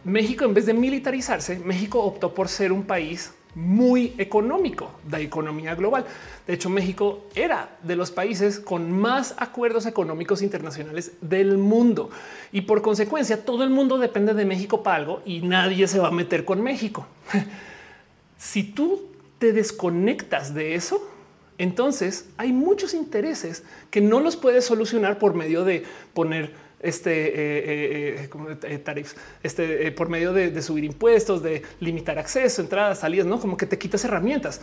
México, 0.03 0.45
en 0.45 0.53
vez 0.53 0.65
de 0.65 0.73
militarizarse, 0.73 1.59
México 1.59 2.01
optó 2.01 2.33
por 2.33 2.47
ser 2.47 2.71
un 2.71 2.83
país 2.83 3.33
muy 3.55 4.13
económico 4.17 4.91
de 5.03 5.21
economía 5.21 5.75
global. 5.75 6.05
De 6.47 6.53
hecho, 6.53 6.69
México 6.69 7.25
era 7.35 7.77
de 7.83 7.95
los 7.95 8.11
países 8.11 8.59
con 8.59 8.91
más 8.91 9.35
acuerdos 9.37 9.85
económicos 9.85 10.41
internacionales 10.41 11.13
del 11.21 11.57
mundo 11.57 12.09
y 12.51 12.61
por 12.61 12.81
consecuencia 12.81 13.45
todo 13.45 13.63
el 13.63 13.69
mundo 13.69 13.97
depende 13.97 14.33
de 14.33 14.45
México 14.45 14.83
para 14.83 14.97
algo 14.97 15.21
y 15.25 15.41
nadie 15.41 15.87
se 15.87 15.99
va 15.99 16.07
a 16.07 16.11
meter 16.11 16.45
con 16.45 16.61
México. 16.61 17.05
si 18.37 18.63
tú 18.63 19.03
te 19.39 19.53
desconectas 19.53 20.53
de 20.53 20.75
eso, 20.75 21.09
entonces 21.57 22.29
hay 22.37 22.51
muchos 22.51 22.93
intereses 22.93 23.63
que 23.91 24.01
no 24.01 24.19
los 24.19 24.35
puedes 24.35 24.65
solucionar 24.65 25.19
por 25.19 25.33
medio 25.33 25.63
de 25.63 25.83
poner 26.13 26.53
este 26.83 27.27
eh, 27.29 28.25
eh, 28.25 28.29
eh, 28.63 28.77
tarifs, 28.77 29.15
este 29.41 29.91
por 29.93 30.09
medio 30.09 30.33
de, 30.33 30.61
subir 30.61 30.83
impuestos, 30.83 31.41
de 31.41 31.63
limitar 31.79 32.19
acceso, 32.19 32.61
entradas, 32.61 32.99
salidas, 32.99 33.25
no 33.25 33.39
como 33.39 33.57
que 33.57 33.65
te 33.65 33.77
quitas 33.79 34.03
herramientas. 34.03 34.61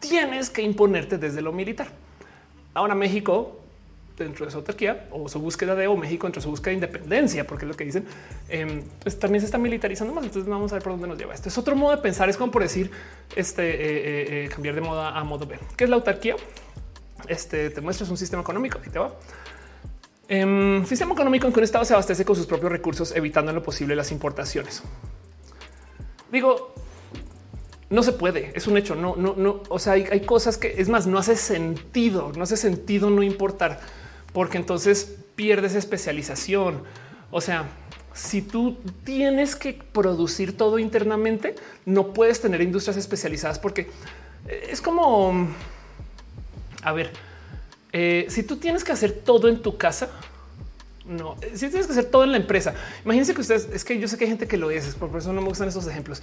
Tienes 0.00 0.50
que 0.50 0.62
imponerte 0.62 1.16
desde 1.16 1.40
lo 1.40 1.52
militar. 1.52 1.88
Ahora 2.74 2.94
México 2.94 3.56
dentro 4.18 4.44
de 4.44 4.50
su 4.50 4.58
autarquía 4.58 5.08
o 5.12 5.28
su 5.28 5.38
búsqueda 5.38 5.74
de 5.74 5.86
o 5.86 5.96
México 5.96 6.26
entre 6.26 6.42
su 6.42 6.50
búsqueda 6.50 6.70
de 6.70 6.74
independencia, 6.74 7.46
porque 7.46 7.64
es 7.64 7.70
lo 7.70 7.76
que 7.76 7.84
dicen, 7.84 8.04
em, 8.50 8.82
pues 9.02 9.18
también 9.18 9.40
se 9.40 9.46
está 9.46 9.56
militarizando 9.56 10.12
más. 10.12 10.24
Entonces 10.24 10.50
vamos 10.50 10.72
a 10.72 10.74
ver 10.74 10.82
por 10.82 10.92
dónde 10.92 11.06
nos 11.06 11.16
lleva 11.16 11.32
esto. 11.32 11.48
Es 11.48 11.56
otro 11.56 11.76
modo 11.76 11.96
de 11.96 12.02
pensar, 12.02 12.28
es 12.28 12.36
como 12.36 12.50
por 12.50 12.62
decir 12.62 12.90
este 13.36 14.48
cambiar 14.52 14.74
de 14.74 14.80
moda 14.80 15.16
a 15.16 15.24
modo 15.24 15.46
B. 15.46 15.56
¿Qué 15.76 15.84
es 15.84 15.90
la 15.90 15.96
autarquía? 15.96 16.34
Este 17.28 17.70
te 17.70 17.80
muestras 17.80 18.10
un 18.10 18.16
sistema 18.16 18.42
económico 18.42 18.80
y 18.84 18.90
te 18.90 18.98
va 18.98 19.12
Um, 20.30 20.84
sistema 20.86 21.12
económico 21.12 21.48
en 21.48 21.52
que 21.52 21.58
un 21.58 21.64
Estado 21.64 21.84
se 21.84 21.92
abastece 21.92 22.24
con 22.24 22.36
sus 22.36 22.46
propios 22.46 22.70
recursos, 22.70 23.14
evitando 23.16 23.50
en 23.50 23.56
lo 23.56 23.64
posible 23.64 23.96
las 23.96 24.12
importaciones. 24.12 24.80
Digo, 26.30 26.72
no 27.88 28.04
se 28.04 28.12
puede, 28.12 28.52
es 28.54 28.68
un 28.68 28.76
hecho. 28.76 28.94
No, 28.94 29.16
no, 29.16 29.34
no. 29.36 29.62
O 29.68 29.80
sea, 29.80 29.94
hay, 29.94 30.04
hay, 30.04 30.20
cosas 30.20 30.56
que 30.56 30.80
es 30.80 30.88
más, 30.88 31.08
no 31.08 31.18
hace 31.18 31.34
sentido, 31.34 32.30
no 32.36 32.44
hace 32.44 32.56
sentido 32.56 33.10
no 33.10 33.24
importar, 33.24 33.80
porque 34.32 34.56
entonces 34.56 35.16
pierdes 35.34 35.74
especialización. 35.74 36.84
O 37.32 37.40
sea, 37.40 37.68
si 38.12 38.40
tú 38.40 38.78
tienes 39.02 39.56
que 39.56 39.72
producir 39.72 40.56
todo 40.56 40.78
internamente, 40.78 41.56
no 41.86 42.12
puedes 42.12 42.40
tener 42.40 42.60
industrias 42.60 42.96
especializadas 42.96 43.58
porque 43.58 43.90
es 44.46 44.80
como, 44.80 45.48
a 46.82 46.92
ver, 46.92 47.12
eh, 47.92 48.26
si 48.28 48.42
tú 48.42 48.56
tienes 48.56 48.84
que 48.84 48.92
hacer 48.92 49.12
todo 49.12 49.48
en 49.48 49.62
tu 49.62 49.76
casa, 49.76 50.08
no, 51.06 51.36
eh, 51.40 51.52
si 51.54 51.68
tienes 51.68 51.86
que 51.86 51.92
hacer 51.92 52.04
todo 52.06 52.24
en 52.24 52.32
la 52.32 52.36
empresa, 52.36 52.74
imagínense 53.04 53.34
que 53.34 53.40
ustedes, 53.40 53.68
es 53.72 53.84
que 53.84 53.98
yo 53.98 54.06
sé 54.06 54.16
que 54.16 54.24
hay 54.24 54.30
gente 54.30 54.46
que 54.46 54.56
lo 54.56 54.70
es, 54.70 54.94
por 54.94 55.16
eso 55.18 55.32
no 55.32 55.40
me 55.40 55.48
gustan 55.48 55.68
esos 55.68 55.86
ejemplos, 55.86 56.22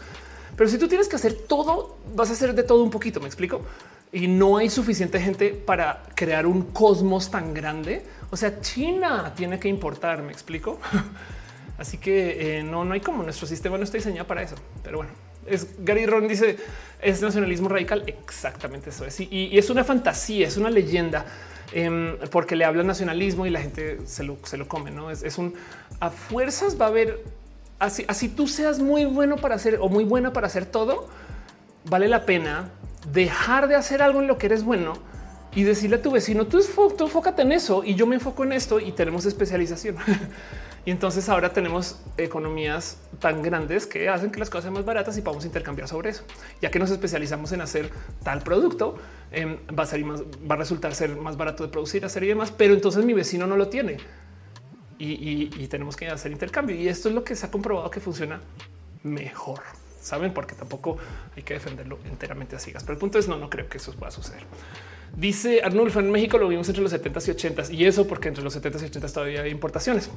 pero 0.56 0.70
si 0.70 0.78
tú 0.78 0.88
tienes 0.88 1.08
que 1.08 1.18
hacer 1.18 1.34
todo, 1.34 1.98
vas 2.16 2.30
a 2.30 2.34
hacer 2.34 2.56
de 2.56 2.64
todo 2.64 2.84
un 2.84 2.90
poquito, 2.90 3.20
me 3.20 3.28
explico, 3.28 3.62
y 4.12 4.28
no 4.28 4.58
hay 4.58 4.70
suficiente 4.70 5.20
gente 5.20 5.50
para 5.50 6.04
crear 6.16 6.46
un 6.46 6.72
cosmos 6.72 7.30
tan 7.30 7.54
grande. 7.54 8.04
O 8.30 8.38
sea, 8.38 8.62
China 8.62 9.34
tiene 9.36 9.60
que 9.60 9.68
importar, 9.68 10.22
me 10.22 10.32
explico. 10.32 10.80
Así 11.78 11.98
que 11.98 12.60
eh, 12.60 12.64
no, 12.64 12.86
no 12.86 12.94
hay 12.94 13.02
como 13.02 13.22
nuestro 13.22 13.46
sistema 13.46 13.78
no 13.78 13.84
está 13.84 13.98
diseñado 13.98 14.26
para 14.26 14.42
eso, 14.42 14.56
pero 14.82 14.98
bueno 14.98 15.12
es 15.48 15.68
Gary 15.80 16.06
Ron 16.06 16.28
dice 16.28 16.58
es 17.02 17.22
nacionalismo 17.22 17.70
radical. 17.70 18.04
Exactamente 18.06 18.90
eso 18.90 19.06
es. 19.06 19.20
y, 19.20 19.58
es 19.58 19.70
una 19.70 19.84
fantasía, 19.84 20.48
es 20.48 20.58
una 20.58 20.70
leyenda 20.70 21.26
Em, 21.74 22.18
porque 22.32 22.56
le 22.56 22.64
habla 22.66 22.84
nacionalismo 22.84 23.46
y 23.46 23.50
la 23.50 23.60
gente 23.60 24.00
se 24.06 24.24
lo, 24.24 24.38
se 24.44 24.58
lo 24.58 24.68
come. 24.68 24.92
No 24.92 25.12
es, 25.12 25.38
un 25.38 25.54
a 26.00 26.10
fuerzas 26.10 26.80
va 26.80 26.86
a 26.86 26.90
haber 26.90 27.24
así, 27.80 28.06
así 28.08 28.30
tú 28.30 28.48
seas 28.48 28.80
muy 28.80 29.06
bueno 29.06 29.36
para 29.38 29.56
hacer 29.56 29.80
o 29.82 29.90
muy 29.90 30.04
buena 30.04 30.34
para 30.34 30.48
hacer 30.48 30.66
todo. 30.66 31.08
Vale 31.86 32.08
la 32.08 32.26
pena 32.26 32.70
dejar 33.12 33.68
de 33.68 33.76
hacer 33.76 34.02
algo 34.02 34.22
en 34.22 34.28
lo 34.28 34.38
que 34.38 34.48
eres 34.48 34.64
bueno 34.64 34.94
y 35.56 35.64
decirle 35.64 35.98
a 35.98 36.02
tu 36.02 36.12
vecino 36.12 36.46
tú, 36.46 36.62
tú 36.98 37.06
enfócate 37.06 37.42
en 37.42 37.52
eso 37.52 37.84
y 37.84 37.96
yo 37.96 38.06
me 38.06 38.16
enfoco 38.16 38.44
en 38.44 38.54
esto 38.54 38.80
y 38.80 38.92
tenemos 38.92 39.26
especialización. 39.26 39.98
Y 40.88 40.92
entonces 40.92 41.28
ahora 41.28 41.52
tenemos 41.52 42.00
economías 42.16 42.98
tan 43.20 43.42
grandes 43.42 43.86
que 43.86 44.08
hacen 44.08 44.32
que 44.32 44.40
las 44.40 44.50
cosas 44.50 44.64
sean 44.64 44.74
más 44.74 44.86
baratas 44.86 45.18
y 45.18 45.22
podemos 45.22 45.44
intercambiar 45.44 45.90
sobre 45.90 46.12
eso. 46.12 46.24
Ya 46.62 46.72
que 46.72 46.80
nos 46.80 46.90
especializamos 46.90 47.52
en 47.52 47.60
hacer 47.60 47.92
tal 48.24 48.42
producto, 48.42 48.96
em, 49.34 49.58
va 49.78 49.84
a 49.84 49.86
ser 49.86 50.06
más, 50.06 50.22
va 50.22 50.56
a 50.56 50.58
resultar 50.60 50.96
ser 50.96 51.18
más 51.18 51.36
barato 51.36 51.66
de 51.66 51.70
producir, 51.70 52.06
hacer 52.06 52.24
y 52.24 52.28
demás, 52.28 52.54
pero 52.58 52.74
entonces 52.74 53.04
mi 53.04 53.12
vecino 53.12 53.46
no 53.48 53.58
lo 53.58 53.68
tiene 53.68 53.98
y, 54.98 55.68
tenemos 55.68 55.98
que 55.98 56.08
hacer 56.08 56.32
intercambio. 56.32 56.74
Y 56.74 56.88
esto 56.88 57.10
es 57.10 57.16
lo 57.16 57.26
que 57.26 57.36
se 57.36 57.46
ha 57.48 57.52
comprobado 57.52 57.92
que 57.92 58.00
funciona 58.00 58.40
mejor. 59.04 59.60
Saben, 60.00 60.34
porque 60.34 60.56
tampoco 60.56 61.00
hay 61.36 61.44
que 61.44 61.56
defenderlo 61.56 62.00
enteramente 62.10 62.56
a 62.56 62.60
ciegas. 62.60 62.84
Pero 62.84 62.94
el 62.94 63.00
punto 63.00 63.20
es 63.20 63.28
no, 63.28 63.36
no 63.36 63.50
creo 63.50 63.68
que 63.68 63.78
eso 63.78 63.92
pueda 63.92 64.12
suceder. 64.12 64.44
Dice 65.14 65.64
Arnulfo 65.66 66.00
en 66.00 66.12
México 66.12 66.38
lo 66.38 66.48
vimos 66.48 66.70
entre 66.70 66.82
los 66.82 66.94
70s 66.94 67.28
y 67.28 67.50
80s 67.50 67.74
y 67.74 67.86
eso 67.86 68.08
porque 68.08 68.30
entre 68.30 68.42
los 68.42 68.56
70s 68.56 68.84
y 68.84 68.90
80s 68.90 69.12
todavía 69.12 69.42
hay 69.42 69.52
importaciones. 69.52 70.10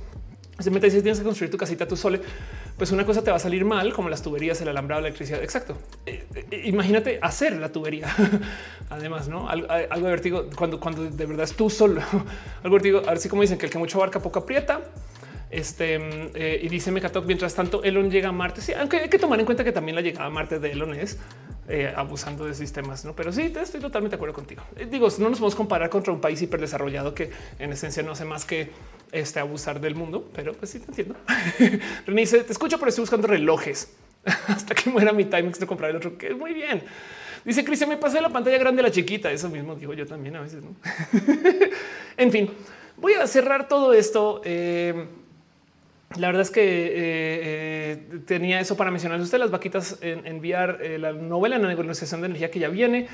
Si 0.61 0.71
me 0.71 0.79
dices 0.79 1.03
tienes 1.03 1.19
que 1.19 1.25
construir 1.25 1.51
tu 1.51 1.57
casita 1.57 1.89
tú 1.89 1.97
sole, 1.97 2.21
pues 2.77 2.93
una 2.93 3.07
cosa 3.07 3.23
te 3.23 3.31
va 3.31 3.37
a 3.37 3.41
salir 3.41 3.65
mal, 3.65 3.93
como 3.93 4.09
las 4.09 4.23
tuberías, 4.23 4.61
el 4.61 4.69
alambrado, 4.69 5.01
la 5.03 5.09
electricidad. 5.09 5.43
Exacto. 5.43 5.77
Eh, 6.07 6.27
eh, 6.35 6.63
imagínate 6.65 7.19
hacer 7.23 7.57
la 7.57 7.71
tubería. 7.71 8.09
Además, 8.91 9.29
no 9.29 9.49
algo, 9.49 9.67
algo 9.71 10.07
de 10.07 10.11
vertigo 10.11 10.47
cuando, 10.57 10.79
cuando 10.79 11.05
de 11.05 11.27
verdad 11.27 11.45
es 11.45 11.55
tú 11.55 11.71
solo. 11.71 12.03
algo 12.63 12.75
vertigo. 12.75 13.03
Así 13.09 13.29
como 13.29 13.43
dicen 13.43 13.59
que 13.59 13.67
el 13.67 13.73
que 13.73 13.79
mucho 13.79 13.99
abarca 13.99 14.21
poco 14.21 14.41
aprieta. 14.41 14.81
Este 15.51 15.99
eh, 16.35 16.61
y 16.63 16.69
dice 16.69 16.93
Mecatok. 16.93 17.27
Mientras 17.27 17.55
tanto, 17.55 17.83
Elon 17.83 18.11
llega 18.11 18.29
a 18.29 18.33
Marte. 18.33 18.61
Sí, 18.61 18.73
aunque 18.75 18.99
hay 18.99 19.09
que 19.09 19.19
tomar 19.19 19.41
en 19.41 19.47
cuenta 19.47 19.65
que 19.65 19.73
también 19.73 19.95
la 19.95 20.03
llegada 20.03 20.27
a 20.27 20.31
Marte 20.31 20.59
de 20.59 20.73
Elon 20.73 20.95
es 20.95 21.19
abusando 21.95 22.47
de 22.47 22.55
sistemas, 22.55 23.05
no? 23.05 23.15
Pero 23.15 23.31
sí, 23.31 23.43
estoy 23.43 23.81
totalmente 23.81 24.17
de 24.17 24.17
acuerdo 24.17 24.35
contigo. 24.35 24.61
digo, 24.91 25.07
no 25.19 25.31
nos 25.31 25.39
podemos 25.39 25.55
comparar 25.55 25.89
contra 25.89 26.13
un 26.13 26.21
país 26.21 26.43
hiperdesarrollado 26.43 27.15
que 27.15 27.31
en 27.61 27.73
esencia 27.73 28.03
no 28.03 28.11
hace 28.11 28.25
más 28.25 28.45
que 28.45 28.71
este, 29.13 29.41
abusar 29.41 29.81
del 29.81 29.95
mundo, 29.95 30.31
pero 30.35 30.53
pues 30.53 30.71
sí 30.71 30.81
te 30.81 30.87
entiendo. 30.87 31.17
Renice, 32.07 32.45
te 32.45 32.53
escucho, 32.53 32.79
pero 32.79 32.91
estoy 32.91 33.03
buscando 33.03 33.27
relojes 33.27 33.93
hasta 34.47 34.75
que 34.75 34.91
muera 34.91 35.13
mi 35.13 35.25
timing 35.25 35.53
de 35.53 35.67
comprar 35.67 35.91
el 35.91 35.97
otro, 35.97 36.17
que 36.17 36.29
es 36.29 36.37
muy 36.37 36.53
bien. 36.53 36.83
Dice 37.45 37.65
Cristian, 37.65 37.89
me 37.89 37.97
pasé 37.97 38.21
la 38.21 38.29
pantalla 38.29 38.59
grande, 38.59 38.83
la 38.83 38.91
chiquita. 38.91 39.31
Eso 39.31 39.49
mismo 39.49 39.75
digo 39.75 39.95
yo 39.95 40.07
también 40.07 40.37
a 40.37 40.43
veces. 40.43 40.63
¿no? 40.63 40.75
en 42.17 42.31
fin, 42.31 42.51
voy 42.97 43.15
a 43.15 43.27
cerrar 43.27 43.67
todo 43.69 43.93
esto. 43.93 44.43
Eh, 44.45 45.07
la 46.17 46.27
verdad 46.27 46.43
es 46.43 46.51
que 46.51 46.63
eh, 46.63 46.91
eh, 46.95 48.19
tenía 48.27 48.61
eso 48.61 48.77
para 48.77 48.91
mencionar 48.91 49.21
usted 49.21 49.39
las 49.39 49.51
vaquitas 49.51 49.99
en 50.01 50.27
enviar 50.27 50.81
la 50.99 51.13
novela 51.13 51.57
en 51.57 51.63
la 51.63 51.69
negociación 51.69 52.21
de 52.21 52.27
energía 52.27 52.51
que 52.51 52.59
ya 52.59 52.69
viene. 52.69 53.09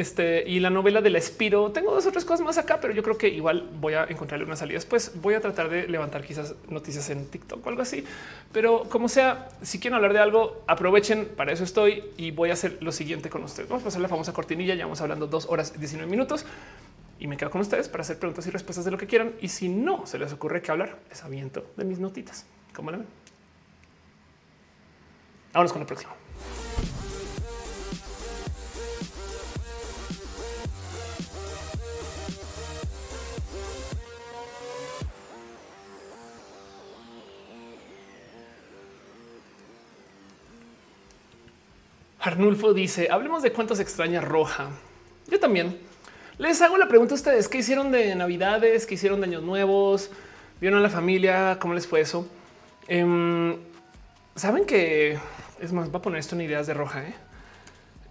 Este 0.00 0.48
y 0.48 0.60
la 0.60 0.70
novela 0.70 1.02
de 1.02 1.10
la 1.10 1.18
Espiro. 1.18 1.70
Tengo 1.72 1.92
dos 1.92 2.06
otras 2.06 2.24
cosas 2.24 2.44
más 2.44 2.56
acá, 2.56 2.80
pero 2.80 2.94
yo 2.94 3.02
creo 3.02 3.18
que 3.18 3.28
igual 3.28 3.68
voy 3.80 3.94
a 3.94 4.04
encontrarle 4.04 4.46
una 4.46 4.56
salida 4.56 4.76
después. 4.76 5.12
Voy 5.20 5.34
a 5.34 5.40
tratar 5.40 5.68
de 5.68 5.86
levantar 5.86 6.24
quizás 6.24 6.54
noticias 6.68 7.10
en 7.10 7.26
TikTok 7.26 7.64
o 7.64 7.68
algo 7.68 7.82
así. 7.82 8.04
Pero 8.52 8.84
como 8.88 9.08
sea, 9.08 9.48
si 9.62 9.78
quieren 9.78 9.96
hablar 9.96 10.14
de 10.14 10.20
algo, 10.20 10.62
aprovechen. 10.66 11.26
Para 11.36 11.52
eso 11.52 11.64
estoy 11.64 12.04
y 12.16 12.30
voy 12.30 12.50
a 12.50 12.54
hacer 12.54 12.78
lo 12.80 12.92
siguiente 12.92 13.28
con 13.28 13.44
ustedes. 13.44 13.68
Vamos 13.68 13.82
a 13.82 13.86
pasar 13.86 14.00
la 14.00 14.08
famosa 14.08 14.32
cortinilla. 14.32 14.74
Ya 14.74 14.84
vamos 14.84 15.00
hablando 15.02 15.26
dos 15.26 15.46
horas 15.50 15.72
y 15.76 15.78
19 15.78 16.10
minutos 16.10 16.46
y 17.18 17.26
me 17.26 17.36
quedo 17.36 17.50
con 17.50 17.60
ustedes 17.60 17.88
para 17.90 18.00
hacer 18.00 18.18
preguntas 18.18 18.46
y 18.46 18.50
respuestas 18.50 18.86
de 18.86 18.90
lo 18.90 18.96
que 18.96 19.06
quieran. 19.06 19.34
Y 19.42 19.48
si 19.48 19.68
no 19.68 20.06
se 20.06 20.18
les 20.18 20.32
ocurre 20.32 20.62
que 20.62 20.70
hablar, 20.70 20.98
les 21.10 21.22
aviento 21.22 21.66
de 21.76 21.84
mis 21.84 21.98
notitas. 21.98 22.46
¿Cómo 22.74 22.90
la 22.90 22.96
ven? 22.96 23.06
Vámonos 25.52 25.72
con 25.72 25.80
la 25.82 25.86
próxima. 25.86 26.19
Arnulfo 42.20 42.74
dice, 42.74 43.08
hablemos 43.10 43.42
de 43.42 43.52
cuántos 43.52 43.80
extraña 43.80 44.20
Roja. 44.20 44.70
Yo 45.28 45.40
también. 45.40 45.78
Les 46.38 46.60
hago 46.62 46.78
la 46.78 46.88
pregunta 46.88 47.14
a 47.14 47.16
ustedes, 47.16 47.48
¿qué 47.48 47.58
hicieron 47.58 47.90
de 47.92 48.14
Navidades? 48.14 48.86
¿Qué 48.86 48.94
hicieron 48.94 49.20
de 49.20 49.26
Años 49.26 49.42
Nuevos? 49.42 50.10
¿Vieron 50.60 50.78
a 50.78 50.82
la 50.82 50.88
familia? 50.88 51.58
¿Cómo 51.60 51.74
les 51.74 51.86
fue 51.86 52.00
eso? 52.00 52.26
Em, 52.88 53.56
Saben 54.40 54.64
que, 54.64 55.18
es 55.60 55.72
más, 55.72 55.92
va 55.92 55.98
a 55.98 56.02
poner 56.02 56.20
esto 56.20 56.34
en 56.34 56.40
ideas 56.40 56.66
de 56.66 56.72
Roja. 56.72 57.02
¿eh? 57.02 57.14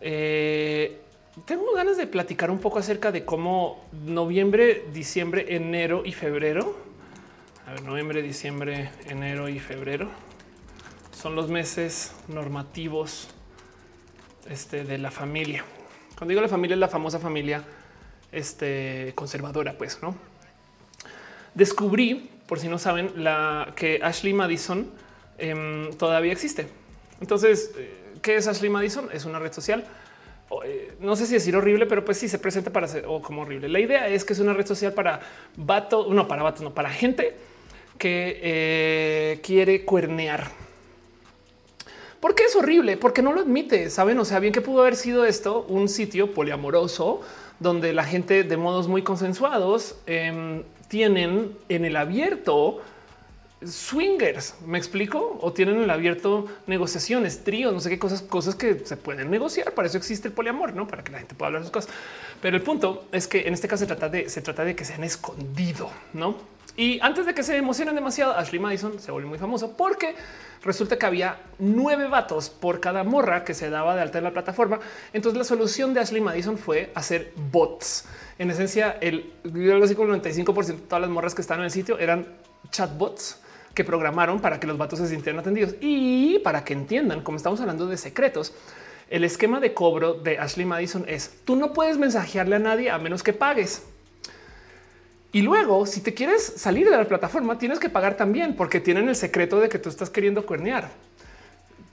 Eh, 0.01 1.01
tengo 1.45 1.73
ganas 1.73 1.97
de 1.97 2.05
platicar 2.05 2.51
un 2.51 2.59
poco 2.59 2.77
acerca 2.77 3.11
de 3.11 3.25
cómo 3.25 3.83
noviembre, 4.05 4.85
diciembre, 4.93 5.55
enero 5.55 6.03
y 6.05 6.11
febrero. 6.11 6.77
A 7.65 7.71
ver, 7.71 7.83
noviembre, 7.83 8.21
diciembre, 8.21 8.91
enero 9.07 9.49
y 9.49 9.59
febrero 9.59 10.09
son 11.11 11.35
los 11.35 11.49
meses 11.49 12.13
normativos 12.27 13.29
este, 14.49 14.83
de 14.83 14.97
la 14.97 15.11
familia. 15.11 15.63
Cuando 16.17 16.29
digo 16.29 16.41
la 16.41 16.47
familia 16.47 16.73
es 16.75 16.79
la 16.79 16.87
famosa 16.87 17.19
familia 17.19 17.63
este, 18.31 19.13
conservadora, 19.15 19.77
pues, 19.77 19.99
¿no? 20.01 20.15
Descubrí, 21.53 22.29
por 22.45 22.59
si 22.59 22.67
no 22.67 22.77
saben, 22.77 23.11
la, 23.23 23.73
que 23.75 23.99
Ashley 24.03 24.33
Madison 24.33 24.89
em, 25.37 25.91
todavía 25.93 26.31
existe. 26.31 26.67
Entonces, 27.21 27.71
eh, 27.77 27.93
¿qué 28.21 28.35
es 28.35 28.47
Ashley 28.47 28.69
Madison? 28.69 29.09
Es 29.11 29.25
una 29.25 29.39
red 29.39 29.51
social. 29.51 29.85
Eh, 30.65 30.93
no 30.99 31.15
sé 31.15 31.25
si 31.25 31.33
decir 31.33 31.55
horrible, 31.55 31.85
pero 31.85 32.03
pues 32.03 32.17
sí 32.17 32.27
se 32.27 32.39
presenta 32.39 32.71
para 32.71 32.87
ser 32.87 33.03
como 33.21 33.41
horrible. 33.41 33.69
La 33.69 33.79
idea 33.79 34.07
es 34.07 34.25
que 34.25 34.33
es 34.33 34.39
una 34.39 34.53
red 34.53 34.65
social 34.65 34.93
para 34.93 35.19
vato, 35.55 36.07
no 36.11 36.27
para 36.27 36.43
vatos, 36.43 36.61
no 36.61 36.73
para 36.73 36.89
gente 36.89 37.35
que 37.97 38.39
eh, 38.41 39.39
quiere 39.43 39.85
cuernear 39.85 40.49
¿Por 42.19 42.35
qué 42.35 42.43
es 42.43 42.55
horrible? 42.55 42.97
Porque 42.97 43.21
no 43.21 43.31
lo 43.31 43.41
admite, 43.41 43.89
saben? 43.89 44.19
O 44.19 44.25
sea, 44.25 44.39
bien 44.39 44.51
que 44.51 44.59
pudo 44.59 44.81
haber 44.81 44.97
sido 44.97 45.25
esto 45.25 45.65
un 45.69 45.87
sitio 45.87 46.33
poliamoroso 46.33 47.21
donde 47.59 47.93
la 47.93 48.03
gente 48.03 48.43
de 48.43 48.57
modos 48.57 48.87
muy 48.87 49.03
consensuados 49.03 49.95
em, 50.05 50.63
tienen 50.89 51.57
en 51.69 51.85
el 51.85 51.95
abierto 51.95 52.81
swingers, 53.65 54.55
me 54.65 54.77
explico, 54.77 55.37
o 55.41 55.51
tienen 55.51 55.75
en 55.75 55.83
el 55.83 55.89
abierto 55.89 56.47
negociaciones, 56.67 57.43
tríos, 57.43 57.73
no 57.73 57.79
sé 57.79 57.89
qué 57.89 57.99
cosas, 57.99 58.21
cosas 58.21 58.55
que 58.55 58.85
se 58.85 58.95
pueden 58.95 59.29
negociar. 59.29 59.73
Para 59.73 59.87
eso 59.87 59.97
existe 59.97 60.29
el 60.29 60.33
poliamor, 60.33 60.73
no 60.73 60.87
para 60.87 61.03
que 61.03 61.11
la 61.11 61.19
gente 61.19 61.35
pueda 61.35 61.47
hablar 61.47 61.63
sus 61.63 61.71
cosas. 61.71 61.91
Pero 62.41 62.55
el 62.55 62.63
punto 62.63 63.05
es 63.11 63.27
que 63.27 63.47
en 63.47 63.53
este 63.53 63.67
caso 63.67 63.81
se 63.81 63.87
trata 63.87 64.07
de, 64.07 64.29
se 64.29 64.41
trata 64.41 64.63
de 64.63 64.75
que 64.75 64.85
se 64.85 64.93
han 64.93 65.03
escondido, 65.03 65.89
no? 66.13 66.37
Y 66.77 66.99
antes 67.01 67.25
de 67.25 67.33
que 67.33 67.43
se 67.43 67.57
emocionen 67.57 67.95
demasiado, 67.95 68.37
Ashley 68.37 68.59
Madison 68.59 68.99
se 68.99 69.11
volvió 69.11 69.27
muy 69.27 69.37
famoso 69.37 69.75
porque 69.75 70.15
resulta 70.63 70.97
que 70.97 71.05
había 71.05 71.41
nueve 71.57 72.07
vatos 72.07 72.49
por 72.49 72.79
cada 72.79 73.03
morra 73.03 73.43
que 73.43 73.53
se 73.53 73.69
daba 73.69 73.95
de 73.95 74.01
alta 74.01 74.19
en 74.19 74.23
la 74.23 74.31
plataforma. 74.31 74.79
Entonces 75.11 75.37
la 75.37 75.43
solución 75.43 75.93
de 75.93 75.99
Ashley 75.99 76.21
Madison 76.21 76.57
fue 76.57 76.91
hacer 76.95 77.33
bots. 77.51 78.05
En 78.37 78.49
esencia, 78.49 78.97
el 79.01 79.33
algo 79.43 79.83
así 79.83 79.95
como 79.95 80.13
el 80.13 80.21
95% 80.21 80.65
de 80.65 80.73
todas 80.75 81.01
las 81.01 81.09
morras 81.09 81.35
que 81.35 81.41
estaban 81.41 81.59
en 81.61 81.65
el 81.65 81.71
sitio 81.71 81.99
eran 81.99 82.25
chatbots 82.71 83.41
que 83.73 83.83
programaron 83.83 84.39
para 84.39 84.59
que 84.59 84.67
los 84.67 84.77
vatos 84.77 84.99
se 84.99 85.07
sintieran 85.07 85.39
atendidos 85.39 85.75
y 85.81 86.39
para 86.39 86.63
que 86.63 86.73
entiendan, 86.73 87.21
como 87.21 87.37
estamos 87.37 87.59
hablando 87.61 87.87
de 87.87 87.97
secretos, 87.97 88.53
el 89.09 89.23
esquema 89.23 89.59
de 89.59 89.73
cobro 89.73 90.13
de 90.13 90.37
Ashley 90.37 90.65
Madison 90.65 91.05
es 91.07 91.33
tú 91.45 91.55
no 91.55 91.73
puedes 91.73 91.97
mensajearle 91.97 92.57
a 92.57 92.59
nadie 92.59 92.89
a 92.89 92.97
menos 92.97 93.23
que 93.23 93.33
pagues. 93.33 93.83
Y 95.31 95.41
luego, 95.43 95.85
si 95.85 96.01
te 96.01 96.13
quieres 96.13 96.43
salir 96.43 96.89
de 96.89 96.97
la 96.97 97.07
plataforma, 97.07 97.57
tienes 97.57 97.79
que 97.79 97.89
pagar 97.89 98.17
también 98.17 98.55
porque 98.55 98.79
tienen 98.79 99.09
el 99.09 99.15
secreto 99.15 99.59
de 99.59 99.69
que 99.69 99.77
tú 99.77 99.89
estás 99.89 100.09
queriendo 100.09 100.45
cuernear. 100.45 100.89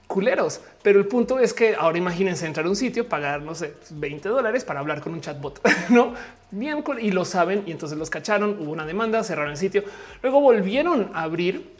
Culeros. 0.07 0.61
Pero 0.81 0.99
el 0.99 1.05
punto 1.05 1.39
es 1.39 1.53
que 1.53 1.75
ahora 1.75 1.97
imagínense 1.97 2.45
entrar 2.45 2.65
a 2.65 2.69
un 2.69 2.75
sitio, 2.75 3.07
pagar, 3.07 3.41
no 3.41 3.53
sé, 3.53 3.73
20 3.91 4.29
dólares 4.29 4.63
para 4.63 4.79
hablar 4.79 5.01
con 5.01 5.13
un 5.13 5.21
chatbot, 5.21 5.61
no 5.89 6.13
bien 6.51 6.83
y 6.99 7.11
lo 7.11 7.25
saben. 7.25 7.63
Y 7.65 7.71
entonces 7.71 7.97
los 7.97 8.09
cacharon, 8.09 8.57
hubo 8.59 8.71
una 8.71 8.85
demanda, 8.85 9.23
cerraron 9.23 9.51
el 9.51 9.57
sitio. 9.57 9.83
Luego 10.21 10.39
volvieron 10.39 11.11
a 11.13 11.23
abrir 11.23 11.75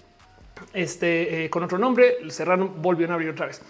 este 0.74 1.46
eh, 1.46 1.50
con 1.50 1.64
otro 1.64 1.78
nombre, 1.78 2.18
cerraron, 2.30 2.82
volvieron 2.82 3.14
a 3.14 3.16
abrir 3.16 3.30
otra 3.30 3.48
vez. 3.48 3.62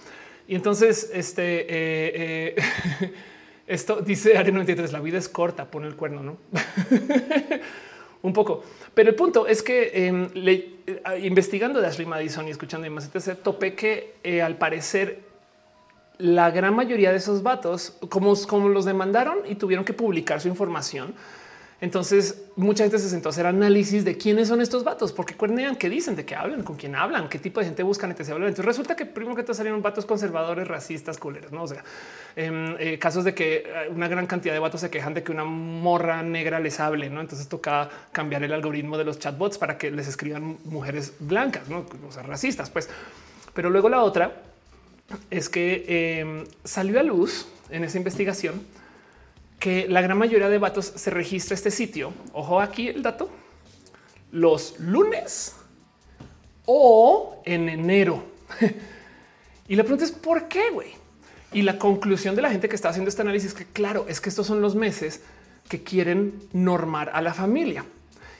Y 0.48 0.56
entonces, 0.56 1.12
este 1.14 1.62
eh, 1.62 2.56
eh, 2.56 3.14
Esto 3.68 4.00
dice 4.00 4.38
Ari 4.38 4.54
93, 4.54 4.94
la 4.94 5.02
vida 5.02 5.18
es 5.18 5.28
corta, 5.28 5.66
pone 5.66 5.88
el 5.88 5.98
cuerno, 5.98 6.24
¿no? 6.24 6.38
un 8.22 8.34
poco. 8.34 8.64
Pero 8.94 9.10
el 9.10 9.16
punto 9.16 9.48
es 9.48 9.62
que 9.62 10.08
em, 10.08 10.30
eh, 10.36 11.20
investigando 11.22 11.82
de 11.82 11.88
Ashley 11.88 12.06
Madison 12.06 12.48
y 12.48 12.52
escuchando 12.52 12.88
y 12.88 12.90
más, 12.90 13.10
etc., 13.14 13.38
topé 13.42 13.76
que 13.76 14.16
eh, 14.24 14.42
al 14.42 14.58
parecer 14.58 15.28
la 16.18 16.50
gran 16.50 16.76
mayoría 16.76 17.12
de 17.12 17.18
esos 17.18 17.44
vatos, 17.44 17.98
como, 18.10 18.34
como 18.48 18.70
los 18.70 18.86
demandaron 18.86 19.40
y 19.48 19.56
tuvieron 19.56 19.86
que 19.86 19.94
publicar 19.94 20.42
su 20.42 20.48
información, 20.48 21.14
entonces 21.80 22.42
mucha 22.56 22.84
gente 22.84 22.98
se 22.98 23.08
sentó 23.08 23.30
a 23.30 23.32
hacer 23.32 23.46
análisis 23.46 24.04
de 24.04 24.18
quiénes 24.18 24.48
son 24.48 24.62
estos 24.62 24.84
vatos, 24.84 25.12
porque 25.12 25.36
cuernean, 25.36 25.76
qué 25.76 25.90
dicen, 25.90 26.16
de 26.16 26.26
qué 26.26 26.36
hablan, 26.36 26.64
con 26.64 26.76
quién 26.76 26.96
hablan, 26.96 27.30
qué 27.30 27.38
tipo 27.38 27.60
de 27.60 27.68
gente 27.68 27.84
buscan, 27.84 28.12
hablan. 28.12 28.48
Entonces 28.48 28.66
resulta 28.66 28.96
que 28.96 29.06
primero 29.06 29.36
que 29.36 29.44
te 29.44 29.54
salieron 29.54 29.84
vatos 29.84 30.06
conservadores, 30.08 30.68
racistas, 30.68 31.20
culeros, 31.20 31.52
no? 31.52 31.64
O 31.64 31.68
sea, 31.68 31.84
en 32.36 32.76
eh, 32.80 32.98
casos 32.98 33.24
de 33.24 33.36
que 33.36 33.58
eh, 33.58 33.90
una 33.92 34.08
gran 34.08 34.26
cantidad 34.26 34.56
de 34.56 34.60
vatos 34.60 34.82
se 34.82 34.90
quejan 34.90 35.14
de 35.14 35.22
que 35.22 35.32
una 35.32 35.44
morra 35.44 36.24
negra 36.24 36.60
les 36.60 36.80
hable, 36.80 37.12
no? 37.12 37.22
Entonces 37.22 37.48
toca 37.48 37.90
cambiar 38.12 38.44
el 38.44 38.54
algoritmo 38.54 38.98
de 38.98 39.04
los 39.04 39.20
chatbots 39.20 39.60
para 39.60 39.78
que 39.78 39.92
les 39.92 40.08
escriban 40.08 40.58
mujeres 40.66 41.14
blancas, 41.20 41.70
no? 41.70 41.86
O 42.08 42.12
sea, 42.12 42.24
racistas, 42.24 42.72
pues. 42.72 42.90
Pero 43.54 43.70
luego 43.70 43.88
la 43.88 44.02
otra 44.02 44.32
es 45.30 45.48
que 45.48 46.20
em, 46.20 46.46
salió 46.64 47.00
a 47.00 47.04
luz 47.04 47.48
en 47.70 47.84
esa 47.84 47.98
investigación 48.00 48.62
que 49.60 49.88
la 49.88 50.02
gran 50.02 50.18
mayoría 50.18 50.50
de 50.50 50.58
vatos 50.58 50.94
se 50.96 51.10
registra 51.10 51.56
este 51.56 51.72
sitio. 51.72 52.14
Ojo 52.34 52.62
aquí 52.62 52.88
el 52.90 53.02
dato. 53.02 53.30
Los 54.32 54.80
lunes 54.80 55.56
o 56.66 57.42
en 57.46 57.70
enero. 57.70 58.24
y 59.68 59.76
la 59.76 59.84
pregunta 59.84 60.06
es 60.06 60.12
por 60.12 60.48
qué, 60.48 60.70
güey. 60.70 60.90
Y 61.54 61.62
la 61.62 61.80
conclusión 61.80 62.36
de 62.36 62.42
la 62.42 62.52
gente 62.52 62.70
que 62.70 62.76
está 62.76 62.90
haciendo 62.90 63.10
este 63.10 63.22
análisis 63.22 63.50
es 63.50 63.54
que 63.56 63.66
claro, 63.66 64.06
es 64.08 64.22
que 64.22 64.30
estos 64.30 64.46
son 64.46 64.62
los 64.62 64.76
meses 64.76 65.22
que 65.70 65.82
quieren 65.82 66.40
normar 66.54 67.10
a 67.14 67.22
la 67.22 67.34
familia. 67.34 67.86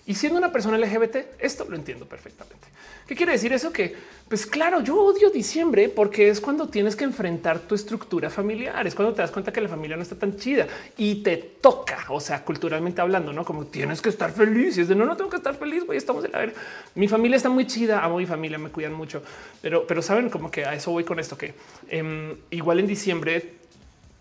Y 0.06 0.16
siendo 0.16 0.38
una 0.38 0.52
persona 0.52 0.78
LGBT, 0.78 1.18
esto 1.40 1.66
lo 1.70 1.76
entiendo 1.76 2.08
perfectamente. 2.08 2.68
¿Qué 3.08 3.16
quiere 3.16 3.32
decir 3.32 3.54
eso? 3.54 3.72
Que, 3.72 3.96
pues 4.28 4.46
claro, 4.46 4.82
yo 4.82 5.02
odio 5.02 5.30
diciembre 5.30 5.88
porque 5.88 6.28
es 6.28 6.42
cuando 6.42 6.68
tienes 6.68 6.98
que 6.98 7.06
enfrentar 7.06 7.60
tu 7.60 7.74
estructura 7.74 8.30
familiar, 8.30 8.86
es 8.86 8.96
cuando 8.96 9.14
te 9.14 9.22
das 9.22 9.32
cuenta 9.32 9.54
que 9.54 9.62
la 9.62 9.70
familia 9.70 9.96
no 9.96 10.04
está 10.04 10.18
tan 10.18 10.36
chida 10.36 10.68
y 10.98 11.24
te 11.24 11.38
toca, 11.38 12.06
o 12.10 12.20
sea, 12.20 12.44
culturalmente 12.44 13.00
hablando, 13.00 13.32
no 13.32 13.46
como 13.46 13.68
tienes 13.68 14.02
que 14.02 14.10
estar 14.10 14.34
feliz 14.34 14.78
y 14.78 14.82
es 14.82 14.90
de 14.90 14.96
no, 14.96 15.06
no 15.06 15.16
tengo 15.16 15.30
que 15.30 15.38
estar 15.38 15.56
feliz, 15.56 15.86
güey, 15.86 15.98
estamos 15.98 16.26
en 16.26 16.34
la 16.34 16.40
ver. 16.40 16.54
Mi 16.96 17.08
familia 17.08 17.38
está 17.38 17.48
muy 17.48 17.66
chida, 17.66 18.04
amo 18.04 18.18
mi 18.18 18.26
familia, 18.26 18.58
me 18.58 18.70
cuidan 18.70 18.94
mucho, 18.94 19.24
pero, 19.62 19.88
pero 19.88 20.02
saben 20.02 20.30
como 20.30 20.52
que 20.52 20.66
a 20.66 20.74
eso 20.74 20.92
voy 20.92 21.06
con 21.06 21.18
esto, 21.18 21.38
que 21.38 21.54
em, 21.88 22.36
igual 22.52 22.82
en 22.82 22.88
diciembre 22.88 23.54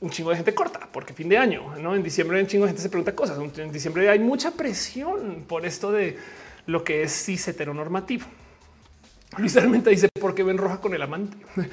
un 0.01 0.11
chingo 0.11 0.31
de 0.31 0.37
gente 0.37 0.55
corta 0.55 0.89
porque 0.93 1.13
fin 1.13 1.29
de 1.29 1.39
año, 1.39 1.75
no 1.79 1.97
en 1.97 2.05
diciembre 2.05 2.41
un 2.41 2.47
chingo 2.47 2.67
de 2.67 2.69
gente 2.69 2.83
se 2.83 2.89
pregunta 2.89 3.17
cosas. 3.17 3.37
En 3.59 3.73
diciembre 3.73 4.09
hay 4.09 4.21
mucha 4.21 4.53
presión 4.53 5.45
por 5.49 5.67
esto 5.67 5.91
de 5.91 6.17
lo 6.67 6.85
que 6.85 7.03
es 7.03 7.13
cis 7.25 7.49
heteronormativo. 7.49 8.27
Luis 9.39 9.57
Armenta 9.57 9.91
dice 9.91 10.09
por 10.21 10.35
qué 10.35 10.43
ven 10.43 10.59
roja 10.59 10.81
con 10.81 10.95
el 10.95 11.03
amante. 11.03 11.37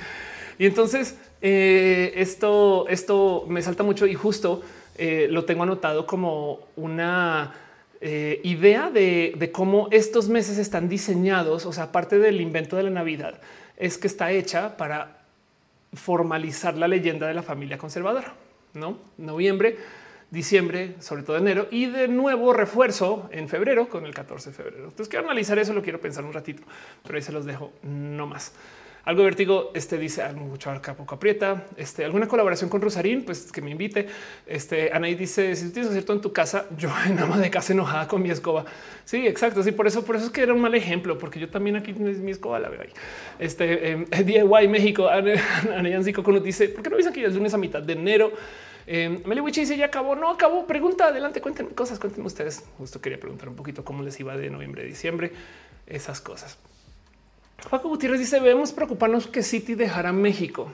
y 0.57 0.65
entonces 0.65 1.17
eh, 1.41 2.13
esto, 2.15 2.87
esto 2.89 3.45
me 3.47 3.61
salta 3.61 3.83
mucho 3.83 4.05
y 4.05 4.13
justo 4.13 4.61
eh, 4.97 5.27
lo 5.29 5.45
tengo 5.45 5.63
anotado 5.63 6.05
como 6.05 6.59
una 6.75 7.53
eh, 8.01 8.41
idea 8.43 8.89
de, 8.89 9.33
de, 9.37 9.51
cómo 9.51 9.87
estos 9.91 10.29
meses 10.29 10.57
están 10.57 10.89
diseñados. 10.89 11.65
O 11.65 11.73
sea, 11.73 11.85
aparte 11.85 12.19
del 12.19 12.41
invento 12.41 12.75
de 12.75 12.83
la 12.83 12.89
Navidad, 12.89 13.39
es 13.77 13.97
que 13.97 14.07
está 14.07 14.31
hecha 14.31 14.77
para 14.77 15.23
formalizar 15.93 16.75
la 16.75 16.87
leyenda 16.87 17.27
de 17.27 17.33
la 17.33 17.43
familia 17.43 17.77
conservadora. 17.77 18.33
No 18.73 18.97
noviembre 19.17 19.77
diciembre, 20.33 20.95
sobre 20.99 21.21
todo 21.21 21.37
enero, 21.37 21.67
y 21.69 21.85
de 21.85 22.07
nuevo 22.07 22.53
refuerzo 22.53 23.29
en 23.31 23.47
febrero 23.47 23.87
con 23.87 24.05
el 24.05 24.13
14 24.13 24.49
de 24.49 24.55
febrero. 24.55 24.85
Entonces 24.85 25.07
quiero 25.07 25.25
analizar 25.25 25.59
eso, 25.59 25.73
lo 25.73 25.83
quiero 25.83 26.01
pensar 26.01 26.25
un 26.25 26.33
ratito, 26.33 26.63
pero 27.03 27.15
ahí 27.15 27.21
se 27.21 27.31
los 27.31 27.45
dejo 27.45 27.71
no 27.83 28.25
más. 28.25 28.51
Algo 29.05 29.21
de 29.21 29.25
vértigo, 29.25 29.71
este 29.75 29.97
dice 29.97 30.23
ah, 30.23 30.31
mucho 30.31 30.71
acá 30.71 30.95
poco 30.95 31.15
aprieta. 31.15 31.65
Este 31.75 32.05
alguna 32.05 32.25
colaboración 32.25 32.69
con 32.69 32.79
Rosarín, 32.79 33.25
pues 33.25 33.51
que 33.51 33.61
me 33.61 33.69
invite. 33.69 34.07
Este 34.47 34.91
Anaí 34.93 35.13
dice 35.15 35.57
si 35.57 35.65
tú 35.65 35.71
tienes 35.71 35.89
acierto 35.89 36.13
en 36.13 36.21
tu 36.21 36.31
casa, 36.31 36.67
yo 36.77 36.89
en 37.05 37.19
ama 37.19 37.37
de 37.37 37.51
casa 37.51 37.73
enojada 37.73 38.07
con 38.07 38.21
mi 38.21 38.31
escoba. 38.31 38.63
Sí, 39.03 39.27
exacto. 39.27 39.61
Sí, 39.61 39.73
por 39.73 39.87
eso, 39.87 40.05
por 40.05 40.15
eso 40.15 40.27
es 40.27 40.31
que 40.31 40.41
era 40.41 40.53
un 40.53 40.61
mal 40.61 40.73
ejemplo, 40.73 41.17
porque 41.17 41.37
yo 41.37 41.49
también 41.49 41.75
aquí 41.75 41.91
mi 41.93 42.31
escoba 42.31 42.59
la 42.59 42.69
ahí. 42.69 42.93
Este 43.39 43.91
eh, 44.09 44.23
DIY 44.23 44.69
México, 44.69 45.09
Anayanzico 45.09 46.21
dice 46.39 46.69
por 46.69 46.81
qué 46.81 46.89
no 46.89 46.95
dicen 46.95 47.11
que 47.11 47.25
es 47.25 47.35
lunes 47.35 47.53
a 47.53 47.57
mitad 47.57 47.81
de 47.83 47.93
enero. 47.93 48.31
Eh, 48.85 49.21
Meliwichi 49.25 49.61
dice 49.61 49.77
ya 49.77 49.85
acabó, 49.85 50.15
no 50.15 50.29
acabó. 50.29 50.65
Pregunta 50.67 51.07
adelante, 51.07 51.41
cuéntenme 51.41 51.71
cosas, 51.71 51.99
cuéntenme 51.99 52.27
ustedes. 52.27 52.63
Justo 52.77 53.01
quería 53.01 53.19
preguntar 53.19 53.49
un 53.49 53.55
poquito 53.55 53.83
cómo 53.83 54.03
les 54.03 54.19
iba 54.19 54.35
de 54.35 54.49
noviembre 54.49 54.83
a 54.83 54.85
diciembre, 54.85 55.31
esas 55.87 56.21
cosas. 56.21 56.57
Paco 57.69 57.89
Gutiérrez 57.89 58.19
dice: 58.19 58.39
Debemos 58.39 58.71
preocuparnos 58.71 59.27
que 59.27 59.43
City 59.43 59.75
dejará 59.75 60.11
México. 60.11 60.69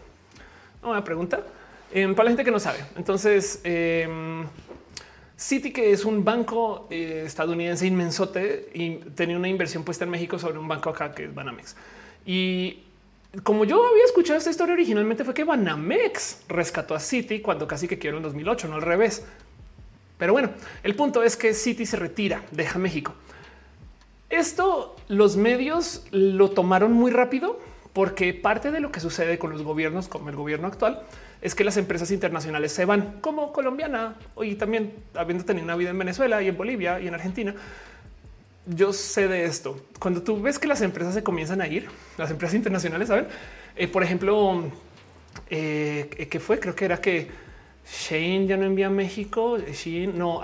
Una 0.81 1.03
pregunta 1.03 1.43
eh, 1.91 2.07
para 2.09 2.25
la 2.25 2.29
gente 2.31 2.43
que 2.43 2.51
no 2.51 2.59
sabe. 2.59 2.79
Entonces, 2.95 3.61
eh, 3.63 4.07
City, 5.39 5.71
que 5.71 5.93
es 5.93 6.03
un 6.03 6.25
banco 6.25 6.87
eh, 6.89 7.23
estadounidense 7.25 7.87
inmensote 7.87 8.69
y 8.73 8.95
tenía 9.15 9.37
una 9.37 9.47
inversión 9.47 9.85
puesta 9.85 10.03
en 10.03 10.11
México 10.11 10.37
sobre 10.37 10.59
un 10.59 10.67
banco 10.67 10.89
acá 10.89 11.13
que 11.13 11.23
es 11.23 11.33
Banamex. 11.33 11.77
Y 12.25 12.83
como 13.43 13.63
yo 13.63 13.85
había 13.87 14.03
escuchado 14.05 14.37
esta 14.37 14.49
historia 14.49 14.73
originalmente 14.73 15.23
fue 15.23 15.33
que 15.33 15.43
Banamex 15.43 16.43
rescató 16.47 16.95
a 16.95 16.99
City 16.99 17.41
cuando 17.41 17.67
casi 17.67 17.87
que 17.87 17.99
quiero 17.99 18.17
en 18.17 18.23
2008, 18.23 18.67
no 18.67 18.75
al 18.75 18.81
revés. 18.81 19.23
Pero 20.17 20.33
bueno, 20.33 20.49
el 20.83 20.95
punto 20.95 21.23
es 21.23 21.37
que 21.37 21.53
City 21.53 21.85
se 21.85 21.97
retira, 21.97 22.43
deja 22.51 22.79
México. 22.79 23.13
Esto 24.29 24.95
los 25.07 25.37
medios 25.37 26.05
lo 26.11 26.51
tomaron 26.51 26.91
muy 26.91 27.11
rápido 27.11 27.59
porque 27.93 28.33
parte 28.33 28.71
de 28.71 28.79
lo 28.79 28.91
que 28.91 28.99
sucede 28.99 29.39
con 29.39 29.51
los 29.51 29.63
gobiernos, 29.63 30.07
como 30.07 30.29
el 30.29 30.35
gobierno 30.35 30.67
actual, 30.67 31.03
es 31.41 31.55
que 31.55 31.63
las 31.63 31.77
empresas 31.77 32.11
internacionales 32.11 32.71
se 32.71 32.85
van 32.85 33.19
como 33.21 33.53
colombiana 33.53 34.15
y 34.41 34.55
también 34.55 34.93
habiendo 35.15 35.45
tenido 35.45 35.63
una 35.63 35.75
vida 35.75 35.91
en 35.91 35.97
Venezuela 35.97 36.41
y 36.41 36.47
en 36.47 36.57
Bolivia 36.57 36.99
y 36.99 37.07
en 37.07 37.13
Argentina. 37.13 37.55
Yo 38.75 38.93
sé 38.93 39.27
de 39.27 39.45
esto. 39.45 39.81
Cuando 39.99 40.21
tú 40.21 40.39
ves 40.39 40.59
que 40.59 40.67
las 40.67 40.81
empresas 40.81 41.15
se 41.15 41.23
comienzan 41.23 41.59
a 41.59 41.67
ir, 41.67 41.87
las 42.17 42.29
empresas 42.29 42.55
internacionales, 42.55 43.07
saben, 43.07 43.27
eh, 43.75 43.87
por 43.87 44.03
ejemplo, 44.03 44.63
eh, 45.49 46.27
que 46.29 46.39
fue, 46.39 46.59
creo 46.59 46.75
que 46.75 46.85
era 46.85 47.01
que 47.01 47.27
Shane 47.91 48.45
ya 48.45 48.57
no 48.57 48.65
envía 48.65 48.85
a 48.87 48.91
México. 48.91 49.57
Shane 49.57 50.13
no, 50.13 50.41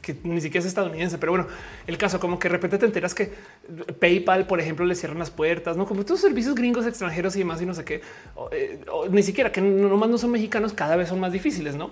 que 0.00 0.16
ni 0.22 0.40
siquiera 0.40 0.60
es 0.60 0.66
estadounidense, 0.66 1.18
pero 1.18 1.32
bueno, 1.32 1.46
el 1.86 1.98
caso 1.98 2.18
como 2.18 2.38
que 2.38 2.48
de 2.48 2.52
repente 2.52 2.78
te 2.78 2.86
enteras 2.86 3.14
que 3.14 3.30
PayPal, 4.00 4.46
por 4.46 4.58
ejemplo, 4.58 4.86
le 4.86 4.94
cierran 4.94 5.18
las 5.18 5.30
puertas, 5.30 5.76
no 5.76 5.84
como 5.84 6.00
estos 6.00 6.20
servicios 6.20 6.54
gringos 6.54 6.86
extranjeros 6.86 7.36
y 7.36 7.40
demás 7.40 7.60
y 7.60 7.66
no 7.66 7.74
sé 7.74 7.84
qué, 7.84 8.00
eh, 8.52 8.80
ni 9.10 9.22
siquiera 9.22 9.52
que 9.52 9.60
nomás 9.60 10.08
no 10.08 10.16
son 10.16 10.30
mexicanos, 10.30 10.72
cada 10.72 10.96
vez 10.96 11.10
son 11.10 11.20
más 11.20 11.32
difíciles, 11.32 11.74
no? 11.74 11.90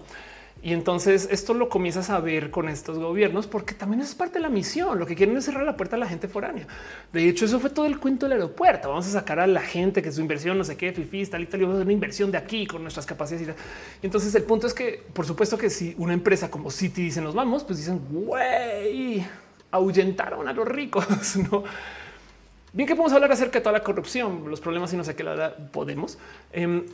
Y 0.65 0.73
entonces 0.73 1.29
esto 1.31 1.53
lo 1.53 1.69
comienzas 1.69 2.09
a 2.09 2.19
ver 2.21 2.51
con 2.51 2.71
estos 2.71 2.99
gobiernos 2.99 3.47
porque 3.47 3.75
también 3.75 4.01
es 4.01 4.15
parte 4.15 4.39
de 4.39 4.41
la 4.41 4.49
misión. 4.49 4.99
Lo 4.99 5.05
que 5.05 5.15
quieren 5.15 5.37
es 5.37 5.45
cerrar 5.45 5.63
la 5.63 5.77
puerta 5.77 5.97
a 5.97 5.99
la 5.99 6.07
gente 6.07 6.27
foránea. 6.27 6.67
De 7.13 7.29
hecho, 7.29 7.45
eso 7.45 7.61
fue 7.61 7.69
todo 7.69 7.85
el 7.85 8.01
cuento 8.01 8.25
del 8.25 8.41
aeropuerto. 8.41 8.89
Vamos 8.89 9.07
a 9.07 9.11
sacar 9.11 9.41
a 9.41 9.47
la 9.47 9.61
gente 9.61 10.01
que 10.01 10.11
su 10.11 10.23
inversión, 10.23 10.57
no 10.57 10.65
sé 10.65 10.79
qué, 10.79 10.91
fifís, 10.95 11.29
tal 11.29 11.43
y 11.43 11.47
tal, 11.47 11.61
y 11.61 11.65
vamos 11.65 11.75
a 11.75 11.79
hacer 11.81 11.87
una 11.87 11.93
inversión 11.93 12.33
de 12.33 12.39
aquí 12.39 12.67
con 12.67 12.81
nuestras 12.81 13.05
capacidades. 13.05 13.55
Y 14.03 14.07
entonces 14.07 14.35
el 14.35 14.45
punto 14.45 14.67
es 14.67 14.73
que, 14.73 15.03
por 15.13 15.27
supuesto 15.27 15.59
que 15.59 15.69
si 15.69 15.95
una 15.99 16.15
empresa 16.15 16.51
como 16.51 16.71
City 16.71 17.03
dice 17.03 17.21
nos 17.21 17.35
vamos, 17.35 17.63
pues 17.63 17.81
dicen, 17.81 18.01
güey, 18.11 19.23
ahuyentaron 19.71 20.49
a 20.49 20.55
los 20.55 20.67
ricos, 20.67 21.07
¿no? 21.53 21.65
Bien 22.73 22.89
que 22.89 22.97
podemos 22.97 23.13
hablar 23.13 23.31
acerca 23.31 23.59
de 23.59 23.63
toda 23.63 23.75
la 23.75 23.85
corrupción, 23.85 24.51
los 24.51 24.61
problemas 24.61 24.93
y 24.95 24.97
no 24.97 25.05
sé 25.05 25.15
qué 25.15 25.23
la 25.23 25.55
podemos. 25.55 26.19
Em, 26.53 26.87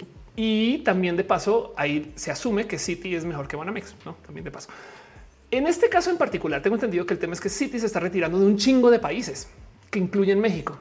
y 0.43 0.79
también 0.79 1.19
de 1.19 1.25
paso, 1.25 1.75
ahí 1.77 2.13
se 2.15 2.31
asume 2.31 2.67
que 2.67 2.79
City 2.79 3.15
es 3.15 3.27
mejor 3.27 3.47
que 3.47 3.57
Banamex, 3.57 3.95
¿no? 4.07 4.15
También 4.25 4.43
de 4.43 4.51
paso. 4.51 4.71
En 5.51 5.67
este 5.67 5.91
caso 5.91 6.11
en 6.11 6.17
particular, 6.17 6.63
tengo 6.63 6.77
entendido 6.77 7.05
que 7.05 7.13
el 7.13 7.21
tema 7.21 7.35
es 7.35 7.43
que 7.43 7.51
City 7.51 7.79
se 7.79 7.85
está 7.85 8.01
retirando 8.01 8.41
de 8.41 8.47
un 8.47 8.57
chingo 8.57 8.91
de 8.91 8.99
países, 8.99 9.51
que 9.91 9.99
incluyen 9.99 10.41
México, 10.41 10.79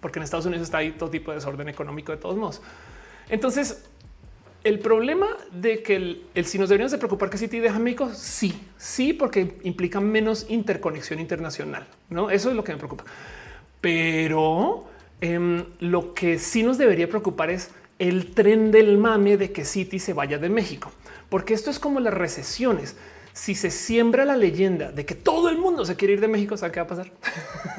porque 0.00 0.18
en 0.18 0.24
Estados 0.24 0.46
Unidos 0.46 0.64
está 0.64 0.78
ahí 0.78 0.90
todo 0.90 1.08
tipo 1.08 1.30
de 1.30 1.36
desorden 1.36 1.68
económico 1.68 2.10
de 2.10 2.18
todos 2.18 2.36
modos. 2.36 2.62
Entonces, 3.28 3.84
el 4.64 4.80
problema 4.80 5.28
de 5.52 5.84
que 5.84 5.94
el, 6.34 6.44
si 6.44 6.58
nos 6.58 6.68
deberíamos 6.68 6.90
de 6.90 6.98
preocupar 6.98 7.30
que 7.30 7.38
City 7.38 7.60
deja 7.60 7.78
México, 7.78 8.10
sí, 8.12 8.60
sí, 8.76 9.12
porque 9.12 9.54
implica 9.62 10.00
menos 10.00 10.46
interconexión 10.48 11.20
internacional. 11.20 11.86
No, 12.08 12.28
eso 12.28 12.50
es 12.50 12.56
lo 12.56 12.64
que 12.64 12.72
me 12.72 12.78
preocupa. 12.78 13.04
Pero 13.80 14.86
em, 15.20 15.64
lo 15.78 16.12
que 16.12 16.40
sí 16.40 16.64
nos 16.64 16.76
debería 16.76 17.08
preocupar 17.08 17.50
es 17.50 17.70
el 18.00 18.32
tren 18.32 18.72
del 18.72 18.96
mame 18.98 19.36
de 19.36 19.52
que 19.52 19.64
City 19.64 19.98
se 19.98 20.14
vaya 20.14 20.38
de 20.38 20.48
México, 20.48 20.90
porque 21.28 21.54
esto 21.54 21.70
es 21.70 21.78
como 21.78 22.00
las 22.00 22.14
recesiones. 22.14 22.96
Si 23.34 23.54
se 23.54 23.70
siembra 23.70 24.24
la 24.24 24.36
leyenda 24.36 24.90
de 24.90 25.04
que 25.04 25.14
todo 25.14 25.50
el 25.50 25.58
mundo 25.58 25.84
se 25.84 25.94
quiere 25.94 26.14
ir 26.14 26.20
de 26.20 26.26
México, 26.26 26.56
¿sabe 26.56 26.72
qué 26.72 26.80
va 26.80 26.86
a 26.86 26.88
pasar? 26.88 27.12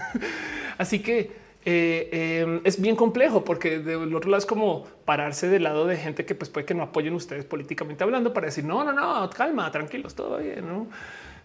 Así 0.77 0.99
que 0.99 1.31
eh, 1.65 2.39
em, 2.41 2.61
es 2.63 2.79
bien 2.79 2.95
complejo 2.95 3.43
porque 3.43 3.79
del 3.79 4.15
otro 4.15 4.29
lado 4.29 4.39
es 4.39 4.45
como 4.45 4.85
pararse 5.05 5.49
del 5.49 5.63
lado 5.63 5.85
de 5.85 5.97
gente 5.97 6.23
que 6.23 6.35
pues 6.35 6.49
puede 6.49 6.65
que 6.65 6.73
no 6.73 6.83
apoyen 6.83 7.13
ustedes 7.13 7.43
políticamente 7.45 8.03
hablando 8.03 8.33
para 8.33 8.47
decir 8.47 8.63
no, 8.63 8.83
no, 8.83 8.93
no, 8.93 9.29
calma, 9.29 9.71
tranquilos, 9.71 10.13
todo 10.15 10.37
bien. 10.37 10.67
¿no? 10.67 10.87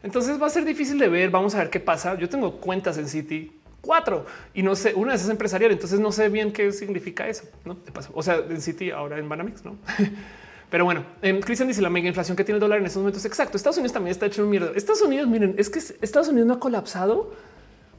Entonces 0.02 0.40
va 0.40 0.46
a 0.46 0.50
ser 0.50 0.66
difícil 0.66 0.98
de 0.98 1.08
ver. 1.08 1.30
Vamos 1.30 1.54
a 1.54 1.58
ver 1.58 1.70
qué 1.70 1.80
pasa. 1.80 2.14
Yo 2.18 2.28
tengo 2.28 2.52
cuentas 2.58 2.98
en 2.98 3.08
City 3.08 3.52
cuatro 3.86 4.26
y 4.52 4.62
no 4.62 4.74
sé, 4.74 4.92
una 4.94 5.12
de 5.12 5.16
esas 5.16 5.30
empresarial. 5.30 5.70
Entonces 5.70 6.00
no 6.00 6.12
sé 6.12 6.28
bien 6.28 6.52
qué 6.52 6.72
significa 6.72 7.28
eso. 7.28 7.44
No 7.64 7.76
te 7.76 7.92
pasa. 7.92 8.10
O 8.12 8.22
sea, 8.22 8.36
en 8.36 8.60
City 8.60 8.90
ahora 8.90 9.18
en 9.18 9.28
Banamex, 9.28 9.64
no? 9.64 9.76
Pero 10.70 10.84
bueno, 10.84 11.04
eh, 11.22 11.38
Cristian 11.44 11.68
dice 11.68 11.80
la 11.80 11.90
mega 11.90 12.08
inflación 12.08 12.36
que 12.36 12.42
tiene 12.42 12.56
el 12.56 12.60
dólar 12.60 12.80
en 12.80 12.86
estos 12.86 13.00
momentos. 13.00 13.24
Exacto. 13.24 13.56
Estados 13.56 13.76
Unidos 13.76 13.92
también 13.92 14.10
está 14.10 14.26
hecho 14.26 14.42
un 14.42 14.50
mierda. 14.50 14.72
Estados 14.74 15.00
Unidos, 15.02 15.28
miren, 15.28 15.54
es 15.58 15.70
que 15.70 15.78
Estados 15.78 16.28
Unidos 16.28 16.48
no 16.48 16.54
ha 16.54 16.60
colapsado 16.60 17.32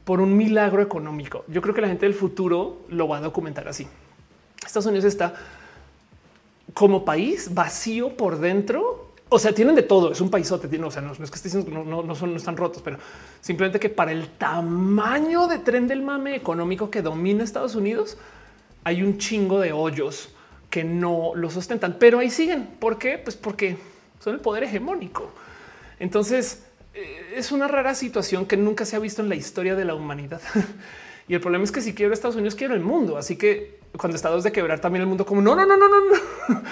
por 0.04 0.20
un 0.20 0.36
milagro 0.36 0.82
económico. 0.82 1.44
Yo 1.48 1.62
creo 1.62 1.74
que 1.74 1.80
la 1.80 1.88
gente 1.88 2.04
del 2.04 2.14
futuro 2.14 2.82
lo 2.88 3.08
va 3.08 3.18
a 3.18 3.20
documentar 3.20 3.68
así. 3.68 3.88
Estados 4.64 4.86
Unidos 4.86 5.06
está 5.06 5.34
como 6.74 7.04
país 7.04 7.54
vacío 7.54 8.16
por 8.16 8.38
dentro 8.38 9.07
o 9.30 9.38
sea, 9.38 9.52
tienen 9.52 9.74
de 9.74 9.82
todo. 9.82 10.12
Es 10.12 10.20
un 10.20 10.30
paisote. 10.30 10.66
o 10.82 10.90
sea, 10.90 11.02
no, 11.02 11.12
es 11.12 11.30
que 11.30 11.48
estén, 11.48 11.66
no, 11.72 12.02
no, 12.02 12.14
son, 12.14 12.30
no 12.30 12.36
están 12.36 12.56
rotos, 12.56 12.82
pero 12.82 12.98
simplemente 13.40 13.78
que 13.78 13.88
para 13.88 14.12
el 14.12 14.28
tamaño 14.28 15.46
de 15.46 15.58
tren 15.58 15.86
del 15.86 16.02
mame 16.02 16.34
económico 16.34 16.90
que 16.90 17.02
domina 17.02 17.44
Estados 17.44 17.74
Unidos, 17.74 18.16
hay 18.84 19.02
un 19.02 19.18
chingo 19.18 19.60
de 19.60 19.72
hoyos 19.72 20.30
que 20.70 20.84
no 20.84 21.32
lo 21.34 21.50
sustentan, 21.50 21.96
pero 21.98 22.18
ahí 22.18 22.30
siguen. 22.30 22.66
¿Por 22.78 22.98
qué? 22.98 23.18
Pues 23.18 23.36
porque 23.36 23.76
son 24.20 24.34
el 24.34 24.40
poder 24.40 24.64
hegemónico. 24.64 25.30
Entonces 25.98 26.64
eh, 26.94 27.34
es 27.36 27.52
una 27.52 27.68
rara 27.68 27.94
situación 27.94 28.46
que 28.46 28.56
nunca 28.56 28.84
se 28.84 28.96
ha 28.96 28.98
visto 28.98 29.20
en 29.20 29.28
la 29.28 29.34
historia 29.34 29.74
de 29.74 29.84
la 29.84 29.94
humanidad. 29.94 30.40
y 31.28 31.34
el 31.34 31.40
problema 31.40 31.64
es 31.64 31.72
que 31.72 31.82
si 31.82 31.94
quiero 31.94 32.14
Estados 32.14 32.36
Unidos, 32.36 32.54
quiero 32.54 32.74
el 32.74 32.80
mundo. 32.80 33.18
Así 33.18 33.36
que 33.36 33.78
cuando 33.98 34.16
Estados 34.16 34.44
de 34.44 34.52
quebrar 34.52 34.80
también 34.80 35.02
el 35.02 35.08
mundo, 35.08 35.26
como 35.26 35.42
no, 35.42 35.54
no, 35.54 35.66
no, 35.66 35.76
no, 35.76 35.88
no 35.88 36.62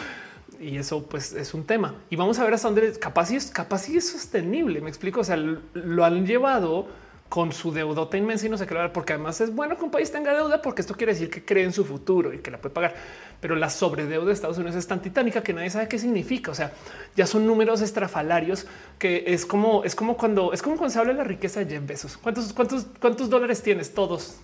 y 0.61 0.77
eso 0.77 1.05
pues 1.07 1.33
es 1.33 1.55
un 1.55 1.65
tema 1.65 1.95
y 2.11 2.17
vamos 2.17 2.39
a 2.39 2.45
ver 2.45 2.55
hasta 2.55 2.69
dónde 2.69 2.93
capaz 2.99 3.31
y 3.31 3.37
es 3.37 3.51
capaz 3.51 3.89
y 3.89 3.97
es 3.97 4.09
sostenible. 4.09 4.81
Me 4.81 4.89
explico. 4.89 5.21
O 5.21 5.25
sea, 5.25 5.37
lo 5.37 6.05
han 6.05 6.27
llevado 6.27 6.87
con 7.29 7.53
su 7.53 7.73
deudota 7.73 8.17
inmensa 8.17 8.47
y 8.47 8.49
no 8.49 8.57
sé 8.57 8.67
qué, 8.67 8.75
porque 8.93 9.15
además 9.15 9.41
es 9.41 9.55
bueno 9.55 9.77
que 9.77 9.85
un 9.85 9.91
país 9.91 10.13
tenga 10.13 10.33
deuda, 10.33 10.63
porque 10.63 10.81
esto 10.81 10.95
quiere 10.95 11.13
decir 11.13 11.29
que 11.29 11.45
cree 11.45 11.65
en 11.65 11.73
su 11.73 11.85
futuro 11.85 12.33
y 12.33 12.39
que 12.39 12.51
la 12.51 12.59
puede 12.59 12.73
pagar. 12.75 12.95
Pero 13.41 13.57
la 13.57 13.69
sobredeuda 13.69 14.27
de 14.27 14.33
Estados 14.33 14.59
Unidos 14.59 14.77
es 14.77 14.87
tan 14.87 15.03
titánica 15.03 15.43
que 15.43 15.53
nadie 15.53 15.71
sabe 15.71 15.89
qué 15.89 15.99
significa. 15.99 16.53
O 16.53 16.55
sea, 16.55 16.73
ya 17.17 17.27
son 17.27 17.47
números 17.47 17.81
estrafalarios 17.81 18.67
que 18.99 19.25
es 19.27 19.45
como 19.45 19.85
es 19.85 19.95
como 19.95 20.17
cuando 20.17 20.53
es 20.53 20.63
como 20.63 20.77
cuando 20.77 20.93
se 20.93 20.99
habla 20.99 21.13
de 21.13 21.19
la 21.19 21.25
riqueza 21.25 21.61
de 21.61 21.67
Jeff 21.67 21.87
Bezos. 21.87 22.17
¿Cuántos, 22.17 22.53
cuántos, 22.53 22.87
cuántos 23.01 23.29
dólares 23.29 23.63
tienes? 23.63 23.93
Todos, 23.93 24.37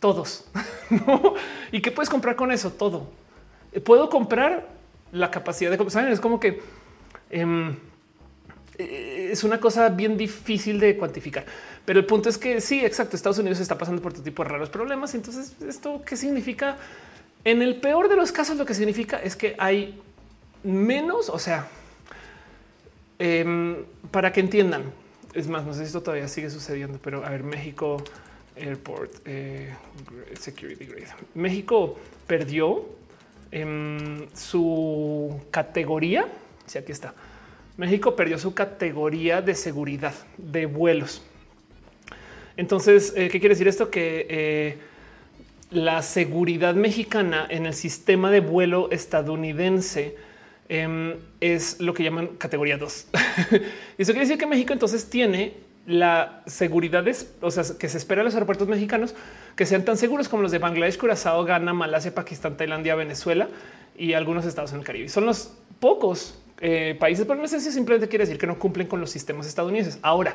todos. 0.00 0.46
¿Y 1.72 1.80
qué 1.82 1.90
puedes 1.90 2.08
comprar 2.08 2.34
con 2.34 2.50
eso? 2.50 2.70
Todo. 2.70 3.08
Puedo 3.84 4.08
comprar 4.08 4.74
la 5.14 5.30
capacidad 5.30 5.70
de 5.70 5.90
¿saben? 5.90 6.12
es 6.12 6.20
como 6.20 6.40
que 6.40 6.60
em, 7.30 7.76
eh, 8.78 9.28
es 9.30 9.44
una 9.44 9.60
cosa 9.60 9.88
bien 9.88 10.18
difícil 10.18 10.80
de 10.80 10.96
cuantificar, 10.96 11.46
pero 11.84 12.00
el 12.00 12.06
punto 12.06 12.28
es 12.28 12.36
que 12.36 12.60
sí, 12.60 12.84
exacto. 12.84 13.16
Estados 13.16 13.38
Unidos 13.38 13.60
está 13.60 13.78
pasando 13.78 14.02
por 14.02 14.12
todo 14.12 14.22
tipo 14.22 14.42
de 14.42 14.48
raros 14.50 14.70
problemas. 14.70 15.14
Entonces, 15.14 15.54
esto 15.62 16.02
qué 16.04 16.16
significa? 16.16 16.76
En 17.44 17.62
el 17.62 17.76
peor 17.76 18.08
de 18.08 18.16
los 18.16 18.32
casos, 18.32 18.56
lo 18.56 18.64
que 18.64 18.74
significa 18.74 19.22
es 19.22 19.36
que 19.36 19.54
hay 19.58 20.00
menos, 20.64 21.28
o 21.28 21.38
sea, 21.38 21.68
em, 23.18 23.84
para 24.10 24.32
que 24.32 24.40
entiendan, 24.40 24.82
es 25.34 25.46
más, 25.46 25.64
no 25.64 25.74
sé 25.74 25.80
si 25.80 25.86
esto 25.86 26.02
todavía 26.02 26.26
sigue 26.26 26.50
sucediendo, 26.50 26.98
pero 27.02 27.24
a 27.24 27.30
ver, 27.30 27.44
México 27.44 28.02
Airport 28.56 29.12
eh, 29.26 29.74
Security 30.40 30.86
Grade. 30.86 31.08
México 31.34 31.98
perdió 32.26 32.86
su 34.34 35.40
categoría, 35.50 36.26
si 36.66 36.78
aquí 36.78 36.92
está, 36.92 37.14
México 37.76 38.14
perdió 38.14 38.38
su 38.38 38.54
categoría 38.54 39.42
de 39.42 39.54
seguridad 39.54 40.14
de 40.36 40.66
vuelos. 40.66 41.22
Entonces, 42.56 43.12
eh, 43.16 43.28
¿qué 43.30 43.40
quiere 43.40 43.54
decir 43.54 43.66
esto? 43.66 43.90
Que 43.90 44.26
eh, 44.28 44.78
la 45.70 46.02
seguridad 46.02 46.74
mexicana 46.74 47.46
en 47.50 47.66
el 47.66 47.74
sistema 47.74 48.30
de 48.30 48.40
vuelo 48.40 48.90
estadounidense 48.92 50.16
em, 50.68 51.14
es 51.40 51.80
lo 51.80 51.94
que 51.94 52.04
llaman 52.04 52.28
categoría 52.38 52.78
2. 52.78 53.08
y 53.98 54.02
eso 54.02 54.12
quiere 54.12 54.26
decir 54.26 54.38
que 54.38 54.46
México 54.46 54.72
entonces 54.72 55.10
tiene 55.10 55.54
la 55.86 56.42
seguridad, 56.46 57.04
o 57.40 57.50
sea, 57.50 57.64
que 57.78 57.88
se 57.88 57.98
espera 57.98 58.22
en 58.22 58.26
los 58.26 58.34
aeropuertos 58.34 58.68
mexicanos 58.68 59.14
que 59.54 59.66
sean 59.66 59.84
tan 59.84 59.96
seguros 59.96 60.28
como 60.28 60.42
los 60.42 60.50
de 60.50 60.58
Bangladesh, 60.58 60.96
Curazao, 60.96 61.44
Ghana, 61.44 61.72
Malasia, 61.74 62.14
Pakistán, 62.14 62.56
Tailandia, 62.56 62.94
Venezuela 62.94 63.48
y 63.96 64.14
algunos 64.14 64.46
estados 64.46 64.72
en 64.72 64.78
el 64.78 64.84
Caribe. 64.84 65.08
Son 65.08 65.26
los 65.26 65.52
pocos 65.80 66.38
eh, 66.60 66.96
países, 66.98 67.26
pero 67.26 67.40
no 67.40 67.46
sé 67.48 67.60
si 67.60 67.70
simplemente 67.70 68.08
quiere 68.08 68.24
decir 68.24 68.38
que 68.38 68.46
no 68.46 68.58
cumplen 68.58 68.86
con 68.86 69.00
los 69.00 69.10
sistemas 69.10 69.46
estadounidenses. 69.46 69.98
Ahora, 70.02 70.34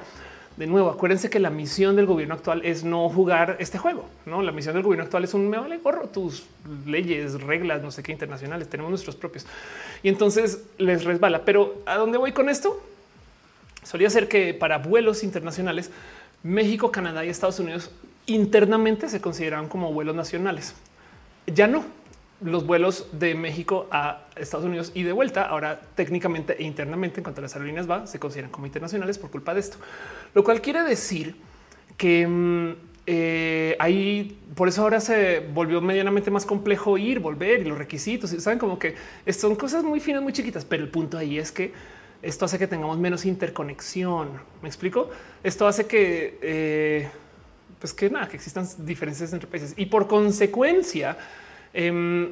de 0.58 0.68
nuevo, 0.68 0.90
acuérdense 0.90 1.30
que 1.30 1.40
la 1.40 1.50
misión 1.50 1.95
del 1.95 2.06
gobierno 2.06 2.36
actual 2.36 2.61
es 2.66 2.84
no 2.84 3.08
jugar 3.10 3.58
este 3.60 3.78
juego. 3.78 4.06
No, 4.26 4.42
la 4.42 4.52
misión 4.52 4.76
del 4.76 4.84
gobierno 4.84 5.06
actual 5.06 5.24
es 5.24 5.34
un 5.34 5.50
me 5.50 5.58
vale 5.58 5.78
gorro 5.78 6.10
tus 6.10 6.45
leyes, 6.86 7.42
reglas, 7.42 7.82
no 7.82 7.92
sé 7.92 8.03
qué 8.03 8.11
internacionales. 8.11 8.69
Tenemos 8.69 8.90
nuestros 8.90 9.16
propios 9.16 9.45
y 10.03 10.10
entonces 10.10 10.66
les 10.78 11.06
resbala. 11.06 11.45
Pero 11.45 11.82
a 11.86 11.95
dónde 11.95 12.18
voy 12.18 12.34
con 12.34 12.50
esto? 12.50 12.84
Solía 13.90 14.11
ser 14.11 14.27
que 14.27 14.53
para 14.53 14.77
vuelos 14.77 15.24
internacionales, 15.24 15.90
México, 16.43 16.92
Canadá 16.92 17.26
y 17.26 17.30
Estados 17.30 17.59
Unidos 17.59 17.90
internamente 18.27 19.09
se 19.09 19.19
consideraban 19.19 19.68
como 19.68 19.92
vuelos 19.92 20.16
nacionales. 20.16 20.76
Ya 21.48 21.66
no. 21.66 21.84
Los 22.40 22.68
vuelos 22.68 23.08
de 23.14 23.34
México 23.34 23.88
a 23.90 24.27
Estados 24.35 24.68
Unidos 24.68 24.92
y 24.93 25.01
de 25.01 25.11
vuelta, 25.11 25.42
ahora 25.42 25.82
técnicamente 25.95 26.56
e 26.59 26.66
internamente 26.66 27.19
en 27.19 27.24
cuanto 27.24 27.42
a 27.42 27.43
las 27.43 27.56
aerolíneas 27.56 27.90
va, 27.90 28.06
se 28.06 28.19
consideran 28.19 28.51
como 28.51 28.68
internacionales 28.68 29.18
por 29.18 29.32
culpa 29.32 29.56
de 29.56 29.61
esto. 29.61 29.77
Lo 30.35 30.43
cual 30.43 30.61
quiere 30.61 30.84
decir 30.84 31.35
que 31.98 32.27
mm, 32.27 32.72
eh, 33.08 33.76
ahí 33.80 34.40
por 34.53 34.68
eso 34.68 34.84
ahora 34.84 35.00
se 35.00 35.40
volvió 35.40 35.82
medianamente 35.82 36.30
más 36.30 36.45
complejo 36.45 37.00
ir, 37.00 37.19
volver 37.19 37.61
y 37.61 37.66
los 37.66 37.80
requisitos. 37.80 38.30
Saben 38.30 38.59
como 38.59 38.77
que 38.77 38.93
son 39.34 39.56
cosas 39.56 39.84
muy 39.84 40.00
finas, 40.00 40.22
muy 40.22 40.32
chiquitas, 40.32 40.64
pero 40.64 40.84
el 40.84 40.90
punto 40.90 41.18
ahí 41.18 41.40
es 41.40 41.51
que 41.51 41.74
esto 42.22 42.46
hace 42.46 42.60
que 42.60 42.68
tengamos 42.68 42.98
menos 42.98 43.26
interconexión. 43.26 44.30
Me 44.62 44.68
explico. 44.68 45.10
Esto 45.44 45.68
hace 45.68 45.86
que 45.86 46.38
eh, 46.42 47.10
pues 47.80 47.94
que 47.94 48.10
nada, 48.10 48.28
que 48.28 48.36
existan 48.36 48.68
diferencias 48.80 49.34
entre 49.34 49.48
países 49.48 49.74
y 49.78 49.86
por 49.86 50.08
consecuencia 50.08 51.18
em, 51.74 52.30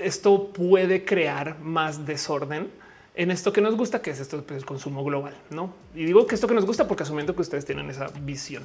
esto 0.00 0.52
puede 0.52 1.04
crear 1.04 1.58
más 1.60 2.04
desorden 2.04 2.68
en 3.14 3.30
esto 3.30 3.52
que 3.52 3.60
nos 3.60 3.76
gusta, 3.76 4.00
que 4.02 4.10
es 4.10 4.20
esto 4.20 4.42
pues, 4.44 4.64
consumo 4.64 5.04
global. 5.04 5.34
No, 5.50 5.72
y 5.94 6.04
digo 6.04 6.26
que 6.26 6.34
esto 6.34 6.46
que 6.46 6.54
nos 6.54 6.66
gusta 6.66 6.86
porque 6.86 7.04
asumiendo 7.04 7.34
que 7.34 7.42
ustedes 7.42 7.64
tienen 7.64 7.88
esa 7.90 8.08
visión. 8.20 8.64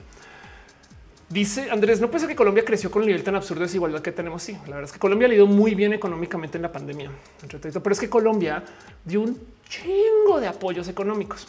Dice 1.30 1.72
Andrés, 1.72 2.00
no 2.00 2.12
ser 2.20 2.28
que 2.28 2.36
Colombia 2.36 2.64
creció 2.64 2.92
con 2.92 3.02
el 3.02 3.08
nivel 3.08 3.24
tan 3.24 3.36
absurdo 3.36 3.62
de 3.62 3.66
desigualdad 3.66 4.02
que 4.02 4.12
tenemos. 4.12 4.44
Sí, 4.44 4.54
la 4.68 4.76
verdad 4.76 4.84
es 4.84 4.92
que 4.92 5.00
Colombia 5.00 5.28
ha 5.28 5.34
ido 5.34 5.48
muy 5.48 5.74
bien 5.74 5.94
económicamente 5.94 6.58
en 6.58 6.62
la 6.62 6.72
pandemia, 6.72 7.10
pero 7.50 7.92
es 7.92 8.00
que 8.00 8.10
Colombia 8.10 8.64
dio 9.04 9.22
un 9.22 9.40
chingo 9.68 10.40
de 10.40 10.48
apoyos 10.48 10.88
económicos. 10.88 11.48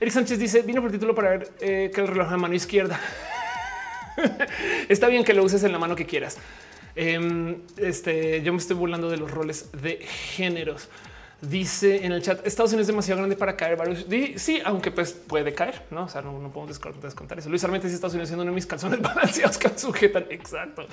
Eric 0.00 0.12
Sánchez 0.12 0.38
dice: 0.38 0.62
Vino 0.62 0.80
por 0.82 0.90
título 0.90 1.14
para 1.14 1.30
ver 1.30 1.52
eh, 1.60 1.90
que 1.94 2.00
el 2.00 2.08
reloj 2.08 2.32
a 2.32 2.36
mano 2.36 2.54
izquierda. 2.54 2.98
Está 4.88 5.08
bien 5.08 5.24
que 5.24 5.34
lo 5.34 5.44
uses 5.44 5.62
en 5.62 5.72
la 5.72 5.78
mano 5.78 5.94
que 5.94 6.06
quieras. 6.06 6.38
Em, 6.96 7.60
este, 7.76 8.42
yo 8.42 8.52
me 8.52 8.58
estoy 8.58 8.76
burlando 8.76 9.10
de 9.10 9.16
los 9.16 9.30
roles 9.30 9.70
de 9.80 9.98
géneros. 9.98 10.88
Dice 11.42 12.04
en 12.04 12.12
el 12.12 12.20
chat, 12.20 12.46
Estados 12.46 12.72
Unidos 12.72 12.82
es 12.82 12.86
demasiado 12.88 13.18
grande 13.18 13.34
para 13.34 13.56
caer. 13.56 13.78
Sí, 14.36 14.60
aunque 14.64 14.90
pues 14.90 15.12
puede 15.12 15.54
caer, 15.54 15.82
no? 15.90 16.04
O 16.04 16.08
sea, 16.08 16.20
no, 16.20 16.32
podemos 16.52 16.78
descontar 17.02 17.38
eso. 17.38 17.48
Luis 17.48 17.64
Armente, 17.64 17.88
si 17.88 17.94
Estados 17.94 18.12
Unidos 18.12 18.28
siendo 18.28 18.42
uno 18.42 18.52
de 18.52 18.54
mis 18.54 18.66
calzones 18.66 19.00
balanceados 19.02 19.56
que 19.56 19.70
sujetan. 19.78 20.26
Exacto. 20.28 20.86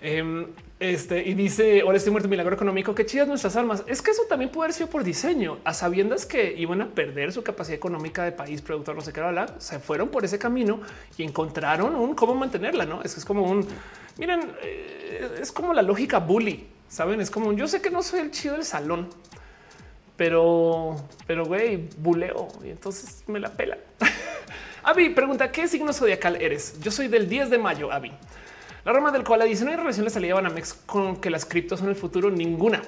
Em, 0.00 0.46
este 0.80 1.28
y 1.28 1.34
dice: 1.34 1.82
Ahora 1.82 1.98
estoy 1.98 2.12
muerto, 2.12 2.30
milagro 2.30 2.54
económico. 2.54 2.94
Qué 2.94 3.04
chidas 3.04 3.28
nuestras 3.28 3.56
almas. 3.56 3.84
Es 3.86 4.00
que 4.00 4.12
eso 4.12 4.22
también 4.26 4.50
puede 4.50 4.66
haber 4.66 4.74
sido 4.74 4.88
por 4.88 5.04
diseño, 5.04 5.58
a 5.64 5.74
sabiendas 5.74 6.24
que 6.24 6.54
iban 6.56 6.80
a 6.80 6.88
perder 6.88 7.32
su 7.32 7.42
capacidad 7.42 7.76
económica 7.76 8.24
de 8.24 8.32
país, 8.32 8.62
productor, 8.62 8.94
no 8.94 9.02
sé 9.02 9.12
qué 9.12 9.20
hablar. 9.20 9.56
Se 9.58 9.80
fueron 9.80 10.08
por 10.08 10.24
ese 10.24 10.38
camino 10.38 10.80
y 11.18 11.24
encontraron 11.24 11.94
un 11.94 12.14
cómo 12.14 12.34
mantenerla. 12.34 12.86
No 12.86 13.02
es 13.02 13.12
que 13.12 13.20
es 13.20 13.26
como 13.26 13.42
un 13.42 13.66
miren, 14.18 14.52
eh, 14.62 15.38
es 15.40 15.52
como 15.52 15.72
la 15.72 15.82
lógica 15.82 16.18
bully. 16.18 16.66
Saben, 16.88 17.20
es 17.20 17.30
como 17.30 17.52
yo 17.52 17.68
sé 17.68 17.82
que 17.82 17.90
no 17.90 18.02
soy 18.02 18.20
el 18.20 18.30
chido 18.30 18.54
del 18.54 18.64
salón, 18.64 19.08
pero, 20.18 20.96
pero 21.26 21.46
güey, 21.46 21.88
buleo 21.96 22.48
y 22.64 22.70
entonces 22.70 23.22
me 23.28 23.38
la 23.38 23.50
pela. 23.52 23.78
Avi 24.82 25.10
pregunta: 25.10 25.50
¿Qué 25.50 25.68
signo 25.68 25.92
zodiacal 25.92 26.42
eres? 26.42 26.78
Yo 26.80 26.90
soy 26.90 27.06
del 27.06 27.28
10 27.28 27.50
de 27.50 27.58
mayo, 27.58 27.90
Avi. 27.92 28.10
La 28.84 28.92
rama 28.92 29.12
del 29.12 29.22
cual 29.22 29.48
dice 29.48 29.64
no 29.64 29.70
hay 29.70 29.76
relación 29.76 30.04
de 30.04 30.10
salida 30.10 30.34
Banamex 30.34 30.74
con 30.74 31.16
que 31.16 31.30
las 31.30 31.44
criptos 31.44 31.78
son 31.78 31.88
el 31.88 31.94
futuro. 31.94 32.30
Ninguna. 32.30 32.82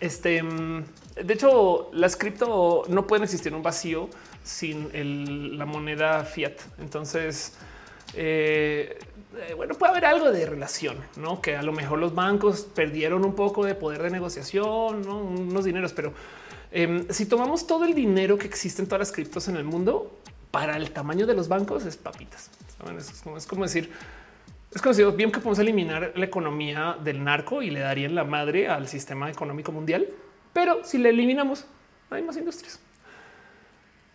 Este, 0.00 0.42
mm, 0.42 0.84
de 1.24 1.34
hecho, 1.34 1.90
las 1.94 2.14
cripto 2.14 2.84
no 2.88 3.06
pueden 3.06 3.24
existir 3.24 3.48
en 3.48 3.56
un 3.56 3.62
vacío 3.62 4.10
sin 4.42 5.56
la 5.56 5.64
moneda 5.64 6.24
fiat. 6.24 6.60
Entonces, 6.78 7.56
eh, 8.12 8.98
eh, 9.36 9.54
bueno, 9.54 9.74
puede 9.74 9.92
haber 9.92 10.04
algo 10.06 10.30
de 10.30 10.46
relación, 10.46 10.96
no 11.16 11.40
que 11.40 11.56
a 11.56 11.62
lo 11.62 11.72
mejor 11.72 11.98
los 11.98 12.14
bancos 12.14 12.62
perdieron 12.74 13.24
un 13.24 13.34
poco 13.34 13.64
de 13.64 13.74
poder 13.74 14.02
de 14.02 14.10
negociación, 14.10 15.02
¿no? 15.02 15.18
unos 15.18 15.64
dineros, 15.64 15.92
pero 15.92 16.12
em, 16.72 17.06
si 17.10 17.26
tomamos 17.26 17.66
todo 17.66 17.84
el 17.84 17.94
dinero 17.94 18.38
que 18.38 18.46
existe 18.46 18.82
en 18.82 18.88
todas 18.88 19.00
las 19.00 19.12
criptos 19.12 19.48
en 19.48 19.56
el 19.56 19.64
mundo 19.64 20.18
para 20.50 20.76
el 20.76 20.90
tamaño 20.90 21.26
de 21.26 21.34
los 21.34 21.48
bancos, 21.48 21.84
es 21.84 21.96
papitas. 21.96 22.50
es 23.36 23.46
como 23.46 23.64
decir, 23.64 23.90
es 24.74 24.82
conocido 24.82 25.12
bien 25.12 25.30
que 25.30 25.38
podemos 25.38 25.60
eliminar 25.60 26.12
la 26.16 26.24
economía 26.24 26.96
del 27.02 27.22
narco 27.22 27.62
y 27.62 27.70
le 27.70 27.78
darían 27.78 28.16
la 28.16 28.24
madre 28.24 28.66
al 28.68 28.88
sistema 28.88 29.30
económico 29.30 29.70
mundial. 29.70 30.08
Pero 30.52 30.82
si 30.82 30.98
le 30.98 31.10
eliminamos, 31.10 31.64
hay 32.10 32.22
más 32.22 32.36
industrias. 32.36 32.80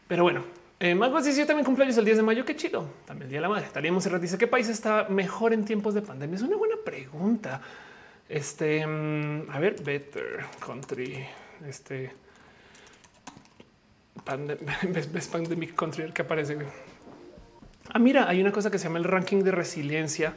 Pero 0.10 0.24
bueno, 0.24 0.44
eh, 0.80 0.96
más 0.96 1.26
dice 1.26 1.40
yo 1.40 1.46
también 1.46 1.66
cumpleaños 1.66 1.98
el 1.98 2.06
10 2.06 2.18
de 2.18 2.24
mayo. 2.24 2.46
Qué 2.46 2.56
chido. 2.56 2.88
También 3.06 3.24
el 3.24 3.30
día 3.30 3.38
de 3.40 3.42
la 3.42 3.50
madre. 3.50 3.68
Talía 3.72 3.92
Monserrat 3.92 4.22
dice 4.22 4.38
qué 4.38 4.48
país 4.48 4.70
está 4.70 5.08
mejor 5.10 5.54
en 5.54 5.66
tiempos 5.66 5.94
de 5.94 6.02
pandemia. 6.02 6.36
Es 6.36 6.42
una 6.42 6.58
buena 6.58 6.76
pregunta. 6.84 7.62
Este, 8.28 8.86
mm, 8.86 9.50
a 9.50 9.60
ver, 9.60 9.82
better 9.84 10.46
country. 10.66 11.26
Este 11.68 12.14
pandemic 15.32 15.76
country 15.76 16.12
que 16.12 16.22
aparece. 16.22 16.58
Ah, 17.92 18.00
mira, 18.00 18.30
hay 18.30 18.40
una 18.40 18.52
cosa 18.52 18.70
que 18.70 18.78
se 18.78 18.86
llama 18.86 19.00
el 19.00 19.06
ranking 19.06 19.44
de 19.44 19.52
resiliencia 19.52 20.36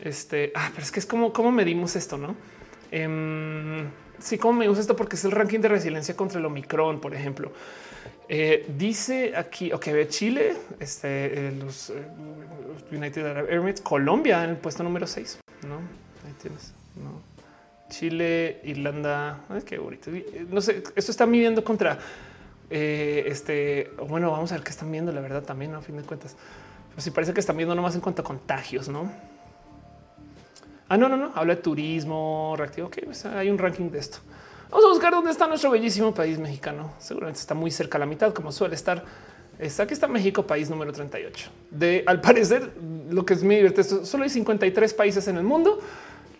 este, 0.00 0.52
ah, 0.54 0.70
pero 0.72 0.82
es 0.82 0.90
que 0.90 1.00
es 1.00 1.06
como 1.06 1.32
cómo 1.32 1.52
medimos 1.52 1.96
esto, 1.96 2.16
no? 2.16 2.34
Eh, 2.90 3.84
sí, 4.18 4.38
cómo 4.38 4.58
medimos 4.58 4.78
esto, 4.78 4.96
porque 4.96 5.16
es 5.16 5.24
el 5.24 5.30
ranking 5.30 5.60
de 5.60 5.68
resiliencia 5.68 6.16
contra 6.16 6.38
el 6.38 6.46
Omicron, 6.46 7.00
por 7.00 7.14
ejemplo. 7.14 7.52
Eh, 8.34 8.64
dice 8.78 9.36
aquí, 9.36 9.74
ok, 9.74 9.88
Chile, 10.08 10.56
este, 10.80 11.48
eh, 11.48 11.52
los, 11.52 11.90
eh, 11.90 12.02
United 12.90 13.26
Arab 13.26 13.50
Emirates, 13.50 13.82
Colombia 13.82 14.42
en 14.42 14.50
el 14.50 14.56
puesto 14.56 14.82
número 14.82 15.06
6. 15.06 15.40
No, 15.68 15.76
ahí 15.76 16.32
tienes. 16.40 16.72
No. 16.96 17.20
Chile, 17.90 18.62
Irlanda, 18.64 19.44
ay, 19.50 19.60
qué 19.66 19.76
bonito. 19.76 20.10
No 20.48 20.62
sé, 20.62 20.82
esto 20.96 21.10
está 21.10 21.26
midiendo 21.26 21.62
contra 21.62 21.98
este. 22.70 23.90
Bueno, 24.08 24.30
vamos 24.30 24.50
a 24.52 24.54
ver 24.54 24.64
qué 24.64 24.70
están 24.70 24.90
viendo, 24.90 25.12
la 25.12 25.20
verdad, 25.20 25.42
también, 25.42 25.74
a 25.74 25.82
fin 25.82 25.98
de 25.98 26.02
cuentas. 26.02 26.34
Pues 26.94 27.04
sí, 27.04 27.10
parece 27.10 27.34
que 27.34 27.40
están 27.40 27.58
viendo 27.58 27.74
nomás 27.74 27.94
en 27.96 28.00
cuanto 28.00 28.22
a 28.22 28.24
contagios, 28.24 28.88
no? 28.88 29.12
Ah, 30.88 30.96
no, 30.96 31.10
no, 31.10 31.18
no. 31.18 31.32
Habla 31.34 31.56
de 31.56 31.60
turismo 31.60 32.54
reactivo. 32.56 32.86
Ok, 32.86 33.00
pues 33.04 33.26
hay 33.26 33.50
un 33.50 33.58
ranking 33.58 33.90
de 33.90 33.98
esto. 33.98 34.20
Vamos 34.72 34.86
a 34.86 34.88
buscar 34.88 35.12
dónde 35.12 35.30
está 35.30 35.46
nuestro 35.46 35.70
bellísimo 35.70 36.14
país 36.14 36.38
mexicano. 36.38 36.94
Seguramente 36.98 37.38
está 37.38 37.52
muy 37.54 37.70
cerca 37.70 37.98
a 37.98 38.00
la 38.00 38.06
mitad, 38.06 38.32
como 38.32 38.50
suele 38.50 38.74
estar. 38.74 39.04
Aquí 39.60 39.92
está 39.92 40.08
México, 40.08 40.46
país 40.46 40.70
número 40.70 40.94
38. 40.94 41.50
De 41.70 42.02
al 42.06 42.22
parecer, 42.22 42.72
lo 43.10 43.26
que 43.26 43.34
es 43.34 43.44
muy 43.44 43.56
divertido, 43.56 44.06
solo 44.06 44.24
hay 44.24 44.30
53 44.30 44.94
países 44.94 45.28
en 45.28 45.36
el 45.36 45.42
mundo. 45.42 45.78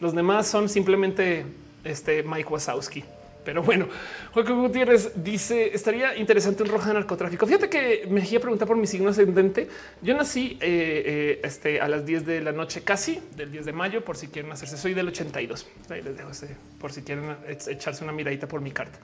Los 0.00 0.14
demás 0.14 0.46
son 0.46 0.70
simplemente 0.70 1.44
este 1.84 2.22
Mike 2.22 2.48
Wazowski. 2.48 3.04
Pero 3.44 3.62
bueno, 3.62 3.88
Joaquín 4.32 4.60
Gutiérrez 4.60 5.12
dice 5.16 5.74
estaría 5.74 6.16
interesante 6.16 6.62
un 6.62 6.68
roja 6.68 6.92
narcotráfico. 6.92 7.46
Fíjate 7.46 7.68
que 7.68 8.06
Mejía 8.08 8.40
pregunta 8.40 8.66
por 8.66 8.76
mi 8.76 8.86
signo 8.86 9.10
ascendente. 9.10 9.68
Yo 10.00 10.14
nací 10.14 10.58
eh, 10.60 11.02
eh, 11.06 11.40
este, 11.42 11.80
a 11.80 11.88
las 11.88 12.06
10 12.06 12.26
de 12.26 12.40
la 12.40 12.52
noche, 12.52 12.82
casi 12.82 13.20
del 13.36 13.50
10 13.50 13.66
de 13.66 13.72
mayo, 13.72 14.04
por 14.04 14.16
si 14.16 14.28
quieren 14.28 14.52
hacerse. 14.52 14.76
Soy 14.76 14.94
del 14.94 15.08
82. 15.08 15.66
Ahí 15.90 16.02
les 16.02 16.16
dejo 16.16 16.30
ese, 16.30 16.56
por 16.78 16.92
si 16.92 17.02
quieren 17.02 17.36
echarse 17.46 18.04
una 18.04 18.12
miradita 18.12 18.46
por 18.46 18.60
mi 18.60 18.70
carta. 18.70 18.98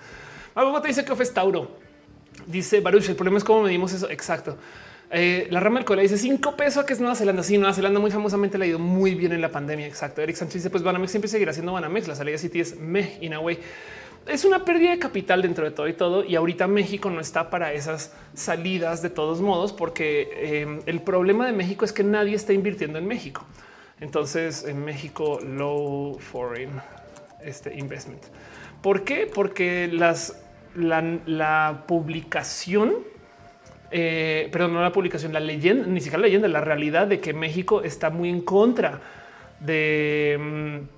Algo 0.55 0.81
te 0.81 0.89
dice 0.89 1.05
que 1.05 1.12
es 1.12 1.34
Tauro. 1.34 1.70
Dice 2.47 2.81
Baruch. 2.81 3.08
El 3.08 3.17
problema 3.17 3.39
es 3.39 3.44
cómo 3.44 3.62
medimos 3.62 3.92
eso. 3.92 4.08
Exacto. 4.10 4.57
Eh, 5.10 5.47
la 5.50 5.60
rama 5.60 5.78
del 5.78 5.86
cola 5.86 6.02
dice 6.02 6.18
cinco 6.18 6.55
pesos 6.55 6.84
que 6.84 6.92
es 6.92 7.00
Nueva 7.00 7.15
Zelanda. 7.15 7.42
Sí, 7.42 7.57
Nueva 7.57 7.73
Zelanda 7.73 7.99
muy 7.99 8.10
famosamente 8.10 8.58
le 8.58 8.67
ha 8.67 8.68
ido 8.68 8.78
muy 8.78 9.15
bien 9.15 9.33
en 9.33 9.41
la 9.41 9.50
pandemia. 9.50 9.86
Exacto. 9.86 10.20
Eric 10.20 10.36
Sánchez 10.36 10.55
dice: 10.55 10.70
Pues 10.70 10.83
Banamex 10.83 11.10
siempre 11.10 11.28
seguirá 11.28 11.52
siendo 11.52 11.73
Banamex. 11.73 12.08
La 12.08 12.15
salida 12.15 12.39
City 12.39 12.60
es 12.60 12.76
me 12.78 13.18
in 13.20 13.34
a 13.34 13.41
way. 13.41 13.58
Es 14.28 14.44
una 14.44 14.65
pérdida 14.65 14.90
de 14.90 14.98
capital 14.98 15.42
dentro 15.42 15.65
de 15.65 15.70
todo 15.70 15.89
y 15.89 15.94
todo. 15.94 16.24
Y 16.24 16.36
ahorita 16.36 16.66
México 16.66 17.10
no 17.10 17.20
está 17.20 17.50
para 17.50 17.73
esas 17.73 18.15
salidas 18.34 19.02
de 19.02 19.10
todos 19.10 19.40
modos, 19.40 19.73
porque 19.73 20.28
eh, 20.32 20.81
el 20.86 21.00
problema 21.00 21.47
de 21.47 21.52
México 21.52 21.84
es 21.84 21.92
que 21.92 22.05
nadie 22.05 22.34
está 22.34 22.52
invirtiendo 22.52 22.98
en 22.98 23.07
México. 23.07 23.44
Entonces 24.00 24.65
en 24.65 24.84
México 24.84 25.40
low 25.40 26.18
foreign 26.18 26.70
este 27.42 27.74
investment. 27.74 28.23
¿Por 28.82 29.05
qué? 29.05 29.28
Porque 29.32 29.89
las 29.92 30.40
la, 30.76 31.84
publicación, 31.86 32.94
eh, 33.90 34.48
perdón, 34.52 34.74
no 34.74 34.82
la 34.82 34.92
publicación, 34.92 35.32
la 35.32 35.40
leyenda, 35.40 35.86
ni 35.86 36.00
siquiera 36.00 36.18
la 36.18 36.26
leyenda, 36.26 36.48
la 36.48 36.60
realidad 36.60 37.07
de 37.07 37.20
que 37.20 37.32
México 37.32 37.82
está 37.82 38.10
muy 38.10 38.28
en 38.28 38.42
contra 38.42 39.00
de 39.60 40.39
mm, 40.39 40.98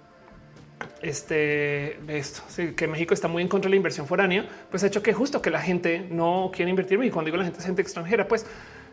este 1.03 1.99
esto, 2.09 2.43
que 2.77 2.87
México 2.87 3.15
está 3.15 3.29
muy 3.29 3.43
en 3.43 3.49
contra 3.49 3.69
de 3.69 3.71
la 3.71 3.77
inversión 3.77 4.07
foránea, 4.07 4.49
pues 4.71 4.85
ha 4.85 4.87
hecho 4.87 5.03
que 5.03 5.13
justo 5.13 5.41
que 5.41 5.51
la 5.51 5.61
gente 5.61 6.07
no 6.11 6.51
quiere 6.53 6.71
invertir. 6.71 7.03
Y 7.03 7.11
cuando 7.11 7.27
digo 7.27 7.37
la 7.37 7.45
gente 7.45 7.61
es 7.61 7.67
gente 7.67 7.83
extranjera, 7.83 8.29
pues 8.29 8.47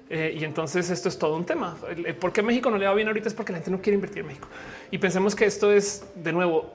eh, 0.09 0.37
y 0.39 0.43
entonces 0.45 0.89
esto 0.89 1.09
es 1.09 1.19
todo 1.19 1.35
un 1.35 1.45
tema. 1.45 1.77
¿Por 2.19 2.31
qué 2.31 2.41
México 2.41 2.69
no 2.71 2.77
le 2.77 2.85
va 2.85 2.93
bien 2.93 3.07
ahorita? 3.07 3.27
Es 3.27 3.33
porque 3.33 3.51
la 3.51 3.57
gente 3.57 3.71
no 3.71 3.81
quiere 3.81 3.95
invertir 3.95 4.19
en 4.19 4.27
México. 4.27 4.47
Y 4.89 4.97
pensemos 4.97 5.35
que 5.35 5.45
esto 5.45 5.71
es 5.71 6.05
de 6.15 6.31
nuevo 6.31 6.73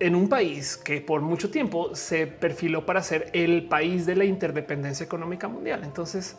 en 0.00 0.14
un 0.14 0.28
país 0.28 0.76
que 0.76 1.00
por 1.00 1.20
mucho 1.20 1.50
tiempo 1.50 1.94
se 1.94 2.26
perfiló 2.26 2.84
para 2.84 3.02
ser 3.02 3.30
el 3.32 3.66
país 3.66 4.06
de 4.06 4.16
la 4.16 4.24
interdependencia 4.24 5.04
económica 5.04 5.46
mundial. 5.46 5.82
Entonces, 5.84 6.36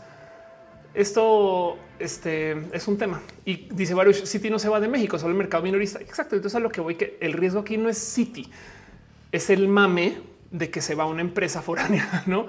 esto 0.96 1.78
este, 2.00 2.58
es 2.72 2.88
un 2.88 2.98
tema. 2.98 3.22
Y 3.44 3.68
dice 3.72 3.94
Baruch, 3.94 4.24
City 4.26 4.50
no 4.50 4.60
se 4.60 4.70
va 4.70 4.80
de 4.80 4.88
México, 4.88 5.20
solo 5.20 5.32
el 5.32 5.38
mercado 5.38 5.64
minorista. 5.64 6.00
Exacto. 6.02 6.36
Entonces 6.36 6.56
a 6.56 6.60
lo 6.60 6.72
que 6.72 6.82
voy, 6.82 6.96
que 6.96 7.18
el 7.22 7.34
riesgo 7.34 7.60
aquí 7.60 7.78
no 7.78 7.90
es 7.90 7.98
City, 7.98 8.50
es 9.32 9.50
el 9.50 9.68
mame 9.68 10.18
de 10.52 10.70
que 10.70 10.82
se 10.82 10.96
va 10.96 11.06
una 11.06 11.22
empresa 11.22 11.62
foránea, 11.62 12.24
¿no? 12.28 12.48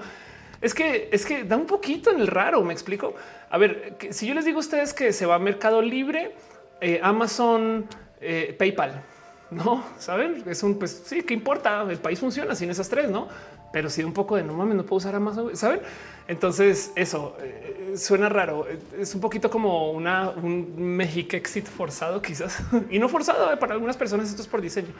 Es 0.59 0.73
que 0.73 1.09
es 1.11 1.25
que 1.25 1.43
da 1.43 1.55
un 1.55 1.67
poquito 1.67 2.09
en 2.09 2.19
el 2.19 2.27
raro, 2.27 2.63
me 2.63 2.73
explico. 2.73 3.13
A 3.49 3.57
ver, 3.57 3.97
si 4.09 4.25
yo 4.25 4.33
les 4.33 4.45
digo 4.45 4.57
a 4.57 4.61
ustedes 4.61 4.93
que 4.93 5.13
se 5.13 5.25
va 5.25 5.35
a 5.35 5.39
Mercado 5.39 5.81
Libre, 5.81 6.35
eh, 6.81 6.99
Amazon, 7.03 7.85
eh, 8.19 8.55
PayPal, 8.57 9.03
no 9.51 9.83
saben, 9.99 10.43
es 10.47 10.63
un 10.63 10.79
pues 10.79 11.03
sí, 11.05 11.21
qué 11.23 11.33
importa. 11.33 11.85
El 11.87 11.99
país 11.99 12.19
funciona 12.19 12.55
sin 12.55 12.69
esas 12.69 12.89
tres, 12.89 13.09
no? 13.09 13.27
Pero 13.71 13.89
si 13.89 14.03
un 14.03 14.13
poco 14.13 14.35
de 14.35 14.43
no 14.43 14.53
mames, 14.53 14.75
no 14.75 14.83
puedo 14.83 14.97
usar 14.97 15.15
Amazon, 15.15 15.55
saben? 15.55 15.81
Entonces, 16.27 16.91
eso 16.95 17.37
eh, 17.41 17.93
suena 17.97 18.29
raro. 18.29 18.67
Es 18.99 19.15
un 19.15 19.21
poquito 19.21 19.49
como 19.49 19.91
una 19.91 20.29
un 20.29 20.75
México 20.77 21.35
exit 21.35 21.65
forzado, 21.65 22.21
quizás 22.21 22.59
y 22.89 22.99
no 22.99 23.07
forzado 23.09 23.57
para 23.59 23.73
algunas 23.73 23.97
personas. 23.97 24.29
Esto 24.29 24.41
es 24.41 24.47
por 24.47 24.61
diseño 24.61 24.93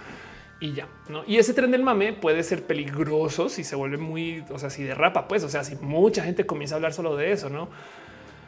y 0.59 0.73
ya 0.73 0.87
no. 1.09 1.23
Y 1.25 1.37
ese 1.37 1.53
tren 1.53 1.71
del 1.71 1.83
mame 1.83 2.13
puede 2.13 2.43
ser 2.43 2.63
peligroso 2.63 3.49
si 3.49 3.63
se 3.63 3.75
vuelve 3.75 3.97
muy, 3.97 4.43
o 4.49 4.59
sea, 4.59 4.69
si 4.69 4.83
derrapa, 4.83 5.27
pues, 5.27 5.43
o 5.43 5.49
sea, 5.49 5.63
si 5.63 5.75
mucha 5.75 6.23
gente 6.23 6.45
comienza 6.45 6.75
a 6.75 6.77
hablar 6.77 6.93
solo 6.93 7.15
de 7.15 7.31
eso, 7.31 7.49
no? 7.49 7.69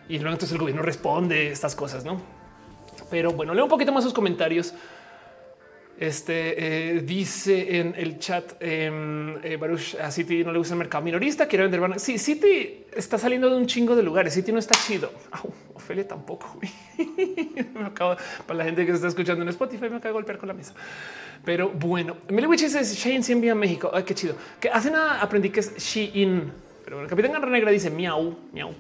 Y 0.07 0.17
luego 0.17 0.33
entonces 0.33 0.51
el 0.53 0.57
gobierno 0.57 0.81
responde 0.81 1.51
estas 1.51 1.75
cosas, 1.75 2.03
no? 2.03 2.21
Pero 3.11 3.31
bueno, 3.31 3.53
leo 3.53 3.65
un 3.65 3.69
poquito 3.69 3.91
más 3.91 4.03
sus 4.03 4.13
comentarios. 4.13 4.73
Este 5.99 6.95
eh, 6.95 7.01
dice 7.01 7.77
en 7.77 7.93
el 7.97 8.19
chat 8.19 8.53
eh, 8.61 9.37
eh, 9.43 9.57
Baruch 9.57 9.95
a 10.01 10.09
City 10.09 10.45
no 10.45 10.53
le 10.53 10.57
gusta 10.57 10.73
el 10.73 10.77
mercado 10.77 11.03
minorista, 11.03 11.45
quiere 11.45 11.63
vender. 11.63 11.81
Bueno, 11.81 11.99
sí, 11.99 12.17
City 12.17 12.85
está 12.95 13.17
saliendo 13.17 13.49
de 13.49 13.57
un 13.57 13.65
chingo 13.65 13.97
de 13.97 14.01
lugares. 14.01 14.33
City 14.33 14.53
no 14.53 14.59
está 14.59 14.79
chido. 14.79 15.11
Ofelia 15.73 16.07
tampoco. 16.07 16.57
me 16.97 17.85
acabo, 17.85 18.15
para 18.47 18.59
la 18.59 18.63
gente 18.63 18.85
que 18.85 18.93
se 18.93 18.95
está 18.95 19.09
escuchando 19.09 19.43
en 19.43 19.49
Spotify, 19.49 19.89
me 19.89 19.97
acabo 19.97 20.07
de 20.07 20.11
golpear 20.13 20.37
con 20.37 20.47
la 20.47 20.53
mesa. 20.53 20.73
Pero 21.43 21.69
bueno, 21.69 22.15
Witch 22.29 22.61
dice 22.61 22.81
Shein 22.81 23.21
se 23.21 23.33
envía 23.33 23.51
a 23.51 23.55
México. 23.55 23.91
Ay, 23.93 24.03
qué 24.03 24.15
chido. 24.15 24.35
Que 24.57 24.69
hace 24.69 24.89
nada 24.89 25.19
aprendí 25.21 25.49
que 25.49 25.59
es 25.59 25.75
Shein. 25.75 26.49
Pero 26.85 26.95
bueno, 26.95 27.09
Capitán 27.09 27.33
Garra 27.33 27.49
Negra 27.49 27.71
dice 27.71 27.89
miau, 27.89 28.37
miau. 28.53 28.73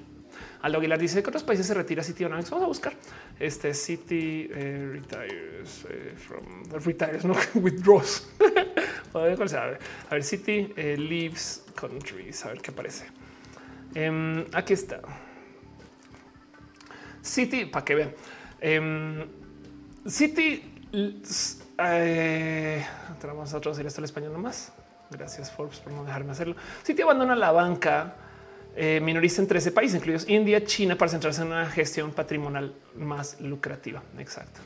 Aldo 0.61 0.79
Aguilar 0.79 0.99
dice 0.99 1.23
que 1.23 1.29
otros 1.29 1.43
países 1.43 1.67
se 1.67 1.73
retira 1.73 2.03
City 2.03 2.25
Vamos 2.25 2.51
a 2.51 2.65
buscar 2.65 2.93
este 3.39 3.73
City 3.73 4.49
eh, 4.51 4.89
retires 4.91 5.85
eh, 5.89 6.13
from 6.17 6.63
retires, 6.83 7.23
no 7.23 7.33
withdraws. 7.55 8.27
a, 9.13 9.19
ver, 9.19 10.23
City 10.23 10.73
eh, 10.75 10.97
leaves 10.97 11.63
countries. 11.75 12.45
A 12.45 12.49
ver 12.49 12.61
qué 12.61 12.71
aparece. 12.71 13.05
Em, 13.95 14.45
aquí 14.53 14.73
está. 14.73 15.01
City 17.21 17.65
para 17.65 17.85
que 17.85 17.95
vean. 17.95 18.13
Em, 18.59 19.25
City. 20.05 20.63
Eh, 21.77 22.85
vamos 23.23 23.53
a 23.53 23.61
traducir 23.61 23.85
esto 23.85 24.01
al 24.01 24.05
español 24.05 24.33
nomás. 24.33 24.73
Gracias 25.09 25.51
Forbes 25.51 25.79
por 25.79 25.93
no 25.93 26.03
dejarme 26.03 26.31
hacerlo. 26.31 26.55
City 26.83 27.01
abandona 27.01 27.35
la 27.35 27.51
banca 27.51 28.15
eh, 28.75 29.01
en 29.01 29.47
13 29.47 29.71
países, 29.71 29.97
incluidos 29.97 30.29
India, 30.29 30.63
China, 30.63 30.97
para 30.97 31.09
centrarse 31.09 31.41
en 31.41 31.47
una 31.47 31.65
gestión 31.69 32.11
patrimonial 32.11 32.73
más 32.95 33.39
lucrativa. 33.41 34.01
Exacto. 34.17 34.61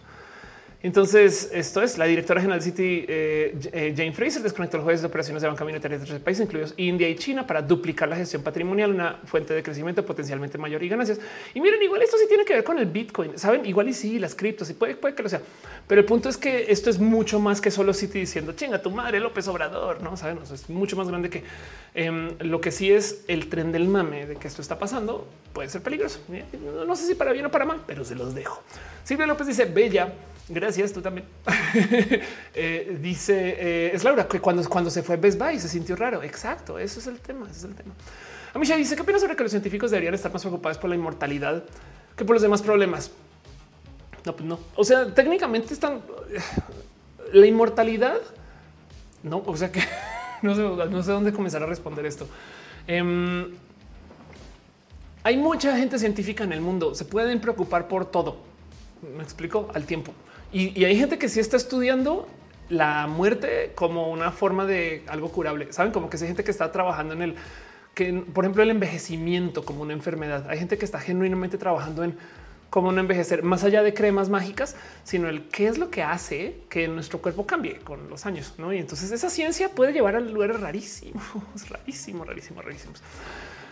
Entonces, 0.83 1.49
esto 1.53 1.81
es 1.81 1.97
la 1.97 2.03
directora 2.03 2.41
general 2.41 2.59
de 2.59 2.65
City, 2.65 3.05
eh, 3.07 3.57
eh, 3.71 3.93
Jane 3.95 4.11
Fraser, 4.11 4.43
desconectó 4.43 4.75
los 4.75 4.83
jueces 4.83 4.99
de 4.99 5.07
operaciones 5.07 5.41
de 5.41 5.47
banca 5.47 5.63
monetaria 5.63 5.97
de 5.97 6.05
tres 6.05 6.19
países, 6.19 6.43
incluidos 6.43 6.73
India 6.75 7.07
y 7.07 7.15
China, 7.15 7.47
para 7.47 7.61
duplicar 7.61 8.09
la 8.09 8.17
gestión 8.17 8.43
patrimonial, 8.43 8.91
una 8.91 9.21
fuente 9.23 9.53
de 9.53 9.63
crecimiento 9.63 10.05
potencialmente 10.05 10.57
mayor 10.57 10.83
y 10.83 10.89
ganancias. 10.89 11.21
Y 11.53 11.61
miren, 11.61 11.81
igual 11.81 12.01
esto 12.01 12.17
sí 12.17 12.25
tiene 12.27 12.43
que 12.43 12.55
ver 12.55 12.65
con 12.65 12.77
el 12.79 12.87
Bitcoin, 12.87 13.39
saben? 13.39 13.65
Igual 13.65 13.87
y 13.87 13.93
sí, 13.93 14.19
las 14.19 14.35
criptos 14.35 14.69
y 14.71 14.73
puede, 14.73 14.97
puede 14.97 15.15
que 15.15 15.23
lo 15.23 15.29
sea. 15.29 15.41
Pero 15.87 16.01
el 16.01 16.05
punto 16.05 16.29
es 16.29 16.37
que 16.37 16.71
esto 16.71 16.89
es 16.89 16.99
mucho 16.99 17.39
más 17.39 17.59
que 17.61 17.71
solo 17.71 17.93
City 17.93 18.19
diciendo 18.19 18.53
chinga 18.53 18.81
tu 18.81 18.91
madre, 18.91 19.19
López 19.19 19.47
Obrador, 19.47 20.01
no 20.01 20.15
saben? 20.17 20.39
es 20.51 20.69
mucho 20.69 20.95
más 20.95 21.07
grande 21.07 21.29
que 21.29 21.43
em, 21.93 22.29
lo 22.39 22.61
que 22.61 22.71
sí 22.71 22.91
es 22.91 23.23
el 23.27 23.49
tren 23.49 23.71
del 23.71 23.87
mame 23.87 24.25
de 24.25 24.35
que 24.35 24.47
esto 24.47 24.61
está 24.61 24.79
pasando. 24.79 25.27
Puede 25.53 25.69
ser 25.69 25.81
peligroso. 25.81 26.19
No 26.87 26.95
sé 26.95 27.07
si 27.07 27.15
para 27.15 27.31
bien 27.31 27.45
o 27.45 27.51
para 27.51 27.65
mal, 27.65 27.81
pero 27.85 28.03
se 28.03 28.15
los 28.15 28.33
dejo. 28.33 28.63
Silvia 29.03 29.27
López 29.27 29.47
dice 29.47 29.65
bella 29.65 30.13
Gracias, 30.49 30.91
tú 30.91 31.01
también. 31.01 31.25
Eh, 32.55 32.99
dice 33.01 33.55
eh, 33.57 33.91
es 33.95 34.03
Laura 34.03 34.27
que 34.27 34.39
cuando, 34.39 34.67
cuando 34.69 34.91
se 34.91 35.01
fue 35.01 35.17
Best 35.17 35.39
Buy 35.39 35.59
se 35.59 35.67
sintió 35.67 35.95
raro. 35.95 36.21
Exacto, 36.21 36.77
eso 36.77 36.99
es 36.99 37.07
el 37.07 37.19
tema. 37.19 37.47
Ese 37.49 37.59
es 37.59 37.63
el 37.63 37.75
tema. 37.75 37.93
A 38.53 38.59
mí 38.59 38.67
dice 38.67 38.95
qué 38.95 39.01
opinas 39.01 39.21
sobre 39.21 39.35
que 39.35 39.43
los 39.43 39.51
científicos 39.51 39.89
deberían 39.89 40.13
estar 40.13 40.31
más 40.31 40.43
preocupados 40.43 40.77
por 40.77 40.89
la 40.89 40.95
inmortalidad 40.95 41.63
que 42.15 42.25
por 42.25 42.35
los 42.35 42.43
demás 42.43 42.61
problemas. 42.61 43.11
No, 44.25 44.33
pues 44.33 44.45
no. 44.45 44.59
O 44.75 44.83
sea, 44.83 45.13
técnicamente 45.13 45.73
están 45.73 46.01
la 47.33 47.45
inmortalidad. 47.45 48.19
No, 49.23 49.43
o 49.45 49.57
sea 49.57 49.71
que 49.71 49.81
no 50.41 50.55
sé, 50.55 51.11
dónde 51.11 51.33
comenzar 51.33 51.63
a 51.63 51.65
responder 51.65 52.05
esto. 52.05 52.27
Em, 52.87 53.51
hay 55.23 55.37
mucha 55.37 55.77
gente 55.77 55.97
científica 55.99 56.43
en 56.43 56.53
el 56.53 56.61
mundo. 56.61 56.95
Se 56.95 57.05
pueden 57.05 57.39
preocupar 57.39 57.87
por 57.87 58.05
todo. 58.05 58.37
Me 59.15 59.23
explico 59.23 59.69
al 59.73 59.85
tiempo. 59.85 60.13
Y, 60.51 60.83
hay 60.83 60.97
gente 60.97 61.17
que 61.17 61.29
sí 61.29 61.39
está 61.39 61.57
estudiando 61.57 62.27
la 62.69 63.07
muerte 63.07 63.71
como 63.75 64.09
una 64.09 64.31
forma 64.31 64.65
de 64.65 65.03
algo 65.07 65.31
curable. 65.31 65.71
Saben 65.73 65.91
como 65.91 66.09
que 66.09 66.17
hay 66.17 66.27
gente 66.27 66.43
que 66.43 66.51
está 66.51 66.71
trabajando 66.71 67.13
en 67.13 67.21
el 67.21 67.35
que, 67.93 68.13
por 68.33 68.43
ejemplo, 68.43 68.63
el 68.63 68.69
envejecimiento 68.69 69.65
como 69.65 69.81
una 69.81 69.93
enfermedad. 69.93 70.45
Hay 70.49 70.59
gente 70.59 70.77
que 70.77 70.85
está 70.85 70.99
genuinamente 70.99 71.57
trabajando 71.57 72.03
en 72.03 72.17
cómo 72.73 72.91
no 72.91 73.01
envejecer 73.01 73.43
más 73.43 73.63
allá 73.63 73.83
de 73.83 73.93
cremas 73.93 74.29
mágicas, 74.29 74.75
sino 75.03 75.29
el 75.29 75.47
qué 75.47 75.67
es 75.67 75.77
lo 75.77 75.91
que 75.91 76.01
hace 76.01 76.61
que 76.69 76.87
nuestro 76.87 77.21
cuerpo 77.21 77.45
cambie 77.45 77.77
con 77.77 78.09
los 78.09 78.25
años. 78.25 78.55
¿no? 78.57 78.73
Y 78.73 78.79
entonces 78.79 79.11
esa 79.11 79.29
ciencia 79.29 79.69
puede 79.69 79.93
llevar 79.93 80.15
a 80.15 80.19
lugares 80.19 80.59
rarísimos, 80.59 81.23
rarísimos, 81.69 82.25
rarísimos, 82.25 82.65
rarísimos. 82.65 83.03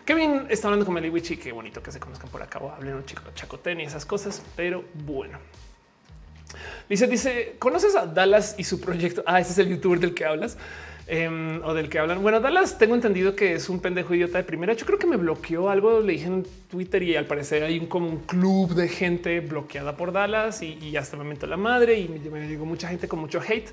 Bien 0.05 0.45
está 0.49 0.67
hablando 0.67 0.85
con 0.85 0.93
Meliwichi. 0.93 1.38
Qué 1.38 1.51
bonito 1.51 1.81
que 1.81 1.91
se 1.91 1.99
conozcan 1.99 2.30
por 2.30 2.43
acá. 2.43 2.59
Hablen 2.59 2.93
un 2.93 3.05
chico 3.05 3.23
chacotén 3.33 3.80
y 3.80 3.85
esas 3.85 4.05
cosas, 4.05 4.39
pero 4.55 4.85
bueno. 4.93 5.39
Dice, 6.88 7.07
dice, 7.07 7.55
¿conoces 7.57 7.95
a 7.95 8.05
Dallas 8.05 8.53
y 8.59 8.65
su 8.65 8.80
proyecto? 8.80 9.23
Ah, 9.25 9.39
ese 9.39 9.53
es 9.53 9.57
el 9.57 9.69
youtuber 9.69 9.99
del 9.99 10.13
que 10.13 10.25
hablas 10.25 10.57
em, 11.07 11.61
o 11.63 11.73
del 11.73 11.89
que 11.89 11.99
hablan. 11.99 12.21
Bueno, 12.21 12.39
Dallas 12.39 12.77
tengo 12.77 12.95
entendido 12.95 13.35
que 13.35 13.53
es 13.53 13.69
un 13.69 13.80
pendejo 13.80 14.13
idiota 14.13 14.38
de 14.38 14.43
primera. 14.43 14.73
Yo 14.73 14.85
creo 14.85 14.99
que 14.99 15.07
me 15.07 15.17
bloqueó 15.17 15.69
algo, 15.69 15.99
le 15.99 16.13
dije 16.13 16.27
en 16.27 16.45
Twitter 16.69 17.03
y 17.03 17.15
al 17.15 17.25
parecer 17.25 17.63
hay 17.63 17.80
un 17.80 17.88
como 17.88 18.07
un 18.07 18.19
club 18.19 18.73
de 18.73 18.88
gente 18.88 19.39
bloqueada 19.39 19.95
por 19.95 20.11
Dallas 20.11 20.61
y, 20.61 20.95
hasta 20.97 21.15
el 21.15 21.23
momento 21.23 21.47
la 21.47 21.57
madre 21.57 21.99
y 21.99 22.07
me, 22.07 22.19
me 22.30 22.47
digo 22.47 22.65
mucha 22.65 22.88
gente 22.88 23.07
con 23.07 23.19
mucho 23.19 23.41
hate 23.41 23.71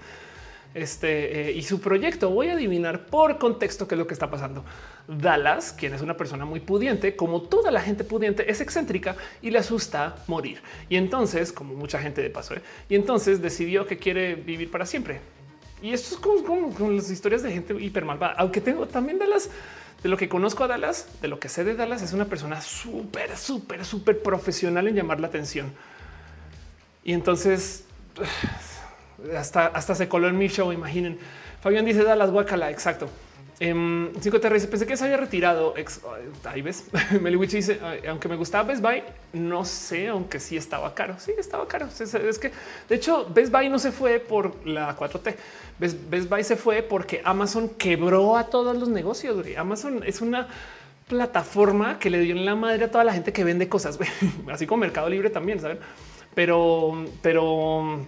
este 0.75 1.51
eh, 1.51 1.53
y 1.53 1.63
su 1.63 1.81
proyecto. 1.81 2.31
Voy 2.31 2.49
a 2.49 2.53
adivinar 2.55 3.07
por 3.07 3.39
contexto 3.39 3.89
qué 3.89 3.95
es 3.95 3.99
lo 3.99 4.07
que 4.07 4.15
está 4.15 4.31
pasando. 4.31 4.65
Dallas, 5.07 5.73
quien 5.73 5.95
es 5.95 6.03
una 6.03 6.17
persona 6.17 6.45
muy 6.45 6.61
pudiente, 6.61 7.17
como 7.17 7.43
toda 7.43 7.71
la 7.71 7.81
gente 7.81 8.05
pudiente, 8.05 8.51
es 8.51 8.61
excéntrica 8.61 9.17
y 9.43 9.51
le 9.51 9.59
asusta 9.59 10.17
morir. 10.27 10.61
Y 10.89 10.97
entonces, 10.97 11.53
como 11.53 11.75
mucha 11.75 11.99
gente 11.99 12.23
de 12.23 12.31
paso, 12.31 12.55
¿eh? 12.55 12.63
y 12.89 12.95
entonces 12.95 13.41
decidió 13.41 13.87
que 13.87 13.99
quiere 13.99 14.35
vivir 14.35 14.71
para 14.71 14.87
siempre. 14.87 15.21
Y 15.83 15.93
esto 15.93 16.15
es 16.15 16.21
como, 16.21 16.73
como, 16.75 16.91
las 16.91 17.11
historias 17.11 17.43
de 17.43 17.53
gente 17.53 17.75
hiper 17.75 18.05
malvada. 18.05 18.35
Aunque 18.39 18.61
tengo 18.61 18.87
también 18.87 19.19
Dallas, 19.19 19.51
de 20.03 20.09
lo 20.09 20.17
que 20.17 20.29
conozco 20.29 20.65
a 20.65 20.69
Dallas, 20.69 21.09
de 21.21 21.29
lo 21.29 21.39
que 21.39 21.49
sé 21.49 21.65
de 21.65 21.75
Dallas, 21.75 22.03
es 22.03 22.13
una 22.13 22.25
persona 22.25 22.61
súper, 22.61 23.37
súper, 23.37 23.85
súper 23.85 24.23
profesional 24.23 24.89
en 24.89 24.95
llamar 24.95 25.21
la 25.21 25.29
atención. 25.29 25.73
Y 27.05 27.13
entonces 27.13 27.85
hasta, 29.37 29.67
hasta 29.67 29.95
se 29.95 30.09
coló 30.09 30.29
en 30.29 30.39
mi 30.39 30.49
show. 30.49 30.73
Imaginen. 30.73 31.19
Fabián 31.63 31.85
dice 31.85 32.03
Dallas 32.03 32.31
Guacala. 32.31 32.71
Exacto. 32.71 33.09
Eh, 33.61 34.13
cinco 34.21 34.39
te 34.39 34.49
pensé 34.51 34.87
que 34.87 34.97
se 34.97 35.05
había 35.05 35.17
retirado. 35.17 35.75
ahí 36.45 36.63
ves, 36.63 36.85
Meliwich 37.21 37.51
dice, 37.51 37.81
aunque 38.09 38.29
me 38.29 38.37
gustaba 38.37 38.69
Best 38.69 38.83
Buy, 38.83 39.03
no 39.33 39.65
sé, 39.65 40.09
aunque 40.09 40.39
sí 40.39 40.57
estaba 40.57 40.95
caro. 40.95 41.17
Sí, 41.19 41.33
estaba 41.37 41.67
caro. 41.67 41.87
Es, 41.87 42.39
que 42.39 42.53
de 42.89 42.95
hecho 42.95 43.27
Best 43.29 43.53
Buy 43.53 43.69
no 43.69 43.79
se 43.79 43.91
fue 43.91 44.21
por 44.21 44.67
la 44.67 44.97
4T. 44.97 45.35
Best, 45.79 46.29
Buy 46.29 46.45
se 46.45 46.57
fue 46.57 46.83
porque 46.83 47.21
Amazon 47.25 47.71
quebró 47.71 48.37
a 48.37 48.47
todos 48.47 48.77
los 48.77 48.89
negocios. 48.89 49.45
Amazon 49.57 50.03
es 50.05 50.21
una 50.21 50.49
plataforma 51.09 51.99
que 51.99 52.11
le 52.11 52.21
dio 52.21 52.37
en 52.37 52.45
la 52.45 52.55
madre 52.55 52.85
a 52.85 52.91
toda 52.91 53.03
la 53.03 53.13
gente 53.13 53.33
que 53.33 53.43
vende 53.43 53.69
cosas, 53.69 53.99
así 54.53 54.67
como 54.67 54.81
Mercado 54.81 55.09
Libre 55.09 55.31
también, 55.31 55.61
saben? 55.61 55.79
Pero, 56.35 57.07
pero, 57.23 58.07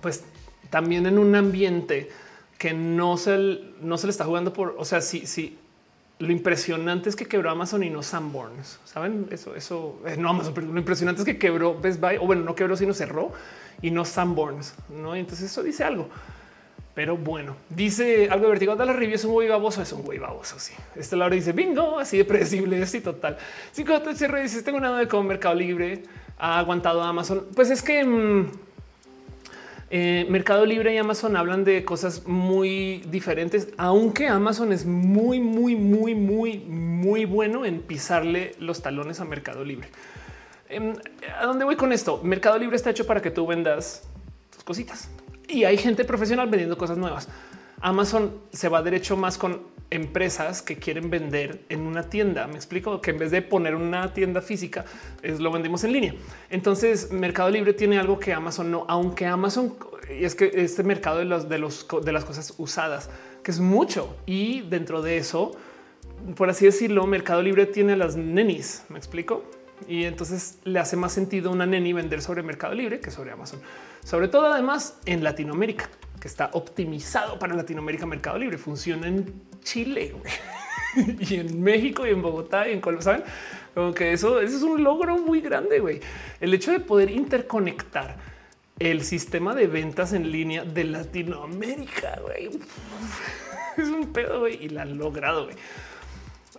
pues 0.00 0.24
también 0.68 1.06
en 1.06 1.18
un 1.18 1.34
ambiente 1.34 2.10
que 2.58 2.74
no 2.74 3.16
se, 3.16 3.60
no 3.80 3.96
se 3.96 4.06
le 4.06 4.10
está 4.10 4.24
jugando 4.24 4.52
por, 4.52 4.74
o 4.76 4.84
sea, 4.84 5.00
sí. 5.00 5.56
Lo 6.20 6.32
impresionante 6.32 7.08
es 7.08 7.14
que 7.14 7.26
quebró 7.26 7.48
Amazon 7.48 7.84
y 7.84 7.90
no 7.90 8.02
Sanborns. 8.02 8.80
Saben 8.84 9.28
eso, 9.30 9.54
eso 9.54 10.00
eh, 10.04 10.16
no 10.18 10.30
Amazon, 10.30 10.52
pero 10.52 10.66
lo 10.66 10.76
impresionante 10.76 11.22
es 11.22 11.24
que 11.24 11.38
quebró 11.38 11.78
Best 11.78 12.00
Buy 12.00 12.16
o 12.16 12.26
bueno, 12.26 12.42
no 12.42 12.56
quebró, 12.56 12.76
sino 12.76 12.92
cerró 12.92 13.32
y 13.80 13.92
no 13.92 14.04
Sanborns. 14.04 14.74
No, 14.88 15.14
entonces 15.14 15.48
eso 15.52 15.62
dice 15.62 15.84
algo. 15.84 16.08
Pero 16.98 17.16
bueno, 17.16 17.54
dice 17.70 18.28
algo 18.28 18.46
de 18.46 18.50
vertigo. 18.50 18.74
la 18.74 18.92
review 18.92 19.14
es 19.14 19.24
un 19.24 19.32
güey 19.32 19.48
baboso. 19.48 19.80
Es 19.80 19.92
un 19.92 20.02
güey 20.02 20.18
baboso. 20.18 20.58
Sí, 20.58 20.74
este 20.96 21.14
Laura 21.14 21.36
dice 21.36 21.52
bingo, 21.52 22.00
así 22.00 22.18
de 22.18 22.24
predecible. 22.24 22.84
Sí, 22.86 23.00
total. 23.00 23.38
Cinco 23.70 24.00
dice: 24.00 24.62
Tengo 24.64 24.78
una 24.78 24.98
de 24.98 25.06
como 25.06 25.22
Mercado 25.22 25.54
Libre 25.54 26.02
ha 26.36 26.58
aguantado 26.58 27.00
Amazon. 27.00 27.46
Pues 27.54 27.70
es 27.70 27.82
que 27.82 28.04
mm, 28.04 28.50
eh, 29.90 30.26
Mercado 30.28 30.66
Libre 30.66 30.94
y 30.94 30.98
Amazon 30.98 31.36
hablan 31.36 31.64
de 31.64 31.84
cosas 31.84 32.26
muy 32.26 32.98
diferentes, 33.10 33.68
aunque 33.78 34.28
Amazon 34.28 34.72
es 34.72 34.84
muy, 34.84 35.40
muy, 35.40 35.76
muy, 35.76 36.14
muy, 36.14 36.58
muy 36.58 37.24
bueno 37.24 37.64
en 37.64 37.80
pisarle 37.80 38.54
los 38.58 38.82
talones 38.82 39.20
a 39.20 39.24
Mercado 39.24 39.64
Libre. 39.64 39.88
Em, 40.68 40.94
¿A 41.40 41.46
dónde 41.46 41.64
voy 41.64 41.76
con 41.76 41.92
esto? 41.92 42.20
Mercado 42.22 42.58
Libre 42.58 42.76
está 42.76 42.90
hecho 42.90 43.06
para 43.06 43.22
que 43.22 43.30
tú 43.30 43.46
vendas 43.46 44.02
tus 44.50 44.62
cositas 44.62 45.08
y 45.48 45.64
hay 45.64 45.78
gente 45.78 46.04
profesional 46.04 46.48
vendiendo 46.48 46.76
cosas 46.76 46.98
nuevas. 46.98 47.28
Amazon 47.80 48.38
se 48.52 48.68
va 48.68 48.82
derecho 48.82 49.16
más 49.16 49.38
con 49.38 49.62
empresas 49.90 50.62
que 50.62 50.76
quieren 50.76 51.10
vender 51.10 51.60
en 51.68 51.80
una 51.80 52.10
tienda. 52.10 52.46
Me 52.46 52.56
explico 52.56 53.00
que 53.00 53.10
en 53.10 53.18
vez 53.18 53.30
de 53.30 53.42
poner 53.42 53.74
una 53.74 54.12
tienda 54.12 54.42
física, 54.42 54.84
es 55.22 55.40
lo 55.40 55.50
vendemos 55.50 55.84
en 55.84 55.92
línea. 55.92 56.14
Entonces, 56.50 57.10
Mercado 57.10 57.50
Libre 57.50 57.72
tiene 57.72 57.98
algo 57.98 58.18
que 58.18 58.32
Amazon 58.32 58.70
no, 58.70 58.84
aunque 58.88 59.26
Amazon 59.26 59.74
es 60.08 60.34
que 60.34 60.50
este 60.54 60.82
mercado 60.82 61.18
de 61.18 61.26
los 61.26 61.48
de 61.48 61.58
los 61.58 61.86
de 62.04 62.12
las 62.12 62.24
cosas 62.24 62.54
usadas, 62.58 63.10
que 63.42 63.50
es 63.50 63.60
mucho 63.60 64.16
y 64.26 64.62
dentro 64.62 65.02
de 65.02 65.18
eso, 65.18 65.52
por 66.36 66.50
así 66.50 66.64
decirlo, 66.64 67.06
Mercado 67.06 67.42
Libre 67.42 67.66
tiene 67.66 67.96
las 67.96 68.16
nenis. 68.16 68.84
Me 68.88 68.98
explico. 68.98 69.44
Y 69.86 70.04
entonces 70.04 70.58
le 70.64 70.80
hace 70.80 70.96
más 70.96 71.12
sentido 71.12 71.52
una 71.52 71.64
neni 71.64 71.92
vender 71.92 72.20
sobre 72.20 72.42
Mercado 72.42 72.74
Libre 72.74 72.98
que 72.98 73.12
sobre 73.12 73.30
Amazon, 73.30 73.60
sobre 74.02 74.26
todo 74.26 74.46
además 74.46 74.98
en 75.06 75.22
Latinoamérica 75.22 75.88
que 76.18 76.26
está 76.26 76.50
optimizado 76.52 77.38
para 77.38 77.54
Latinoamérica 77.54 78.04
Mercado 78.04 78.38
Libre. 78.38 78.58
Funciona 78.58 79.06
en 79.06 79.32
Chile 79.62 80.14
y 81.20 81.36
en 81.36 81.62
México 81.62 82.06
y 82.06 82.10
en 82.10 82.22
Bogotá 82.22 82.68
y 82.68 82.72
en 82.72 82.80
Colombia. 82.80 83.04
Saben 83.04 83.24
como 83.74 83.94
que 83.94 84.12
eso, 84.12 84.40
eso 84.40 84.56
es 84.56 84.62
un 84.62 84.82
logro 84.82 85.18
muy 85.18 85.40
grande. 85.40 85.78
güey. 85.78 86.00
El 86.40 86.54
hecho 86.54 86.72
de 86.72 86.80
poder 86.80 87.10
interconectar 87.10 88.16
el 88.78 89.02
sistema 89.02 89.54
de 89.54 89.66
ventas 89.66 90.12
en 90.12 90.30
línea 90.30 90.64
de 90.64 90.84
Latinoamérica 90.84 92.20
güey. 92.22 92.50
es 93.76 93.88
un 93.88 94.12
pedo 94.12 94.40
güey, 94.40 94.64
y 94.64 94.68
la 94.68 94.82
han 94.82 94.98
logrado. 94.98 95.44
güey. 95.44 95.56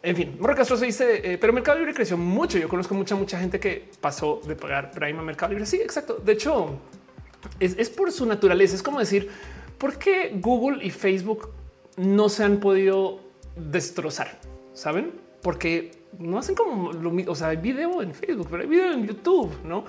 En 0.02 0.16
fin, 0.16 0.38
Morro 0.40 0.56
Castro 0.56 0.78
se 0.78 0.86
dice, 0.86 1.34
eh, 1.34 1.38
pero 1.38 1.52
Mercado 1.52 1.78
Libre 1.78 1.94
creció 1.94 2.18
mucho. 2.18 2.58
Yo 2.58 2.70
conozco 2.70 2.94
mucha, 2.94 3.16
mucha 3.16 3.40
gente 3.40 3.60
que 3.60 3.90
pasó 4.00 4.42
de 4.48 4.56
pagar 4.56 4.92
Prime 4.92 5.20
a 5.20 5.22
Mercado 5.22 5.52
Libre. 5.52 5.66
Sí, 5.66 5.82
exacto. 5.82 6.16
De 6.24 6.34
hecho, 6.34 6.80
es, 7.60 7.90
por 7.90 8.12
su 8.12 8.26
naturaleza. 8.26 8.76
Es 8.76 8.84
como 8.84 9.00
decir, 9.00 9.30
¿por 9.78 9.98
qué 9.98 10.32
Google 10.36 10.84
y 10.86 10.90
Facebook 10.90 11.50
no 12.00 12.30
se 12.30 12.44
han 12.44 12.60
podido 12.60 13.20
destrozar? 13.56 14.40
¿Saben? 14.74 15.12
Porque 15.42 15.92
no 16.18 16.40
hacen 16.40 16.56
como 16.56 16.94
lo 16.94 17.12
mismo. 17.12 17.34
O 17.34 17.36
sea, 17.36 17.50
hay 17.50 17.58
video 17.58 18.02
en 18.02 18.14
Facebook, 18.14 18.48
pero 18.50 18.64
hay 18.64 18.70
video 18.70 18.94
en 18.94 19.06
YouTube, 19.06 19.52
¿no? 19.66 19.84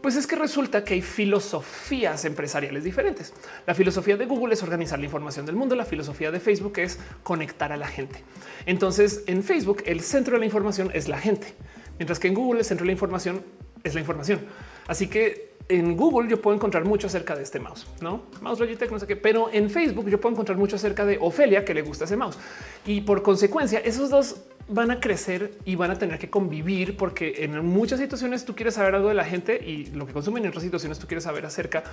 Pues 0.00 0.16
es 0.16 0.26
que 0.26 0.34
resulta 0.34 0.82
que 0.82 0.94
hay 0.94 1.02
filosofías 1.02 2.24
empresariales 2.24 2.82
diferentes. 2.82 3.32
La 3.66 3.74
filosofía 3.74 4.16
de 4.16 4.26
Google 4.26 4.54
es 4.54 4.62
organizar 4.62 4.98
la 4.98 5.04
información 5.04 5.46
del 5.46 5.54
mundo, 5.54 5.76
la 5.76 5.84
filosofía 5.84 6.32
de 6.32 6.40
Facebook 6.40 6.78
es 6.78 6.98
conectar 7.22 7.72
a 7.72 7.76
la 7.76 7.86
gente. 7.86 8.22
Entonces, 8.66 9.22
en 9.26 9.44
Facebook 9.44 9.82
el 9.86 10.00
centro 10.00 10.34
de 10.34 10.40
la 10.40 10.46
información 10.46 10.90
es 10.92 11.08
la 11.08 11.18
gente, 11.18 11.54
mientras 11.98 12.18
que 12.18 12.26
en 12.28 12.34
Google 12.34 12.60
el 12.60 12.64
centro 12.64 12.82
de 12.82 12.88
la 12.88 12.92
información 12.92 13.44
es 13.84 13.94
la 13.94 14.00
información. 14.00 14.40
Así 14.88 15.06
que 15.06 15.51
en 15.68 15.96
Google 15.96 16.28
yo 16.28 16.40
puedo 16.40 16.56
encontrar 16.56 16.84
mucho 16.84 17.06
acerca 17.06 17.36
de 17.36 17.42
este 17.42 17.60
mouse, 17.60 17.86
no 18.00 18.22
mouse 18.40 18.60
Logitech, 18.60 18.90
no 18.90 18.98
sé 18.98 19.06
qué, 19.06 19.16
pero 19.16 19.50
en 19.52 19.70
Facebook 19.70 20.08
yo 20.08 20.20
puedo 20.20 20.34
encontrar 20.34 20.58
mucho 20.58 20.76
acerca 20.76 21.04
de 21.04 21.18
Ofelia 21.20 21.64
que 21.64 21.74
le 21.74 21.82
gusta 21.82 22.04
ese 22.04 22.16
mouse. 22.16 22.38
Y 22.86 23.02
por 23.02 23.22
consecuencia 23.22 23.78
esos 23.78 24.10
dos 24.10 24.42
van 24.68 24.90
a 24.90 25.00
crecer 25.00 25.58
y 25.64 25.76
van 25.76 25.90
a 25.90 25.98
tener 25.98 26.18
que 26.18 26.30
convivir 26.30 26.96
porque 26.96 27.44
en 27.44 27.64
muchas 27.66 28.00
situaciones 28.00 28.44
tú 28.44 28.54
quieres 28.54 28.74
saber 28.74 28.94
algo 28.94 29.08
de 29.08 29.14
la 29.14 29.24
gente 29.24 29.56
y 29.56 29.86
lo 29.86 30.06
que 30.06 30.12
consumen 30.12 30.44
en 30.44 30.50
otras 30.50 30.64
situaciones 30.64 30.98
tú 30.98 31.06
quieres 31.06 31.24
saber 31.24 31.44
acerca 31.46 31.84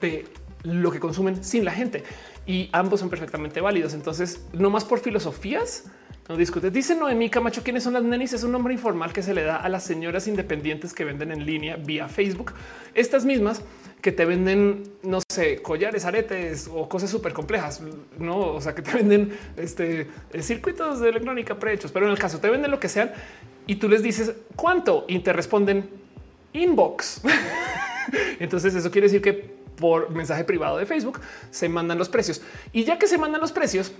de 0.00 0.26
lo 0.62 0.90
que 0.90 1.00
consumen 1.00 1.42
sin 1.42 1.64
la 1.64 1.72
gente. 1.72 2.04
Y 2.46 2.68
ambos 2.72 3.00
son 3.00 3.10
perfectamente 3.10 3.60
válidos. 3.60 3.94
Entonces, 3.94 4.44
no 4.52 4.70
más 4.70 4.84
por 4.84 5.00
filosofías, 5.00 5.84
no 6.28 6.36
discute. 6.36 6.70
Dice 6.70 6.94
Noemí 6.94 7.30
Camacho, 7.30 7.62
¿quiénes 7.62 7.82
son 7.82 7.94
las 7.94 8.02
nenis? 8.02 8.32
Es 8.32 8.44
un 8.44 8.52
nombre 8.52 8.72
informal 8.72 9.12
que 9.12 9.22
se 9.22 9.34
le 9.34 9.42
da 9.42 9.56
a 9.56 9.68
las 9.68 9.82
señoras 9.82 10.28
independientes 10.28 10.94
que 10.94 11.04
venden 11.04 11.32
en 11.32 11.44
línea 11.44 11.76
vía 11.76 12.08
Facebook. 12.08 12.52
Estas 12.94 13.24
mismas 13.24 13.62
que 14.00 14.12
te 14.12 14.24
venden, 14.24 14.84
no 15.02 15.20
sé, 15.32 15.62
collares, 15.62 16.04
aretes 16.04 16.68
o 16.72 16.88
cosas 16.88 17.10
súper 17.10 17.32
complejas, 17.32 17.80
no? 18.18 18.38
O 18.38 18.60
sea, 18.60 18.74
que 18.74 18.82
te 18.82 18.92
venden 18.94 19.36
este 19.56 20.08
circuitos 20.40 21.00
de 21.00 21.08
electrónica 21.08 21.58
prehechos, 21.58 21.90
pero 21.90 22.06
en 22.06 22.12
el 22.12 22.18
caso 22.18 22.38
te 22.38 22.48
venden 22.50 22.70
lo 22.70 22.78
que 22.78 22.88
sean 22.88 23.12
y 23.66 23.76
tú 23.76 23.88
les 23.88 24.02
dices 24.02 24.32
cuánto 24.54 25.04
y 25.08 25.20
te 25.20 25.32
responden 25.32 25.88
inbox. 26.52 27.22
Entonces, 28.38 28.74
eso 28.74 28.90
quiere 28.90 29.06
decir 29.06 29.22
que 29.22 29.62
por 29.76 30.10
mensaje 30.10 30.44
privado 30.44 30.78
de 30.78 30.86
Facebook 30.86 31.20
se 31.50 31.68
mandan 31.68 31.98
los 31.98 32.08
precios 32.08 32.42
y 32.72 32.84
ya 32.84 32.98
que 32.98 33.06
se 33.06 33.18
mandan 33.18 33.40
los 33.40 33.52
precios, 33.52 33.92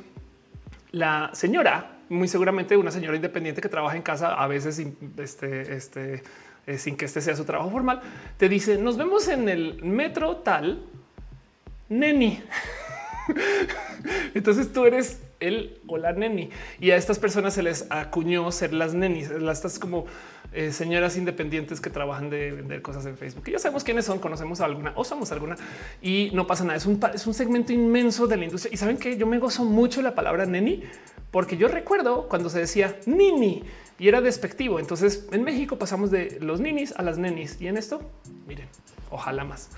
la 0.92 1.30
señora 1.32 1.98
muy 2.12 2.28
seguramente 2.28 2.76
una 2.76 2.90
señora 2.90 3.16
independiente 3.16 3.60
que 3.60 3.68
trabaja 3.68 3.96
en 3.96 4.02
casa, 4.02 4.34
a 4.34 4.46
veces 4.46 4.80
este, 5.18 5.74
este, 5.74 6.22
eh, 6.66 6.78
sin 6.78 6.96
que 6.96 7.06
este 7.06 7.20
sea 7.20 7.34
su 7.34 7.44
trabajo 7.44 7.70
formal, 7.70 8.00
te 8.36 8.48
dice 8.48 8.78
nos 8.78 8.96
vemos 8.96 9.26
en 9.28 9.48
el 9.48 9.82
metro 9.82 10.36
tal 10.36 10.84
neni. 11.88 12.42
Entonces 14.34 14.72
tú 14.72 14.84
eres 14.84 15.20
el 15.40 15.80
o 15.86 15.96
la 15.96 16.12
neni 16.12 16.50
y 16.80 16.90
a 16.90 16.96
estas 16.96 17.18
personas 17.18 17.54
se 17.54 17.62
les 17.62 17.86
acuñó 17.90 18.50
ser 18.52 18.72
las 18.72 18.94
nenis, 18.94 19.30
estas 19.30 19.78
como 19.78 20.06
eh, 20.54 20.70
señoras 20.70 21.16
independientes 21.16 21.80
que 21.80 21.88
trabajan 21.88 22.28
de 22.28 22.52
vender 22.52 22.82
cosas 22.82 23.06
en 23.06 23.16
Facebook. 23.16 23.44
Y 23.46 23.52
ya 23.52 23.58
sabemos 23.58 23.84
quiénes 23.84 24.04
son, 24.04 24.18
conocemos 24.18 24.60
a 24.60 24.66
alguna 24.66 24.92
o 24.96 25.04
somos 25.04 25.32
alguna 25.32 25.56
y 26.02 26.30
no 26.34 26.46
pasa 26.46 26.64
nada. 26.64 26.76
Es 26.76 26.86
un, 26.86 27.34
segmento 27.34 27.72
inmenso 27.72 28.26
de 28.26 28.36
la 28.36 28.44
industria. 28.44 28.74
Y 28.74 28.76
saben 28.76 28.98
que 28.98 29.16
yo 29.16 29.26
me 29.26 29.38
gozo 29.38 29.64
mucho 29.64 30.02
la 30.02 30.14
palabra 30.14 30.44
neni 30.44 30.82
porque 31.30 31.56
yo 31.56 31.68
recuerdo 31.68 32.28
cuando 32.28 32.50
se 32.50 32.58
decía 32.58 32.98
nini 33.06 33.62
y 33.98 34.08
era 34.08 34.20
despectivo. 34.20 34.78
Entonces 34.78 35.26
en 35.32 35.42
México 35.42 35.78
pasamos 35.78 36.10
de 36.10 36.38
los 36.40 36.60
ninis 36.60 36.92
a 36.96 37.02
las 37.02 37.16
nenis 37.16 37.56
y 37.58 37.68
en 37.68 37.78
esto, 37.78 38.02
miren, 38.46 38.68
ojalá 39.10 39.44
más. 39.44 39.70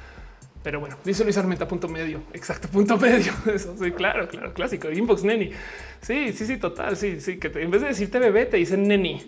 Pero 0.64 0.80
bueno, 0.80 0.96
dice 1.04 1.22
Luis 1.22 1.36
Armenta 1.36 1.68
punto 1.68 1.88
medio. 1.88 2.22
Exacto, 2.32 2.66
punto 2.68 2.96
medio. 2.96 3.32
Eso 3.54 3.76
sí, 3.78 3.92
claro, 3.92 4.26
claro, 4.26 4.52
clásico. 4.54 4.90
Inbox 4.90 5.22
neni. 5.22 5.50
Sí, 6.00 6.32
sí, 6.32 6.46
sí, 6.46 6.56
total. 6.56 6.96
Sí, 6.96 7.20
sí, 7.20 7.38
que 7.38 7.48
en 7.62 7.70
vez 7.70 7.82
de 7.82 7.88
decirte 7.88 8.18
bebé, 8.18 8.46
te 8.46 8.56
dicen 8.56 8.88
neni. 8.88 9.22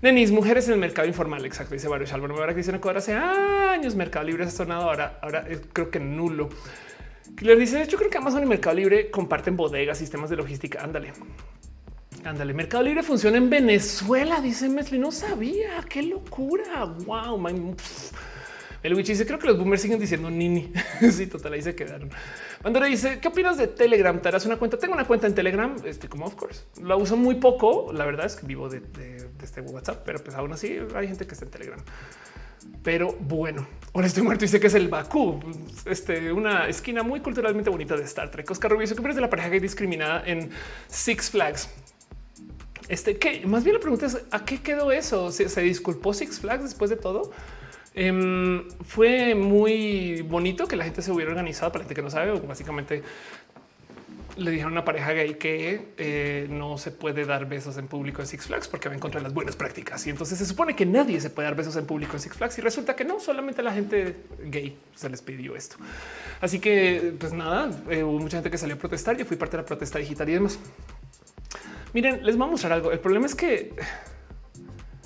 Nenis, 0.00 0.30
mujeres 0.30 0.68
en 0.68 0.74
el 0.74 0.80
mercado 0.80 1.08
informal. 1.08 1.44
Exacto. 1.44 1.74
Dice 1.74 1.88
Baruch 1.88 2.12
Álvaro. 2.12 2.36
Ahora 2.36 2.52
que 2.52 2.58
dicen 2.58 2.80
hace 2.96 3.14
años 3.14 3.96
Mercado 3.96 4.24
Libre 4.24 4.44
ha 4.44 4.50
sonado 4.50 4.82
ahora, 4.82 5.18
ahora 5.22 5.44
creo 5.72 5.90
que 5.90 5.98
nulo. 5.98 6.48
Le 7.40 7.56
dice, 7.56 7.86
yo 7.86 7.98
creo 7.98 8.10
que 8.10 8.18
Amazon 8.18 8.42
y 8.42 8.46
Mercado 8.46 8.76
Libre 8.76 9.10
comparten 9.10 9.56
bodegas, 9.56 9.98
sistemas 9.98 10.30
de 10.30 10.36
logística. 10.36 10.82
Ándale. 10.82 11.12
Ándale, 12.24 12.52
Mercado 12.52 12.82
Libre 12.82 13.02
funciona 13.02 13.36
en 13.38 13.48
Venezuela, 13.50 14.40
dice 14.40 14.68
Mesli. 14.68 14.98
No 14.98 15.12
sabía, 15.12 15.84
qué 15.88 16.02
locura. 16.02 16.84
Wow, 16.84 17.38
man. 17.38 17.76
El 18.82 18.94
Witch 18.94 19.08
dice: 19.08 19.26
Creo 19.26 19.38
que 19.38 19.46
los 19.48 19.58
boomers 19.58 19.82
siguen 19.82 19.98
diciendo 19.98 20.30
nini. 20.30 20.72
sí, 21.12 21.26
total, 21.26 21.54
ahí 21.54 21.62
se 21.62 21.74
quedaron. 21.74 22.10
Pandora 22.62 22.86
dice: 22.86 23.18
¿Qué 23.20 23.28
opinas 23.28 23.56
de 23.56 23.68
Telegram? 23.68 24.20
¿Te 24.20 24.28
harás 24.28 24.46
una 24.46 24.56
cuenta? 24.56 24.78
Tengo 24.78 24.94
una 24.94 25.06
cuenta 25.06 25.26
en 25.26 25.34
Telegram, 25.34 25.74
este, 25.84 26.08
como 26.08 26.26
of 26.26 26.34
course. 26.34 26.62
La 26.82 26.96
uso 26.96 27.16
muy 27.16 27.36
poco. 27.36 27.92
La 27.92 28.04
verdad 28.04 28.26
es 28.26 28.36
que 28.36 28.46
vivo 28.46 28.68
de, 28.68 28.80
este 29.44 29.60
WhatsApp, 29.60 30.02
pero 30.04 30.18
pues 30.18 30.36
aún 30.36 30.52
así 30.52 30.78
hay 30.94 31.08
gente 31.08 31.26
que 31.26 31.32
está 31.32 31.44
en 31.44 31.50
Telegram. 31.50 31.80
Pero 32.82 33.12
bueno, 33.20 33.66
ahora 33.92 34.06
estoy 34.06 34.22
muerto 34.22 34.44
y 34.44 34.48
dice 34.48 34.60
que 34.60 34.66
es 34.66 34.74
el 34.74 34.88
Bakú, 34.88 35.40
este, 35.84 36.32
una 36.32 36.68
esquina 36.68 37.02
muy 37.02 37.20
culturalmente 37.20 37.70
bonita 37.70 37.96
de 37.96 38.04
Star 38.04 38.30
Trek. 38.30 38.50
Oscar 38.50 38.70
Rubio, 38.70 38.86
¿qué 38.86 39.14
de 39.14 39.20
la 39.20 39.30
pareja 39.30 39.48
gay 39.48 39.60
discriminada 39.60 40.22
en 40.26 40.50
Six 40.88 41.30
Flags? 41.30 41.70
Este 42.88 43.18
que 43.18 43.46
más 43.46 43.64
bien 43.64 43.74
la 43.74 43.80
pregunta 43.80 44.06
es 44.06 44.18
a 44.30 44.44
qué 44.44 44.60
quedó 44.60 44.92
eso? 44.92 45.30
¿Se, 45.30 45.48
se 45.48 45.60
disculpó 45.60 46.14
Six 46.14 46.40
Flags 46.40 46.64
después 46.64 46.90
de 46.90 46.96
todo? 46.96 47.32
Em, 48.00 48.68
fue 48.84 49.34
muy 49.34 50.22
bonito 50.22 50.68
que 50.68 50.76
la 50.76 50.84
gente 50.84 51.02
se 51.02 51.10
hubiera 51.10 51.32
organizado 51.32 51.72
para 51.72 51.82
la 51.82 51.84
gente 51.86 51.96
que 51.96 52.02
no 52.02 52.10
sabe. 52.10 52.30
Básicamente 52.40 53.02
le 54.38 54.50
dijeron 54.50 54.72
a 54.72 54.76
una 54.76 54.84
pareja 54.84 55.12
gay 55.12 55.34
que 55.34 55.88
eh, 55.98 56.46
no 56.48 56.78
se 56.78 56.90
puede 56.90 57.24
dar 57.24 57.48
besos 57.48 57.76
en 57.76 57.88
público 57.88 58.22
en 58.22 58.28
Six 58.28 58.46
Flags 58.46 58.68
porque 58.68 58.88
va 58.88 58.94
en 58.94 59.00
contra 59.00 59.20
de 59.20 59.24
las 59.24 59.34
buenas 59.34 59.56
prácticas. 59.56 60.06
Y 60.06 60.10
entonces 60.10 60.38
se 60.38 60.46
supone 60.46 60.74
que 60.76 60.86
nadie 60.86 61.20
se 61.20 61.30
puede 61.30 61.46
dar 61.46 61.56
besos 61.56 61.76
en 61.76 61.86
público 61.86 62.14
en 62.14 62.20
Six 62.20 62.36
Flags 62.36 62.58
y 62.58 62.60
resulta 62.60 62.94
que 62.94 63.04
no, 63.04 63.20
solamente 63.20 63.62
la 63.62 63.72
gente 63.72 64.16
gay 64.44 64.78
se 64.94 65.10
les 65.10 65.20
pidió 65.22 65.56
esto. 65.56 65.76
Así 66.40 66.60
que, 66.60 67.14
pues 67.18 67.32
nada, 67.32 67.70
eh, 67.90 68.02
hubo 68.02 68.18
mucha 68.18 68.38
gente 68.38 68.50
que 68.50 68.58
salió 68.58 68.76
a 68.76 68.78
protestar. 68.78 69.16
Yo 69.16 69.24
fui 69.24 69.36
parte 69.36 69.56
de 69.56 69.62
la 69.62 69.66
protesta 69.66 69.98
digital 69.98 70.28
y 70.28 70.32
demás. 70.32 70.58
Miren, 71.92 72.24
les 72.24 72.36
voy 72.36 72.46
a 72.46 72.50
mostrar 72.50 72.72
algo. 72.72 72.92
El 72.92 73.00
problema 73.00 73.26
es 73.26 73.34
que 73.34 73.74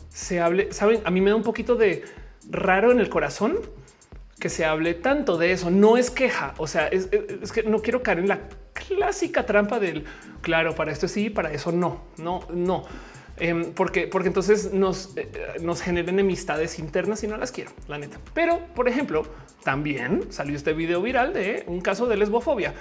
se 0.09 0.41
hable, 0.41 0.73
saben, 0.73 1.01
a 1.05 1.11
mí 1.11 1.20
me 1.20 1.31
da 1.31 1.36
un 1.36 1.43
poquito 1.43 1.75
de 1.75 2.05
raro 2.51 2.93
en 2.93 3.01
el 3.01 3.09
corazón 3.09 3.59
que 4.39 4.49
se 4.49 4.65
hable 4.65 4.94
tanto 4.94 5.39
de 5.39 5.52
eso. 5.52 5.70
No 5.70 5.97
es 5.97 6.11
queja. 6.11 6.55
O 6.59 6.67
sea, 6.67 6.89
es, 6.89 7.09
que 7.52 7.62
no 7.62 7.81
quiero 7.81 8.02
caer 8.02 8.19
en 8.19 8.28
la 8.28 8.41
clásica 8.73 9.47
trampa 9.47 9.78
del 9.78 10.05
claro, 10.41 10.75
para 10.75 10.92
esto 10.92 11.09
sí, 11.09 11.31
para 11.31 11.52
eso 11.52 11.73
no, 11.73 12.02
no, 12.18 12.47
no. 12.52 12.84
Em, 13.39 13.73
porque, 13.73 14.07
porque 14.07 14.28
entonces 14.28 14.73
nos, 14.73 15.17
eh, 15.17 15.31
nos 15.62 15.81
genera 15.81 16.10
enemistades 16.10 16.78
internas 16.78 17.25
y 17.25 17.28
no 17.28 17.36
las 17.39 17.51
quiero, 17.51 17.73
la 17.89 17.99
neta. 17.99 18.18
Pero, 18.34 18.60
por 18.75 18.89
ejemplo, 18.89 19.26
también 19.65 20.31
salió 20.31 20.55
este 20.55 20.75
video 20.75 21.01
viral 21.01 21.33
de 21.33 21.65
un 21.67 21.81
caso 21.81 22.07
de 22.07 22.17
lesbofobia 22.17 22.75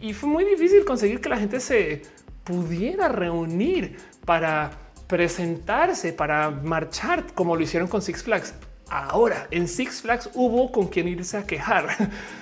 y 0.00 0.12
fue 0.12 0.28
muy 0.28 0.44
difícil 0.44 0.84
conseguir 0.84 1.20
que 1.20 1.28
la 1.28 1.36
gente 1.36 1.60
se 1.60 2.02
pudiera 2.44 3.08
reunir 3.08 3.96
para 4.24 4.72
presentarse, 5.06 6.12
para 6.12 6.50
marchar 6.50 7.32
como 7.34 7.54
lo 7.54 7.62
hicieron 7.62 7.88
con 7.88 8.02
Six 8.02 8.24
Flags. 8.24 8.54
Ahora 8.88 9.46
en 9.50 9.68
Six 9.68 10.02
Flags 10.02 10.30
hubo 10.34 10.72
con 10.72 10.88
quien 10.88 11.06
irse 11.08 11.36
a 11.36 11.46
quejar. 11.46 11.86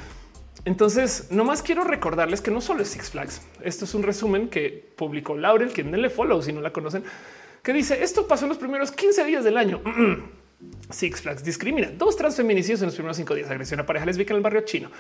Entonces, 0.65 1.29
nomás 1.31 1.63
quiero 1.63 1.85
recordarles 1.85 2.41
que 2.41 2.51
no 2.51 2.61
solo 2.61 2.83
es 2.83 2.89
Six 2.89 3.11
Flags. 3.11 3.43
Esto 3.63 3.85
es 3.85 3.95
un 3.95 4.03
resumen 4.03 4.49
que 4.49 4.93
publicó 4.97 5.37
Laurel, 5.37 5.71
quien 5.71 5.91
denle 5.91 6.11
follow 6.11 6.43
si 6.43 6.53
no 6.53 6.61
la 6.61 6.73
conocen, 6.73 7.03
que 7.63 7.73
dice 7.73 8.03
esto 8.03 8.27
pasó 8.27 8.45
en 8.45 8.51
los 8.51 8.59
primeros 8.59 8.93
15 8.93 9.25
días 9.25 9.45
del 9.45 9.57
año. 9.57 9.81
Six 10.91 11.23
Flags 11.23 11.43
discrimina 11.43 11.91
dos 11.91 12.17
transfeminicidios 12.17 12.81
en 12.83 12.87
los 12.87 12.95
primeros 12.95 13.17
cinco 13.17 13.35
días, 13.35 13.51
agresión 13.51 13.81
a 13.81 13.87
pareja 13.87 14.05
lésbica 14.05 14.35
en 14.35 14.39
el 14.39 14.43
barrio 14.43 14.61
chino. 14.63 14.91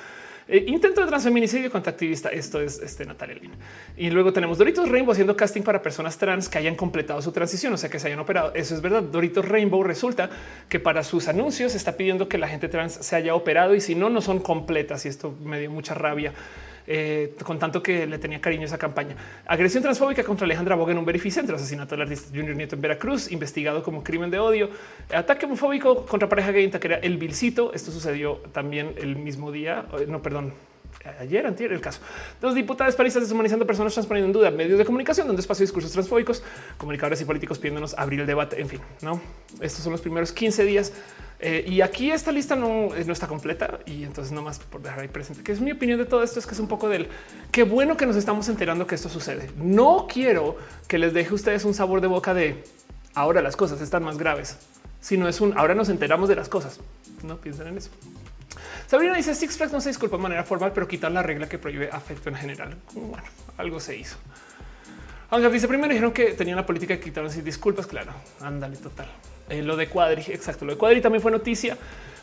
Eh, 0.52 0.64
intento 0.66 1.00
de 1.00 1.06
transfeminicidio 1.06 1.70
contra 1.70 1.92
activista. 1.92 2.28
Esto 2.28 2.60
es 2.60 2.80
este 2.80 3.06
Natalia 3.06 3.36
Lin. 3.36 3.52
Y 3.96 4.10
luego 4.10 4.32
tenemos 4.32 4.58
Doritos 4.58 4.88
Rainbow 4.88 5.12
haciendo 5.12 5.36
casting 5.36 5.62
para 5.62 5.80
personas 5.80 6.18
trans 6.18 6.48
que 6.48 6.58
hayan 6.58 6.74
completado 6.74 7.22
su 7.22 7.30
transición, 7.30 7.72
o 7.72 7.76
sea, 7.76 7.88
que 7.88 8.00
se 8.00 8.08
hayan 8.08 8.18
operado. 8.18 8.52
Eso 8.54 8.74
es 8.74 8.80
verdad. 8.80 9.00
Doritos 9.00 9.46
Rainbow 9.46 9.84
resulta 9.84 10.28
que 10.68 10.80
para 10.80 11.04
sus 11.04 11.28
anuncios 11.28 11.76
está 11.76 11.96
pidiendo 11.96 12.28
que 12.28 12.36
la 12.36 12.48
gente 12.48 12.68
trans 12.68 12.94
se 12.94 13.14
haya 13.14 13.36
operado 13.36 13.76
y 13.76 13.80
si 13.80 13.94
no, 13.94 14.10
no 14.10 14.20
son 14.20 14.40
completas. 14.40 15.06
Y 15.06 15.08
esto 15.08 15.36
me 15.40 15.60
dio 15.60 15.70
mucha 15.70 15.94
rabia. 15.94 16.32
Eh, 16.86 17.34
con 17.44 17.58
tanto 17.58 17.82
que 17.82 18.06
le 18.06 18.18
tenía 18.18 18.40
cariño 18.40 18.64
esa 18.64 18.78
campaña. 18.78 19.14
Agresión 19.46 19.82
transfóbica 19.82 20.24
contra 20.24 20.44
Alejandra 20.44 20.74
Boga 20.74 20.92
en 20.92 20.98
un 20.98 21.04
verificentro, 21.04 21.56
asesinato 21.56 21.94
del 21.94 22.02
artista 22.02 22.28
Junior 22.34 22.56
Nieto 22.56 22.74
en 22.74 22.80
Veracruz, 22.80 23.30
investigado 23.30 23.82
como 23.82 24.02
crimen 24.02 24.30
de 24.30 24.38
odio, 24.38 24.70
ataque 25.14 25.46
homofóbico 25.46 26.06
contra 26.06 26.28
pareja 26.28 26.52
gay 26.52 26.64
en 26.64 26.70
Taquera, 26.70 26.96
el 26.96 27.18
Vilcito. 27.18 27.72
Esto 27.74 27.90
sucedió 27.90 28.36
también 28.52 28.94
el 28.96 29.16
mismo 29.16 29.52
día, 29.52 29.86
eh, 29.98 30.06
no, 30.08 30.22
perdón, 30.22 30.52
ayer, 31.18 31.46
antier, 31.46 31.72
el 31.72 31.80
caso. 31.80 32.00
Dos 32.40 32.54
diputadas 32.54 32.94
paristas 32.94 33.22
deshumanizando 33.22 33.66
personas 33.66 33.92
transponiendo 33.92 34.26
en 34.26 34.32
duda 34.32 34.50
medios 34.50 34.78
de 34.78 34.84
comunicación 34.84 35.26
donde 35.26 35.40
espacio 35.40 35.64
discursos 35.64 35.92
transfóbicos, 35.92 36.42
comunicadores 36.76 37.20
y 37.20 37.24
políticos 37.24 37.58
pidiéndonos 37.58 37.94
abrir 37.98 38.20
el 38.20 38.26
debate. 38.26 38.60
En 38.60 38.68
fin, 38.68 38.80
no, 39.02 39.20
estos 39.60 39.82
son 39.82 39.92
los 39.92 40.00
primeros 40.00 40.32
15 40.32 40.64
días. 40.64 40.92
Eh, 41.42 41.64
y 41.66 41.80
aquí 41.80 42.10
esta 42.10 42.32
lista 42.32 42.54
no, 42.54 42.90
no 43.06 43.12
está 43.12 43.26
completa 43.26 43.80
y 43.86 44.04
entonces 44.04 44.30
no 44.30 44.42
más 44.42 44.58
por 44.58 44.82
dejar 44.82 45.00
ahí 45.00 45.08
presente 45.08 45.42
que 45.42 45.52
es 45.52 45.60
mi 45.62 45.72
opinión 45.72 45.98
de 45.98 46.04
todo 46.04 46.22
esto 46.22 46.38
es 46.38 46.46
que 46.46 46.52
es 46.52 46.60
un 46.60 46.68
poco 46.68 46.86
del 46.90 47.08
qué 47.50 47.62
bueno 47.62 47.96
que 47.96 48.04
nos 48.04 48.16
estamos 48.16 48.46
enterando 48.50 48.86
que 48.86 48.94
esto 48.94 49.08
sucede. 49.08 49.50
No 49.56 50.06
quiero 50.06 50.58
que 50.86 50.98
les 50.98 51.14
deje 51.14 51.30
a 51.30 51.34
ustedes 51.34 51.64
un 51.64 51.72
sabor 51.72 52.02
de 52.02 52.08
boca 52.08 52.34
de 52.34 52.62
ahora 53.14 53.40
las 53.40 53.56
cosas 53.56 53.80
están 53.80 54.02
más 54.02 54.18
graves, 54.18 54.58
sino 55.00 55.28
es 55.28 55.40
un 55.40 55.56
ahora 55.56 55.74
nos 55.74 55.88
enteramos 55.88 56.28
de 56.28 56.36
las 56.36 56.50
cosas. 56.50 56.78
No 57.22 57.38
piensen 57.38 57.68
en 57.68 57.78
eso. 57.78 57.90
Sabrina 58.90 59.14
dice 59.14 59.36
Six 59.36 59.56
Flags 59.56 59.72
no 59.72 59.80
se 59.80 59.90
disculpa 59.90 60.16
de 60.16 60.24
manera 60.24 60.42
formal, 60.42 60.72
pero 60.74 60.88
quitar 60.88 61.12
la 61.12 61.22
regla 61.22 61.48
que 61.48 61.58
prohíbe 61.58 61.88
afecto 61.92 62.28
en 62.28 62.34
general. 62.34 62.76
Bueno, 62.92 63.22
algo 63.56 63.78
se 63.78 63.96
hizo. 63.96 64.16
Aunque 65.30 65.48
dice 65.48 65.68
primero 65.68 65.92
dijeron 65.92 66.10
que 66.10 66.32
tenían 66.32 66.56
la 66.56 66.66
política 66.66 66.94
de 66.94 66.98
quitar 66.98 67.30
sin 67.30 67.44
disculpas. 67.44 67.86
Claro, 67.86 68.12
ándale, 68.40 68.76
total. 68.78 69.06
Eh, 69.48 69.62
lo 69.62 69.76
de 69.76 69.86
Cuadri, 69.86 70.22
exacto. 70.32 70.64
Lo 70.64 70.72
de 70.72 70.78
Cuadri 70.78 71.00
también 71.00 71.22
fue 71.22 71.30
noticia. 71.30 71.76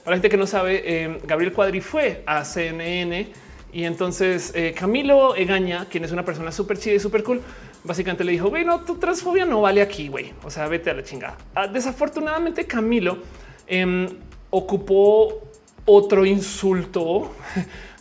Para 0.04 0.12
la 0.12 0.16
gente 0.18 0.28
que 0.28 0.36
no 0.36 0.46
sabe, 0.46 0.82
eh, 0.84 1.22
Gabriel 1.24 1.54
Cuadri 1.54 1.80
fue 1.80 2.22
a 2.26 2.44
CNN 2.44 3.32
y 3.72 3.86
entonces 3.86 4.52
eh, 4.54 4.76
Camilo 4.78 5.38
Egaña, 5.38 5.86
quien 5.90 6.04
es 6.04 6.12
una 6.12 6.26
persona 6.26 6.52
súper 6.52 6.78
chida 6.80 6.96
y 6.96 7.00
súper 7.00 7.24
cool, 7.24 7.42
básicamente 7.86 8.26
le 8.26 8.34
dijo: 8.34 8.50
Güey, 8.50 8.66
no, 8.66 8.82
tu 8.82 8.96
transfobia 8.96 9.46
no 9.46 9.62
vale 9.62 9.82
aquí, 9.82 10.10
güey. 10.10 10.34
O 10.44 10.52
sea, 10.52 10.68
vete 10.68 10.90
a 10.90 10.96
la 10.96 11.04
chingada. 11.04 11.38
Ah, 11.56 11.66
desafortunadamente, 11.66 12.66
Camilo 12.66 13.20
em, 13.68 14.10
ocupó 14.50 15.47
otro 15.88 16.26
insulto 16.26 17.34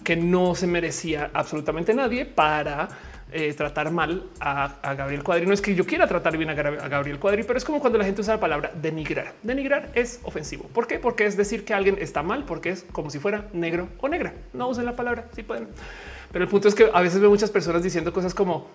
que 0.05 0.17
no 0.17 0.55
se 0.55 0.67
merecía 0.67 1.31
absolutamente 1.33 1.95
nadie 1.95 2.27
para 2.27 2.89
eh, 3.33 3.55
tratar 3.55 3.91
mal 3.91 4.25
a, 4.41 4.95
Gabriel 4.97 5.23
Cuadri. 5.23 5.47
No 5.47 5.55
es 5.55 5.61
que 5.61 5.75
yo 5.75 5.87
quiera 5.87 6.07
tratar 6.07 6.37
bien 6.37 6.51
a, 6.51 6.55
Gabriel 6.55 7.19
Cuadri, 7.19 7.45
pero 7.45 7.57
es 7.57 7.65
como 7.65 7.81
cuando 7.81 7.99
la 7.99 8.05
gente 8.05 8.21
usa 8.21 8.35
la 8.35 8.41
palabra 8.41 8.73
denigrar. 8.75 9.35
Denigrar 9.43 9.91
es 9.95 10.21
ofensivo. 10.25 10.65
¿Por 10.65 10.87
qué? 10.87 10.99
Porque 10.99 11.27
es 11.27 11.37
decir 11.37 11.65
que 11.65 11.75
alguien 11.75 11.97
está 12.01 12.23
mal, 12.23 12.45
porque 12.45 12.71
es 12.71 12.85
como 12.93 13.11
si 13.11 13.19
fuera 13.19 13.49
negro 13.53 13.89
o 13.99 14.09
negra. 14.09 14.35
No 14.53 14.69
usen 14.69 14.85
la 14.85 14.97
palabra, 14.97 15.27
si 15.35 15.43
pueden. 15.43 15.69
Pero 16.33 16.45
el 16.45 16.51
punto 16.51 16.69
es 16.69 16.75
que 16.75 16.91
a 16.93 17.01
veces 17.01 17.21
veo 17.21 17.31
muchas 17.31 17.51
personas 17.51 17.83
diciendo 17.83 18.13
cosas 18.13 18.35
como 18.35 18.69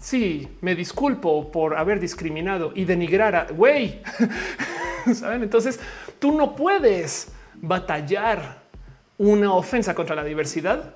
sí, 0.00 0.48
me 0.60 0.74
disculpo 0.74 1.50
por 1.52 1.76
haber 1.76 2.00
discriminado 2.00 2.72
y 2.74 2.84
denigrar 2.84 3.36
a 3.36 3.46
güey. 3.46 4.00
Saben? 5.14 5.42
Entonces 5.42 5.78
tú 6.18 6.36
no 6.36 6.56
puedes 6.56 7.32
batallar 7.60 8.60
una 9.18 9.52
ofensa 9.52 9.94
contra 9.94 10.16
la 10.16 10.24
diversidad 10.24 10.94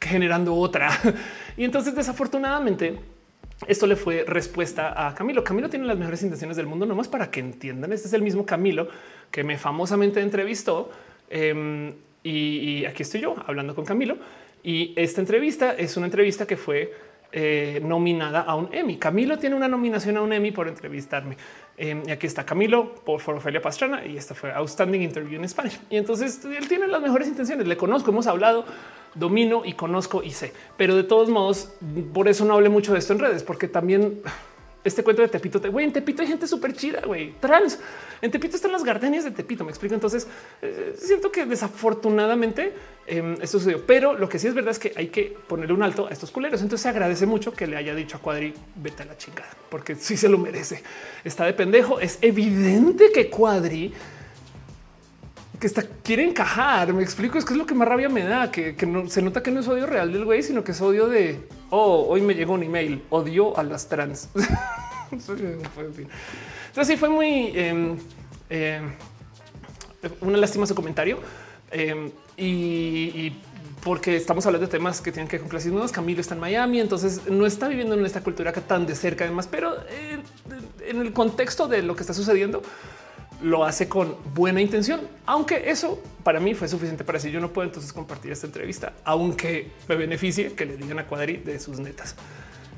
generando 0.00 0.54
otra. 0.54 0.90
Y 1.56 1.64
entonces 1.64 1.92
desafortunadamente 1.92 3.00
esto 3.66 3.88
le 3.88 3.96
fue 3.96 4.24
respuesta 4.24 5.08
a 5.08 5.12
Camilo. 5.14 5.42
Camilo 5.42 5.68
tiene 5.68 5.86
las 5.86 5.98
mejores 5.98 6.22
intenciones 6.22 6.56
del 6.56 6.66
mundo, 6.66 6.86
nomás 6.86 7.08
para 7.08 7.30
que 7.32 7.40
entiendan. 7.40 7.92
Este 7.92 8.06
es 8.06 8.14
el 8.14 8.22
mismo 8.22 8.46
Camilo 8.46 8.88
que 9.32 9.42
me 9.42 9.58
famosamente 9.58 10.20
entrevistó. 10.20 10.90
Em, 11.28 11.94
y, 12.22 12.84
aquí 12.84 13.02
estoy 13.02 13.22
yo 13.22 13.34
hablando 13.44 13.74
con 13.74 13.84
Camilo. 13.84 14.18
Y 14.62 14.92
esta 14.94 15.20
entrevista 15.20 15.72
es 15.72 15.96
una 15.96 16.06
entrevista 16.06 16.46
que 16.46 16.56
fue 16.56 16.94
eh, 17.30 17.80
nominada 17.84 18.40
a 18.40 18.54
un 18.54 18.68
Emmy. 18.72 18.96
Camilo 18.96 19.38
tiene 19.38 19.54
una 19.54 19.68
nominación 19.68 20.16
a 20.16 20.22
un 20.22 20.32
Emmy 20.32 20.50
por 20.50 20.68
entrevistarme. 20.68 21.36
Em, 21.76 22.02
y 22.06 22.10
aquí 22.10 22.26
está 22.26 22.44
Camilo 22.44 22.94
por, 22.94 23.20
Ofelia 23.20 23.62
Pastrana 23.62 24.04
y 24.04 24.16
esta 24.16 24.34
fue 24.34 24.50
Outstanding 24.52 25.02
Interview 25.02 25.38
en 25.38 25.44
Español. 25.44 25.78
Y 25.90 25.96
entonces 25.96 26.44
él 26.44 26.66
tiene 26.68 26.88
las 26.88 27.00
mejores 27.00 27.28
intenciones. 27.28 27.66
Le 27.66 27.76
conozco, 27.76 28.10
hemos 28.10 28.26
hablado, 28.26 28.64
domino 29.14 29.62
y 29.64 29.74
conozco 29.74 30.22
y 30.22 30.30
sé, 30.30 30.52
pero 30.76 30.96
de 30.96 31.04
todos 31.04 31.28
modos, 31.28 31.72
por 32.12 32.28
eso 32.28 32.44
no 32.44 32.54
hablé 32.54 32.68
mucho 32.68 32.92
de 32.92 32.98
esto 32.98 33.12
en 33.12 33.18
redes, 33.18 33.42
porque 33.42 33.68
también 33.68 34.20
este 34.84 35.02
cuento 35.02 35.22
de 35.22 35.28
Tepito, 35.28 35.60
güey, 35.70 35.86
en 35.86 35.92
Tepito 35.92 36.22
hay 36.22 36.28
gente 36.28 36.46
súper 36.46 36.72
chida, 36.72 37.02
güey, 37.04 37.32
trans. 37.40 37.78
En 38.22 38.30
Tepito 38.30 38.56
están 38.56 38.72
las 38.72 38.84
gardenias 38.84 39.24
de 39.24 39.30
Tepito, 39.30 39.64
me 39.64 39.70
explico. 39.70 39.94
Entonces 39.94 40.26
eh, 40.62 40.94
siento 40.96 41.30
que 41.30 41.46
desafortunadamente 41.46 42.72
eh, 43.08 43.38
esto 43.40 43.58
sucedió, 43.58 43.86
pero 43.86 44.12
lo 44.12 44.28
que 44.28 44.38
sí 44.38 44.46
es 44.46 44.54
verdad 44.54 44.72
es 44.72 44.78
que 44.78 44.92
hay 44.94 45.08
que 45.08 45.34
ponerle 45.46 45.72
un 45.72 45.82
alto 45.82 46.06
a 46.06 46.10
estos 46.10 46.30
culeros. 46.30 46.60
Entonces 46.60 46.82
se 46.82 46.88
agradece 46.88 47.24
mucho 47.26 47.52
que 47.52 47.66
le 47.66 47.76
haya 47.76 47.94
dicho 47.94 48.18
a 48.18 48.20
Cuadri, 48.20 48.52
vete 48.76 49.02
a 49.02 49.06
la 49.06 49.16
chingada, 49.16 49.50
porque 49.70 49.94
sí 49.94 50.16
se 50.16 50.28
lo 50.28 50.38
merece. 50.38 50.82
Está 51.24 51.46
de 51.46 51.54
pendejo. 51.54 52.00
Es 52.00 52.18
evidente 52.20 53.10
que 53.12 53.30
Cuadri 53.30 53.92
que 55.58 55.66
está, 55.66 55.82
quiere 56.02 56.24
encajar. 56.24 56.92
Me 56.92 57.02
explico. 57.02 57.38
Es 57.38 57.44
que 57.44 57.52
es 57.52 57.58
lo 57.58 57.66
que 57.66 57.74
más 57.74 57.88
rabia 57.88 58.08
me 58.08 58.24
da, 58.24 58.50
que, 58.50 58.74
no 58.86 59.08
se 59.08 59.22
nota 59.22 59.42
que 59.42 59.50
no 59.50 59.60
es 59.60 59.68
odio 59.68 59.86
real 59.86 60.12
del 60.12 60.24
güey, 60.24 60.42
sino 60.42 60.62
que 60.62 60.72
es 60.72 60.80
odio 60.80 61.08
de 61.08 61.40
oh, 61.70 62.06
hoy 62.08 62.20
me 62.20 62.34
llegó 62.34 62.54
un 62.54 62.62
email. 62.62 63.02
Odio 63.10 63.56
a 63.58 63.62
las 63.62 63.88
trans. 63.88 64.28
Entonces, 65.10 66.86
sí 66.86 66.96
fue 66.96 67.08
muy 67.08 67.52
em, 67.54 67.96
em, 68.50 68.92
una 70.20 70.38
lástima 70.38 70.66
su 70.66 70.74
comentario. 70.74 71.18
Em, 71.70 72.10
y, 72.38 73.32
porque 73.82 74.16
estamos 74.16 74.44
hablando 74.46 74.66
de 74.66 74.70
temas 74.70 75.00
que 75.00 75.12
tienen 75.12 75.28
que 75.28 75.36
ver 75.36 75.42
con 75.42 75.50
clasismo. 75.50 75.84
Camilo 75.90 76.20
está 76.20 76.34
en 76.34 76.40
Miami, 76.40 76.80
entonces 76.80 77.22
no 77.28 77.46
está 77.46 77.68
viviendo 77.68 77.94
en 77.94 78.04
esta 78.04 78.22
cultura 78.22 78.52
tan 78.52 78.86
de 78.86 78.94
cerca, 78.94 79.24
además, 79.24 79.48
pero 79.48 79.76
en 80.86 81.00
el 81.00 81.12
contexto 81.12 81.68
de 81.68 81.82
lo 81.82 81.94
que 81.94 82.02
está 82.02 82.14
sucediendo, 82.14 82.62
lo 83.42 83.64
hace 83.64 83.88
con 83.88 84.16
buena 84.34 84.60
intención, 84.60 85.00
aunque 85.24 85.70
eso 85.70 86.02
para 86.24 86.40
mí 86.40 86.54
fue 86.54 86.66
suficiente 86.68 87.04
para 87.04 87.18
decir 87.18 87.30
yo 87.30 87.40
no 87.40 87.52
puedo 87.52 87.68
entonces 87.68 87.92
compartir 87.92 88.32
esta 88.32 88.46
entrevista, 88.46 88.94
aunque 89.04 89.70
me 89.88 89.94
beneficie 89.94 90.52
que 90.54 90.66
le 90.66 90.76
digan 90.76 90.98
a 90.98 91.06
Cuadri 91.06 91.36
de 91.36 91.60
sus 91.60 91.78
netas. 91.78 92.16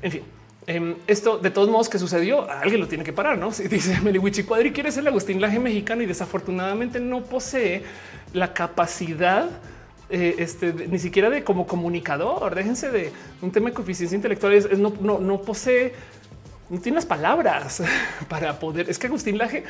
En 0.01 0.11
fin, 0.11 0.23
em, 0.67 0.95
esto 1.07 1.37
de 1.37 1.49
todos 1.49 1.69
modos 1.69 1.89
que 1.89 1.99
sucedió, 1.99 2.49
alguien 2.49 2.81
lo 2.81 2.87
tiene 2.87 3.03
que 3.03 3.13
parar, 3.13 3.37
¿no? 3.37 3.51
Si 3.51 3.67
dice 3.67 3.99
Meliwichi 4.01 4.43
Cuadri 4.43 4.71
quiere 4.71 4.91
ser 4.91 5.01
el 5.01 5.07
Agustín 5.07 5.41
Laje 5.41 5.59
mexicano 5.59 6.01
y 6.01 6.05
desafortunadamente 6.05 6.99
no 6.99 7.21
posee 7.23 7.83
la 8.33 8.53
capacidad 8.53 9.49
eh, 10.09 10.35
este, 10.39 10.73
ni 10.73 10.99
siquiera 10.99 11.29
de 11.29 11.43
como 11.43 11.67
comunicador. 11.67 12.53
Déjense 12.53 12.91
de 12.91 13.11
un 13.41 13.51
tema 13.51 13.69
de 13.69 13.75
coeficiencia 13.75 14.15
intelectual, 14.15 14.53
es, 14.53 14.77
no, 14.77 14.93
no, 15.01 15.19
no 15.19 15.41
posee, 15.41 15.93
no 16.69 16.79
tiene 16.79 16.95
las 16.95 17.05
palabras 17.05 17.81
para 18.29 18.59
poder. 18.59 18.89
Es 18.89 18.99
que 18.99 19.07
Agustín 19.07 19.37
Laje 19.37 19.63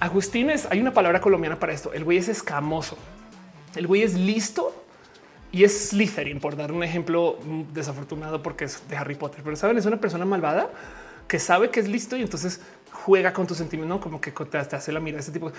Agustín 0.00 0.48
es, 0.50 0.66
hay 0.70 0.80
una 0.80 0.92
palabra 0.92 1.20
colombiana 1.20 1.58
para 1.58 1.72
esto. 1.72 1.92
El 1.92 2.04
güey 2.04 2.18
es 2.18 2.28
escamoso. 2.28 2.96
El 3.74 3.86
güey 3.86 4.02
es 4.02 4.14
listo 4.14 4.72
y 5.50 5.64
es 5.64 5.88
Slytherin, 5.90 6.40
por 6.40 6.56
dar 6.56 6.72
un 6.72 6.82
ejemplo 6.82 7.38
desafortunado 7.72 8.42
porque 8.42 8.64
es 8.64 8.82
de 8.88 8.96
Harry 8.96 9.14
Potter. 9.14 9.40
Pero 9.42 9.56
saben, 9.56 9.78
es 9.78 9.86
una 9.86 9.98
persona 9.98 10.24
malvada 10.24 10.70
que 11.26 11.38
sabe 11.38 11.70
que 11.70 11.80
es 11.80 11.88
listo 11.88 12.16
y 12.16 12.22
entonces 12.22 12.60
juega 12.90 13.32
con 13.32 13.46
tus 13.46 13.58
sentimientos, 13.58 13.98
¿no? 13.98 14.02
como 14.02 14.20
que 14.20 14.32
te, 14.32 14.58
hace 14.58 14.92
la 14.92 15.00
mira. 15.00 15.20
Ese 15.20 15.32
tipo 15.32 15.52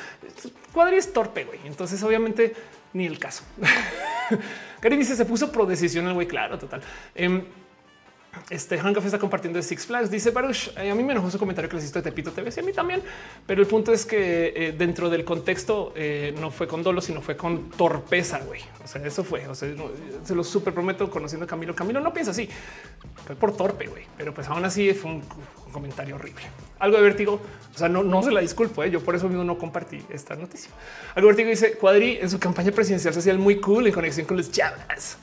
cuadri 0.74 0.98
es 0.98 1.12
torpe, 1.14 1.46
güey. 1.46 1.60
Entonces, 1.66 2.02
obviamente, 2.04 2.54
ni 2.94 3.06
el 3.06 3.18
caso. 3.20 3.44
Gary 4.82 4.98
dice: 4.98 5.16
se 5.16 5.26
puso 5.26 5.52
pro 5.52 5.66
decisión 5.66 6.08
el 6.08 6.14
güey. 6.14 6.28
Claro, 6.28 6.58
total. 6.58 6.82
Em, 7.16 7.44
este 8.50 8.78
Hancock 8.78 9.06
está 9.06 9.20
compartiendo 9.20 9.58
de 9.58 9.64
Six 9.64 9.86
Flags. 9.86 10.12
Dice 10.12 10.32
Baruch, 10.32 10.76
a 10.78 10.96
mí 10.96 11.04
me 11.04 11.14
enojó 11.14 11.30
su 11.30 11.40
comentario 11.40 11.70
hiciste 11.78 12.00
de 12.00 12.04
Tepito 12.04 12.32
TV. 12.32 12.52
Sí, 12.52 12.60
a 12.60 12.64
mí 12.64 12.74
también. 12.74 13.02
Pero 13.46 13.62
el 13.62 13.68
punto 13.68 13.92
es 13.92 14.06
que 14.06 14.54
eh, 14.56 14.76
dentro 14.78 15.10
del 15.10 15.24
contexto 15.24 15.94
eh, 15.96 16.34
no 16.40 16.52
fue 16.52 16.68
con 16.68 16.84
dolo, 16.84 17.02
sino 17.02 17.22
fue 17.22 17.36
con 17.36 17.70
torpeza. 17.72 18.40
Güey, 18.40 18.62
o 18.84 18.88
sea, 18.88 19.06
eso 19.06 19.24
fue. 19.24 19.48
O 19.48 19.56
sea, 19.56 19.70
se 20.24 20.36
lo 20.36 20.44
súper 20.44 20.74
prometo 20.74 21.10
conociendo 21.10 21.46
a 21.46 21.48
Camilo. 21.48 21.76
Camilo 21.76 22.00
no 22.00 22.14
piensa 22.14 22.32
así, 22.32 22.50
fue 23.26 23.36
por 23.36 23.56
torpe, 23.56 23.88
güey. 23.88 24.06
Pero 24.18 24.34
pues 24.34 24.48
aún 24.48 24.66
así 24.66 24.94
fue 24.94 25.12
un, 25.12 25.24
comentario 25.72 26.16
horrible. 26.16 26.42
Algo 26.80 26.98
de 26.98 27.04
vértigo. 27.04 27.40
O 27.74 27.78
sea, 27.78 27.90
no, 27.90 28.04
no 28.04 28.24
se 28.24 28.32
la 28.32 28.42
disculpo. 28.42 28.84
¿eh? 28.84 28.90
Yo 28.90 29.04
por 29.04 29.16
eso 29.16 29.28
mismo 29.28 29.44
no 29.44 29.58
compartí 29.58 30.04
esta 30.10 30.36
noticia. 30.36 30.72
Algo 31.14 31.28
de 31.28 31.36
vértigo 31.36 31.50
dice 31.50 31.74
Cuadri 31.74 32.18
en 32.20 32.30
su 32.30 32.40
campaña 32.40 32.72
presidencial 32.72 33.14
social 33.14 33.38
muy 33.38 33.60
cool 33.60 33.88
en 33.88 33.94
conexión 33.94 34.26
con 34.26 34.38
los 34.38 34.52
chavas. 34.52 35.18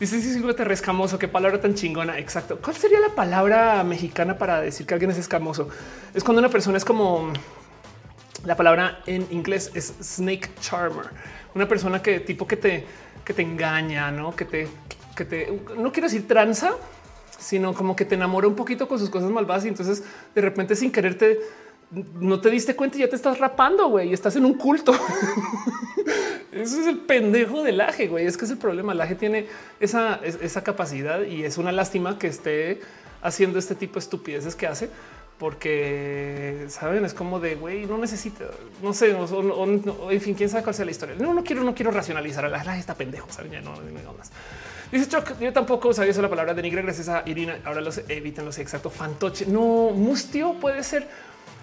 Dice 0.00 0.18
sí, 0.22 0.42
te 0.56 0.64
rescamoso. 0.64 1.18
Qué 1.18 1.28
palabra 1.28 1.60
tan 1.60 1.74
chingona. 1.74 2.18
Exacto. 2.18 2.58
¿Cuál 2.58 2.74
sería 2.74 2.98
la 3.00 3.10
palabra 3.10 3.84
mexicana 3.84 4.38
para 4.38 4.58
decir 4.62 4.86
que 4.86 4.94
alguien 4.94 5.10
es 5.10 5.18
escamoso? 5.18 5.68
Es 6.14 6.24
cuando 6.24 6.40
una 6.40 6.48
persona 6.48 6.78
es 6.78 6.86
como 6.86 7.30
la 8.46 8.56
palabra 8.56 9.02
en 9.04 9.26
inglés 9.30 9.70
es 9.74 9.92
snake 10.02 10.50
charmer. 10.58 11.10
Una 11.54 11.68
persona 11.68 12.00
que 12.00 12.18
tipo 12.20 12.46
que 12.46 12.56
te, 12.56 12.86
que 13.22 13.34
te 13.34 13.42
engaña, 13.42 14.10
no 14.10 14.34
que 14.34 14.46
te, 14.46 14.68
que 15.14 15.26
te, 15.26 15.60
no 15.76 15.92
quiero 15.92 16.08
decir 16.08 16.26
tranza, 16.26 16.72
sino 17.38 17.74
como 17.74 17.94
que 17.94 18.06
te 18.06 18.14
enamora 18.14 18.48
un 18.48 18.56
poquito 18.56 18.88
con 18.88 18.98
sus 18.98 19.10
cosas 19.10 19.30
malvadas 19.30 19.66
y 19.66 19.68
entonces 19.68 20.02
de 20.34 20.40
repente 20.40 20.76
sin 20.76 20.90
quererte 20.90 21.40
no 21.90 22.40
te 22.40 22.48
diste 22.48 22.74
cuenta 22.74 22.96
y 22.96 23.00
ya 23.00 23.10
te 23.10 23.16
estás 23.16 23.38
rapando, 23.38 23.88
güey, 23.88 24.08
y 24.08 24.12
estás 24.14 24.34
en 24.36 24.46
un 24.46 24.54
culto. 24.54 24.94
Ese 26.52 26.80
es 26.80 26.86
el 26.86 26.98
pendejo 26.98 27.62
del 27.62 27.80
aje, 27.80 28.08
güey. 28.08 28.26
Es 28.26 28.36
que 28.36 28.44
es 28.44 28.50
el 28.50 28.58
problema. 28.58 28.92
El 28.92 29.00
aje 29.00 29.14
tiene 29.14 29.46
esa, 29.78 30.20
esa 30.24 30.64
capacidad 30.64 31.22
y 31.22 31.44
es 31.44 31.58
una 31.58 31.72
lástima 31.72 32.18
que 32.18 32.26
esté 32.26 32.80
haciendo 33.22 33.58
este 33.58 33.74
tipo 33.74 33.94
de 33.94 34.00
estupideces 34.00 34.56
que 34.56 34.66
hace, 34.66 34.90
porque 35.38 36.66
saben, 36.68 37.04
es 37.04 37.14
como 37.14 37.40
de 37.40 37.54
güey, 37.54 37.86
no 37.86 37.98
necesita, 37.98 38.44
no 38.82 38.92
sé, 38.92 39.10
en 39.10 40.20
fin, 40.20 40.34
quién 40.34 40.48
sabe 40.48 40.62
cuál 40.62 40.74
sea 40.74 40.84
la 40.84 40.90
historia. 40.90 41.16
No, 41.18 41.32
no 41.32 41.44
quiero, 41.44 41.62
no 41.62 41.74
quiero 41.74 41.90
racionalizar 41.90 42.44
a 42.44 42.48
la 42.48 42.78
está 42.78 42.94
pendejo. 42.94 43.30
Saben, 43.30 43.52
ya 43.52 43.60
no, 43.60 43.74
no, 43.76 44.12
más. 44.14 44.30
Dice 44.90 45.08
Choc, 45.08 45.38
yo 45.38 45.52
tampoco 45.52 45.92
sabía 45.94 46.10
eso 46.10 46.20
la 46.20 46.28
palabra 46.28 46.52
de 46.52 46.62
denigre 46.62 46.82
gracias 46.82 47.08
a 47.08 47.22
Irina. 47.26 47.58
Ahora 47.64 47.80
los 47.80 47.98
eviten 48.08 48.44
los 48.44 48.58
exacto 48.58 48.90
fantoche. 48.90 49.46
No, 49.46 49.90
mustio 49.90 50.54
puede 50.54 50.82
ser 50.82 51.06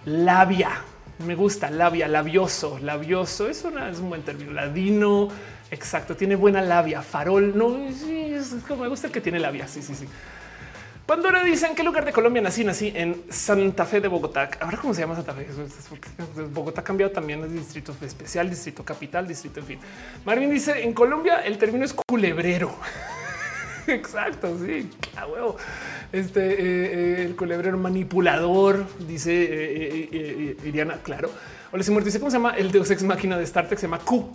labia. 0.06 0.82
Me 1.26 1.36
gusta 1.36 1.70
labia, 1.72 2.08
labioso, 2.08 2.78
labioso. 2.80 3.48
Es, 3.48 3.66
es 3.66 4.00
un 4.00 4.10
buen 4.10 4.22
término. 4.22 4.52
Ladino, 4.52 5.30
exacto. 5.72 6.16
Tiene 6.16 6.36
buena 6.36 6.62
labia. 6.62 7.02
Farol, 7.02 7.58
no, 7.58 7.76
sí, 7.92 8.34
es 8.34 8.56
como 8.68 8.84
me 8.84 8.90
gusta 8.90 9.08
el 9.08 9.14
que 9.14 9.22
tiene 9.22 9.40
labia. 9.40 9.68
Sí, 9.68 9.82
sí, 9.82 9.96
sí. 9.96 10.08
Pandora 11.08 11.42
dice 11.42 11.68
en 11.68 11.74
qué 11.74 11.84
lugar 11.84 12.04
de 12.04 12.12
Colombia 12.12 12.42
nací, 12.42 12.66
nací 12.66 12.92
en 12.94 13.24
Santa 13.30 13.86
Fe 13.86 14.02
de 14.02 14.10
Bogotá. 14.10 14.50
Ahora 14.60 14.78
cómo 14.78 14.94
se 14.94 15.00
llama 15.00 15.16
Santa 15.16 15.34
Fe. 15.34 15.48
Bogotá 16.54 16.82
ha 16.82 16.84
cambiado 16.84 17.14
también 17.14 17.42
el 17.42 17.54
distrito 17.54 17.96
especial, 18.02 18.50
distrito 18.50 18.84
capital, 18.84 19.26
distrito, 19.26 19.62
en 19.62 19.66
fin. 19.66 19.80
Marvin 20.26 20.52
dice 20.52 20.84
en 20.84 20.94
Colombia 20.94 21.40
el 21.46 21.58
término 21.58 21.86
es 21.86 21.94
culebrero. 21.94 22.76
Exacto, 23.88 24.58
sí, 24.60 24.90
a 25.16 25.26
huevo. 25.28 25.56
Este 26.12 26.40
eh, 26.40 26.56
eh, 26.62 27.26
el 27.26 27.36
culebrero 27.36 27.78
manipulador, 27.78 28.86
dice 29.08 29.32
eh, 29.34 30.58
Iriana. 30.64 31.00
Claro. 31.04 31.30
Olesimor 31.72 32.04
dice 32.04 32.20
cómo 32.20 32.32
se 32.32 32.38
llama 32.38 32.52
el 32.52 32.72
Deus 32.72 32.90
ex 32.92 33.04
máquina 33.04 33.38
de 33.38 33.44
Star 33.44 33.68
Trek. 33.68 33.80
Se 33.80 33.88
llama 33.88 34.00
Q. 34.00 34.32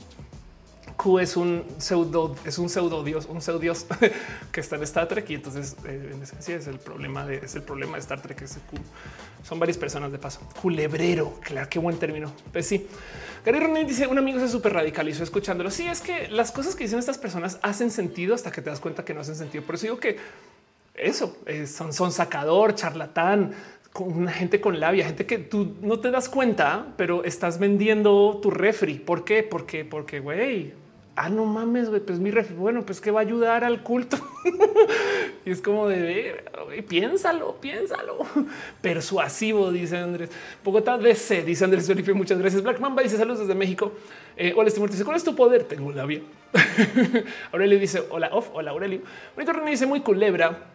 Q 0.97 1.18
es 1.18 1.36
un 1.36 1.65
pseudo, 1.78 2.36
es 2.44 2.59
un 2.59 2.68
pseudo 2.68 3.02
dios, 3.02 3.26
un 3.26 3.41
pseudo 3.41 3.59
dios 3.59 3.86
que 4.52 4.60
está 4.60 4.76
en 4.76 4.83
Star 4.83 5.09
Trek 5.09 5.28
y 5.31 5.34
entonces 5.36 5.76
en 5.84 6.23
esencia 6.23 6.57
es 6.57 6.67
el 6.67 6.78
problema 6.78 7.25
de 7.26 7.36
es 7.36 7.55
el 7.55 7.62
problema 7.62 7.94
de 7.94 8.01
Star 8.01 8.20
Trek. 8.20 8.42
Es 8.42 8.59
Q. 8.70 8.76
Son 9.42 9.59
varias 9.59 9.78
personas 9.78 10.12
de 10.12 10.18
paso. 10.18 10.41
Culebrero, 10.60 11.41
claro, 11.41 11.68
qué 11.70 11.78
buen 11.78 11.99
término. 11.99 12.33
Pues 12.52 12.67
sí. 12.67 12.86
Gary 13.47 13.59
Ronin 13.59 13.86
dice 13.86 14.07
un 14.07 14.18
amigo 14.18 14.39
se 14.39 14.49
súper 14.49 14.75
radicalizó 14.75 15.25
escuchándolo. 15.25 15.70
Sí, 15.70 15.89
es 15.89 16.02
que 16.02 16.28
las 16.28 16.52
cosas 16.52 16.76
que 16.76 16.84
dicen 16.84 16.99
estas 16.99 17.17
personas 17.17 17.59
hacen 17.62 17.91
sentido 17.91 18.34
hasta 18.34 18.52
que 18.52 18.60
te 18.60 18.68
das 18.68 18.78
cuenta 18.78 19.07
que 19.07 19.15
no 19.15 19.23
hacen 19.23 19.36
sentido. 19.36 19.65
Por 19.65 19.76
eso 19.76 19.86
digo 19.86 19.99
que 19.99 20.18
eso 20.94 21.36
eh, 21.46 21.66
son, 21.66 21.92
son 21.92 22.12
sacador, 22.12 22.74
charlatán, 22.74 23.52
con 23.92 24.12
una 24.12 24.32
gente 24.32 24.60
con 24.60 24.80
labia, 24.80 25.04
gente 25.04 25.26
que 25.26 25.38
tú 25.38 25.76
no 25.82 26.00
te 26.00 26.10
das 26.10 26.28
cuenta, 26.28 26.94
pero 26.96 27.24
estás 27.24 27.58
vendiendo 27.58 28.38
tu 28.42 28.50
refri. 28.50 28.94
¿Por 28.94 29.24
qué? 29.24 29.42
Porque, 29.42 29.84
porque, 29.84 30.20
güey, 30.20 30.72
ah, 31.14 31.28
no 31.28 31.44
mames, 31.44 31.90
güey, 31.90 32.00
pues 32.00 32.18
mi 32.18 32.30
refri, 32.30 32.54
bueno, 32.54 32.86
pues 32.86 33.00
que 33.00 33.10
va 33.10 33.20
a 33.20 33.22
ayudar 33.22 33.64
al 33.64 33.82
culto. 33.82 34.16
y 35.44 35.50
es 35.50 35.60
como 35.60 35.88
de 35.88 36.00
ver, 36.00 36.84
piénsalo, 36.88 37.56
piénsalo. 37.60 38.18
Persuasivo, 38.80 39.70
dice 39.70 39.98
Andrés. 39.98 40.30
Bogotá 40.64 40.96
DC, 40.96 41.42
dice 41.42 41.64
Andrés 41.64 41.86
Felipe, 41.86 42.14
muchas 42.14 42.38
gracias. 42.38 42.62
Black 42.62 42.80
Mamba 42.80 43.02
dice 43.02 43.18
saludos 43.18 43.40
desde 43.40 43.54
México. 43.54 43.92
Eh, 44.36 44.54
hola, 44.56 44.68
Estimor 44.68 44.90
dice, 44.90 45.04
¿cuál 45.04 45.18
es 45.18 45.24
tu 45.24 45.36
poder? 45.36 45.64
Tengo 45.64 45.92
labia. 45.92 46.22
Aurelio 47.52 47.78
dice, 47.78 48.02
hola, 48.08 48.30
off, 48.32 48.48
hola, 48.54 48.70
Aurelio. 48.70 49.02
Bonito 49.34 49.52
René 49.52 49.70
dice, 49.72 49.84
muy 49.84 50.00
culebra. 50.00 50.72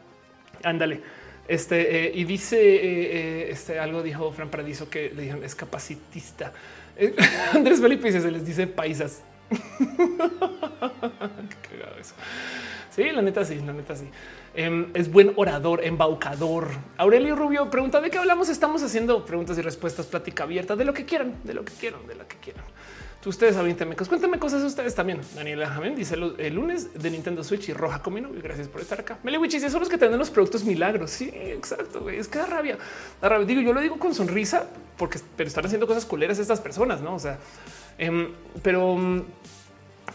Ándale. 0.63 1.01
Este 1.47 2.07
eh, 2.07 2.11
y 2.13 2.25
dice 2.25 2.57
eh, 2.59 2.81
eh, 2.83 3.49
este 3.51 3.79
algo 3.79 4.03
dijo 4.03 4.33
Fran 4.33 4.49
Paradiso 4.49 4.89
que 4.89 5.11
le 5.15 5.21
dijeron 5.21 5.43
es 5.43 5.55
capacitista. 5.55 6.51
Andrés 7.53 7.79
Felipe 7.79 8.07
dice 8.07 8.21
se 8.21 8.31
les 8.31 8.45
dice 8.45 8.67
paisas. 8.67 9.23
Sí, 12.97 13.11
la 13.11 13.21
neta, 13.21 13.45
sí, 13.45 13.59
la 13.63 13.73
neta, 13.73 13.95
sí. 13.95 14.09
Em, 14.55 14.87
es 14.95 15.11
buen 15.11 15.31
orador, 15.35 15.83
embaucador. 15.83 16.69
Aurelio 16.97 17.35
Rubio 17.35 17.69
pregunta 17.69 18.01
de 18.01 18.09
qué 18.09 18.17
hablamos. 18.17 18.49
Estamos 18.49 18.81
haciendo 18.81 19.23
preguntas 19.23 19.55
y 19.59 19.61
respuestas, 19.61 20.07
plática 20.07 20.45
abierta 20.45 20.75
de 20.75 20.83
lo 20.83 20.95
que 20.95 21.05
quieran, 21.05 21.35
de 21.43 21.53
lo 21.53 21.63
que 21.63 21.73
quieran, 21.73 22.07
de 22.07 22.15
lo 22.15 22.27
que 22.27 22.37
quieran. 22.37 22.65
Ustedes 23.27 23.55
saben, 23.55 23.75
cuéntame 23.75 24.39
cosas 24.39 24.63
ustedes 24.63 24.95
también. 24.95 25.19
Daniela 25.35 25.67
Jamen 25.67 25.95
dice 25.95 26.15
el 26.15 26.55
lunes 26.55 26.93
de 26.93 27.11
Nintendo 27.11 27.43
Switch 27.43 27.67
y 27.67 27.73
Roja 27.73 28.01
Comino. 28.01 28.29
Gracias 28.31 28.69
por 28.69 28.79
estar 28.79 29.01
acá. 29.01 29.19
Meliwich 29.21 29.51
dice 29.51 29.69
son 29.69 29.81
los 29.81 29.89
que 29.89 29.97
tienen 29.97 30.17
los 30.17 30.29
productos 30.29 30.63
milagros. 30.63 31.11
Sí, 31.11 31.29
exacto. 31.33 32.09
Es 32.09 32.29
que 32.29 32.39
da 32.39 32.45
rabia. 32.45 32.77
Da 33.21 33.27
rabia. 33.27 33.45
Digo, 33.45 33.59
yo 33.59 33.73
lo 33.73 33.81
digo 33.81 33.99
con 33.99 34.15
sonrisa 34.15 34.67
porque 34.97 35.19
pero 35.35 35.47
están 35.47 35.65
haciendo 35.65 35.87
cosas 35.87 36.05
culeras 36.05 36.39
estas 36.39 36.61
personas, 36.61 37.01
no? 37.01 37.15
O 37.15 37.19
sea, 37.19 37.37
em, 37.97 38.29
pero 38.63 38.93
um, 38.93 39.23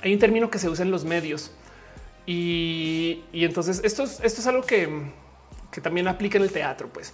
hay 0.01 0.15
un 0.15 0.19
término 0.19 0.51
que 0.51 0.59
se 0.59 0.71
usa 0.71 0.83
en 0.83 0.91
los 0.91 1.05
medios 1.05 1.51
y, 2.25 3.25
entonces 3.33 3.83
esto 3.85 4.05
es, 4.05 4.21
esto 4.23 4.41
es 4.41 4.47
algo 4.47 4.63
que, 4.63 4.89
que 5.71 5.83
también 5.83 6.09
aplica 6.09 6.39
en 6.39 6.45
el 6.45 6.51
teatro. 6.51 6.89
Pues 6.89 7.13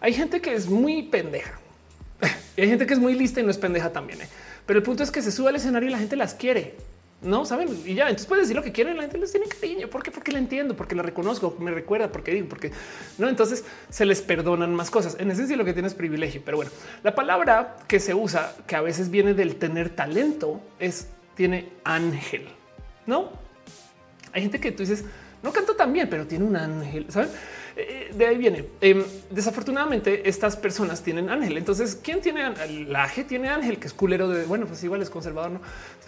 hay 0.00 0.12
gente 0.12 0.40
que 0.40 0.54
es 0.54 0.68
muy 0.68 1.02
pendeja 1.02 1.58
y 2.56 2.60
hay 2.62 2.68
gente 2.68 2.86
que 2.86 2.94
es 2.94 3.00
muy 3.00 3.14
lista 3.14 3.40
y 3.40 3.42
no 3.42 3.50
es 3.50 3.58
pendeja 3.58 3.90
también. 3.90 4.22
¿eh? 4.22 4.28
Pero 4.70 4.78
el 4.78 4.84
punto 4.84 5.02
es 5.02 5.10
que 5.10 5.20
se 5.20 5.32
sube 5.32 5.48
al 5.48 5.56
escenario 5.56 5.88
y 5.88 5.90
la 5.90 5.98
gente 5.98 6.14
las 6.14 6.32
quiere. 6.32 6.76
No 7.22 7.44
saben 7.44 7.68
y 7.84 7.94
ya. 7.96 8.04
Entonces 8.04 8.28
puedes 8.28 8.44
decir 8.44 8.54
lo 8.54 8.62
que 8.62 8.70
quieren. 8.70 8.96
La 8.96 9.02
gente 9.02 9.18
les 9.18 9.32
tiene 9.32 9.48
cariño. 9.48 9.90
¿Por 9.90 10.00
qué? 10.00 10.12
Porque 10.12 10.30
la 10.30 10.38
entiendo, 10.38 10.76
porque 10.76 10.94
la 10.94 11.02
reconozco, 11.02 11.56
me 11.58 11.72
recuerda, 11.72 12.12
porque 12.12 12.30
digo, 12.30 12.48
porque 12.48 12.70
no. 13.18 13.28
Entonces 13.28 13.64
se 13.88 14.06
les 14.06 14.22
perdonan 14.22 14.72
más 14.72 14.88
cosas. 14.88 15.16
En 15.18 15.28
esencia, 15.28 15.56
lo 15.56 15.64
que 15.64 15.72
tienes 15.72 15.90
es 15.90 15.98
privilegio. 15.98 16.40
Pero 16.44 16.58
bueno, 16.58 16.70
la 17.02 17.16
palabra 17.16 17.78
que 17.88 17.98
se 17.98 18.14
usa, 18.14 18.54
que 18.68 18.76
a 18.76 18.80
veces 18.80 19.10
viene 19.10 19.34
del 19.34 19.56
tener 19.56 19.88
talento, 19.90 20.60
es 20.78 21.08
tiene 21.34 21.68
ángel. 21.82 22.46
No 23.06 23.28
hay 24.32 24.42
gente 24.42 24.60
que 24.60 24.70
tú 24.70 24.84
dices, 24.84 25.04
no 25.42 25.52
canto 25.52 25.74
tan 25.74 25.92
bien, 25.92 26.08
pero 26.08 26.28
tiene 26.28 26.44
un 26.44 26.54
ángel. 26.54 27.06
¿saben? 27.08 27.30
Eh, 27.88 28.10
de 28.14 28.26
ahí 28.26 28.36
viene. 28.36 28.64
Em, 28.80 29.02
desafortunadamente, 29.30 30.28
estas 30.28 30.56
personas 30.56 31.02
tienen 31.02 31.28
ángel. 31.30 31.56
Entonces, 31.56 31.98
¿quién 32.02 32.20
tiene 32.20 32.42
ángel? 32.42 32.92
La 32.92 33.08
G 33.08 33.26
tiene 33.26 33.48
ángel, 33.48 33.78
que 33.78 33.86
es 33.86 33.94
culero 33.94 34.28
de 34.28 34.44
bueno, 34.44 34.66
pues 34.66 34.82
igual 34.84 35.02
es 35.02 35.10
conservador, 35.10 35.52
no? 35.52 35.60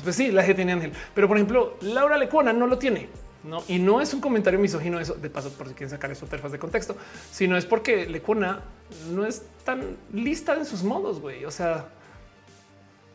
pues 0.02 0.16
sí, 0.16 0.30
la 0.30 0.46
G 0.46 0.54
tiene 0.54 0.72
ángel, 0.72 0.92
pero 1.14 1.28
por 1.28 1.36
ejemplo, 1.36 1.76
Laura 1.82 2.16
Lecona 2.16 2.52
no 2.52 2.66
lo 2.66 2.78
tiene. 2.78 3.08
No, 3.44 3.64
y 3.66 3.80
no 3.80 4.00
es 4.00 4.14
un 4.14 4.20
comentario 4.20 4.60
misógino 4.60 5.00
eso 5.00 5.14
de 5.14 5.28
paso 5.28 5.50
por 5.50 5.66
si 5.66 5.74
quieren 5.74 5.90
sacar 5.90 6.12
eso 6.12 6.26
terfas 6.26 6.52
de 6.52 6.60
contexto, 6.60 6.96
sino 7.32 7.56
es 7.56 7.66
porque 7.66 8.06
Lecona 8.06 8.62
no 9.10 9.26
es 9.26 9.42
tan 9.64 9.96
lista 10.12 10.54
en 10.54 10.64
sus 10.64 10.84
modos, 10.84 11.20
güey. 11.20 11.44
O 11.44 11.50
sea, 11.50 11.88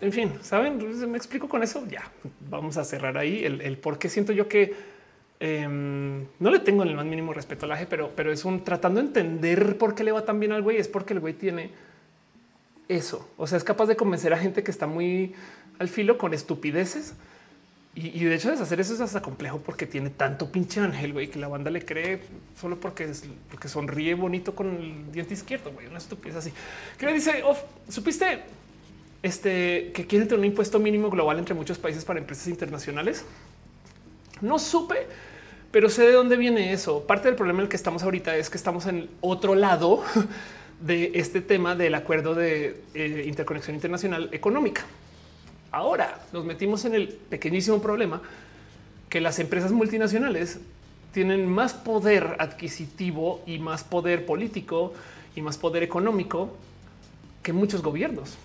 en 0.02 0.12
fin, 0.12 0.34
saben, 0.42 1.10
me 1.10 1.18
explico 1.18 1.48
con 1.48 1.64
eso. 1.64 1.86
Ya 1.90 2.12
vamos 2.50 2.76
a 2.76 2.84
cerrar 2.84 3.18
ahí 3.18 3.46
el, 3.46 3.62
el 3.62 3.78
por 3.78 3.98
qué 4.00 4.10
siento 4.10 4.34
yo 4.34 4.50
que 4.50 4.97
Em, 5.40 6.26
no 6.40 6.50
le 6.50 6.60
tengo 6.60 6.84
el 6.84 6.96
más 6.96 7.06
mínimo 7.06 7.34
respeto 7.34 7.66
al 7.66 7.74
aje, 7.74 7.86
pero, 7.86 8.12
pero 8.16 8.32
es 8.32 8.44
un 8.44 8.64
tratando 8.64 9.00
de 9.00 9.08
entender 9.08 9.78
por 9.78 9.94
qué 9.94 10.04
le 10.04 10.12
va 10.12 10.26
tan 10.26 10.40
bien 10.40 10.52
al 10.52 10.62
güey. 10.62 10.78
Es 10.78 10.88
porque 10.88 11.14
el 11.14 11.20
güey 11.20 11.34
tiene 11.34 11.72
eso. 12.88 13.30
O 13.38 13.48
sea, 13.48 13.58
es 13.58 13.64
capaz 13.64 13.86
de 13.86 13.96
convencer 13.96 14.34
a 14.34 14.38
gente 14.38 14.64
que 14.64 14.72
está 14.72 14.88
muy 14.88 15.34
al 15.80 15.90
filo 15.90 16.18
con 16.18 16.34
estupideces. 16.34 17.14
Y, 18.00 18.26
de 18.26 18.36
hecho, 18.36 18.52
deshacer 18.52 18.80
eso 18.80 18.94
es 18.94 19.02
hasta 19.02 19.24
complejo 19.24 19.60
porque 19.60 19.88
tiene 19.88 20.12
tanto 20.12 20.52
pinche 20.52 20.80
ángel, 20.80 21.14
güey, 21.14 21.32
que 21.32 21.40
la 21.40 21.48
banda 21.48 21.72
le 21.72 21.84
cree 21.84 22.22
solo 22.56 22.80
porque, 22.80 23.12
porque 23.50 23.68
sonríe 23.68 24.14
bonito 24.14 24.54
con 24.54 24.68
el 24.68 25.12
diente 25.12 25.34
izquierdo, 25.34 25.72
güey, 25.72 25.88
una 25.88 25.98
estupidez 25.98 26.36
así. 26.36 26.54
Que 27.00 27.08
le 27.08 27.14
dice, 27.14 27.44
supiste 27.90 28.44
este, 29.24 29.92
que 29.96 30.06
quieren 30.06 30.28
tener 30.28 30.40
un 30.40 30.46
impuesto 30.46 30.78
mínimo 30.78 31.10
global 31.10 31.40
entre 31.40 31.56
muchos 31.56 31.80
países 31.80 32.06
para 32.06 32.20
empresas 32.20 32.48
internacionales. 32.50 33.26
No 34.42 34.60
supe, 34.60 35.08
pero 35.72 35.90
sé 35.90 36.04
de 36.04 36.14
dónde 36.14 36.38
viene 36.38 36.74
eso. 36.74 37.04
Parte 37.04 37.28
del 37.28 37.36
problema 37.36 37.60
en 37.60 37.64
el 37.64 37.70
que 37.70 37.76
estamos 37.76 38.04
ahorita 38.04 38.36
es 38.38 38.50
que 38.50 38.58
estamos 38.58 38.86
en 38.86 39.10
otro 39.22 39.56
lado 39.56 40.04
de 40.82 41.12
este 41.16 41.42
tema 41.42 41.76
del 41.76 41.96
acuerdo 41.96 42.36
de 42.36 42.82
eh, 42.94 43.24
interconexión 43.28 43.76
internacional 43.76 44.30
económica. 44.32 44.86
Ahora 45.72 46.22
nos 46.32 46.46
metimos 46.46 46.86
en 46.86 46.96
el 46.96 47.10
pequeñísimo 47.10 47.82
problema 47.82 48.22
que 49.10 49.22
las 49.22 49.40
empresas 49.40 49.72
multinacionales 49.72 50.60
tienen 51.14 51.48
más 51.48 51.74
poder 51.74 52.36
adquisitivo 52.40 53.42
y 53.46 53.60
más 53.60 53.84
poder 53.84 54.26
político 54.26 54.94
y 55.36 55.42
más 55.42 55.58
poder 55.58 55.84
económico 55.84 56.56
que 57.44 57.54
muchos 57.54 57.82
gobiernos. 57.82 58.38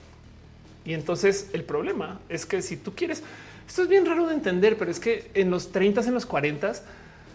Y 0.84 0.94
entonces 0.94 1.50
el 1.52 1.64
problema 1.64 2.20
es 2.28 2.46
que 2.46 2.62
si 2.62 2.76
tú 2.76 2.94
quieres, 2.94 3.22
esto 3.68 3.82
es 3.82 3.88
bien 3.88 4.06
raro 4.06 4.26
de 4.26 4.34
entender, 4.34 4.76
pero 4.76 4.90
es 4.90 5.00
que 5.00 5.30
en 5.34 5.50
los 5.50 5.70
30, 5.70 6.02
en 6.02 6.14
los 6.14 6.26
40, 6.26 6.72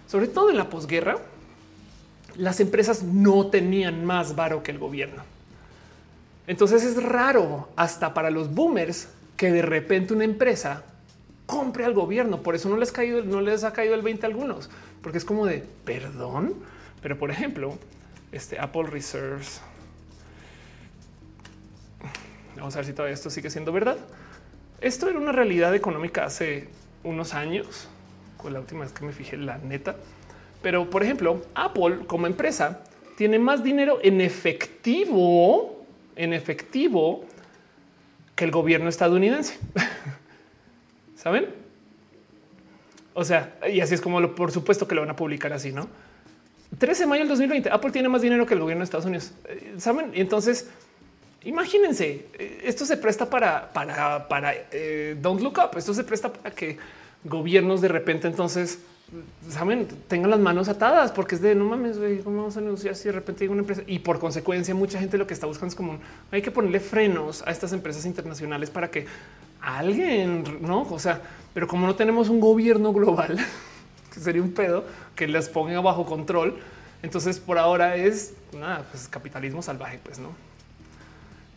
sobre 0.08 0.28
todo 0.28 0.50
en 0.50 0.58
la 0.58 0.70
posguerra, 0.70 1.18
las 2.36 2.60
empresas 2.60 3.04
no 3.04 3.48
tenían 3.48 4.06
más 4.06 4.36
varo 4.36 4.64
que 4.64 4.72
el 4.72 4.80
gobierno. 4.80 5.24
Entonces 6.48 6.84
es 6.84 7.02
raro 7.04 7.70
hasta 7.76 8.14
para 8.14 8.32
los 8.32 8.54
boomers 8.54 9.10
que 9.36 9.52
de 9.52 9.62
repente 9.62 10.14
una 10.14 10.24
empresa 10.24 10.84
compre 11.46 11.86
al 11.86 11.94
gobierno. 11.94 12.42
Por 12.42 12.56
eso 12.56 12.70
no 12.70 12.78
les, 12.78 12.92
caído, 12.92 13.24
no 13.24 13.42
les 13.42 13.64
ha 13.64 13.74
caído 13.74 13.96
el 13.96 14.02
20 14.02 14.26
a 14.26 14.30
algunos, 14.30 14.70
porque 15.02 15.18
es 15.18 15.26
como 15.26 15.46
de 15.46 15.64
perdón. 15.84 16.54
Pero 17.02 17.18
por 17.18 17.32
ejemplo, 17.32 17.78
este 18.32 18.60
Apple 18.60 18.84
Reserves. 18.84 19.62
Vamos 22.56 22.76
a 22.76 22.80
ver 22.80 22.86
si 22.86 22.94
todavía 22.94 23.14
esto 23.14 23.30
sigue 23.30 23.50
siendo 23.50 23.72
verdad. 23.72 23.98
Esto 24.82 25.10
era 25.10 25.20
una 25.20 25.32
realidad 25.32 25.74
económica 25.76 26.26
hace 26.26 26.70
unos 27.04 27.34
años, 27.34 27.88
con 28.38 28.54
la 28.54 28.60
última 28.60 28.82
vez 28.82 28.92
que 28.94 29.06
me 29.06 29.12
fijé 29.12 29.38
la 29.38 29.58
neta. 29.58 29.96
Pero, 30.62 30.90
por 30.90 31.04
ejemplo, 31.04 31.42
Apple 31.56 32.00
como 32.08 32.28
empresa 32.28 32.84
tiene 33.18 33.40
más 33.40 33.64
dinero 33.64 34.00
en 34.02 34.22
efectivo, 34.22 35.86
en 36.16 36.34
efectivo, 36.34 37.26
que 38.36 38.46
el 38.46 38.52
gobierno 38.52 38.90
estadounidense. 38.90 39.58
¿Saben? 41.16 41.48
O 43.14 43.24
sea, 43.24 43.58
y 43.72 43.82
así 43.82 43.96
es 43.96 44.02
como 44.02 44.22
lo, 44.22 44.36
por 44.36 44.52
supuesto 44.52 44.88
que 44.88 44.96
lo 44.96 45.02
van 45.02 45.10
a 45.10 45.16
publicar 45.16 45.52
así, 45.54 45.72
¿no? 45.72 45.88
13 46.78 47.04
de 47.04 47.08
mayo 47.08 47.22
del 47.22 47.30
2020, 47.30 47.70
Apple 47.72 47.92
tiene 47.92 48.10
más 48.10 48.22
dinero 48.22 48.46
que 48.46 48.54
el 48.54 48.60
gobierno 48.60 48.82
de 48.82 48.86
Estados 48.86 49.06
Unidos. 49.06 49.32
Eh, 49.46 49.76
¿Saben? 49.78 50.12
Y 50.14 50.22
entonces 50.22 50.70
Imagínense, 51.48 52.26
eh, 52.38 52.62
esto 52.66 52.86
se 52.86 52.98
presta 52.98 53.30
para, 53.30 53.72
para, 53.72 54.28
para 54.28 54.54
eh, 54.70 55.16
don't 55.22 55.42
look 55.42 55.58
up. 55.60 55.78
Esto 55.78 55.94
se 55.94 56.04
presta 56.04 56.32
para 56.32 56.54
que 56.54 56.78
gobiernos 57.24 57.82
de 57.82 57.88
repente 57.88 58.28
entonces 58.28 58.80
saben, 59.50 59.88
tengan 60.08 60.32
las 60.32 60.40
manos 60.40 60.68
atadas 60.68 61.12
porque 61.12 61.36
es 61.36 61.42
de 61.42 61.56
no 61.56 61.66
mames, 61.66 61.98
güey, 61.98 62.20
cómo 62.20 62.38
vamos 62.38 62.58
a 62.58 62.62
negociar 62.62 62.96
si 62.96 63.06
de 63.06 63.14
repente 63.14 63.46
hay 63.46 63.50
una 63.50 63.62
empresa 63.62 63.82
y 63.88 64.00
por 64.00 64.20
consecuencia 64.20 64.76
mucha 64.76 65.00
gente 65.00 65.18
lo 65.18 65.26
que 65.26 65.34
está 65.34 65.48
buscando 65.48 65.70
es 65.70 65.76
como 65.76 66.00
hay 66.32 66.42
que 66.42 66.52
ponerle 66.52 66.80
frenos 66.80 67.42
a 67.48 67.52
estas 67.52 67.72
empresas 67.72 68.06
internacionales 68.06 68.70
para 68.70 68.92
que 68.92 69.06
alguien 69.62 70.60
no, 70.62 70.82
o 70.82 71.00
sea, 71.00 71.22
pero 71.54 71.68
como 71.68 71.88
no 71.88 71.96
tenemos 71.96 72.30
un 72.30 72.40
gobierno 72.40 72.92
global, 72.92 73.38
que 74.14 74.20
sería 74.20 74.42
un 74.42 74.52
pedo 74.52 74.84
que 75.16 75.28
las 75.28 75.48
ponga 75.48 75.80
bajo 75.80 76.06
control, 76.06 76.58
entonces 77.02 77.40
por 77.40 77.58
ahora 77.58 77.96
es 77.96 78.34
nada, 78.54 78.86
pues 78.92 79.08
capitalismo 79.08 79.62
salvaje, 79.62 80.00
pues 80.04 80.20
no. 80.20 80.30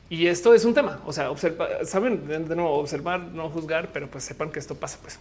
Y 0.08 0.26
esto 0.26 0.54
es 0.54 0.64
un 0.64 0.74
tema. 0.74 0.98
O 1.06 1.12
sea, 1.12 1.30
observa, 1.30 1.68
saben 1.84 2.26
de 2.26 2.56
nuevo 2.56 2.72
observar, 2.72 3.20
no 3.20 3.48
juzgar, 3.48 3.90
pero 3.92 4.08
pues 4.08 4.24
sepan 4.24 4.50
que 4.50 4.58
esto 4.58 4.74
pasa. 4.74 4.98
Pues 5.00 5.20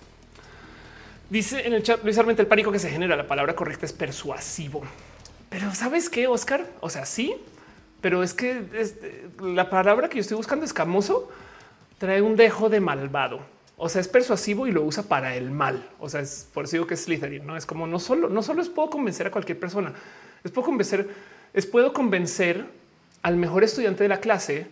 dice 1.30 1.68
en 1.68 1.74
el 1.74 1.84
chat 1.84 2.04
Luis 2.04 2.18
el 2.18 2.48
pánico 2.48 2.72
que 2.72 2.80
se 2.80 2.90
genera. 2.90 3.16
La 3.16 3.28
palabra 3.28 3.56
correcta 3.56 3.86
es 3.86 3.94
persuasivo. 3.94 4.82
Pero 5.50 5.74
sabes 5.74 6.10
qué, 6.10 6.28
Oscar? 6.28 6.66
O 6.80 6.90
sea, 6.90 7.06
sí, 7.06 7.36
pero 8.02 8.24
es 8.24 8.34
que 8.34 8.64
la 9.42 9.70
palabra 9.70 10.10
que 10.10 10.16
yo 10.16 10.22
estoy 10.22 10.38
buscando 10.38 10.66
escamoso 10.66 11.30
trae 11.98 12.22
un 12.22 12.36
dejo 12.36 12.70
de 12.70 12.80
malvado. 12.80 13.42
O 13.78 13.90
sea, 13.90 14.02
es 14.02 14.08
persuasivo 14.08 14.68
y 14.68 14.72
lo 14.72 14.84
usa 14.84 15.04
para 15.04 15.36
el 15.36 15.52
mal. 15.52 15.90
O 16.00 16.10
sea, 16.10 16.22
es 16.22 16.48
por 16.54 16.66
eso 16.66 16.74
digo 16.74 16.88
que 16.88 16.94
es 16.96 17.04
Slytherin. 17.04 17.46
No 17.46 17.58
es 17.58 17.66
como 17.66 17.88
no 17.88 18.00
solo, 18.00 18.30
no 18.30 18.44
solo 18.44 18.62
es 18.62 18.70
puedo 18.70 18.90
convencer 18.90 19.28
a 19.28 19.32
cualquier 19.32 19.60
persona, 19.60 19.94
es 20.44 20.52
puedo 20.52 20.66
convencer, 20.66 21.10
es 21.54 21.66
puedo 21.66 21.94
convencer 21.94 22.66
al 23.22 23.38
mejor 23.38 23.64
estudiante 23.64 24.04
de 24.04 24.10
la 24.10 24.20
clase 24.20 24.68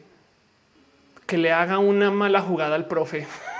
que 1.25 1.37
le 1.37 1.51
haga 1.51 1.79
una 1.79 2.11
mala 2.11 2.41
jugada 2.41 2.75
al 2.75 2.87
profe. 2.87 3.27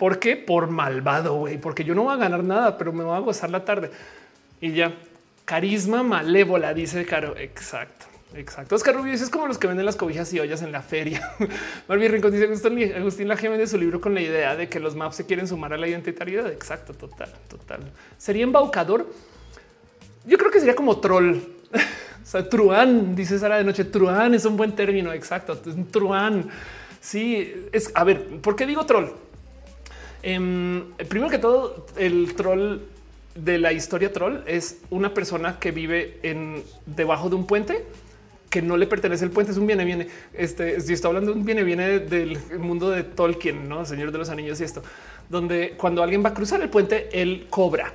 ¿Por 0.00 0.18
qué? 0.18 0.34
Por 0.34 0.70
malvado, 0.70 1.34
güey, 1.34 1.58
porque 1.58 1.84
yo 1.84 1.94
no 1.94 2.04
voy 2.04 2.14
a 2.14 2.16
ganar 2.16 2.42
nada, 2.42 2.78
pero 2.78 2.90
me 2.90 3.04
voy 3.04 3.14
a 3.14 3.20
gozar 3.20 3.50
la 3.50 3.66
tarde. 3.66 3.90
Y 4.58 4.72
ya, 4.72 4.94
carisma 5.44 6.02
malévola, 6.02 6.72
dice 6.72 7.04
Caro. 7.04 7.36
Exacto. 7.36 8.06
Exacto. 8.34 8.76
Oscar 8.76 8.94
Rubio 8.94 9.12
es 9.12 9.28
como 9.28 9.46
los 9.46 9.58
que 9.58 9.66
venden 9.66 9.84
las 9.84 9.96
cobijas 9.96 10.32
y 10.32 10.40
ollas 10.40 10.62
en 10.62 10.72
la 10.72 10.80
feria. 10.80 11.30
Barbie 11.86 12.08
Rincón 12.08 12.32
dice 12.32 12.44
Agustín, 12.44 12.94
Agustín 12.94 13.28
la 13.28 13.34
vende 13.34 13.66
su 13.66 13.76
libro 13.76 14.00
con 14.00 14.14
la 14.14 14.22
idea 14.22 14.56
de 14.56 14.70
que 14.70 14.80
los 14.80 14.96
maps 14.96 15.16
se 15.16 15.26
quieren 15.26 15.46
sumar 15.46 15.74
a 15.74 15.76
la 15.76 15.86
identitaridad. 15.86 16.50
Exacto, 16.50 16.94
total, 16.94 17.30
total. 17.50 17.80
Sería 18.16 18.44
embaucador. 18.44 19.06
Yo 20.24 20.38
creo 20.38 20.50
que 20.50 20.60
sería 20.60 20.74
como 20.74 20.98
troll. 20.98 21.36
O 22.22 22.26
sea, 22.30 22.48
truán, 22.48 23.16
dice 23.16 23.38
Sara 23.38 23.56
de 23.56 23.64
noche. 23.64 23.84
Truán 23.84 24.34
es 24.34 24.44
un 24.44 24.56
buen 24.56 24.72
término. 24.72 25.12
Exacto. 25.12 25.58
Truán. 25.90 26.48
Sí, 27.00 27.66
es 27.72 27.90
a 27.94 28.04
ver, 28.04 28.40
¿por 28.40 28.54
qué 28.54 28.66
digo 28.66 28.86
troll? 28.86 29.08
Em, 30.22 30.92
primero 31.08 31.30
que 31.30 31.38
todo, 31.38 31.86
el 31.96 32.34
troll 32.34 32.80
de 33.34 33.58
la 33.58 33.72
historia 33.72 34.12
troll 34.12 34.38
es 34.46 34.78
una 34.90 35.14
persona 35.14 35.58
que 35.58 35.70
vive 35.70 36.18
en 36.22 36.62
debajo 36.86 37.28
de 37.28 37.36
un 37.36 37.46
puente 37.46 37.84
que 38.50 38.60
no 38.60 38.76
le 38.76 38.88
pertenece 38.88 39.24
el 39.24 39.30
puente, 39.30 39.52
es 39.52 39.58
un 39.58 39.66
viene 39.66 39.84
viene. 39.84 40.08
Este, 40.34 40.80
si 40.80 40.92
está 40.92 41.06
hablando 41.06 41.32
de 41.32 41.38
un 41.38 41.44
viene 41.44 41.62
viene 41.62 42.00
del 42.00 42.36
mundo 42.58 42.90
de 42.90 43.04
Tolkien, 43.04 43.68
no 43.68 43.84
Señor 43.84 44.10
de 44.10 44.18
los 44.18 44.28
Anillos 44.28 44.60
y 44.60 44.64
esto, 44.64 44.82
donde 45.28 45.74
cuando 45.76 46.02
alguien 46.02 46.24
va 46.24 46.30
a 46.30 46.34
cruzar 46.34 46.60
el 46.60 46.68
puente, 46.68 47.08
él 47.12 47.46
cobra 47.48 47.92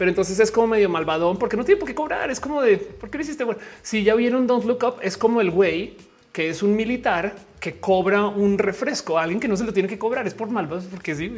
pero 0.00 0.08
entonces 0.08 0.40
es 0.40 0.50
como 0.50 0.68
medio 0.68 0.88
malvadón 0.88 1.36
porque 1.36 1.58
no 1.58 1.64
tiene 1.66 1.78
por 1.78 1.86
qué 1.86 1.94
cobrar. 1.94 2.30
Es 2.30 2.40
como 2.40 2.62
de 2.62 2.78
por 2.78 3.10
qué 3.10 3.18
lo 3.18 3.22
hiciste. 3.22 3.44
Bueno, 3.44 3.60
si 3.82 4.02
ya 4.02 4.14
vieron 4.14 4.46
Don't 4.46 4.64
Look 4.64 4.82
Up, 4.82 4.94
es 5.02 5.18
como 5.18 5.42
el 5.42 5.50
güey 5.50 5.98
que 6.32 6.48
es 6.48 6.62
un 6.62 6.74
militar 6.74 7.34
que 7.60 7.78
cobra 7.78 8.26
un 8.26 8.58
refresco 8.58 9.18
a 9.18 9.22
alguien 9.22 9.38
que 9.38 9.46
no 9.46 9.56
se 9.56 9.64
lo 9.64 9.72
tiene 9.72 9.88
que 9.88 9.98
cobrar. 9.98 10.26
Es 10.26 10.34
por 10.34 10.48
malvado, 10.50 10.82
porque 10.90 11.14
sí, 11.14 11.30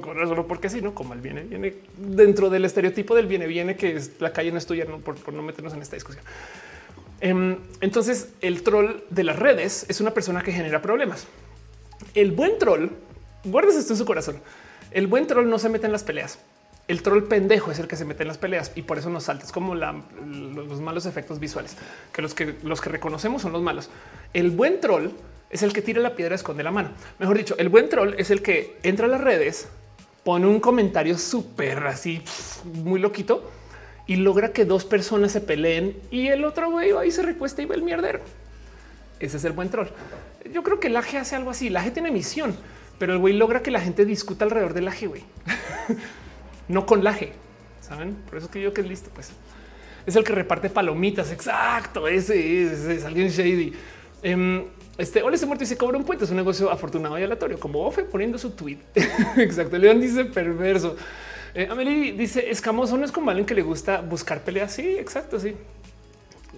cobrar 0.00 0.28
solo 0.28 0.46
porque 0.46 0.70
sí, 0.70 0.80
no 0.80 0.94
como 0.94 1.14
el 1.14 1.20
viene, 1.20 1.42
viene 1.42 1.74
dentro 1.98 2.48
del 2.48 2.64
estereotipo 2.64 3.14
del 3.14 3.26
viene, 3.26 3.46
viene 3.46 3.76
que 3.76 3.96
es 3.96 4.12
la 4.20 4.32
calle 4.32 4.52
no 4.52 4.58
es 4.58 4.66
tuya, 4.66 4.84
no, 4.84 4.98
por, 4.98 5.32
no 5.32 5.42
meternos 5.42 5.74
en 5.74 5.82
esta 5.82 5.96
discusión. 5.96 6.24
Em, 7.20 7.56
entonces, 7.80 8.28
el 8.40 8.62
troll 8.62 9.02
de 9.10 9.24
las 9.24 9.36
redes 9.36 9.84
es 9.88 10.00
una 10.00 10.12
persona 10.12 10.42
que 10.42 10.52
genera 10.52 10.80
problemas. 10.80 11.26
El 12.14 12.32
buen 12.32 12.58
troll, 12.58 12.90
guardas 13.42 13.74
esto 13.74 13.94
en 13.94 13.98
su 13.98 14.04
corazón. 14.04 14.36
El 14.92 15.08
buen 15.08 15.26
troll 15.26 15.48
no 15.48 15.58
se 15.58 15.68
mete 15.68 15.86
en 15.86 15.92
las 15.92 16.04
peleas 16.04 16.38
el 16.86 17.02
troll 17.02 17.24
pendejo 17.24 17.70
es 17.70 17.78
el 17.78 17.88
que 17.88 17.96
se 17.96 18.04
mete 18.04 18.22
en 18.22 18.28
las 18.28 18.38
peleas 18.38 18.72
y 18.74 18.82
por 18.82 18.98
eso 18.98 19.08
nos 19.08 19.24
salta. 19.24 19.46
Es 19.46 19.52
como 19.52 19.74
los 19.74 20.80
malos 20.80 21.06
efectos 21.06 21.38
visuales 21.40 21.76
que 22.12 22.20
los 22.20 22.34
que 22.34 22.56
los 22.62 22.80
que 22.80 22.90
reconocemos 22.90 23.42
son 23.42 23.52
los 23.52 23.62
malos. 23.62 23.88
El 24.34 24.50
buen 24.50 24.80
troll 24.80 25.10
es 25.54 25.62
el 25.62 25.72
que 25.72 25.82
tira 25.82 26.02
la 26.02 26.16
piedra, 26.16 26.34
esconde 26.34 26.64
la 26.64 26.72
mano. 26.72 26.90
Mejor 27.20 27.38
dicho, 27.38 27.54
el 27.58 27.68
buen 27.68 27.88
troll 27.88 28.14
es 28.18 28.32
el 28.32 28.42
que 28.42 28.76
entra 28.82 29.06
a 29.06 29.08
las 29.08 29.20
redes, 29.20 29.68
pone 30.24 30.48
un 30.48 30.58
comentario 30.58 31.16
súper 31.16 31.86
así 31.86 32.20
muy 32.64 32.98
loquito 32.98 33.48
y 34.08 34.16
logra 34.16 34.52
que 34.52 34.64
dos 34.64 34.84
personas 34.84 35.30
se 35.30 35.40
peleen 35.40 35.96
y 36.10 36.26
el 36.26 36.44
otro 36.44 36.72
güey 36.72 36.90
ahí 36.90 37.12
se 37.12 37.22
recuesta 37.22 37.62
y 37.62 37.66
ve 37.66 37.76
el 37.76 37.82
mierdero. 37.82 38.18
Ese 39.20 39.36
es 39.36 39.44
el 39.44 39.52
buen 39.52 39.68
troll. 39.68 39.86
Yo 40.52 40.64
creo 40.64 40.80
que 40.80 40.88
el 40.88 40.96
AG 40.96 41.18
hace 41.18 41.36
algo 41.36 41.50
así. 41.50 41.70
La 41.70 41.82
AG 41.82 41.92
tiene 41.92 42.10
misión, 42.10 42.56
pero 42.98 43.12
el 43.12 43.20
güey 43.20 43.34
logra 43.34 43.62
que 43.62 43.70
la 43.70 43.80
gente 43.80 44.04
discuta 44.04 44.44
alrededor 44.44 44.74
del 44.74 44.88
AG, 44.88 45.06
güey. 45.06 45.22
no 46.66 46.84
con 46.84 47.04
la 47.04 47.16
G, 47.16 47.28
saben? 47.80 48.16
Por 48.28 48.38
eso 48.38 48.50
que 48.50 48.60
yo 48.60 48.74
que 48.74 48.80
es 48.80 48.88
listo, 48.88 49.08
pues 49.14 49.30
es 50.04 50.16
el 50.16 50.24
que 50.24 50.32
reparte 50.32 50.68
palomitas. 50.68 51.30
Exacto. 51.30 52.08
Ese 52.08 52.64
es, 52.64 53.04
alguien 53.04 53.28
shady. 53.28 53.72
Um, 54.24 54.64
este 54.96 55.22
Ole 55.22 55.36
se 55.36 55.46
muerto 55.46 55.64
y 55.64 55.66
se 55.66 55.76
cobra 55.76 55.98
un 55.98 56.04
puente. 56.04 56.24
Es 56.24 56.30
un 56.30 56.36
negocio 56.36 56.70
afortunado 56.70 57.18
y 57.18 57.22
aleatorio, 57.22 57.58
como 57.58 57.84
Ofe 57.84 58.04
poniendo 58.04 58.38
su 58.38 58.50
tweet. 58.50 58.78
Exacto. 59.36 59.76
León 59.78 60.00
dice 60.00 60.24
perverso. 60.24 60.96
Eh, 61.54 61.68
Amelie 61.70 62.12
dice 62.12 62.50
escamoso 62.50 62.96
no 62.96 63.04
es 63.04 63.12
como 63.12 63.30
alguien 63.30 63.46
que 63.46 63.54
le 63.54 63.62
gusta 63.62 64.00
buscar 64.00 64.40
peleas. 64.40 64.72
Sí, 64.72 64.96
exacto. 64.98 65.38
Sí. 65.38 65.54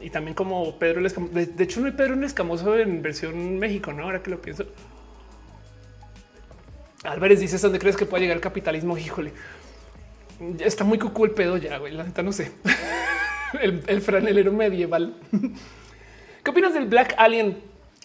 Y 0.01 0.11
también 0.11 0.35
como 0.35 0.79
Pedro 0.79 1.01
el 1.01 1.07
escamoso. 1.07 1.33
De, 1.35 1.65
hecho, 1.65 1.81
no 1.81 1.87
hay 1.87 1.93
Pedro 1.93 2.15
un 2.15 2.25
escamoso 2.25 2.77
en 2.77 3.03
versión 3.03 3.59
México, 3.59 3.93
no? 3.93 4.05
Ahora 4.05 4.23
que 4.23 4.31
lo 4.31 4.41
pienso. 4.41 4.65
Álvarez 7.05 7.41
dice: 7.41 7.59
¿Dónde 7.59 7.79
crees 7.79 7.97
que 7.97 8.07
puede 8.07 8.23
llegar 8.23 8.37
el 8.37 8.43
capitalismo? 8.43 8.99
Híjole, 8.99 9.33
está 10.59 10.85
muy 10.85 10.99
cucú 10.99 11.25
el 11.25 11.31
pedo 11.31 11.57
ya, 11.57 11.79
güey. 11.79 11.95
La 11.95 12.05
neta 12.05 12.23
no 12.23 12.33
sé. 12.33 12.53
el, 13.61 14.01
franelero 14.03 14.53
medieval. 14.53 15.17
¿Qué 16.45 16.51
opinas 16.51 16.75
del 16.75 16.87
Black 16.87 17.15
Alien? 17.17 17.59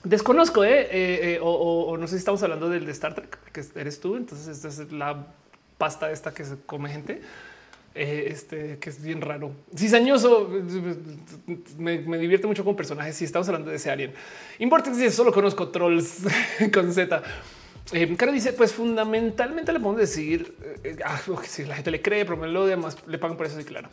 Desconozco, 0.03 0.63
¿eh? 0.63 0.81
eh, 0.91 1.35
eh 1.35 1.39
o, 1.41 1.95
no 1.97 2.07
sé 2.07 2.15
si 2.15 2.19
estamos 2.19 2.41
hablando 2.43 2.69
del 2.69 2.85
de 2.85 2.91
Star 2.91 3.13
Trek, 3.13 3.38
que 3.51 3.63
eres 3.80 3.99
tú. 3.99 4.15
Entonces, 4.15 4.47
esta 4.47 4.67
es 4.67 4.91
la 4.91 5.27
pasta 5.77 6.11
esta 6.11 6.33
que 6.33 6.43
se 6.43 6.57
come 6.65 6.89
gente. 6.89 7.21
Eh, 7.93 8.30
este 8.31 8.77
que 8.80 8.89
es 8.89 9.03
bien 9.03 9.19
raro, 9.19 9.51
cizañoso. 9.75 10.49
Me, 11.77 11.99
me, 11.99 12.17
divierte 12.17 12.47
mucho 12.47 12.63
con 12.63 12.75
personajes. 12.75 13.17
Si 13.17 13.25
estamos 13.25 13.49
hablando 13.49 13.69
de 13.69 13.75
ese 13.75 13.91
alien, 13.91 14.13
Importante 14.59 14.97
dice 14.97 15.11
solo 15.11 15.33
conozco 15.33 15.67
trolls 15.69 16.19
con 16.73 16.93
Z. 16.93 17.21
Eh, 17.91 18.15
Cara 18.15 18.31
dice: 18.31 18.53
Pues 18.53 18.71
fundamentalmente 18.71 19.73
le 19.73 19.80
podemos 19.80 19.99
decir 19.99 20.55
ah, 21.03 21.19
si 21.43 21.65
la 21.65 21.75
gente 21.75 21.91
le 21.91 22.01
cree, 22.01 22.23
pero 22.23 22.38
me 22.38 22.47
lo 22.47 22.65
demás 22.65 22.95
le 23.07 23.17
pagan 23.17 23.35
por 23.35 23.47
eso. 23.47 23.57
Sí, 23.57 23.65
claro. 23.65 23.89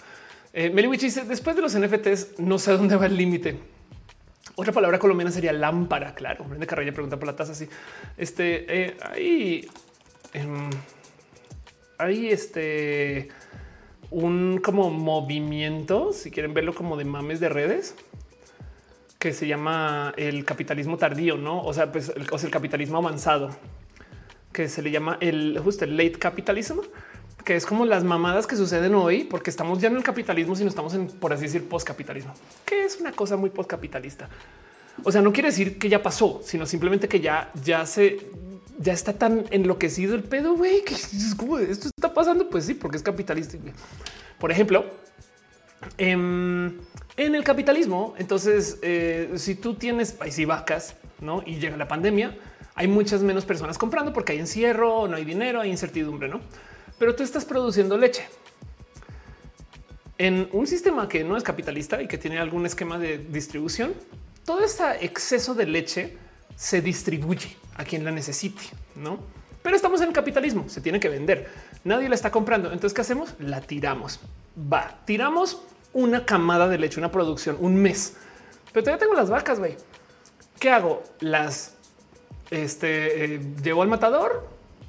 Eh, 0.52 0.70
Meliwich 0.70 1.00
dice 1.00 1.24
después 1.24 1.56
de 1.56 1.62
los 1.62 1.76
NFTs 1.76 2.38
no 2.38 2.58
sé 2.58 2.72
dónde 2.72 2.94
va 2.94 3.06
el 3.06 3.16
límite. 3.16 3.58
Otra 4.60 4.72
palabra 4.72 4.98
colombiana 4.98 5.30
sería 5.30 5.52
lámpara. 5.52 6.16
Claro, 6.16 6.44
de 6.44 6.66
Carrera 6.66 6.90
pregunta 6.90 7.16
por 7.16 7.28
la 7.28 7.36
taza. 7.36 7.52
Así 7.52 7.68
este 8.16 8.86
eh, 8.86 8.96
ahí, 9.02 9.68
em, 10.32 10.68
hay 11.96 12.26
este 12.26 13.28
un 14.10 14.58
como 14.58 14.90
movimiento, 14.90 16.12
si 16.12 16.32
quieren 16.32 16.54
verlo 16.54 16.74
como 16.74 16.96
de 16.96 17.04
mames 17.04 17.38
de 17.38 17.48
redes, 17.48 17.94
que 19.20 19.32
se 19.32 19.46
llama 19.46 20.12
el 20.16 20.44
capitalismo 20.44 20.96
tardío, 20.96 21.36
no? 21.36 21.62
O 21.62 21.72
sea, 21.72 21.92
pues 21.92 22.08
el, 22.08 22.26
o 22.28 22.36
sea, 22.36 22.48
el 22.48 22.52
capitalismo 22.52 22.98
avanzado, 22.98 23.50
que 24.52 24.68
se 24.68 24.82
le 24.82 24.90
llama 24.90 25.18
el 25.20 25.60
justo 25.62 25.84
el 25.84 25.96
late 25.96 26.18
capitalism 26.18 26.80
que 27.48 27.56
es 27.56 27.64
como 27.64 27.86
las 27.86 28.04
mamadas 28.04 28.46
que 28.46 28.56
suceden 28.56 28.94
hoy, 28.94 29.24
porque 29.24 29.48
estamos 29.48 29.78
ya 29.78 29.88
en 29.88 29.96
el 29.96 30.02
capitalismo, 30.02 30.54
sino 30.54 30.68
estamos 30.68 30.92
en, 30.92 31.06
por 31.06 31.32
así 31.32 31.44
decir, 31.44 31.66
postcapitalismo, 31.66 32.34
que 32.66 32.84
es 32.84 33.00
una 33.00 33.10
cosa 33.12 33.38
muy 33.38 33.48
postcapitalista. 33.48 34.28
O 35.02 35.10
sea, 35.10 35.22
no 35.22 35.32
quiere 35.32 35.48
decir 35.48 35.78
que 35.78 35.88
ya 35.88 36.02
pasó, 36.02 36.42
sino 36.44 36.66
simplemente 36.66 37.08
que 37.08 37.20
ya, 37.20 37.50
ya 37.64 37.86
se, 37.86 38.18
ya 38.76 38.92
está 38.92 39.14
tan 39.14 39.46
enloquecido 39.50 40.14
el 40.14 40.24
pedo, 40.24 40.56
güey, 40.56 40.84
que 40.84 40.92
esto 40.92 41.88
está 41.88 42.12
pasando. 42.12 42.50
Pues 42.50 42.66
sí, 42.66 42.74
porque 42.74 42.98
es 42.98 43.02
capitalista. 43.02 43.56
Por 44.38 44.52
ejemplo, 44.52 44.84
em, 45.96 46.76
en 47.16 47.34
el 47.34 47.44
capitalismo, 47.44 48.12
entonces, 48.18 48.78
eh, 48.82 49.32
si 49.36 49.54
tú 49.54 49.72
tienes 49.72 50.12
país 50.12 50.38
y 50.38 50.44
vacas, 50.44 50.96
no 51.22 51.42
y 51.46 51.54
llega 51.54 51.78
la 51.78 51.88
pandemia, 51.88 52.36
hay 52.74 52.88
muchas 52.88 53.22
menos 53.22 53.46
personas 53.46 53.78
comprando 53.78 54.12
porque 54.12 54.32
hay 54.32 54.38
encierro, 54.38 55.08
no 55.08 55.16
hay 55.16 55.24
dinero, 55.24 55.62
hay 55.62 55.70
incertidumbre, 55.70 56.28
no? 56.28 56.42
Pero 56.98 57.14
tú 57.14 57.22
estás 57.22 57.44
produciendo 57.44 57.96
leche 57.96 58.28
en 60.18 60.48
un 60.52 60.66
sistema 60.66 61.08
que 61.08 61.22
no 61.22 61.36
es 61.36 61.42
capitalista 61.44 62.02
y 62.02 62.08
que 62.08 62.18
tiene 62.18 62.38
algún 62.38 62.66
esquema 62.66 62.98
de 62.98 63.18
distribución. 63.18 63.94
Todo 64.44 64.64
este 64.64 65.04
exceso 65.04 65.54
de 65.54 65.66
leche 65.66 66.16
se 66.56 66.82
distribuye 66.82 67.56
a 67.76 67.84
quien 67.84 68.04
la 68.04 68.10
necesite, 68.10 68.62
no? 68.96 69.20
Pero 69.62 69.76
estamos 69.76 70.00
en 70.00 70.08
el 70.08 70.14
capitalismo, 70.14 70.68
se 70.68 70.80
tiene 70.80 70.98
que 70.98 71.08
vender. 71.08 71.48
Nadie 71.84 72.08
la 72.08 72.14
está 72.14 72.30
comprando. 72.30 72.72
Entonces, 72.72 72.94
¿qué 72.94 73.02
hacemos? 73.02 73.34
La 73.38 73.60
tiramos. 73.60 74.20
Va, 74.56 75.00
tiramos 75.04 75.62
una 75.92 76.24
camada 76.24 76.68
de 76.68 76.78
leche, 76.78 76.98
una 76.98 77.12
producción, 77.12 77.56
un 77.60 77.76
mes. 77.76 78.14
Pero 78.72 78.84
todavía 78.84 79.00
tengo 79.00 79.14
las 79.14 79.30
vacas, 79.30 79.58
güey. 79.58 79.76
¿Qué 80.58 80.70
hago? 80.70 81.02
Las 81.20 81.74
este, 82.50 83.34
eh, 83.34 83.40
llevo 83.62 83.82
al 83.82 83.88
matador, 83.88 84.48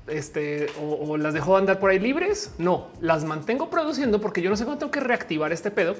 este, 0.09 0.67
o, 0.81 1.17
las 1.17 1.33
dejo 1.33 1.57
andar 1.57 1.79
por 1.79 1.91
ahí 1.91 1.99
libres. 1.99 2.51
No, 2.57 2.87
las 3.01 3.23
mantengo 3.23 3.69
produciendo 3.69 4.19
porque 4.21 4.41
yo 4.41 4.49
no 4.49 4.55
sé 4.55 4.65
cuánto 4.65 4.79
tengo 4.79 4.91
que 4.91 4.99
reactivar 4.99 5.51
este 5.51 5.71
pedo. 5.71 5.95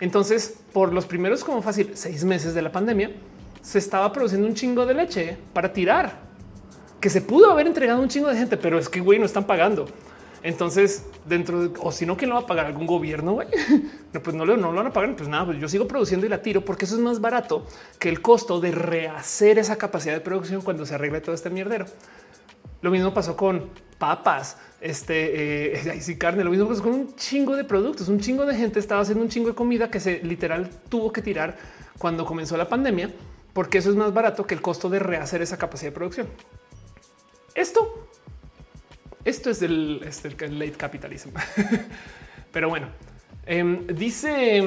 Entonces, 0.00 0.56
por 0.72 0.92
los 0.92 1.06
primeros 1.06 1.44
como 1.44 1.62
fácil 1.62 1.92
seis 1.94 2.24
meses 2.24 2.54
de 2.54 2.62
la 2.62 2.72
pandemia, 2.72 3.10
se 3.62 3.78
estaba 3.78 4.12
produciendo 4.12 4.46
un 4.46 4.54
chingo 4.54 4.84
de 4.86 4.94
leche 4.94 5.36
para 5.52 5.72
tirar, 5.72 6.18
que 7.00 7.08
se 7.08 7.20
pudo 7.20 7.50
haber 7.50 7.66
entregado 7.66 8.02
un 8.02 8.08
chingo 8.08 8.28
de 8.28 8.36
gente, 8.36 8.56
pero 8.56 8.78
es 8.78 8.88
que 8.88 9.00
güey 9.00 9.18
no 9.18 9.26
están 9.26 9.44
pagando. 9.44 9.86
Entonces, 10.44 11.06
dentro 11.24 11.68
de, 11.68 11.78
o 11.80 11.90
si 11.90 12.04
no, 12.04 12.18
¿quién 12.18 12.28
lo 12.28 12.36
va 12.36 12.42
a 12.42 12.46
pagar? 12.46 12.66
¿Algún 12.66 12.86
gobierno? 12.86 13.32
Güey? 13.32 13.48
Pues 14.22 14.36
no 14.36 14.44
lo 14.44 14.72
van 14.72 14.86
a 14.86 14.92
pagar. 14.92 15.16
Pues 15.16 15.28
nada, 15.28 15.46
pues 15.46 15.58
yo 15.58 15.68
sigo 15.68 15.88
produciendo 15.88 16.26
y 16.26 16.28
la 16.28 16.42
tiro 16.42 16.62
porque 16.64 16.84
eso 16.84 16.94
es 16.94 17.00
más 17.00 17.20
barato 17.20 17.66
que 17.98 18.10
el 18.10 18.20
costo 18.20 18.60
de 18.60 18.70
rehacer 18.70 19.58
esa 19.58 19.76
capacidad 19.76 20.12
de 20.14 20.20
producción 20.20 20.60
cuando 20.60 20.84
se 20.84 20.94
arregle 20.94 21.22
todo 21.22 21.34
este 21.34 21.48
mierdero. 21.48 21.86
Lo 22.84 22.90
mismo 22.90 23.14
pasó 23.14 23.34
con 23.34 23.70
papas, 23.96 24.58
este, 24.78 25.72
eh, 25.72 26.00
sí, 26.02 26.18
carne. 26.18 26.44
Lo 26.44 26.50
mismo 26.50 26.68
pasó 26.68 26.82
con 26.82 26.92
un 26.92 27.16
chingo 27.16 27.56
de 27.56 27.64
productos. 27.64 28.08
Un 28.08 28.20
chingo 28.20 28.44
de 28.44 28.54
gente 28.54 28.78
estaba 28.78 29.00
haciendo 29.00 29.24
un 29.24 29.30
chingo 29.30 29.48
de 29.48 29.54
comida 29.54 29.90
que 29.90 30.00
se 30.00 30.22
literal 30.22 30.68
tuvo 30.90 31.10
que 31.10 31.22
tirar 31.22 31.56
cuando 31.96 32.26
comenzó 32.26 32.58
la 32.58 32.68
pandemia, 32.68 33.10
porque 33.54 33.78
eso 33.78 33.88
es 33.88 33.96
más 33.96 34.12
barato 34.12 34.46
que 34.46 34.54
el 34.54 34.60
costo 34.60 34.90
de 34.90 34.98
rehacer 34.98 35.40
esa 35.40 35.56
capacidad 35.56 35.92
de 35.92 35.94
producción. 35.94 36.26
Esto, 37.54 38.06
esto 39.24 39.48
es 39.48 39.62
el, 39.62 40.00
late 40.00 40.72
capitalism. 40.72 41.30
Pero 42.52 42.68
bueno, 42.68 42.88
em, 43.46 43.86
dice 43.86 44.58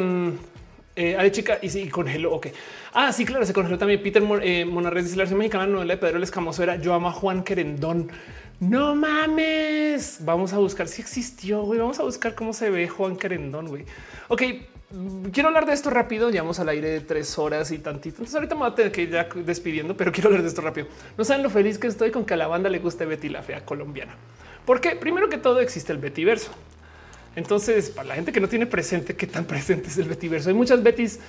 eh, 0.97 1.31
chica 1.31 1.59
y 1.61 1.69
sí, 1.69 1.87
congeló. 1.89 2.33
Ok. 2.33 2.47
Ah, 2.93 3.13
sí, 3.13 3.23
claro, 3.23 3.45
se 3.45 3.53
congeló 3.53 3.77
también. 3.77 4.01
Peter 4.01 4.23
eh, 4.41 4.65
Monarres 4.65 5.05
dice 5.05 5.15
la 5.15 5.21
versión 5.21 5.37
mexicana 5.37 5.67
novela 5.67 5.93
de 5.93 5.97
Pedro 5.97 6.17
el 6.17 6.23
Escamoso 6.23 6.63
era 6.63 6.75
Yo 6.77 6.93
amo 6.93 7.09
a 7.09 7.11
Juan 7.11 7.43
Querendón. 7.43 8.09
No 8.59 8.95
mames. 8.95 10.17
Vamos 10.21 10.53
a 10.53 10.57
buscar 10.57 10.87
si 10.87 11.01
existió. 11.01 11.61
Güey. 11.61 11.79
Vamos 11.79 11.99
a 11.99 12.03
buscar 12.03 12.33
cómo 12.33 12.51
se 12.51 12.71
ve 12.71 12.87
Juan 12.87 13.15
Querendón. 13.15 13.67
Güey. 13.67 13.85
Ok, 14.27 14.41
quiero 15.31 15.49
hablar 15.49 15.67
de 15.67 15.73
esto 15.73 15.91
rápido. 15.91 16.31
Llevamos 16.31 16.59
al 16.59 16.69
aire 16.69 16.89
de 16.89 17.01
tres 17.01 17.37
horas 17.37 17.71
y 17.71 17.77
tantito. 17.77 18.15
Entonces, 18.15 18.35
ahorita 18.35 18.55
me 18.55 18.61
voy 18.61 18.71
a 18.71 18.75
tener 18.75 18.91
que 18.91 19.03
ir 19.03 19.11
ya 19.11 19.27
despidiendo, 19.35 19.95
pero 19.95 20.11
quiero 20.11 20.29
hablar 20.29 20.41
de 20.41 20.49
esto 20.49 20.61
rápido. 20.61 20.87
No 21.17 21.23
saben 21.23 21.43
lo 21.43 21.51
feliz 21.51 21.77
que 21.77 21.87
estoy 21.87 22.09
con 22.09 22.25
que 22.25 22.33
a 22.33 22.37
la 22.37 22.47
banda 22.47 22.69
le 22.69 22.79
guste 22.79 23.05
Betty 23.05 23.29
la 23.29 23.43
fea 23.43 23.63
colombiana, 23.63 24.15
porque 24.65 24.95
primero 24.95 25.29
que 25.29 25.37
todo 25.37 25.59
existe 25.59 25.93
el 25.93 25.99
Betty 25.99 26.25
verso. 26.25 26.51
Entonces, 27.37 27.91
para 27.91 28.07
la 28.09 28.15
gente 28.15 28.31
que 28.31 28.39
no 28.39 28.49
tiene 28.49 28.65
presente 28.65 29.15
qué 29.15 29.27
tan 29.27 29.45
presente 29.53 29.89
es 29.89 29.97
el 29.99 30.09
Betiverso, 30.09 30.49
hay 30.49 30.55
muchas 30.55 30.81
Betis, 30.81 31.19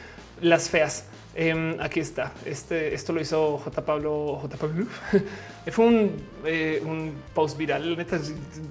las 0.41 0.71
feas. 0.71 1.05
Em, 1.35 1.79
aquí 1.81 2.01
está. 2.01 2.33
Este, 2.47 2.95
esto 2.95 3.13
lo 3.13 3.21
hizo 3.21 3.59
J. 3.59 3.85
Pablo. 3.85 4.39
J. 4.41 4.57
Pablo 4.57 4.87
fue 5.71 5.85
un, 5.85 6.13
eh, 6.47 6.83
un, 6.85 7.13
post 7.35 7.59
viral. 7.59 7.97
Neta, 7.97 8.19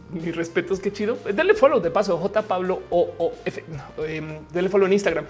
mis 0.09 0.35
respetos, 0.35 0.79
qué 0.79 0.91
chido. 0.91 1.17
Dale 1.31 1.53
follow 1.53 1.79
de 1.79 1.91
paso. 1.91 2.17
J. 2.17 2.41
Pablo 2.41 2.81
o, 2.89 3.13
o 3.19 3.33
F. 3.45 3.63
Em, 4.07 4.39
dale 4.51 4.67
follow 4.67 4.87
en 4.87 4.93
Instagram. 4.93 5.25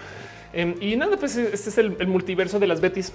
Em, 0.54 0.76
y 0.80 0.96
nada, 0.96 1.18
pues 1.18 1.36
este 1.36 1.70
es 1.70 1.78
el, 1.78 1.98
el 2.00 2.08
multiverso 2.08 2.58
de 2.58 2.68
las 2.68 2.80
Betis. 2.80 3.12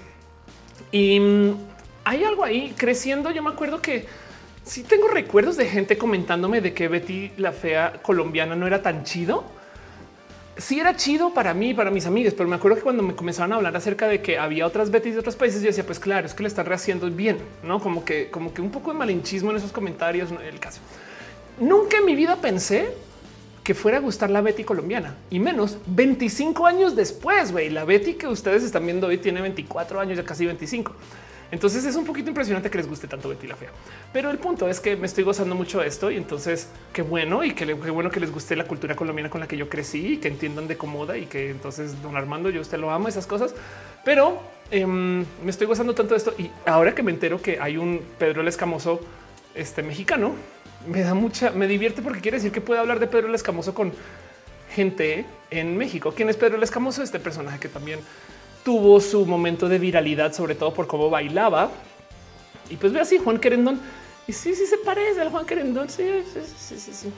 Y 0.91 1.19
mm, 1.19 1.57
hay 2.03 2.23
algo 2.23 2.43
ahí 2.43 2.75
creciendo. 2.77 3.31
Yo 3.31 3.41
me 3.41 3.49
acuerdo 3.49 3.81
que 3.81 4.05
sí 4.63 4.83
tengo 4.83 5.07
recuerdos 5.07 5.57
de 5.57 5.65
gente 5.65 5.97
comentándome 5.97 6.61
de 6.61 6.73
que 6.73 6.87
Betty 6.87 7.31
la 7.37 7.51
fea 7.51 7.99
colombiana 8.01 8.55
no 8.55 8.67
era 8.67 8.81
tan 8.81 9.03
chido. 9.03 9.43
Sí 10.55 10.79
era 10.79 10.95
chido 10.95 11.33
para 11.33 11.53
mí, 11.55 11.73
para 11.73 11.89
mis 11.89 12.05
amigas, 12.05 12.35
pero 12.35 12.47
me 12.47 12.55
acuerdo 12.55 12.77
que 12.77 12.83
cuando 12.83 13.01
me 13.01 13.15
comenzaban 13.15 13.53
a 13.53 13.55
hablar 13.55 13.75
acerca 13.75 14.07
de 14.07 14.21
que 14.21 14.37
había 14.37 14.67
otras 14.67 14.91
Betty 14.91 15.09
de 15.09 15.19
otros 15.19 15.35
países, 15.35 15.61
yo 15.61 15.67
decía, 15.67 15.83
pues 15.83 15.99
claro, 15.99 16.27
es 16.27 16.35
que 16.35 16.43
le 16.43 16.47
están 16.47 16.67
rehaciendo 16.67 17.09
bien, 17.09 17.37
no 17.63 17.79
como 17.79 18.05
que, 18.05 18.29
como 18.29 18.53
que 18.53 18.61
un 18.61 18.69
poco 18.69 18.91
de 18.91 18.99
malinchismo 18.99 19.49
en 19.49 19.57
esos 19.57 19.71
comentarios. 19.71 20.31
No, 20.31 20.39
el 20.41 20.59
caso 20.59 20.79
nunca 21.59 21.97
en 21.97 22.05
mi 22.05 22.15
vida 22.15 22.37
pensé 22.37 22.89
que 23.63 23.73
fuera 23.73 23.97
a 23.97 24.01
gustar 24.01 24.29
la 24.29 24.41
Betty 24.41 24.63
colombiana 24.63 25.15
y 25.29 25.39
menos 25.39 25.77
25 25.85 26.65
años 26.65 26.95
después. 26.95 27.51
Güey, 27.51 27.69
la 27.69 27.85
Betty 27.85 28.15
que 28.15 28.27
ustedes 28.27 28.63
están 28.63 28.85
viendo 28.85 29.07
hoy 29.07 29.17
tiene 29.17 29.41
24 29.41 29.99
años, 29.99 30.17
ya 30.17 30.25
casi 30.25 30.45
25. 30.45 30.93
Entonces 31.53 31.85
es 31.85 31.95
un 31.95 32.03
poquito 32.03 32.29
impresionante 32.29 32.71
que 32.71 32.79
les 32.79 32.87
guste 32.87 33.07
tanto 33.07 33.29
Betty 33.29 33.45
la 33.45 33.55
Fea. 33.55 33.69
Pero 34.11 34.31
el 34.31 34.39
punto 34.39 34.67
es 34.67 34.79
que 34.79 34.95
me 34.95 35.05
estoy 35.05 35.23
gozando 35.23 35.53
mucho 35.53 35.81
de 35.81 35.87
esto 35.87 36.09
y 36.09 36.17
entonces 36.17 36.67
qué 36.91 37.03
bueno 37.03 37.43
y 37.43 37.53
qué, 37.53 37.67
qué 37.67 37.91
bueno 37.91 38.09
que 38.09 38.19
les 38.19 38.31
guste 38.31 38.55
la 38.55 38.65
cultura 38.65 38.95
colombiana 38.95 39.29
con 39.29 39.39
la 39.39 39.47
que 39.47 39.55
yo 39.55 39.69
crecí 39.69 40.13
y 40.13 40.17
que 40.17 40.29
entiendan 40.29 40.67
de 40.67 40.77
cómoda 40.77 41.15
y 41.15 41.27
que 41.27 41.51
entonces 41.51 42.01
don 42.01 42.17
Armando 42.17 42.49
yo 42.49 42.59
usted 42.59 42.79
lo 42.79 42.89
amo 42.89 43.07
esas 43.07 43.27
cosas. 43.27 43.53
Pero 44.03 44.41
em, 44.71 45.19
me 45.43 45.51
estoy 45.51 45.67
gozando 45.67 45.93
tanto 45.93 46.15
de 46.15 46.17
esto 46.17 46.33
y 46.39 46.49
ahora 46.65 46.95
que 46.95 47.03
me 47.03 47.11
entero 47.11 47.39
que 47.39 47.59
hay 47.59 47.77
un 47.77 48.01
Pedro 48.17 48.41
el 48.41 48.47
Escamoso 48.47 49.01
este 49.53 49.83
mexicano, 49.83 50.33
me 50.87 51.01
da 51.01 51.13
mucha, 51.13 51.51
me 51.51 51.67
divierte 51.67 52.01
porque 52.01 52.19
quiere 52.19 52.37
decir 52.37 52.51
que 52.51 52.61
puede 52.61 52.79
hablar 52.79 52.99
de 52.99 53.05
Pedro 53.05 53.27
el 53.27 53.35
Escamoso 53.35 53.75
con 53.75 53.93
gente 54.73 55.27
en 55.51 55.77
México. 55.77 56.13
¿Quién 56.15 56.29
es 56.29 56.35
Pedro 56.35 56.55
el 56.55 56.63
Escamoso? 56.63 57.03
Este 57.03 57.19
personaje 57.19 57.59
que 57.59 57.69
también 57.69 57.99
tuvo 58.63 58.99
su 58.99 59.25
momento 59.25 59.67
de 59.69 59.79
viralidad, 59.79 60.33
sobre 60.33 60.55
todo 60.55 60.73
por 60.73 60.87
cómo 60.87 61.09
bailaba. 61.09 61.71
Y 62.69 62.77
pues 62.77 62.93
ve 62.93 62.99
así 62.99 63.17
Juan 63.17 63.39
Querendón. 63.39 63.79
Y 64.27 64.33
sí, 64.33 64.55
sí 64.55 64.65
se 64.65 64.77
parece 64.77 65.21
al 65.21 65.29
Juan 65.29 65.45
Querendón. 65.45 65.89
Sí, 65.89 66.23
sí, 66.33 66.79
sí, 66.79 66.93
sí. 66.93 67.13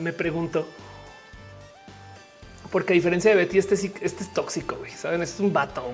Me 0.00 0.12
pregunto. 0.12 0.66
Porque 2.70 2.94
a 2.94 2.94
diferencia 2.94 3.30
de 3.30 3.36
Betty, 3.36 3.58
este, 3.58 3.74
este 3.74 4.24
es 4.24 4.32
tóxico, 4.32 4.76
güey. 4.76 4.90
Saben, 4.90 5.22
este 5.22 5.34
es 5.34 5.40
un 5.40 5.52
vato, 5.52 5.92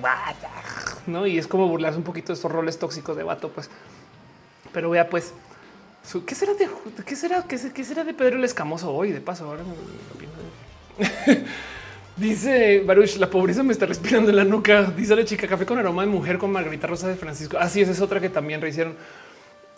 no? 1.07 1.27
Y 1.27 1.37
es 1.37 1.47
como 1.47 1.67
burlarse 1.67 1.97
un 1.97 2.05
poquito 2.05 2.27
de 2.27 2.35
estos 2.35 2.51
roles 2.51 2.79
tóxicos 2.79 3.17
de 3.17 3.23
vato, 3.23 3.49
pues. 3.49 3.69
Pero 4.71 4.89
vea, 4.89 5.09
pues, 5.09 5.33
¿qué 6.25 6.35
será 6.35 6.53
de 6.53 6.69
qué 7.05 7.15
será, 7.15 7.43
qué, 7.43 7.57
será 7.57 8.03
de 8.03 8.13
Pedro 8.13 8.37
el 8.37 8.45
Escamoso 8.45 8.93
hoy? 8.93 9.11
De 9.11 9.19
paso, 9.19 9.45
ahora 9.45 9.63
Dice 12.19 12.83
Baruch, 12.85 13.15
la 13.15 13.29
pobreza 13.29 13.63
me 13.63 13.71
está 13.71 13.85
respirando 13.85 14.29
en 14.29 14.35
la 14.35 14.43
nuca. 14.43 14.91
Dice 14.95 15.15
la 15.15 15.23
chica 15.23 15.47
café 15.47 15.65
con 15.65 15.77
aroma 15.77 16.01
de 16.01 16.09
mujer 16.09 16.37
con 16.37 16.51
Margarita 16.51 16.85
Rosa 16.85 17.07
de 17.07 17.15
Francisco. 17.15 17.57
Así 17.57 17.79
es, 17.81 17.87
es 17.87 18.01
otra 18.01 18.19
que 18.19 18.27
también 18.27 18.59
rehicieron. 18.59 18.95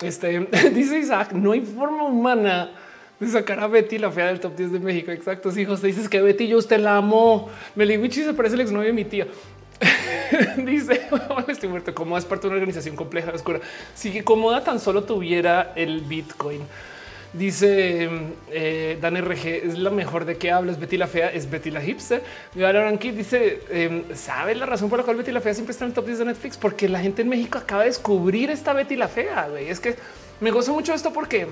Este 0.02 0.40
dice 0.74 0.98
Isaac, 0.98 1.34
no 1.34 1.52
hay 1.52 1.62
forma 1.62 2.04
humana 2.04 2.72
de 3.20 3.28
sacar 3.28 3.60
a 3.60 3.68
Betty 3.68 4.00
la 4.00 4.10
fea 4.10 4.26
del 4.26 4.40
top 4.40 4.56
10 4.56 4.72
de 4.72 4.80
México. 4.80 5.12
Exacto. 5.12 5.52
Sí, 5.52 5.66
José 5.66 5.86
dices 5.86 6.10
que 6.10 6.20
Betty 6.20 6.48
yo 6.48 6.58
usted 6.58 6.80
la 6.80 6.98
amo. 6.98 7.48
Meliwichi 7.76 8.24
se 8.24 8.34
parece 8.34 8.56
el 8.56 8.62
exnovio 8.62 8.88
de 8.88 8.94
mi 8.94 9.06
tía. 9.06 9.28
dice 10.66 11.02
estoy 11.48 11.70
muerto. 11.70 11.94
Como 11.94 12.18
es 12.18 12.26
parte 12.26 12.44
de 12.44 12.48
una 12.48 12.56
organización 12.56 12.96
compleja, 12.96 13.32
oscura. 13.36 13.60
Si 13.94 14.12
que 14.12 14.24
cómoda 14.24 14.64
tan 14.64 14.80
solo 14.80 15.04
tuviera 15.04 15.74
el 15.76 16.02
Bitcoin. 16.02 16.62
Dice 17.34 18.10
eh, 18.52 18.98
Dan 19.00 19.16
RG 19.16 19.48
es 19.64 19.78
la 19.78 19.90
mejor 19.90 20.26
de 20.26 20.38
qué 20.38 20.52
hablas. 20.52 20.80
Betty 20.80 20.98
la 20.98 21.08
fea 21.08 21.30
es 21.32 21.50
Betty 21.50 21.72
la 21.72 21.82
hipster. 21.82 22.22
Ranky 22.56 23.12
dice 23.12 23.62
eh, 23.70 24.04
sabe 24.14 24.54
la 24.56 24.66
razón 24.66 24.90
por 24.90 25.00
la 25.00 25.06
cual 25.06 25.18
Betty 25.18 25.32
la 25.32 25.40
fea 25.40 25.54
siempre 25.54 25.72
está 25.72 25.86
en 25.86 25.92
el 25.92 25.96
top 25.96 26.08
10 26.08 26.20
de 26.20 26.26
Netflix, 26.26 26.58
porque 26.58 26.90
la 26.90 27.00
gente 27.00 27.22
en 27.22 27.30
México 27.30 27.58
acaba 27.58 27.84
de 27.84 27.88
descubrir 27.88 28.50
esta 28.50 28.74
Betty 28.74 28.98
la 28.98 29.08
fea. 29.08 29.48
Es 29.60 29.80
que 29.80 29.96
me 30.42 30.52
gozo 30.52 30.74
mucho 30.74 30.94
esto 30.94 31.14
porque 31.14 31.48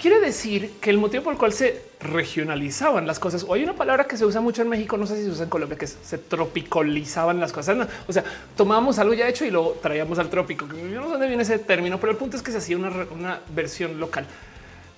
Quiere 0.00 0.20
decir 0.20 0.72
que 0.80 0.90
el 0.90 0.98
motivo 0.98 1.24
por 1.24 1.32
el 1.32 1.38
cual 1.38 1.52
se 1.52 1.82
regionalizaban 2.00 3.06
las 3.06 3.18
cosas, 3.18 3.44
o 3.48 3.54
hay 3.54 3.64
una 3.64 3.72
palabra 3.72 4.04
que 4.04 4.16
se 4.16 4.26
usa 4.26 4.40
mucho 4.40 4.60
en 4.60 4.68
México, 4.68 4.96
no 4.96 5.06
sé 5.06 5.16
si 5.16 5.24
se 5.24 5.30
usa 5.30 5.44
en 5.44 5.50
Colombia, 5.50 5.78
que 5.78 5.86
se 5.86 6.18
tropicalizaban 6.18 7.40
las 7.40 7.52
cosas. 7.52 7.88
O 8.06 8.12
sea, 8.12 8.22
tomábamos 8.56 8.98
algo 8.98 9.14
ya 9.14 9.26
hecho 9.28 9.44
y 9.44 9.50
lo 9.50 9.70
traíamos 9.82 10.18
al 10.18 10.28
trópico. 10.28 10.66
Yo 10.66 11.00
no 11.00 11.04
sé 11.04 11.12
dónde 11.12 11.28
viene 11.28 11.42
ese 11.42 11.58
término, 11.58 11.98
pero 11.98 12.12
el 12.12 12.18
punto 12.18 12.36
es 12.36 12.42
que 12.42 12.52
se 12.52 12.58
hacía 12.58 12.76
una, 12.76 13.40
versión 13.54 13.98
local. 13.98 14.26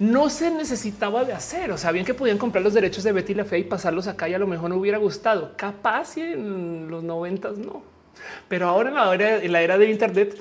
No 0.00 0.30
se 0.30 0.50
necesitaba 0.50 1.24
de 1.24 1.32
hacer. 1.32 1.70
O 1.70 1.78
sea, 1.78 1.92
bien 1.92 2.04
que 2.04 2.14
podían 2.14 2.38
comprar 2.38 2.64
los 2.64 2.74
derechos 2.74 3.04
de 3.04 3.12
Betty 3.12 3.34
la 3.34 3.44
Fe 3.44 3.58
y 3.58 3.64
pasarlos 3.64 4.06
acá 4.08 4.28
y 4.28 4.34
a 4.34 4.38
lo 4.38 4.46
mejor 4.46 4.70
no 4.70 4.76
hubiera 4.76 4.98
gustado. 4.98 5.52
Capaz 5.56 6.16
en 6.16 6.90
los 6.90 7.02
noventas 7.04 7.56
no. 7.56 7.82
Pero 8.48 8.68
ahora 8.68 8.88
en 8.90 9.52
la 9.52 9.62
era, 9.62 9.74
en 9.76 9.90
Internet, 9.90 10.36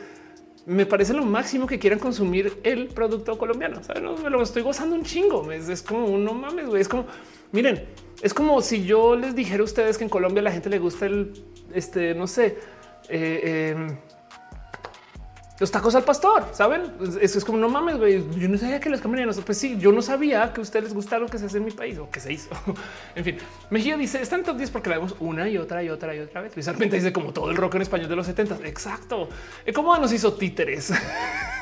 me 0.68 0.86
parece 0.86 1.14
lo 1.14 1.24
máximo 1.24 1.66
que 1.66 1.80
quieran 1.80 1.98
consumir 1.98 2.60
el 2.64 2.90
producto 2.90 3.38
colombiano. 3.38 3.80
No, 4.02 4.18
me 4.18 4.30
lo 4.30 4.44
estoy 4.44 4.64
gozando 4.64 4.98
un 4.98 5.04
chingo. 5.04 5.50
Es, 5.50 5.82
como 5.82 6.06
un 6.08 6.26
no 6.26 6.34
mames, 6.34 6.68
güey. 6.68 6.82
Es 6.82 6.90
como, 6.90 7.06
miren, 7.54 7.86
es 8.22 8.34
como 8.34 8.62
si 8.62 8.84
yo 8.84 9.16
les 9.16 9.34
dijera 9.34 9.62
a 9.62 9.64
ustedes 9.64 9.98
que 9.98 10.04
en 10.04 10.10
Colombia 10.10 10.44
la 10.44 10.52
gente 10.52 10.70
le 10.70 10.80
gusta 10.80 11.06
el, 11.06 11.32
este, 11.74 12.14
no 12.16 12.28
sé, 12.28 12.58
eh, 13.08 13.76
em, 13.78 13.98
los 15.60 15.72
tacos 15.72 15.96
al 15.96 16.04
pastor, 16.04 16.46
saben? 16.54 16.84
Es 17.20 17.44
como 17.44 17.58
no 17.58 17.68
mames, 17.70 17.98
güey. 17.98 18.24
Yo 18.38 18.48
no 18.48 18.58
sabía 18.58 18.80
que 18.80 18.90
los 18.90 19.02
camerianos, 19.02 19.40
pues 19.46 19.58
sí, 19.58 19.78
yo 19.80 19.92
no 19.92 20.02
sabía 20.02 20.54
que 20.54 20.62
ustedes 20.62 20.86
les 20.86 20.94
gusta 20.94 21.18
lo 21.18 21.28
que 21.28 21.38
se 21.38 21.46
hace 21.46 21.58
en 21.58 21.66
mi 21.66 21.72
país 21.72 21.98
o 21.98 22.10
que 22.10 22.20
se 22.20 22.32
hizo. 22.32 22.50
en 23.16 23.24
fin, 23.24 23.38
Mejía 23.70 23.98
dice 23.98 24.22
están 24.22 24.44
top 24.44 24.58
10 24.58 24.70
porque 24.72 24.90
la 24.90 24.98
vemos 24.98 25.16
una 25.20 25.50
y 25.50 25.58
otra 25.58 25.84
y 25.84 25.90
otra 25.90 26.16
y 26.16 26.20
otra 26.20 26.42
vez. 26.42 26.56
Visualmente 26.56 26.96
dice 26.96 27.12
como 27.12 27.34
todo 27.34 27.50
el 27.50 27.58
rock 27.58 27.76
en 27.76 27.82
español 27.82 28.10
de 28.10 28.16
los 28.16 28.26
70. 28.28 28.60
Exacto. 28.66 29.30
¿Cómo 29.74 29.98
nos 29.98 30.14
hizo 30.14 30.34
títeres? 30.34 30.94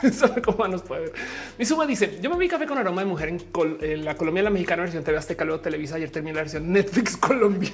cómo 0.45 0.67
nos 0.67 0.81
puede 0.81 1.01
ver. 1.01 1.13
Mi 1.57 1.65
suma 1.65 1.85
dice: 1.85 2.19
Yo 2.21 2.29
me 2.29 2.37
vi 2.37 2.47
café 2.47 2.65
con 2.65 2.77
aroma 2.77 3.01
de 3.01 3.07
mujer 3.07 3.29
en, 3.29 4.05
la 4.05 4.15
Colombia, 4.15 4.43
la 4.43 4.49
mexicana 4.49 4.83
versión 4.83 5.03
TV 5.03 5.17
Azteca, 5.17 5.45
luego 5.45 5.61
Televisa. 5.61 5.95
Ayer 5.95 6.11
terminé 6.11 6.35
la 6.35 6.41
versión 6.41 6.71
Netflix 6.71 7.15
Colombia 7.17 7.71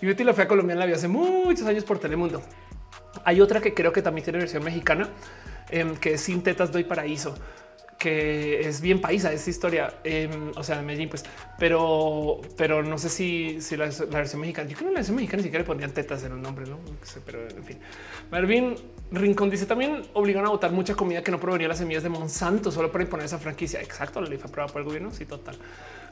y 0.00 0.06
Betty 0.06 0.24
la 0.24 0.34
fea 0.34 0.46
colombiana 0.46 0.80
la 0.80 0.86
vi 0.86 0.92
hace 0.92 1.08
muchos 1.08 1.66
años 1.66 1.84
por 1.84 1.98
Telemundo. 1.98 2.42
Hay 3.24 3.40
otra 3.40 3.60
que 3.60 3.74
creo 3.74 3.92
que 3.92 4.02
también 4.02 4.24
tiene 4.24 4.38
versión 4.38 4.64
mexicana, 4.64 5.08
em, 5.70 5.96
que 5.96 6.14
es 6.14 6.20
Sin 6.20 6.42
Tetas 6.42 6.72
Doy 6.72 6.84
Paraíso, 6.84 7.34
que 7.98 8.60
es 8.60 8.80
bien 8.80 9.00
paisa 9.00 9.32
esa 9.32 9.48
historia, 9.48 9.94
em, 10.04 10.52
o 10.54 10.62
sea, 10.62 10.76
de 10.76 10.82
Medellín, 10.82 11.08
pues, 11.08 11.24
pero, 11.58 12.40
pero 12.56 12.82
no 12.82 12.98
sé 12.98 13.08
si, 13.08 13.60
si 13.60 13.76
la, 13.76 13.86
versión 13.86 14.40
mexicana, 14.40 14.68
yo 14.68 14.76
creo 14.76 14.88
que 14.88 14.94
la 14.94 14.98
versión 14.98 15.16
mexicana 15.16 15.38
ni 15.38 15.44
siquiera 15.44 15.62
le 15.62 15.66
ponían 15.66 15.92
tetas 15.92 16.22
en 16.24 16.32
el 16.32 16.42
nombre, 16.42 16.66
no 16.66 16.78
sé, 17.02 17.20
pero 17.24 17.48
en 17.48 17.64
fin. 17.64 17.78
Marvin 18.30 18.76
Rincón 19.10 19.50
dice 19.50 19.66
también 19.66 20.02
obligaron 20.14 20.48
a 20.48 20.50
votar 20.50 20.72
mucha 20.72 20.94
comida 20.94 21.22
que 21.22 21.30
no 21.30 21.38
provenía 21.38 21.66
de 21.66 21.68
las 21.68 21.78
semillas 21.78 22.02
de 22.02 22.08
Monsanto 22.08 22.72
solo 22.72 22.90
para 22.90 23.04
imponer 23.04 23.26
esa 23.26 23.38
franquicia. 23.38 23.80
Exacto, 23.80 24.20
la 24.20 24.28
ley 24.28 24.38
fue 24.38 24.50
aprobada 24.50 24.72
por 24.72 24.82
el 24.82 24.88
gobierno. 24.88 25.12
Sí, 25.12 25.26
total. 25.26 25.56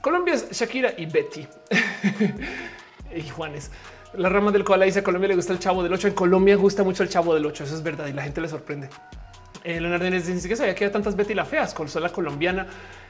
Colombia 0.00 0.34
es 0.34 0.50
Shakira 0.52 0.94
y 0.97 1.07
Betty 1.07 1.47
y 3.16 3.28
Juanes. 3.28 3.70
La 4.17 4.28
rama 4.28 4.52
del 4.52 4.62
koala 4.62 4.84
dice 4.84 5.01
a 5.01 5.02
Colombia 5.02 5.28
le 5.28 5.34
gusta 5.34 5.52
el 5.52 5.59
chavo 5.59 5.83
del 5.83 5.93
8. 5.93 6.09
En 6.09 6.15
Colombia 6.15 6.57
gusta 6.57 6.84
mucho 6.84 7.02
el 7.02 7.09
chavo 7.09 7.34
del 7.34 7.44
8. 7.47 7.65
Eso 7.65 7.75
es 7.75 7.83
verdad 7.83 8.07
y 8.07 8.12
la 8.12 8.23
gente 8.23 8.41
le 8.41 8.49
sorprende. 8.49 8.89
Eh, 9.65 9.81
Leonardo 9.81 10.09
dice 10.10 10.49
que 10.49 10.57
sabía 10.57 10.75
que 10.75 10.84
había 10.84 10.93
tantas 10.93 11.17
Betty 11.17 11.34
la 11.34 11.44
feas 11.44 11.75
con 11.75 11.89
sola 11.89 12.10
colombiana. 12.10 12.67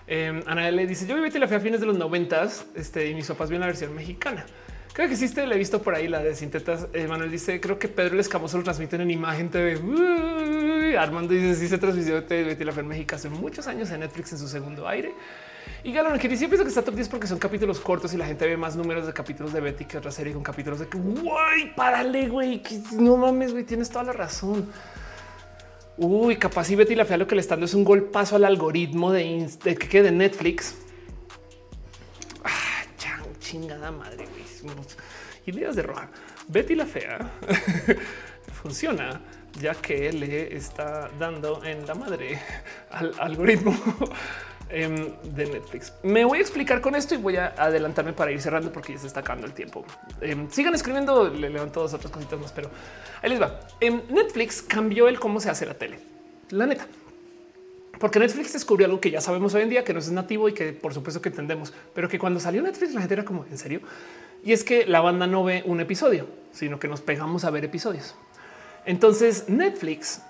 Eh, 0.06 0.42
Ana 0.46 0.70
le 0.70 0.86
dice 0.86 1.06
yo 1.06 1.14
vi 1.16 1.20
Betty 1.20 1.38
la 1.38 1.48
fea 1.48 1.58
a 1.58 1.60
fines 1.60 1.80
de 1.80 1.86
los 1.86 1.98
noventas 1.98 2.66
este, 2.74 3.08
y 3.08 3.14
mis 3.14 3.26
papás 3.26 3.48
vieron 3.50 3.60
la 3.60 3.66
versión 3.66 3.94
mexicana. 3.94 4.46
Creo 4.92 5.08
que 5.08 5.14
existe, 5.14 5.44
le 5.46 5.56
he 5.56 5.58
visto 5.58 5.82
por 5.82 5.94
ahí 5.94 6.06
la 6.06 6.22
de 6.22 6.36
Sintetas. 6.36 6.86
Eh, 6.92 7.08
Manuel 7.08 7.30
dice 7.30 7.60
creo 7.60 7.78
que 7.78 7.88
Pedro 7.88 8.14
el 8.14 8.20
Escamoso 8.20 8.56
lo 8.56 8.62
transmiten 8.62 9.00
en 9.00 9.10
imagen 9.10 9.50
TV. 9.50 9.80
Armando 10.96 11.34
dice 11.34 11.56
sí 11.56 11.68
se 11.68 11.78
transmitió 11.78 12.22
Betty 12.22 12.64
la 12.64 12.72
fea 12.72 12.82
en 12.82 12.88
México 12.88 13.16
hace 13.16 13.28
muchos 13.28 13.66
años 13.66 13.90
en 13.90 14.00
Netflix 14.00 14.32
en 14.32 14.38
su 14.38 14.46
segundo 14.46 14.86
aire. 14.86 15.12
Y 15.82 15.92
Galón, 15.92 16.18
que 16.18 16.28
siempre 16.28 16.48
pienso 16.48 16.64
que 16.64 16.68
está 16.68 16.82
top 16.82 16.94
10 16.94 17.08
porque 17.08 17.26
son 17.26 17.38
capítulos 17.38 17.80
cortos 17.80 18.14
y 18.14 18.16
la 18.16 18.26
gente 18.26 18.46
ve 18.46 18.56
más 18.56 18.74
números 18.74 19.06
de 19.06 19.12
capítulos 19.12 19.52
de 19.52 19.60
Betty 19.60 19.84
que 19.84 19.98
otra 19.98 20.10
serie 20.10 20.32
con 20.32 20.42
capítulos 20.42 20.80
de 20.80 20.88
que 20.88 20.98
güey, 20.98 21.74
párale, 21.74 22.28
güey, 22.28 22.62
no 22.92 23.16
mames, 23.16 23.52
güey, 23.52 23.64
tienes 23.64 23.90
toda 23.90 24.04
la 24.04 24.12
razón. 24.12 24.70
Uy, 25.96 26.36
capaz 26.36 26.70
y 26.70 26.74
Betty 26.74 26.94
la 26.94 27.04
fea 27.04 27.16
lo 27.16 27.26
que 27.26 27.34
le 27.34 27.40
está 27.40 27.54
dando 27.54 27.66
es 27.66 27.74
un 27.74 27.84
golpazo 27.84 28.36
al 28.36 28.44
algoritmo 28.44 29.12
de, 29.12 29.48
que 29.78 30.02
de 30.02 30.10
Netflix. 30.10 30.74
Ah, 32.42 32.84
chingada 33.38 33.92
madre, 33.92 34.26
güey. 34.26 34.74
Ideas 35.46 35.76
de 35.76 35.82
roja. 35.82 36.08
Betty 36.48 36.74
la 36.74 36.86
fea 36.86 37.30
funciona 38.62 39.20
ya 39.60 39.74
que 39.74 40.12
le 40.12 40.56
está 40.56 41.10
dando 41.18 41.62
en 41.64 41.86
la 41.86 41.94
madre 41.94 42.40
al 42.90 43.14
algoritmo 43.18 43.74
Em, 44.70 45.12
de 45.34 45.46
Netflix. 45.46 45.92
Me 46.02 46.24
voy 46.24 46.38
a 46.38 46.40
explicar 46.40 46.80
con 46.80 46.94
esto 46.94 47.14
y 47.14 47.18
voy 47.18 47.36
a 47.36 47.54
adelantarme 47.58 48.12
para 48.12 48.32
ir 48.32 48.40
cerrando 48.40 48.72
porque 48.72 48.94
ya 48.94 48.98
se 48.98 49.06
está 49.06 49.20
acabando 49.20 49.46
el 49.46 49.52
tiempo. 49.52 49.84
Em, 50.20 50.50
sigan 50.50 50.74
escribiendo, 50.74 51.28
le 51.28 51.50
levanto 51.50 51.82
dos 51.82 51.92
otras 51.92 52.10
cositas 52.10 52.40
más, 52.40 52.50
pero 52.50 52.70
ahí 53.22 53.30
les 53.30 53.40
va. 53.40 53.60
Em, 53.80 54.00
Netflix 54.08 54.62
cambió 54.62 55.06
el 55.08 55.20
cómo 55.20 55.38
se 55.38 55.50
hace 55.50 55.66
la 55.66 55.74
tele. 55.74 55.98
La 56.50 56.66
neta. 56.66 56.86
Porque 58.00 58.18
Netflix 58.18 58.54
descubrió 58.54 58.86
algo 58.86 59.00
que 59.00 59.10
ya 59.10 59.20
sabemos 59.20 59.54
hoy 59.54 59.62
en 59.62 59.68
día, 59.68 59.84
que 59.84 59.92
no 59.92 59.98
es 59.98 60.10
nativo 60.10 60.48
y 60.48 60.54
que 60.54 60.72
por 60.72 60.94
supuesto 60.94 61.20
que 61.20 61.28
entendemos, 61.28 61.72
pero 61.94 62.08
que 62.08 62.18
cuando 62.18 62.40
salió 62.40 62.62
Netflix 62.62 62.94
la 62.94 63.00
gente 63.00 63.14
era 63.14 63.24
como, 63.24 63.44
¿en 63.44 63.58
serio? 63.58 63.80
Y 64.44 64.52
es 64.52 64.64
que 64.64 64.86
la 64.86 65.00
banda 65.00 65.26
no 65.26 65.44
ve 65.44 65.62
un 65.66 65.80
episodio, 65.80 66.26
sino 66.52 66.80
que 66.80 66.88
nos 66.88 67.00
pegamos 67.00 67.44
a 67.44 67.50
ver 67.50 67.64
episodios. 67.64 68.14
Entonces 68.86 69.48
Netflix 69.48 70.20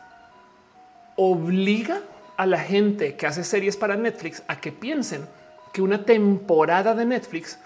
obliga 1.17 2.03
a 2.37 2.47
la 2.47 2.59
gente 2.59 3.17
que 3.17 3.27
hace 3.27 3.45
series 3.45 3.77
para 3.77 3.97
Netflix 3.97 4.43
a 4.49 4.61
que 4.61 4.73
piensen 4.73 5.27
que 5.73 5.83
una 5.83 6.05
temporada 6.05 6.95
de 6.95 7.05
Netflix 7.05 7.59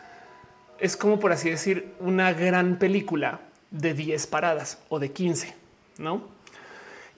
es 0.79 0.97
como 0.97 1.19
por 1.19 1.33
así 1.33 1.51
decir 1.51 1.93
una 2.01 2.33
gran 2.33 2.79
película 2.79 3.41
de 3.71 3.95
10 3.95 4.27
paradas 4.29 4.79
o 4.89 4.99
de 4.99 5.13
15, 5.13 5.55
¿no? 5.99 6.23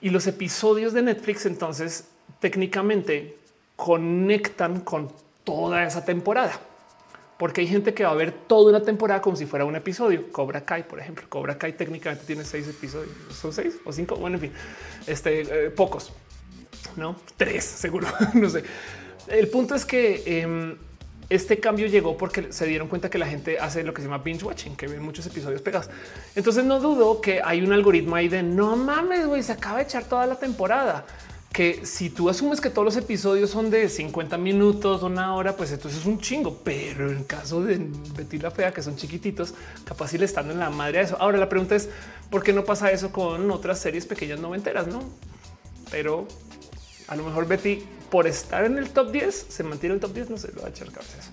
Y 0.01 0.09
los 0.09 0.27
episodios 0.27 0.93
de 0.93 1.01
Netflix 1.01 1.45
entonces 1.45 2.07
técnicamente 2.39 3.37
conectan 3.75 4.81
con 4.81 5.11
toda 5.43 5.83
esa 5.85 6.03
temporada. 6.03 6.59
porque 7.37 7.61
hay 7.61 7.67
gente 7.67 7.95
que 7.95 8.03
va 8.03 8.11
a 8.11 8.13
ver 8.13 8.31
toda 8.31 8.69
una 8.69 8.83
temporada 8.83 9.19
como 9.19 9.35
si 9.35 9.47
fuera 9.47 9.65
un 9.65 9.75
episodio. 9.75 10.31
Cobra 10.31 10.63
Kai, 10.63 10.87
por 10.87 10.99
ejemplo, 10.99 11.25
Cobra 11.27 11.57
Kai 11.57 11.73
técnicamente 11.73 12.23
tiene 12.23 12.43
seis 12.43 12.67
episodios, 12.67 13.09
son 13.31 13.51
seis 13.51 13.79
o 13.83 13.91
cinco. 13.91 14.15
Bueno, 14.15 14.35
en 14.35 14.41
fin, 14.41 14.51
este 15.07 15.41
eh, 15.41 15.69
pocos, 15.71 16.13
no 16.95 17.15
tres, 17.37 17.63
seguro. 17.63 18.07
no 18.33 18.49
sé. 18.49 18.63
El 19.27 19.47
punto 19.49 19.75
es 19.75 19.85
que 19.85 20.41
em, 20.41 20.77
este 21.31 21.61
cambio 21.61 21.87
llegó 21.87 22.17
porque 22.17 22.51
se 22.51 22.65
dieron 22.65 22.89
cuenta 22.89 23.09
que 23.09 23.17
la 23.17 23.25
gente 23.25 23.57
hace 23.57 23.83
lo 23.83 23.93
que 23.93 24.01
se 24.01 24.07
llama 24.09 24.21
binge 24.21 24.43
watching, 24.43 24.75
que 24.75 24.87
ven 24.87 25.01
muchos 25.01 25.25
episodios 25.25 25.61
pegados. 25.61 25.89
Entonces 26.35 26.65
no 26.65 26.81
dudo 26.81 27.21
que 27.21 27.41
hay 27.41 27.61
un 27.61 27.71
algoritmo 27.71 28.17
ahí 28.17 28.27
de 28.27 28.43
no 28.43 28.75
mames, 28.75 29.25
güey, 29.25 29.41
se 29.41 29.53
acaba 29.53 29.77
de 29.77 29.83
echar 29.83 30.03
toda 30.03 30.27
la 30.27 30.35
temporada. 30.35 31.05
Que 31.53 31.85
si 31.85 32.09
tú 32.09 32.29
asumes 32.29 32.59
que 32.59 32.69
todos 32.69 32.85
los 32.85 32.97
episodios 32.97 33.49
son 33.49 33.69
de 33.69 33.87
50 33.87 34.37
minutos, 34.37 35.03
una 35.03 35.35
hora, 35.35 35.55
pues 35.55 35.71
entonces 35.71 36.01
es 36.01 36.05
un 36.05 36.19
chingo. 36.19 36.59
Pero 36.63 37.09
en 37.09 37.23
caso 37.23 37.63
de 37.63 37.77
Betty 38.15 38.37
la 38.37 38.51
Fea, 38.51 38.73
que 38.73 38.81
son 38.81 38.97
chiquititos, 38.97 39.53
capaz 39.85 40.09
si 40.09 40.17
le 40.17 40.25
están 40.25 40.51
en 40.51 40.59
la 40.59 40.69
madre 40.69 40.99
a 40.99 41.01
eso. 41.03 41.17
Ahora 41.19 41.37
la 41.37 41.47
pregunta 41.47 41.75
es, 41.75 41.89
¿por 42.29 42.43
qué 42.43 42.51
no 42.51 42.65
pasa 42.65 42.91
eso 42.91 43.11
con 43.11 43.49
otras 43.51 43.79
series 43.79 44.05
pequeñas 44.05 44.39
noventeras? 44.39 44.87
No, 44.87 45.01
pero 45.91 46.27
a 47.11 47.15
lo 47.17 47.23
mejor 47.23 47.45
Betty 47.45 47.85
por 48.09 48.25
estar 48.25 48.63
en 48.63 48.77
el 48.77 48.89
top 48.89 49.11
10, 49.11 49.47
se 49.49 49.63
mantiene 49.63 49.95
en 49.95 49.97
el 49.97 49.99
top 49.99 50.13
10, 50.13 50.29
no 50.29 50.37
se 50.37 50.49
lo 50.53 50.61
va 50.61 50.67
a 50.67 50.69
echar 50.69 50.89
cabezas. 50.91 51.29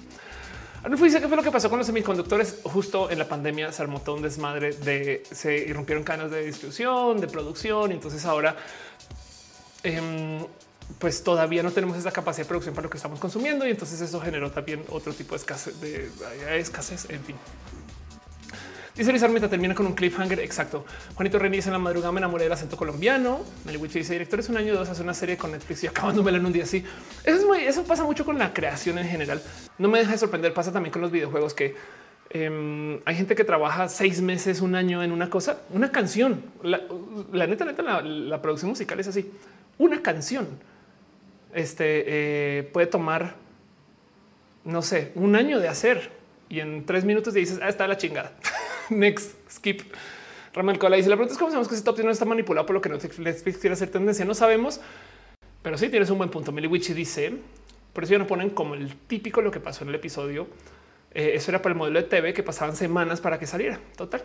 Arnulfo 0.83 1.05
dice 1.05 1.21
que 1.21 1.29
fue 1.29 1.37
lo 1.37 1.43
que 1.45 1.53
pasó 1.53 1.69
con 1.71 1.79
los 1.79 1.87
semiconductores 1.87 2.61
justo 2.65 3.11
en 3.11 3.19
la 3.19 3.29
pandemia. 3.29 3.71
Se 3.71 3.83
armó 3.83 4.01
todo 4.01 4.17
un 4.17 4.23
desmadre 4.23 4.73
de 4.73 5.23
se 5.31 5.57
irrumpieron 5.57 6.03
cadenas 6.03 6.33
de 6.33 6.47
distribución, 6.47 7.21
de 7.21 7.29
producción. 7.29 7.93
Y 7.93 7.95
entonces 7.95 8.25
ahora, 8.25 8.57
em, 9.85 10.45
pues 10.99 11.23
todavía 11.23 11.63
no 11.63 11.71
tenemos 11.71 11.97
esa 11.97 12.11
capacidad 12.11 12.45
de 12.45 12.49
producción 12.49 12.75
para 12.75 12.87
lo 12.87 12.91
que 12.91 12.97
estamos 12.97 13.21
consumiendo. 13.21 13.67
Y 13.67 13.71
entonces 13.71 14.01
eso 14.01 14.21
generó 14.21 14.51
también 14.51 14.85
otro 14.91 15.13
tipo 15.13 15.35
de 15.35 15.39
escasez, 15.39 15.81
de 15.81 16.11
escasez. 16.59 17.07
En 17.11 17.23
fin, 17.23 17.37
Dice 18.99 19.13
Luis 19.13 19.23
Armenta 19.23 19.49
termina 19.49 19.77
con 19.77 19.87
un 19.87 19.95
cliffhanger. 19.95 20.41
Exacto. 20.41 20.85
Juanito 21.15 21.39
René 21.39 21.55
dice 21.55 21.69
en 21.69 21.75
la 21.75 21.79
madrugada 21.79 22.11
me 22.11 22.19
enamoré 22.19 22.43
del 22.43 22.53
acento 22.53 22.77
colombiano. 22.77 23.45
Meliwich 23.65 23.93
dice 23.93 24.15
director 24.15 24.41
es 24.41 24.49
un 24.49 24.57
año 24.57 24.75
dos 24.75 24.89
hace 24.89 25.03
una 25.03 25.15
serie 25.15 25.37
con 25.37 25.53
Netflix 25.53 25.85
y 25.85 25.87
acabándomela 25.87 26.39
en 26.39 26.47
un 26.47 26.53
día 26.53 26.65
así. 26.65 26.85
Eso 27.23 27.37
es 27.37 27.45
muy, 27.47 27.59
eso 27.59 27.85
pasa 27.85 28.03
mucho 28.03 28.25
con 28.25 28.37
la 28.39 28.53
creación 28.53 28.99
en 28.99 29.07
general. 29.07 29.41
No 29.79 29.87
me 29.87 30.01
deja 30.01 30.11
de 30.11 30.19
sorprender. 30.19 30.53
Pasa 30.53 30.73
también 30.73 30.93
con 30.93 31.01
los 31.01 31.13
videojuegos 31.13 31.55
que 31.55 31.77
em, 32.31 32.99
hay 33.05 33.15
gente 33.15 33.37
que 33.37 33.45
trabaja 33.45 33.89
seis 33.89 34.21
meses, 34.21 34.61
un 34.61 34.75
año 34.75 35.01
en 35.05 35.13
una 35.13 35.31
cosa, 35.31 35.61
una 35.71 35.93
canción. 35.93 36.43
La, 36.65 37.47
neta, 37.47 37.67
neta, 37.67 38.03
la, 38.03 38.43
producción 38.43 38.71
musical 38.71 38.99
es 38.99 39.07
así. 39.07 39.31
Una 39.79 40.03
canción 40.03 40.49
este 41.55 41.85
eh, 42.59 42.63
puede 42.73 42.89
tomar, 42.89 43.37
no 44.65 44.83
sé, 44.83 45.13
un 45.15 45.37
año 45.37 45.61
de 45.61 45.69
hacer 45.69 46.11
y 46.49 46.59
en 46.59 46.85
tres 46.85 47.05
minutos 47.05 47.33
dices, 47.33 47.61
ah, 47.63 47.69
está 47.69 47.87
la 47.87 47.97
chingada. 47.97 48.33
Next, 48.91 49.35
skip. 49.51 49.83
Ramel 50.55 50.79
Cola 50.79 50.97
dice: 50.97 51.09
La 51.09 51.17
pregunta 51.17 51.33
es 51.33 51.39
cómo 51.39 51.51
sabemos 51.51 51.69
que 51.69 51.75
ese 51.75 51.85
top 51.85 51.99
no 52.01 52.11
está 52.11 52.25
manipulado 52.25 52.67
por 52.67 52.75
lo 52.75 52.81
que 52.81 52.89
Netflix 52.89 53.59
quiere 53.59 53.75
hacer 53.75 53.91
tendencia. 53.91 54.25
No 54.25 54.35
sabemos, 54.35 54.81
pero 55.63 55.79
sí 55.79 55.89
tienes 55.89 56.11
un 56.11 56.19
buen 56.19 56.31
punto. 56.31 56.53
Miliwichi 56.53 56.95
dice: 56.95 57.33
Por 57.93 58.05
eso 58.05 58.13
ya 58.13 58.19
no 58.19 58.27
ponen 58.27 58.51
como 58.51 58.75
el 58.75 58.95
típico 58.95 59.43
lo 59.43 59.51
que 59.51 59.61
pasó 59.61 59.85
en 59.85 59.91
el 59.91 59.95
episodio. 59.95 60.49
Eh, 61.13 61.33
eso 61.35 61.51
era 61.51 61.63
para 61.63 61.73
el 61.73 61.79
modelo 61.79 62.01
de 62.01 62.07
TV 62.07 62.35
que 62.35 62.43
pasaban 62.43 62.77
semanas 62.77 63.21
para 63.21 63.39
que 63.39 63.47
saliera. 63.47 63.79
Total. 63.97 64.23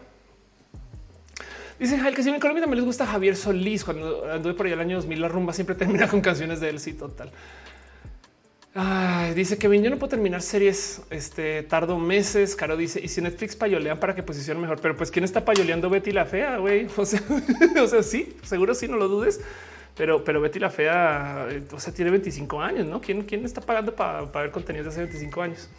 Dice 1.80 1.98
Jael 1.98 2.16
que 2.16 2.24
si 2.24 2.30
en 2.30 2.40
Colombia 2.40 2.61
también 2.61 2.77
les 2.77 2.85
gusta 2.85 3.06
Javier 3.06 3.35
Solís. 3.35 3.83
Cuando 3.83 4.32
anduve 4.32 4.53
por 4.53 4.66
allá 4.66 4.75
el 4.75 4.82
año 4.82 4.95
2000, 4.98 5.22
la 5.22 5.27
rumba 5.27 5.53
siempre 5.53 5.75
termina 5.77 6.08
con 6.08 6.22
canciones 6.22 6.59
de 6.59 6.69
él. 6.69 6.80
Sí, 6.80 6.93
total 6.93 7.32
dice 9.35 9.57
Kevin, 9.57 9.83
yo 9.83 9.89
no 9.91 9.97
puedo 9.97 10.09
terminar 10.09 10.41
series, 10.41 11.01
este 11.09 11.63
tardo 11.63 11.99
meses. 11.99 12.55
Caro 12.55 12.75
dice, 12.75 12.99
y 13.01 13.07
si 13.07 13.21
Netflix 13.21 13.55
payolean 13.55 13.99
para 13.99 14.15
que 14.15 14.23
posicione 14.23 14.59
mejor, 14.59 14.79
pero 14.81 14.95
pues 14.97 15.11
quién 15.11 15.23
está 15.23 15.45
payoleando 15.45 15.89
Betty 15.89 16.11
la 16.11 16.25
fea, 16.25 16.57
güey. 16.57 16.87
O 16.97 17.05
sea, 17.05 17.21
o 17.81 17.87
sea, 17.87 18.01
sí, 18.01 18.35
seguro 18.43 18.73
sí, 18.73 18.87
no 18.87 18.97
lo 18.97 19.07
dudes. 19.07 19.41
Pero, 19.95 20.23
pero 20.23 20.41
Betty 20.41 20.57
la 20.57 20.71
fea, 20.71 21.47
o 21.71 21.79
sea, 21.79 21.93
tiene 21.93 22.09
25 22.09 22.61
años, 22.61 22.87
¿no? 22.87 22.99
¿Quién, 22.99 23.21
quién 23.23 23.45
está 23.45 23.61
pagando 23.61 23.95
para, 23.95 24.23
ver 24.23 24.49
contenido 24.49 24.85
de 24.85 24.89
hace 24.89 25.01
25 25.01 25.41
años? 25.43 25.69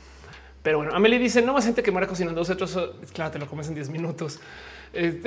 Pero 0.63 0.79
bueno, 0.79 0.95
Amelie 0.95 1.19
dice, 1.19 1.43
no 1.43 1.53
más 1.53 1.65
gente 1.65 1.83
que 1.83 1.91
muera 1.91 2.07
cocinando 2.07 2.41
otros. 2.41 2.79
Claro, 3.13 3.33
te 3.33 3.41
lo 3.41 3.49
comes 3.49 3.67
en 3.67 3.75
10 3.75 3.91
minutos. 3.91 4.39
Eh, 4.93 5.21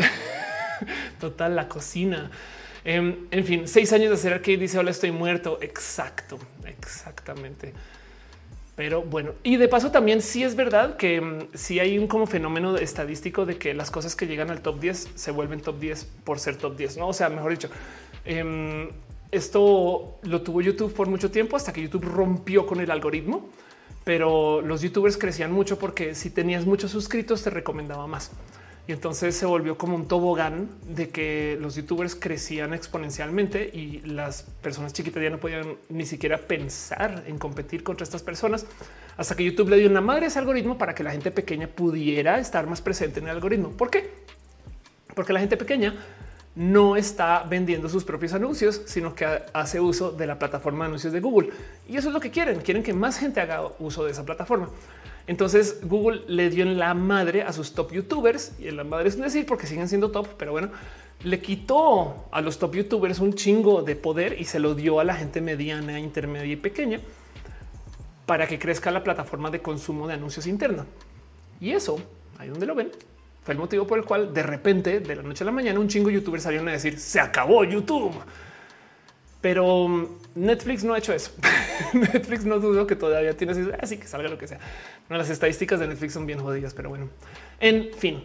total, 1.20 1.58
la 1.58 1.68
cocina. 1.68 2.32
Em, 2.90 3.28
en 3.32 3.44
fin, 3.44 3.68
seis 3.68 3.92
años 3.92 4.08
de 4.08 4.16
hacer 4.16 4.42
que 4.42 4.56
dice 4.56 4.80
hola, 4.80 4.92
estoy 4.92 5.12
muerto. 5.12 5.60
Exacto, 5.62 6.40
exactamente. 6.66 7.74
Pero 8.78 9.02
bueno, 9.02 9.34
y 9.44 9.58
de 9.58 9.68
paso 9.68 9.92
también 9.92 10.22
sí 10.22 10.42
es 10.42 10.56
verdad 10.56 10.96
que 10.96 11.20
mm, 11.20 11.50
sí 11.54 11.82
hay 11.82 12.00
un 12.00 12.08
como 12.08 12.28
fenómeno 12.28 12.78
estadístico 12.78 13.46
de 13.46 13.58
que 13.58 13.74
las 13.74 13.92
cosas 13.92 14.16
que 14.16 14.26
llegan 14.26 14.52
al 14.52 14.62
top 14.62 14.80
10 14.80 15.10
se 15.16 15.32
vuelven 15.32 15.60
top 15.60 15.80
10 15.80 16.06
por 16.24 16.40
ser 16.40 16.56
top 16.56 16.78
10, 16.78 16.96
no? 16.96 17.10
O 17.10 17.14
sea, 17.14 17.28
mejor 17.28 17.52
dicho, 17.52 17.70
em, 18.24 18.88
esto 19.32 20.20
lo 20.22 20.42
tuvo 20.42 20.62
YouTube 20.62 20.94
por 20.94 21.10
mucho 21.10 21.30
tiempo 21.30 21.58
hasta 21.58 21.74
que 21.74 21.82
YouTube 21.82 22.06
rompió 22.06 22.66
con 22.66 22.80
el 22.80 22.90
algoritmo, 22.90 23.50
pero 24.06 24.62
los 24.62 24.82
youtubers 24.82 25.18
crecían 25.18 25.52
mucho 25.52 25.78
porque 25.78 26.16
si 26.16 26.30
tenías 26.30 26.66
muchos 26.66 26.92
suscritos 26.92 27.44
te 27.44 27.50
recomendaba 27.50 28.08
más. 28.08 28.32
Y 28.88 28.94
entonces 28.94 29.36
se 29.36 29.46
volvió 29.46 29.78
como 29.78 29.96
un 29.96 30.08
tobogán 30.08 30.70
de 30.88 31.10
que 31.10 31.58
los 31.60 31.76
youtubers 31.76 32.16
crecían 32.16 32.74
exponencialmente 32.74 33.70
y 33.74 34.00
las 34.06 34.44
personas 34.44 34.94
chiquitas 34.94 35.22
ya 35.22 35.30
no 35.30 35.40
podían 35.40 35.76
ni 35.90 36.06
siquiera 36.06 36.38
pensar 36.38 37.26
en 37.28 37.38
competir 37.38 37.84
contra 37.84 38.06
estas 38.06 38.24
personas 38.24 38.66
hasta 39.18 39.36
que 39.36 39.44
YouTube 39.44 39.70
le 39.70 39.78
dio 39.78 39.90
una 39.90 40.00
madre 40.00 40.26
a 40.26 40.28
ese 40.30 40.40
algoritmo 40.40 40.78
para 40.78 40.96
que 40.96 41.04
la 41.04 41.12
gente 41.12 41.32
pequeña 41.32 41.68
pudiera 41.68 42.40
estar 42.40 42.66
más 42.66 42.80
presente 42.80 43.20
en 43.20 43.26
el 43.26 43.32
algoritmo. 43.32 43.72
¿Por 43.72 43.90
qué? 43.90 44.10
Porque 45.14 45.34
la 45.34 45.42
gente 45.42 45.58
pequeña 45.58 45.94
no 46.56 46.96
está 46.96 47.44
vendiendo 47.44 47.90
sus 47.90 48.06
propios 48.06 48.34
anuncios, 48.34 48.82
sino 48.86 49.14
que 49.14 49.26
hace 49.54 49.82
uso 49.82 50.12
de 50.12 50.28
la 50.28 50.40
plataforma 50.40 50.86
de 50.86 50.88
anuncios 50.88 51.12
de 51.12 51.20
Google. 51.20 51.50
Y 51.90 51.98
eso 51.98 52.08
es 52.08 52.14
lo 52.14 52.22
que 52.22 52.32
quieren. 52.32 52.62
Quieren 52.62 52.84
que 52.84 52.94
más 52.94 53.20
gente 53.20 53.42
haga 53.42 53.62
uso 53.80 54.06
de 54.06 54.12
esa 54.12 54.24
plataforma. 54.24 54.70
Entonces 55.28 55.80
Google 55.84 56.24
le 56.28 56.50
dio 56.50 56.64
en 56.64 56.80
la 56.80 56.94
madre 56.94 57.44
a 57.44 57.52
sus 57.52 57.74
top 57.74 57.92
youtubers 57.92 58.54
y 58.60 58.70
en 58.70 58.78
la 58.78 58.86
madre 58.86 59.10
es 59.10 59.18
decir 59.18 59.46
porque 59.46 59.68
siguen 59.68 59.90
siendo 59.90 60.10
top, 60.10 60.28
pero 60.38 60.54
bueno, 60.54 60.72
le 61.24 61.42
quitó 61.42 62.28
a 62.32 62.42
los 62.42 62.60
top 62.60 62.76
youtubers 62.76 63.20
un 63.20 63.34
chingo 63.34 63.82
de 63.82 63.96
poder 63.96 64.40
y 64.40 64.46
se 64.46 64.60
lo 64.60 64.74
dio 64.74 65.02
a 65.02 65.04
la 65.04 65.16
gente 65.16 65.42
mediana, 65.42 66.00
intermedia 66.00 66.54
y 66.54 66.56
pequeña 66.56 67.02
para 68.26 68.48
que 68.48 68.58
crezca 68.58 68.90
la 68.92 69.04
plataforma 69.04 69.50
de 69.52 69.62
consumo 69.62 70.08
de 70.08 70.14
anuncios 70.14 70.48
interna. 70.48 70.86
Y 71.60 71.72
eso, 71.72 72.00
ahí 72.38 72.50
donde 72.50 72.66
lo 72.66 72.76
ven, 72.76 72.92
fue 73.44 73.54
el 73.54 73.60
motivo 73.60 73.88
por 73.88 73.98
el 73.98 74.06
cual 74.06 74.34
de 74.34 74.44
repente, 74.44 75.00
de 75.00 75.16
la 75.16 75.24
noche 75.24 75.44
a 75.44 75.46
la 75.46 75.52
mañana, 75.52 75.80
un 75.80 75.88
chingo 75.88 76.08
de 76.08 76.16
youtubers 76.16 76.44
salieron 76.44 76.68
a 76.70 76.72
decir 76.72 77.00
se 77.00 77.20
acabó 77.20 77.64
YouTube. 77.64 78.14
Pero 79.42 79.88
mm, 79.88 80.08
Netflix 80.36 80.84
no 80.84 80.94
ha 80.94 80.98
hecho 80.98 81.14
eso. 81.14 81.32
Netflix 81.94 82.46
no 82.46 82.60
dudo 82.60 82.86
que 82.86 82.96
todavía 82.96 83.36
tiene 83.36 83.54
así 83.80 83.98
que 83.98 84.08
salga 84.08 84.30
lo 84.30 84.38
que 84.38 84.48
sea. 84.48 84.60
No, 85.10 85.18
las 85.18 85.30
estadísticas 85.30 85.80
de 85.80 85.88
Netflix 85.88 86.14
son 86.14 86.26
bien 86.26 86.40
jodidas, 86.40 86.74
pero 86.74 86.90
bueno, 86.90 87.10
en 87.60 87.92
fin. 87.94 88.24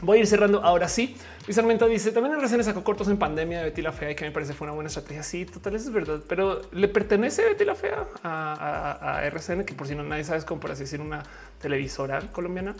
Voy 0.00 0.18
a 0.18 0.20
ir 0.20 0.26
cerrando 0.26 0.62
ahora 0.62 0.88
sí. 0.88 1.16
Luis 1.46 1.58
Armento 1.58 1.86
dice 1.88 2.12
también 2.12 2.34
en 2.34 2.40
RCN 2.40 2.62
sacó 2.62 2.84
cortos 2.84 3.08
en 3.08 3.18
pandemia 3.18 3.58
de 3.58 3.64
Betty 3.64 3.82
la 3.82 3.90
Fea 3.90 4.12
y 4.12 4.14
que 4.14 4.24
me 4.24 4.30
parece 4.30 4.52
fue 4.52 4.66
una 4.66 4.74
buena 4.74 4.88
estrategia. 4.88 5.22
Sí, 5.22 5.44
total, 5.44 5.74
eso 5.74 5.88
es 5.88 5.92
verdad, 5.92 6.20
pero 6.28 6.62
le 6.72 6.88
pertenece 6.88 7.44
Betty 7.44 7.64
la 7.64 7.74
Fea 7.74 8.06
a, 8.22 9.22
RCN, 9.24 9.64
que 9.64 9.74
por 9.74 9.88
si 9.88 9.94
no 9.94 10.04
nadie 10.04 10.24
sabe, 10.24 10.38
es 10.38 10.44
como 10.44 10.60
por 10.60 10.70
así 10.70 10.82
decir 10.82 11.00
una 11.00 11.22
televisora 11.60 12.20
colombiana. 12.32 12.76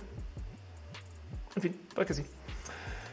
En 1.56 1.62
fin, 1.62 1.80
puede 1.92 2.06
que 2.06 2.14
sí. 2.14 2.24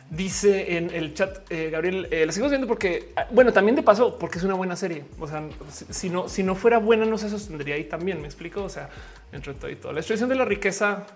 Dice 0.10 0.78
en 0.78 0.92
el 0.92 1.16
chat 1.16 1.52
eh, 1.52 1.70
Gabriel, 1.72 2.08
eh, 2.12 2.26
la 2.28 2.32
sigo 2.32 2.48
viendo 2.48 2.68
porque, 2.68 3.12
ah, 3.16 3.28
bueno, 3.32 3.52
también 3.52 3.76
de 3.76 3.82
paso, 3.82 4.20
porque 4.20 4.38
es 4.38 4.44
una 4.44 4.54
buena 4.54 4.76
serie. 4.76 5.04
O 5.20 5.28
sea, 5.28 5.44
si 5.72 6.10
no, 6.10 6.30
si 6.30 6.44
no 6.44 6.54
fuera 6.54 6.78
buena, 6.78 7.06
no 7.06 7.18
se 7.18 7.28
sostendría 7.28 7.76
ahí 7.76 7.86
también. 7.86 8.22
Me 8.22 8.28
explico. 8.28 8.64
O 8.64 8.70
sea, 8.70 8.90
entre 9.32 9.54
todo 9.56 9.70
y 9.72 9.76
todo, 9.76 9.92
la 9.92 10.00
distribución 10.00 10.30
de 10.30 10.36
la 10.36 10.46
riqueza 10.46 11.08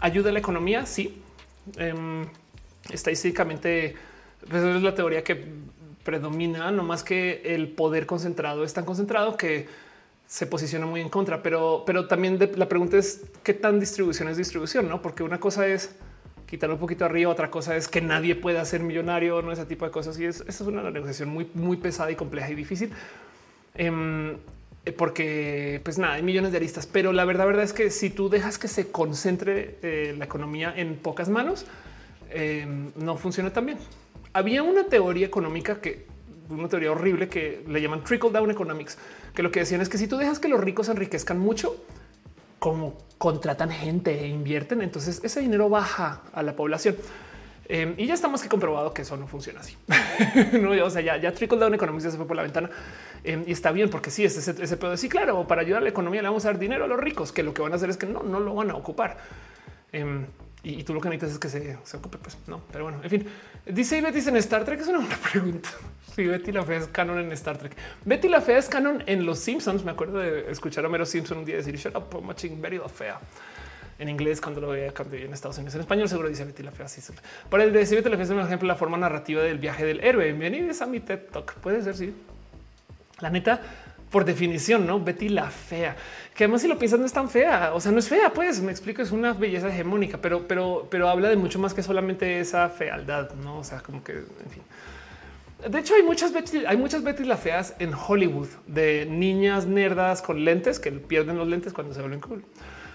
ayuda 0.00 0.30
a 0.30 0.32
la 0.32 0.38
economía. 0.38 0.86
Sí, 0.86 1.22
em, 1.76 2.26
estadísticamente, 2.90 3.94
pues 4.48 4.62
es 4.62 4.82
la 4.82 4.94
teoría 4.94 5.22
que 5.22 5.44
predomina, 6.02 6.70
no 6.70 6.82
más 6.82 7.02
que 7.02 7.42
el 7.44 7.68
poder 7.68 8.06
concentrado 8.06 8.64
es 8.64 8.72
tan 8.72 8.84
concentrado 8.84 9.36
que 9.36 9.66
se 10.26 10.46
posiciona 10.46 10.86
muy 10.86 11.02
en 11.02 11.10
contra. 11.10 11.42
Pero, 11.42 11.82
pero 11.86 12.06
también 12.08 12.38
la 12.56 12.68
pregunta 12.68 12.96
es 12.96 13.22
qué 13.42 13.52
tan 13.52 13.80
distribución 13.80 14.28
es 14.28 14.38
distribución, 14.38 14.88
no? 14.88 15.02
Porque 15.02 15.22
una 15.22 15.38
cosa 15.38 15.66
es 15.66 15.94
quitar 16.46 16.70
un 16.70 16.78
poquito 16.78 17.04
arriba. 17.04 17.30
Otra 17.30 17.50
cosa 17.50 17.76
es 17.76 17.88
que 17.88 18.00
nadie 18.00 18.34
pueda 18.34 18.64
ser 18.64 18.82
millonario, 18.82 19.42
no 19.42 19.52
ese 19.52 19.66
tipo 19.66 19.84
de 19.84 19.90
cosas. 19.90 20.18
Y 20.18 20.26
es, 20.26 20.44
es 20.46 20.60
una 20.60 20.90
negociación 20.90 21.28
muy, 21.28 21.48
muy 21.54 21.76
pesada 21.76 22.10
y 22.10 22.16
compleja 22.16 22.50
y 22.50 22.54
difícil. 22.54 22.90
Em, 23.74 24.36
eh, 24.84 24.92
porque 24.92 25.80
pues 25.82 25.98
nada, 25.98 26.14
hay 26.14 26.22
millones 26.22 26.52
de 26.52 26.58
aristas, 26.58 26.86
pero 26.86 27.12
la 27.12 27.24
verdad, 27.24 27.46
verdad 27.46 27.64
es 27.64 27.72
que 27.72 27.90
si 27.90 28.10
tú 28.10 28.28
dejas 28.28 28.58
que 28.58 28.68
se 28.68 28.90
concentre 28.90 29.78
eh, 29.82 30.14
la 30.16 30.26
economía 30.26 30.72
en 30.76 30.96
pocas 30.96 31.28
manos, 31.28 31.66
em, 32.30 32.92
no 32.96 33.16
funciona 33.16 33.52
tan 33.52 33.66
bien. 33.66 33.78
Había 34.32 34.62
una 34.62 34.84
teoría 34.84 35.26
económica 35.26 35.80
que 35.80 36.06
una 36.50 36.68
teoría 36.68 36.92
horrible 36.92 37.28
que 37.28 37.64
le 37.66 37.80
llaman 37.80 38.04
trickle 38.04 38.30
down 38.30 38.50
economics, 38.50 38.98
que 39.34 39.42
lo 39.42 39.50
que 39.50 39.60
decían 39.60 39.80
es 39.80 39.88
que 39.88 39.98
si 39.98 40.06
tú 40.06 40.16
dejas 40.18 40.38
que 40.38 40.48
los 40.48 40.60
ricos 40.60 40.88
enriquezcan 40.88 41.38
mucho, 41.38 41.76
como 42.64 42.96
contratan 43.18 43.70
gente 43.70 44.24
e 44.24 44.28
invierten, 44.28 44.80
entonces 44.80 45.20
ese 45.22 45.40
dinero 45.40 45.68
baja 45.68 46.22
a 46.32 46.42
la 46.42 46.56
población. 46.56 46.96
Em, 47.68 47.94
y 47.98 48.06
ya 48.06 48.14
estamos 48.14 48.40
que 48.40 48.48
comprobado 48.48 48.94
que 48.94 49.02
eso 49.02 49.18
no 49.18 49.26
funciona 49.26 49.60
así. 49.60 49.76
no, 50.58 50.70
o 50.70 50.88
sea, 50.88 51.02
ya, 51.02 51.18
ya 51.18 51.34
trickle 51.34 51.58
down 51.58 51.74
economics 51.74 52.04
se 52.04 52.16
fue 52.16 52.26
por 52.26 52.36
la 52.36 52.42
ventana 52.42 52.70
em, 53.22 53.44
y 53.46 53.52
está 53.52 53.70
bien 53.70 53.90
porque 53.90 54.10
sí, 54.10 54.24
es 54.24 54.38
ese, 54.38 54.54
ese 54.64 54.78
pedo. 54.78 54.96
Sí, 54.96 55.10
claro, 55.10 55.46
para 55.46 55.60
ayudar 55.60 55.82
a 55.82 55.84
la 55.84 55.90
economía 55.90 56.22
le 56.22 56.28
vamos 56.28 56.46
a 56.46 56.48
dar 56.48 56.58
dinero 56.58 56.84
a 56.84 56.88
los 56.88 56.98
ricos, 56.98 57.32
que 57.32 57.42
lo 57.42 57.52
que 57.52 57.60
van 57.60 57.72
a 57.74 57.76
hacer 57.76 57.90
es 57.90 57.98
que 57.98 58.06
no, 58.06 58.22
no 58.22 58.40
lo 58.40 58.54
van 58.54 58.70
a 58.70 58.76
ocupar. 58.76 59.18
Em, 59.92 60.24
y, 60.62 60.84
tú 60.84 60.94
lo 60.94 61.02
que 61.02 61.10
necesitas 61.10 61.34
es 61.34 61.38
que 61.38 61.50
se, 61.50 61.78
se, 61.84 61.96
ocupe, 61.98 62.16
pues 62.16 62.38
no, 62.46 62.62
pero 62.72 62.84
bueno, 62.84 63.00
en 63.02 63.10
fin. 63.10 63.26
Dice 63.66 64.02
Betty 64.02 64.28
en 64.28 64.36
Star 64.36 64.64
Trek, 64.64 64.80
es 64.80 64.88
una 64.88 64.98
buena 64.98 65.16
pregunta. 65.16 65.70
Si 66.14 66.24
Betty 66.24 66.52
la 66.52 66.62
Fea 66.62 66.78
es 66.78 66.86
canon 66.86 67.18
en 67.18 67.32
Star 67.32 67.58
Trek. 67.58 67.74
Betty 68.04 68.28
la 68.28 68.40
Fea 68.40 68.58
es 68.58 68.68
canon 68.68 69.02
en 69.06 69.26
Los 69.26 69.40
Simpsons. 69.40 69.84
Me 69.84 69.90
acuerdo 69.90 70.20
de 70.20 70.48
escuchar 70.48 70.86
a 70.86 70.88
Mero 70.88 71.04
Simpson 71.04 71.38
un 71.38 71.44
día 71.44 71.56
decir, 71.56 71.74
shut 71.76 71.96
up, 71.96 72.04
I'm 72.12 72.28
watching 72.28 72.62
Betty 72.62 72.78
la 72.78 72.88
Fea 72.88 73.18
en 73.98 74.08
inglés 74.08 74.40
cuando 74.40 74.60
lo 74.60 74.68
veía 74.68 74.92
en 74.94 75.32
Estados 75.32 75.56
Unidos. 75.56 75.74
En 75.74 75.80
español 75.80 76.08
seguro 76.08 76.28
dice 76.28 76.44
Betty 76.44 76.62
la 76.62 76.70
Fea. 76.70 76.86
Sí, 76.86 77.00
Para 77.50 77.64
el 77.64 77.72
decir 77.72 77.96
Betty 77.98 78.10
la 78.10 78.16
Fea 78.16 78.26
es 78.26 78.30
un 78.30 78.38
ejemplo 78.38 78.68
la 78.68 78.76
forma 78.76 78.96
narrativa 78.96 79.42
del 79.42 79.58
viaje 79.58 79.84
del 79.84 80.04
héroe. 80.04 80.26
Bienvenidos 80.26 80.80
a 80.82 80.86
mi 80.86 81.00
TED 81.00 81.18
Talk. 81.32 81.54
Puede 81.54 81.82
ser, 81.82 81.96
sí. 81.96 82.14
La 83.18 83.30
neta, 83.30 83.60
por 84.08 84.24
definición, 84.24 84.86
¿no? 84.86 85.00
Betty 85.00 85.30
la 85.30 85.50
Fea. 85.50 85.96
Que 86.34 86.44
además 86.44 86.62
si 86.62 86.68
lo 86.68 86.78
piensas 86.78 86.98
no 86.98 87.06
es 87.06 87.12
tan 87.12 87.30
fea. 87.30 87.72
O 87.74 87.80
sea, 87.80 87.92
no 87.92 87.98
es 87.98 88.08
fea, 88.08 88.32
pues, 88.32 88.60
me 88.60 88.72
explico, 88.72 89.02
es 89.02 89.12
una 89.12 89.32
belleza 89.34 89.68
hegemónica, 89.68 90.18
pero, 90.18 90.48
pero, 90.48 90.88
pero 90.90 91.08
habla 91.08 91.28
de 91.28 91.36
mucho 91.36 91.58
más 91.58 91.74
que 91.74 91.82
solamente 91.82 92.40
esa 92.40 92.68
fealdad, 92.70 93.32
¿no? 93.34 93.58
O 93.58 93.64
sea, 93.64 93.80
como 93.80 94.02
que, 94.02 94.12
en 94.12 94.50
fin. 94.50 94.62
De 95.68 95.78
hecho, 95.78 95.94
hay 95.94 96.02
muchas 96.02 96.32
Betty, 96.32 96.66
hay 96.66 96.76
muchas 96.76 97.02
Betty 97.02 97.24
la 97.24 97.36
feas 97.36 97.74
en 97.78 97.94
Hollywood 97.94 98.48
de 98.66 99.06
niñas 99.06 99.66
nerdas 99.66 100.20
con 100.20 100.44
lentes 100.44 100.78
que 100.78 100.92
pierden 100.92 101.38
los 101.38 101.48
lentes 101.48 101.72
cuando 101.72 101.94
se 101.94 102.00
vuelven 102.00 102.20
cool. 102.20 102.44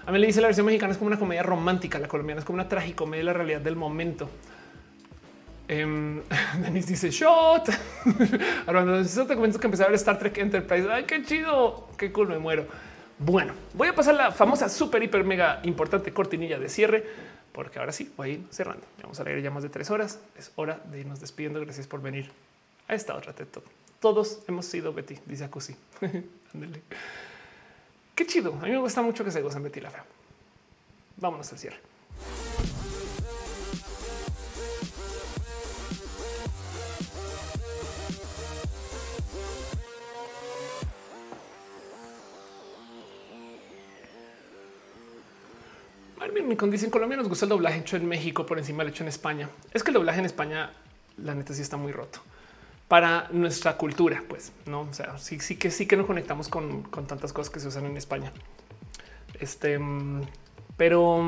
A 0.06 0.12
mí 0.12 0.18
le 0.18 0.26
dice 0.26 0.40
la 0.40 0.48
versión 0.48 0.66
mexicana 0.66 0.92
es 0.92 0.98
como 0.98 1.08
una 1.08 1.18
comedia 1.18 1.42
romántica, 1.42 1.98
la 1.98 2.08
colombiana 2.08 2.40
es 2.40 2.44
como 2.44 2.54
una 2.56 2.68
tragicomedia 2.68 3.20
de 3.20 3.24
la 3.24 3.32
realidad 3.32 3.60
del 3.60 3.76
momento. 3.76 4.28
Um, 5.70 6.22
Denis 6.64 6.88
dice 6.88 7.12
shot. 7.12 7.68
Armando, 8.66 9.04
te 9.04 9.34
comento 9.36 9.60
que 9.60 9.68
empecé 9.68 9.84
a 9.84 9.86
ver 9.86 9.94
Star 9.94 10.18
Trek 10.18 10.36
Enterprise. 10.38 10.88
Ay, 10.90 11.04
qué 11.04 11.22
chido, 11.22 11.86
qué 11.96 12.10
cool, 12.10 12.26
me 12.26 12.40
muero. 12.40 12.66
Bueno, 13.22 13.52
voy 13.74 13.88
a 13.88 13.94
pasar 13.94 14.14
la 14.14 14.32
famosa 14.32 14.70
super 14.70 15.02
hiper 15.02 15.24
mega 15.24 15.60
importante 15.64 16.10
cortinilla 16.10 16.58
de 16.58 16.70
cierre, 16.70 17.04
porque 17.52 17.78
ahora 17.78 17.92
sí 17.92 18.10
voy 18.16 18.30
a 18.30 18.32
ir 18.32 18.46
cerrando. 18.48 18.82
Vamos 19.02 19.20
a 19.20 19.24
leer 19.24 19.42
ya 19.42 19.50
más 19.50 19.62
de 19.62 19.68
tres 19.68 19.90
horas. 19.90 20.20
Es 20.38 20.52
hora 20.56 20.80
de 20.90 21.00
irnos 21.00 21.20
despidiendo. 21.20 21.60
Gracias 21.60 21.86
por 21.86 22.00
venir 22.00 22.30
a 22.88 22.94
esta 22.94 23.14
otra 23.14 23.34
TED 23.34 23.46
Todos 24.00 24.40
hemos 24.48 24.64
sido 24.64 24.94
Betty, 24.94 25.18
dice 25.26 25.44
Acusi. 25.44 25.76
Qué 28.14 28.26
chido. 28.26 28.54
A 28.54 28.64
mí 28.64 28.70
me 28.70 28.78
gusta 28.78 29.02
mucho 29.02 29.22
que 29.22 29.30
se 29.30 29.42
gozan 29.42 29.64
Betty 29.64 29.80
la 29.80 29.90
Fea. 29.90 30.04
Vámonos 31.18 31.52
al 31.52 31.58
cierre. 31.58 31.89
Mi 46.42 46.56
condición 46.56 46.88
en 46.88 46.92
Colombia 46.92 47.16
nos 47.16 47.28
gusta 47.28 47.44
el 47.44 47.50
doblaje 47.50 47.80
hecho 47.80 47.96
en 47.96 48.06
México 48.06 48.46
por 48.46 48.58
encima 48.58 48.82
del 48.82 48.92
hecho 48.92 49.04
en 49.04 49.08
España. 49.08 49.48
Es 49.72 49.82
que 49.82 49.90
el 49.90 49.94
doblaje 49.94 50.18
en 50.18 50.26
España, 50.26 50.72
la 51.18 51.34
neta, 51.34 51.54
sí 51.54 51.62
está 51.62 51.76
muy 51.76 51.92
roto 51.92 52.20
para 52.90 53.28
nuestra 53.30 53.76
cultura, 53.76 54.24
pues 54.28 54.52
no, 54.66 54.80
o 54.80 54.92
sea, 54.92 55.16
sí, 55.16 55.38
sí 55.38 55.54
que 55.54 55.70
sí 55.70 55.86
que 55.86 55.96
nos 55.96 56.06
conectamos 56.06 56.48
con, 56.48 56.82
tantas 57.06 57.32
cosas 57.32 57.48
que 57.48 57.60
se 57.60 57.68
usan 57.68 57.86
en 57.86 57.96
España. 57.96 58.32
Este, 59.38 59.78
pero 60.76 61.22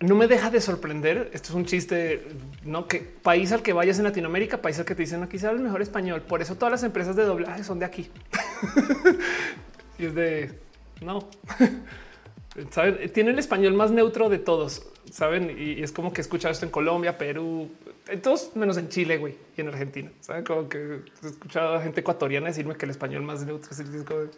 no 0.00 0.14
me 0.14 0.28
deja 0.28 0.50
de 0.50 0.60
sorprender. 0.60 1.30
Esto 1.32 1.48
es 1.48 1.54
un 1.56 1.64
chiste, 1.64 2.28
no 2.62 2.86
que 2.86 3.00
país 3.00 3.50
al 3.50 3.62
que 3.62 3.72
vayas 3.72 3.98
en 3.98 4.04
Latinoamérica, 4.04 4.62
país 4.62 4.78
al 4.78 4.84
que 4.84 4.94
te 4.94 5.02
dicen 5.02 5.24
aquí 5.24 5.40
se 5.40 5.48
habla 5.48 5.58
el 5.58 5.64
mejor 5.64 5.82
español. 5.82 6.22
Por 6.22 6.40
eso 6.40 6.54
todas 6.54 6.70
las 6.70 6.84
empresas 6.84 7.16
de 7.16 7.24
doblaje 7.24 7.64
son 7.64 7.80
de 7.80 7.84
aquí. 7.84 8.12
y 9.98 10.06
es 10.06 10.14
de 10.14 10.56
no. 11.00 11.28
Tiene 13.12 13.30
el 13.30 13.38
español 13.38 13.74
más 13.74 13.90
neutro 13.90 14.28
de 14.28 14.38
todos, 14.38 14.86
saben? 15.10 15.54
Y, 15.58 15.82
es 15.82 15.92
como 15.92 16.12
que 16.12 16.20
he 16.20 16.22
escuchado 16.22 16.52
esto 16.52 16.64
en 16.64 16.72
Colombia, 16.72 17.16
Perú, 17.16 17.70
en 18.08 18.20
todos 18.20 18.56
menos 18.56 18.76
en 18.76 18.88
Chile, 18.88 19.16
güey, 19.18 19.36
y 19.56 19.60
en 19.60 19.68
Argentina. 19.68 20.10
Saben 20.20 20.44
como 20.44 20.68
que 20.68 20.78
he 21.22 21.26
escuchado 21.26 21.76
a 21.76 21.82
gente 21.82 22.00
ecuatoriana 22.00 22.48
decirme 22.48 22.76
que 22.76 22.84
el 22.84 22.90
español 22.90 23.22
más 23.22 23.44
neutro 23.44 23.70
es 23.70 23.78
el 23.80 23.92
disco 23.92 24.18
de... 24.18 24.30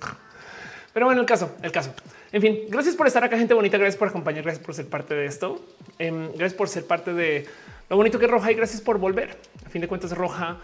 Pero 0.92 1.06
bueno, 1.06 1.20
el 1.20 1.26
caso, 1.26 1.54
el 1.62 1.70
caso. 1.70 1.94
En 2.32 2.42
fin, 2.42 2.60
gracias 2.68 2.96
por 2.96 3.06
estar 3.06 3.22
acá, 3.22 3.38
gente 3.38 3.54
bonita. 3.54 3.78
Gracias 3.78 3.96
por 3.96 4.08
acompañar. 4.08 4.42
Gracias 4.42 4.64
por 4.64 4.74
ser 4.74 4.88
parte 4.88 5.14
de 5.14 5.26
esto. 5.26 5.64
Em, 5.98 6.28
gracias 6.32 6.54
por 6.54 6.68
ser 6.68 6.84
parte 6.84 7.14
de 7.14 7.46
lo 7.88 7.96
bonito 7.96 8.18
que 8.18 8.24
es 8.24 8.30
Roja 8.30 8.50
y 8.50 8.54
gracias 8.54 8.80
por 8.80 8.98
volver. 8.98 9.36
A 9.64 9.68
fin 9.68 9.80
de 9.80 9.88
cuentas, 9.88 10.10
Roja 10.16 10.58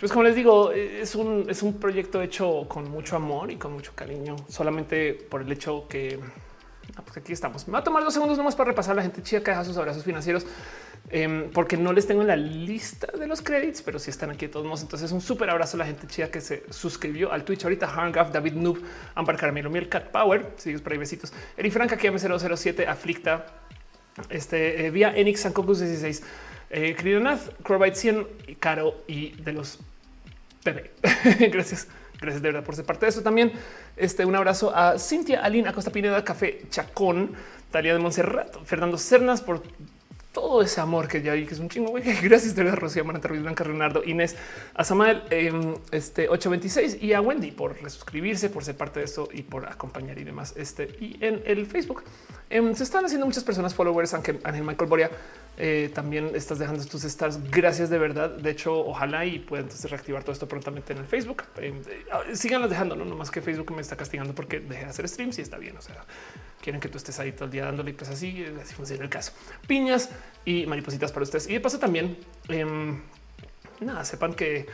pues 0.00 0.12
como 0.12 0.22
les 0.24 0.34
digo, 0.34 0.70
es 0.72 1.14
un, 1.14 1.46
es 1.48 1.62
un 1.62 1.80
proyecto 1.80 2.20
hecho 2.20 2.66
con 2.68 2.90
mucho 2.90 3.16
amor 3.16 3.50
y 3.50 3.56
con 3.56 3.72
mucho 3.72 3.92
cariño, 3.94 4.36
solamente 4.48 5.14
por 5.14 5.40
el 5.40 5.50
hecho 5.50 5.88
que 5.88 6.20
ah, 6.94 7.02
pues 7.02 7.16
aquí 7.16 7.32
estamos. 7.32 7.66
Me 7.66 7.72
va 7.72 7.78
a 7.78 7.84
tomar 7.84 8.04
dos 8.04 8.12
segundos 8.12 8.36
nomás 8.36 8.54
para 8.54 8.68
repasar 8.68 8.94
la 8.96 9.02
gente 9.02 9.22
chida 9.22 9.42
que 9.42 9.50
deja 9.50 9.64
sus 9.64 9.78
abrazos 9.78 10.04
financieros, 10.04 10.44
em, 11.08 11.50
porque 11.52 11.78
no 11.78 11.94
les 11.94 12.06
tengo 12.06 12.20
en 12.20 12.26
la 12.26 12.36
lista 12.36 13.06
de 13.18 13.26
los 13.26 13.40
créditos, 13.40 13.80
pero 13.80 13.98
si 13.98 14.06
sí 14.06 14.10
están 14.10 14.28
aquí 14.28 14.44
de 14.44 14.52
todos 14.52 14.66
modos. 14.66 14.82
Entonces, 14.82 15.10
un 15.10 15.22
súper 15.22 15.48
abrazo 15.48 15.78
a 15.78 15.78
la 15.78 15.86
gente 15.86 16.06
chida 16.06 16.30
que 16.30 16.42
se 16.42 16.64
suscribió 16.68 17.32
al 17.32 17.44
Twitch 17.44 17.64
ahorita. 17.64 17.86
Harngaf, 17.86 18.30
David 18.30 18.52
Noob, 18.52 18.82
Ampar 19.14 19.38
Caramelo, 19.38 19.70
Miel, 19.70 19.88
Cat 19.88 20.10
Power, 20.10 20.52
sigues 20.56 20.82
por 20.82 20.92
ahí 20.92 20.98
besitos. 20.98 21.32
Eri 21.56 21.70
Franca, 21.70 21.96
KM007, 21.96 22.86
Aflicta, 22.86 23.46
este, 24.28 24.84
eh, 24.84 24.90
vía 24.90 25.16
Enix, 25.16 25.40
Sancocus 25.40 25.80
16. 25.80 26.22
Eh, 26.70 26.94
querido 26.94 27.20
Nath, 27.20 27.50
100 27.94 28.26
y 28.48 28.54
Caro 28.56 29.04
y 29.06 29.30
de 29.42 29.52
los 29.52 29.78
bebé. 30.64 30.92
Gracias. 31.52 31.88
Gracias 32.20 32.42
de 32.42 32.48
verdad 32.48 32.64
por 32.64 32.74
ser 32.74 32.84
parte 32.84 33.06
de 33.06 33.10
eso 33.10 33.22
también. 33.22 33.52
Este 33.96 34.24
un 34.24 34.34
abrazo 34.34 34.74
a 34.74 34.98
Cintia 34.98 35.44
Alina 35.44 35.70
Acosta 35.70 35.90
Pineda, 35.90 36.24
Café 36.24 36.62
Chacón, 36.70 37.32
Talia 37.70 37.92
de 37.92 37.98
Monserrat, 37.98 38.64
Fernando 38.64 38.96
Cernas 38.96 39.40
por 39.40 39.62
todo 40.34 40.60
ese 40.62 40.80
amor 40.80 41.08
que 41.08 41.22
ya 41.22 41.32
vi 41.32 41.46
que 41.46 41.54
es 41.54 41.60
un 41.60 41.70
chingo. 41.70 41.90
Güey. 41.90 42.02
Gracias 42.22 42.54
verdad, 42.54 42.76
Rocío 42.76 43.04
Maranta 43.04 43.28
Ruiz 43.28 43.40
Blanca, 43.40 43.64
Leonardo, 43.64 44.02
Inés, 44.04 44.36
a 44.74 44.84
Samael 44.84 45.22
em, 45.30 45.76
este 45.92 46.28
826 46.28 47.02
y 47.02 47.14
a 47.14 47.20
Wendy 47.22 47.52
por 47.52 47.78
suscribirse, 47.88 48.50
por 48.50 48.64
ser 48.64 48.76
parte 48.76 48.98
de 48.98 49.06
esto 49.06 49.28
y 49.32 49.42
por 49.42 49.66
acompañar 49.66 50.18
y 50.18 50.24
demás. 50.24 50.52
Este 50.56 50.84
y 51.00 51.16
en 51.20 51.40
el 51.46 51.64
Facebook 51.66 52.02
em, 52.50 52.74
se 52.74 52.82
están 52.82 53.04
haciendo 53.04 53.24
muchas 53.24 53.44
personas 53.44 53.74
followers, 53.74 54.12
aunque 54.12 54.38
Ángel 54.44 54.64
Michael 54.64 54.90
Boria 54.90 55.10
eh, 55.56 55.92
también 55.94 56.32
estás 56.34 56.58
dejando 56.58 56.84
tus 56.84 57.04
stars. 57.04 57.38
Gracias 57.50 57.88
de 57.88 57.98
verdad. 57.98 58.30
De 58.30 58.50
hecho, 58.50 58.76
ojalá 58.76 59.24
y 59.24 59.38
puedan 59.38 59.66
entonces 59.66 59.88
reactivar 59.88 60.22
todo 60.22 60.32
esto 60.32 60.48
prontamente 60.48 60.92
en 60.92 60.98
el 60.98 61.06
Facebook. 61.06 61.44
Eh, 61.58 61.72
eh, 62.28 62.36
síganlas 62.36 62.70
dejando, 62.70 62.96
no, 62.96 63.04
más 63.14 63.30
que 63.30 63.40
Facebook 63.40 63.72
me 63.72 63.82
está 63.82 63.96
castigando 63.96 64.34
porque 64.34 64.58
dejé 64.58 64.84
de 64.84 64.90
hacer 64.90 65.08
streams 65.08 65.38
y 65.38 65.42
está 65.42 65.58
bien. 65.58 65.76
O 65.76 65.80
sea, 65.80 66.04
quieren 66.60 66.80
que 66.80 66.88
tú 66.88 66.98
estés 66.98 67.20
ahí 67.20 67.32
todo 67.32 67.44
el 67.44 67.50
día 67.52 67.66
dándole, 67.66 67.94
pues 67.94 68.10
así, 68.10 68.44
así 68.60 68.74
funciona 68.74 69.04
el 69.04 69.10
caso. 69.10 69.32
Piñas 69.66 70.08
y 70.44 70.66
maripositas 70.66 71.12
para 71.12 71.24
ustedes. 71.24 71.48
Y 71.48 71.54
de 71.54 71.60
paso 71.60 71.78
también, 71.78 72.16
em, 72.48 73.00
nada, 73.80 74.04
sepan 74.04 74.34
que 74.34 74.66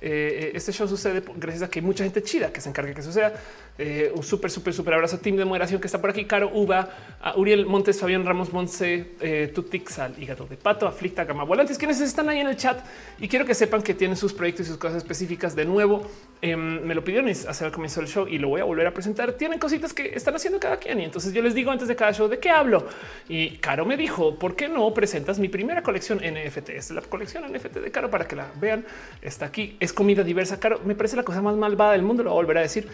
este 0.00 0.70
show 0.70 0.86
sucede 0.86 1.22
gracias 1.36 1.62
a 1.62 1.70
que 1.70 1.78
hay 1.78 1.84
mucha 1.84 2.04
gente 2.04 2.22
chida 2.22 2.52
que 2.52 2.60
se 2.60 2.68
encargue 2.68 2.92
que 2.92 3.02
suceda. 3.02 3.32
Eh, 3.76 4.12
un 4.14 4.22
súper, 4.22 4.52
súper, 4.52 4.72
súper 4.72 4.94
abrazo 4.94 5.18
Team 5.18 5.36
de 5.36 5.44
Moderación 5.44 5.80
que 5.80 5.88
está 5.88 6.00
por 6.00 6.10
aquí. 6.10 6.24
Caro 6.26 6.50
Uva, 6.54 6.88
Uriel 7.36 7.66
Montes, 7.66 7.98
Fabián 7.98 8.24
Ramos 8.24 8.52
Monse, 8.52 9.14
eh, 9.20 9.50
Tutix, 9.52 9.98
al 9.98 10.20
Hígado 10.20 10.46
de 10.46 10.56
Pato, 10.56 10.86
Aflicta, 10.86 11.24
Gama 11.24 11.42
Volantes, 11.42 11.76
quienes 11.76 12.00
están 12.00 12.28
ahí 12.28 12.38
en 12.38 12.46
el 12.46 12.56
chat 12.56 12.78
y 13.18 13.26
quiero 13.26 13.44
que 13.44 13.54
sepan 13.54 13.82
que 13.82 13.94
tienen 13.94 14.16
sus 14.16 14.32
proyectos 14.32 14.66
y 14.66 14.68
sus 14.68 14.78
cosas 14.78 14.98
específicas. 14.98 15.56
De 15.56 15.64
nuevo, 15.64 16.06
em, 16.40 16.82
me 16.84 16.94
lo 16.94 17.02
pidieron 17.02 17.28
hacer 17.28 17.66
al 17.66 17.72
comienzo 17.72 18.00
del 18.00 18.08
show 18.08 18.28
y 18.28 18.38
lo 18.38 18.48
voy 18.48 18.60
a 18.60 18.64
volver 18.64 18.86
a 18.86 18.94
presentar. 18.94 19.32
Tienen 19.32 19.58
cositas 19.58 19.92
que 19.92 20.14
están 20.14 20.36
haciendo 20.36 20.60
cada 20.60 20.76
quien 20.76 21.00
y 21.00 21.04
entonces 21.04 21.32
yo 21.32 21.42
les 21.42 21.54
digo 21.54 21.72
antes 21.72 21.88
de 21.88 21.96
cada 21.96 22.12
show 22.12 22.28
de 22.28 22.38
qué 22.38 22.50
hablo. 22.50 22.86
Y 23.28 23.56
Caro 23.56 23.84
me 23.84 23.96
dijo, 23.96 24.38
¿por 24.38 24.54
qué 24.54 24.68
no 24.68 24.94
presentas 24.94 25.40
mi 25.40 25.48
primera 25.48 25.82
colección 25.82 26.18
NFT? 26.18 26.70
Es 26.70 26.90
la 26.92 27.00
colección 27.00 27.42
NFT 27.52 27.78
de 27.80 27.90
Caro 27.90 28.08
para 28.08 28.28
que 28.28 28.36
la 28.36 28.52
vean. 28.60 28.84
Está 29.20 29.46
aquí, 29.46 29.76
es 29.80 29.92
comida 29.92 30.22
diversa. 30.22 30.60
Caro, 30.60 30.80
me 30.84 30.94
parece 30.94 31.16
la 31.16 31.24
cosa 31.24 31.42
más 31.42 31.56
malvada 31.56 31.92
del 31.92 32.02
mundo, 32.02 32.22
lo 32.22 32.30
voy 32.30 32.38
a 32.38 32.42
volver 32.42 32.58
a 32.58 32.60
decir 32.60 32.86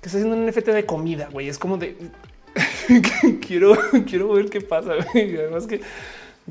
que 0.00 0.08
está 0.08 0.18
haciendo 0.18 0.36
un 0.36 0.46
NFT 0.46 0.68
de 0.68 0.86
comida, 0.86 1.28
güey. 1.32 1.48
Es 1.48 1.58
como 1.58 1.76
de 1.76 1.96
quiero, 3.46 3.76
quiero 4.06 4.32
ver 4.32 4.50
qué 4.50 4.60
pasa. 4.60 4.92
Además 5.14 5.66
que 5.66 5.80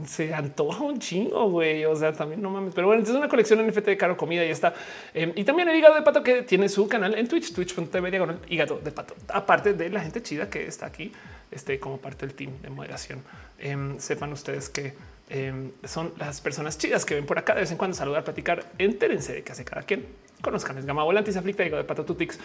se 0.06 0.34
antoja 0.34 0.84
un 0.84 1.00
chingo, 1.00 1.50
güey. 1.50 1.86
O 1.86 1.96
sea, 1.96 2.14
también 2.14 2.42
no 2.42 2.50
mames. 2.50 2.74
Pero 2.74 2.88
bueno, 2.88 3.04
es 3.04 3.10
una 3.10 3.28
colección 3.28 3.66
NFT 3.66 3.86
de 3.86 3.98
caro 3.98 4.18
comida 4.18 4.46
y 4.46 4.50
está. 4.50 4.74
Em, 5.14 5.32
y 5.36 5.44
también 5.44 5.70
el 5.70 5.76
hígado 5.76 5.96
de 5.96 6.02
pato 6.02 6.24
que 6.24 6.44
tiene 6.44 6.70
su 6.70 6.88
canal 6.88 7.16
en 7.16 7.28
Twitch, 7.28 7.54
twitch.tv 7.54 8.12
diagonal 8.12 8.40
hígado 8.50 8.80
de 8.80 8.92
pato. 8.92 9.16
Aparte 9.30 9.74
de 9.74 9.90
la 9.90 10.02
gente 10.02 10.22
chida 10.22 10.50
que 10.50 10.66
está 10.68 10.86
aquí, 10.86 11.12
este 11.52 11.80
como 11.80 11.98
parte 11.98 12.26
del 12.26 12.36
team 12.36 12.62
de 12.62 12.70
moderación. 12.70 13.22
Em, 13.60 14.00
sepan 14.00 14.32
ustedes 14.32 14.70
que 14.70 14.94
em, 15.30 15.72
son 15.84 16.14
las 16.18 16.42
personas 16.42 16.78
chidas 16.78 17.06
que 17.06 17.16
ven 17.16 17.26
por 17.26 17.38
acá 17.38 17.54
de 17.54 17.62
vez 17.62 17.72
en 17.72 17.78
cuando 17.78 17.96
saludar, 17.96 18.24
platicar, 18.24 18.66
entérense 18.78 19.34
de 19.34 19.44
qué 19.44 19.52
hace 19.52 19.64
cada 19.64 19.84
quien. 19.84 20.08
Conozcan 20.42 20.78
el 20.78 20.86
Gama 20.86 21.04
Volantis, 21.04 21.38
Aflicta, 21.38 21.64
Diego 21.64 21.78
de 21.78 21.84
Patatutix, 21.84 22.40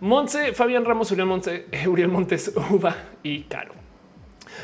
Monse, 0.00 0.52
Fabián 0.52 0.84
Ramos, 0.84 1.10
Uriel 1.10 1.26
Montes, 1.26 1.62
Uriel 1.86 2.08
Montes, 2.08 2.52
Uva 2.70 2.96
y 3.22 3.42
Caro. 3.44 3.74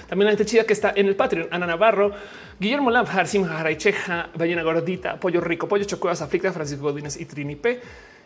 También 0.08 0.26
la 0.26 0.32
gente 0.32 0.46
chida 0.46 0.64
que 0.64 0.72
está 0.72 0.92
en 0.96 1.06
el 1.06 1.16
Patreon, 1.16 1.48
Ana 1.50 1.66
Navarro, 1.66 2.12
Guillermo 2.58 2.90
Lamp, 2.90 3.08
Harsim 3.08 3.44
Jaraicheja, 3.44 4.30
Ballena 4.34 4.62
Gordita, 4.62 5.18
Pollo 5.18 5.40
Rico, 5.40 5.68
Pollo 5.68 5.84
Chocuevas, 5.84 6.22
Aflicta, 6.22 6.52
Francisco 6.52 6.84
Godínez 6.84 7.20
y 7.20 7.26
Trini 7.26 7.56
P 7.56 7.80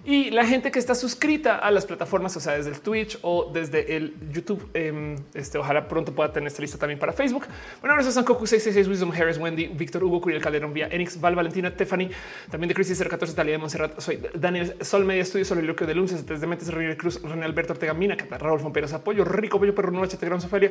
y 0.05 0.31
la 0.31 0.47
gente 0.47 0.71
que 0.71 0.79
está 0.79 0.95
suscrita 0.95 1.57
a 1.57 1.71
las 1.71 1.85
plataformas, 1.85 2.35
o 2.37 2.41
sea, 2.41 2.55
desde 2.55 2.71
el 2.71 2.81
Twitch 2.81 3.19
o 3.23 3.51
desde 3.53 3.97
el 3.97 4.15
YouTube. 4.33 4.71
Eh, 4.73 5.17
este, 5.35 5.59
ojalá 5.59 5.89
pronto 5.89 6.15
pueda 6.15 6.33
tener 6.33 6.47
esta 6.47 6.63
lista 6.63 6.79
también 6.79 6.99
para 6.99 7.13
Facebook. 7.13 7.47
Bueno, 7.81 7.95
ahora 7.95 8.11
son 8.11 8.25
Coco 8.25 8.47
666, 8.47 8.89
Wisdom 8.89 9.13
Harris, 9.13 9.37
Wendy, 9.37 9.67
Víctor 9.67 10.03
Hugo, 10.03 10.21
Curiel 10.21 10.41
Calderón, 10.41 10.73
Vía 10.73 10.89
Enix, 10.91 11.21
Val, 11.21 11.35
Valentina, 11.35 11.75
Tiffany, 11.75 12.09
también 12.51 12.69
de 12.69 12.75
Crisis 12.75 13.03
014, 13.07 13.35
Talía 13.35 13.53
de 13.53 13.59
Monserrat. 13.59 14.01
Soy 14.01 14.21
Daniel 14.35 14.75
Sol 14.81 15.05
Media 15.05 15.23
Estudio, 15.23 15.45
Soliloquio 15.45 15.87
de 15.87 15.95
Lunes, 15.95 16.27
desde 16.27 16.47
Mentes, 16.47 16.73
René 16.73 16.97
Cruz, 16.97 17.21
René 17.23 17.45
Alberto 17.45 17.75
Ortega, 17.75 17.93
Mina, 17.93 18.17
Raúl 18.17 18.61
Fomperos, 18.61 18.93
Apoyo, 18.95 19.25
Rico, 19.25 19.59
Pollo, 19.59 19.75
Perruno, 19.75 20.03
H. 20.03 20.17
Gran 20.21 20.41
Sofelia. 20.41 20.71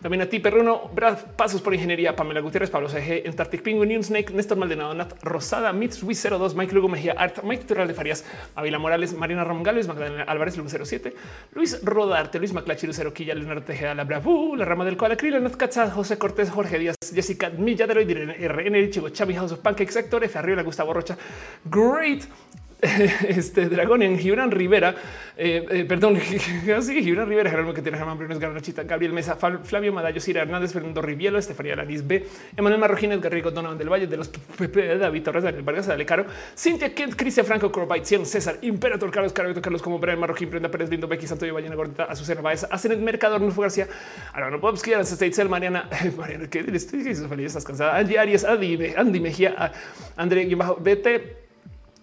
También 0.00 0.22
a 0.22 0.26
ti, 0.26 0.40
Perruno, 0.40 0.88
Brad, 0.94 1.18
Pasos 1.36 1.60
por 1.60 1.74
Ingeniería, 1.74 2.16
Pamela 2.16 2.40
Gutiérrez, 2.40 2.70
Pablo 2.70 2.88
CG, 2.88 3.24
Antarctic 3.26 3.62
Penguin, 3.62 4.02
Snake, 4.02 4.32
Néstor 4.32 4.56
Maldonado, 4.56 4.94
Nat 4.94 5.12
Rosada, 5.22 5.72
Wii 5.72 6.14
02, 6.14 6.54
Mike 6.54 6.74
Lugo, 6.74 6.88
Mejía, 6.88 7.14
Art, 7.18 7.42
Mike 7.42 7.62
Tutorial 7.62 7.88
de 7.88 7.94
Farias, 7.94 8.24
Avila 8.70 8.78
Morales, 8.78 9.14
Marina 9.14 9.42
Ramón 9.42 9.64
Luis 9.74 9.88
Magdalena 9.88 10.22
Álvarez, 10.22 10.56
Luz 10.56 10.72
07, 10.72 11.14
Luis 11.54 11.80
Rodarte, 11.82 12.38
Luis 12.38 12.52
Maclachi, 12.52 12.86
Lucero 12.86 13.12
Quilla, 13.12 13.34
Leonardo 13.34 13.62
Tejeda, 13.62 13.94
La 13.94 14.04
Bravú, 14.04 14.54
La 14.54 14.64
Rama 14.64 14.84
del 14.84 14.96
Cual, 14.96 15.12
Acril, 15.12 15.42
Naz 15.42 15.56
Katza, 15.56 15.90
José 15.90 16.18
Cortés, 16.18 16.50
Jorge 16.50 16.78
Díaz, 16.78 16.94
Jessica 17.12 17.50
Milladero, 17.50 18.00
RN, 18.00 18.90
Chivo, 18.90 19.08
Chavi, 19.08 19.34
House 19.34 19.52
of 19.52 19.58
Pancakes, 19.58 19.92
Sector 19.92 20.22
F, 20.22 20.38
Arriola, 20.38 20.62
Gustavo 20.62 20.92
Rocha, 20.92 21.18
Great, 21.64 22.28
este 23.28 23.68
Dragón 23.68 24.02
en 24.02 24.18
Gibran 24.18 24.50
Rivera, 24.50 24.94
eh, 25.36 25.66
eh, 25.70 25.84
perdón, 25.84 26.18
sí, 26.20 27.02
Gibran 27.02 27.28
Rivera, 27.28 27.50
Jerónimo 27.50 27.74
que 27.74 27.82
tiene 27.82 27.98
Germán 27.98 28.16
Brunes, 28.16 28.38
Garnachita, 28.38 28.84
Gabriel 28.84 29.12
Mesa, 29.12 29.36
Flavio 29.36 29.92
Madallo, 29.92 30.20
Cira 30.20 30.42
Hernández, 30.42 30.72
Fernando 30.72 31.02
Rivielo, 31.02 31.38
Estefanía 31.38 31.76
Lanis 31.76 32.06
B, 32.06 32.26
Emanuel 32.56 32.80
Marroquín, 32.80 33.20
Garrigo, 33.20 33.50
Donovan 33.50 33.76
del 33.76 33.90
Valle, 33.90 34.06
de 34.06 34.16
los 34.16 34.28
PP, 34.28 34.98
David 34.98 35.22
Torres, 35.22 35.44
Daniel 35.44 35.62
Vargas, 35.62 35.86
Dale 35.88 36.06
Caro, 36.06 36.24
Cintia 36.56 36.94
Kent, 36.94 37.16
Cristian 37.16 37.44
Franco, 37.44 37.70
Corbait, 37.70 38.04
Cien, 38.04 38.24
César, 38.24 38.58
Imperator, 38.62 39.10
Carlos 39.10 39.32
Carlos, 39.32 39.58
Carlos 39.60 39.82
como 39.82 39.98
Brian 39.98 40.18
Marroquín, 40.18 40.48
Prenda 40.48 40.70
Pérez, 40.70 40.88
Lindo, 40.90 41.06
Becky, 41.06 41.26
Santo 41.26 41.52
Ballena 41.52 41.74
Gordita, 41.74 42.04
Azucena 42.04 42.40
Baez, 42.40 42.66
Hacen 42.70 42.92
el 42.92 42.98
Mercador, 42.98 43.40
Nufo 43.40 43.60
García, 43.60 43.88
Álvaro 44.32 44.60
Popsky, 44.60 44.94
Alan 44.94 45.04
States, 45.04 45.46
Mariana, 45.48 45.88
Mariana, 46.16 46.48
que 46.48 46.60
estás 46.60 47.64
cansada, 47.64 47.96
Angie 47.96 48.18
Arias, 48.18 48.44
Andy, 48.44 48.94
Andy 48.96 49.20
Mejía, 49.20 49.72
André, 50.16 50.54
bajo, 50.54 50.76
BT, 50.76 51.49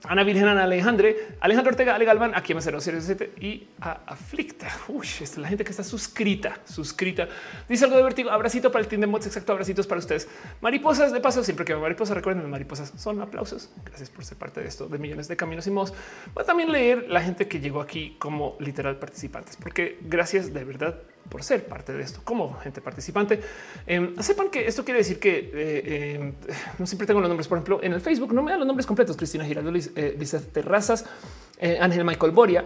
Ana 0.04 0.24
Virgen, 0.24 0.48
Ana 0.48 0.64
Alejandre, 0.64 1.36
Alejandro 1.40 1.72
Ortega, 1.72 1.96
Ale 1.96 2.06
Galván, 2.06 2.34
aquí 2.36 2.54
me 2.54 2.62
007 2.62 3.34
y 3.42 3.68
a 3.82 4.02
Aflicta. 4.06 4.68
Uy, 4.88 5.08
es 5.22 5.38
la 5.38 5.48
gente 5.48 5.64
que 5.64 5.72
está 5.72 5.84
suscrita, 5.84 6.60
suscrita. 6.66 7.28
Dice 7.68 7.86
algo 7.86 7.98
de 7.98 8.04
vértigo. 8.04 8.30
Abracito 8.30 8.72
para 8.72 8.84
el 8.84 8.88
team 8.88 9.02
de 9.02 9.08
mods. 9.08 9.26
Exacto. 9.26 9.54
Abracitos 9.54 9.88
para 9.88 10.00
ustedes. 10.00 10.28
Mariposas 10.62 11.12
de 11.12 11.20
paso. 11.20 11.44
Siempre 11.44 11.66
que 11.66 11.74
me 11.74 11.82
mariposas, 11.82 12.16
recuerden, 12.16 12.48
mariposas 12.50 12.94
son 12.96 13.22
aplausos. 13.22 13.72
Gracias 13.86 14.10
por 14.10 14.24
ser 14.24 14.38
parte 14.38 14.62
de 14.62 14.68
esto 14.68 14.88
de 14.88 14.98
millones 15.00 15.28
de 15.28 15.36
caminos 15.36 15.66
y 15.68 15.72
mods. 15.72 15.94
Voy 16.34 16.44
a 16.44 16.46
también 16.46 16.72
leer 16.72 17.06
la 17.10 17.22
gente 17.22 17.48
que 17.48 17.60
llegó 17.60 17.82
aquí 17.82 18.16
como 18.20 18.56
literal 18.60 18.98
participantes, 18.98 19.58
porque 19.58 19.98
gracias 20.02 20.54
de 20.54 20.64
verdad 20.64 21.02
por 21.30 21.44
ser 21.44 21.66
parte 21.66 21.94
de 21.94 22.04
esto 22.04 22.22
como 22.24 22.56
gente 22.60 22.82
participante. 22.82 23.42
Em, 23.86 24.16
sepan 24.22 24.50
que 24.50 24.68
esto 24.68 24.84
quiere 24.84 25.00
decir 25.00 25.20
que 25.20 25.52
eh, 25.54 26.16
em, 26.16 26.34
no 26.78 26.86
siempre 26.86 27.08
tengo 27.08 27.20
los 27.20 27.30
nombres. 27.30 27.48
Por 27.48 27.58
ejemplo, 27.58 27.80
en 27.82 27.94
el 27.94 28.02
Facebook 28.02 28.34
no 28.34 28.44
me 28.44 28.52
dan 28.52 28.60
los 28.60 28.68
nombres 28.68 28.86
completos. 28.86 29.18
Cristina 29.18 29.46
Giraldo, 29.46 29.72
eh, 29.96 30.18
Terrazas, 30.52 31.06
eh, 31.60 31.78
Ángel 31.80 32.04
Michael 32.04 32.32
Boria. 32.32 32.66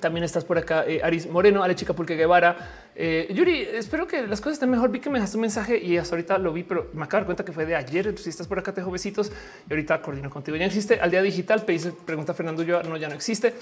También 0.00 0.24
estás 0.24 0.44
por 0.44 0.58
acá, 0.58 0.84
Aris 1.02 1.28
Moreno, 1.28 1.62
Ale 1.62 1.76
Chica 1.76 1.92
Pulque 1.92 2.16
Guevara. 2.16 2.83
Yuri, 2.96 3.62
espero 3.72 4.06
que 4.06 4.26
las 4.26 4.40
cosas 4.40 4.54
estén 4.54 4.70
mejor. 4.70 4.90
Vi 4.90 5.00
que 5.00 5.10
me 5.10 5.18
dejaste 5.18 5.36
un 5.36 5.42
mensaje 5.42 5.78
y 5.78 5.96
hasta 5.96 6.14
ahorita 6.14 6.38
lo 6.38 6.52
vi, 6.52 6.62
pero 6.62 6.90
me 6.92 7.04
acabo 7.04 7.18
de 7.18 7.20
dar 7.20 7.24
cuenta 7.26 7.44
que 7.44 7.52
fue 7.52 7.66
de 7.66 7.74
ayer. 7.74 8.16
Si 8.18 8.30
estás 8.30 8.46
por 8.46 8.58
acá, 8.58 8.72
te 8.72 8.80
dejo 8.80 8.90
besitos 8.90 9.32
y 9.68 9.72
ahorita 9.72 10.00
coordino 10.00 10.30
contigo. 10.30 10.56
Ya 10.56 10.66
existe 10.66 11.00
al 11.00 11.10
día 11.10 11.22
digital. 11.22 11.64
Pregunta 11.64 12.34
Fernando 12.34 12.62
yo 12.62 12.82
no, 12.82 12.96
ya 12.96 13.08
no 13.08 13.14
existe. 13.14 13.54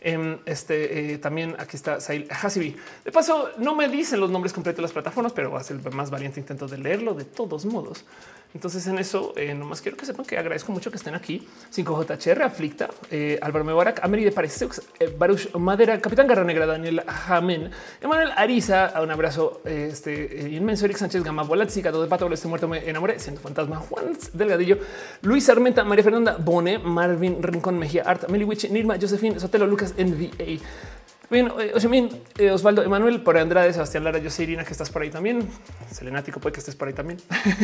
Em, 0.00 0.38
este 0.46 1.12
eh, 1.12 1.18
también 1.18 1.54
aquí 1.58 1.76
está 1.76 2.00
Sail 2.00 2.26
Hasibi. 2.30 2.74
De 3.04 3.12
paso, 3.12 3.50
no 3.58 3.74
me 3.74 3.88
dicen 3.88 4.18
los 4.18 4.30
nombres 4.30 4.52
completos 4.52 4.78
de 4.78 4.82
las 4.82 4.92
plataformas, 4.92 5.32
pero 5.32 5.50
va 5.50 5.60
a 5.60 5.64
ser 5.64 5.78
el 5.84 5.92
más 5.92 6.10
valiente 6.10 6.40
intento 6.40 6.66
de 6.66 6.78
leerlo 6.78 7.14
de 7.14 7.24
todos 7.24 7.66
modos. 7.66 8.04
Entonces, 8.52 8.84
en 8.88 8.98
eso, 8.98 9.32
eh, 9.36 9.54
nomás 9.54 9.80
quiero 9.80 9.96
que 9.96 10.04
sepan 10.04 10.26
que 10.26 10.36
agradezco 10.36 10.72
mucho 10.72 10.90
que 10.90 10.96
estén 10.96 11.14
aquí. 11.14 11.46
5JHR, 11.72 12.42
Aflicta, 12.42 12.90
eh, 13.10 13.38
Álvaro 13.40 13.64
Mebarak, 13.64 14.02
Ameri 14.02 14.24
de 14.24 14.32
Paris, 14.32 14.64
eh, 14.98 15.14
Baruch 15.16 15.54
Madera, 15.54 16.00
Capitán 16.00 16.26
Garra 16.26 16.42
Negra, 16.42 16.66
Daniel 16.66 17.02
Jamen, 17.06 17.70
Emanuel 18.00 18.32
Ariza, 18.36 18.79
un 19.02 19.10
abrazo 19.10 19.60
este, 19.64 20.48
inmenso, 20.50 20.84
Eric 20.84 20.96
Sánchez 20.96 21.22
Gama, 21.22 21.42
Volátzica, 21.42 21.92
de 21.92 22.06
Pato, 22.06 22.32
este 22.32 22.48
muerto 22.48 22.68
me 22.68 22.88
enamoré, 22.88 23.18
siendo 23.18 23.40
fantasma, 23.40 23.76
Juan 23.76 24.16
Delgadillo, 24.32 24.78
Luis 25.22 25.48
Armenta, 25.48 25.84
María 25.84 26.04
Fernanda 26.04 26.36
Bone, 26.38 26.78
Marvin 26.78 27.42
Rincón 27.42 27.78
Mejía, 27.78 28.02
Art, 28.06 28.28
Meliwich, 28.28 28.70
Nirma, 28.70 28.96
Josephine, 29.00 29.38
Sotelo, 29.40 29.66
Lucas, 29.66 29.94
NVA. 29.98 30.60
Bien, 31.30 31.48
bien, 31.88 32.08
eh, 32.38 32.50
Osvaldo 32.50 32.82
Emanuel, 32.82 33.22
por 33.22 33.38
Andrade, 33.38 33.72
Sebastián 33.72 34.02
Lara, 34.02 34.18
yo 34.18 34.30
soy 34.30 34.46
Irina, 34.46 34.64
que 34.64 34.72
estás 34.72 34.90
por 34.90 35.02
ahí 35.02 35.10
también. 35.10 35.48
Selenático, 35.88 36.40
puede 36.40 36.54
que 36.54 36.58
estés 36.58 36.74
por 36.74 36.88
ahí 36.88 36.94
también. 36.94 37.20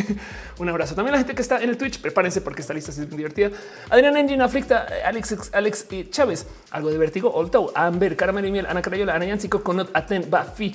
Un 0.60 0.68
abrazo. 0.68 0.94
También 0.94 1.10
la 1.14 1.18
gente 1.18 1.34
que 1.34 1.42
está 1.42 1.60
en 1.60 1.70
el 1.70 1.76
Twitch, 1.76 2.00
prepárense 2.00 2.40
porque 2.42 2.60
esta 2.60 2.72
lista 2.72 2.92
es 2.92 2.98
muy 2.98 3.16
divertida. 3.16 3.50
Adrián 3.90 4.16
Engine, 4.16 4.40
Aflicta, 4.44 4.86
Alex, 5.04 5.50
Alex 5.52 5.86
y 5.90 6.08
Chávez, 6.10 6.46
algo 6.70 6.90
de 6.90 6.98
vértigo, 6.98 7.34
Olto, 7.34 7.72
Amber, 7.74 8.14
Carmen 8.14 8.44
y 8.44 8.52
Miel, 8.52 8.66
Ana 8.66 8.80
Carayola, 8.80 9.16
Ana 9.16 9.24
Yancico, 9.24 9.60
Conot, 9.64 9.90
Aten, 9.94 10.30
Bafi, 10.30 10.72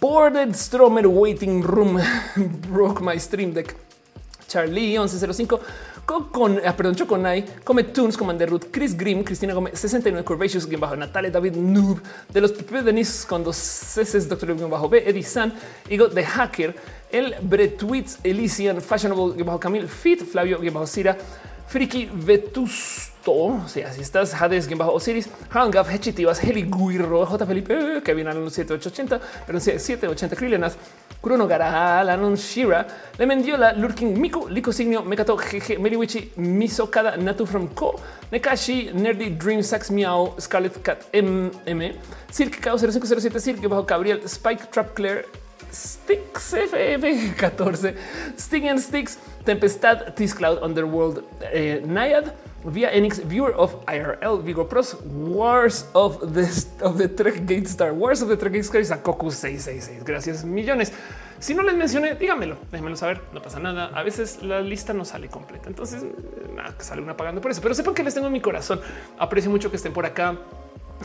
Boarded 0.00 0.52
Stromer, 0.52 1.06
Waiting 1.06 1.62
Room, 1.62 2.00
Broke 2.68 3.04
My 3.04 3.20
Stream 3.20 3.54
Deck, 3.54 3.72
Charlie 4.48 4.98
1105, 4.98 5.60
con, 6.06 6.60
ah, 6.64 6.76
perdón, 6.76 6.94
Choconai, 6.94 7.44
Come 7.64 7.82
Tunes, 7.84 8.16
Commander 8.16 8.48
Chris 8.70 8.96
Grimm, 8.96 9.24
Cristina 9.24 9.52
Gómez, 9.52 9.78
69 9.78 10.24
Curvaceous, 10.24 10.68
bajo 10.78 10.94
Natalia, 10.94 11.30
David 11.30 11.56
Noob, 11.56 12.00
de 12.32 12.40
los 12.40 12.52
Pepe 12.52 12.82
Denis 12.82 13.26
con 13.28 13.42
dos 13.42 13.56
C, 13.56 14.04
Doctor 14.20 14.54
bajo 14.68 14.88
B, 14.88 15.02
Eddie 15.04 15.24
San, 15.24 15.52
Igo 15.90 16.06
de 16.06 16.24
Hacker, 16.24 16.76
el 17.10 17.34
Bretwitz, 17.42 18.18
Elysian, 18.22 18.80
Fashionable, 18.80 19.42
bajo 19.42 19.58
Camil, 19.58 19.88
Fit, 19.88 20.24
Flavio, 20.24 20.60
bajo 20.72 20.86
Cira, 20.86 21.18
Friki 21.66 22.08
Vetusto, 22.12 23.15
o 23.32 23.68
sea, 23.68 23.92
si 23.92 24.00
estás 24.00 24.34
Hades, 24.40 24.66
bien 24.66 24.78
bajo 24.78 24.92
Osiris, 24.92 25.28
Hangaf, 25.50 25.92
Hechitivas, 25.92 26.42
Heli 26.42 26.62
Guirro, 26.62 27.24
J. 27.26 27.46
Felipe, 27.46 28.02
que 28.04 28.14
viene 28.14 28.30
a 28.30 28.34
los 28.34 28.52
7880, 28.52 29.20
pero 29.46 29.60
780 29.60 30.36
Krillenas, 30.36 30.76
Kurono 31.20 31.46
Gara, 31.46 32.04
Lanon 32.04 32.36
Shira, 32.36 32.86
Lemendiola, 33.18 33.72
Lurking 33.72 34.18
Miku, 34.20 34.48
Lico 34.48 34.72
Signio, 34.72 35.02
Mekato, 35.02 35.36
GG, 35.36 35.78
Meriwichi, 35.78 36.32
Misokada, 36.36 37.16
Natu 37.16 37.46
from 37.46 37.68
Ko, 37.68 37.98
Nekashi, 38.30 38.92
Nerdy, 38.92 39.36
Dream, 39.36 39.62
Sax, 39.62 39.90
Miao, 39.90 40.34
Scarlet 40.38 40.82
Cat, 40.82 41.06
MM, 41.12 41.96
Silk, 42.30 42.60
Chaos 42.60 42.80
0507, 42.80 43.40
Silk, 43.40 43.60
bajo 43.68 43.86
Gabriel, 43.86 44.28
Spike, 44.28 44.70
Trap, 44.70 44.94
Claire, 44.94 45.24
Sticks 45.70 46.54
FF14, 46.54 47.96
Sting 48.36 48.68
and 48.68 48.80
Sticks, 48.80 49.18
Tempestad, 49.44 50.14
Tis 50.14 50.32
Cloud, 50.32 50.62
Underworld, 50.62 51.22
eh, 51.52 51.82
Naiad, 51.84 52.32
via 52.66 52.90
Enix, 52.92 53.20
Viewer 53.26 53.54
of 53.56 53.76
IRL, 53.86 54.42
Vigor 54.42 54.66
Pros, 54.68 54.96
Wars 55.04 55.88
of 55.94 56.18
the, 56.32 56.46
of 56.82 56.98
the 56.98 57.08
Trek 57.08 57.46
Gate 57.46 57.66
Star, 57.66 57.92
Wars 57.92 58.22
of 58.22 58.28
the 58.28 58.36
Trek 58.36 58.52
Gate 58.52 58.64
Star, 58.64 58.82
Sakoku 58.84 59.30
666. 59.30 60.04
Gracias 60.04 60.44
millones. 60.44 60.92
Si 61.38 61.54
no 61.54 61.62
les 61.62 61.76
mencioné, 61.76 62.14
díganmelo, 62.14 62.56
déjenmelo 62.72 62.96
saber, 62.96 63.20
no 63.32 63.42
pasa 63.42 63.60
nada. 63.60 63.90
A 63.94 64.02
veces 64.02 64.42
la 64.42 64.60
lista 64.60 64.92
no 64.92 65.04
sale 65.04 65.28
completa, 65.28 65.68
entonces 65.68 66.04
nada, 66.54 66.74
sale 66.78 67.02
una 67.02 67.16
pagando 67.16 67.40
por 67.40 67.50
eso, 67.50 67.60
pero 67.60 67.74
sepan 67.74 67.94
que 67.94 68.02
les 68.02 68.14
tengo 68.14 68.26
en 68.28 68.32
mi 68.32 68.40
corazón. 68.40 68.80
Aprecio 69.18 69.50
mucho 69.50 69.70
que 69.70 69.76
estén 69.76 69.92
por 69.92 70.06
acá 70.06 70.36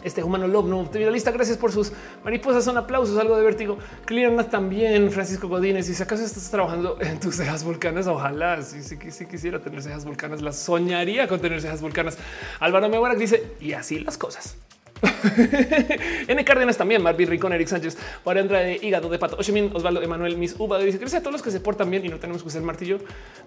este 0.03 0.23
humano 0.23 0.47
love 0.47 0.67
no 0.67 0.89
lista. 1.11 1.31
Gracias 1.31 1.57
por 1.57 1.71
sus 1.71 1.91
mariposas. 2.23 2.63
Son 2.63 2.77
aplausos, 2.77 3.17
algo 3.17 3.35
de 3.37 3.43
vértigo. 3.43 3.77
Cliana 4.05 4.49
también, 4.49 5.11
Francisco 5.11 5.47
Godínez. 5.47 5.89
Y 5.89 5.93
si 5.93 6.03
acaso 6.03 6.23
estás 6.23 6.49
trabajando 6.49 6.97
en 7.01 7.19
tus 7.19 7.35
cejas 7.35 7.63
volcanas, 7.63 8.07
ojalá 8.07 8.61
si 8.61 9.25
quisiera 9.25 9.59
tener 9.59 9.81
cejas 9.81 10.05
volcanas, 10.05 10.41
las 10.41 10.57
soñaría 10.57 11.27
con 11.27 11.39
tener 11.39 11.61
cejas 11.61 11.81
volcanas. 11.81 12.17
Álvaro 12.59 12.89
Mebarak 12.89 13.17
dice 13.17 13.53
y 13.59 13.73
así 13.73 13.99
las 13.99 14.17
cosas. 14.17 14.55
N 16.27 16.45
Cárdenas 16.45 16.77
también, 16.77 17.01
Marvin 17.01 17.27
Rincón, 17.27 17.53
Eric 17.53 17.67
Sánchez, 17.67 17.97
para 18.23 18.43
de 18.43 18.79
Hígado 18.81 19.09
de 19.09 19.17
Pato, 19.17 19.37
Oshimin, 19.37 19.71
Osvaldo, 19.73 20.01
Emanuel, 20.01 20.37
Mis 20.37 20.55
Uva, 20.57 20.77
dice 20.79 20.97
gracias 20.97 21.21
a 21.21 21.23
todos 21.23 21.33
los 21.33 21.41
que 21.41 21.51
se 21.51 21.59
portan 21.59 21.89
bien 21.89 22.05
y 22.05 22.09
no 22.09 22.17
tenemos 22.17 22.41
que 22.41 22.47
usar 22.49 22.61
martillo. 22.61 22.99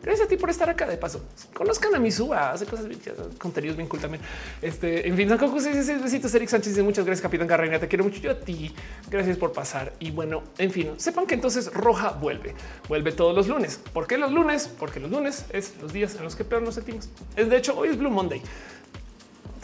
Gracias 0.02 0.26
a 0.26 0.28
ti 0.28 0.36
por 0.36 0.50
estar 0.50 0.68
acá 0.68 0.86
de 0.86 0.96
paso. 0.96 1.24
Conozcan 1.52 1.94
a 1.94 1.98
Mis 1.98 2.18
Uva, 2.18 2.52
hace 2.52 2.66
cosas 2.66 2.88
bien, 2.88 3.00
contenidos 3.38 3.76
bien 3.76 3.88
cool 3.88 4.00
también. 4.00 4.22
Este, 4.62 5.06
en 5.08 5.16
fin, 5.16 5.28
son 5.28 5.38
cocos, 5.38 5.64
besitos, 5.64 6.34
Eric 6.34 6.48
Sánchez, 6.48 6.78
muchas 6.82 7.04
gracias, 7.04 7.22
Capitán 7.22 7.46
Carreña, 7.46 7.78
te 7.78 7.88
quiero 7.88 8.04
mucho 8.04 8.20
yo 8.20 8.32
a 8.32 8.40
ti. 8.40 8.74
Gracias 9.10 9.36
por 9.36 9.52
pasar. 9.52 9.92
Y 10.00 10.10
bueno, 10.10 10.42
en 10.58 10.70
fin, 10.70 10.92
sepan 10.96 11.26
que 11.26 11.34
entonces 11.34 11.72
Roja 11.72 12.10
vuelve, 12.10 12.54
vuelve 12.88 13.12
todos 13.12 13.34
los 13.34 13.48
lunes. 13.48 13.80
¿Por 13.92 14.06
qué 14.06 14.18
los 14.18 14.32
lunes? 14.32 14.68
Porque 14.68 15.00
los 15.00 15.10
lunes 15.10 15.44
es 15.50 15.74
los 15.80 15.92
días 15.92 16.16
en 16.16 16.24
los 16.24 16.34
que 16.34 16.44
peor 16.44 16.62
nos 16.62 16.74
sentimos. 16.74 17.08
Es 17.36 17.48
de 17.48 17.56
hecho, 17.56 17.76
hoy 17.76 17.88
es 17.88 17.98
Blue 17.98 18.10
Monday 18.10 18.42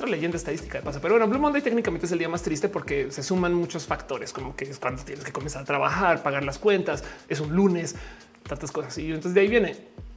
leyenda 0.09 0.37
estadística 0.37 0.79
de 0.79 0.85
paso. 0.85 1.01
Pero 1.01 1.15
bueno, 1.15 1.29
Blue 1.29 1.39
Monday 1.39 1.63
técnicamente 1.63 2.07
es 2.07 2.13
el 2.13 2.19
día 2.19 2.29
más 2.29 2.43
triste 2.43 2.69
porque 2.69 3.11
se 3.11 3.23
suman 3.23 3.55
muchos 3.55 3.87
factores, 3.87 4.33
como 4.33 4.57
que 4.57 4.65
es 4.65 4.79
cuando 4.79 5.03
tienes 5.03 5.25
que 5.25 5.33
comenzar 5.33 5.63
a 5.63 5.65
trabajar, 5.65 6.23
pagar 6.23 6.45
las 6.45 6.59
cuentas, 6.59 7.05
es 7.29 7.41
un 7.41 7.55
lunes, 7.55 7.97
tantas 8.47 8.71
cosas. 8.71 8.97
Y 8.99 9.07
entonces 9.07 9.35
de 9.35 9.41
ahí 9.41 9.49
viene. 9.49 9.77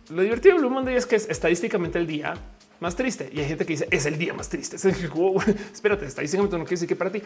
Lo 0.09 0.21
divertido 0.21 0.55
de 0.55 0.61
Blue 0.61 0.69
Monday 0.69 0.95
es 0.95 1.05
que 1.05 1.15
es 1.15 1.29
estadísticamente 1.29 1.97
el 1.97 2.07
día 2.07 2.33
más 2.79 2.95
triste. 2.95 3.29
Y 3.31 3.39
hay 3.39 3.47
gente 3.47 3.65
que 3.65 3.73
dice 3.73 3.87
es 3.89 4.05
el 4.05 4.17
día 4.17 4.33
más 4.33 4.49
triste. 4.49 4.75
espérate, 5.73 6.05
estadísticamente 6.05 6.57
no 6.57 6.63
quiere 6.63 6.75
decir 6.75 6.87
que 6.87 6.95
para 6.95 7.11
ti. 7.11 7.21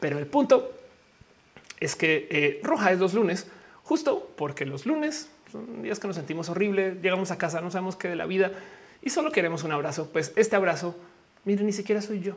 Pero 0.00 0.18
el 0.18 0.26
punto 0.26 0.72
es 1.78 1.96
que 1.96 2.28
eh, 2.30 2.60
roja 2.62 2.92
es 2.92 2.98
los 2.98 3.12
lunes, 3.12 3.46
justo 3.82 4.32
porque 4.36 4.64
los 4.64 4.86
lunes 4.86 5.28
son 5.50 5.82
días 5.82 5.98
que 5.98 6.06
nos 6.06 6.16
sentimos 6.16 6.48
horrible, 6.48 6.96
llegamos 7.02 7.30
a 7.30 7.36
casa, 7.36 7.60
no 7.60 7.70
sabemos 7.70 7.96
qué 7.96 8.08
de 8.08 8.16
la 8.16 8.24
vida 8.24 8.52
y 9.02 9.10
solo 9.10 9.30
queremos 9.30 9.64
un 9.64 9.72
abrazo. 9.72 10.08
Pues 10.12 10.32
este 10.36 10.56
abrazo 10.56 10.96
Miren, 11.44 11.66
ni 11.66 11.72
siquiera 11.72 12.00
soy 12.00 12.20
yo, 12.20 12.36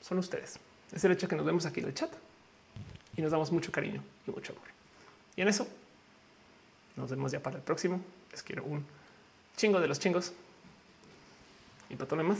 son 0.00 0.18
ustedes. 0.18 0.58
Es 0.92 1.04
el 1.04 1.12
hecho 1.12 1.28
que 1.28 1.36
nos 1.36 1.46
vemos 1.46 1.66
aquí 1.66 1.80
en 1.80 1.86
el 1.86 1.94
chat 1.94 2.10
y 3.16 3.22
nos 3.22 3.30
damos 3.30 3.52
mucho 3.52 3.70
cariño 3.70 4.02
y 4.26 4.30
mucho 4.30 4.52
amor. 4.52 4.68
Y 5.36 5.42
en 5.42 5.48
eso 5.48 5.68
nos 6.96 7.10
vemos 7.10 7.32
ya 7.32 7.40
para 7.40 7.56
el 7.56 7.62
próximo. 7.62 8.00
Les 8.32 8.42
quiero 8.42 8.64
un 8.64 8.84
chingo 9.56 9.80
de 9.80 9.88
los 9.88 9.98
chingos 9.98 10.32
y 11.88 11.96
patone 11.96 12.22
más. 12.22 12.38